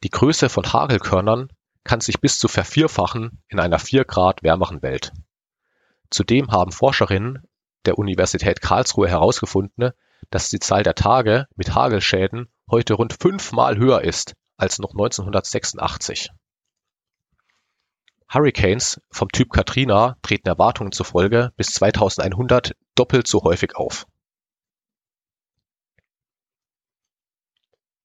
Die 0.02 0.10
Größe 0.10 0.48
von 0.48 0.72
Hagelkörnern 0.72 1.48
kann 1.84 2.00
sich 2.00 2.20
bis 2.20 2.38
zu 2.38 2.48
vervierfachen 2.48 3.42
in 3.48 3.60
einer 3.60 3.78
4 3.78 4.04
Grad 4.04 4.42
wärmeren 4.42 4.82
Welt. 4.82 5.12
Zudem 6.10 6.50
haben 6.50 6.72
Forscherinnen 6.72 7.42
der 7.86 7.98
Universität 7.98 8.60
Karlsruhe 8.60 9.08
herausgefunden, 9.08 9.92
dass 10.30 10.50
die 10.50 10.60
Zahl 10.60 10.82
der 10.82 10.94
Tage 10.94 11.48
mit 11.56 11.74
Hagelschäden 11.74 12.48
heute 12.70 12.94
rund 12.94 13.16
fünfmal 13.20 13.76
höher 13.76 14.02
ist 14.02 14.34
als 14.56 14.78
noch 14.78 14.92
1986. 14.92 16.30
Hurricanes 18.32 19.00
vom 19.10 19.28
Typ 19.28 19.50
Katrina 19.50 20.16
treten 20.22 20.48
Erwartungen 20.48 20.92
zufolge 20.92 21.52
bis 21.56 21.74
2100 21.74 22.74
doppelt 22.94 23.26
so 23.26 23.42
häufig 23.42 23.76
auf. 23.76 24.06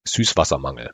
Süßwassermangel 0.08 0.92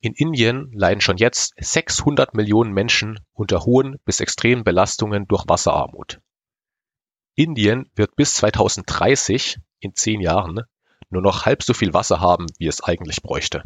In 0.00 0.14
Indien 0.14 0.70
leiden 0.72 1.00
schon 1.00 1.16
jetzt 1.16 1.54
600 1.58 2.34
Millionen 2.34 2.72
Menschen 2.72 3.20
unter 3.32 3.64
hohen 3.64 3.98
bis 4.04 4.20
extremen 4.20 4.64
Belastungen 4.64 5.26
durch 5.28 5.44
Wasserarmut. 5.48 6.20
Indien 7.34 7.90
wird 7.94 8.14
bis 8.16 8.34
2030, 8.34 9.58
in 9.80 9.94
zehn 9.94 10.20
Jahren, 10.20 10.60
nur 11.08 11.22
noch 11.22 11.46
halb 11.46 11.62
so 11.62 11.74
viel 11.74 11.94
Wasser 11.94 12.20
haben, 12.20 12.46
wie 12.58 12.66
es 12.66 12.82
eigentlich 12.82 13.22
bräuchte. 13.22 13.62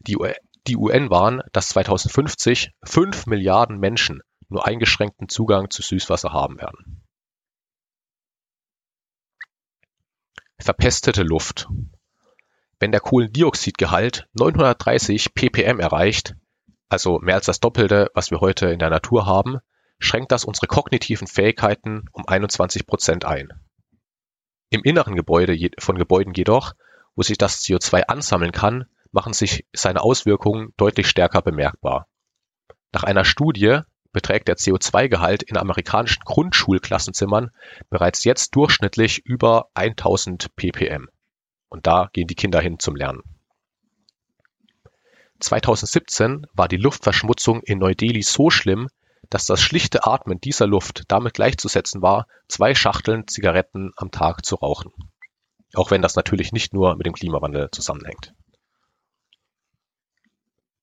Die, 0.00 0.16
UN 0.16 1.10
warnen, 1.10 1.42
dass 1.52 1.68
2050 1.70 2.72
fünf 2.84 3.26
Milliarden 3.26 3.78
Menschen 3.78 4.22
nur 4.48 4.66
eingeschränkten 4.66 5.28
Zugang 5.28 5.70
zu 5.70 5.82
Süßwasser 5.82 6.32
haben 6.32 6.58
werden. 6.58 7.02
Verpestete 10.58 11.22
Luft. 11.22 11.68
Wenn 12.80 12.92
der 12.92 13.00
Kohlendioxidgehalt 13.00 14.28
930 14.34 15.34
ppm 15.34 15.80
erreicht, 15.80 16.34
also 16.88 17.18
mehr 17.18 17.34
als 17.34 17.46
das 17.46 17.60
Doppelte, 17.60 18.10
was 18.14 18.30
wir 18.30 18.40
heute 18.40 18.66
in 18.68 18.78
der 18.78 18.90
Natur 18.90 19.26
haben, 19.26 19.58
schränkt 19.98 20.30
das 20.30 20.44
unsere 20.44 20.68
kognitiven 20.68 21.26
Fähigkeiten 21.26 22.04
um 22.12 22.26
21 22.26 22.86
Prozent 22.86 23.24
ein. 23.24 23.48
Im 24.70 24.82
inneren 24.84 25.16
Gebäude 25.16 25.58
von 25.78 25.98
Gebäuden 25.98 26.34
jedoch, 26.34 26.74
wo 27.16 27.22
sich 27.22 27.36
das 27.36 27.62
CO2 27.62 28.02
ansammeln 28.02 28.52
kann, 28.52 28.84
machen 29.10 29.32
sich 29.32 29.66
seine 29.72 30.02
Auswirkungen 30.02 30.72
deutlich 30.76 31.08
stärker 31.08 31.42
bemerkbar. 31.42 32.06
Nach 32.92 33.02
einer 33.02 33.24
Studie 33.24 33.80
beträgt 34.12 34.48
der 34.48 34.56
CO2-Gehalt 34.56 35.42
in 35.42 35.56
amerikanischen 35.56 36.22
Grundschulklassenzimmern 36.24 37.50
bereits 37.90 38.24
jetzt 38.24 38.54
durchschnittlich 38.54 39.24
über 39.24 39.68
1000 39.74 40.54
ppm. 40.54 41.08
Und 41.68 41.86
da 41.86 42.08
gehen 42.12 42.26
die 42.26 42.34
Kinder 42.34 42.60
hin 42.60 42.78
zum 42.78 42.96
Lernen. 42.96 43.22
2017 45.40 46.46
war 46.52 46.68
die 46.68 46.76
Luftverschmutzung 46.76 47.62
in 47.62 47.78
Neu-Delhi 47.78 48.22
so 48.22 48.50
schlimm, 48.50 48.88
dass 49.30 49.46
das 49.46 49.60
schlichte 49.60 50.06
Atmen 50.06 50.40
dieser 50.40 50.66
Luft 50.66 51.04
damit 51.08 51.34
gleichzusetzen 51.34 52.02
war, 52.02 52.26
zwei 52.48 52.74
Schachteln 52.74 53.28
Zigaretten 53.28 53.92
am 53.96 54.10
Tag 54.10 54.44
zu 54.44 54.56
rauchen. 54.56 54.92
Auch 55.74 55.90
wenn 55.90 56.02
das 56.02 56.16
natürlich 56.16 56.52
nicht 56.52 56.72
nur 56.72 56.96
mit 56.96 57.06
dem 57.06 57.12
Klimawandel 57.12 57.70
zusammenhängt. 57.70 58.34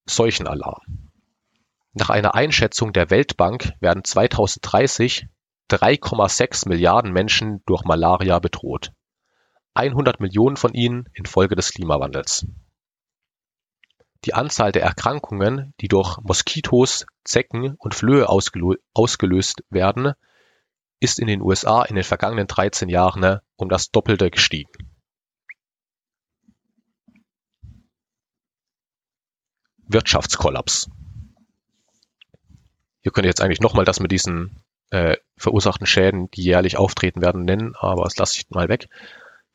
Seuchenalarm. 0.05 1.11
Nach 1.93 2.09
einer 2.09 2.35
Einschätzung 2.35 2.93
der 2.93 3.09
Weltbank 3.09 3.73
werden 3.79 4.03
2030 4.03 5.27
3,6 5.69 6.69
Milliarden 6.69 7.11
Menschen 7.11 7.63
durch 7.65 7.83
Malaria 7.85 8.37
bedroht. 8.37 8.91
100 9.75 10.19
Millionen 10.19 10.57
von 10.57 10.73
ihnen 10.73 11.07
infolge 11.13 11.55
des 11.55 11.71
Klimawandels. 11.71 12.47
Die 14.23 14.33
Anzahl 14.33 14.71
der 14.71 14.81
Erkrankungen, 14.81 15.73
die 15.81 15.87
durch 15.87 16.17
Moskitos, 16.23 17.05
Zecken 17.23 17.75
und 17.77 17.93
Flöhe 17.93 18.27
ausgelöst 18.27 19.63
werden, 19.69 20.13
ist 20.99 21.19
in 21.19 21.27
den 21.27 21.41
USA 21.41 21.83
in 21.83 21.95
den 21.95 22.03
vergangenen 22.03 22.47
13 22.47 22.89
Jahren 22.89 23.39
um 23.55 23.69
das 23.69 23.91
Doppelte 23.91 24.31
gestiegen. 24.31 24.71
Wirtschaftskollaps. 29.87 30.89
Hier 33.01 33.11
könnte 33.11 33.27
ich 33.27 33.31
jetzt 33.31 33.41
eigentlich 33.41 33.61
nochmal 33.61 33.85
das 33.85 33.99
mit 33.99 34.11
diesen 34.11 34.63
äh, 34.89 35.17
verursachten 35.37 35.85
Schäden, 35.85 36.31
die 36.31 36.43
jährlich 36.43 36.77
auftreten 36.77 37.21
werden, 37.21 37.43
nennen, 37.43 37.75
aber 37.75 38.05
das 38.05 38.17
lasse 38.17 38.39
ich 38.39 38.49
mal 38.49 38.67
weg. 38.67 38.89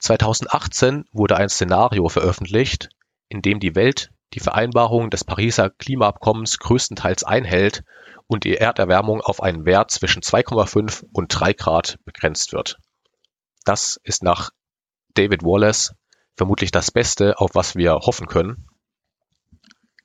2018 0.00 1.04
wurde 1.12 1.36
ein 1.36 1.48
Szenario 1.48 2.08
veröffentlicht, 2.08 2.88
in 3.28 3.42
dem 3.42 3.60
die 3.60 3.74
Welt 3.74 4.10
die 4.34 4.40
Vereinbarung 4.40 5.10
des 5.10 5.24
Pariser 5.24 5.70
Klimaabkommens 5.70 6.58
größtenteils 6.58 7.24
einhält 7.24 7.84
und 8.26 8.44
die 8.44 8.56
Erderwärmung 8.56 9.20
auf 9.20 9.42
einen 9.42 9.66
Wert 9.66 9.90
zwischen 9.90 10.22
2,5 10.22 11.04
und 11.12 11.28
3 11.28 11.52
Grad 11.52 11.98
begrenzt 12.04 12.52
wird. 12.52 12.78
Das 13.64 14.00
ist 14.04 14.22
nach 14.22 14.50
David 15.14 15.42
Wallace 15.42 15.94
vermutlich 16.36 16.70
das 16.70 16.90
Beste, 16.90 17.38
auf 17.38 17.54
was 17.54 17.74
wir 17.76 17.94
hoffen 17.94 18.26
können. 18.26 18.68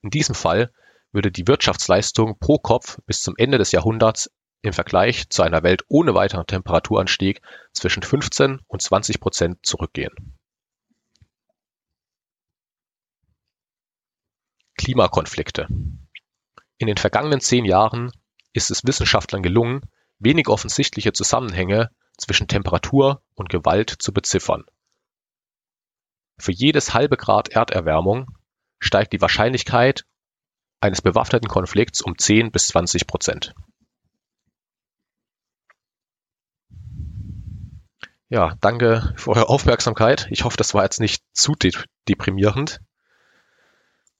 In 0.02 0.10
diesem 0.10 0.36
Fall 0.36 0.72
würde 1.12 1.32
die 1.32 1.48
Wirtschaftsleistung 1.48 2.38
pro 2.40 2.58
Kopf 2.58 3.00
bis 3.06 3.22
zum 3.22 3.36
Ende 3.38 3.58
des 3.58 3.72
Jahrhunderts 3.72 4.30
im 4.62 4.74
Vergleich 4.74 5.30
zu 5.30 5.44
einer 5.44 5.64
Welt 5.64 5.84
ohne 5.88 6.16
weiteren 6.16 6.48
Temperaturanstieg 6.48 7.42
zwischen 7.74 8.04
15 8.04 8.62
und 8.68 8.82
20 8.82 9.20
Prozent 9.20 9.66
zurückgehen. 9.66 10.38
Klimakonflikte. 14.78 15.68
In 16.78 16.88
den 16.88 16.98
vergangenen 16.98 17.40
zehn 17.40 17.66
Jahren 17.66 18.12
ist 18.54 18.72
es 18.72 18.86
Wissenschaftlern 18.86 19.44
gelungen, 19.44 19.82
wenig 20.20 20.48
offensichtliche 20.48 21.14
Zusammenhänge 21.14 21.92
zwischen 22.18 22.48
Temperatur 22.48 23.22
und 23.34 23.50
Gewalt 23.50 23.90
zu 23.90 24.14
beziffern. 24.14 24.66
Für 26.38 26.52
jedes 26.52 26.94
halbe 26.94 27.18
Grad 27.18 27.50
Erderwärmung 27.50 28.38
steigt 28.80 29.14
die 29.14 29.22
Wahrscheinlichkeit 29.22 30.06
eines 30.82 31.02
bewaffneten 31.02 31.48
Konflikts 31.48 32.02
um 32.02 32.18
10 32.18 32.52
bis 32.52 32.68
20 32.68 33.08
Prozent. 33.08 33.56
Ja, 38.30 38.56
danke 38.60 39.14
für 39.16 39.32
eure 39.32 39.50
Aufmerksamkeit. 39.50 40.28
Ich 40.32 40.44
hoffe, 40.44 40.58
das 40.58 40.74
war 40.74 40.84
jetzt 40.84 41.00
nicht 41.00 41.24
zu 41.34 41.54
de 41.54 41.72
deprimierend. 42.10 42.82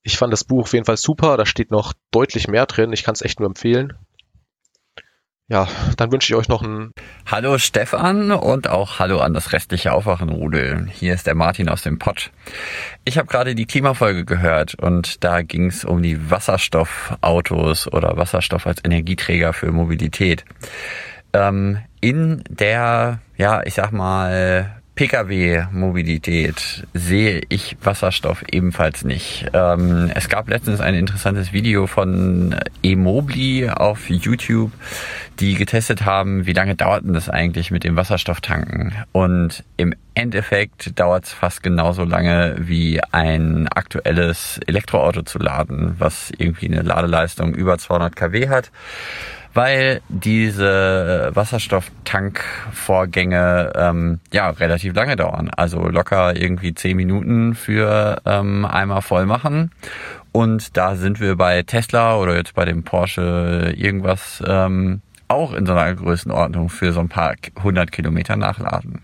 Ich 0.04 0.18
fand 0.18 0.32
das 0.32 0.44
Buch 0.44 0.64
auf 0.64 0.74
jeden 0.74 0.86
Fall 0.86 0.98
super. 0.98 1.38
Da 1.38 1.46
steht 1.46 1.72
noch 1.72 1.94
deutlich 2.12 2.48
mehr 2.48 2.68
drin. 2.68 2.94
Ich 2.94 3.04
kann 3.04 3.14
es 3.14 3.24
echt 3.24 3.40
nur 3.40 3.50
empfehlen. 3.50 3.94
Ja, 5.48 5.68
dann 5.98 6.12
wünsche 6.12 6.34
ich 6.34 6.36
euch 6.36 6.48
noch 6.48 6.64
einen. 6.64 6.92
Hallo 7.28 7.60
Stefan 7.60 8.32
und 8.32 8.68
auch 8.68 8.98
hallo 8.98 9.20
an 9.20 9.36
das 9.36 9.54
restliche 9.54 9.94
Aufwachenrudel. 9.94 10.88
Hier 10.92 11.14
ist 11.14 11.28
der 11.28 11.36
Martin 11.36 11.70
aus 11.70 11.84
dem 11.84 12.00
Pott. 12.00 12.32
Ich 13.04 13.20
habe 13.20 13.28
gerade 13.28 13.54
die 13.54 13.68
Klimafolge 13.68 14.26
gehört 14.26 14.74
und 14.74 15.24
da 15.24 15.44
ging 15.44 15.68
es 15.68 15.86
um 15.86 16.02
die 16.02 16.32
Wasserstoffautos 16.32 17.92
oder 17.92 18.18
Wasserstoff 18.18 18.66
als 18.66 18.84
Energieträger 18.84 19.54
für 19.54 19.72
Mobilität. 19.72 20.46
Ähm, 21.34 21.78
in 22.02 22.44
der, 22.50 23.20
ja, 23.38 23.62
ich 23.66 23.74
sag 23.74 23.92
mal, 23.92 24.82
Pkw-Mobilität 24.96 26.88
sehe 26.94 27.42
ich 27.50 27.76
Wasserstoff 27.84 28.44
ebenfalls 28.50 29.04
nicht. 29.04 29.46
Ähm, 29.54 30.10
es 30.16 30.30
gab 30.30 30.48
letztens 30.50 30.80
ein 30.80 30.96
interessantes 30.96 31.52
Video 31.52 31.86
von 31.86 32.56
Emobli 32.82 33.70
auf 33.70 34.10
YouTube, 34.10 34.72
die 35.42 35.56
getestet 35.56 36.06
haben, 36.06 36.46
wie 36.46 36.54
lange 36.54 36.76
dauert 36.76 37.04
denn 37.04 37.14
das 37.14 37.30
eigentlich 37.30 37.72
mit 37.72 37.84
dem 37.84 37.98
Wasserstofftanken. 37.98 38.94
Und 39.12 39.66
im 39.76 39.94
Endeffekt 40.14 40.98
dauert 40.98 41.26
es 41.26 41.34
fast 41.34 41.62
genauso 41.62 42.06
lange 42.06 42.56
wie 42.58 43.02
ein 43.12 43.68
aktuelles 43.68 44.62
Elektroauto 44.66 45.24
zu 45.24 45.40
laden, 45.40 45.96
was 45.98 46.32
irgendwie 46.38 46.68
eine 46.68 46.84
Ladeleistung 46.84 47.54
über 47.54 47.78
200 47.78 48.16
kW 48.16 48.48
hat 48.48 48.72
weil 49.56 50.02
diese 50.10 51.32
Wasserstofftankvorgänge 51.34 53.72
ähm, 53.76 54.20
ja 54.32 54.50
relativ 54.50 54.94
lange 54.94 55.16
dauern. 55.16 55.50
Also 55.50 55.88
locker 55.88 56.36
irgendwie 56.36 56.76
zehn 56.76 56.98
Minuten 56.98 57.56
für 57.56 58.22
ähm, 58.26 58.66
einmal 58.66 59.02
voll 59.02 59.26
machen. 59.26 59.72
Und 60.34 60.76
da 60.76 60.96
sind 60.96 61.22
wir 61.22 61.38
bei 61.38 61.64
Tesla 61.64 62.18
oder 62.18 62.36
jetzt 62.36 62.54
bei 62.54 62.66
dem 62.66 62.84
Porsche 62.84 63.74
irgendwas 63.78 64.44
ähm, 64.46 65.02
auch 65.30 65.54
in 65.54 65.66
so 65.66 65.72
einer 65.72 65.96
Größenordnung 65.96 66.68
für 66.70 66.92
so 66.92 67.00
ein 67.00 67.08
paar 67.08 67.36
hundert 67.64 67.94
Kilometer 67.94 68.36
nachladen. 68.36 69.04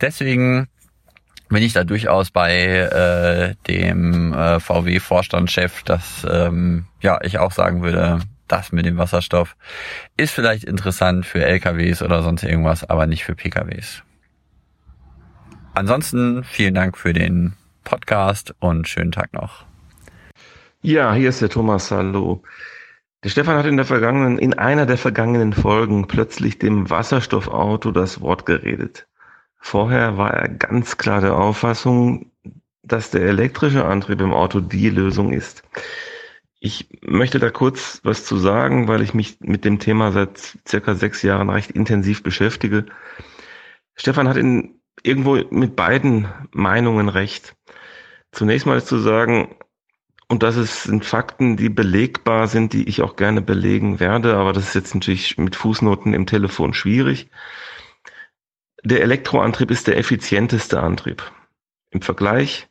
Deswegen 0.00 0.66
bin 1.50 1.62
ich 1.62 1.74
da 1.74 1.84
durchaus 1.84 2.30
bei 2.30 2.54
äh, 2.54 3.54
dem 3.68 4.32
äh, 4.32 4.58
VW-Vorstandschef, 4.58 5.82
dass 5.82 6.26
ähm, 6.28 6.86
ja 7.02 7.20
ich 7.22 7.38
auch 7.38 7.52
sagen 7.52 7.82
würde, 7.82 8.20
das 8.48 8.72
mit 8.72 8.86
dem 8.86 8.98
Wasserstoff 8.98 9.56
ist 10.16 10.32
vielleicht 10.32 10.64
interessant 10.64 11.26
für 11.26 11.44
LKWs 11.44 12.02
oder 12.02 12.22
sonst 12.22 12.42
irgendwas, 12.42 12.84
aber 12.88 13.06
nicht 13.06 13.24
für 13.24 13.34
PKWs. 13.34 14.02
Ansonsten 15.74 16.44
vielen 16.44 16.74
Dank 16.74 16.96
für 16.96 17.12
den 17.12 17.54
Podcast 17.82 18.54
und 18.60 18.88
schönen 18.88 19.12
Tag 19.12 19.32
noch. 19.32 19.64
Ja, 20.82 21.14
hier 21.14 21.30
ist 21.30 21.40
der 21.40 21.48
Thomas. 21.48 21.90
Hallo. 21.90 22.42
Der 23.24 23.30
Stefan 23.30 23.56
hat 23.56 23.64
in 23.64 23.76
der 23.76 23.86
vergangenen, 23.86 24.38
in 24.38 24.54
einer 24.54 24.84
der 24.84 24.98
vergangenen 24.98 25.54
Folgen 25.54 26.06
plötzlich 26.06 26.58
dem 26.58 26.90
Wasserstoffauto 26.90 27.90
das 27.90 28.20
Wort 28.20 28.44
geredet. 28.44 29.06
Vorher 29.58 30.18
war 30.18 30.34
er 30.34 30.50
ganz 30.50 30.98
klar 30.98 31.22
der 31.22 31.36
Auffassung, 31.36 32.30
dass 32.82 33.10
der 33.10 33.22
elektrische 33.22 33.86
Antrieb 33.86 34.20
im 34.20 34.34
Auto 34.34 34.60
die 34.60 34.90
Lösung 34.90 35.32
ist. 35.32 35.62
Ich 36.66 36.88
möchte 37.02 37.38
da 37.40 37.50
kurz 37.50 38.00
was 38.04 38.24
zu 38.24 38.38
sagen, 38.38 38.88
weil 38.88 39.02
ich 39.02 39.12
mich 39.12 39.36
mit 39.40 39.66
dem 39.66 39.80
Thema 39.80 40.12
seit 40.12 40.56
circa 40.66 40.94
sechs 40.94 41.20
Jahren 41.20 41.50
recht 41.50 41.70
intensiv 41.70 42.22
beschäftige. 42.22 42.86
Stefan 43.96 44.28
hat 44.28 44.38
in, 44.38 44.80
irgendwo 45.02 45.36
mit 45.50 45.76
beiden 45.76 46.26
Meinungen 46.52 47.10
recht. 47.10 47.54
Zunächst 48.32 48.64
mal 48.64 48.78
ist 48.78 48.86
zu 48.86 48.96
sagen, 48.96 49.56
und 50.28 50.42
das 50.42 50.56
ist, 50.56 50.84
sind 50.84 51.04
Fakten, 51.04 51.58
die 51.58 51.68
belegbar 51.68 52.48
sind, 52.48 52.72
die 52.72 52.88
ich 52.88 53.02
auch 53.02 53.16
gerne 53.16 53.42
belegen 53.42 54.00
werde, 54.00 54.34
aber 54.38 54.54
das 54.54 54.68
ist 54.68 54.74
jetzt 54.74 54.94
natürlich 54.94 55.36
mit 55.36 55.56
Fußnoten 55.56 56.14
im 56.14 56.24
Telefon 56.24 56.72
schwierig. 56.72 57.28
Der 58.82 59.02
Elektroantrieb 59.02 59.70
ist 59.70 59.86
der 59.86 59.98
effizienteste 59.98 60.80
Antrieb. 60.80 61.30
Im 61.90 62.00
Vergleich, 62.00 62.68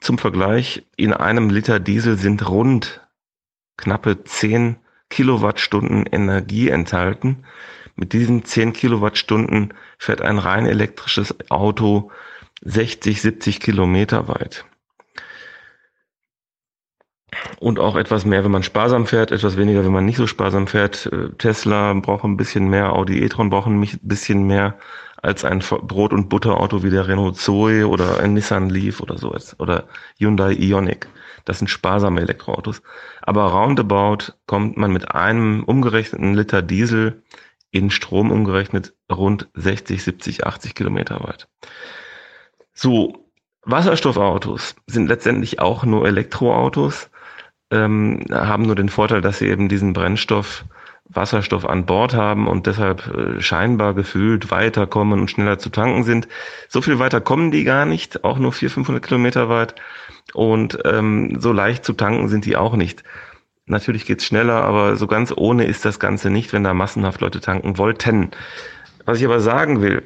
zum 0.00 0.16
Vergleich, 0.16 0.86
in 0.96 1.12
einem 1.12 1.50
Liter 1.50 1.78
Diesel 1.78 2.16
sind 2.16 2.48
rund 2.48 3.02
knappe 3.78 4.22
10 4.24 4.76
Kilowattstunden 5.08 6.04
Energie 6.04 6.68
enthalten. 6.68 7.44
Mit 7.96 8.12
diesen 8.12 8.44
10 8.44 8.74
Kilowattstunden 8.74 9.72
fährt 9.96 10.20
ein 10.20 10.38
rein 10.38 10.66
elektrisches 10.66 11.34
Auto 11.48 12.10
60, 12.62 13.22
70 13.22 13.60
Kilometer 13.60 14.28
weit. 14.28 14.66
Und 17.60 17.78
auch 17.78 17.96
etwas 17.96 18.24
mehr, 18.24 18.44
wenn 18.44 18.50
man 18.50 18.62
sparsam 18.62 19.06
fährt, 19.06 19.32
etwas 19.32 19.56
weniger, 19.56 19.84
wenn 19.84 19.92
man 19.92 20.04
nicht 20.04 20.16
so 20.16 20.26
sparsam 20.26 20.66
fährt. 20.66 21.06
Äh, 21.06 21.30
Tesla 21.38 21.92
braucht 21.94 22.24
ein 22.24 22.36
bisschen 22.36 22.68
mehr, 22.68 22.92
Audi 22.92 23.22
e-tron 23.22 23.50
braucht 23.50 23.68
ein 23.68 23.80
bisschen 24.02 24.46
mehr 24.46 24.78
als 25.22 25.44
ein 25.44 25.58
Brot- 25.58 26.12
und 26.12 26.28
Butterauto 26.28 26.82
wie 26.82 26.90
der 26.90 27.08
Renault 27.08 27.36
Zoe 27.36 27.86
oder 27.86 28.20
ein 28.20 28.34
Nissan 28.34 28.70
Leaf 28.70 29.00
oder 29.00 29.18
so 29.18 29.34
oder 29.58 29.88
Hyundai 30.18 30.52
Ioniq. 30.52 31.08
Das 31.48 31.58
sind 31.58 31.68
sparsame 31.68 32.20
Elektroautos. 32.20 32.82
Aber 33.22 33.44
roundabout 33.44 34.34
kommt 34.46 34.76
man 34.76 34.92
mit 34.92 35.14
einem 35.14 35.64
umgerechneten 35.64 36.34
Liter 36.34 36.60
Diesel 36.60 37.22
in 37.70 37.90
Strom 37.90 38.30
umgerechnet 38.30 38.92
rund 39.10 39.48
60, 39.54 40.02
70, 40.02 40.46
80 40.46 40.74
Kilometer 40.74 41.24
weit. 41.24 41.48
So, 42.74 43.24
Wasserstoffautos 43.62 44.76
sind 44.86 45.08
letztendlich 45.08 45.58
auch 45.58 45.84
nur 45.84 46.06
Elektroautos, 46.06 47.10
ähm, 47.70 48.26
haben 48.30 48.64
nur 48.64 48.76
den 48.76 48.90
Vorteil, 48.90 49.22
dass 49.22 49.38
sie 49.38 49.48
eben 49.48 49.70
diesen 49.70 49.94
Brennstoff 49.94 50.66
Wasserstoff 51.08 51.64
an 51.64 51.86
Bord 51.86 52.12
haben 52.12 52.46
und 52.46 52.66
deshalb 52.66 53.06
äh, 53.06 53.40
scheinbar 53.40 53.94
gefühlt 53.94 54.50
weiterkommen 54.50 55.18
und 55.20 55.30
schneller 55.30 55.58
zu 55.58 55.70
tanken 55.70 56.04
sind. 56.04 56.28
So 56.68 56.82
viel 56.82 56.98
weiter 56.98 57.22
kommen 57.22 57.50
die 57.50 57.64
gar 57.64 57.86
nicht, 57.86 58.24
auch 58.24 58.38
nur 58.38 58.52
400, 58.52 58.74
500 58.74 59.02
Kilometer 59.02 59.48
weit. 59.48 59.74
Und 60.34 60.78
ähm, 60.84 61.38
so 61.40 61.52
leicht 61.52 61.84
zu 61.84 61.92
tanken 61.92 62.28
sind 62.28 62.44
die 62.44 62.56
auch 62.56 62.76
nicht. 62.76 63.02
Natürlich 63.66 64.06
geht's 64.06 64.24
schneller, 64.24 64.62
aber 64.62 64.96
so 64.96 65.06
ganz 65.06 65.32
ohne 65.36 65.66
ist 65.66 65.84
das 65.84 66.00
Ganze 66.00 66.30
nicht, 66.30 66.52
wenn 66.52 66.64
da 66.64 66.72
massenhaft 66.74 67.20
Leute 67.20 67.40
tanken 67.40 67.76
wollten. 67.76 68.30
Was 69.04 69.18
ich 69.18 69.26
aber 69.26 69.40
sagen 69.40 69.82
will, 69.82 70.02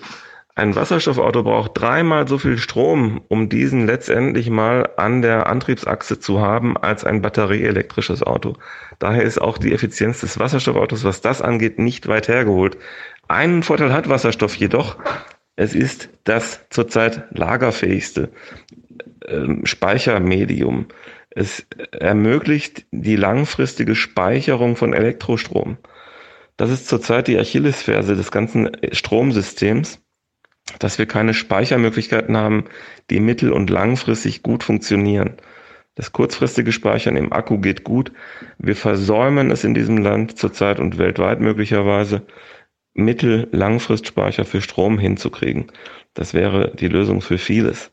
ein 0.55 0.76
Wasserstoffauto 0.76 1.44
braucht 1.44 1.81
dreimal 1.81 2.28
so 2.28 2.36
viel 2.36 2.59
Strom, 2.59 3.23
um 3.28 3.49
diesen 3.49 3.86
letztendlich 3.86 4.51
mal 4.51 4.91
an 4.97 5.23
der 5.23 5.47
Antriebsachse 5.47 6.20
zu 6.20 6.41
haben, 6.41 6.76
als 6.76 7.05
ein 7.05 7.23
batterieelektrisches 7.23 8.23
Auto. 8.23 8.57
Daher 8.99 9.23
ist 9.23 9.41
auch 9.41 9.57
die 9.57 9.73
Effizienz 9.73 10.20
des 10.20 10.39
Wasserstoffautos, 10.39 11.05
was 11.05 11.23
das 11.23 11.41
angeht, 11.41 11.78
nicht 11.78 12.07
weit 12.07 12.28
hergeholt. 12.28 12.76
Einen 13.28 13.62
Vorteil 13.62 13.94
hat 13.94 14.10
Wasserstoff 14.10 14.55
jedoch, 14.57 14.97
es 15.57 15.75
ist 15.75 16.10
das 16.25 16.60
zurzeit 16.68 17.25
lagerfähigste 17.31 18.31
ähm, 19.28 19.65
Speichermedium. 19.65 20.86
Es 21.31 21.67
ermöglicht 21.92 22.86
die 22.91 23.17
langfristige 23.17 23.94
Speicherung 23.94 24.76
von 24.76 24.92
Elektrostrom. 24.92 25.78
Das 26.57 26.70
ist 26.70 26.86
zurzeit 26.86 27.28
die 27.28 27.39
Achillesferse 27.39 28.15
des 28.15 28.31
ganzen 28.31 28.70
Stromsystems, 28.92 30.01
dass 30.78 30.99
wir 30.99 31.07
keine 31.07 31.34
Speichermöglichkeiten 31.34 32.36
haben, 32.36 32.65
die 33.10 33.20
mittel- 33.20 33.52
und 33.52 33.70
langfristig 33.70 34.42
gut 34.42 34.62
funktionieren. 34.62 35.36
Das 35.94 36.12
kurzfristige 36.12 36.73
Speichern 36.73 37.17
im 37.17 37.33
Akku 37.33 37.59
geht 37.59 37.84
gut. 37.84 38.12
Wir 38.59 38.76
versäumen 38.76 39.51
es 39.51 39.65
in 39.65 39.75
diesem 39.75 39.99
Land 39.99 40.39
zurzeit 40.39 40.78
und 40.78 40.99
weltweit 40.99 41.41
möglicherweise, 41.41 42.23
Mittel-Langfristspeicher 42.94 44.44
für 44.44 44.60
Strom 44.60 44.99
hinzukriegen. 44.99 45.73
Das 46.15 46.34
wäre 46.34 46.75
die 46.75 46.89
Lösung 46.89 47.23
für 47.23 47.39
vieles. 47.39 47.91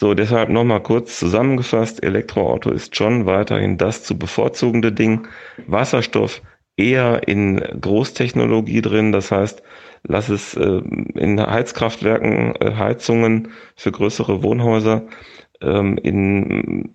So, 0.00 0.14
deshalb 0.14 0.48
nochmal 0.48 0.80
kurz 0.80 1.18
zusammengefasst. 1.18 2.04
Elektroauto 2.04 2.70
ist 2.70 2.94
schon 2.94 3.26
weiterhin 3.26 3.78
das 3.78 4.04
zu 4.04 4.16
bevorzugende 4.16 4.92
Ding. 4.92 5.26
Wasserstoff 5.66 6.40
eher 6.76 7.26
in 7.26 7.56
Großtechnologie 7.56 8.80
drin. 8.80 9.10
Das 9.10 9.32
heißt, 9.32 9.60
lass 10.04 10.28
es 10.28 10.54
äh, 10.54 10.82
in 11.16 11.44
Heizkraftwerken, 11.44 12.54
äh, 12.60 12.74
Heizungen 12.76 13.48
für 13.74 13.90
größere 13.90 14.44
Wohnhäuser, 14.44 15.08
ähm, 15.60 15.98
in 15.98 16.92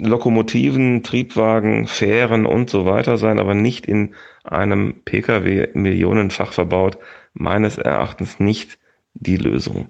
Lokomotiven, 0.00 1.02
Triebwagen, 1.02 1.88
Fähren 1.88 2.46
und 2.46 2.70
so 2.70 2.86
weiter 2.86 3.16
sein, 3.16 3.40
aber 3.40 3.54
nicht 3.54 3.86
in 3.86 4.14
einem 4.44 5.02
Pkw 5.04 5.70
millionenfach 5.74 6.52
verbaut. 6.52 6.98
Meines 7.34 7.76
Erachtens 7.76 8.38
nicht 8.38 8.78
die 9.14 9.36
Lösung, 9.36 9.88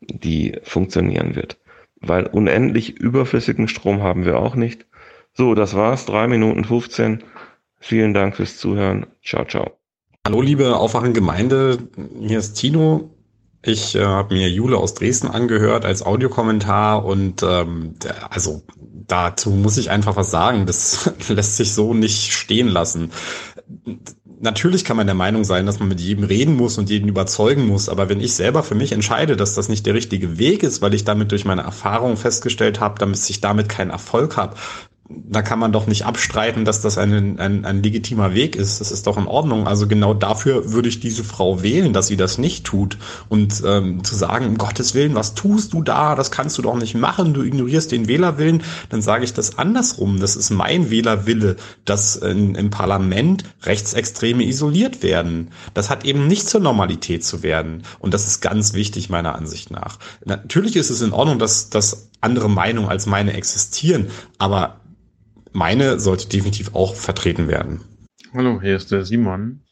die 0.00 0.56
funktionieren 0.62 1.36
wird. 1.36 1.58
Weil 2.00 2.26
unendlich 2.26 2.98
überflüssigen 2.98 3.68
Strom 3.68 4.02
haben 4.02 4.24
wir 4.24 4.38
auch 4.38 4.54
nicht. 4.54 4.86
So, 5.34 5.54
das 5.54 5.74
war's. 5.74 6.06
Drei 6.06 6.26
Minuten 6.26 6.64
15. 6.64 7.22
Vielen 7.80 8.14
Dank 8.14 8.36
fürs 8.36 8.56
Zuhören. 8.56 9.06
Ciao, 9.22 9.44
ciao. 9.44 9.78
Hallo, 10.26 10.40
liebe 10.40 10.76
Aufwachen 10.76 11.14
Gemeinde. 11.14 11.78
Hier 12.20 12.38
ist 12.38 12.54
Tino. 12.54 13.10
Ich 13.62 13.94
äh, 13.94 14.04
habe 14.04 14.34
mir 14.34 14.48
Jule 14.48 14.76
aus 14.76 14.94
Dresden 14.94 15.28
angehört 15.28 15.84
als 15.84 16.02
Audiokommentar 16.02 17.04
und 17.04 17.42
ähm, 17.42 17.94
also 18.30 18.62
dazu 19.06 19.50
muss 19.50 19.78
ich 19.78 19.90
einfach 19.90 20.16
was 20.16 20.30
sagen. 20.30 20.66
Das 20.66 21.12
lässt 21.28 21.56
sich 21.56 21.72
so 21.72 21.94
nicht 21.94 22.32
stehen 22.32 22.68
lassen. 22.68 23.10
Natürlich 24.40 24.84
kann 24.84 24.96
man 24.96 25.06
der 25.06 25.16
Meinung 25.16 25.44
sein, 25.44 25.66
dass 25.66 25.80
man 25.80 25.88
mit 25.88 26.00
jedem 26.00 26.24
reden 26.24 26.54
muss 26.54 26.78
und 26.78 26.90
jeden 26.90 27.08
überzeugen 27.08 27.66
muss, 27.66 27.88
aber 27.88 28.08
wenn 28.08 28.20
ich 28.20 28.34
selber 28.34 28.62
für 28.62 28.76
mich 28.76 28.92
entscheide, 28.92 29.36
dass 29.36 29.54
das 29.54 29.68
nicht 29.68 29.84
der 29.84 29.94
richtige 29.94 30.38
Weg 30.38 30.62
ist, 30.62 30.80
weil 30.80 30.94
ich 30.94 31.04
damit 31.04 31.32
durch 31.32 31.44
meine 31.44 31.62
Erfahrung 31.62 32.16
festgestellt 32.16 32.78
habe, 32.78 32.98
dass 32.98 33.28
ich 33.30 33.40
damit 33.40 33.68
keinen 33.68 33.90
Erfolg 33.90 34.36
habe, 34.36 34.54
da 35.10 35.40
kann 35.40 35.58
man 35.58 35.72
doch 35.72 35.86
nicht 35.86 36.04
abstreiten, 36.04 36.66
dass 36.66 36.82
das 36.82 36.98
ein, 36.98 37.38
ein, 37.38 37.64
ein 37.64 37.82
legitimer 37.82 38.34
Weg 38.34 38.56
ist. 38.56 38.80
Das 38.80 38.92
ist 38.92 39.06
doch 39.06 39.16
in 39.16 39.26
Ordnung. 39.26 39.66
Also 39.66 39.86
genau 39.86 40.12
dafür 40.12 40.72
würde 40.72 40.90
ich 40.90 41.00
diese 41.00 41.24
Frau 41.24 41.62
wählen, 41.62 41.94
dass 41.94 42.08
sie 42.08 42.16
das 42.16 42.36
nicht 42.36 42.64
tut. 42.64 42.98
Und 43.30 43.62
ähm, 43.66 44.04
zu 44.04 44.14
sagen, 44.14 44.46
um 44.46 44.58
Gottes 44.58 44.94
Willen, 44.94 45.14
was 45.14 45.34
tust 45.34 45.72
du 45.72 45.82
da? 45.82 46.14
Das 46.14 46.30
kannst 46.30 46.58
du 46.58 46.62
doch 46.62 46.76
nicht 46.76 46.94
machen. 46.94 47.32
Du 47.32 47.42
ignorierst 47.42 47.90
den 47.90 48.06
Wählerwillen. 48.06 48.62
Dann 48.90 49.00
sage 49.00 49.24
ich 49.24 49.32
das 49.32 49.58
andersrum. 49.58 50.20
Das 50.20 50.36
ist 50.36 50.50
mein 50.50 50.90
Wählerwille, 50.90 51.56
dass 51.86 52.16
in, 52.16 52.54
im 52.54 52.68
Parlament 52.68 53.44
Rechtsextreme 53.62 54.44
isoliert 54.44 55.02
werden. 55.02 55.52
Das 55.72 55.88
hat 55.88 56.04
eben 56.04 56.26
nicht 56.26 56.50
zur 56.50 56.60
Normalität 56.60 57.24
zu 57.24 57.42
werden. 57.42 57.82
Und 57.98 58.12
das 58.12 58.26
ist 58.26 58.42
ganz 58.42 58.74
wichtig 58.74 59.08
meiner 59.08 59.34
Ansicht 59.36 59.70
nach. 59.70 59.98
Natürlich 60.26 60.76
ist 60.76 60.90
es 60.90 61.00
in 61.00 61.12
Ordnung, 61.12 61.38
dass, 61.38 61.70
dass 61.70 62.08
andere 62.20 62.50
Meinungen 62.50 62.90
als 62.90 63.06
meine 63.06 63.32
existieren. 63.32 64.08
Aber 64.38 64.80
meine 65.52 65.98
sollte 65.98 66.28
definitiv 66.28 66.74
auch 66.74 66.94
vertreten 66.94 67.48
werden. 67.48 67.80
Hallo, 68.34 68.60
hier 68.60 68.76
ist 68.76 68.92
der 68.92 69.04
Simon. 69.04 69.62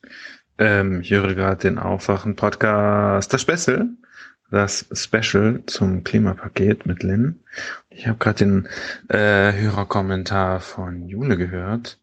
Ähm, 0.58 1.02
ich 1.02 1.10
höre 1.10 1.34
gerade 1.34 1.60
den 1.60 1.78
Aufwachen-Podcast 1.78 3.32
Das 3.32 3.42
Special. 3.42 3.88
Das 4.50 4.86
Special 4.92 5.62
zum 5.66 6.04
Klimapaket 6.04 6.86
mit 6.86 7.02
Lynn. 7.02 7.40
Ich 7.90 8.06
habe 8.06 8.18
gerade 8.18 8.38
den 8.38 8.68
äh, 9.08 9.52
Hörerkommentar 9.52 10.60
von 10.60 11.08
Jule 11.08 11.36
gehört. 11.36 11.98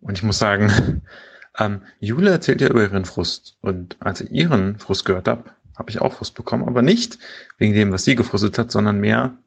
Und 0.00 0.18
ich 0.18 0.24
muss 0.24 0.38
sagen, 0.38 1.02
ähm, 1.58 1.82
Jule 2.00 2.30
erzählt 2.30 2.60
ja 2.60 2.68
über 2.68 2.82
ihren 2.82 3.04
Frust. 3.04 3.56
Und 3.60 3.96
als 4.00 4.20
ich 4.20 4.30
ihren 4.32 4.78
Frust 4.78 5.04
gehört 5.04 5.28
habe, 5.28 5.44
habe 5.76 5.90
ich 5.90 6.00
auch 6.00 6.14
Frust 6.14 6.34
bekommen. 6.34 6.66
Aber 6.66 6.82
nicht 6.82 7.18
wegen 7.58 7.72
dem, 7.72 7.92
was 7.92 8.04
sie 8.04 8.16
gefrustet 8.16 8.58
hat, 8.58 8.70
sondern 8.72 8.98
mehr, 8.98 9.38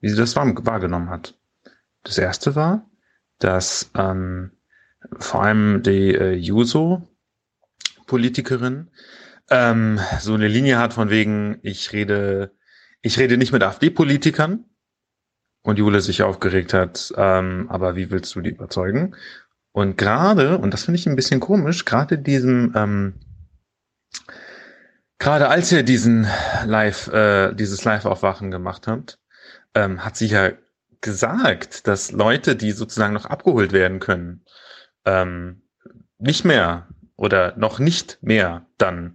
wie 0.00 0.08
sie 0.08 0.16
das 0.16 0.36
wahrgenommen 0.36 1.10
hat. 1.10 1.34
Das 2.04 2.16
erste 2.16 2.54
war, 2.54 2.87
dass 3.38 3.90
ähm, 3.96 4.50
vor 5.18 5.42
allem 5.42 5.82
die 5.82 6.14
äh, 6.14 6.34
Juso-Politikerin 6.34 8.90
ähm, 9.50 10.00
so 10.20 10.34
eine 10.34 10.48
Linie 10.48 10.78
hat 10.78 10.92
von 10.92 11.10
wegen, 11.10 11.58
ich 11.62 11.92
rede, 11.92 12.52
ich 13.02 13.18
rede 13.18 13.36
nicht 13.36 13.52
mit 13.52 13.62
AfD-Politikern 13.62 14.64
und 15.62 15.78
Jule 15.78 16.00
sich 16.00 16.22
aufgeregt 16.22 16.74
hat, 16.74 17.12
ähm, 17.16 17.66
aber 17.70 17.96
wie 17.96 18.10
willst 18.10 18.34
du 18.34 18.40
die 18.40 18.50
überzeugen? 18.50 19.16
Und 19.72 19.96
gerade, 19.96 20.58
und 20.58 20.72
das 20.72 20.84
finde 20.84 20.98
ich 20.98 21.06
ein 21.06 21.16
bisschen 21.16 21.40
komisch, 21.40 21.84
gerade 21.84 22.18
diesem, 22.18 22.72
ähm, 22.74 23.14
gerade 25.18 25.48
als 25.48 25.70
ihr 25.72 25.82
diesen 25.82 26.26
Live, 26.64 27.08
äh, 27.08 27.54
dieses 27.54 27.84
Live-Aufwachen 27.84 28.50
gemacht 28.50 28.86
habt, 28.86 29.18
ähm, 29.74 30.04
hat 30.04 30.16
sie 30.16 30.26
ja 30.26 30.50
gesagt, 31.00 31.86
dass 31.86 32.12
Leute, 32.12 32.56
die 32.56 32.72
sozusagen 32.72 33.14
noch 33.14 33.26
abgeholt 33.26 33.72
werden 33.72 34.00
können, 34.00 34.44
ähm, 35.04 35.62
nicht 36.18 36.44
mehr 36.44 36.88
oder 37.16 37.56
noch 37.56 37.78
nicht 37.78 38.18
mehr 38.22 38.66
dann 38.78 39.14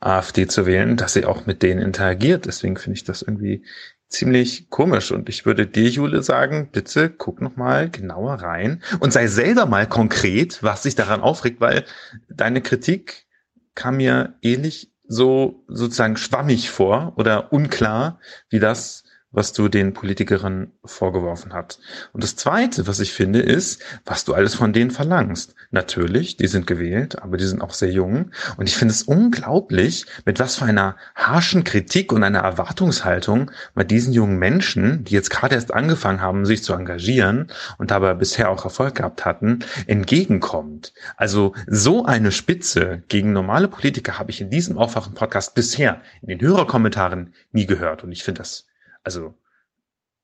AfD 0.00 0.46
zu 0.46 0.66
wählen, 0.66 0.96
dass 0.96 1.14
sie 1.14 1.24
auch 1.24 1.46
mit 1.46 1.62
denen 1.62 1.80
interagiert. 1.80 2.46
Deswegen 2.46 2.76
finde 2.76 2.96
ich 2.96 3.04
das 3.04 3.22
irgendwie 3.22 3.64
ziemlich 4.08 4.70
komisch. 4.70 5.12
Und 5.12 5.28
ich 5.28 5.46
würde 5.46 5.66
dir, 5.66 5.88
Jule, 5.88 6.22
sagen, 6.22 6.70
bitte 6.70 7.10
guck 7.10 7.40
noch 7.40 7.56
mal 7.56 7.90
genauer 7.90 8.34
rein 8.34 8.82
und 9.00 9.12
sei 9.12 9.26
selber 9.26 9.66
mal 9.66 9.88
konkret, 9.88 10.62
was 10.62 10.82
sich 10.82 10.94
daran 10.94 11.20
aufregt, 11.20 11.60
weil 11.60 11.84
deine 12.28 12.60
Kritik 12.60 13.26
kam 13.74 13.96
mir 13.96 14.34
ähnlich 14.42 14.92
so 15.06 15.64
sozusagen 15.68 16.16
schwammig 16.16 16.70
vor 16.70 17.14
oder 17.16 17.52
unklar, 17.52 18.20
wie 18.48 18.60
das, 18.60 19.03
was 19.34 19.52
du 19.52 19.68
den 19.68 19.92
Politikerinnen 19.92 20.72
vorgeworfen 20.84 21.52
hast. 21.52 21.80
Und 22.12 22.22
das 22.22 22.36
Zweite, 22.36 22.86
was 22.86 23.00
ich 23.00 23.12
finde, 23.12 23.40
ist, 23.40 23.82
was 24.04 24.24
du 24.24 24.32
alles 24.32 24.54
von 24.54 24.72
denen 24.72 24.90
verlangst. 24.90 25.54
Natürlich, 25.70 26.36
die 26.36 26.46
sind 26.46 26.66
gewählt, 26.66 27.20
aber 27.20 27.36
die 27.36 27.44
sind 27.44 27.60
auch 27.60 27.74
sehr 27.74 27.90
jung. 27.90 28.30
Und 28.56 28.68
ich 28.68 28.76
finde 28.76 28.94
es 28.94 29.02
unglaublich, 29.02 30.06
mit 30.24 30.38
was 30.38 30.56
für 30.56 30.64
einer 30.64 30.96
harschen 31.16 31.64
Kritik 31.64 32.12
und 32.12 32.22
einer 32.22 32.40
Erwartungshaltung 32.40 33.50
bei 33.74 33.84
diesen 33.84 34.12
jungen 34.12 34.38
Menschen, 34.38 35.04
die 35.04 35.14
jetzt 35.14 35.30
gerade 35.30 35.56
erst 35.56 35.74
angefangen 35.74 36.20
haben, 36.20 36.46
sich 36.46 36.62
zu 36.62 36.72
engagieren 36.72 37.48
und 37.76 37.90
dabei 37.90 38.14
bisher 38.14 38.50
auch 38.50 38.64
Erfolg 38.64 38.94
gehabt 38.94 39.24
hatten, 39.24 39.58
entgegenkommt. 39.86 40.92
Also 41.16 41.54
so 41.66 42.04
eine 42.04 42.30
Spitze 42.30 43.02
gegen 43.08 43.32
normale 43.32 43.68
Politiker 43.68 44.18
habe 44.18 44.30
ich 44.30 44.40
in 44.40 44.50
diesem 44.50 44.78
Aufwachen-Podcast 44.78 45.54
bisher 45.54 46.00
in 46.22 46.28
den 46.28 46.40
Hörerkommentaren 46.40 47.34
nie 47.52 47.66
gehört. 47.66 48.04
Und 48.04 48.12
ich 48.12 48.22
finde 48.22 48.38
das 48.38 48.66
also 49.04 49.34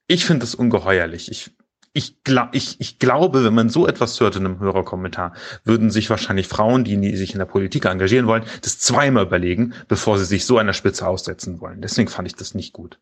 ich 0.07 0.25
finde 0.25 0.41
das 0.41 0.57
ungeheuerlich. 0.57 1.31
Ich, 1.31 1.52
ich, 1.92 2.25
glaub, 2.25 2.55
ich, 2.55 2.81
ich 2.81 2.99
glaube, 2.99 3.44
wenn 3.44 3.55
man 3.55 3.68
so 3.68 3.86
etwas 3.86 4.18
hört 4.20 4.36
in 4.36 4.44
einem 4.44 4.59
Hörerkommentar, 4.59 5.34
würden 5.65 5.91
sich 5.91 6.10
wahrscheinlich 6.10 6.49
Frauen, 6.49 6.83
die, 6.83 7.17
sich 7.17 7.33
in 7.33 7.39
der 7.39 7.47
Politik 7.47 7.84
engagieren 7.84 8.26
wollen, 8.26 8.44
das 8.62 8.81
zweimal 8.81 9.26
überlegen, 9.26 9.75
bevor 9.86 10.18
sie 10.18 10.25
sich 10.25 10.47
so 10.47 10.59
einer 10.59 10.73
Spitze 10.73 11.07
aussetzen 11.07 11.60
wollen. 11.60 11.81
Deswegen 11.81 12.09
fand 12.09 12.26
ich 12.26 12.34
das 12.34 12.55
nicht 12.55 12.73
gut. 12.73 12.99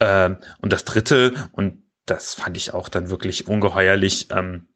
Ähm, 0.00 0.38
und 0.60 0.72
das 0.72 0.84
Dritte, 0.84 1.34
und 1.52 1.82
das 2.06 2.34
fand 2.34 2.56
ich 2.56 2.72
auch 2.72 2.88
dann 2.88 3.10
wirklich 3.10 3.46
ungeheuerlich, 3.46 4.28
ähm, 4.30 4.68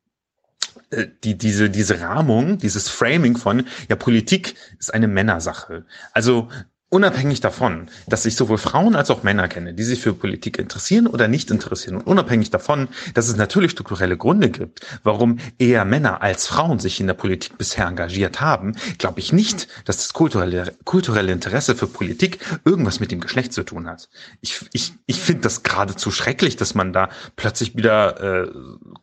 äh, 0.91 1.07
die, 1.25 1.37
diese, 1.37 1.71
diese 1.71 2.01
Rahmung, 2.01 2.59
dieses 2.59 2.89
Framing 2.89 3.37
von, 3.37 3.67
ja, 3.89 3.97
Politik 3.97 4.55
ist 4.79 4.93
eine 4.93 5.09
Männersache. 5.09 5.87
Also 6.13 6.49
unabhängig 6.93 7.41
davon, 7.41 7.89
dass 8.07 8.27
ich 8.27 8.37
sowohl 8.37 8.59
Frauen 8.59 8.95
als 8.95 9.11
auch 9.11 9.23
Männer 9.23 9.49
kenne, 9.49 9.73
die 9.73 9.83
sich 9.83 10.01
für 10.01 10.13
Politik 10.13 10.59
interessieren 10.59 11.07
oder 11.07 11.27
nicht 11.27 11.51
interessieren 11.51 11.97
und 11.97 12.07
unabhängig 12.07 12.51
davon, 12.51 12.89
dass 13.15 13.29
es 13.29 13.37
natürlich 13.37 13.71
strukturelle 13.71 14.19
Gründe 14.19 14.51
gibt, 14.51 14.81
warum 15.03 15.39
eher 15.59 15.87
Männer 15.87 16.21
als 16.21 16.47
Frauen 16.47 16.79
sich 16.79 17.01
in 17.01 17.07
der 17.07 17.15
Politik 17.15 17.57
bisher 17.57 17.87
engagiert 17.87 18.43
haben, 18.43 18.77
glaube 18.99 19.21
ich 19.21 19.33
nicht, 19.33 19.69
dass 19.87 19.97
das 19.97 20.13
kulturelle, 20.13 20.75
kulturelle 20.85 21.33
Interesse 21.33 21.75
für 21.75 21.87
Politik 21.87 22.41
irgendwas 22.67 23.01
mit 23.01 23.11
dem 23.11 23.21
Geschlecht 23.21 23.55
zu 23.55 23.63
tun 23.63 23.89
hat. 23.89 24.11
Ich, 24.43 24.61
ich, 24.75 24.93
ich 25.07 25.19
finde 25.19 25.43
das 25.43 25.63
geradezu 25.63 26.11
schrecklich, 26.11 26.57
dass 26.57 26.75
man 26.75 26.93
da 26.93 27.09
plötzlich 27.37 27.75
wieder 27.75 28.45
äh, 28.45 28.49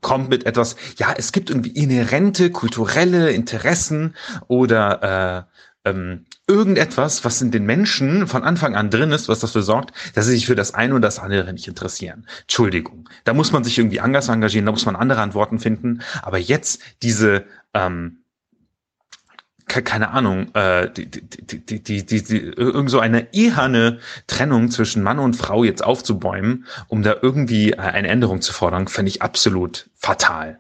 kommt 0.02 0.30
mit 0.30 0.46
etwas, 0.46 0.76
ja, 0.98 1.12
es 1.18 1.32
gibt 1.32 1.50
irgendwie 1.50 1.72
inhärente 1.72 2.52
kulturelle 2.52 3.32
Interessen 3.32 4.16
oder 4.48 5.48
äh, 5.48 5.59
ähm, 5.86 6.26
irgendetwas, 6.48 7.24
was 7.24 7.42
in 7.42 7.52
den 7.52 7.66
Menschen 7.66 8.28
von 8.28 8.44
Anfang 8.44 8.76
an 8.76 8.90
drin 8.90 9.12
ist, 9.12 9.30
was 9.30 9.40
dafür 9.40 9.62
sorgt, 9.62 9.94
dass 10.16 10.26
sie 10.26 10.34
sich 10.34 10.46
für 10.46 10.56
das 10.56 10.74
eine 10.74 10.94
oder 10.94 11.08
das 11.08 11.20
andere 11.20 11.54
nicht 11.54 11.68
interessieren. 11.68 12.28
Entschuldigung. 12.42 13.10
Da 13.24 13.34
muss 13.34 13.52
man 13.52 13.64
sich 13.64 13.78
irgendwie 13.78 14.02
anders 14.02 14.30
engagieren, 14.30 14.66
da 14.66 14.72
muss 14.72 14.86
man 14.86 14.96
andere 14.96 15.22
Antworten 15.22 15.60
finden. 15.60 16.02
Aber 16.22 16.38
jetzt 16.38 16.82
diese 17.02 17.46
ähm, 17.74 18.20
keine 19.70 20.10
Ahnung, 20.10 20.54
äh, 20.56 20.92
die, 20.92 21.06
die, 21.06 21.22
die, 21.22 21.84
die, 21.84 22.06
die, 22.06 22.24
die, 22.24 22.38
irgend 22.38 22.90
so 22.90 23.00
eine 23.00 23.34
eherne 23.34 24.00
Trennung 24.28 24.72
zwischen 24.72 25.04
Mann 25.04 25.20
und 25.20 25.36
Frau 25.36 25.64
jetzt 25.64 25.84
aufzubäumen, 25.84 26.66
um 26.88 27.04
da 27.04 27.16
irgendwie 27.22 27.74
äh, 27.74 27.78
eine 27.78 28.08
Änderung 28.08 28.42
zu 28.42 28.52
fordern, 28.52 28.88
finde 28.88 29.10
ich 29.10 29.22
absolut 29.22 29.90
fatal. 29.96 30.60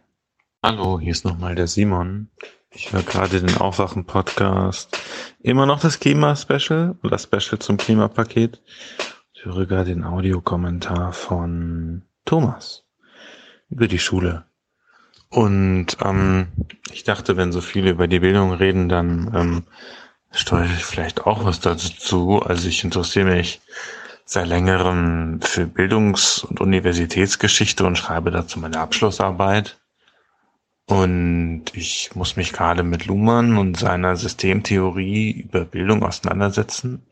Hallo, 0.63 0.99
hier 0.99 1.11
ist 1.11 1.25
nochmal 1.25 1.55
der 1.55 1.67
Simon. 1.67 2.29
Ich 2.71 2.93
höre 2.93 3.01
gerade 3.01 3.41
den 3.41 3.57
Aufwachen-Podcast. 3.57 4.97
Immer 5.41 5.65
noch 5.65 5.79
das 5.79 5.99
Klima-Special 5.99 6.95
oder 7.03 7.17
Special 7.17 7.59
zum 7.59 7.77
Klimapaket. 7.77 8.61
Ich 9.33 9.45
höre 9.45 9.65
gerade 9.65 9.93
den 9.93 10.03
Audiokommentar 10.03 11.13
von 11.13 12.03
Thomas 12.25 12.85
über 13.69 13.87
die 13.87 13.99
Schule. 13.99 14.45
Und 15.29 15.97
ähm, 16.03 16.47
ich 16.91 17.03
dachte, 17.03 17.37
wenn 17.37 17.51
so 17.51 17.61
viele 17.61 17.91
über 17.91 18.07
die 18.07 18.19
Bildung 18.19 18.53
reden, 18.53 18.87
dann 18.87 19.31
ähm, 19.35 19.63
steuere 20.31 20.73
ich 20.75 20.85
vielleicht 20.85 21.25
auch 21.25 21.45
was 21.45 21.59
dazu. 21.59 22.41
Also 22.41 22.67
ich 22.67 22.83
interessiere 22.83 23.25
mich 23.25 23.61
seit 24.25 24.47
längerem 24.47 25.41
für 25.41 25.65
Bildungs- 25.65 26.43
und 26.43 26.61
Universitätsgeschichte 26.61 27.83
und 27.83 27.97
schreibe 27.97 28.29
dazu 28.29 28.59
meine 28.59 28.79
Abschlussarbeit. 28.79 29.79
Und 30.89 31.65
ich 31.73 32.15
muss 32.15 32.35
mich 32.35 32.51
gerade 32.51 32.81
mit 32.81 33.05
Luhmann 33.05 33.59
und 33.59 33.77
seiner 33.77 34.15
Systemtheorie 34.15 35.29
über 35.29 35.63
Bildung 35.63 36.01
auseinandersetzen. 36.01 37.05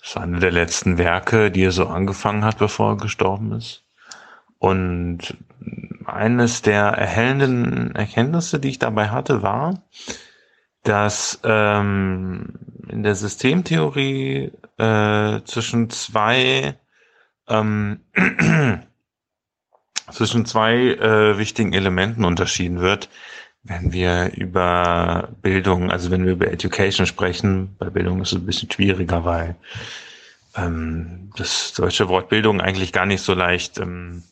Das 0.00 0.08
ist 0.08 0.16
eine 0.16 0.38
der 0.38 0.50
letzten 0.50 0.96
Werke, 0.96 1.50
die 1.50 1.64
er 1.64 1.72
so 1.72 1.88
angefangen 1.88 2.42
hat, 2.42 2.56
bevor 2.56 2.92
er 2.92 2.96
gestorben 2.96 3.52
ist. 3.52 3.84
Und 4.58 5.36
eines 6.06 6.62
der 6.62 6.84
erhellenden 6.84 7.94
Erkenntnisse, 7.94 8.60
die 8.60 8.70
ich 8.70 8.78
dabei 8.78 9.10
hatte, 9.10 9.42
war, 9.42 9.82
dass 10.82 11.38
ähm, 11.44 12.54
in 12.88 13.02
der 13.02 13.14
Systemtheorie 13.14 14.52
äh, 14.78 15.40
zwischen 15.44 15.90
zwei 15.90 16.78
ähm, 17.46 18.00
zwischen 20.10 20.46
zwei 20.46 20.74
äh, 20.74 21.38
wichtigen 21.38 21.72
Elementen 21.72 22.24
unterschieden 22.24 22.80
wird, 22.80 23.08
wenn 23.62 23.92
wir 23.92 24.32
über 24.34 25.28
Bildung, 25.42 25.90
also 25.90 26.10
wenn 26.10 26.24
wir 26.24 26.32
über 26.32 26.50
Education 26.50 27.06
sprechen. 27.06 27.74
Bei 27.78 27.90
Bildung 27.90 28.22
ist 28.22 28.32
es 28.32 28.38
ein 28.38 28.46
bisschen 28.46 28.70
schwieriger, 28.70 29.24
weil 29.24 29.56
ähm, 30.56 31.30
das 31.36 31.72
deutsche 31.72 32.08
Wort 32.08 32.28
Bildung 32.28 32.60
eigentlich 32.60 32.92
gar 32.92 33.06
nicht 33.06 33.22
so 33.22 33.34
leicht 33.34 33.78
ähm, 33.78 34.22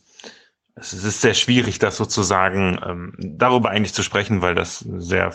es 0.75 0.91
ist 0.91 1.21
sehr 1.21 1.33
schwierig, 1.33 1.79
das 1.79 1.95
sozusagen 1.95 2.79
ähm, 2.85 3.13
darüber 3.17 3.69
eigentlich 3.69 3.93
zu 3.93 4.03
sprechen, 4.03 4.41
weil 4.41 4.55
das 4.55 4.79
sehr 4.79 5.33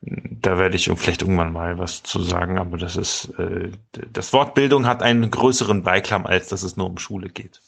da 0.00 0.58
werde 0.58 0.76
ich 0.76 0.90
vielleicht 0.96 1.22
irgendwann 1.22 1.52
mal 1.52 1.78
was 1.78 2.04
zu 2.04 2.22
sagen, 2.22 2.58
aber 2.58 2.78
das 2.78 2.96
ist, 2.96 3.30
äh, 3.38 3.70
das 4.12 4.32
Wort 4.32 4.54
Bildung 4.54 4.86
hat 4.86 5.02
einen 5.02 5.30
größeren 5.30 5.82
Beiklam, 5.82 6.24
als 6.24 6.48
dass 6.48 6.62
es 6.62 6.76
nur 6.76 6.86
um 6.86 6.98
Schule 6.98 7.28
geht. 7.28 7.60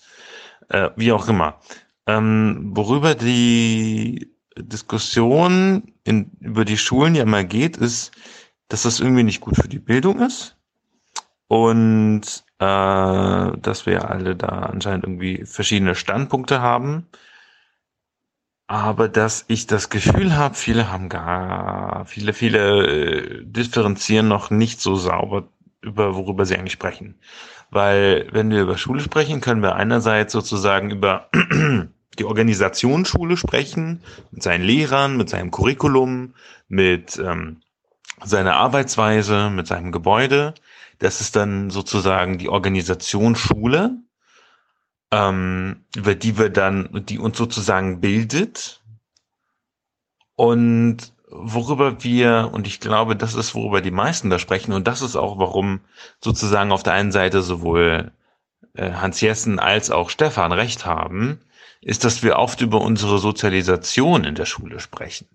Äh, 0.70 0.90
wie 0.96 1.12
auch 1.12 1.28
immer. 1.28 1.60
Ähm, 2.06 2.70
worüber 2.74 3.14
die 3.14 4.32
Diskussion 4.56 5.92
in, 6.04 6.32
über 6.40 6.64
die 6.64 6.78
Schulen 6.78 7.14
ja 7.14 7.24
mal 7.24 7.44
geht, 7.44 7.76
ist, 7.76 8.12
dass 8.68 8.82
das 8.82 9.00
irgendwie 9.00 9.22
nicht 9.24 9.40
gut 9.40 9.56
für 9.56 9.68
die 9.68 9.78
Bildung 9.78 10.20
ist 10.20 10.56
und 11.48 12.22
äh, 12.58 12.64
dass 13.58 13.86
wir 13.86 14.08
alle 14.10 14.36
da 14.36 14.48
anscheinend 14.48 15.04
irgendwie 15.04 15.44
verschiedene 15.44 15.94
Standpunkte 15.94 16.60
haben 16.60 17.06
aber 18.70 19.08
dass 19.08 19.46
ich 19.48 19.66
das 19.66 19.90
Gefühl 19.90 20.36
habe, 20.36 20.54
viele 20.54 20.92
haben 20.92 21.08
gar, 21.08 22.06
viele, 22.06 22.32
viele 22.32 22.86
äh, 22.86 23.44
differenzieren 23.44 24.28
noch 24.28 24.50
nicht 24.50 24.80
so 24.80 24.94
sauber 24.94 25.48
über 25.80 26.14
worüber 26.14 26.46
sie 26.46 26.56
eigentlich 26.56 26.74
sprechen. 26.74 27.18
Weil 27.70 28.28
wenn 28.32 28.50
wir 28.50 28.62
über 28.62 28.76
Schule 28.76 29.00
sprechen, 29.00 29.40
können 29.40 29.62
wir 29.62 29.76
einerseits 29.76 30.32
sozusagen 30.32 30.90
über 30.90 31.28
die 32.18 32.24
Organisation 32.24 33.04
Schule 33.04 33.36
sprechen, 33.36 34.02
mit 34.30 34.42
seinen 34.42 34.64
Lehrern, 34.64 35.16
mit 35.16 35.28
seinem 35.28 35.50
Curriculum, 35.50 36.34
mit 36.68 37.18
ähm, 37.18 37.62
seiner 38.24 38.56
Arbeitsweise, 38.56 39.50
mit 39.50 39.66
seinem 39.66 39.92
Gebäude. 39.92 40.54
Das 40.98 41.20
ist 41.20 41.36
dann 41.36 41.70
sozusagen 41.70 42.38
die 42.38 42.48
Organisation 42.48 43.36
Schule 43.36 43.96
ähm, 45.10 45.84
über 45.96 46.14
die 46.14 46.38
wir 46.38 46.50
dann, 46.50 47.04
die 47.08 47.18
uns 47.18 47.36
sozusagen 47.36 48.00
bildet 48.00 48.82
und 50.36 51.12
worüber 51.30 52.02
wir, 52.02 52.50
und 52.52 52.66
ich 52.66 52.80
glaube, 52.80 53.16
das 53.16 53.34
ist, 53.34 53.54
worüber 53.54 53.80
die 53.80 53.90
meisten 53.90 54.30
da 54.30 54.38
sprechen, 54.38 54.72
und 54.72 54.86
das 54.86 55.02
ist 55.02 55.16
auch, 55.16 55.38
warum 55.38 55.80
sozusagen 56.20 56.72
auf 56.72 56.82
der 56.82 56.92
einen 56.94 57.12
Seite 57.12 57.42
sowohl 57.42 58.12
äh, 58.74 58.92
Hans 58.92 59.20
Jessen 59.20 59.58
als 59.58 59.90
auch 59.90 60.10
Stefan 60.10 60.52
recht 60.52 60.84
haben, 60.86 61.40
ist, 61.80 62.04
dass 62.04 62.22
wir 62.22 62.36
oft 62.36 62.60
über 62.60 62.80
unsere 62.80 63.18
Sozialisation 63.18 64.24
in 64.24 64.34
der 64.34 64.44
Schule 64.44 64.80
sprechen. 64.80 65.28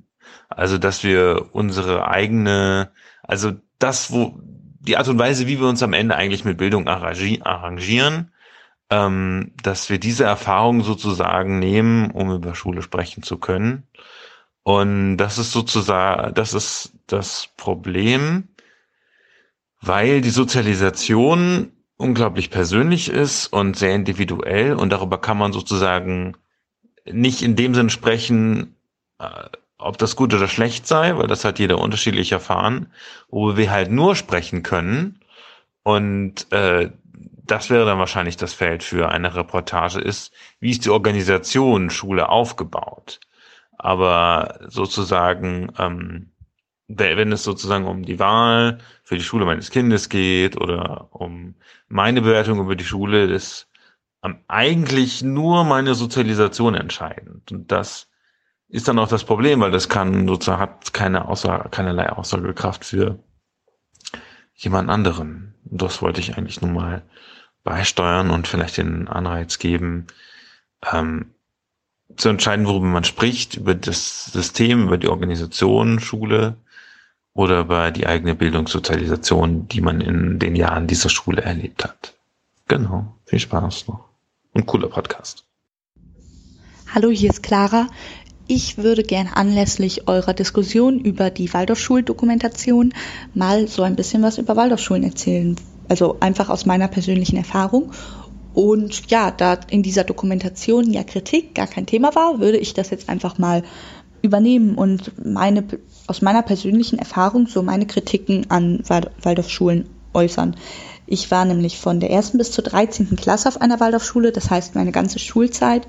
Also, 0.49 0.77
dass 0.77 1.03
wir 1.03 1.49
unsere 1.53 2.07
eigene, 2.07 2.91
also 3.23 3.53
das, 3.79 4.11
wo, 4.11 4.37
die 4.79 4.97
Art 4.97 5.07
und 5.07 5.17
Weise, 5.17 5.47
wie 5.47 5.59
wir 5.59 5.67
uns 5.67 5.81
am 5.81 5.93
Ende 5.93 6.15
eigentlich 6.15 6.45
mit 6.45 6.57
Bildung 6.57 6.87
arrangieren, 6.87 8.31
ähm, 8.91 9.51
dass 9.63 9.89
wir 9.89 9.99
diese 9.99 10.25
Erfahrung 10.25 10.83
sozusagen 10.83 11.57
nehmen, 11.57 12.11
um 12.11 12.31
über 12.31 12.53
Schule 12.53 12.83
sprechen 12.83 13.23
zu 13.23 13.37
können. 13.37 13.87
Und 14.67 15.17
das 15.17 15.37
ist 15.37 15.51
sozusagen, 15.51 16.33
das 16.33 16.55
ist 16.55 16.91
das 17.05 17.49
Problem, 17.55 18.47
weil 19.79 20.21
die 20.21 20.31
Sozialisation 20.31 21.71
unglaublich 21.97 22.49
persönlich 22.49 23.09
ist 23.09 23.45
und 23.53 23.77
sehr 23.77 23.93
individuell 23.93 24.73
und 24.73 24.89
darüber 24.89 25.21
kann 25.21 25.37
man 25.37 25.53
sozusagen 25.53 26.35
nicht 27.05 27.43
in 27.43 27.55
dem 27.55 27.75
Sinn 27.75 27.91
sprechen, 27.91 28.75
äh, 29.19 29.49
ob 29.77 29.99
das 29.99 30.15
gut 30.15 30.33
oder 30.33 30.47
schlecht 30.47 30.87
sei, 30.87 31.15
weil 31.15 31.27
das 31.27 31.45
hat 31.45 31.59
jeder 31.59 31.77
unterschiedlich 31.77 32.31
erfahren, 32.31 32.91
wo 33.29 33.55
wir 33.57 33.69
halt 33.69 33.91
nur 33.91 34.15
sprechen 34.15 34.63
können 34.63 35.19
und 35.83 36.51
äh, 36.51 36.89
das 37.43 37.69
wäre 37.69 37.85
dann 37.85 37.99
wahrscheinlich 37.99 38.37
das 38.37 38.55
Feld 38.55 38.81
für 38.81 39.09
eine 39.09 39.35
Reportage 39.35 39.99
ist, 39.99 40.33
wie 40.59 40.71
ist 40.71 40.85
die 40.85 40.89
Organisation 40.89 41.91
Schule 41.91 42.29
aufgebaut? 42.29 43.19
Aber 43.85 44.61
sozusagen, 44.67 45.71
ähm, 45.77 46.31
wenn 46.87 47.31
es 47.31 47.43
sozusagen 47.43 47.85
um 47.85 48.01
die 48.01 48.17
Wahl 48.17 48.79
für 49.03 49.15
die 49.15 49.23
Schule 49.23 49.45
meines 49.45 49.69
Kindes 49.69 50.09
geht 50.09 50.59
oder 50.59 51.09
um 51.11 51.53
meine 51.87 52.23
Bewertung 52.23 52.59
über 52.59 52.75
die 52.75 52.83
Schule, 52.83 53.25
ist 53.25 53.69
ähm, 54.23 54.39
eigentlich 54.47 55.21
nur 55.21 55.65
meine 55.65 55.93
Sozialisation 55.93 56.73
entscheidend. 56.73 57.51
Und 57.51 57.71
das 57.71 58.09
ist 58.69 58.87
dann 58.87 58.97
auch 58.97 59.07
das 59.07 59.23
Problem, 59.23 59.59
weil 59.59 59.69
das 59.69 59.87
kann 59.87 60.27
sozusagen 60.27 60.61
hat 60.61 60.91
keine 60.91 61.27
Aussage, 61.27 61.69
keinerlei 61.69 62.09
Aussagekraft 62.09 62.85
für 62.85 63.19
jemand 64.55 64.89
anderen. 64.89 65.53
Und 65.69 65.79
das 65.83 66.01
wollte 66.01 66.21
ich 66.21 66.35
eigentlich 66.35 66.59
nur 66.59 66.71
mal 66.71 67.03
beisteuern 67.63 68.31
und 68.31 68.47
vielleicht 68.47 68.77
den 68.77 69.07
Anreiz 69.07 69.59
geben, 69.59 70.07
ähm, 70.91 71.34
zu 72.17 72.29
entscheiden, 72.29 72.65
worüber 72.67 72.87
man 72.87 73.03
spricht, 73.03 73.55
über 73.55 73.75
das 73.75 74.25
System, 74.25 74.83
über 74.83 74.97
die 74.97 75.07
Organisation, 75.07 75.99
Schule 75.99 76.55
oder 77.33 77.61
über 77.61 77.91
die 77.91 78.07
eigene 78.07 78.35
Bildungssozialisation, 78.35 79.67
die 79.67 79.81
man 79.81 80.01
in 80.01 80.39
den 80.39 80.55
Jahren 80.55 80.87
dieser 80.87 81.09
Schule 81.09 81.41
erlebt 81.41 81.83
hat. 81.83 82.13
Genau. 82.67 83.13
Viel 83.25 83.39
Spaß 83.39 83.87
noch. 83.87 84.05
Und 84.53 84.65
cooler 84.65 84.87
Podcast. 84.87 85.43
Hallo, 86.93 87.09
hier 87.09 87.29
ist 87.29 87.43
Clara. 87.43 87.87
Ich 88.47 88.77
würde 88.77 89.03
gern 89.03 89.27
anlässlich 89.27 90.07
eurer 90.07 90.33
Diskussion 90.33 90.99
über 90.99 91.31
die 91.31 91.51
Waldorfschuldokumentation 91.53 92.93
mal 93.33 93.67
so 93.67 93.81
ein 93.81 93.95
bisschen 93.95 94.21
was 94.21 94.37
über 94.37 94.55
Waldorfschulen 94.55 95.03
erzählen. 95.03 95.55
Also 95.89 96.17
einfach 96.19 96.49
aus 96.49 96.65
meiner 96.65 96.87
persönlichen 96.87 97.37
Erfahrung. 97.37 97.91
Und 98.55 99.11
ja, 99.11 99.31
da 99.31 99.59
in 99.69 99.83
dieser 99.83 100.03
Dokumentation 100.03 100.91
ja 100.91 101.03
Kritik 101.03 101.53
gar 101.53 101.67
kein 101.67 101.85
Thema 101.85 102.15
war, 102.15 102.39
würde 102.39 102.57
ich 102.57 102.73
das 102.73 102.89
jetzt 102.89 103.09
einfach 103.09 103.37
mal 103.37 103.63
übernehmen 104.21 104.75
und 104.75 105.11
meine, 105.23 105.63
aus 106.07 106.21
meiner 106.21 106.41
persönlichen 106.41 106.97
Erfahrung 106.97 107.47
so 107.47 107.61
meine 107.61 107.85
Kritiken 107.85 108.49
an 108.49 108.81
Waldorfschulen 108.87 109.85
äußern. 110.13 110.55
Ich 111.05 111.29
war 111.29 111.45
nämlich 111.45 111.77
von 111.77 111.99
der 111.99 112.09
ersten 112.09 112.39
bis 112.39 112.51
zur 112.51 112.63
13. 112.63 113.15
Klasse 113.17 113.49
auf 113.49 113.61
einer 113.61 113.79
Waldorfschule, 113.79 114.31
das 114.31 114.49
heißt 114.49 114.73
meine 114.73 114.91
ganze 114.91 115.19
Schulzeit 115.19 115.85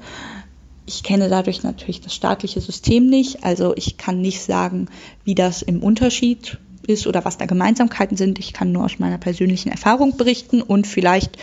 ich 0.87 1.03
kenne 1.03 1.29
dadurch 1.29 1.63
natürlich 1.65 2.01
das 2.01 2.15
staatliche 2.15 2.61
System 2.61 3.07
nicht, 3.07 3.45
also 3.45 3.75
ich 3.77 3.97
kann 3.97 4.21
nicht 4.21 4.41
sagen, 4.41 4.89
wie 5.25 5.35
das 5.35 5.63
im 5.63 5.83
Unterschied 5.83 6.59
ist 6.87 7.09
oder 7.09 7.25
was 7.25 7.37
da 7.37 7.47
Gemeinsamkeiten 7.47 8.17
sind. 8.17 8.39
Ich 8.39 8.53
kann 8.53 8.71
nur 8.71 8.85
aus 8.85 9.01
meiner 9.01 9.19
persönlichen 9.19 9.71
Erfahrung 9.71 10.17
berichten 10.17 10.63
und 10.63 10.87
vielleicht 10.87 11.37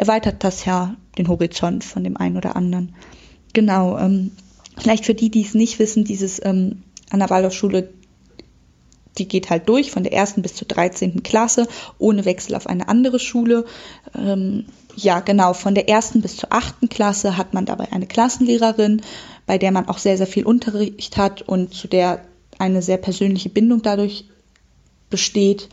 erweitert 0.00 0.42
das 0.44 0.64
ja 0.64 0.96
den 1.18 1.28
Horizont 1.28 1.84
von 1.84 2.02
dem 2.02 2.16
einen 2.16 2.38
oder 2.38 2.56
anderen. 2.56 2.94
Genau, 3.52 3.98
ähm, 3.98 4.32
vielleicht 4.78 5.04
für 5.04 5.14
die, 5.14 5.30
die 5.30 5.42
es 5.42 5.52
nicht 5.52 5.78
wissen, 5.78 6.04
dieses 6.04 6.40
ähm, 6.42 6.82
an 7.10 7.18
der 7.18 7.28
Waldorfschule, 7.28 7.90
die 9.18 9.28
geht 9.28 9.50
halt 9.50 9.68
durch 9.68 9.90
von 9.90 10.02
der 10.02 10.14
ersten 10.14 10.40
bis 10.40 10.54
zur 10.54 10.66
13. 10.68 11.22
Klasse 11.22 11.68
ohne 11.98 12.24
Wechsel 12.24 12.54
auf 12.54 12.66
eine 12.66 12.88
andere 12.88 13.18
Schule. 13.18 13.66
Ähm, 14.14 14.64
ja, 14.96 15.20
genau. 15.20 15.52
Von 15.52 15.74
der 15.74 15.90
ersten 15.90 16.22
bis 16.22 16.38
zur 16.38 16.50
achten 16.50 16.88
Klasse 16.88 17.36
hat 17.36 17.52
man 17.52 17.66
dabei 17.66 17.92
eine 17.92 18.06
Klassenlehrerin, 18.06 19.02
bei 19.44 19.58
der 19.58 19.70
man 19.70 19.86
auch 19.86 19.98
sehr, 19.98 20.16
sehr 20.16 20.26
viel 20.26 20.46
Unterricht 20.46 21.18
hat 21.18 21.42
und 21.42 21.74
zu 21.74 21.88
der 21.88 22.24
eine 22.58 22.80
sehr 22.80 22.96
persönliche 22.96 23.50
Bindung 23.50 23.82
dadurch 23.82 24.24
besteht, 25.10 25.68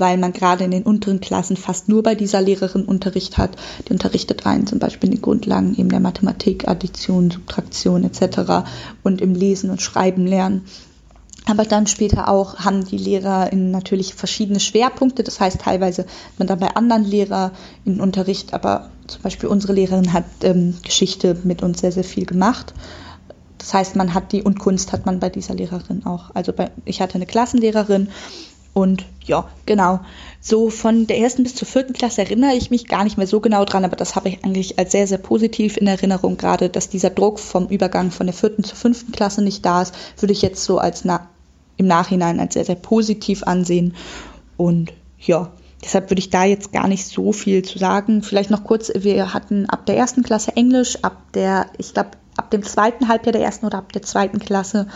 weil 0.00 0.16
man 0.16 0.32
gerade 0.32 0.64
in 0.64 0.70
den 0.70 0.82
unteren 0.82 1.20
Klassen 1.20 1.56
fast 1.56 1.88
nur 1.88 2.02
bei 2.02 2.14
dieser 2.14 2.40
Lehrerin 2.40 2.84
Unterricht 2.84 3.38
hat. 3.38 3.56
Die 3.86 3.92
unterrichtet 3.92 4.46
einen 4.46 4.66
zum 4.66 4.78
Beispiel 4.78 5.10
in 5.10 5.16
den 5.16 5.22
Grundlagen 5.22 5.74
eben 5.76 5.90
der 5.90 6.00
Mathematik, 6.00 6.66
Addition, 6.66 7.30
Subtraktion 7.30 8.04
etc. 8.04 8.66
und 9.02 9.20
im 9.20 9.34
Lesen 9.34 9.70
und 9.70 9.82
Schreiben 9.82 10.26
lernen. 10.26 10.64
Aber 11.46 11.64
dann 11.64 11.86
später 11.86 12.28
auch 12.28 12.58
haben 12.58 12.84
die 12.84 12.98
Lehrer 12.98 13.52
in 13.52 13.70
natürlich 13.70 14.14
verschiedene 14.14 14.60
Schwerpunkte. 14.60 15.22
Das 15.22 15.40
heißt, 15.40 15.60
teilweise 15.60 16.02
hat 16.02 16.38
man 16.38 16.48
dann 16.48 16.60
bei 16.60 16.74
anderen 16.76 17.04
Lehrern 17.04 17.52
in 17.84 18.00
Unterricht, 18.00 18.52
aber 18.52 18.90
zum 19.06 19.22
Beispiel 19.22 19.48
unsere 19.48 19.72
Lehrerin 19.72 20.12
hat 20.12 20.24
ähm, 20.42 20.74
Geschichte 20.82 21.36
mit 21.44 21.62
uns 21.62 21.80
sehr, 21.80 21.92
sehr 21.92 22.04
viel 22.04 22.26
gemacht. 22.26 22.74
Das 23.58 23.74
heißt, 23.74 23.96
man 23.96 24.14
hat 24.14 24.32
die 24.32 24.42
und 24.42 24.58
Kunst 24.58 24.92
hat 24.92 25.06
man 25.06 25.20
bei 25.20 25.28
dieser 25.28 25.54
Lehrerin 25.54 26.06
auch. 26.06 26.30
Also 26.34 26.52
bei, 26.52 26.70
ich 26.84 27.00
hatte 27.02 27.16
eine 27.16 27.26
Klassenlehrerin 27.26 28.08
Und 28.72 29.04
ja, 29.24 29.48
genau. 29.66 30.00
So 30.40 30.70
von 30.70 31.06
der 31.06 31.18
ersten 31.18 31.42
bis 31.42 31.54
zur 31.54 31.66
vierten 31.66 31.92
Klasse 31.92 32.22
erinnere 32.22 32.54
ich 32.54 32.70
mich 32.70 32.86
gar 32.86 33.04
nicht 33.04 33.18
mehr 33.18 33.26
so 33.26 33.40
genau 33.40 33.64
dran, 33.64 33.84
aber 33.84 33.96
das 33.96 34.14
habe 34.14 34.28
ich 34.28 34.44
eigentlich 34.44 34.78
als 34.78 34.92
sehr, 34.92 35.06
sehr 35.06 35.18
positiv 35.18 35.76
in 35.76 35.86
Erinnerung. 35.86 36.36
Gerade, 36.36 36.68
dass 36.68 36.88
dieser 36.88 37.10
Druck 37.10 37.40
vom 37.40 37.66
Übergang 37.66 38.10
von 38.10 38.26
der 38.26 38.34
vierten 38.34 38.64
zur 38.64 38.76
fünften 38.76 39.12
Klasse 39.12 39.42
nicht 39.42 39.64
da 39.64 39.82
ist, 39.82 39.94
würde 40.18 40.32
ich 40.32 40.42
jetzt 40.42 40.64
so 40.64 40.78
als 40.78 41.04
na 41.04 41.28
im 41.76 41.86
Nachhinein 41.86 42.40
als 42.40 42.54
sehr, 42.54 42.64
sehr 42.64 42.76
positiv 42.76 43.42
ansehen. 43.42 43.94
Und 44.56 44.92
ja, 45.18 45.50
deshalb 45.82 46.10
würde 46.10 46.20
ich 46.20 46.30
da 46.30 46.44
jetzt 46.44 46.72
gar 46.72 46.88
nicht 46.88 47.06
so 47.06 47.32
viel 47.32 47.62
zu 47.62 47.78
sagen. 47.78 48.22
Vielleicht 48.22 48.50
noch 48.50 48.64
kurz, 48.64 48.92
wir 48.94 49.34
hatten 49.34 49.66
ab 49.68 49.86
der 49.86 49.96
ersten 49.96 50.22
Klasse 50.22 50.56
Englisch, 50.56 50.98
ab 51.02 51.16
der, 51.34 51.66
ich 51.78 51.94
glaube, 51.94 52.10
ab 52.36 52.50
dem 52.50 52.62
zweiten 52.62 53.08
Halbjahr 53.08 53.32
der 53.32 53.42
ersten 53.42 53.66
oder 53.66 53.78
ab 53.78 53.92
der 53.92 54.02
zweiten 54.02 54.38
Klasse 54.38 54.86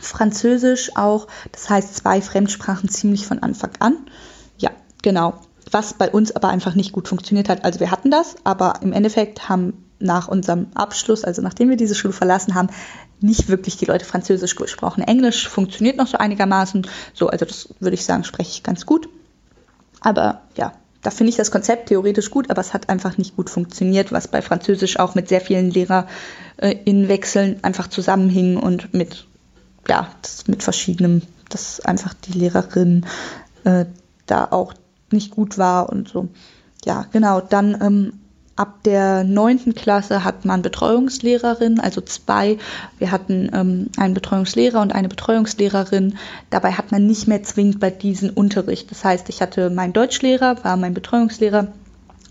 Französisch 0.00 0.96
auch. 0.96 1.26
Das 1.52 1.68
heißt 1.68 1.96
zwei 1.96 2.20
Fremdsprachen 2.20 2.88
ziemlich 2.88 3.26
von 3.26 3.40
Anfang 3.40 3.70
an. 3.78 3.96
Ja, 4.58 4.70
genau. 5.02 5.40
Was 5.70 5.94
bei 5.94 6.10
uns 6.10 6.34
aber 6.34 6.48
einfach 6.48 6.74
nicht 6.74 6.92
gut 6.92 7.08
funktioniert 7.08 7.48
hat. 7.48 7.64
Also 7.64 7.80
wir 7.80 7.90
hatten 7.90 8.10
das, 8.10 8.36
aber 8.44 8.80
im 8.82 8.92
Endeffekt 8.92 9.48
haben 9.48 9.84
nach 10.00 10.28
unserem 10.28 10.68
Abschluss, 10.74 11.24
also 11.24 11.42
nachdem 11.42 11.70
wir 11.70 11.76
diese 11.76 11.94
Schule 11.94 12.14
verlassen 12.14 12.54
haben, 12.54 12.68
nicht 13.20 13.48
wirklich 13.48 13.76
die 13.76 13.84
Leute 13.84 14.04
Französisch 14.04 14.54
gesprochen. 14.54 15.02
Englisch 15.02 15.48
funktioniert 15.48 15.96
noch 15.96 16.06
so 16.06 16.18
einigermaßen. 16.18 16.86
So, 17.14 17.28
also 17.28 17.44
das 17.44 17.68
würde 17.80 17.94
ich 17.94 18.04
sagen, 18.04 18.24
spreche 18.24 18.50
ich 18.50 18.62
ganz 18.62 18.86
gut. 18.86 19.08
Aber 20.00 20.42
ja, 20.56 20.72
da 21.02 21.10
finde 21.10 21.30
ich 21.30 21.36
das 21.36 21.50
Konzept 21.50 21.88
theoretisch 21.88 22.30
gut, 22.30 22.50
aber 22.50 22.60
es 22.60 22.74
hat 22.74 22.88
einfach 22.88 23.18
nicht 23.18 23.36
gut 23.36 23.50
funktioniert, 23.50 24.12
was 24.12 24.28
bei 24.28 24.42
Französisch 24.42 24.98
auch 24.98 25.14
mit 25.14 25.28
sehr 25.28 25.40
vielen 25.40 25.70
LehrerInnenwechseln 25.70 27.62
einfach 27.62 27.88
zusammenhing 27.88 28.56
und 28.56 28.92
mit, 28.94 29.27
ja, 29.88 30.08
mit 30.46 30.62
verschiedenen, 30.62 31.22
dass 31.48 31.80
einfach 31.80 32.14
die 32.14 32.32
Lehrerin 32.32 33.06
äh, 33.64 33.86
da 34.26 34.44
auch 34.50 34.74
nicht 35.10 35.30
gut 35.30 35.58
war 35.58 35.88
und 35.88 36.08
so. 36.08 36.28
Ja, 36.84 37.06
genau. 37.12 37.40
Dann 37.40 37.78
ähm, 37.80 38.12
Ab 38.58 38.82
der 38.82 39.22
neunten 39.22 39.76
Klasse 39.76 40.24
hat 40.24 40.44
man 40.44 40.62
Betreuungslehrerin, 40.62 41.78
also 41.78 42.00
zwei. 42.00 42.58
Wir 42.98 43.12
hatten 43.12 43.48
ähm, 43.54 43.86
einen 43.96 44.14
Betreuungslehrer 44.14 44.82
und 44.82 44.92
eine 44.92 45.08
Betreuungslehrerin. 45.08 46.18
Dabei 46.50 46.72
hat 46.72 46.90
man 46.90 47.06
nicht 47.06 47.28
mehr 47.28 47.44
zwingend 47.44 47.78
bei 47.78 47.90
diesen 47.92 48.30
Unterricht. 48.30 48.90
Das 48.90 49.04
heißt, 49.04 49.28
ich 49.28 49.42
hatte 49.42 49.70
meinen 49.70 49.92
Deutschlehrer, 49.92 50.64
war 50.64 50.76
mein 50.76 50.92
Betreuungslehrer 50.92 51.68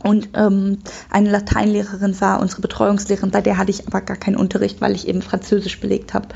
und 0.04 0.30
ähm, 0.36 0.80
eine 1.10 1.32
Lateinlehrerin 1.32 2.20
war 2.22 2.40
unsere 2.40 2.62
Betreuungslehrerin, 2.62 3.32
bei 3.32 3.42
der 3.42 3.58
hatte 3.58 3.72
ich 3.72 3.88
aber 3.88 4.02
gar 4.02 4.18
keinen 4.18 4.36
Unterricht, 4.36 4.80
weil 4.80 4.94
ich 4.94 5.08
eben 5.08 5.22
Französisch 5.24 5.80
belegt 5.80 6.14
habe. 6.14 6.28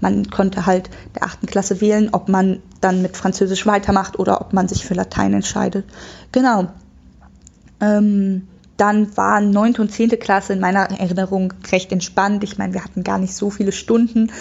Man 0.00 0.30
konnte 0.30 0.64
halt 0.64 0.88
der 1.14 1.24
achten 1.24 1.46
Klasse 1.46 1.80
wählen, 1.80 2.08
ob 2.12 2.28
man 2.28 2.62
dann 2.80 3.02
mit 3.02 3.16
Französisch 3.16 3.66
weitermacht 3.66 4.18
oder 4.18 4.40
ob 4.40 4.52
man 4.52 4.68
sich 4.68 4.86
für 4.86 4.94
Latein 4.94 5.34
entscheidet. 5.34 5.84
Genau. 6.32 6.68
Ähm, 7.80 8.48
dann 8.78 9.14
waren 9.18 9.50
neunte 9.50 9.82
und 9.82 9.92
zehnte 9.92 10.16
Klasse 10.16 10.54
in 10.54 10.60
meiner 10.60 10.90
Erinnerung 10.90 11.52
recht 11.70 11.92
entspannt. 11.92 12.42
Ich 12.44 12.56
meine, 12.56 12.72
wir 12.72 12.82
hatten 12.82 13.04
gar 13.04 13.18
nicht 13.18 13.34
so 13.34 13.50
viele 13.50 13.72
Stunden. 13.72 14.32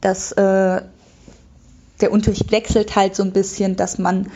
dass 0.00 0.32
äh, 0.32 0.82
der 2.00 2.12
Unterricht 2.12 2.50
wechselt 2.50 2.96
halt 2.96 3.14
so 3.14 3.22
ein 3.22 3.32
bisschen, 3.32 3.76
dass 3.76 3.98
man 3.98 4.26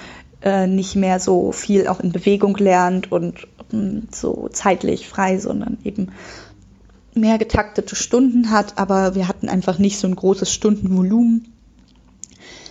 äh, 0.43 0.67
nicht 0.67 0.97
mehr 0.97 1.21
so 1.21 1.53
viel 1.53 1.89
auch 1.89 2.01
in 2.01 2.13
Bewegung 2.13 2.57
lernt 2.57 3.11
und 3.13 3.47
so 4.13 4.49
zeitlich 4.53 5.09
frei, 5.09 5.39
sondern 5.39 5.79
eben 5.85 6.13
mehr 7.15 7.39
getaktete 7.39 7.97
Stunden 7.97 8.51
hat. 8.51 8.79
Aber 8.79 9.15
wir 9.15 9.29
hatten 9.29 9.49
einfach 9.49 9.79
nicht 9.79 9.99
so 9.99 10.07
ein 10.07 10.17
großes 10.17 10.53
Stundenvolumen, 10.53 11.53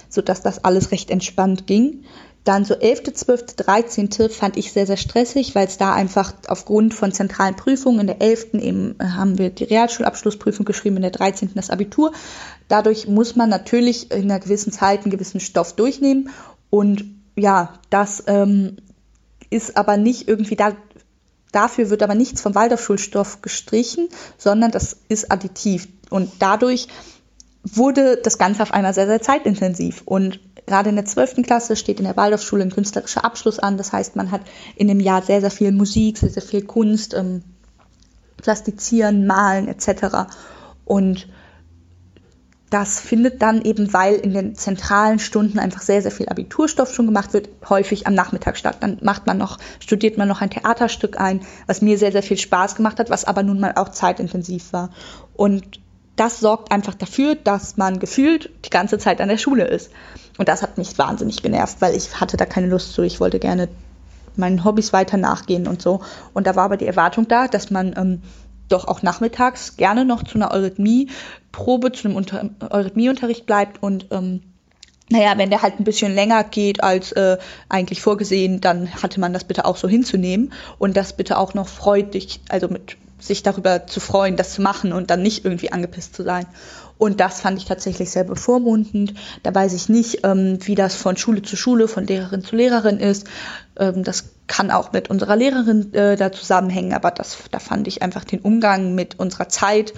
sodass 0.09 0.41
das 0.41 0.63
alles 0.63 0.91
recht 0.91 1.09
entspannt 1.09 1.67
ging. 1.67 2.03
Dann 2.45 2.63
so 2.63 2.75
11., 2.75 3.11
12., 3.15 3.45
13. 3.55 4.09
fand 4.29 4.55
ich 4.55 4.71
sehr, 4.71 4.85
sehr 4.85 4.97
stressig, 4.97 5.55
weil 5.55 5.65
es 5.65 5.79
da 5.79 5.95
einfach 5.95 6.31
aufgrund 6.47 6.93
von 6.93 7.11
zentralen 7.11 7.55
Prüfungen 7.55 8.01
in 8.01 8.07
der 8.07 8.21
11. 8.21 8.53
eben 8.53 8.95
äh, 8.99 9.03
haben 9.03 9.39
wir 9.39 9.49
die 9.49 9.63
Realschulabschlussprüfung 9.63 10.63
geschrieben, 10.63 10.97
in 10.97 11.01
der 11.01 11.11
13. 11.11 11.51
das 11.55 11.71
Abitur. 11.71 12.11
Dadurch 12.67 13.07
muss 13.07 13.35
man 13.35 13.49
natürlich 13.49 14.11
in 14.11 14.29
einer 14.29 14.39
gewissen 14.39 14.71
Zeit 14.71 15.01
einen 15.01 15.11
gewissen 15.11 15.39
Stoff 15.39 15.75
durchnehmen 15.75 16.29
und 16.69 17.05
ja, 17.35 17.73
das 17.89 18.23
ähm, 18.27 18.77
ist 19.55 19.77
aber 19.77 19.97
nicht 19.97 20.27
irgendwie 20.27 20.55
da, 20.55 20.73
dafür 21.51 21.89
wird 21.89 22.03
aber 22.03 22.15
nichts 22.15 22.41
vom 22.41 22.55
Waldorfschulstoff 22.55 23.41
gestrichen, 23.41 24.09
sondern 24.37 24.71
das 24.71 24.97
ist 25.09 25.31
additiv 25.31 25.87
und 26.09 26.31
dadurch 26.39 26.87
wurde 27.63 28.17
das 28.17 28.37
Ganze 28.37 28.61
auf 28.61 28.71
einmal 28.71 28.93
sehr, 28.93 29.07
sehr 29.07 29.21
zeitintensiv 29.21 30.03
und 30.05 30.39
gerade 30.65 30.89
in 30.89 30.95
der 30.95 31.05
12. 31.05 31.43
Klasse 31.43 31.75
steht 31.75 31.99
in 31.99 32.05
der 32.05 32.17
Waldorfschule 32.17 32.63
ein 32.63 32.71
künstlerischer 32.71 33.23
Abschluss 33.23 33.59
an. 33.59 33.77
Das 33.77 33.91
heißt, 33.91 34.15
man 34.15 34.31
hat 34.31 34.41
in 34.75 34.87
dem 34.87 34.99
Jahr 34.99 35.21
sehr, 35.21 35.41
sehr 35.41 35.51
viel 35.51 35.71
Musik, 35.71 36.17
sehr, 36.17 36.29
sehr 36.29 36.41
viel 36.41 36.63
Kunst, 36.63 37.13
ähm, 37.13 37.43
Plastizieren, 38.37 39.25
Malen 39.25 39.67
etc. 39.67 40.29
Und 40.85 41.27
das 42.75 42.99
findet 42.99 43.41
dann 43.41 43.61
eben, 43.61 43.93
weil 43.93 44.15
in 44.15 44.33
den 44.33 44.53
zentralen 44.53 45.17
Stunden 45.17 45.59
einfach 45.59 45.81
sehr, 45.81 46.01
sehr 46.01 46.11
viel 46.11 46.27
Abiturstoff 46.27 46.93
schon 46.93 47.05
gemacht 47.05 47.31
wird, 47.31 47.47
häufig 47.69 48.05
am 48.05 48.13
Nachmittag 48.13 48.57
statt. 48.57 48.79
Dann 48.81 48.97
macht 49.01 49.27
man 49.27 49.37
noch, 49.37 49.59
studiert 49.79 50.17
man 50.17 50.27
noch 50.27 50.41
ein 50.41 50.49
Theaterstück 50.49 51.17
ein, 51.17 51.39
was 51.67 51.81
mir 51.81 51.97
sehr, 51.97 52.11
sehr 52.11 52.21
viel 52.21 52.37
Spaß 52.37 52.75
gemacht 52.75 52.99
hat, 52.99 53.09
was 53.09 53.23
aber 53.23 53.43
nun 53.43 53.61
mal 53.61 53.71
auch 53.77 53.87
zeitintensiv 53.87 54.73
war. 54.73 54.89
Und 55.37 55.79
das 56.17 56.41
sorgt 56.41 56.73
einfach 56.73 56.95
dafür, 56.95 57.35
dass 57.35 57.77
man 57.77 57.97
gefühlt 57.97 58.49
die 58.65 58.71
ganze 58.71 58.97
Zeit 58.97 59.21
an 59.21 59.29
der 59.29 59.37
Schule 59.37 59.65
ist. 59.65 59.89
Und 60.37 60.49
das 60.49 60.61
hat 60.61 60.77
mich 60.77 60.97
wahnsinnig 60.97 61.41
genervt, 61.41 61.77
weil 61.79 61.95
ich 61.95 62.19
hatte 62.19 62.35
da 62.35 62.45
keine 62.45 62.67
Lust 62.67 62.91
zu. 62.91 63.03
Ich 63.03 63.21
wollte 63.21 63.39
gerne 63.39 63.69
meinen 64.35 64.65
Hobbys 64.65 64.91
weiter 64.91 65.15
nachgehen 65.15 65.65
und 65.65 65.81
so. 65.81 66.01
Und 66.33 66.45
da 66.45 66.57
war 66.57 66.65
aber 66.65 66.75
die 66.75 66.87
Erwartung 66.87 67.29
da, 67.29 67.47
dass 67.47 67.71
man 67.71 67.95
ähm, 67.95 68.21
doch 68.69 68.87
auch 68.87 69.01
nachmittags 69.01 69.77
gerne 69.77 70.05
noch 70.05 70.23
zu 70.23 70.35
einer 70.35 70.51
Eurythmie-Probe, 70.51 71.91
zu 71.91 72.07
einem 72.07 72.17
Unter 72.17 72.49
Eurythmie-Unterricht 72.69 73.45
bleibt 73.45 73.81
und 73.81 74.07
ähm, 74.11 74.41
naja, 75.09 75.37
wenn 75.37 75.51
der 75.51 75.61
halt 75.61 75.79
ein 75.79 75.83
bisschen 75.83 76.15
länger 76.15 76.43
geht 76.43 76.83
als 76.83 77.11
äh, 77.11 77.37
eigentlich 77.69 78.01
vorgesehen, 78.01 78.59
dann 78.59 78.91
hatte 79.03 79.19
man 79.19 79.33
das 79.33 79.43
bitte 79.43 79.65
auch 79.65 79.77
so 79.77 79.87
hinzunehmen 79.87 80.51
und 80.79 80.97
das 80.97 81.13
bitte 81.13 81.37
auch 81.37 81.53
noch 81.53 81.67
freudig, 81.67 82.39
also 82.49 82.67
mit 82.69 82.97
sich 83.19 83.43
darüber 83.43 83.87
zu 83.87 83.99
freuen, 83.99 84.35
das 84.35 84.53
zu 84.53 84.61
machen 84.61 84.93
und 84.93 85.09
dann 85.09 85.21
nicht 85.21 85.45
irgendwie 85.45 85.71
angepisst 85.71 86.15
zu 86.15 86.23
sein. 86.23 86.47
Und 86.97 87.19
das 87.19 87.41
fand 87.41 87.57
ich 87.57 87.65
tatsächlich 87.65 88.09
sehr 88.09 88.23
bevormundend. 88.23 89.13
Da 89.43 89.53
weiß 89.53 89.73
ich 89.73 89.89
nicht, 89.89 90.19
ähm, 90.23 90.59
wie 90.61 90.75
das 90.75 90.95
von 90.95 91.17
Schule 91.17 91.41
zu 91.41 91.55
Schule, 91.57 91.87
von 91.87 92.07
Lehrerin 92.07 92.43
zu 92.43 92.55
Lehrerin 92.55 92.99
ist. 92.99 93.27
Ähm, 93.77 94.03
das 94.03 94.29
kann 94.47 94.71
auch 94.71 94.91
mit 94.91 95.09
unserer 95.09 95.35
Lehrerin 95.35 95.93
äh, 95.93 96.15
da 96.15 96.31
zusammenhängen, 96.31 96.93
aber 96.93 97.11
das, 97.11 97.37
da 97.51 97.59
fand 97.59 97.87
ich 97.87 98.01
einfach 98.01 98.23
den 98.23 98.39
Umgang 98.39 98.95
mit 98.95 99.19
unserer 99.19 99.49
Zeit 99.49 99.93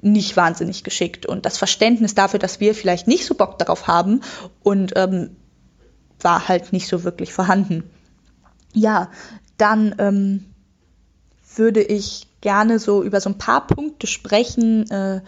nicht 0.00 0.36
wahnsinnig 0.36 0.84
geschickt. 0.84 1.26
Und 1.26 1.46
das 1.46 1.58
Verständnis 1.58 2.14
dafür, 2.14 2.38
dass 2.38 2.60
wir 2.60 2.74
vielleicht 2.74 3.06
nicht 3.06 3.24
so 3.24 3.34
Bock 3.34 3.58
darauf 3.58 3.86
haben 3.86 4.20
und 4.62 4.92
ähm, 4.96 5.36
war 6.20 6.48
halt 6.48 6.72
nicht 6.72 6.88
so 6.88 7.04
wirklich 7.04 7.32
vorhanden. 7.32 7.84
Ja, 8.72 9.10
dann 9.58 9.94
ähm, 9.98 10.44
würde 11.56 11.82
ich 11.82 12.28
gerne 12.40 12.78
so 12.78 13.02
über 13.02 13.20
so 13.20 13.30
ein 13.30 13.38
paar 13.38 13.66
Punkte 13.66 14.06
sprechen, 14.06 14.90
äh, 14.90 15.20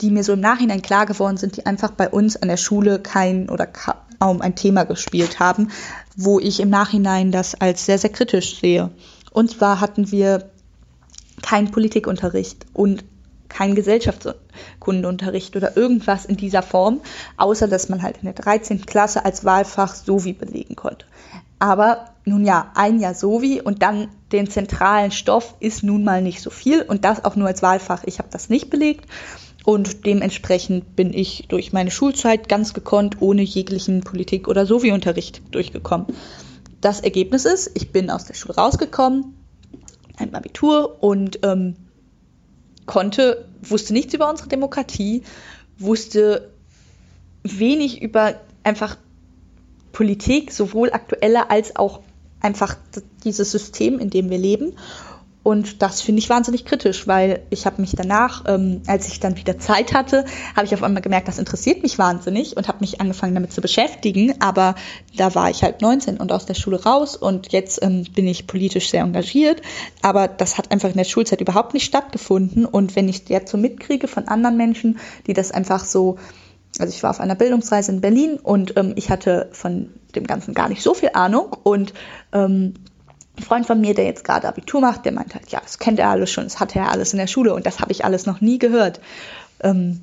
die 0.00 0.10
mir 0.10 0.22
so 0.22 0.32
im 0.32 0.40
Nachhinein 0.40 0.82
klar 0.82 1.06
geworden 1.06 1.36
sind, 1.36 1.56
die 1.56 1.66
einfach 1.66 1.90
bei 1.90 2.08
uns 2.08 2.36
an 2.36 2.48
der 2.48 2.56
Schule 2.56 3.00
kein 3.00 3.48
oder 3.48 3.66
kaum 4.18 4.40
ein 4.40 4.54
Thema 4.54 4.84
gespielt 4.84 5.40
haben, 5.40 5.70
wo 6.16 6.38
ich 6.40 6.60
im 6.60 6.70
Nachhinein 6.70 7.32
das 7.32 7.54
als 7.54 7.86
sehr, 7.86 7.98
sehr 7.98 8.10
kritisch 8.10 8.58
sehe. 8.60 8.90
Und 9.32 9.50
zwar 9.50 9.80
hatten 9.80 10.10
wir 10.10 10.50
keinen 11.42 11.70
Politikunterricht 11.70 12.66
und 12.72 13.04
keinen 13.48 13.74
Gesellschaftskundeunterricht 13.74 15.56
oder 15.56 15.76
irgendwas 15.76 16.26
in 16.26 16.36
dieser 16.36 16.62
Form, 16.62 17.00
außer 17.36 17.68
dass 17.68 17.88
man 17.88 18.02
halt 18.02 18.18
in 18.18 18.24
der 18.24 18.34
13. 18.34 18.84
Klasse 18.84 19.24
als 19.24 19.44
Wahlfach 19.44 19.94
Sovi 19.94 20.32
belegen 20.32 20.76
konnte. 20.76 21.06
Aber 21.58 22.10
nun 22.24 22.44
ja, 22.44 22.70
ein 22.74 23.00
Jahr 23.00 23.14
Sovi 23.14 23.60
und 23.60 23.82
dann 23.82 24.08
den 24.32 24.50
zentralen 24.50 25.10
Stoff 25.10 25.54
ist 25.60 25.82
nun 25.82 26.04
mal 26.04 26.22
nicht 26.22 26.42
so 26.42 26.50
viel 26.50 26.82
und 26.82 27.04
das 27.04 27.24
auch 27.24 27.36
nur 27.36 27.48
als 27.48 27.62
Wahlfach. 27.62 28.04
Ich 28.04 28.18
habe 28.18 28.28
das 28.30 28.48
nicht 28.48 28.70
belegt 28.70 29.06
und 29.64 30.06
dementsprechend 30.06 30.96
bin 30.96 31.12
ich 31.12 31.46
durch 31.48 31.72
meine 31.72 31.90
Schulzeit 31.90 32.48
ganz 32.48 32.74
gekonnt 32.74 33.20
ohne 33.20 33.42
jeglichen 33.42 34.00
Politik- 34.00 34.48
oder 34.48 34.66
Sovi-Unterricht 34.66 35.42
durchgekommen. 35.50 36.06
Das 36.80 37.00
Ergebnis 37.00 37.44
ist, 37.44 37.72
ich 37.74 37.90
bin 37.90 38.10
aus 38.10 38.24
der 38.24 38.34
Schule 38.34 38.54
rausgekommen, 38.54 39.34
ein 40.16 40.34
Abitur 40.34 41.02
und 41.02 41.40
ähm, 41.42 41.76
konnte, 42.86 43.46
wusste 43.62 43.92
nichts 43.92 44.14
über 44.14 44.30
unsere 44.30 44.48
Demokratie, 44.48 45.22
wusste 45.78 46.50
wenig 47.42 48.00
über 48.02 48.40
einfach 48.62 48.96
Politik, 49.92 50.52
sowohl 50.52 50.92
aktuelle 50.92 51.50
als 51.50 51.76
auch 51.76 52.00
einfach 52.40 52.76
dieses 53.24 53.50
System, 53.50 53.98
in 53.98 54.10
dem 54.10 54.30
wir 54.30 54.38
leben. 54.38 54.74
Und 55.48 55.80
das 55.80 56.02
finde 56.02 56.18
ich 56.18 56.28
wahnsinnig 56.28 56.66
kritisch, 56.66 57.06
weil 57.06 57.40
ich 57.48 57.64
habe 57.64 57.80
mich 57.80 57.92
danach, 57.96 58.44
ähm, 58.46 58.82
als 58.86 59.08
ich 59.08 59.18
dann 59.18 59.38
wieder 59.38 59.58
Zeit 59.58 59.94
hatte, 59.94 60.26
habe 60.54 60.66
ich 60.66 60.74
auf 60.74 60.82
einmal 60.82 61.00
gemerkt, 61.00 61.26
das 61.26 61.38
interessiert 61.38 61.82
mich 61.82 61.98
wahnsinnig 61.98 62.58
und 62.58 62.68
habe 62.68 62.80
mich 62.80 63.00
angefangen 63.00 63.32
damit 63.32 63.50
zu 63.50 63.62
beschäftigen. 63.62 64.34
Aber 64.42 64.74
da 65.16 65.34
war 65.34 65.48
ich 65.48 65.62
halt 65.62 65.80
19 65.80 66.18
und 66.18 66.32
aus 66.32 66.44
der 66.44 66.52
Schule 66.52 66.84
raus 66.84 67.16
und 67.16 67.50
jetzt 67.50 67.82
ähm, 67.82 68.04
bin 68.14 68.26
ich 68.26 68.46
politisch 68.46 68.90
sehr 68.90 69.00
engagiert. 69.00 69.62
Aber 70.02 70.28
das 70.28 70.58
hat 70.58 70.70
einfach 70.70 70.90
in 70.90 70.98
der 70.98 71.04
Schulzeit 71.04 71.40
überhaupt 71.40 71.72
nicht 71.72 71.86
stattgefunden. 71.86 72.66
Und 72.66 72.94
wenn 72.94 73.08
ich 73.08 73.26
jetzt 73.30 73.50
so 73.50 73.56
mitkriege 73.56 74.06
von 74.06 74.28
anderen 74.28 74.58
Menschen, 74.58 74.98
die 75.26 75.32
das 75.32 75.50
einfach 75.50 75.82
so 75.82 76.18
also 76.78 76.94
ich 76.94 77.02
war 77.02 77.08
auf 77.08 77.20
einer 77.20 77.34
Bildungsreise 77.34 77.90
in 77.90 78.02
Berlin 78.02 78.36
und 78.36 78.76
ähm, 78.76 78.92
ich 78.96 79.08
hatte 79.08 79.48
von 79.52 79.94
dem 80.14 80.26
Ganzen 80.26 80.52
gar 80.52 80.68
nicht 80.68 80.82
so 80.82 80.92
viel 80.92 81.12
Ahnung 81.14 81.56
und 81.62 81.94
ähm, 82.34 82.74
ein 83.38 83.42
Freund 83.42 83.66
von 83.66 83.80
mir, 83.80 83.94
der 83.94 84.04
jetzt 84.04 84.24
gerade 84.24 84.48
Abitur 84.48 84.80
macht, 84.80 85.04
der 85.04 85.12
meint 85.12 85.34
halt, 85.34 85.50
ja, 85.50 85.60
das 85.60 85.78
kennt 85.78 85.98
er 85.98 86.10
alles 86.10 86.30
schon, 86.30 86.44
das 86.44 86.60
hatte 86.60 86.78
er 86.78 86.90
alles 86.90 87.12
in 87.12 87.18
der 87.18 87.26
Schule 87.26 87.54
und 87.54 87.66
das 87.66 87.80
habe 87.80 87.92
ich 87.92 88.04
alles 88.04 88.26
noch 88.26 88.40
nie 88.40 88.58
gehört. 88.58 89.00
Ähm, 89.60 90.00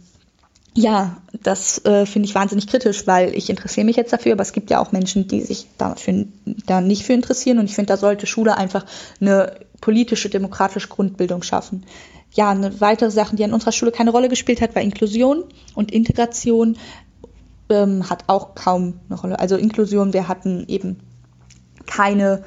ja, 0.73 1.17
das 1.41 1.83
äh, 1.85 2.05
finde 2.05 2.27
ich 2.27 2.35
wahnsinnig 2.35 2.67
kritisch, 2.67 3.07
weil 3.07 3.33
ich 3.33 3.49
interessiere 3.49 3.85
mich 3.85 3.95
jetzt 3.95 4.11
dafür, 4.11 4.33
aber 4.33 4.41
es 4.41 4.51
gibt 4.51 4.69
ja 4.69 4.79
auch 4.79 4.91
Menschen, 4.91 5.27
die 5.27 5.41
sich 5.41 5.67
dafür 5.77 6.25
da 6.65 6.81
nicht 6.81 7.05
für 7.05 7.13
interessieren 7.13 7.59
und 7.59 7.65
ich 7.65 7.75
finde, 7.75 7.93
da 7.93 7.97
sollte 7.97 8.27
Schule 8.27 8.57
einfach 8.57 8.85
eine 9.21 9.55
politische, 9.79 10.29
demokratische 10.29 10.89
Grundbildung 10.89 11.43
schaffen. 11.43 11.85
Ja, 12.33 12.49
eine 12.49 12.81
weitere 12.81 13.11
Sache, 13.11 13.37
die 13.37 13.45
an 13.45 13.53
unserer 13.53 13.71
Schule 13.71 13.91
keine 13.91 14.11
Rolle 14.11 14.27
gespielt 14.27 14.59
hat, 14.59 14.75
war 14.75 14.81
Inklusion 14.81 15.45
und 15.75 15.91
Integration 15.93 16.77
ähm, 17.69 18.09
hat 18.09 18.25
auch 18.27 18.55
kaum 18.55 18.99
eine 19.09 19.19
Rolle. 19.19 19.39
Also 19.39 19.55
Inklusion, 19.55 20.11
wir 20.11 20.27
hatten 20.27 20.65
eben 20.67 20.97
keine 21.85 22.43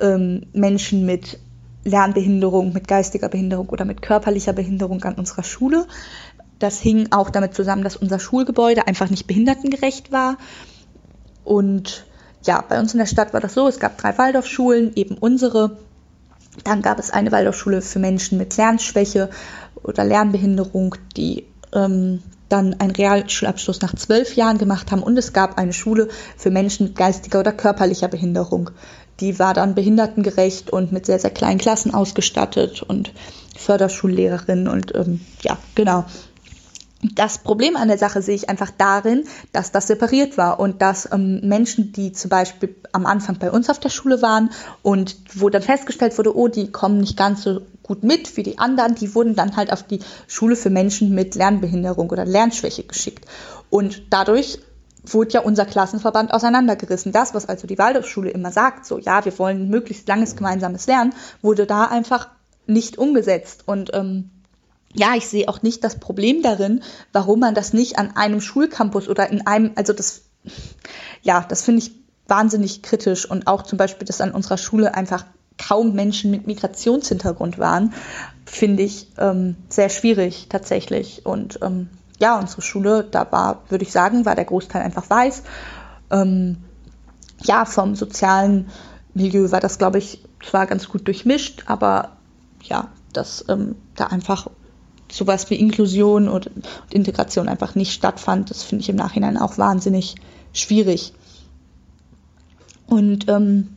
ähm, 0.00 0.46
Menschen 0.52 1.06
mit 1.06 1.38
Lernbehinderung, 1.84 2.72
mit 2.72 2.88
geistiger 2.88 3.28
Behinderung 3.28 3.68
oder 3.68 3.84
mit 3.84 4.02
körperlicher 4.02 4.52
Behinderung 4.52 5.02
an 5.04 5.14
unserer 5.14 5.42
Schule. 5.42 5.86
Das 6.58 6.78
hing 6.78 7.08
auch 7.12 7.30
damit 7.30 7.54
zusammen, 7.54 7.84
dass 7.84 7.96
unser 7.96 8.18
Schulgebäude 8.18 8.86
einfach 8.86 9.10
nicht 9.10 9.26
behindertengerecht 9.26 10.12
war. 10.12 10.38
Und 11.44 12.06
ja, 12.44 12.62
bei 12.66 12.78
uns 12.78 12.94
in 12.94 12.98
der 12.98 13.06
Stadt 13.06 13.32
war 13.32 13.40
das 13.40 13.54
so, 13.54 13.68
es 13.68 13.78
gab 13.78 13.98
drei 13.98 14.16
Waldorfschulen, 14.16 14.92
eben 14.94 15.16
unsere. 15.18 15.78
Dann 16.62 16.82
gab 16.82 16.98
es 16.98 17.10
eine 17.10 17.32
Waldorfschule 17.32 17.82
für 17.82 17.98
Menschen 17.98 18.38
mit 18.38 18.56
Lernschwäche 18.56 19.28
oder 19.82 20.04
Lernbehinderung, 20.04 20.94
die 21.16 21.46
ähm, 21.72 22.22
dann 22.48 22.74
einen 22.80 22.92
Realschulabschluss 22.92 23.80
nach 23.80 23.94
zwölf 23.96 24.36
Jahren 24.36 24.58
gemacht 24.58 24.92
haben. 24.92 25.02
Und 25.02 25.18
es 25.18 25.32
gab 25.32 25.58
eine 25.58 25.72
Schule 25.72 26.08
für 26.36 26.50
Menschen 26.50 26.86
mit 26.88 26.96
geistiger 26.96 27.40
oder 27.40 27.52
körperlicher 27.52 28.08
Behinderung. 28.08 28.70
Die 29.20 29.38
war 29.38 29.54
dann 29.54 29.74
behindertengerecht 29.74 30.70
und 30.70 30.92
mit 30.92 31.06
sehr, 31.06 31.18
sehr 31.18 31.30
kleinen 31.30 31.58
Klassen 31.58 31.94
ausgestattet 31.94 32.82
und 32.82 33.12
Förderschullehrerin 33.56 34.68
und 34.68 34.94
ähm, 34.94 35.20
ja, 35.42 35.56
genau. 35.74 36.04
Das 37.14 37.36
Problem 37.36 37.76
an 37.76 37.88
der 37.88 37.98
Sache 37.98 38.22
sehe 38.22 38.34
ich 38.34 38.48
einfach 38.48 38.70
darin, 38.70 39.24
dass 39.52 39.72
das 39.72 39.88
separiert 39.88 40.38
war 40.38 40.58
und 40.58 40.80
dass 40.80 41.10
ähm, 41.12 41.40
Menschen, 41.42 41.92
die 41.92 42.12
zum 42.12 42.30
Beispiel 42.30 42.74
am 42.92 43.04
Anfang 43.04 43.38
bei 43.38 43.50
uns 43.50 43.68
auf 43.68 43.78
der 43.78 43.90
Schule 43.90 44.22
waren 44.22 44.50
und 44.82 45.16
wo 45.34 45.50
dann 45.50 45.60
festgestellt 45.60 46.16
wurde, 46.16 46.34
oh, 46.34 46.48
die 46.48 46.72
kommen 46.72 46.98
nicht 46.98 47.18
ganz 47.18 47.42
so 47.42 47.60
gut 47.82 48.04
mit 48.04 48.34
wie 48.38 48.42
die 48.42 48.58
anderen, 48.58 48.94
die 48.94 49.14
wurden 49.14 49.34
dann 49.34 49.54
halt 49.56 49.70
auf 49.70 49.82
die 49.82 50.00
Schule 50.26 50.56
für 50.56 50.70
Menschen 50.70 51.14
mit 51.14 51.34
Lernbehinderung 51.34 52.08
oder 52.08 52.24
Lernschwäche 52.24 52.84
geschickt. 52.84 53.26
Und 53.68 54.04
dadurch 54.08 54.60
wurde 55.06 55.32
ja 55.32 55.40
unser 55.40 55.66
Klassenverband 55.66 56.32
auseinandergerissen. 56.32 57.12
Das, 57.12 57.34
was 57.34 57.46
also 57.46 57.66
die 57.66 57.78
Waldorfschule 57.78 58.30
immer 58.30 58.50
sagt, 58.50 58.86
so 58.86 58.98
ja, 58.98 59.24
wir 59.24 59.38
wollen 59.38 59.68
möglichst 59.68 60.08
langes 60.08 60.36
gemeinsames 60.36 60.86
Lernen, 60.86 61.14
wurde 61.42 61.66
da 61.66 61.84
einfach 61.84 62.28
nicht 62.66 62.98
umgesetzt. 62.98 63.64
Und 63.66 63.90
ähm, 63.94 64.30
ja, 64.94 65.14
ich 65.14 65.28
sehe 65.28 65.48
auch 65.48 65.62
nicht 65.62 65.84
das 65.84 65.98
Problem 65.98 66.42
darin, 66.42 66.82
warum 67.12 67.40
man 67.40 67.54
das 67.54 67.72
nicht 67.72 67.98
an 67.98 68.16
einem 68.16 68.40
Schulcampus 68.40 69.08
oder 69.08 69.28
in 69.30 69.46
einem, 69.46 69.72
also 69.74 69.92
das, 69.92 70.22
ja, 71.22 71.44
das 71.48 71.62
finde 71.62 71.82
ich 71.82 71.92
wahnsinnig 72.26 72.82
kritisch 72.82 73.28
und 73.30 73.46
auch 73.46 73.62
zum 73.62 73.76
Beispiel, 73.76 74.06
dass 74.06 74.20
an 74.20 74.32
unserer 74.32 74.56
Schule 74.56 74.94
einfach 74.94 75.26
kaum 75.58 75.94
Menschen 75.94 76.30
mit 76.30 76.46
Migrationshintergrund 76.46 77.58
waren, 77.58 77.92
finde 78.44 78.82
ich 78.82 79.08
ähm, 79.18 79.56
sehr 79.68 79.88
schwierig 79.88 80.46
tatsächlich. 80.48 81.26
Und 81.26 81.58
ähm, 81.62 81.88
ja, 82.20 82.38
unsere 82.38 82.62
Schule, 82.62 83.04
da 83.04 83.30
war, 83.30 83.62
würde 83.68 83.84
ich 83.84 83.92
sagen, 83.92 84.24
war 84.24 84.34
der 84.34 84.44
Großteil 84.44 84.82
einfach 84.82 85.08
weiß. 85.08 85.42
Ähm, 86.10 86.58
ja, 87.42 87.64
vom 87.64 87.94
sozialen 87.94 88.68
Milieu 89.14 89.50
war 89.50 89.60
das, 89.60 89.78
glaube 89.78 89.98
ich, 89.98 90.24
zwar 90.42 90.66
ganz 90.66 90.88
gut 90.88 91.06
durchmischt, 91.06 91.64
aber 91.66 92.16
ja, 92.62 92.88
dass 93.12 93.44
ähm, 93.48 93.76
da 93.96 94.06
einfach 94.06 94.48
sowas 95.10 95.48
wie 95.50 95.56
Inklusion 95.56 96.28
und, 96.28 96.48
und 96.48 96.66
Integration 96.90 97.48
einfach 97.48 97.74
nicht 97.74 97.92
stattfand, 97.92 98.50
das 98.50 98.62
finde 98.62 98.82
ich 98.82 98.88
im 98.88 98.96
Nachhinein 98.96 99.36
auch 99.36 99.58
wahnsinnig 99.58 100.16
schwierig. 100.52 101.14
Und 102.86 103.28
ähm, 103.28 103.73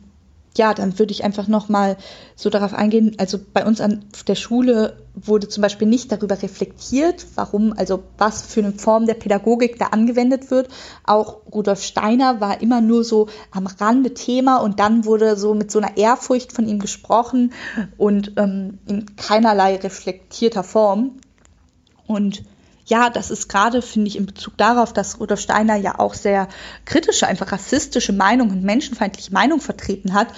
ja, 0.58 0.74
dann 0.74 0.98
würde 0.98 1.12
ich 1.12 1.24
einfach 1.24 1.48
nochmal 1.48 1.96
so 2.36 2.50
darauf 2.50 2.74
eingehen. 2.74 3.14
Also 3.18 3.38
bei 3.52 3.64
uns 3.64 3.80
an 3.80 4.04
der 4.26 4.34
Schule 4.34 4.96
wurde 5.14 5.48
zum 5.48 5.62
Beispiel 5.62 5.88
nicht 5.88 6.12
darüber 6.12 6.40
reflektiert, 6.42 7.26
warum, 7.34 7.72
also 7.72 8.02
was 8.18 8.42
für 8.42 8.60
eine 8.60 8.72
Form 8.72 9.06
der 9.06 9.14
Pädagogik 9.14 9.78
da 9.78 9.86
angewendet 9.86 10.50
wird. 10.50 10.68
Auch 11.04 11.38
Rudolf 11.52 11.82
Steiner 11.82 12.40
war 12.40 12.60
immer 12.60 12.80
nur 12.80 13.04
so 13.04 13.28
am 13.50 13.66
Rande 13.66 14.12
Thema 14.12 14.58
und 14.58 14.80
dann 14.80 15.04
wurde 15.04 15.36
so 15.36 15.54
mit 15.54 15.70
so 15.70 15.78
einer 15.78 15.96
Ehrfurcht 15.96 16.52
von 16.52 16.68
ihm 16.68 16.80
gesprochen 16.80 17.52
und 17.96 18.32
ähm, 18.36 18.78
in 18.86 19.16
keinerlei 19.16 19.76
reflektierter 19.76 20.64
Form. 20.64 21.12
Und 22.06 22.42
ja, 22.88 23.10
das 23.10 23.30
ist 23.30 23.48
gerade, 23.48 23.82
finde 23.82 24.08
ich, 24.08 24.16
in 24.16 24.26
Bezug 24.26 24.56
darauf, 24.56 24.92
dass 24.92 25.20
Rudolf 25.20 25.40
Steiner 25.40 25.76
ja 25.76 25.98
auch 25.98 26.14
sehr 26.14 26.48
kritische, 26.86 27.26
einfach 27.26 27.52
rassistische 27.52 28.14
Meinung 28.14 28.50
und 28.50 28.62
menschenfeindliche 28.62 29.32
Meinung 29.32 29.60
vertreten 29.60 30.14
hat, 30.14 30.28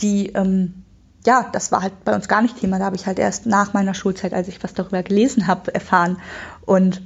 die, 0.00 0.28
ähm, 0.28 0.82
ja, 1.26 1.48
das 1.52 1.70
war 1.70 1.82
halt 1.82 2.04
bei 2.04 2.14
uns 2.14 2.26
gar 2.26 2.40
nicht 2.40 2.58
Thema. 2.58 2.78
Da 2.78 2.86
habe 2.86 2.96
ich 2.96 3.06
halt 3.06 3.18
erst 3.18 3.44
nach 3.44 3.74
meiner 3.74 3.92
Schulzeit, 3.92 4.32
als 4.32 4.48
ich 4.48 4.62
was 4.62 4.72
darüber 4.72 5.02
gelesen 5.02 5.46
habe, 5.46 5.74
erfahren. 5.74 6.16
Und 6.64 7.02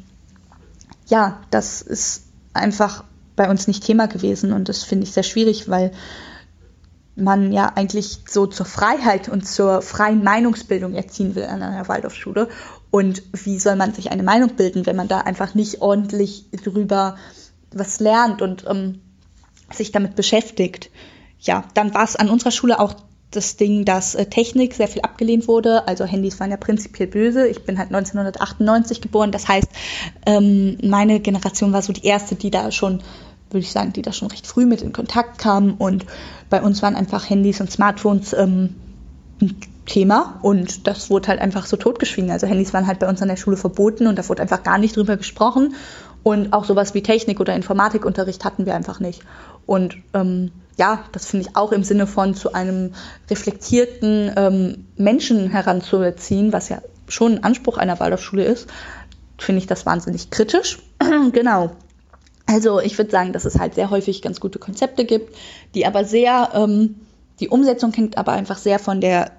ja, 1.08 1.40
das 1.50 1.82
ist 1.82 2.26
einfach 2.52 3.02
bei 3.34 3.50
uns 3.50 3.66
nicht 3.66 3.84
Thema 3.84 4.06
gewesen 4.06 4.52
und 4.52 4.68
das 4.68 4.84
finde 4.84 5.04
ich 5.04 5.12
sehr 5.12 5.22
schwierig, 5.24 5.68
weil 5.68 5.90
man 7.16 7.52
ja 7.52 7.72
eigentlich 7.74 8.20
so 8.28 8.46
zur 8.46 8.66
Freiheit 8.66 9.28
und 9.28 9.46
zur 9.46 9.82
freien 9.82 10.22
Meinungsbildung 10.22 10.94
erziehen 10.94 11.34
will 11.34 11.44
an 11.44 11.62
einer 11.62 11.88
Waldorfschule. 11.88 12.48
Und 12.92 13.22
wie 13.32 13.58
soll 13.58 13.74
man 13.74 13.94
sich 13.94 14.10
eine 14.10 14.22
Meinung 14.22 14.50
bilden, 14.50 14.84
wenn 14.84 14.96
man 14.96 15.08
da 15.08 15.20
einfach 15.20 15.54
nicht 15.54 15.80
ordentlich 15.80 16.44
drüber 16.62 17.16
was 17.72 18.00
lernt 18.00 18.42
und 18.42 18.66
ähm, 18.68 19.00
sich 19.72 19.92
damit 19.92 20.14
beschäftigt? 20.14 20.90
Ja, 21.40 21.64
dann 21.72 21.94
war 21.94 22.04
es 22.04 22.16
an 22.16 22.28
unserer 22.28 22.50
Schule 22.50 22.78
auch 22.78 22.94
das 23.30 23.56
Ding, 23.56 23.86
dass 23.86 24.14
äh, 24.14 24.26
Technik 24.26 24.74
sehr 24.74 24.88
viel 24.88 25.00
abgelehnt 25.00 25.48
wurde. 25.48 25.88
Also 25.88 26.04
Handys 26.04 26.38
waren 26.38 26.50
ja 26.50 26.58
prinzipiell 26.58 27.08
böse. 27.08 27.48
Ich 27.48 27.64
bin 27.64 27.78
halt 27.78 27.88
1998 27.88 29.00
geboren. 29.00 29.32
Das 29.32 29.48
heißt, 29.48 29.68
ähm, 30.26 30.76
meine 30.82 31.18
Generation 31.20 31.72
war 31.72 31.80
so 31.80 31.94
die 31.94 32.04
erste, 32.04 32.34
die 32.34 32.50
da 32.50 32.70
schon, 32.70 33.02
würde 33.48 33.64
ich 33.64 33.72
sagen, 33.72 33.94
die 33.94 34.02
da 34.02 34.12
schon 34.12 34.28
recht 34.28 34.46
früh 34.46 34.66
mit 34.66 34.82
in 34.82 34.92
Kontakt 34.92 35.38
kam. 35.38 35.76
Und 35.78 36.04
bei 36.50 36.60
uns 36.60 36.82
waren 36.82 36.94
einfach 36.94 37.30
Handys 37.30 37.62
und 37.62 37.70
Smartphones 37.70 38.34
ähm, 38.34 38.74
Thema 39.86 40.38
und 40.42 40.86
das 40.86 41.10
wurde 41.10 41.28
halt 41.28 41.40
einfach 41.40 41.66
so 41.66 41.76
totgeschwiegen. 41.76 42.30
Also 42.30 42.46
Handys 42.46 42.72
waren 42.72 42.86
halt 42.86 43.00
bei 43.00 43.08
uns 43.08 43.20
an 43.20 43.28
der 43.28 43.36
Schule 43.36 43.56
verboten 43.56 44.06
und 44.06 44.18
da 44.18 44.28
wurde 44.28 44.42
einfach 44.42 44.62
gar 44.62 44.78
nicht 44.78 44.96
drüber 44.96 45.16
gesprochen. 45.16 45.74
Und 46.22 46.52
auch 46.52 46.64
sowas 46.64 46.94
wie 46.94 47.02
Technik- 47.02 47.40
oder 47.40 47.56
Informatikunterricht 47.56 48.44
hatten 48.44 48.64
wir 48.64 48.76
einfach 48.76 49.00
nicht. 49.00 49.22
Und 49.66 49.96
ähm, 50.14 50.52
ja, 50.78 51.04
das 51.10 51.26
finde 51.26 51.48
ich 51.48 51.56
auch 51.56 51.72
im 51.72 51.82
Sinne 51.82 52.06
von 52.06 52.34
zu 52.34 52.52
einem 52.52 52.94
reflektierten 53.28 54.30
ähm, 54.36 54.86
Menschen 54.96 55.50
heranzuerziehen, 55.50 56.52
was 56.52 56.68
ja 56.68 56.78
schon 57.08 57.32
ein 57.32 57.44
Anspruch 57.44 57.76
einer 57.76 57.98
Waldorfschule 57.98 58.44
ist, 58.44 58.68
finde 59.38 59.58
ich 59.58 59.66
das 59.66 59.84
wahnsinnig 59.84 60.30
kritisch. 60.30 60.78
genau. 61.32 61.72
Also 62.46 62.80
ich 62.80 62.96
würde 62.98 63.10
sagen, 63.10 63.32
dass 63.32 63.44
es 63.44 63.58
halt 63.58 63.74
sehr 63.74 63.90
häufig 63.90 64.22
ganz 64.22 64.40
gute 64.40 64.58
Konzepte 64.58 65.04
gibt, 65.04 65.34
die 65.74 65.86
aber 65.86 66.04
sehr, 66.04 66.50
ähm, 66.54 67.00
die 67.40 67.48
Umsetzung 67.48 67.92
hängt 67.92 68.16
aber 68.16 68.32
einfach 68.32 68.58
sehr 68.58 68.78
von 68.78 69.00
der 69.00 69.32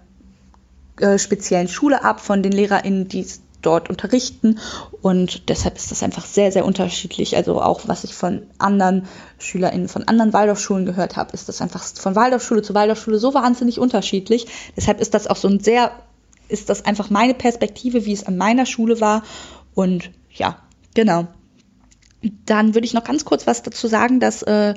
äh, 0.97 1.17
speziellen 1.17 1.67
Schule 1.67 2.03
ab, 2.03 2.19
von 2.19 2.43
den 2.43 2.51
LehrerInnen, 2.51 3.07
die 3.07 3.25
dort 3.63 3.89
unterrichten. 3.89 4.59
Und 5.01 5.49
deshalb 5.49 5.75
ist 5.75 5.91
das 5.91 6.03
einfach 6.03 6.25
sehr, 6.25 6.51
sehr 6.51 6.65
unterschiedlich. 6.65 7.35
Also 7.35 7.61
auch 7.61 7.87
was 7.87 8.03
ich 8.03 8.13
von 8.13 8.43
anderen 8.59 9.07
SchülerInnen 9.39 9.87
von 9.87 10.07
anderen 10.07 10.33
Waldorfschulen 10.33 10.85
gehört 10.85 11.17
habe, 11.17 11.33
ist 11.33 11.49
das 11.49 11.61
einfach 11.61 11.83
von 11.83 12.15
Waldorfschule 12.15 12.61
zu 12.61 12.73
Waldorfschule 12.73 13.17
so 13.17 13.33
wahnsinnig 13.33 13.79
unterschiedlich. 13.79 14.47
Deshalb 14.75 14.99
ist 14.99 15.13
das 15.13 15.27
auch 15.27 15.37
so 15.37 15.47
ein 15.47 15.59
sehr, 15.59 15.91
ist 16.47 16.69
das 16.69 16.85
einfach 16.85 17.09
meine 17.09 17.33
Perspektive, 17.33 18.05
wie 18.05 18.13
es 18.13 18.25
an 18.25 18.37
meiner 18.37 18.65
Schule 18.65 19.01
war. 19.01 19.23
Und 19.73 20.11
ja, 20.29 20.57
genau. 20.93 21.27
Dann 22.45 22.73
würde 22.73 22.85
ich 22.85 22.93
noch 22.93 23.03
ganz 23.03 23.25
kurz 23.25 23.47
was 23.47 23.63
dazu 23.63 23.87
sagen, 23.87 24.19
dass 24.19 24.43
äh, 24.43 24.75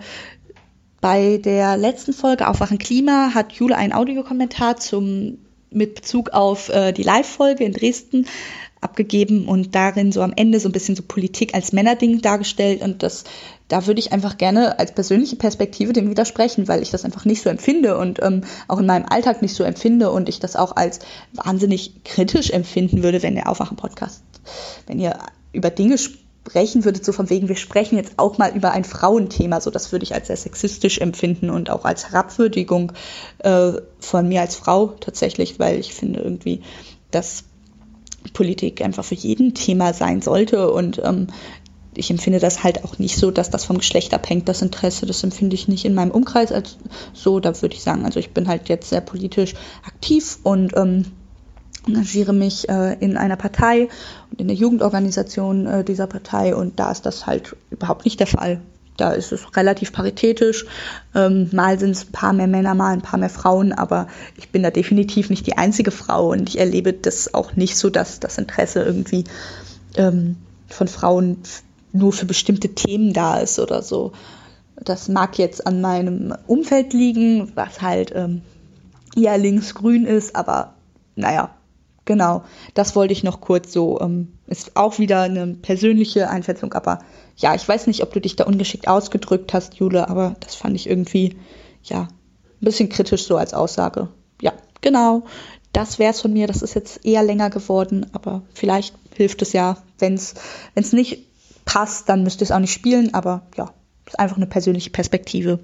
bei 1.01 1.39
der 1.39 1.77
letzten 1.77 2.12
Folge 2.12 2.49
Aufwachen 2.49 2.78
Klima 2.78 3.31
hat 3.35 3.53
Jule 3.53 3.77
einen 3.77 3.93
Audiokommentar 3.93 4.77
zum 4.78 5.39
mit 5.77 5.95
Bezug 5.95 6.31
auf 6.31 6.69
äh, 6.69 6.93
die 6.93 7.03
Live-Folge 7.03 7.65
in 7.65 7.73
Dresden 7.73 8.27
abgegeben 8.81 9.47
und 9.47 9.75
darin 9.75 10.13
so 10.13 10.23
am 10.23 10.33
Ende 10.37 10.61
so 10.61 10.69
ein 10.69 10.73
bisschen 10.73 10.97
so 10.97 11.03
Politik 11.03 11.55
als 11.55 11.73
Männerding 11.73 12.21
dargestellt. 12.21 12.83
Und 12.83 13.03
das 13.03 13.25
da 13.69 13.87
würde 13.87 13.99
ich 13.99 14.13
einfach 14.13 14.39
gerne 14.39 14.79
als 14.79 14.93
persönliche 14.93 15.37
Perspektive 15.37 15.93
dem 15.93 16.09
widersprechen, 16.09 16.69
weil 16.69 16.83
ich 16.83 16.91
das 16.91 17.05
einfach 17.05 17.25
nicht 17.25 17.43
so 17.43 17.51
empfinde 17.51 17.99
und 17.99 18.23
ähm, 18.23 18.45
auch 18.69 18.79
in 18.79 18.87
meinem 18.87 19.07
Alltag 19.09 19.43
nicht 19.43 19.55
so 19.55 19.65
empfinde 19.65 20.11
und 20.11 20.29
ich 20.29 20.39
das 20.39 20.57
auch 20.57 20.77
als 20.77 21.01
wahnsinnig 21.33 22.05
kritisch 22.05 22.51
empfinden 22.51 23.03
würde, 23.03 23.23
wenn 23.23 23.35
der 23.35 23.49
Aufwachen-Podcast, 23.49 24.23
wenn 24.87 25.01
ihr 25.01 25.19
über 25.53 25.71
Dinge 25.71 25.99
sprechen 26.47 26.84
würdet, 26.84 27.05
so 27.05 27.12
von 27.12 27.28
wegen, 27.28 27.49
wir 27.49 27.57
sprechen 27.57 27.97
jetzt 27.97 28.15
auch 28.18 28.39
mal 28.39 28.55
über 28.55 28.70
ein 28.70 28.84
Frauenthema, 28.84 29.60
so 29.60 29.70
das 29.70 29.91
würde 29.91 30.05
ich 30.05 30.15
als 30.15 30.28
sehr 30.28 30.36
sexistisch 30.36 30.99
empfinden 30.99 31.50
und 31.50 31.70
auch 31.70 31.84
als 31.84 32.10
Herabwürdigung 32.10 32.92
äh, 33.39 33.73
von 33.99 34.28
mir 34.28 34.42
als 34.42 34.55
Frau 34.55 34.89
tatsächlich, 35.00 35.58
weil 35.58 35.81
ich 35.81 35.92
finde 35.92 36.20
irgendwie, 36.20 36.62
dass 37.10 37.44
Politik 38.33 38.81
einfach 38.81 39.05
für 39.05 39.15
jeden 39.16 39.55
Thema 39.55 39.92
sein 39.92 40.23
sollte 40.23 40.70
und 40.70 41.00
ähm, 41.05 41.28
ich 41.94 42.10
empfinde 42.10 42.39
das 42.39 42.62
halt 42.62 42.84
auch 42.84 42.99
nicht 42.99 43.16
so, 43.16 43.31
dass 43.31 43.50
das 43.50 43.65
vom 43.65 43.78
Geschlecht 43.78 44.12
abhängt, 44.12 44.50
das 44.50 44.60
Interesse. 44.60 45.07
Das 45.07 45.25
empfinde 45.25 45.55
ich 45.55 45.66
nicht 45.66 45.86
in 45.86 45.94
meinem 45.94 46.10
Umkreis 46.10 46.52
als 46.52 46.76
so. 47.15 47.41
Da 47.41 47.62
würde 47.62 47.75
ich 47.75 47.83
sagen, 47.83 48.05
also 48.05 48.20
ich 48.20 48.34
bin 48.34 48.49
halt 48.49 48.68
jetzt 48.68 48.91
sehr 48.91 49.00
politisch 49.00 49.55
aktiv 49.83 50.39
und 50.42 50.76
ähm, 50.76 51.07
engagiere 51.86 52.32
mich 52.32 52.68
äh, 52.68 52.94
in 53.00 53.16
einer 53.16 53.36
Partei 53.36 53.89
und 54.31 54.40
in 54.40 54.48
der 54.48 54.56
Jugendorganisation 54.56 55.66
äh, 55.66 55.84
dieser 55.84 56.06
Partei 56.06 56.55
und 56.55 56.78
da 56.78 56.90
ist 56.90 57.06
das 57.06 57.26
halt 57.26 57.56
überhaupt 57.70 58.05
nicht 58.05 58.20
der 58.20 58.26
Fall. 58.26 58.60
Da 58.97 59.12
ist 59.12 59.31
es 59.31 59.56
relativ 59.56 59.92
paritätisch. 59.92 60.65
Ähm, 61.15 61.50
mal 61.52 61.78
sind 61.78 61.90
es 61.90 62.06
ein 62.06 62.12
paar 62.12 62.32
mehr 62.32 62.47
Männer, 62.47 62.74
mal 62.74 62.92
ein 62.92 63.02
paar 63.02 63.18
mehr 63.18 63.31
Frauen, 63.31 63.73
aber 63.73 64.08
ich 64.36 64.50
bin 64.50 64.62
da 64.62 64.70
definitiv 64.70 65.28
nicht 65.28 65.47
die 65.47 65.58
einzige 65.58 65.90
Frau 65.90 66.31
und 66.31 66.48
ich 66.48 66.58
erlebe 66.58 66.92
das 66.92 67.34
auch 67.34 67.56
nicht 67.56 67.76
so, 67.76 67.90
dass 67.90 68.20
das 68.20 68.39
Interesse 68.39 68.82
irgendwie 68.82 69.24
ähm, 69.97 70.36
von 70.68 70.89
Frauen 70.89 71.39
nur 71.92 72.12
für 72.12 72.26
bestimmte 72.26 72.74
Themen 72.74 73.12
da 73.12 73.39
ist 73.39 73.58
oder 73.58 73.82
so. 73.82 74.12
Das 74.82 75.08
mag 75.08 75.39
jetzt 75.39 75.66
an 75.66 75.81
meinem 75.81 76.34
Umfeld 76.47 76.92
liegen, 76.92 77.52
was 77.55 77.81
halt 77.82 78.12
ähm, 78.15 78.42
eher 79.15 79.39
linksgrün 79.39 80.05
ist, 80.05 80.36
aber 80.36 80.74
naja, 81.16 81.50
genau. 82.07 82.44
Das 82.73 82.97
wollte 82.97 83.12
ich 83.12 83.23
noch 83.23 83.43
kurz 83.43 83.73
so. 83.73 84.01
Ähm, 84.01 84.33
ist 84.47 84.76
auch 84.76 84.99
wieder 84.99 85.23
eine 85.23 85.49
persönliche 85.49 86.31
Einschätzung, 86.31 86.73
aber 86.73 87.01
ja, 87.36 87.55
ich 87.55 87.68
weiß 87.68 87.86
nicht, 87.86 88.02
ob 88.02 88.12
du 88.15 88.20
dich 88.20 88.36
da 88.36 88.44
ungeschickt 88.44 88.89
ausgedrückt 88.89 89.52
hast, 89.52 89.75
Jule, 89.75 90.09
aber 90.09 90.36
das 90.41 90.55
fand 90.55 90.75
ich 90.75 90.89
irgendwie, 90.89 91.36
ja, 91.83 92.02
ein 92.02 92.65
bisschen 92.65 92.89
kritisch 92.89 93.26
so 93.26 93.36
als 93.36 93.52
Aussage. 93.52 94.09
Ja, 94.41 94.55
genau. 94.81 95.25
Das 95.73 95.99
wär's 95.99 96.23
von 96.23 96.33
mir. 96.33 96.47
Das 96.47 96.62
ist 96.62 96.75
jetzt 96.75 97.05
eher 97.05 97.23
länger 97.23 97.51
geworden, 97.51 98.07
aber 98.15 98.43
vielleicht 98.55 98.94
hilft 99.15 99.43
es 99.43 99.52
ja, 99.52 99.76
wenn's, 99.99 100.35
wenn's 100.75 100.94
nicht 100.94 101.26
passt, 101.67 102.09
dann 102.09 102.23
müsst 102.23 102.41
ihr 102.41 102.44
es 102.44 102.52
auch 102.52 102.60
nicht 102.60 102.73
spielen, 102.73 103.12
aber 103.12 103.43
ja, 103.57 103.75
ist 104.07 104.18
einfach 104.18 104.36
eine 104.36 104.47
persönliche 104.47 104.91
Perspektive. 104.91 105.59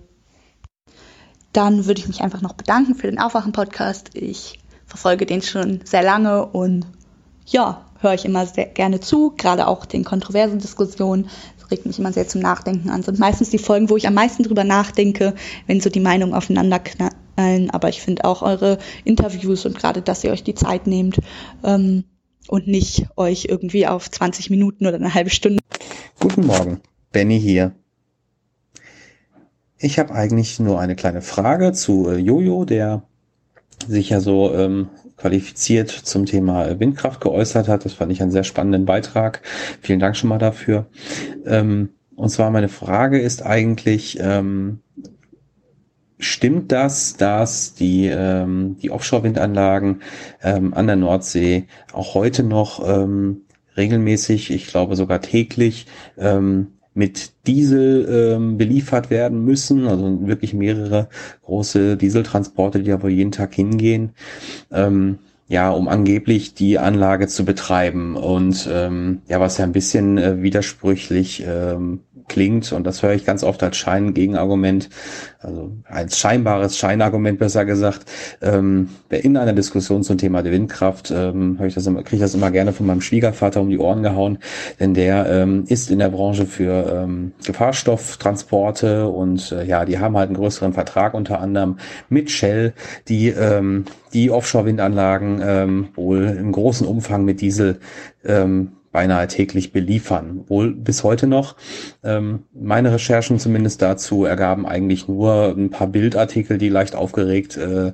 Dann 1.52 1.86
würde 1.86 2.00
ich 2.00 2.08
mich 2.08 2.20
einfach 2.20 2.42
noch 2.42 2.54
bedanken 2.54 2.94
für 2.94 3.06
den 3.06 3.18
Aufwachen-Podcast. 3.18 4.10
Ich 4.14 4.58
verfolge 4.92 5.24
den 5.24 5.40
schon 5.40 5.80
sehr 5.84 6.02
lange 6.02 6.44
und 6.44 6.84
ja, 7.46 7.82
höre 8.00 8.12
ich 8.12 8.26
immer 8.26 8.44
sehr 8.44 8.66
gerne 8.66 9.00
zu, 9.00 9.32
gerade 9.38 9.66
auch 9.66 9.86
den 9.86 10.04
kontroversen 10.04 10.58
Diskussionen. 10.58 11.30
Das 11.58 11.70
regt 11.70 11.86
mich 11.86 11.98
immer 11.98 12.12
sehr 12.12 12.28
zum 12.28 12.42
Nachdenken 12.42 12.90
an. 12.90 12.98
Das 12.98 13.06
sind 13.06 13.18
meistens 13.18 13.48
die 13.48 13.58
Folgen, 13.58 13.88
wo 13.88 13.96
ich 13.96 14.06
am 14.06 14.12
meisten 14.12 14.42
drüber 14.42 14.64
nachdenke, 14.64 15.34
wenn 15.66 15.80
so 15.80 15.88
die 15.88 16.00
Meinungen 16.00 16.34
aufeinander 16.34 16.78
knallen. 16.78 17.70
Aber 17.70 17.88
ich 17.88 18.02
finde 18.02 18.26
auch 18.26 18.42
eure 18.42 18.76
Interviews 19.04 19.64
und 19.64 19.78
gerade, 19.78 20.02
dass 20.02 20.24
ihr 20.24 20.30
euch 20.30 20.44
die 20.44 20.54
Zeit 20.54 20.86
nehmt 20.86 21.20
ähm, 21.64 22.04
und 22.48 22.66
nicht 22.66 23.06
euch 23.16 23.46
irgendwie 23.48 23.86
auf 23.86 24.10
20 24.10 24.50
Minuten 24.50 24.86
oder 24.86 24.96
eine 24.96 25.14
halbe 25.14 25.30
Stunde. 25.30 25.62
Guten 26.20 26.44
Morgen, 26.44 26.80
Benny 27.12 27.40
hier. 27.40 27.72
Ich 29.78 29.98
habe 29.98 30.12
eigentlich 30.12 30.60
nur 30.60 30.78
eine 30.78 30.96
kleine 30.96 31.22
Frage 31.22 31.72
zu 31.72 32.10
äh, 32.10 32.16
Jojo, 32.16 32.66
der 32.66 33.04
sich 33.88 34.10
ja 34.10 34.20
so 34.20 34.52
ähm, 34.54 34.88
qualifiziert 35.16 35.90
zum 35.90 36.26
Thema 36.26 36.80
Windkraft 36.80 37.20
geäußert 37.20 37.68
hat. 37.68 37.84
Das 37.84 37.94
fand 37.94 38.12
ich 38.12 38.22
einen 38.22 38.30
sehr 38.30 38.44
spannenden 38.44 38.84
Beitrag. 38.86 39.42
Vielen 39.80 40.00
Dank 40.00 40.16
schon 40.16 40.28
mal 40.28 40.38
dafür. 40.38 40.86
Ähm, 41.46 41.90
und 42.16 42.28
zwar 42.28 42.50
meine 42.50 42.68
Frage 42.68 43.20
ist 43.20 43.44
eigentlich, 43.44 44.18
ähm, 44.20 44.80
stimmt 46.18 46.72
das, 46.72 47.16
dass 47.16 47.74
die, 47.74 48.06
ähm, 48.06 48.76
die 48.80 48.90
Offshore-Windanlagen 48.90 50.02
ähm, 50.42 50.74
an 50.74 50.86
der 50.86 50.96
Nordsee 50.96 51.66
auch 51.92 52.14
heute 52.14 52.42
noch 52.42 52.86
ähm, 52.86 53.42
regelmäßig, 53.76 54.50
ich 54.50 54.66
glaube 54.66 54.96
sogar 54.96 55.20
täglich, 55.20 55.86
ähm, 56.18 56.68
mit 56.94 57.32
Diesel 57.46 58.06
ähm, 58.36 58.58
beliefert 58.58 59.10
werden 59.10 59.44
müssen, 59.44 59.86
also 59.86 60.26
wirklich 60.26 60.54
mehrere 60.54 61.08
große 61.42 61.96
Dieseltransporte, 61.96 62.82
die 62.82 62.90
da 62.90 63.02
wohl 63.02 63.10
jeden 63.10 63.32
Tag 63.32 63.54
hingehen, 63.54 64.10
ähm, 64.70 65.18
ja, 65.48 65.70
um 65.70 65.88
angeblich 65.88 66.54
die 66.54 66.78
Anlage 66.78 67.28
zu 67.28 67.44
betreiben. 67.44 68.16
Und 68.16 68.68
ähm, 68.70 69.22
ja, 69.28 69.40
was 69.40 69.58
ja 69.58 69.64
ein 69.64 69.72
bisschen 69.72 70.18
äh, 70.18 70.42
widersprüchlich 70.42 71.44
ähm, 71.46 72.00
klingt, 72.28 72.72
und 72.72 72.86
das 72.86 73.02
höre 73.02 73.12
ich 73.12 73.24
ganz 73.24 73.44
oft 73.44 73.62
als 73.62 73.76
Schein-Gegenargument, 73.76 74.88
also 75.40 75.72
als 75.84 76.18
scheinbares 76.18 76.76
Scheinargument 76.78 77.38
besser 77.38 77.64
gesagt, 77.64 78.04
ähm, 78.40 78.88
in 79.10 79.36
einer 79.36 79.52
Diskussion 79.52 80.02
zum 80.02 80.18
Thema 80.18 80.42
der 80.42 80.52
Windkraft 80.52 81.10
ähm, 81.10 81.58
ich 81.64 81.74
das 81.74 81.86
immer, 81.86 82.02
kriege 82.02 82.16
ich 82.16 82.22
das 82.22 82.34
immer 82.34 82.50
gerne 82.50 82.72
von 82.72 82.86
meinem 82.86 83.00
Schwiegervater 83.00 83.60
um 83.60 83.70
die 83.70 83.78
Ohren 83.78 84.02
gehauen, 84.02 84.38
denn 84.80 84.94
der 84.94 85.26
ähm, 85.28 85.64
ist 85.66 85.90
in 85.90 85.98
der 85.98 86.10
Branche 86.10 86.46
für 86.46 87.02
ähm, 87.04 87.32
Gefahrstofftransporte 87.44 89.08
und 89.08 89.52
äh, 89.52 89.64
ja, 89.64 89.84
die 89.84 89.98
haben 89.98 90.16
halt 90.16 90.28
einen 90.28 90.36
größeren 90.36 90.72
Vertrag 90.72 91.14
unter 91.14 91.40
anderem 91.40 91.78
mit 92.08 92.30
Shell, 92.30 92.74
die 93.08 93.28
ähm, 93.28 93.84
die 94.12 94.30
Offshore-Windanlagen 94.30 95.40
ähm, 95.44 95.88
wohl 95.94 96.24
im 96.24 96.52
großen 96.52 96.86
Umfang 96.86 97.24
mit 97.24 97.40
Diesel 97.40 97.80
ähm, 98.24 98.72
beinahe 98.92 99.26
täglich 99.26 99.72
beliefern. 99.72 100.44
Wohl 100.46 100.74
bis 100.74 101.02
heute 101.02 101.26
noch. 101.26 101.56
Ähm, 102.04 102.44
meine 102.52 102.92
Recherchen 102.92 103.38
zumindest 103.38 103.82
dazu 103.82 104.24
ergaben 104.24 104.66
eigentlich 104.66 105.08
nur 105.08 105.54
ein 105.56 105.70
paar 105.70 105.88
Bildartikel, 105.88 106.58
die 106.58 106.68
leicht 106.68 106.94
aufgeregt 106.94 107.56
äh, 107.56 107.92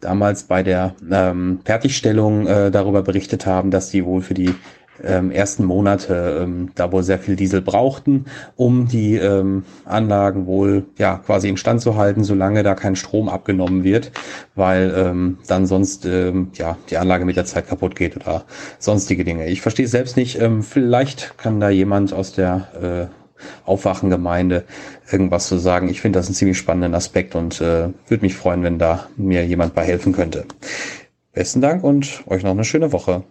damals 0.00 0.44
bei 0.44 0.62
der 0.62 0.94
ähm, 1.10 1.60
Fertigstellung 1.64 2.46
äh, 2.46 2.70
darüber 2.70 3.02
berichtet 3.02 3.46
haben, 3.46 3.70
dass 3.70 3.90
sie 3.90 4.04
wohl 4.04 4.20
für 4.20 4.34
die 4.34 4.54
ähm, 5.02 5.30
ersten 5.30 5.64
Monate 5.64 6.40
ähm, 6.42 6.70
da 6.74 6.92
wohl 6.92 7.02
sehr 7.02 7.18
viel 7.18 7.36
Diesel 7.36 7.62
brauchten, 7.62 8.26
um 8.56 8.86
die 8.86 9.16
ähm, 9.16 9.64
Anlagen 9.84 10.46
wohl 10.46 10.84
ja 10.98 11.16
quasi 11.18 11.48
instand 11.48 11.80
zu 11.80 11.96
halten, 11.96 12.24
solange 12.24 12.62
da 12.62 12.74
kein 12.74 12.96
Strom 12.96 13.28
abgenommen 13.28 13.84
wird, 13.84 14.12
weil 14.54 14.94
ähm, 14.96 15.38
dann 15.46 15.66
sonst 15.66 16.06
ähm, 16.06 16.50
ja 16.54 16.76
die 16.90 16.96
Anlage 16.96 17.24
mit 17.24 17.36
der 17.36 17.44
Zeit 17.44 17.68
kaputt 17.68 17.96
geht 17.96 18.16
oder 18.16 18.44
sonstige 18.78 19.24
Dinge. 19.24 19.48
Ich 19.48 19.60
verstehe 19.60 19.88
selbst 19.88 20.16
nicht. 20.16 20.40
Ähm, 20.40 20.62
vielleicht 20.62 21.38
kann 21.38 21.60
da 21.60 21.70
jemand 21.70 22.12
aus 22.12 22.32
der 22.32 23.10
äh, 23.10 23.24
Aufwachengemeinde 23.66 24.64
irgendwas 25.10 25.48
zu 25.48 25.58
sagen. 25.58 25.88
Ich 25.88 26.00
finde 26.00 26.18
das 26.18 26.26
einen 26.26 26.34
ziemlich 26.34 26.58
spannenden 26.58 26.94
Aspekt 26.94 27.34
und 27.34 27.60
äh, 27.60 27.88
würde 28.08 28.22
mich 28.22 28.36
freuen, 28.36 28.62
wenn 28.62 28.78
da 28.78 29.08
mir 29.16 29.44
jemand 29.44 29.74
bei 29.74 29.84
helfen 29.84 30.12
könnte. 30.12 30.46
Besten 31.32 31.60
Dank 31.60 31.82
und 31.82 32.22
euch 32.26 32.42
noch 32.42 32.52
eine 32.52 32.64
schöne 32.64 32.92
Woche. 32.92 33.24